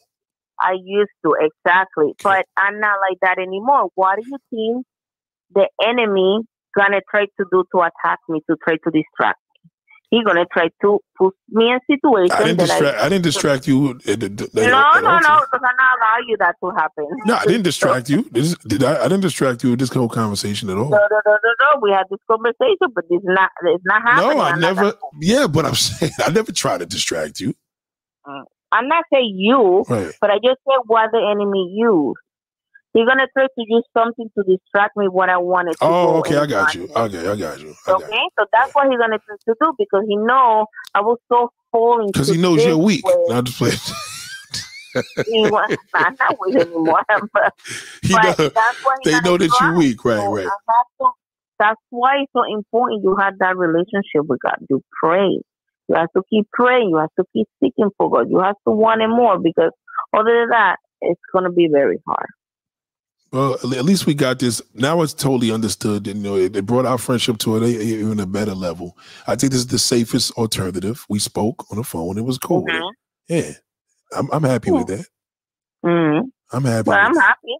I 0.59 0.73
used 0.83 1.11
to 1.23 1.35
exactly, 1.39 2.13
but 2.23 2.45
I'm 2.57 2.79
not 2.79 2.97
like 2.99 3.19
that 3.21 3.37
anymore. 3.37 3.89
What 3.95 4.17
do 4.17 4.23
you 4.25 4.37
think 4.49 4.85
the 5.53 5.67
enemy 5.87 6.41
gonna 6.75 7.01
try 7.09 7.25
to 7.25 7.45
do 7.51 7.63
to 7.73 7.81
attack 7.81 8.19
me 8.27 8.41
to 8.49 8.55
try 8.63 8.77
to 8.83 8.91
distract? 8.91 9.39
He 10.09 10.23
gonna 10.23 10.45
try 10.53 10.69
to 10.83 10.99
put 11.17 11.33
me 11.49 11.69
in 11.69 11.79
situations 11.89 12.31
I 12.31 12.43
didn't 12.45 12.59
distract. 12.59 12.97
I, 12.97 13.09
didn't 13.09 13.23
distract 13.23 13.67
you. 13.67 13.89
At, 13.89 14.07
at, 14.07 14.23
at, 14.23 14.49
I. 14.55 14.67
No, 14.67 15.01
no, 15.01 15.19
no, 15.19 15.41
because 15.41 15.61
I'm 15.61 15.75
not 15.75 15.97
allow 15.97 16.17
you 16.25 16.37
that 16.39 16.55
to 16.63 16.71
happen. 16.77 17.07
No, 17.25 17.35
I 17.35 17.45
didn't 17.45 17.63
distract 17.63 18.09
you. 18.09 18.23
This, 18.31 18.55
did 18.59 18.85
I? 18.85 18.99
I 19.01 19.03
didn't 19.09 19.21
distract 19.21 19.65
you 19.65 19.71
with 19.71 19.79
this 19.79 19.89
whole 19.89 20.07
conversation 20.07 20.69
at 20.69 20.77
all. 20.77 20.89
No, 20.89 20.97
no, 20.97 21.21
no, 21.25 21.31
no, 21.43 21.53
no. 21.59 21.79
We 21.81 21.91
had 21.91 22.05
this 22.09 22.19
conversation, 22.31 22.87
but 22.95 23.03
it's 23.09 23.25
not. 23.25 23.49
It's 23.63 23.83
not 23.85 24.01
happening. 24.01 24.37
No, 24.37 24.43
I 24.43 24.51
I'm 24.51 24.61
never. 24.61 24.93
Yeah, 25.19 25.47
but 25.47 25.65
I'm 25.65 25.75
saying 25.87 26.13
I 26.25 26.31
never 26.31 26.53
tried 26.53 26.77
to 26.79 26.85
distract 26.85 27.41
you. 27.41 27.53
Mm, 28.25 28.43
I'm 28.71 28.87
not 28.87 29.03
saying 29.11 29.35
you, 29.37 29.83
Right. 29.89 30.13
but 30.21 30.29
I 30.29 30.35
just 30.35 30.59
said 30.67 30.79
what 30.85 31.11
the 31.11 31.19
enemy 31.19 31.73
used. 31.75 32.17
He's 32.93 33.05
gonna 33.05 33.27
try 33.33 33.45
to 33.45 33.65
use 33.67 33.83
something 33.95 34.29
to 34.37 34.43
distract 34.43 34.97
me 34.97 35.07
what 35.07 35.29
I 35.29 35.37
wanted 35.37 35.71
to 35.79 35.87
do. 35.87 35.93
Oh, 35.93 36.19
okay. 36.19 36.37
I 36.37 36.45
got 36.45 36.73
you. 36.73 36.83
Okay, 36.95 37.27
I 37.27 37.35
got 37.35 37.59
you. 37.59 37.75
I 37.85 37.91
got 37.91 38.03
Okay, 38.03 38.23
so 38.39 38.45
that's 38.51 38.69
what 38.73 38.87
he's 38.89 38.99
gonna 38.99 39.19
try 39.19 39.35
to 39.47 39.55
do 39.61 39.73
because 39.77 40.03
he 40.07 40.15
know 40.15 40.65
I 40.95 41.01
was 41.01 41.17
so 41.31 41.51
falling 41.71 42.07
Because 42.07 42.29
he 42.29 42.37
knows 42.37 42.63
you're 42.63 42.77
weak. 42.77 43.03
Not 43.27 43.43
just 43.43 43.57
play. 43.57 43.71
He 45.27 45.45
wa- 45.45 45.67
I'm 45.93 46.15
not 46.19 46.37
weak 46.39 46.55
anymore, 46.55 47.01
but, 47.33 47.53
he 48.01 48.13
but 48.13 48.23
know, 48.23 48.49
that's 48.49 48.77
they 49.03 49.19
know 49.21 49.37
that 49.37 49.51
you're 49.61 49.75
weak. 49.75 50.03
Right, 50.03 50.17
So 50.17 50.33
right. 50.33 50.47
To- 51.01 51.11
that's 51.59 51.81
why 51.89 52.17
it's 52.21 52.31
so 52.33 52.43
important 52.43 53.03
you 53.03 53.15
have 53.19 53.33
that 53.39 53.57
relationship 53.57 54.25
with 54.27 54.39
God. 54.41 54.57
You 54.69 54.81
pray. 55.01 55.39
You 55.89 55.95
have 55.95 56.11
to 56.15 56.21
keep 56.29 56.47
praying. 56.51 56.89
You 56.89 56.97
have 56.97 57.09
to 57.19 57.25
keep 57.33 57.47
seeking 57.59 57.89
for 57.97 58.09
God. 58.11 58.29
You 58.29 58.39
have 58.39 58.55
to 58.67 58.71
want 58.71 59.01
it 59.01 59.07
more 59.07 59.39
because 59.39 59.71
other 60.15 60.39
than 60.39 60.49
that, 60.49 60.77
it's 61.01 61.21
gonna 61.33 61.51
be 61.51 61.67
very 61.71 61.97
hard. 62.05 62.27
Well, 63.31 63.53
at 63.55 63.83
least 63.85 64.05
we 64.05 64.13
got 64.13 64.39
this. 64.39 64.61
Now 64.73 65.01
it's 65.01 65.13
totally 65.13 65.51
understood. 65.51 66.07
And, 66.07 66.17
you 66.23 66.23
know, 66.23 66.35
it, 66.37 66.55
it 66.55 66.65
brought 66.65 66.85
our 66.85 66.97
friendship 66.97 67.37
to 67.39 67.57
an 67.57 67.63
a- 67.63 67.67
even 67.67 68.19
a 68.19 68.25
better 68.25 68.53
level. 68.55 68.97
I 69.27 69.35
think 69.35 69.51
this 69.51 69.59
is 69.61 69.67
the 69.67 69.79
safest 69.79 70.31
alternative. 70.33 71.05
We 71.09 71.19
spoke 71.19 71.65
on 71.71 71.77
the 71.77 71.83
phone. 71.83 72.17
It 72.17 72.23
was 72.25 72.37
cool. 72.37 72.65
Mhm. 72.65 72.91
Yeah, 73.27 73.51
I'm, 74.15 74.29
I'm 74.31 74.43
happy 74.43 74.71
with 74.71 74.87
that. 74.87 75.05
Mhm. 75.85 76.21
I'm 76.53 76.63
happy. 76.63 76.89
Well, 76.89 76.97
I'm 76.99 77.13
that. 77.13 77.21
happy. 77.21 77.57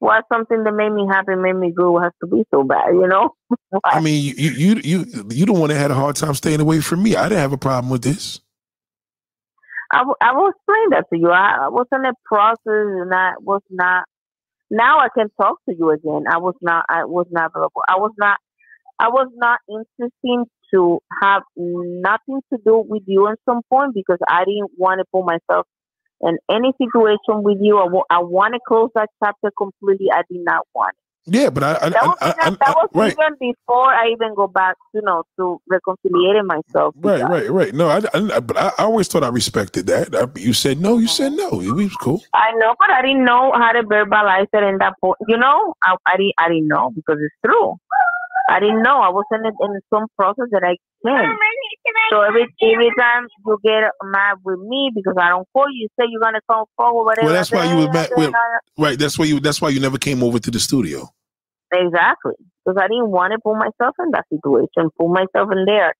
Well, 0.00 0.20
something 0.30 0.62
that 0.64 0.72
made 0.72 0.90
me 0.90 1.06
happy, 1.10 1.34
made 1.34 1.54
me 1.54 1.72
good, 1.74 1.98
has 2.02 2.12
to 2.20 2.26
be 2.26 2.44
so 2.50 2.62
bad, 2.62 2.88
you 2.92 3.06
know? 3.08 3.30
I 3.84 4.00
mean, 4.00 4.22
you 4.22 4.34
you 4.36 4.50
you 4.50 4.80
you 4.84 5.26
you 5.30 5.46
the 5.46 5.54
one 5.54 5.70
that 5.70 5.76
had 5.78 5.90
a 5.90 5.94
hard 5.94 6.16
time 6.16 6.34
staying 6.34 6.60
away 6.60 6.80
from 6.82 7.02
me. 7.02 7.16
I 7.16 7.30
didn't 7.30 7.40
have 7.40 7.52
a 7.52 7.56
problem 7.58 7.90
with 7.90 8.02
this. 8.02 8.40
I, 9.92 9.98
w- 9.98 10.16
I 10.20 10.32
will 10.34 10.50
explain 10.50 10.90
that 10.90 11.06
to 11.12 11.18
you. 11.18 11.30
I, 11.30 11.64
I 11.64 11.68
was 11.68 11.86
in 11.92 12.04
a 12.04 12.12
process 12.26 12.58
and 12.66 13.14
I 13.14 13.32
was 13.40 13.62
not. 13.70 14.04
Now 14.70 14.98
I 15.00 15.08
can 15.16 15.28
talk 15.40 15.58
to 15.68 15.74
you 15.76 15.90
again. 15.90 16.24
I 16.30 16.38
was 16.38 16.54
not. 16.62 16.84
I 16.88 17.04
was 17.04 17.26
not 17.30 17.50
available. 17.54 17.82
I 17.88 17.96
was 17.96 18.12
not. 18.18 18.38
I 18.98 19.08
was 19.08 19.28
not 19.36 19.60
insisting 19.68 20.46
to 20.74 21.00
have 21.22 21.42
nothing 21.56 22.40
to 22.52 22.58
do 22.64 22.84
with 22.88 23.02
you 23.06 23.28
at 23.28 23.38
some 23.48 23.62
point 23.70 23.94
because 23.94 24.18
I 24.28 24.44
didn't 24.44 24.70
want 24.78 25.00
to 25.00 25.04
put 25.12 25.24
myself 25.26 25.66
in 26.22 26.38
any 26.50 26.72
situation 26.78 27.42
with 27.44 27.58
you. 27.60 27.78
I, 27.78 27.86
wa- 27.88 28.04
I 28.10 28.20
want 28.20 28.54
to 28.54 28.60
close 28.66 28.90
that 28.94 29.10
chapter 29.24 29.50
completely. 29.58 30.08
I 30.12 30.22
did 30.30 30.42
not 30.44 30.66
want. 30.74 30.94
it. 30.96 31.05
Yeah, 31.28 31.50
but 31.50 31.62
I, 31.64 31.72
I, 31.72 31.88
That 31.90 32.02
was, 32.06 32.18
I, 32.20 32.30
I, 32.30 32.50
that 32.50 32.58
was 32.76 32.88
right, 32.94 33.12
even 33.12 33.34
before 33.40 33.92
I 33.92 34.10
even 34.12 34.34
go 34.36 34.46
back, 34.46 34.76
you 34.94 35.02
know, 35.02 35.24
to 35.38 35.60
reconciliating 35.68 36.46
myself. 36.46 36.94
right, 37.00 37.22
right, 37.28 37.50
right. 37.50 37.74
No, 37.74 37.88
I, 37.88 38.00
I 38.14 38.40
but 38.40 38.56
I, 38.56 38.68
I 38.78 38.84
always 38.84 39.08
thought 39.08 39.24
I 39.24 39.28
respected 39.28 39.88
that. 39.88 40.32
You 40.36 40.52
said 40.52 40.80
no. 40.80 40.98
You 40.98 41.08
said 41.08 41.32
no. 41.32 41.60
It 41.60 41.72
was 41.72 41.94
cool. 41.96 42.22
I 42.32 42.52
know, 42.58 42.74
but 42.78 42.90
I 42.90 43.02
didn't 43.02 43.24
know 43.24 43.52
how 43.54 43.72
to 43.72 43.82
verbalize 43.82 44.46
it 44.52 44.62
in 44.62 44.78
that 44.78 44.94
point. 45.00 45.16
You 45.26 45.36
know, 45.36 45.74
I, 45.84 45.96
I 46.06 46.16
didn't. 46.16 46.34
I 46.38 46.48
didn't 46.48 46.68
know 46.68 46.90
because 46.94 47.18
it's 47.20 47.34
true. 47.44 47.76
I 48.48 48.60
didn't 48.60 48.82
know. 48.84 49.00
I 49.00 49.08
was 49.08 49.24
in, 49.32 49.44
it- 49.44 49.54
in 49.60 49.80
some 49.92 50.06
process 50.16 50.46
that 50.52 50.62
I 50.62 50.76
can. 51.04 51.36
So 52.10 52.22
every 52.22 52.46
every 52.62 52.92
time 52.98 53.26
you 53.44 53.58
get 53.64 53.90
mad 54.04 54.36
with 54.44 54.60
me 54.60 54.92
because 54.94 55.14
I 55.20 55.30
don't 55.30 55.46
call 55.52 55.66
you, 55.70 55.82
you 55.82 55.88
say 55.98 56.06
you're 56.08 56.20
gonna 56.20 56.40
come 56.48 56.64
forward. 56.76 57.04
Whatever. 57.04 57.26
Well, 57.26 57.34
that's 57.34 57.50
why 57.50 57.64
you 57.64 57.76
was 57.76 57.88
mad 57.92 58.10
with. 58.16 58.32
Right. 58.78 58.98
That's 58.98 59.18
why 59.18 59.24
you. 59.24 59.40
That's 59.40 59.60
why 59.60 59.70
you 59.70 59.80
never 59.80 59.98
came 59.98 60.22
over 60.22 60.38
to 60.38 60.50
the 60.50 60.60
studio. 60.60 61.08
Exactly, 61.76 62.34
because 62.64 62.80
I 62.80 62.88
didn't 62.88 63.10
want 63.10 63.32
to 63.32 63.38
put 63.38 63.54
myself 63.54 63.94
in 64.00 64.10
that 64.12 64.24
situation, 64.32 64.90
put 64.98 65.08
myself 65.08 65.50
in 65.52 65.64
there. 65.66 65.94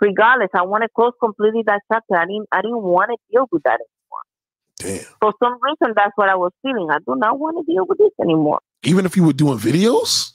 Regardless, 0.00 0.50
I 0.54 0.62
want 0.62 0.82
to 0.82 0.88
close 0.94 1.12
completely 1.20 1.62
that 1.66 1.80
chapter. 1.90 2.16
I 2.16 2.26
didn't. 2.26 2.46
I 2.52 2.62
didn't 2.62 2.82
want 2.82 3.10
to 3.10 3.16
deal 3.32 3.48
with 3.50 3.62
that. 3.64 3.80
anymore. 3.80 5.02
Damn. 5.02 5.04
For 5.20 5.32
some 5.42 5.58
reason, 5.60 5.94
that's 5.96 6.12
what 6.14 6.28
I 6.28 6.36
was 6.36 6.52
feeling. 6.62 6.88
I 6.90 6.98
do 6.98 7.16
not 7.16 7.38
want 7.38 7.58
to 7.58 7.72
deal 7.72 7.84
with 7.86 7.98
this 7.98 8.12
anymore. 8.22 8.60
Even 8.84 9.06
if 9.06 9.16
you 9.16 9.24
were 9.24 9.32
doing 9.32 9.58
videos. 9.58 10.30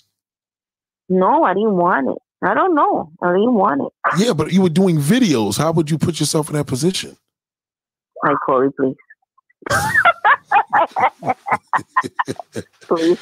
No, 1.08 1.44
I 1.44 1.53
didn't 1.53 1.78
want 1.78 2.10
it. 2.10 2.18
I 2.45 2.53
don't 2.53 2.76
know. 2.76 3.12
I 3.22 3.32
didn't 3.32 3.53
want 3.53 3.82
it. 3.84 3.94
Yeah, 4.20 4.34
but 4.34 4.52
you 4.52 4.62
were 4.62 4.70
doing 4.70 4.98
videos. 4.98 5.58
How 5.58 5.72
would 5.72 5.90
you 5.90 5.98
put 5.98 6.20
yourself 6.20 6.50
in 6.50 6.56
that 6.56 6.68
position? 6.68 7.16
Like 8.22 8.36
Corey, 8.45 8.70
please. 8.78 8.95
please, 12.96 13.18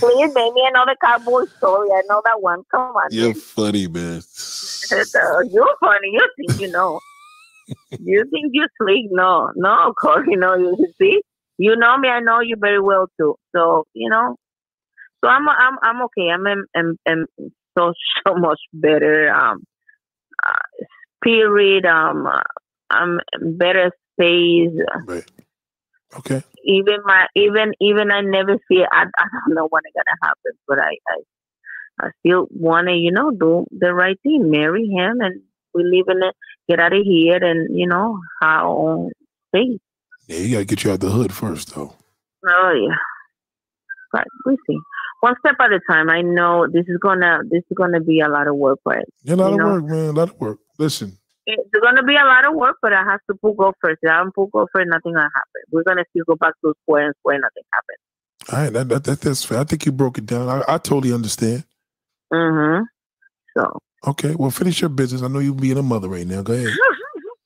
please, 0.00 0.30
make 0.34 0.54
me 0.54 0.62
another 0.66 0.96
cowboy 1.02 1.42
story. 1.58 1.88
I 1.90 2.02
know 2.08 2.22
that 2.24 2.40
one. 2.40 2.62
Come 2.70 2.96
on, 2.96 3.08
You're 3.10 3.28
man. 3.28 3.34
funny, 3.34 3.88
man. 3.88 4.22
Uh, 4.92 5.40
You're 5.50 5.76
funny. 5.80 6.10
You 6.12 6.28
think 6.36 6.60
you 6.60 6.70
know? 6.70 7.00
you 7.98 8.24
think 8.30 8.50
you 8.52 8.66
sleep? 8.80 9.08
No, 9.10 9.50
no, 9.56 9.94
Corey. 9.98 10.36
No, 10.36 10.56
you 10.56 10.76
see, 11.00 11.22
you 11.56 11.74
know 11.74 11.96
me. 11.96 12.08
I 12.08 12.20
know 12.20 12.40
you 12.40 12.56
very 12.60 12.80
well 12.80 13.06
too. 13.18 13.36
So 13.56 13.86
you 13.94 14.10
know, 14.10 14.36
so 15.24 15.30
I'm, 15.30 15.48
I'm, 15.48 15.78
I'm 15.82 16.02
okay. 16.02 16.28
I'm, 16.28 16.46
I'm, 16.46 16.66
I'm, 16.76 16.98
I'm 17.08 17.26
so 17.76 17.94
so 18.26 18.34
much 18.34 18.60
better. 18.74 19.32
Um, 19.32 19.64
uh, 20.46 20.84
spirit. 21.24 21.86
Um, 21.86 22.26
uh, 22.26 22.42
I'm 22.90 23.20
better 23.40 23.90
space. 24.12 24.70
Right. 25.06 25.24
Okay. 26.18 26.42
even 26.64 26.98
my 27.04 27.26
even 27.34 27.72
even 27.80 28.10
I 28.10 28.20
never 28.20 28.56
fear 28.68 28.86
I, 28.92 29.04
I 29.18 29.24
don't 29.46 29.54
know 29.54 29.68
when 29.70 29.82
it's 29.84 29.94
gonna 29.94 30.18
happen, 30.22 30.52
but 30.68 30.78
I 30.78 30.96
I, 31.08 32.06
I 32.06 32.10
still 32.20 32.46
wanna, 32.50 32.92
you 32.92 33.10
know, 33.12 33.30
do 33.30 33.66
the 33.70 33.92
right 33.94 34.18
thing, 34.22 34.50
marry 34.50 34.86
him 34.86 35.20
and 35.20 35.42
we 35.74 35.82
live 35.84 36.06
in 36.08 36.22
it, 36.22 36.34
get 36.68 36.80
out 36.80 36.92
of 36.92 37.02
here 37.04 37.36
and, 37.42 37.76
you 37.76 37.86
know, 37.86 38.20
our 38.42 38.64
own 38.66 39.10
space. 39.48 39.78
Yeah, 40.28 40.38
you 40.38 40.52
gotta 40.52 40.64
get 40.64 40.84
you 40.84 40.92
out 40.92 41.00
the 41.00 41.10
hood 41.10 41.32
first, 41.32 41.74
though. 41.74 41.94
Oh 42.46 42.72
yeah. 42.72 42.96
But 44.12 44.24
we 44.46 44.56
see. 44.68 44.78
One 45.20 45.34
step 45.40 45.56
at 45.60 45.72
a 45.72 45.80
time. 45.90 46.10
I 46.10 46.20
know 46.20 46.66
this 46.70 46.84
is 46.86 46.98
gonna 46.98 47.40
this 47.50 47.62
is 47.70 47.74
gonna 47.76 48.00
be 48.00 48.20
a 48.20 48.28
lot 48.28 48.46
of 48.46 48.56
work, 48.56 48.78
but 48.84 49.04
Yeah, 49.22 49.34
a 49.34 49.36
lot 49.36 49.52
of 49.52 49.58
know. 49.58 49.66
work, 49.66 49.84
man. 49.84 50.08
A 50.10 50.12
lot 50.12 50.30
of 50.30 50.38
work. 50.40 50.58
Listen, 50.78 51.18
it's 51.46 51.68
gonna 51.82 52.02
be 52.02 52.16
a 52.16 52.24
lot 52.24 52.44
of 52.44 52.54
work, 52.54 52.76
but 52.82 52.92
I 52.92 53.02
have 53.04 53.20
to 53.30 53.36
put 53.36 53.56
go 53.56 53.72
first. 53.80 53.98
If 54.02 54.10
I 54.10 54.18
don't 54.18 54.34
put 54.34 54.50
go 54.52 54.66
first, 54.72 54.88
nothing 54.88 55.12
gonna 55.14 55.30
happen. 55.34 55.62
We're 55.70 55.84
gonna 55.84 56.04
still 56.10 56.24
go 56.26 56.34
back 56.36 56.54
to 56.64 56.74
square 56.82 57.06
and 57.06 57.14
square, 57.20 57.38
nothing 57.40 57.62
happens. 57.72 57.98
all 58.52 58.58
right, 58.64 58.72
that, 58.72 58.88
that, 58.88 59.04
that 59.04 59.20
that's 59.20 59.44
fair. 59.44 59.58
I 59.58 59.64
think 59.64 59.86
you 59.86 59.92
broke 59.92 60.18
it 60.18 60.26
down. 60.26 60.48
I, 60.48 60.62
I 60.74 60.78
totally 60.78 61.12
understand. 61.12 61.64
Mm-hmm. 62.32 62.82
So 63.56 63.78
Okay, 64.06 64.34
well, 64.34 64.50
finish 64.50 64.80
your 64.82 64.90
business. 64.90 65.22
I 65.22 65.28
know 65.28 65.38
you 65.38 65.54
being 65.54 65.78
a 65.78 65.82
mother 65.82 66.08
right 66.08 66.26
now. 66.26 66.42
Go 66.42 66.52
ahead. 66.52 66.72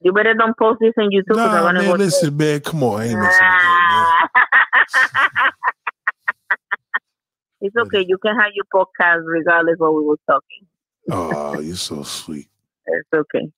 You 0.01 0.13
better 0.13 0.33
don't 0.33 0.57
post 0.57 0.79
this 0.81 0.93
on 0.97 1.11
YouTube 1.11 1.37
I 1.41 1.47
Nah, 1.57 1.65
want 1.65 1.77
to 1.77 1.83
man, 1.83 1.91
go. 1.91 1.97
listen, 1.97 2.37
man. 2.37 2.61
Come 2.61 2.85
on, 2.85 3.01
I 3.01 3.07
ain't 3.07 3.19
it's 7.61 7.77
okay. 7.77 8.05
You 8.07 8.17
can 8.19 8.37
have 8.37 8.53
your 8.55 8.65
podcast 8.73 9.23
regardless 9.27 9.75
of 9.75 9.81
what 9.81 9.95
we 9.97 10.05
were 10.05 10.19
talking. 10.31 10.67
Oh, 11.11 11.59
you're 11.61 11.75
so 11.77 12.03
sweet. 12.05 12.47
It's 12.87 13.09
okay. 13.13 13.51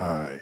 All 0.00 0.08
right. 0.08 0.40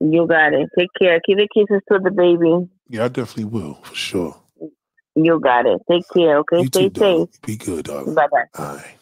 You 0.00 0.26
got 0.26 0.52
it. 0.52 0.68
Take 0.78 0.90
care. 0.98 1.20
Give 1.26 1.38
the 1.38 1.48
kisses 1.52 1.82
to 1.90 1.98
the 2.02 2.10
baby. 2.10 2.68
Yeah, 2.88 3.04
I 3.04 3.08
definitely 3.08 3.44
will, 3.44 3.74
for 3.82 3.94
sure. 3.94 4.36
You 5.14 5.40
got 5.40 5.66
it. 5.66 5.80
Take 5.90 6.04
care. 6.14 6.38
Okay. 6.38 6.62
You 6.62 6.68
Stay 6.68 6.88
too, 6.88 6.90
safe. 6.90 6.94
dog. 6.94 7.30
Be 7.46 7.56
good, 7.56 7.84
dog. 7.86 8.14
Bye 8.14 8.26
bye. 8.30 8.44
All 8.56 8.76
right. 8.76 8.94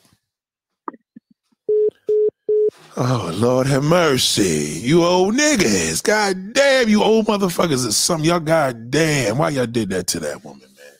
Oh, 2.98 3.30
Lord 3.34 3.66
have 3.66 3.84
mercy. 3.84 4.80
You 4.80 5.04
old 5.04 5.34
niggas. 5.34 6.02
God 6.02 6.54
damn, 6.54 6.88
you 6.88 7.02
old 7.02 7.26
motherfuckers 7.26 7.86
is 7.86 7.96
something. 7.96 8.28
Y'all 8.28 8.40
god 8.40 8.90
damn. 8.90 9.36
Why 9.36 9.50
y'all 9.50 9.66
did 9.66 9.90
that 9.90 10.06
to 10.08 10.20
that 10.20 10.42
woman, 10.42 10.62
man? 10.62 10.96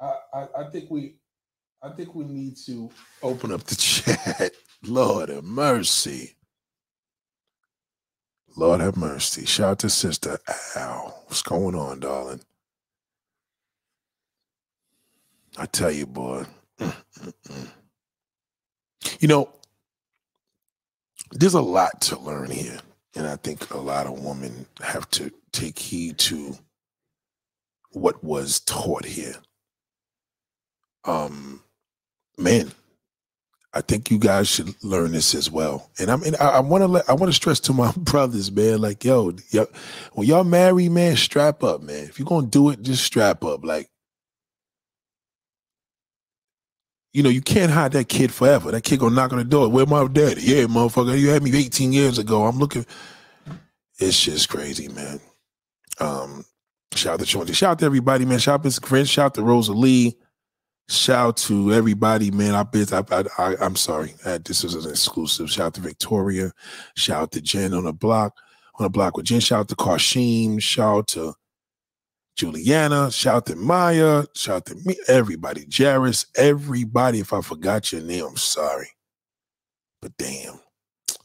I, 0.00 0.38
I, 0.38 0.48
I 0.62 0.70
think 0.70 0.90
we, 0.90 1.16
I 1.80 1.90
think 1.90 2.14
we 2.14 2.24
need 2.24 2.56
to 2.66 2.90
open 3.22 3.52
up 3.52 3.62
the 3.64 3.76
chat. 3.76 4.50
Lord 4.82 5.28
have 5.28 5.44
mercy. 5.44 6.34
Lord 8.56 8.80
have 8.80 8.96
mercy. 8.96 9.44
Shout 9.46 9.70
out 9.70 9.78
to 9.80 9.90
Sister 9.90 10.38
Al. 10.76 11.22
What's 11.26 11.42
going 11.42 11.74
on, 11.74 12.00
darling? 12.00 12.40
I 15.58 15.66
tell 15.66 15.90
you, 15.90 16.06
boy. 16.06 16.44
You 19.20 19.28
know, 19.28 19.48
there's 21.30 21.54
a 21.54 21.60
lot 21.60 22.00
to 22.02 22.18
learn 22.18 22.50
here. 22.50 22.80
And 23.14 23.26
I 23.26 23.36
think 23.36 23.72
a 23.72 23.78
lot 23.78 24.06
of 24.06 24.24
women 24.24 24.66
have 24.82 25.08
to 25.10 25.30
take 25.52 25.78
heed 25.78 26.18
to 26.18 26.56
what 27.92 28.24
was 28.24 28.60
taught 28.60 29.04
here. 29.04 29.36
Um, 31.04 31.62
man, 32.36 32.72
I 33.74 33.80
think 33.80 34.08
you 34.10 34.18
guys 34.18 34.48
should 34.48 34.72
learn 34.84 35.12
this 35.12 35.34
as 35.34 35.50
well. 35.50 35.90
And 35.98 36.08
I 36.08 36.16
mean, 36.16 36.36
I, 36.40 36.60
want 36.60 36.84
to 36.84 37.10
I 37.10 37.14
want 37.14 37.30
to 37.30 37.32
stress 37.32 37.58
to 37.60 37.72
my 37.72 37.92
brothers, 37.96 38.52
man. 38.52 38.80
Like, 38.80 39.04
yo, 39.04 39.32
when 40.12 40.28
y'all 40.28 40.44
marry, 40.44 40.88
man, 40.88 41.16
strap 41.16 41.64
up, 41.64 41.82
man. 41.82 42.04
If 42.04 42.18
you're 42.18 42.26
gonna 42.26 42.46
do 42.46 42.70
it, 42.70 42.82
just 42.82 43.02
strap 43.02 43.42
up. 43.44 43.64
Like, 43.64 43.90
you 47.12 47.24
know, 47.24 47.30
you 47.30 47.42
can't 47.42 47.72
hide 47.72 47.92
that 47.92 48.08
kid 48.08 48.32
forever. 48.32 48.70
That 48.70 48.84
kid 48.84 49.00
gonna 49.00 49.14
knock 49.14 49.32
on 49.32 49.38
the 49.38 49.44
door. 49.44 49.68
Where 49.68 49.86
my 49.86 50.06
daddy? 50.06 50.42
Yeah, 50.42 50.64
motherfucker. 50.64 51.18
You 51.18 51.30
had 51.30 51.42
me 51.42 51.56
18 51.56 51.92
years 51.92 52.18
ago. 52.18 52.44
I'm 52.44 52.58
looking. 52.58 52.86
It's 53.98 54.22
just 54.22 54.48
crazy, 54.48 54.88
man. 54.88 55.20
Um, 55.98 56.44
shout 56.94 57.14
out 57.14 57.20
to 57.20 57.26
Chauncey. 57.26 57.54
Shout 57.54 57.72
out 57.72 57.78
to 57.80 57.86
everybody, 57.86 58.24
man. 58.24 58.38
Shout 58.38 58.64
out 58.64 58.70
to 58.70 58.80
Chris. 58.80 59.08
Shout 59.08 59.26
out 59.26 59.34
to 59.34 59.42
Rosalie. 59.42 60.16
Shout 60.88 61.28
out 61.28 61.36
to 61.38 61.72
everybody, 61.72 62.30
man. 62.30 62.54
I 62.54 62.62
bet 62.62 62.92
I, 62.92 63.02
I, 63.10 63.24
I 63.38 63.64
am 63.64 63.74
sorry. 63.74 64.14
Uh, 64.24 64.38
this 64.44 64.64
is 64.64 64.74
an 64.74 64.90
exclusive. 64.90 65.50
Shout 65.50 65.66
out 65.66 65.74
to 65.74 65.80
Victoria. 65.80 66.52
Shout 66.94 67.22
out 67.22 67.32
to 67.32 67.40
Jen 67.40 67.72
on 67.72 67.84
the 67.84 67.92
block, 67.92 68.36
on 68.78 68.84
the 68.84 68.90
block 68.90 69.16
with 69.16 69.24
Jen. 69.24 69.40
Shout 69.40 69.60
out 69.60 69.68
to 69.68 69.76
Karshim. 69.76 70.60
Shout 70.60 70.98
out 70.98 71.08
to 71.08 71.34
Juliana. 72.36 73.10
Shout 73.10 73.34
out 73.36 73.46
to 73.46 73.56
Maya. 73.56 74.24
Shout 74.34 74.56
out 74.56 74.66
to 74.66 74.74
me. 74.84 74.96
Everybody. 75.08 75.66
Jairus. 75.74 76.26
Everybody. 76.36 77.20
If 77.20 77.32
I 77.32 77.40
forgot 77.40 77.90
your 77.90 78.02
name, 78.02 78.26
I'm 78.26 78.36
sorry. 78.36 78.88
But 80.02 80.14
damn. 80.18 80.60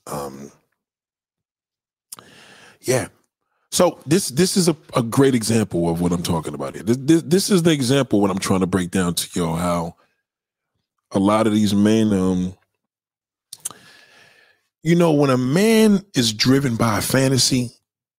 Um. 0.07 0.53
Yeah. 2.79 3.09
So 3.71 3.99
this 4.05 4.29
this 4.29 4.57
is 4.57 4.67
a, 4.67 4.75
a 4.95 5.03
great 5.03 5.35
example 5.35 5.89
of 5.89 6.01
what 6.01 6.11
I'm 6.11 6.23
talking 6.23 6.53
about 6.53 6.75
here. 6.75 6.83
This, 6.83 6.97
this 6.97 7.21
this 7.23 7.49
is 7.49 7.63
the 7.63 7.71
example 7.71 8.19
what 8.19 8.31
I'm 8.31 8.39
trying 8.39 8.61
to 8.61 8.67
break 8.67 8.91
down 8.91 9.13
to 9.13 9.39
you 9.39 9.55
how 9.55 9.95
a 11.11 11.19
lot 11.19 11.47
of 11.47 11.53
these 11.53 11.73
men 11.73 12.13
um 12.13 12.55
you 14.83 14.95
know 14.95 15.11
when 15.11 15.29
a 15.29 15.37
man 15.37 16.03
is 16.15 16.33
driven 16.33 16.75
by 16.75 16.99
fantasy, 17.01 17.71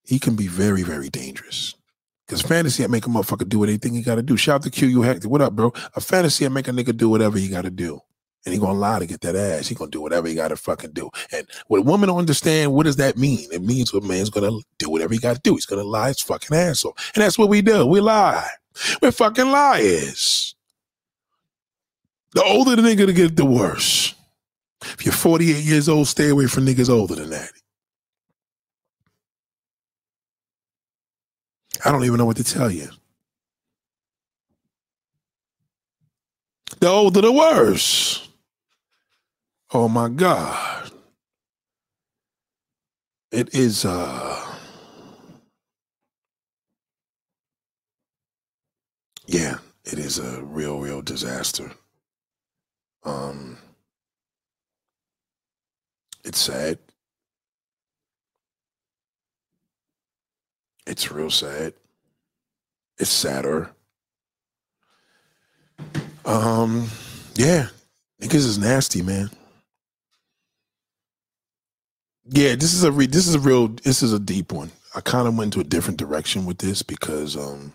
he 0.04 0.18
can 0.18 0.36
be 0.36 0.46
very 0.46 0.82
very 0.82 1.08
dangerous. 1.08 1.74
Because 2.26 2.42
fantasy, 2.42 2.84
I 2.84 2.86
make 2.86 3.06
a 3.06 3.08
motherfucker 3.08 3.48
do 3.48 3.64
anything 3.64 3.92
he 3.92 4.02
got 4.02 4.14
to 4.14 4.22
do. 4.22 4.36
Shout 4.36 4.54
out 4.54 4.62
to 4.62 4.70
Q, 4.70 4.86
you. 4.86 5.02
What 5.02 5.42
up, 5.42 5.56
bro? 5.56 5.72
A 5.96 6.00
fantasy, 6.00 6.46
I 6.46 6.48
make 6.48 6.68
a 6.68 6.70
nigga 6.70 6.96
do 6.96 7.08
whatever 7.08 7.38
he 7.38 7.48
got 7.48 7.62
to 7.62 7.70
do. 7.70 8.00
And 8.46 8.54
he 8.54 8.60
gonna 8.60 8.78
lie 8.78 8.98
to 8.98 9.06
get 9.06 9.20
that 9.20 9.36
ass. 9.36 9.68
He 9.68 9.74
gonna 9.74 9.90
do 9.90 10.00
whatever 10.00 10.26
he 10.26 10.34
gotta 10.34 10.56
fucking 10.56 10.92
do. 10.92 11.10
And 11.32 11.46
what 11.66 11.78
a 11.78 11.82
woman 11.82 12.08
don't 12.08 12.18
understand, 12.18 12.72
what 12.72 12.86
does 12.86 12.96
that 12.96 13.18
mean? 13.18 13.46
It 13.52 13.62
means 13.62 13.92
a 13.92 14.00
man's 14.00 14.30
gonna 14.30 14.58
do 14.78 14.88
whatever 14.88 15.12
he 15.12 15.20
gotta 15.20 15.40
do. 15.40 15.54
He's 15.54 15.66
gonna 15.66 15.84
lie 15.84 16.08
his 16.08 16.20
fucking 16.20 16.56
ass 16.56 16.84
off. 16.84 17.12
And 17.14 17.22
that's 17.22 17.38
what 17.38 17.50
we 17.50 17.60
do. 17.60 17.86
We 17.86 18.00
lie. 18.00 18.48
We're 19.02 19.12
fucking 19.12 19.50
liars. 19.50 20.54
The 22.32 22.42
older 22.42 22.76
the 22.76 22.82
nigga 22.82 23.06
to 23.06 23.12
get 23.12 23.36
the 23.36 23.44
worse. 23.44 24.14
If 24.82 25.04
you're 25.04 25.12
48 25.12 25.62
years 25.62 25.88
old, 25.88 26.08
stay 26.08 26.30
away 26.30 26.46
from 26.46 26.64
niggas 26.64 26.88
older 26.88 27.14
than 27.14 27.30
that. 27.30 27.50
I 31.84 31.90
don't 31.90 32.04
even 32.04 32.18
know 32.18 32.26
what 32.26 32.36
to 32.36 32.44
tell 32.44 32.70
you. 32.70 32.88
The 36.78 36.88
older 36.88 37.20
the 37.20 37.32
worse. 37.32 38.29
Oh 39.72 39.88
my 39.88 40.08
God. 40.08 40.90
It 43.32 43.54
is 43.54 43.84
uh 43.84 44.56
yeah, 49.26 49.58
it 49.84 49.98
is 49.98 50.18
a 50.18 50.42
real, 50.42 50.80
real 50.80 51.02
disaster. 51.02 51.72
Um 53.04 53.58
it's 56.24 56.38
sad. 56.38 56.78
It's 60.86 61.12
real 61.12 61.30
sad. 61.30 61.74
It's 62.98 63.10
sadder. 63.10 63.70
Um, 66.24 66.88
yeah, 67.34 67.68
niggas 68.20 68.34
is 68.46 68.58
nasty, 68.58 69.02
man. 69.02 69.30
Yeah, 72.30 72.56
this 72.56 72.74
is 72.74 72.84
a 72.84 72.92
re- 72.92 73.08
this 73.08 73.28
is 73.28 73.36
a 73.36 73.40
real 73.40 73.68
this 73.68 74.02
is 74.04 74.14
a 74.14 74.20
deep 74.20 74.52
one. 74.52 74.72
I 74.96 75.02
kind 75.02 75.28
of 75.28 75.36
went 75.38 75.54
into 75.56 75.60
a 75.66 75.70
different 75.70 75.98
direction 75.98 76.46
with 76.46 76.58
this 76.58 76.82
because 76.82 77.36
um 77.36 77.74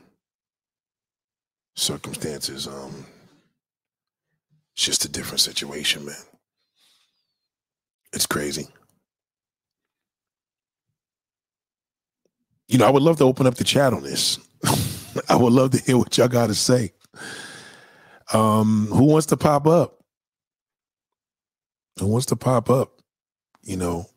circumstances 1.76 2.68
um 2.68 3.06
it's 4.76 4.86
just 4.86 5.06
a 5.06 5.10
different 5.10 5.42
situation, 5.42 6.06
man. 6.06 6.16
It's 8.14 8.28
crazy. 8.28 8.68
You 12.68 12.80
know, 12.80 12.88
I 12.88 12.92
would 12.92 13.04
love 13.04 13.18
to 13.20 13.26
open 13.26 13.48
up 13.48 13.56
the 13.56 13.66
chat 13.66 13.94
on 13.94 14.04
this. 14.04 14.40
I 15.30 15.38
would 15.38 15.54
love 15.54 15.72
to 15.72 15.80
hear 15.80 15.98
what 15.98 16.18
y'all 16.18 16.30
got 16.30 16.48
to 16.48 16.56
say. 16.56 16.94
Um, 18.34 18.88
who 18.92 19.06
wants 19.06 19.28
to 19.28 19.38
pop 19.38 19.68
up? 19.68 20.00
Who 22.00 22.08
wants 22.08 22.28
to 22.28 22.38
pop 22.38 22.70
up? 22.70 23.02
You 23.64 23.78
know, 23.78 24.08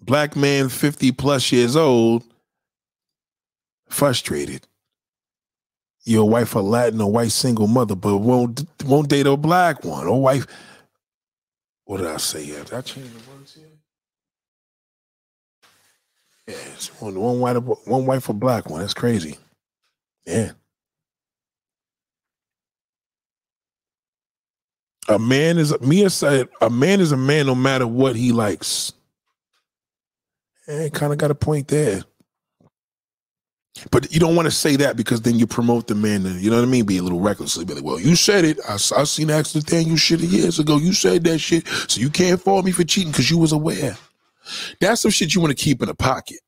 black 0.00 0.36
man, 0.36 0.68
50 0.68 1.12
plus 1.12 1.52
years 1.52 1.76
old, 1.76 2.24
frustrated. 3.88 4.66
Your 6.04 6.28
wife 6.28 6.54
a 6.54 6.60
Latin 6.60 7.00
or 7.00 7.12
white 7.12 7.30
single 7.30 7.66
mother, 7.66 7.94
but 7.94 8.18
won't 8.18 8.64
won't 8.84 9.08
date 9.08 9.26
a 9.26 9.36
black 9.36 9.84
one. 9.84 10.06
Or 10.06 10.20
wife. 10.20 10.46
What 11.84 11.98
did 11.98 12.06
I 12.06 12.16
say 12.16 12.44
here? 12.44 12.64
Did 12.64 12.72
I 12.74 12.80
change 12.80 13.10
the 13.12 13.30
words 13.30 13.54
here? 13.54 13.66
Yeah, 16.48 16.72
it's 16.72 16.88
one, 17.00 17.18
one 17.20 17.38
white 17.40 17.56
one 17.56 18.06
white 18.06 18.22
for 18.22 18.32
black 18.32 18.70
one. 18.70 18.80
That's 18.80 18.94
crazy. 18.94 19.38
Yeah. 20.26 20.52
A 25.08 25.18
man 25.18 25.58
is 25.58 25.78
Mia 25.80 26.08
said 26.08 26.48
a 26.60 26.70
man 26.70 27.00
is 27.00 27.12
a 27.12 27.16
man 27.16 27.46
no 27.46 27.54
matter 27.54 27.86
what 27.86 28.16
he 28.16 28.32
likes. 28.32 28.92
And 30.70 30.92
kind 30.92 31.12
of 31.12 31.18
got 31.18 31.32
a 31.32 31.34
point 31.34 31.66
there. 31.66 32.02
But 33.90 34.12
you 34.12 34.20
don't 34.20 34.36
want 34.36 34.46
to 34.46 34.52
say 34.52 34.76
that 34.76 34.96
because 34.96 35.22
then 35.22 35.36
you 35.36 35.46
promote 35.46 35.88
the 35.88 35.96
man. 35.96 36.22
To, 36.22 36.30
you 36.30 36.48
know 36.48 36.56
what 36.56 36.62
I 36.62 36.70
mean? 36.70 36.84
Be 36.84 36.98
a 36.98 37.02
little 37.02 37.20
recklessly. 37.20 37.64
Be 37.64 37.74
like, 37.74 37.84
well, 37.84 37.98
you 37.98 38.14
said 38.14 38.44
it. 38.44 38.58
I, 38.68 38.74
I 38.74 39.04
seen 39.04 39.30
Axel 39.30 39.62
Daniel 39.62 39.96
shit 39.96 40.20
years 40.20 40.60
ago. 40.60 40.76
You 40.76 40.92
said 40.92 41.24
that 41.24 41.38
shit. 41.38 41.66
So 41.66 42.00
you 42.00 42.08
can't 42.08 42.40
fault 42.40 42.64
me 42.64 42.70
for 42.70 42.84
cheating 42.84 43.10
because 43.10 43.30
you 43.30 43.38
was 43.38 43.52
aware. 43.52 43.96
That's 44.80 45.00
some 45.00 45.10
shit 45.10 45.34
you 45.34 45.40
want 45.40 45.56
to 45.56 45.64
keep 45.64 45.82
in 45.82 45.88
the 45.88 45.94
pocket. 45.94 46.38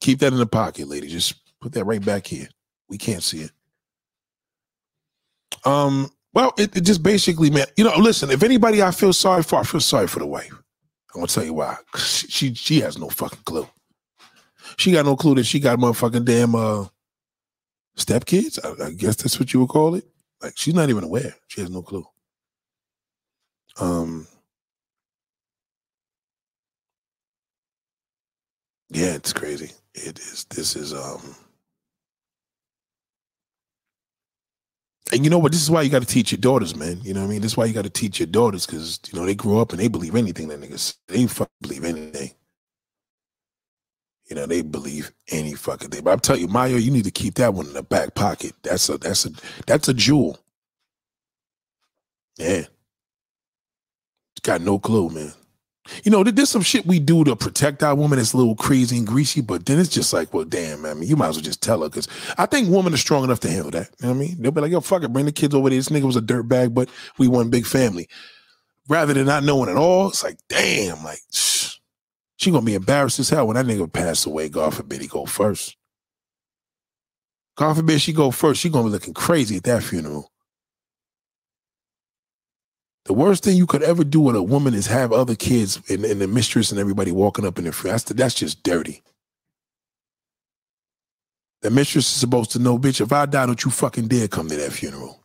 Keep 0.00 0.18
that 0.20 0.32
in 0.32 0.38
the 0.38 0.46
pocket, 0.46 0.88
lady. 0.88 1.08
Just 1.08 1.34
put 1.60 1.72
that 1.72 1.84
right 1.84 2.04
back 2.04 2.26
here. 2.26 2.48
We 2.88 2.98
can't 2.98 3.22
see 3.22 3.40
it. 3.40 3.52
Um, 5.64 6.10
well, 6.34 6.52
it, 6.58 6.76
it 6.76 6.82
just 6.82 7.02
basically 7.02 7.50
meant, 7.50 7.70
you 7.76 7.84
know, 7.84 7.96
listen, 7.96 8.30
if 8.30 8.42
anybody 8.42 8.82
I 8.82 8.90
feel 8.90 9.12
sorry 9.12 9.42
for, 9.42 9.56
I 9.60 9.62
feel 9.62 9.80
sorry 9.80 10.08
for 10.08 10.18
the 10.18 10.26
wife. 10.26 10.52
I'm 11.18 11.22
gonna 11.22 11.26
tell 11.34 11.44
you 11.44 11.54
why. 11.54 11.76
She, 11.96 12.54
she 12.54 12.80
has 12.82 12.96
no 12.96 13.08
fucking 13.08 13.40
clue. 13.44 13.66
She 14.76 14.92
got 14.92 15.04
no 15.04 15.16
clue 15.16 15.34
that 15.36 15.46
she 15.46 15.58
got 15.58 15.80
motherfucking 15.80 16.24
damn 16.24 16.54
uh 16.54 16.86
stepkids. 17.98 18.58
I, 18.64 18.86
I 18.86 18.92
guess 18.92 19.16
that's 19.16 19.40
what 19.40 19.52
you 19.52 19.60
would 19.60 19.70
call 19.70 19.96
it. 19.96 20.04
Like 20.42 20.54
she's 20.56 20.74
not 20.74 20.90
even 20.90 21.04
aware. 21.04 21.34
She 21.48 21.60
has 21.60 21.70
no 21.70 21.82
clue. 21.82 22.06
Um 23.80 24.28
Yeah, 28.90 29.14
it's 29.14 29.32
crazy. 29.32 29.72
It 29.94 30.18
is 30.20 30.46
this 30.50 30.76
is 30.76 30.94
um 30.94 31.34
and 35.12 35.24
you 35.24 35.30
know 35.30 35.38
what? 35.38 35.52
This 35.52 35.62
is 35.62 35.70
why 35.70 35.82
you 35.82 35.90
got 35.90 36.02
to 36.02 36.08
teach 36.08 36.32
your 36.32 36.40
daughters, 36.40 36.76
man. 36.76 37.00
You 37.02 37.14
know 37.14 37.20
what 37.20 37.28
I 37.28 37.30
mean? 37.30 37.42
This 37.42 37.52
is 37.52 37.56
why 37.56 37.66
you 37.66 37.74
got 37.74 37.84
to 37.84 37.90
teach 37.90 38.20
your 38.20 38.26
daughters 38.26 38.66
because 38.66 39.00
you 39.12 39.18
know 39.18 39.26
they 39.26 39.34
grow 39.34 39.60
up 39.60 39.72
and 39.72 39.80
they 39.80 39.88
believe 39.88 40.14
anything 40.16 40.48
that 40.48 40.60
niggas 40.60 40.96
they 41.08 41.26
fucking 41.26 41.52
believe 41.62 41.84
anything. 41.84 42.32
You 44.30 44.36
know 44.36 44.46
they 44.46 44.62
believe 44.62 45.12
any 45.30 45.54
fucking 45.54 45.90
thing. 45.90 46.04
But 46.04 46.12
I'm 46.12 46.20
telling 46.20 46.42
you, 46.42 46.48
Mayo, 46.48 46.76
you 46.76 46.90
need 46.90 47.04
to 47.04 47.10
keep 47.10 47.34
that 47.36 47.54
one 47.54 47.66
in 47.66 47.74
the 47.74 47.82
back 47.82 48.14
pocket. 48.14 48.52
That's 48.62 48.88
a 48.88 48.98
that's 48.98 49.26
a 49.26 49.30
that's 49.66 49.88
a 49.88 49.94
jewel. 49.94 50.38
Yeah. 52.38 52.64
Got 54.42 54.62
no 54.62 54.78
clue, 54.78 55.10
man. 55.10 55.32
You 56.04 56.10
know, 56.10 56.22
there- 56.22 56.32
there's 56.32 56.50
some 56.50 56.62
shit 56.62 56.86
we 56.86 56.98
do 56.98 57.24
to 57.24 57.34
protect 57.36 57.82
our 57.82 57.94
woman 57.94 58.18
that's 58.18 58.32
a 58.32 58.36
little 58.36 58.54
crazy 58.54 58.96
and 58.98 59.06
greasy, 59.06 59.40
but 59.40 59.66
then 59.66 59.78
it's 59.78 59.88
just 59.88 60.12
like, 60.12 60.32
well, 60.34 60.44
damn, 60.44 60.82
man, 60.82 61.02
you 61.02 61.16
might 61.16 61.28
as 61.28 61.36
well 61.36 61.44
just 61.44 61.62
tell 61.62 61.82
her. 61.82 61.88
Cause 61.88 62.08
I 62.36 62.46
think 62.46 62.68
women 62.68 62.94
are 62.94 62.98
strong 62.98 63.24
enough 63.24 63.40
to 63.40 63.50
handle 63.50 63.70
that. 63.72 63.90
You 64.00 64.06
know 64.08 64.14
what 64.14 64.16
I 64.16 64.26
mean? 64.26 64.36
They'll 64.40 64.52
be 64.52 64.60
like, 64.60 64.72
yo, 64.72 64.80
fuck 64.80 65.02
it, 65.02 65.12
bring 65.12 65.26
the 65.26 65.32
kids 65.32 65.54
over 65.54 65.68
there. 65.70 65.78
This 65.78 65.88
nigga 65.88 66.02
was 66.02 66.16
a 66.16 66.22
dirtbag, 66.22 66.74
but 66.74 66.88
we 67.18 67.28
one 67.28 67.50
big 67.50 67.66
family. 67.66 68.08
Rather 68.88 69.12
than 69.14 69.26
not 69.26 69.44
knowing 69.44 69.68
at 69.70 69.76
all, 69.76 70.08
it's 70.08 70.24
like, 70.24 70.38
damn, 70.48 71.02
like, 71.04 71.20
she 71.30 72.50
gonna 72.50 72.64
be 72.64 72.74
embarrassed 72.74 73.18
as 73.18 73.28
hell 73.30 73.46
when 73.46 73.56
that 73.56 73.66
nigga 73.66 73.92
pass 73.92 74.24
away. 74.24 74.48
God 74.48 74.74
forbid 74.74 75.00
he 75.00 75.06
go 75.08 75.26
first. 75.26 75.76
God 77.56 77.74
forbid 77.74 78.00
she 78.00 78.12
go 78.12 78.30
first. 78.30 78.60
She 78.60 78.68
gonna 78.68 78.84
be 78.84 78.90
looking 78.90 79.14
crazy 79.14 79.56
at 79.56 79.64
that 79.64 79.82
funeral. 79.82 80.30
The 83.08 83.14
worst 83.14 83.42
thing 83.42 83.56
you 83.56 83.64
could 83.64 83.82
ever 83.82 84.04
do 84.04 84.20
with 84.20 84.36
a 84.36 84.42
woman 84.42 84.74
is 84.74 84.86
have 84.88 85.14
other 85.14 85.34
kids 85.34 85.80
and, 85.88 86.04
and 86.04 86.20
the 86.20 86.28
mistress 86.28 86.70
and 86.70 86.78
everybody 86.78 87.10
walking 87.10 87.46
up 87.46 87.58
in 87.58 87.64
the 87.64 87.72
front. 87.72 87.92
That's, 87.92 88.04
that's 88.04 88.34
just 88.34 88.62
dirty. 88.62 89.02
The 91.62 91.70
mistress 91.70 92.04
is 92.04 92.12
supposed 92.12 92.50
to 92.50 92.58
know, 92.58 92.78
bitch, 92.78 93.00
if 93.00 93.10
I 93.10 93.24
die, 93.24 93.46
don't 93.46 93.64
you 93.64 93.70
fucking 93.70 94.08
dare 94.08 94.28
come 94.28 94.50
to 94.50 94.56
that 94.56 94.72
funeral. 94.72 95.24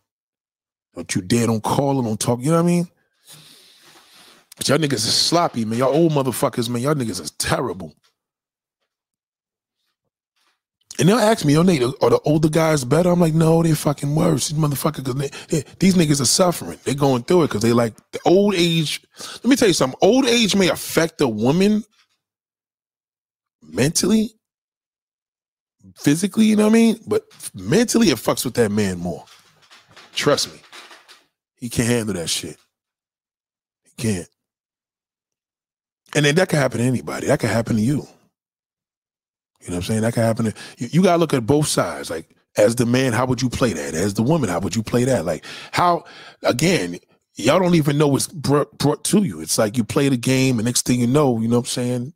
Don't 0.96 1.14
you 1.14 1.22
dare, 1.22 1.48
don't 1.48 1.62
call 1.62 1.98
her, 1.98 2.08
don't 2.08 2.18
talk. 2.18 2.40
You 2.40 2.52
know 2.52 2.64
what 2.64 2.64
I 2.64 2.68
mean? 2.68 2.88
But 4.56 4.70
y'all 4.70 4.78
niggas 4.78 4.94
is 4.94 5.14
sloppy, 5.14 5.66
man. 5.66 5.80
Y'all 5.80 5.94
old 5.94 6.14
motherfuckers, 6.14 6.70
man. 6.70 6.82
Y'all 6.82 6.96
niggas 6.96 7.20
is 7.20 7.32
terrible. 7.32 7.94
And 11.00 11.10
they'll 11.10 11.18
ask 11.18 11.44
me, 11.44 11.54
yo, 11.54 11.64
Nate, 11.64 11.82
are 11.82 12.10
the 12.12 12.20
older 12.24 12.50
guys 12.50 12.86
better? 12.86 13.10
I'm 13.10 13.20
like, 13.20 13.34
no, 13.34 13.64
they're 13.64 13.76
fucking 13.76 14.14
worse. 14.14 14.50
These 14.50 14.60
motherfuckers, 14.60 15.80
these 15.80 15.96
niggas 15.96 16.22
are 16.22 16.26
suffering. 16.26 16.78
They're 16.84 16.94
going 16.94 17.24
through 17.24 17.44
it 17.44 17.48
because 17.48 17.64
they 17.64 17.74
like 17.74 17.96
the 18.12 18.20
old 18.26 18.54
age. 18.54 19.02
Let 19.36 19.46
me 19.46 19.56
tell 19.56 19.68
you 19.68 19.74
something. 19.74 19.98
Old 20.04 20.26
age 20.28 20.56
may 20.56 20.70
affect 20.70 21.20
a 21.22 21.28
woman 21.28 21.84
mentally, 23.64 24.34
physically, 25.96 26.46
you 26.46 26.56
know 26.56 26.66
what 26.66 26.74
I 26.74 26.74
mean? 26.74 27.00
But 27.08 27.24
mentally, 27.56 28.10
it 28.10 28.18
fucks 28.18 28.46
with 28.46 28.54
that 28.54 28.72
man 28.72 29.00
more. 29.00 29.26
Trust 30.14 30.54
me. 30.54 30.60
He 31.56 31.70
can't 31.70 31.90
handle 31.90 32.14
that 32.14 32.30
shit. 32.30 32.58
He 33.84 33.92
can't. 33.98 34.30
And 36.16 36.24
then 36.26 36.36
that 36.36 36.50
can 36.50 36.60
happen 36.60 36.78
to 36.78 36.84
anybody. 36.84 37.26
That 37.28 37.40
can 37.40 37.50
happen 37.50 37.78
to 37.78 37.82
you. 37.82 38.08
You 39.64 39.70
know 39.70 39.76
what 39.76 39.84
I'm 39.86 39.88
saying? 39.88 40.02
That 40.02 40.14
can 40.14 40.24
happen 40.24 40.54
you. 40.78 40.90
You 40.92 41.04
gotta 41.04 41.18
look 41.18 41.34
at 41.34 41.46
both 41.46 41.68
sides. 41.68 42.10
Like, 42.10 42.30
as 42.58 42.76
the 42.76 42.86
man, 42.86 43.14
how 43.14 43.26
would 43.26 43.42
you 43.42 43.50
play 43.50 43.74
that? 43.74 43.94
As 43.94 44.14
the 44.14 44.24
woman, 44.24 44.50
how 44.50 44.60
would 44.60 44.76
you 44.76 44.84
play 44.84 45.06
that? 45.06 45.26
Like, 45.26 45.46
how 45.72 46.04
again, 46.44 47.00
y'all 47.36 47.60
don't 47.60 47.76
even 47.76 47.98
know 47.98 48.08
what's 48.08 48.28
brought, 48.28 48.78
brought 48.78 49.04
to 49.06 49.24
you. 49.24 49.42
It's 49.42 49.58
like 49.58 49.78
you 49.78 49.84
play 49.84 50.10
the 50.10 50.18
game, 50.18 50.60
and 50.60 50.66
next 50.66 50.86
thing 50.86 51.00
you 51.00 51.08
know, 51.08 51.40
you 51.40 51.48
know 51.48 51.58
what 51.58 51.62
I'm 51.62 51.66
saying? 51.66 52.14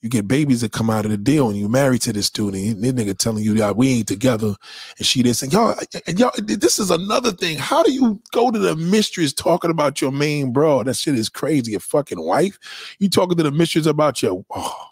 You 0.00 0.10
get 0.10 0.28
babies 0.28 0.60
that 0.60 0.72
come 0.72 0.90
out 0.90 1.06
of 1.06 1.12
the 1.12 1.16
deal, 1.16 1.48
and 1.48 1.58
you 1.58 1.68
married 1.68 2.02
to 2.02 2.12
this 2.12 2.28
dude, 2.28 2.54
and 2.54 2.82
this 2.82 2.92
nigga 2.92 3.16
telling 3.16 3.42
you, 3.42 3.54
yeah, 3.54 3.70
we 3.70 3.90
ain't 3.90 4.08
together, 4.08 4.54
and 4.98 5.06
she 5.06 5.22
this, 5.22 5.42
and 5.42 5.52
y'all, 5.52 5.74
and 6.06 6.18
y'all, 6.18 6.32
this 6.42 6.78
is 6.78 6.90
another 6.90 7.32
thing. 7.32 7.56
How 7.56 7.82
do 7.82 7.92
you 7.92 8.20
go 8.32 8.50
to 8.50 8.58
the 8.58 8.76
mistress 8.76 9.32
talking 9.32 9.70
about 9.70 10.00
your 10.00 10.12
main 10.12 10.52
bro? 10.52 10.82
That 10.82 10.96
shit 10.96 11.14
is 11.14 11.28
crazy. 11.28 11.70
Your 11.70 11.80
fucking 11.80 12.20
wife. 12.20 12.58
You 12.98 13.08
talking 13.08 13.36
to 13.38 13.42
the 13.42 13.50
mistress 13.50 13.86
about 13.86 14.22
your 14.22 14.44
oh 14.50 14.88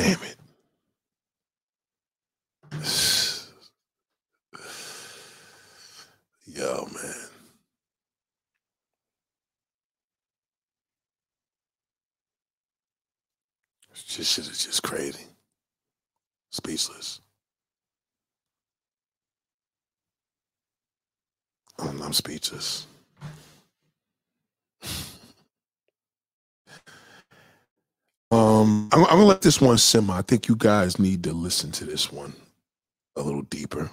Damn 0.00 0.18
it. 0.22 0.36
Yo, 6.46 6.88
man. 6.94 7.14
It's 13.90 14.04
just 14.04 14.32
shit 14.32 14.48
is 14.48 14.64
just 14.64 14.82
crazy. 14.82 15.26
Speechless. 16.50 17.20
I'm, 21.78 22.00
I'm 22.00 22.14
speechless. 22.14 22.86
Um, 28.60 28.88
I'm, 28.92 29.04
I'm 29.04 29.10
gonna 29.10 29.24
let 29.24 29.40
this 29.40 29.60
one 29.60 29.78
simmer. 29.78 30.12
I 30.14 30.22
think 30.22 30.46
you 30.48 30.54
guys 30.54 30.98
need 30.98 31.24
to 31.24 31.32
listen 31.32 31.70
to 31.72 31.86
this 31.86 32.12
one 32.12 32.34
a 33.16 33.22
little 33.22 33.42
deeper. 33.42 33.90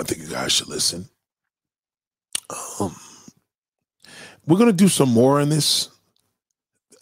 I 0.00 0.04
think 0.04 0.22
you 0.22 0.28
guys 0.28 0.52
should 0.52 0.68
listen. 0.68 1.08
Um, 2.78 2.94
we're 4.46 4.58
gonna 4.58 4.72
do 4.72 4.86
some 4.86 5.08
more 5.08 5.40
on 5.40 5.48
this. 5.48 5.88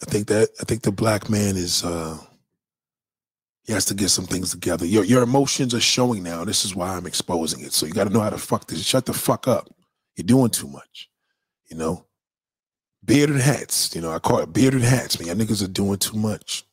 I 0.01 0.05
think 0.05 0.27
that 0.29 0.49
I 0.59 0.63
think 0.63 0.81
the 0.81 0.91
black 0.91 1.29
man 1.29 1.55
is 1.55 1.83
uh 1.83 2.17
he 3.65 3.73
has 3.73 3.85
to 3.85 3.93
get 3.93 4.09
some 4.09 4.25
things 4.25 4.49
together. 4.49 4.85
Your 4.85 5.03
your 5.03 5.21
emotions 5.21 5.75
are 5.75 5.79
showing 5.79 6.23
now. 6.23 6.43
This 6.43 6.65
is 6.65 6.75
why 6.75 6.95
I'm 6.95 7.05
exposing 7.05 7.63
it. 7.63 7.73
So 7.73 7.85
you 7.85 7.93
got 7.93 8.07
to 8.07 8.13
know 8.13 8.21
how 8.21 8.31
to 8.31 8.37
fuck 8.39 8.65
this. 8.65 8.83
Shut 8.83 9.05
the 9.05 9.13
fuck 9.13 9.47
up. 9.47 9.69
You're 10.15 10.25
doing 10.25 10.49
too 10.49 10.67
much. 10.67 11.09
You 11.69 11.77
know, 11.77 12.06
bearded 13.07 13.41
hats. 13.41 13.95
You 13.95 14.01
know, 14.01 14.11
I 14.11 14.19
call 14.19 14.39
it 14.39 14.53
bearded 14.53 14.83
hats. 14.83 15.19
Man, 15.19 15.27
y'all 15.27 15.35
niggas 15.35 15.63
are 15.63 15.67
doing 15.67 15.97
too 15.97 16.17
much. 16.17 16.63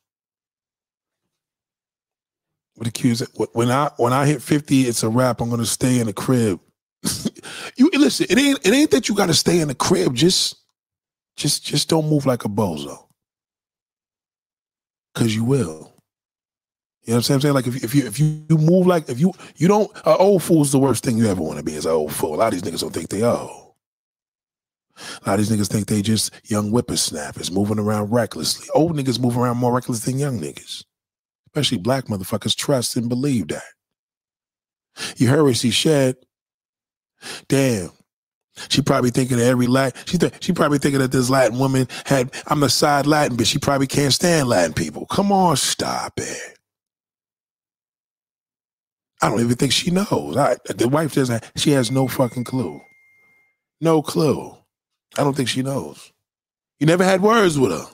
What 2.74 2.88
accuse? 2.88 3.20
When 3.52 3.70
I 3.70 3.90
when 3.96 4.12
I 4.12 4.26
hit 4.26 4.42
fifty, 4.42 4.82
it's 4.82 5.02
a 5.02 5.08
wrap. 5.08 5.40
I'm 5.40 5.48
gonna 5.48 5.64
stay 5.64 6.00
in 6.00 6.06
the 6.06 6.12
crib. 6.12 6.60
you 7.76 7.88
listen. 7.94 8.26
It 8.28 8.38
ain't 8.38 8.66
it 8.66 8.74
ain't 8.74 8.90
that 8.90 9.08
you 9.08 9.14
got 9.14 9.26
to 9.26 9.34
stay 9.34 9.60
in 9.60 9.68
the 9.68 9.74
crib. 9.74 10.14
Just 10.14 10.56
just 11.36 11.64
just 11.64 11.88
don't 11.88 12.08
move 12.08 12.26
like 12.26 12.44
a 12.44 12.48
bozo. 12.48 12.98
Cause 15.14 15.32
you 15.32 15.44
will. 15.44 15.92
You 17.04 17.12
know 17.12 17.18
what 17.18 17.30
I'm 17.30 17.40
saying? 17.40 17.54
Like 17.54 17.68
if, 17.68 17.84
if 17.84 17.94
you 17.94 18.06
if 18.06 18.18
you 18.18 18.44
move 18.50 18.88
like 18.88 19.08
if 19.08 19.20
you 19.20 19.32
you 19.56 19.68
don't 19.68 19.88
an 19.98 20.16
old 20.18 20.42
fool's 20.42 20.72
the 20.72 20.78
worst 20.78 21.04
thing 21.04 21.16
you 21.16 21.28
ever 21.28 21.42
want 21.42 21.58
to 21.58 21.64
be 21.64 21.74
is 21.74 21.86
an 21.86 21.92
old 21.92 22.12
fool. 22.12 22.34
A 22.34 22.36
lot 22.36 22.52
of 22.52 22.60
these 22.60 22.62
niggas 22.62 22.80
don't 22.80 22.92
think 22.92 23.10
they 23.10 23.22
are. 23.22 23.63
A 24.96 25.30
lot 25.30 25.40
of 25.40 25.46
these 25.46 25.50
niggas 25.56 25.68
think 25.70 25.86
they 25.86 26.02
just 26.02 26.32
young 26.44 26.70
whippersnappers 26.70 27.50
moving 27.50 27.78
around 27.78 28.12
recklessly. 28.12 28.68
Old 28.74 28.96
niggas 28.96 29.20
move 29.20 29.36
around 29.36 29.58
more 29.58 29.74
reckless 29.74 30.04
than 30.04 30.18
young 30.18 30.40
niggas. 30.40 30.84
Especially 31.48 31.78
black 31.78 32.06
motherfuckers 32.06 32.56
trust 32.56 32.96
and 32.96 33.08
believe 33.08 33.48
that. 33.48 33.62
You 35.16 35.28
heard 35.28 35.44
what 35.44 35.56
she 35.56 35.70
said. 35.70 36.16
Damn. 37.48 37.90
She 38.68 38.82
probably 38.82 39.10
thinking 39.10 39.38
of 39.38 39.44
every 39.44 39.66
Latin. 39.66 40.00
She 40.06 40.18
th- 40.18 40.34
she 40.40 40.52
probably 40.52 40.78
thinking 40.78 41.00
that 41.00 41.12
this 41.12 41.30
Latin 41.30 41.58
woman 41.58 41.88
had. 42.06 42.32
I'm 42.46 42.62
a 42.62 42.68
side 42.68 43.06
Latin, 43.06 43.36
but 43.36 43.48
she 43.48 43.58
probably 43.58 43.88
can't 43.88 44.12
stand 44.12 44.48
Latin 44.48 44.74
people. 44.74 45.06
Come 45.06 45.32
on, 45.32 45.56
stop 45.56 46.12
it. 46.18 46.58
I 49.22 49.28
don't 49.30 49.40
even 49.40 49.56
think 49.56 49.72
she 49.72 49.90
knows. 49.90 50.36
I, 50.36 50.56
the 50.66 50.88
wife 50.88 51.14
doesn't. 51.14 51.44
She 51.56 51.72
has 51.72 51.90
no 51.90 52.06
fucking 52.08 52.44
clue. 52.44 52.80
No 53.80 54.02
clue. 54.02 54.56
I 55.18 55.24
don't 55.24 55.36
think 55.36 55.48
she 55.48 55.62
knows. 55.62 56.12
You 56.80 56.86
never 56.86 57.04
had 57.04 57.22
words 57.22 57.58
with 57.58 57.72
her. 57.72 57.86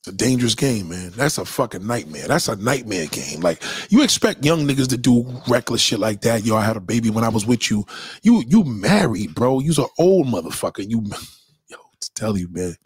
It's 0.00 0.08
a 0.08 0.12
dangerous 0.12 0.54
game, 0.54 0.90
man. 0.90 1.10
That's 1.16 1.38
a 1.38 1.44
fucking 1.44 1.86
nightmare. 1.86 2.28
That's 2.28 2.48
a 2.48 2.56
nightmare 2.56 3.06
game. 3.06 3.40
Like 3.40 3.62
you 3.90 4.04
expect 4.04 4.44
young 4.44 4.66
niggas 4.66 4.88
to 4.90 4.96
do 4.96 5.26
reckless 5.48 5.80
shit 5.80 5.98
like 5.98 6.20
that. 6.22 6.44
Yo, 6.44 6.56
I 6.56 6.64
had 6.64 6.76
a 6.76 6.80
baby 6.80 7.10
when 7.10 7.24
I 7.24 7.28
was 7.28 7.46
with 7.46 7.70
you. 7.70 7.84
You 8.22 8.44
you 8.46 8.64
married, 8.64 9.34
bro. 9.34 9.60
You's 9.60 9.78
an 9.78 9.88
old 9.98 10.28
motherfucker. 10.28 10.88
You 10.88 11.04
yo, 11.68 11.76
to 12.00 12.14
tell 12.14 12.36
you, 12.38 12.48
man. 12.50 12.76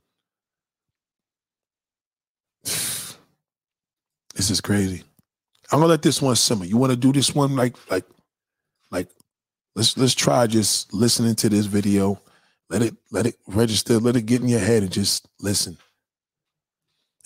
This 4.36 4.51
is 4.51 4.62
crazy. 4.62 5.02
I'm 5.70 5.81
gonna 5.81 5.86
let 5.91 6.02
this 6.02 6.23
one 6.23 6.36
simmer. 6.36 6.65
You 6.65 6.78
want 6.78 6.93
to 6.93 6.97
do 6.97 7.12
this 7.12 7.35
one 7.35 7.57
like 7.57 7.77
like 7.91 8.07
like 8.91 9.09
let's 9.81 9.97
let's 9.97 10.15
try 10.15 10.47
just 10.47 10.92
listening 10.92 11.34
to 11.34 11.49
this 11.49 11.65
video. 11.65 12.20
Let 12.68 12.83
it 12.83 12.94
let 13.10 13.26
it 13.26 13.36
register. 13.47 13.99
Let 13.99 14.15
it 14.15 14.26
get 14.26 14.42
in 14.42 14.49
your 14.49 14.60
head 14.60 14.83
and 14.83 14.92
just 14.92 15.26
listen. 15.41 15.78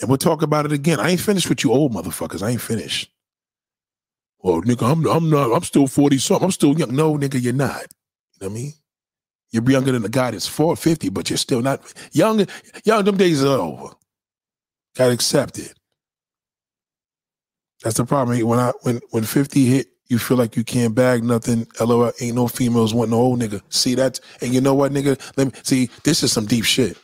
And 0.01 0.09
we'll 0.09 0.19
talk 0.19 0.43
about 0.43 0.65
it 0.65 0.71
again. 0.73 1.01
I 1.01 1.11
ain't 1.11 1.21
finished 1.21 1.49
with 1.49 1.65
you 1.65 1.73
old 1.73 1.93
motherfuckers. 1.93 2.43
I 2.43 2.51
ain't 2.51 2.61
finished. 2.61 3.11
Well, 4.39 4.63
nigga, 4.63 4.89
I'm 4.89 5.05
I'm 5.07 5.29
not. 5.29 5.53
I'm 5.53 5.65
still 5.65 5.89
forty 5.89 6.19
something. 6.19 6.45
I'm 6.45 6.53
still 6.53 6.79
young. 6.79 6.95
No, 6.95 7.17
nigga, 7.17 7.43
you're 7.43 7.53
not. 7.53 7.83
You 8.41 8.47
know 8.47 8.49
what 8.49 8.51
I 8.51 8.55
mean? 8.55 8.73
You're 9.51 9.71
younger 9.71 9.93
than 9.93 10.03
the 10.03 10.09
guy 10.09 10.31
that's 10.33 10.49
450, 10.49 11.11
but 11.11 11.31
you're 11.31 11.37
still 11.37 11.63
not 11.63 11.81
young. 12.13 12.47
Young, 12.85 13.05
them 13.05 13.17
days 13.17 13.43
are 13.43 13.59
over. 13.59 13.95
Gotta 14.97 15.13
accept 15.13 15.59
it. 15.59 15.75
That's 17.83 17.97
the 17.97 18.05
problem. 18.05 18.47
When 18.47 18.61
I 18.61 18.73
when 18.83 19.01
when 19.11 19.25
50 19.25 19.65
hit, 19.65 19.89
you 20.09 20.19
feel 20.19 20.37
like 20.37 20.57
you 20.57 20.65
can't 20.65 20.95
bag 20.95 21.25
nothing. 21.25 21.67
LOL, 21.81 22.13
ain't 22.21 22.37
no 22.37 22.49
females 22.49 22.95
want 22.95 23.11
no 23.11 23.17
old 23.17 23.41
nigga. 23.41 23.63
See 23.71 23.95
that? 23.97 24.21
And 24.43 24.55
you 24.55 24.61
know 24.61 24.75
what, 24.75 24.93
nigga? 24.93 25.21
Let 25.37 25.49
me 25.49 25.61
see. 25.63 25.91
This 26.05 26.23
is 26.23 26.33
some 26.33 26.47
deep 26.47 26.65
shit. 26.65 26.99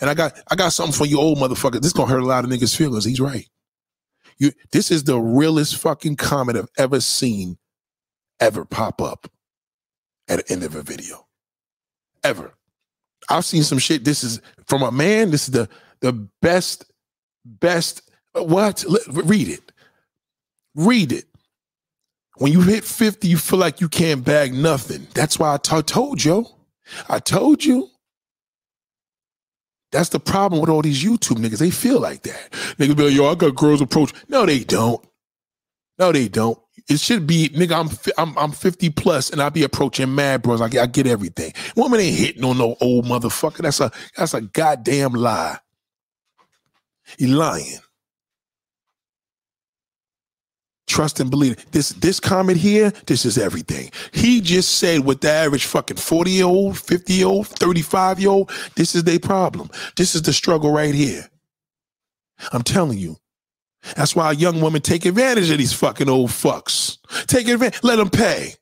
And 0.00 0.10
I 0.10 0.14
got 0.14 0.38
I 0.50 0.56
got 0.56 0.72
something 0.72 0.92
for 0.94 1.06
you 1.06 1.18
old 1.18 1.38
motherfuckers. 1.38 1.80
This 1.82 1.92
gonna 1.92 2.10
hurt 2.10 2.22
a 2.22 2.26
lot 2.26 2.44
of 2.44 2.50
niggas' 2.50 2.76
feelings. 2.76 3.04
He's 3.04 3.20
right. 3.20 3.46
You 4.38 4.52
this 4.72 4.90
is 4.90 5.04
the 5.04 5.18
realest 5.20 5.76
fucking 5.78 6.16
comment 6.16 6.58
I've 6.58 6.68
ever 6.78 7.00
seen 7.00 7.58
ever 8.40 8.64
pop 8.64 9.00
up 9.02 9.30
at 10.28 10.46
the 10.46 10.52
end 10.52 10.64
of 10.64 10.74
a 10.76 10.82
video. 10.82 11.26
Ever. 12.24 12.54
I've 13.30 13.44
seen 13.44 13.62
some 13.62 13.78
shit. 13.78 14.04
This 14.04 14.24
is 14.24 14.40
from 14.66 14.82
a 14.82 14.92
man. 14.92 15.30
This 15.30 15.44
is 15.44 15.52
the 15.52 15.68
the 16.00 16.12
best, 16.42 16.84
best. 17.44 18.02
What? 18.32 18.84
Let- 18.88 19.06
Read 19.08 19.48
it. 19.48 19.72
Read 20.74 21.12
it. 21.12 21.26
When 22.38 22.52
you 22.52 22.62
hit 22.62 22.84
50, 22.84 23.28
you 23.28 23.38
feel 23.38 23.58
like 23.58 23.80
you 23.80 23.88
can't 23.88 24.24
bag 24.24 24.54
nothing. 24.54 25.06
That's 25.14 25.38
why 25.38 25.54
I 25.54 25.58
told 25.58 26.24
you. 26.24 26.46
I 27.08 27.18
told 27.20 27.64
you. 27.64 27.88
That's 29.92 30.10
the 30.10 30.20
problem 30.20 30.60
with 30.60 30.70
all 30.70 30.82
these 30.82 31.02
YouTube 31.04 31.38
niggas. 31.38 31.58
They 31.58 31.70
feel 31.70 32.00
like 32.00 32.22
that. 32.22 32.50
Niggas 32.78 32.96
be 32.96 33.04
like, 33.04 33.14
yo, 33.14 33.26
I 33.30 33.34
got 33.34 33.54
girls 33.56 33.80
approach. 33.80 34.12
No, 34.28 34.46
they 34.46 34.60
don't. 34.64 35.04
No, 35.98 36.12
they 36.12 36.28
don't. 36.28 36.58
It 36.88 37.00
should 37.00 37.26
be, 37.26 37.50
nigga, 37.50 37.78
I'm 37.78 37.90
I'm, 38.18 38.38
I'm 38.38 38.52
50 38.52 38.90
plus 38.90 39.30
and 39.30 39.42
I 39.42 39.50
be 39.50 39.64
approaching 39.64 40.14
mad 40.14 40.42
bros. 40.42 40.60
I, 40.62 40.68
get- 40.68 40.82
I 40.82 40.86
get 40.86 41.06
everything. 41.06 41.52
Woman 41.76 42.00
ain't 42.00 42.16
hitting 42.18 42.44
on 42.44 42.58
no 42.58 42.76
old 42.80 43.06
motherfucker. 43.06 43.58
That's 43.58 43.80
a 43.80 43.92
that's 44.16 44.34
a 44.34 44.42
goddamn 44.42 45.12
lie. 45.14 45.58
He 47.18 47.28
lying. 47.28 47.78
Trust 50.92 51.20
and 51.20 51.30
believe. 51.30 51.56
This 51.70 51.88
this 51.88 52.20
comment 52.20 52.58
here, 52.58 52.92
this 53.06 53.24
is 53.24 53.38
everything. 53.38 53.90
He 54.12 54.42
just 54.42 54.74
said 54.74 55.00
what 55.00 55.22
the 55.22 55.30
average 55.30 55.64
fucking 55.64 55.96
40 55.96 56.30
year 56.30 56.44
old, 56.44 56.78
50 56.78 57.14
year 57.14 57.28
old, 57.28 57.48
35 57.48 58.20
year 58.20 58.28
old, 58.28 58.52
this 58.76 58.94
is 58.94 59.04
their 59.04 59.18
problem. 59.18 59.70
This 59.96 60.14
is 60.14 60.20
the 60.20 60.34
struggle 60.34 60.70
right 60.70 60.94
here. 60.94 61.30
I'm 62.52 62.60
telling 62.60 62.98
you. 62.98 63.16
That's 63.96 64.14
why 64.14 64.32
young 64.32 64.60
women 64.60 64.82
take 64.82 65.06
advantage 65.06 65.50
of 65.50 65.56
these 65.56 65.72
fucking 65.72 66.10
old 66.10 66.28
fucks. 66.28 66.98
Take 67.26 67.48
advantage, 67.48 67.82
let 67.82 67.96
them 67.96 68.10
pay. 68.10 68.52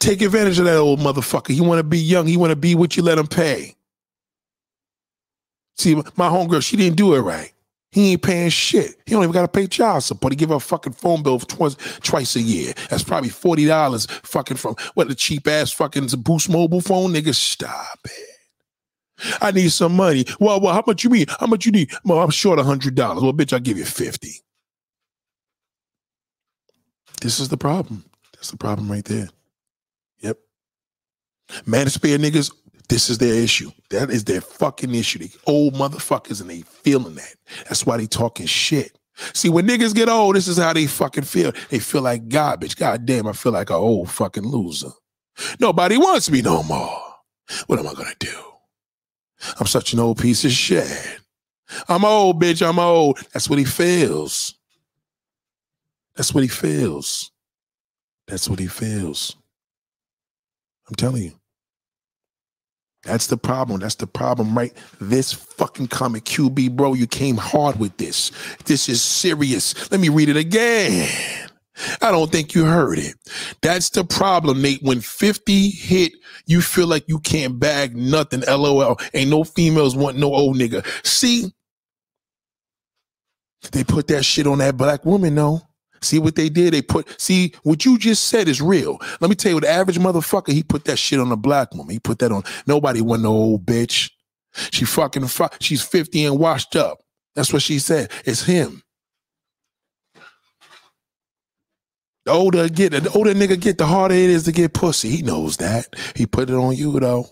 Take 0.00 0.20
advantage 0.20 0.58
of 0.58 0.66
that 0.66 0.76
old 0.76 1.00
motherfucker. 1.00 1.54
He 1.54 1.62
want 1.62 1.78
to 1.78 1.82
be 1.82 1.98
young. 1.98 2.26
He 2.26 2.36
want 2.36 2.50
to 2.50 2.56
be 2.56 2.74
what 2.74 2.94
you 2.94 3.02
let 3.02 3.16
him 3.16 3.26
pay. 3.26 3.74
See, 5.78 5.94
my 5.94 6.28
homegirl, 6.28 6.62
she 6.62 6.76
didn't 6.76 6.98
do 6.98 7.14
it 7.14 7.20
right. 7.20 7.52
He 7.92 8.12
ain't 8.12 8.22
paying 8.22 8.50
shit. 8.50 8.96
He 9.04 9.12
don't 9.12 9.24
even 9.24 9.32
got 9.32 9.42
to 9.42 9.48
pay 9.48 9.66
child 9.66 10.04
support. 10.04 10.32
He 10.32 10.36
give 10.36 10.50
her 10.50 10.56
a 10.56 10.60
fucking 10.60 10.92
phone 10.92 11.22
bill 11.22 11.40
twice, 11.40 11.74
twice 12.02 12.36
a 12.36 12.40
year. 12.40 12.72
That's 12.88 13.02
probably 13.02 13.30
forty 13.30 13.66
dollars 13.66 14.06
fucking 14.06 14.58
from 14.58 14.76
what 14.94 15.08
the 15.08 15.14
cheap 15.14 15.48
ass 15.48 15.72
fucking 15.72 16.08
Boost 16.18 16.48
mobile 16.48 16.80
phone 16.80 17.12
nigga. 17.12 17.34
Stop 17.34 17.98
it. 18.04 19.38
I 19.42 19.50
need 19.50 19.72
some 19.72 19.96
money. 19.96 20.24
Well, 20.38 20.60
well, 20.60 20.72
how 20.72 20.84
much 20.86 21.04
you 21.04 21.10
mean? 21.10 21.26
How 21.40 21.46
much 21.46 21.66
you 21.66 21.72
need? 21.72 21.90
Well, 22.04 22.20
I'm 22.20 22.30
short 22.30 22.58
hundred 22.60 22.94
dollars. 22.94 23.22
Well, 23.22 23.32
bitch, 23.32 23.52
I'll 23.52 23.60
give 23.60 23.76
you 23.76 23.84
fifty. 23.84 24.34
This 27.20 27.40
is 27.40 27.48
the 27.48 27.58
problem. 27.58 28.04
That's 28.34 28.50
the 28.50 28.56
problem 28.56 28.90
right 28.90 29.04
there. 29.04 29.28
Yep. 30.20 30.38
Manosphere 31.66 32.18
niggas, 32.18 32.52
this 32.90 33.08
is 33.08 33.18
their 33.18 33.34
issue. 33.34 33.70
That 33.90 34.10
is 34.10 34.24
their 34.24 34.40
fucking 34.40 34.94
issue. 34.94 35.20
They 35.20 35.30
old 35.46 35.74
motherfuckers 35.74 36.40
and 36.40 36.50
they 36.50 36.62
feeling 36.62 37.14
that. 37.14 37.34
That's 37.64 37.86
why 37.86 37.96
they 37.96 38.06
talking 38.06 38.46
shit. 38.46 38.98
See, 39.32 39.48
when 39.48 39.66
niggas 39.66 39.94
get 39.94 40.08
old, 40.08 40.34
this 40.34 40.48
is 40.48 40.58
how 40.58 40.72
they 40.72 40.86
fucking 40.86 41.24
feel. 41.24 41.52
They 41.68 41.78
feel 41.78 42.02
like 42.02 42.28
garbage. 42.28 42.74
God 42.74 43.06
damn, 43.06 43.28
I 43.28 43.32
feel 43.32 43.52
like 43.52 43.70
an 43.70 43.76
old 43.76 44.10
fucking 44.10 44.46
loser. 44.46 44.90
Nobody 45.60 45.98
wants 45.98 46.30
me 46.30 46.42
no 46.42 46.64
more. 46.64 47.00
What 47.68 47.78
am 47.78 47.86
I 47.86 47.94
gonna 47.94 48.14
do? 48.18 48.36
I'm 49.58 49.66
such 49.66 49.92
an 49.92 50.00
old 50.00 50.18
piece 50.18 50.44
of 50.44 50.50
shit. 50.50 51.20
I'm 51.88 52.04
old, 52.04 52.42
bitch. 52.42 52.66
I'm 52.66 52.78
old. 52.78 53.18
That's 53.32 53.48
what 53.48 53.58
he 53.60 53.64
feels. 53.64 54.58
That's 56.16 56.34
what 56.34 56.42
he 56.42 56.48
feels. 56.48 57.30
That's 58.26 58.48
what 58.48 58.58
he 58.58 58.66
feels. 58.66 59.36
I'm 60.88 60.96
telling 60.96 61.22
you. 61.22 61.39
That's 63.04 63.28
the 63.28 63.36
problem. 63.36 63.80
That's 63.80 63.94
the 63.94 64.06
problem, 64.06 64.56
right? 64.56 64.72
This 65.00 65.32
fucking 65.32 65.88
comic 65.88 66.24
QB, 66.24 66.76
bro, 66.76 66.94
you 66.94 67.06
came 67.06 67.36
hard 67.36 67.78
with 67.78 67.96
this. 67.96 68.30
This 68.66 68.88
is 68.88 69.00
serious. 69.00 69.90
Let 69.90 70.00
me 70.00 70.10
read 70.10 70.28
it 70.28 70.36
again. 70.36 71.08
I 72.02 72.10
don't 72.10 72.30
think 72.30 72.54
you 72.54 72.64
heard 72.64 72.98
it. 72.98 73.14
That's 73.62 73.88
the 73.90 74.04
problem, 74.04 74.60
Nate. 74.60 74.82
When 74.82 75.00
50 75.00 75.70
hit, 75.70 76.12
you 76.46 76.60
feel 76.60 76.86
like 76.86 77.04
you 77.08 77.18
can't 77.20 77.58
bag 77.58 77.96
nothing. 77.96 78.42
LOL. 78.46 78.98
Ain't 79.14 79.30
no 79.30 79.44
females 79.44 79.96
want 79.96 80.18
no 80.18 80.34
old 80.34 80.56
nigga. 80.56 80.84
See, 81.06 81.52
they 83.72 83.84
put 83.84 84.08
that 84.08 84.24
shit 84.24 84.46
on 84.46 84.58
that 84.58 84.76
black 84.76 85.06
woman, 85.06 85.34
though. 85.34 85.62
See 86.02 86.18
what 86.18 86.34
they 86.34 86.48
did? 86.48 86.74
They 86.74 86.82
put, 86.82 87.20
see, 87.20 87.54
what 87.62 87.84
you 87.84 87.98
just 87.98 88.26
said 88.26 88.48
is 88.48 88.60
real. 88.62 88.98
Let 89.20 89.28
me 89.28 89.36
tell 89.36 89.52
you, 89.52 89.60
the 89.60 89.68
average 89.68 89.98
motherfucker, 89.98 90.52
he 90.52 90.62
put 90.62 90.84
that 90.86 90.98
shit 90.98 91.20
on 91.20 91.32
a 91.32 91.36
black 91.36 91.74
woman. 91.74 91.92
He 91.92 91.98
put 91.98 92.18
that 92.20 92.32
on, 92.32 92.42
nobody 92.66 93.00
want 93.00 93.22
no 93.22 93.30
old 93.30 93.66
bitch. 93.66 94.10
She 94.72 94.84
fucking, 94.84 95.26
fu- 95.28 95.48
she's 95.60 95.82
50 95.82 96.24
and 96.24 96.38
washed 96.38 96.76
up. 96.76 97.00
That's 97.34 97.52
what 97.52 97.62
she 97.62 97.78
said. 97.78 98.10
It's 98.24 98.44
him. 98.44 98.82
The 102.26 102.32
older 102.32 102.68
get, 102.68 102.92
the 102.92 103.10
older 103.14 103.34
nigga 103.34 103.60
get, 103.60 103.78
the 103.78 103.86
harder 103.86 104.14
it 104.14 104.30
is 104.30 104.44
to 104.44 104.52
get 104.52 104.74
pussy. 104.74 105.08
He 105.10 105.22
knows 105.22 105.56
that. 105.58 105.86
He 106.14 106.26
put 106.26 106.50
it 106.50 106.54
on 106.54 106.76
you 106.76 106.98
though. 107.00 107.26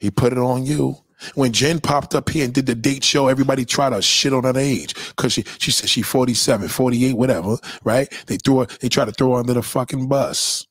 He 0.00 0.10
put 0.10 0.32
it 0.32 0.38
on 0.38 0.64
you. 0.64 0.96
When 1.34 1.52
Jen 1.52 1.80
popped 1.80 2.14
up 2.14 2.28
here 2.28 2.44
and 2.44 2.54
did 2.54 2.66
the 2.66 2.74
date 2.74 3.04
show, 3.04 3.28
everybody 3.28 3.64
tried 3.64 3.90
to 3.90 4.02
shit 4.02 4.32
on 4.32 4.44
her 4.44 4.58
age 4.58 4.94
because 5.10 5.32
she 5.32 5.44
she 5.58 5.70
said 5.70 5.88
she 5.88 6.02
47, 6.02 6.68
48, 6.68 7.14
whatever, 7.14 7.56
right? 7.84 8.12
They 8.26 8.36
threw 8.36 8.60
her, 8.60 8.66
they 8.80 8.88
tried 8.88 9.06
to 9.06 9.12
throw 9.12 9.34
her 9.34 9.40
under 9.40 9.54
the 9.54 9.62
fucking 9.62 10.08
bus. 10.08 10.66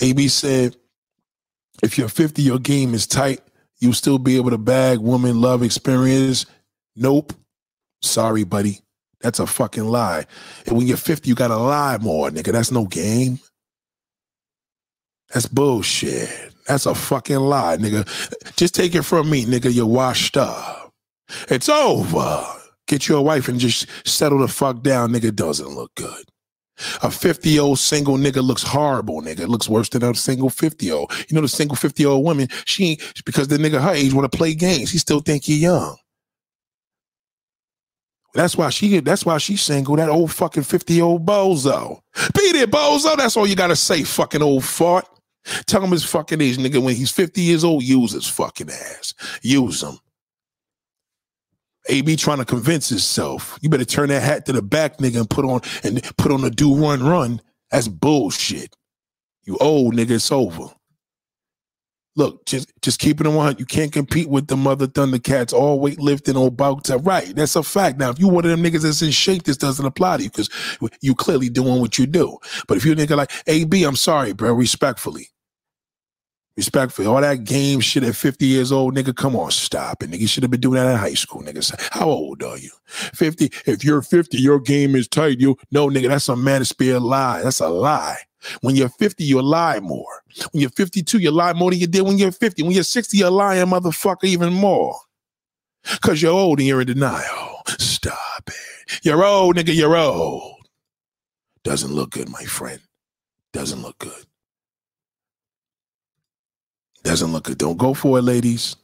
AB 0.00 0.28
said, 0.28 0.76
if 1.82 1.98
you're 1.98 2.08
50, 2.08 2.42
your 2.42 2.58
game 2.58 2.94
is 2.94 3.06
tight. 3.06 3.40
You'll 3.78 3.92
still 3.92 4.18
be 4.18 4.36
able 4.36 4.50
to 4.50 4.58
bag 4.58 4.98
woman 4.98 5.40
love 5.40 5.62
experience. 5.62 6.46
Nope. 6.94 7.32
Sorry, 8.02 8.44
buddy. 8.44 8.80
That's 9.20 9.38
a 9.38 9.46
fucking 9.46 9.84
lie. 9.84 10.26
And 10.66 10.76
when 10.76 10.86
you're 10.86 10.96
50, 10.96 11.28
you 11.28 11.34
gotta 11.34 11.56
lie 11.56 11.98
more, 11.98 12.30
nigga. 12.30 12.52
That's 12.52 12.70
no 12.70 12.86
game. 12.86 13.38
That's 15.32 15.46
bullshit. 15.46 16.54
That's 16.66 16.86
a 16.86 16.94
fucking 16.94 17.36
lie, 17.36 17.76
nigga. 17.76 18.06
Just 18.56 18.74
take 18.74 18.94
it 18.94 19.02
from 19.02 19.30
me, 19.30 19.44
nigga. 19.44 19.72
You're 19.72 19.86
washed 19.86 20.36
up. 20.36 20.92
It's 21.48 21.68
over. 21.68 22.44
Get 22.86 23.08
your 23.08 23.22
wife 23.22 23.48
and 23.48 23.58
just 23.58 23.86
settle 24.06 24.38
the 24.38 24.48
fuck 24.48 24.82
down, 24.82 25.12
nigga. 25.12 25.34
Doesn't 25.34 25.68
look 25.68 25.94
good. 25.94 26.24
A 27.02 27.10
50 27.10 27.48
year 27.48 27.62
old 27.62 27.78
single 27.78 28.16
nigga 28.16 28.42
looks 28.42 28.62
horrible, 28.62 29.22
nigga. 29.22 29.40
It 29.40 29.48
looks 29.48 29.68
worse 29.68 29.88
than 29.88 30.02
a 30.02 30.14
single 30.14 30.50
50 30.50 30.86
year 30.86 30.94
old. 30.94 31.12
You 31.28 31.34
know, 31.34 31.40
the 31.40 31.48
single 31.48 31.76
50 31.76 32.02
year 32.02 32.10
old 32.10 32.24
woman, 32.24 32.48
she 32.64 32.98
because 33.24 33.48
the 33.48 33.56
nigga 33.56 33.80
her 33.80 33.94
age 33.94 34.12
want 34.12 34.30
to 34.30 34.36
play 34.36 34.54
games. 34.54 34.90
He 34.90 34.98
still 34.98 35.20
think 35.20 35.44
he 35.44 35.56
young. 35.56 35.96
That's 38.34 38.54
why 38.56 38.68
she, 38.68 39.00
that's 39.00 39.24
why 39.24 39.38
she's 39.38 39.62
single. 39.62 39.96
That 39.96 40.10
old 40.10 40.30
fucking 40.30 40.64
50 40.64 40.92
year 40.92 41.04
old 41.04 41.24
bozo. 41.24 42.00
Beat 42.34 42.56
it, 42.56 42.70
bozo. 42.70 43.16
That's 43.16 43.36
all 43.36 43.46
you 43.46 43.56
gotta 43.56 43.76
say, 43.76 44.02
fucking 44.02 44.42
old 44.42 44.64
fart. 44.64 45.06
Tell 45.66 45.82
him 45.82 45.90
his 45.90 46.04
fucking 46.04 46.40
age, 46.40 46.58
nigga. 46.58 46.82
When 46.82 46.94
he's 46.94 47.10
50 47.10 47.40
years 47.40 47.64
old, 47.64 47.82
use 47.82 48.12
his 48.12 48.26
fucking 48.26 48.70
ass. 48.70 49.14
Use 49.42 49.82
him. 49.82 49.98
AB 51.88 52.16
trying 52.16 52.38
to 52.38 52.44
convince 52.44 52.88
himself. 52.88 53.58
You 53.62 53.68
better 53.68 53.84
turn 53.84 54.08
that 54.08 54.22
hat 54.22 54.46
to 54.46 54.52
the 54.52 54.62
back, 54.62 54.98
nigga, 54.98 55.20
and 55.20 55.30
put 55.30 55.44
on 55.44 55.60
and 55.84 56.02
put 56.16 56.32
on 56.32 56.44
a 56.44 56.50
do 56.50 56.74
run 56.74 57.02
run. 57.02 57.40
That's 57.70 57.88
bullshit. 57.88 58.74
You 59.44 59.56
old 59.58 59.94
nigga, 59.94 60.12
it's 60.12 60.32
over. 60.32 60.68
Look, 62.16 62.46
just 62.46 62.72
just 62.80 62.98
keep 62.98 63.20
it 63.20 63.26
in 63.26 63.34
one. 63.34 63.56
You 63.58 63.66
can't 63.66 63.92
compete 63.92 64.28
with 64.28 64.46
the 64.46 64.56
mother 64.56 64.86
Thundercats 64.86 65.52
all 65.52 65.80
weightlifting 65.80 66.40
or 66.40 66.48
about 66.48 66.88
right. 67.04 67.36
That's 67.36 67.56
a 67.56 67.62
fact. 67.62 67.98
Now, 67.98 68.10
if 68.10 68.18
you 68.18 68.26
one 68.26 68.44
of 68.44 68.50
them 68.50 68.62
niggas 68.62 68.82
that's 68.82 69.02
in 69.02 69.10
shape, 69.10 69.42
this 69.42 69.58
doesn't 69.58 69.84
apply 69.84 70.16
to 70.16 70.22
you 70.24 70.30
because 70.30 70.48
you 71.02 71.14
clearly 71.14 71.50
doing 71.50 71.78
what 71.78 71.98
you 71.98 72.06
do. 72.06 72.38
But 72.66 72.78
if 72.78 72.86
you're 72.86 72.94
a 72.94 72.96
nigga 72.96 73.16
like 73.16 73.30
AB, 73.46 73.84
I'm 73.84 73.96
sorry, 73.96 74.32
bro, 74.32 74.52
respectfully. 74.54 75.28
Respectfully, 76.56 77.06
all 77.06 77.20
that 77.20 77.44
game 77.44 77.80
shit 77.80 78.02
at 78.02 78.16
50 78.16 78.46
years 78.46 78.72
old, 78.72 78.94
nigga, 78.94 79.14
come 79.14 79.36
on, 79.36 79.50
stop 79.50 80.02
it. 80.02 80.10
Nigga, 80.10 80.20
you 80.20 80.26
should 80.26 80.42
have 80.42 80.50
been 80.50 80.60
doing 80.60 80.76
that 80.76 80.90
in 80.90 80.96
high 80.96 81.12
school, 81.12 81.42
nigga. 81.42 81.90
How 81.92 82.06
old 82.06 82.42
are 82.42 82.56
you? 82.56 82.70
50. 82.86 83.52
If 83.66 83.84
you're 83.84 84.00
50, 84.00 84.38
your 84.38 84.58
game 84.58 84.96
is 84.96 85.06
tight. 85.06 85.38
You 85.38 85.56
no, 85.70 85.88
nigga, 85.88 86.08
that's 86.08 86.28
a 86.30 86.36
man 86.36 86.62
manosphere 86.62 87.00
lie. 87.00 87.42
That's 87.42 87.60
a 87.60 87.68
lie. 87.68 88.16
When 88.62 88.74
you're 88.74 88.88
50, 88.88 89.22
you 89.24 89.42
lie 89.42 89.80
more. 89.80 90.22
When 90.52 90.62
you're 90.62 90.70
52, 90.70 91.18
you 91.18 91.30
lie 91.30 91.52
more 91.52 91.70
than 91.70 91.80
you 91.80 91.86
did 91.86 92.02
when 92.02 92.16
you're 92.16 92.32
50. 92.32 92.62
When 92.62 92.72
you're 92.72 92.84
60, 92.84 93.16
you're 93.18 93.30
lying, 93.30 93.66
motherfucker, 93.66 94.24
even 94.24 94.52
more. 94.52 94.96
Cause 96.00 96.20
you're 96.20 96.32
old 96.32 96.58
and 96.58 96.66
you're 96.66 96.80
in 96.80 96.86
denial. 96.86 97.62
Stop 97.78 98.48
it. 98.48 99.00
You're 99.02 99.24
old, 99.24 99.56
nigga, 99.56 99.74
you're 99.74 99.96
old. 99.96 100.66
Doesn't 101.64 101.92
look 101.92 102.10
good, 102.10 102.28
my 102.28 102.44
friend. 102.44 102.80
Doesn't 103.52 103.82
look 103.82 103.98
good. 103.98 104.25
Doesn't 107.06 107.32
look 107.32 107.44
good. 107.44 107.58
Don't 107.58 107.76
go 107.76 107.94
for 107.94 108.18
it, 108.18 108.22
ladies. 108.22 108.74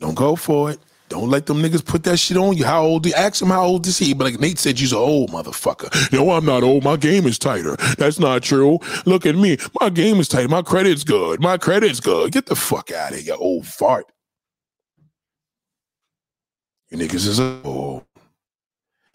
Don't 0.00 0.14
go 0.14 0.36
for 0.36 0.70
it. 0.70 0.78
Don't 1.10 1.28
let 1.28 1.44
them 1.44 1.58
niggas 1.58 1.84
put 1.84 2.02
that 2.04 2.16
shit 2.16 2.38
on 2.38 2.56
you. 2.56 2.64
How 2.64 2.82
old? 2.82 3.06
Ask 3.08 3.42
him 3.42 3.48
how 3.48 3.62
old 3.62 3.86
is 3.86 3.98
he? 3.98 4.14
But 4.14 4.24
like 4.24 4.40
Nate 4.40 4.58
said, 4.58 4.80
you's 4.80 4.92
an 4.92 4.98
old 4.98 5.30
motherfucker. 5.30 6.10
No, 6.14 6.30
I'm 6.30 6.46
not 6.46 6.62
old. 6.62 6.82
My 6.82 6.96
game 6.96 7.26
is 7.26 7.38
tighter. 7.38 7.76
That's 7.98 8.18
not 8.18 8.42
true. 8.42 8.78
Look 9.04 9.26
at 9.26 9.36
me. 9.36 9.58
My 9.82 9.90
game 9.90 10.18
is 10.18 10.28
tight. 10.28 10.48
My 10.48 10.62
credit's 10.62 11.04
good. 11.04 11.42
My 11.42 11.58
credit's 11.58 12.00
good. 12.00 12.32
Get 12.32 12.46
the 12.46 12.56
fuck 12.56 12.90
out 12.90 13.12
of 13.12 13.18
here, 13.18 13.34
you 13.34 13.38
old 13.38 13.66
fart. 13.66 14.10
You 16.90 16.96
niggas 16.96 17.26
is 17.26 17.38
old. 17.38 18.06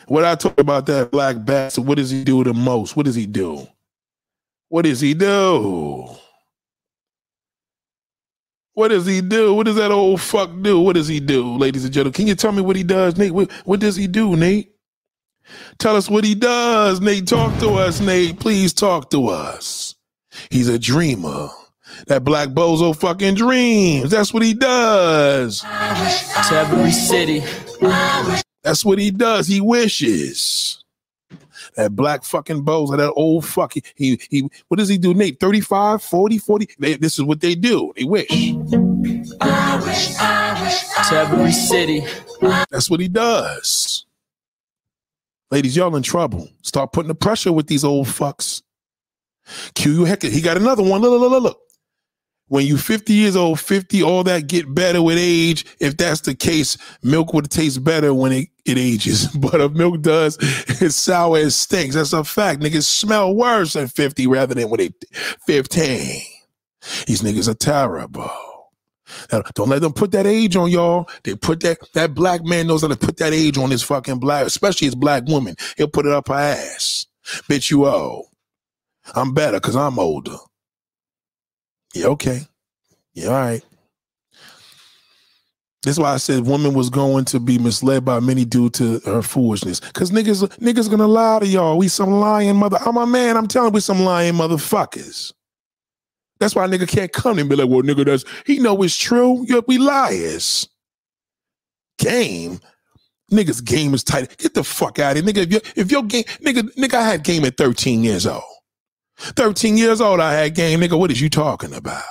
What 0.05 0.25
I 0.25 0.35
talk 0.35 0.59
about 0.59 0.85
that 0.85 1.09
black 1.09 1.43
bastard, 1.43 1.87
what 1.87 1.97
does 1.97 2.11
he 2.11 2.23
do 2.23 2.43
the 2.43 2.53
most? 2.53 2.95
What 2.95 3.07
does 3.07 3.15
he 3.15 3.25
do? 3.25 3.67
What 4.67 4.83
does 4.85 5.01
he 5.01 5.15
do? 5.15 6.07
What 8.73 8.89
does 8.89 9.05
he 9.05 9.21
do? 9.21 9.53
What 9.53 9.65
does 9.65 9.75
that 9.75 9.91
old 9.91 10.21
fuck 10.21 10.49
do? 10.61 10.79
What 10.79 10.93
does 10.95 11.07
he 11.07 11.19
do, 11.19 11.57
ladies 11.57 11.83
and 11.83 11.93
gentlemen? 11.93 12.13
Can 12.13 12.27
you 12.27 12.35
tell 12.35 12.51
me 12.51 12.61
what 12.61 12.75
he 12.75 12.83
does, 12.83 13.17
Nate? 13.17 13.33
What, 13.33 13.51
what 13.65 13.79
does 13.79 13.95
he 13.95 14.07
do, 14.07 14.35
Nate? 14.35 14.71
Tell 15.79 15.95
us 15.95 16.09
what 16.09 16.23
he 16.23 16.35
does, 16.35 17.01
Nate. 17.01 17.27
Talk 17.27 17.57
to 17.59 17.71
us, 17.71 17.99
Nate. 17.99 18.39
Please 18.39 18.71
talk 18.73 19.09
to 19.09 19.27
us. 19.27 19.95
He's 20.49 20.67
a 20.69 20.79
dreamer. 20.79 21.49
That 22.07 22.23
black 22.23 22.49
bozo 22.49 22.95
fucking 22.95 23.35
dreams. 23.35 24.11
That's 24.11 24.33
what 24.33 24.43
he 24.43 24.53
does. 24.53 25.61
To 25.61 26.51
every 26.51 26.91
city. 26.91 27.41
That's 28.63 28.85
what 28.85 28.99
he 28.99 29.09
does. 29.11 29.47
He 29.47 29.59
wishes. 29.59 30.83
That 31.79 31.95
black 31.95 32.25
fucking 32.25 32.65
bozo, 32.65 32.97
that 32.97 33.13
old 33.13 33.45
fucking, 33.45 33.83
he, 33.95 34.19
he, 34.29 34.49
what 34.67 34.79
does 34.79 34.89
he 34.89 34.97
do, 34.97 35.13
Nate? 35.13 35.39
35, 35.39 36.03
40, 36.03 36.37
40? 36.37 36.67
They, 36.77 36.95
this 36.95 37.17
is 37.17 37.23
what 37.23 37.39
they 37.39 37.55
do. 37.55 37.93
They 37.95 38.03
wish. 38.03 38.27
To 38.27 38.57
every 41.13 41.53
city. 41.53 42.03
That's 42.69 42.89
what 42.89 42.99
he 42.99 43.07
does. 43.07 44.05
Ladies, 45.51 45.77
y'all 45.77 45.95
in 45.95 46.03
trouble. 46.03 46.49
Start 46.63 46.91
putting 46.91 47.07
the 47.07 47.15
pressure 47.15 47.53
with 47.53 47.67
these 47.67 47.85
old 47.85 48.07
fucks. 48.07 48.61
Q, 49.73 49.93
you 49.93 50.03
heck, 50.03 50.21
he 50.21 50.41
got 50.41 50.57
another 50.57 50.83
one. 50.83 50.99
Look, 50.99 51.17
look, 51.17 51.31
look, 51.31 51.43
look. 51.43 51.61
When 52.49 52.65
you 52.65 52.77
50 52.77 53.13
years 53.13 53.35
old, 53.35 53.59
50, 53.59 54.03
all 54.03 54.23
that 54.25 54.47
get 54.47 54.73
better 54.73 55.01
with 55.01 55.17
age. 55.19 55.65
If 55.79 55.97
that's 55.97 56.21
the 56.21 56.35
case, 56.35 56.77
milk 57.01 57.33
would 57.33 57.49
taste 57.49 57.83
better 57.83 58.13
when 58.13 58.31
it, 58.31 58.49
it 58.65 58.77
ages. 58.77 59.27
But 59.39 59.61
if 59.61 59.71
milk 59.71 60.01
does, 60.01 60.37
it's 60.41 60.95
sour, 60.95 61.37
it 61.37 61.51
stinks. 61.51 61.95
That's 61.95 62.13
a 62.13 62.23
fact. 62.23 62.61
Niggas 62.61 62.83
smell 62.83 63.33
worse 63.33 63.75
at 63.75 63.91
50 63.91 64.27
rather 64.27 64.53
than 64.53 64.69
when 64.69 64.79
they 64.79 64.89
15. 65.47 66.21
These 67.07 67.21
niggas 67.21 67.47
are 67.47 67.53
terrible. 67.53 68.31
Now, 69.31 69.43
don't 69.55 69.69
let 69.69 69.81
them 69.81 69.93
put 69.93 70.11
that 70.11 70.27
age 70.27 70.55
on 70.55 70.69
y'all. 70.69 71.09
They 71.23 71.35
put 71.35 71.61
that 71.61 71.79
that 71.93 72.13
black 72.13 72.43
man 72.43 72.67
knows 72.67 72.81
how 72.81 72.87
to 72.89 72.95
put 72.95 73.17
that 73.17 73.33
age 73.33 73.57
on 73.57 73.71
his 73.71 73.83
fucking 73.83 74.19
black, 74.19 74.45
especially 74.45 74.85
his 74.85 74.95
black 74.95 75.27
woman. 75.27 75.55
He'll 75.77 75.87
put 75.87 76.05
it 76.05 76.11
up 76.11 76.27
her 76.27 76.35
ass. 76.35 77.07
Bitch, 77.49 77.71
you 77.71 77.87
old. 77.87 78.27
I'm 79.15 79.33
better 79.33 79.57
because 79.59 79.75
I'm 79.75 79.99
older. 79.99 80.37
Yeah, 81.93 82.07
okay. 82.07 82.41
Yeah, 83.13 83.27
all 83.27 83.33
right. 83.33 83.63
That's 85.83 85.97
why 85.97 86.13
I 86.13 86.17
said 86.17 86.45
woman 86.45 86.73
was 86.73 86.89
going 86.89 87.25
to 87.25 87.39
be 87.39 87.57
misled 87.57 88.03
by 88.03 88.19
many 88.19 88.43
due 88.45 88.69
to 88.71 88.99
her 89.05 89.21
foolishness. 89.21 89.79
Cause 89.79 90.11
niggas, 90.11 90.45
niggas 90.57 90.89
gonna 90.89 91.07
lie 91.07 91.39
to 91.39 91.47
y'all. 91.47 91.77
We 91.77 91.87
some 91.87 92.11
lying 92.11 92.57
mother. 92.57 92.77
I'm 92.85 92.97
a 92.97 93.07
man. 93.07 93.37
I'm 93.37 93.47
telling 93.47 93.71
we 93.71 93.79
some 93.79 94.01
lying 94.01 94.33
motherfuckers. 94.33 95.33
That's 96.39 96.55
why 96.55 96.67
nigga 96.67 96.87
can't 96.87 97.11
come 97.13 97.39
and 97.39 97.49
be 97.49 97.55
like, 97.55 97.69
well, 97.69 97.81
nigga, 97.81 98.05
that's 98.05 98.25
he 98.45 98.59
know 98.59 98.81
it's 98.83 98.97
true. 98.97 99.45
Yeah, 99.47 99.61
we 99.67 99.77
liars. 99.77 100.67
Game. 101.97 102.59
Niggas 103.31 103.63
game 103.63 103.93
is 103.93 104.03
tight. 104.03 104.37
Get 104.37 104.55
the 104.55 104.63
fuck 104.63 104.99
out 104.99 105.17
of 105.17 105.23
here. 105.23 105.33
Nigga, 105.33 105.43
if 105.43 105.51
your 105.51 105.61
if 105.75 105.91
your 105.91 106.03
game, 106.03 106.23
nigga, 106.45 106.63
nigga, 106.75 106.95
I 106.95 107.03
had 107.03 107.23
game 107.23 107.45
at 107.45 107.57
13 107.57 108.03
years 108.03 108.27
old. 108.27 108.43
13 109.19 109.77
years 109.77 110.01
old, 110.01 110.19
I 110.19 110.33
had 110.33 110.55
game. 110.55 110.79
Nigga, 110.79 110.97
what 110.97 111.11
is 111.11 111.21
you 111.21 111.29
talking 111.29 111.73
about? 111.73 112.03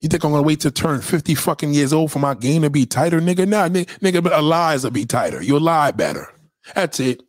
You 0.00 0.08
think 0.08 0.24
I'm 0.24 0.30
gonna 0.30 0.42
wait 0.42 0.60
to 0.60 0.70
turn 0.70 1.00
50 1.00 1.34
fucking 1.34 1.74
years 1.74 1.92
old 1.92 2.12
for 2.12 2.18
my 2.18 2.34
game 2.34 2.62
to 2.62 2.70
be 2.70 2.86
tighter, 2.86 3.20
nigga? 3.20 3.48
Nah, 3.48 3.68
nigga, 3.68 3.86
nigga 3.98 4.22
but 4.22 4.32
a 4.32 4.40
lies 4.40 4.84
will 4.84 4.90
be 4.90 5.04
tighter. 5.04 5.42
You'll 5.42 5.60
lie 5.60 5.90
better. 5.90 6.28
That's 6.74 7.00
it. 7.00 7.20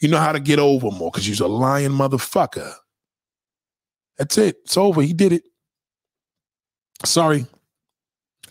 You 0.00 0.08
know 0.08 0.18
how 0.18 0.32
to 0.32 0.40
get 0.40 0.58
over 0.58 0.90
more 0.90 1.10
because 1.10 1.28
you're 1.28 1.48
a 1.48 1.50
lying 1.50 1.90
motherfucker. 1.90 2.72
That's 4.18 4.36
it. 4.38 4.56
It's 4.64 4.76
over. 4.76 5.02
He 5.02 5.12
did 5.12 5.32
it. 5.32 5.42
Sorry. 7.04 7.46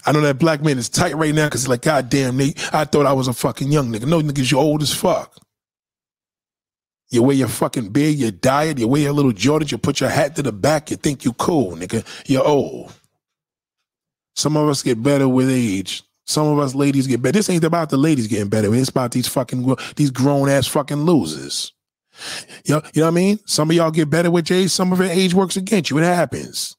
I 0.05 0.11
know 0.11 0.21
that 0.21 0.39
black 0.39 0.63
man 0.63 0.79
is 0.79 0.89
tight 0.89 1.15
right 1.15 1.33
now 1.33 1.45
because 1.45 1.61
he's 1.61 1.69
like, 1.69 1.83
God 1.83 2.09
damn, 2.09 2.37
Nate, 2.37 2.73
I 2.73 2.85
thought 2.85 3.05
I 3.05 3.13
was 3.13 3.27
a 3.27 3.33
fucking 3.33 3.71
young 3.71 3.91
nigga. 3.91 4.07
No, 4.07 4.19
niggas, 4.21 4.51
you're 4.51 4.59
old 4.59 4.81
as 4.81 4.93
fuck. 4.93 5.35
You 7.11 7.21
wear 7.21 7.35
your 7.35 7.49
fucking 7.49 7.89
beard, 7.89 8.15
your 8.15 8.31
diet, 8.31 8.79
you 8.79 8.87
wear 8.87 9.01
your 9.01 9.11
little 9.11 9.33
Jordans, 9.33 9.71
you 9.71 9.77
put 9.77 9.99
your 9.99 10.09
hat 10.09 10.35
to 10.37 10.41
the 10.41 10.53
back, 10.53 10.89
you 10.89 10.97
think 10.97 11.25
you 11.25 11.33
cool, 11.33 11.75
nigga. 11.75 12.05
You're 12.25 12.45
old. 12.45 12.93
Some 14.35 14.55
of 14.55 14.69
us 14.69 14.81
get 14.81 15.03
better 15.03 15.27
with 15.27 15.49
age. 15.49 16.03
Some 16.25 16.47
of 16.47 16.59
us 16.59 16.73
ladies 16.73 17.07
get 17.07 17.21
better. 17.21 17.33
This 17.33 17.49
ain't 17.49 17.65
about 17.65 17.89
the 17.89 17.97
ladies 17.97 18.27
getting 18.27 18.47
better. 18.47 18.73
It's 18.73 18.89
about 18.89 19.11
these 19.11 19.27
fucking 19.27 19.75
these 19.97 20.11
grown 20.11 20.47
ass 20.47 20.67
fucking 20.67 21.03
losers. 21.03 21.73
You 22.65 22.75
know, 22.75 22.81
you 22.93 23.01
know 23.01 23.07
what 23.07 23.11
I 23.11 23.15
mean? 23.15 23.39
Some 23.45 23.69
of 23.69 23.75
y'all 23.75 23.91
get 23.91 24.09
better 24.09 24.31
with 24.31 24.49
age. 24.49 24.69
Some 24.69 24.93
of 24.93 24.99
your 24.99 25.09
age 25.09 25.33
works 25.33 25.57
against 25.57 25.89
you. 25.89 25.97
It 25.97 26.03
happens. 26.03 26.77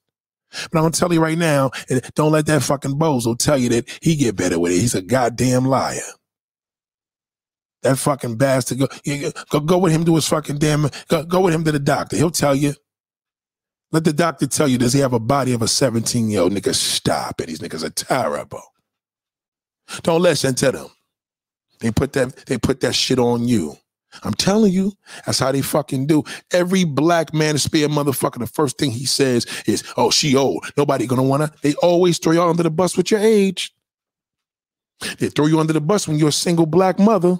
But 0.70 0.78
I'm 0.78 0.84
gonna 0.84 0.92
tell 0.92 1.12
you 1.12 1.20
right 1.20 1.36
now, 1.36 1.70
don't 2.14 2.32
let 2.32 2.46
that 2.46 2.62
fucking 2.62 2.98
bozo 2.98 3.38
tell 3.38 3.58
you 3.58 3.68
that 3.70 3.98
he 4.00 4.16
get 4.16 4.36
better 4.36 4.58
with 4.58 4.72
it. 4.72 4.80
He's 4.80 4.94
a 4.94 5.02
goddamn 5.02 5.66
liar. 5.66 6.00
That 7.82 7.98
fucking 7.98 8.36
bastard. 8.36 8.78
Go, 8.78 8.88
go, 9.50 9.60
go 9.60 9.78
with 9.78 9.92
him 9.92 10.04
to 10.04 10.14
his 10.14 10.28
fucking 10.28 10.58
damn. 10.58 10.88
Go, 11.08 11.24
go 11.24 11.40
with 11.40 11.54
him 11.54 11.64
to 11.64 11.72
the 11.72 11.78
doctor. 11.78 12.16
He'll 12.16 12.30
tell 12.30 12.54
you. 12.54 12.74
Let 13.90 14.04
the 14.04 14.12
doctor 14.12 14.46
tell 14.46 14.68
you, 14.68 14.78
does 14.78 14.94
he 14.94 15.00
have 15.00 15.12
a 15.12 15.20
body 15.20 15.52
of 15.52 15.60
a 15.62 15.68
17 15.68 16.30
year 16.30 16.40
old 16.40 16.52
nigga? 16.52 16.74
Stop 16.74 17.40
it. 17.40 17.48
These 17.48 17.58
niggas 17.58 17.84
are 17.84 17.90
terrible. 17.90 18.62
Don't 20.02 20.22
listen 20.22 20.54
to 20.56 20.72
them. 20.72 20.88
They 21.80 21.90
put 21.90 22.12
that 22.14 22.46
they 22.46 22.58
put 22.58 22.80
that 22.80 22.94
shit 22.94 23.18
on 23.18 23.48
you. 23.48 23.76
I'm 24.24 24.34
telling 24.34 24.72
you, 24.72 24.92
that's 25.24 25.38
how 25.38 25.52
they 25.52 25.62
fucking 25.62 26.06
do. 26.06 26.22
Every 26.52 26.84
black 26.84 27.32
man, 27.34 27.58
spare 27.58 27.88
motherfucker, 27.88 28.38
the 28.38 28.46
first 28.46 28.78
thing 28.78 28.90
he 28.90 29.06
says 29.06 29.46
is, 29.66 29.82
"Oh, 29.96 30.10
she 30.10 30.36
old. 30.36 30.64
Nobody 30.76 31.06
gonna 31.06 31.22
wanna." 31.22 31.52
They 31.62 31.74
always 31.76 32.18
throw 32.18 32.32
you 32.32 32.42
under 32.42 32.62
the 32.62 32.70
bus 32.70 32.96
with 32.96 33.10
your 33.10 33.20
age. 33.20 33.74
They 35.18 35.28
throw 35.28 35.46
you 35.46 35.58
under 35.58 35.72
the 35.72 35.80
bus 35.80 36.06
when 36.06 36.18
you're 36.18 36.28
a 36.28 36.32
single 36.32 36.66
black 36.66 36.98
mother, 36.98 37.38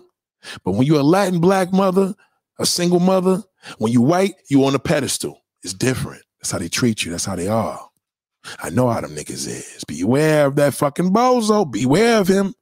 but 0.65 0.73
when 0.73 0.87
you're 0.87 1.01
a 1.01 1.05
Latin 1.05 1.41
black 1.41 1.73
mother, 1.73 2.15
a 2.59 2.67
single 2.67 3.01
mother, 3.01 3.43
when 3.79 3.93
you 3.93 4.01
white, 4.01 4.35
you 4.49 4.65
on 4.65 4.75
a 4.75 4.79
pedestal. 4.79 5.43
It's 5.63 5.75
different. 5.75 6.23
That's 6.41 6.51
how 6.51 6.59
they 6.59 6.69
treat 6.69 7.05
you. 7.05 7.11
That's 7.13 7.25
how 7.25 7.37
they 7.37 7.49
are. 7.49 7.89
I 8.59 8.71
know 8.71 8.89
how 8.89 9.01
them 9.01 9.15
niggas 9.15 9.47
is. 9.47 9.85
Beware 9.87 10.47
of 10.47 10.57
that 10.57 10.75
fucking 10.75 11.13
bozo. 11.13 11.71
Beware 11.71 12.19
of 12.19 12.29
him. 12.29 12.55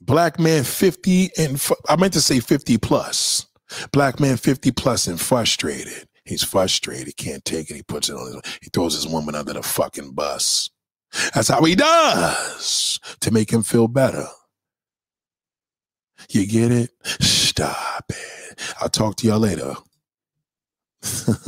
Black 0.00 0.38
man 0.38 0.64
50 0.64 1.30
and 1.38 1.64
I 1.88 1.96
meant 1.96 2.14
to 2.14 2.20
say 2.20 2.40
50 2.40 2.78
plus. 2.78 3.46
Black 3.92 4.18
man 4.18 4.36
50 4.36 4.72
plus 4.72 5.06
and 5.06 5.20
frustrated. 5.20 6.08
He's 6.24 6.42
frustrated, 6.42 7.06
He 7.06 7.12
can't 7.12 7.44
take 7.44 7.70
it. 7.70 7.76
He 7.76 7.82
puts 7.82 8.08
it 8.08 8.14
on 8.14 8.26
his 8.26 8.58
he 8.62 8.70
throws 8.72 8.94
his 8.94 9.06
woman 9.06 9.34
under 9.34 9.52
the 9.52 9.62
fucking 9.62 10.12
bus. 10.12 10.70
That's 11.34 11.48
how 11.48 11.62
he 11.64 11.74
does 11.74 12.98
to 13.20 13.30
make 13.30 13.50
him 13.50 13.62
feel 13.62 13.88
better. 13.88 14.26
You 16.30 16.46
get 16.46 16.72
it? 16.72 16.90
Stop 17.22 18.04
it. 18.10 18.74
I'll 18.80 18.88
talk 18.90 19.16
to 19.16 19.26
y'all 19.26 19.38
later. 19.38 19.74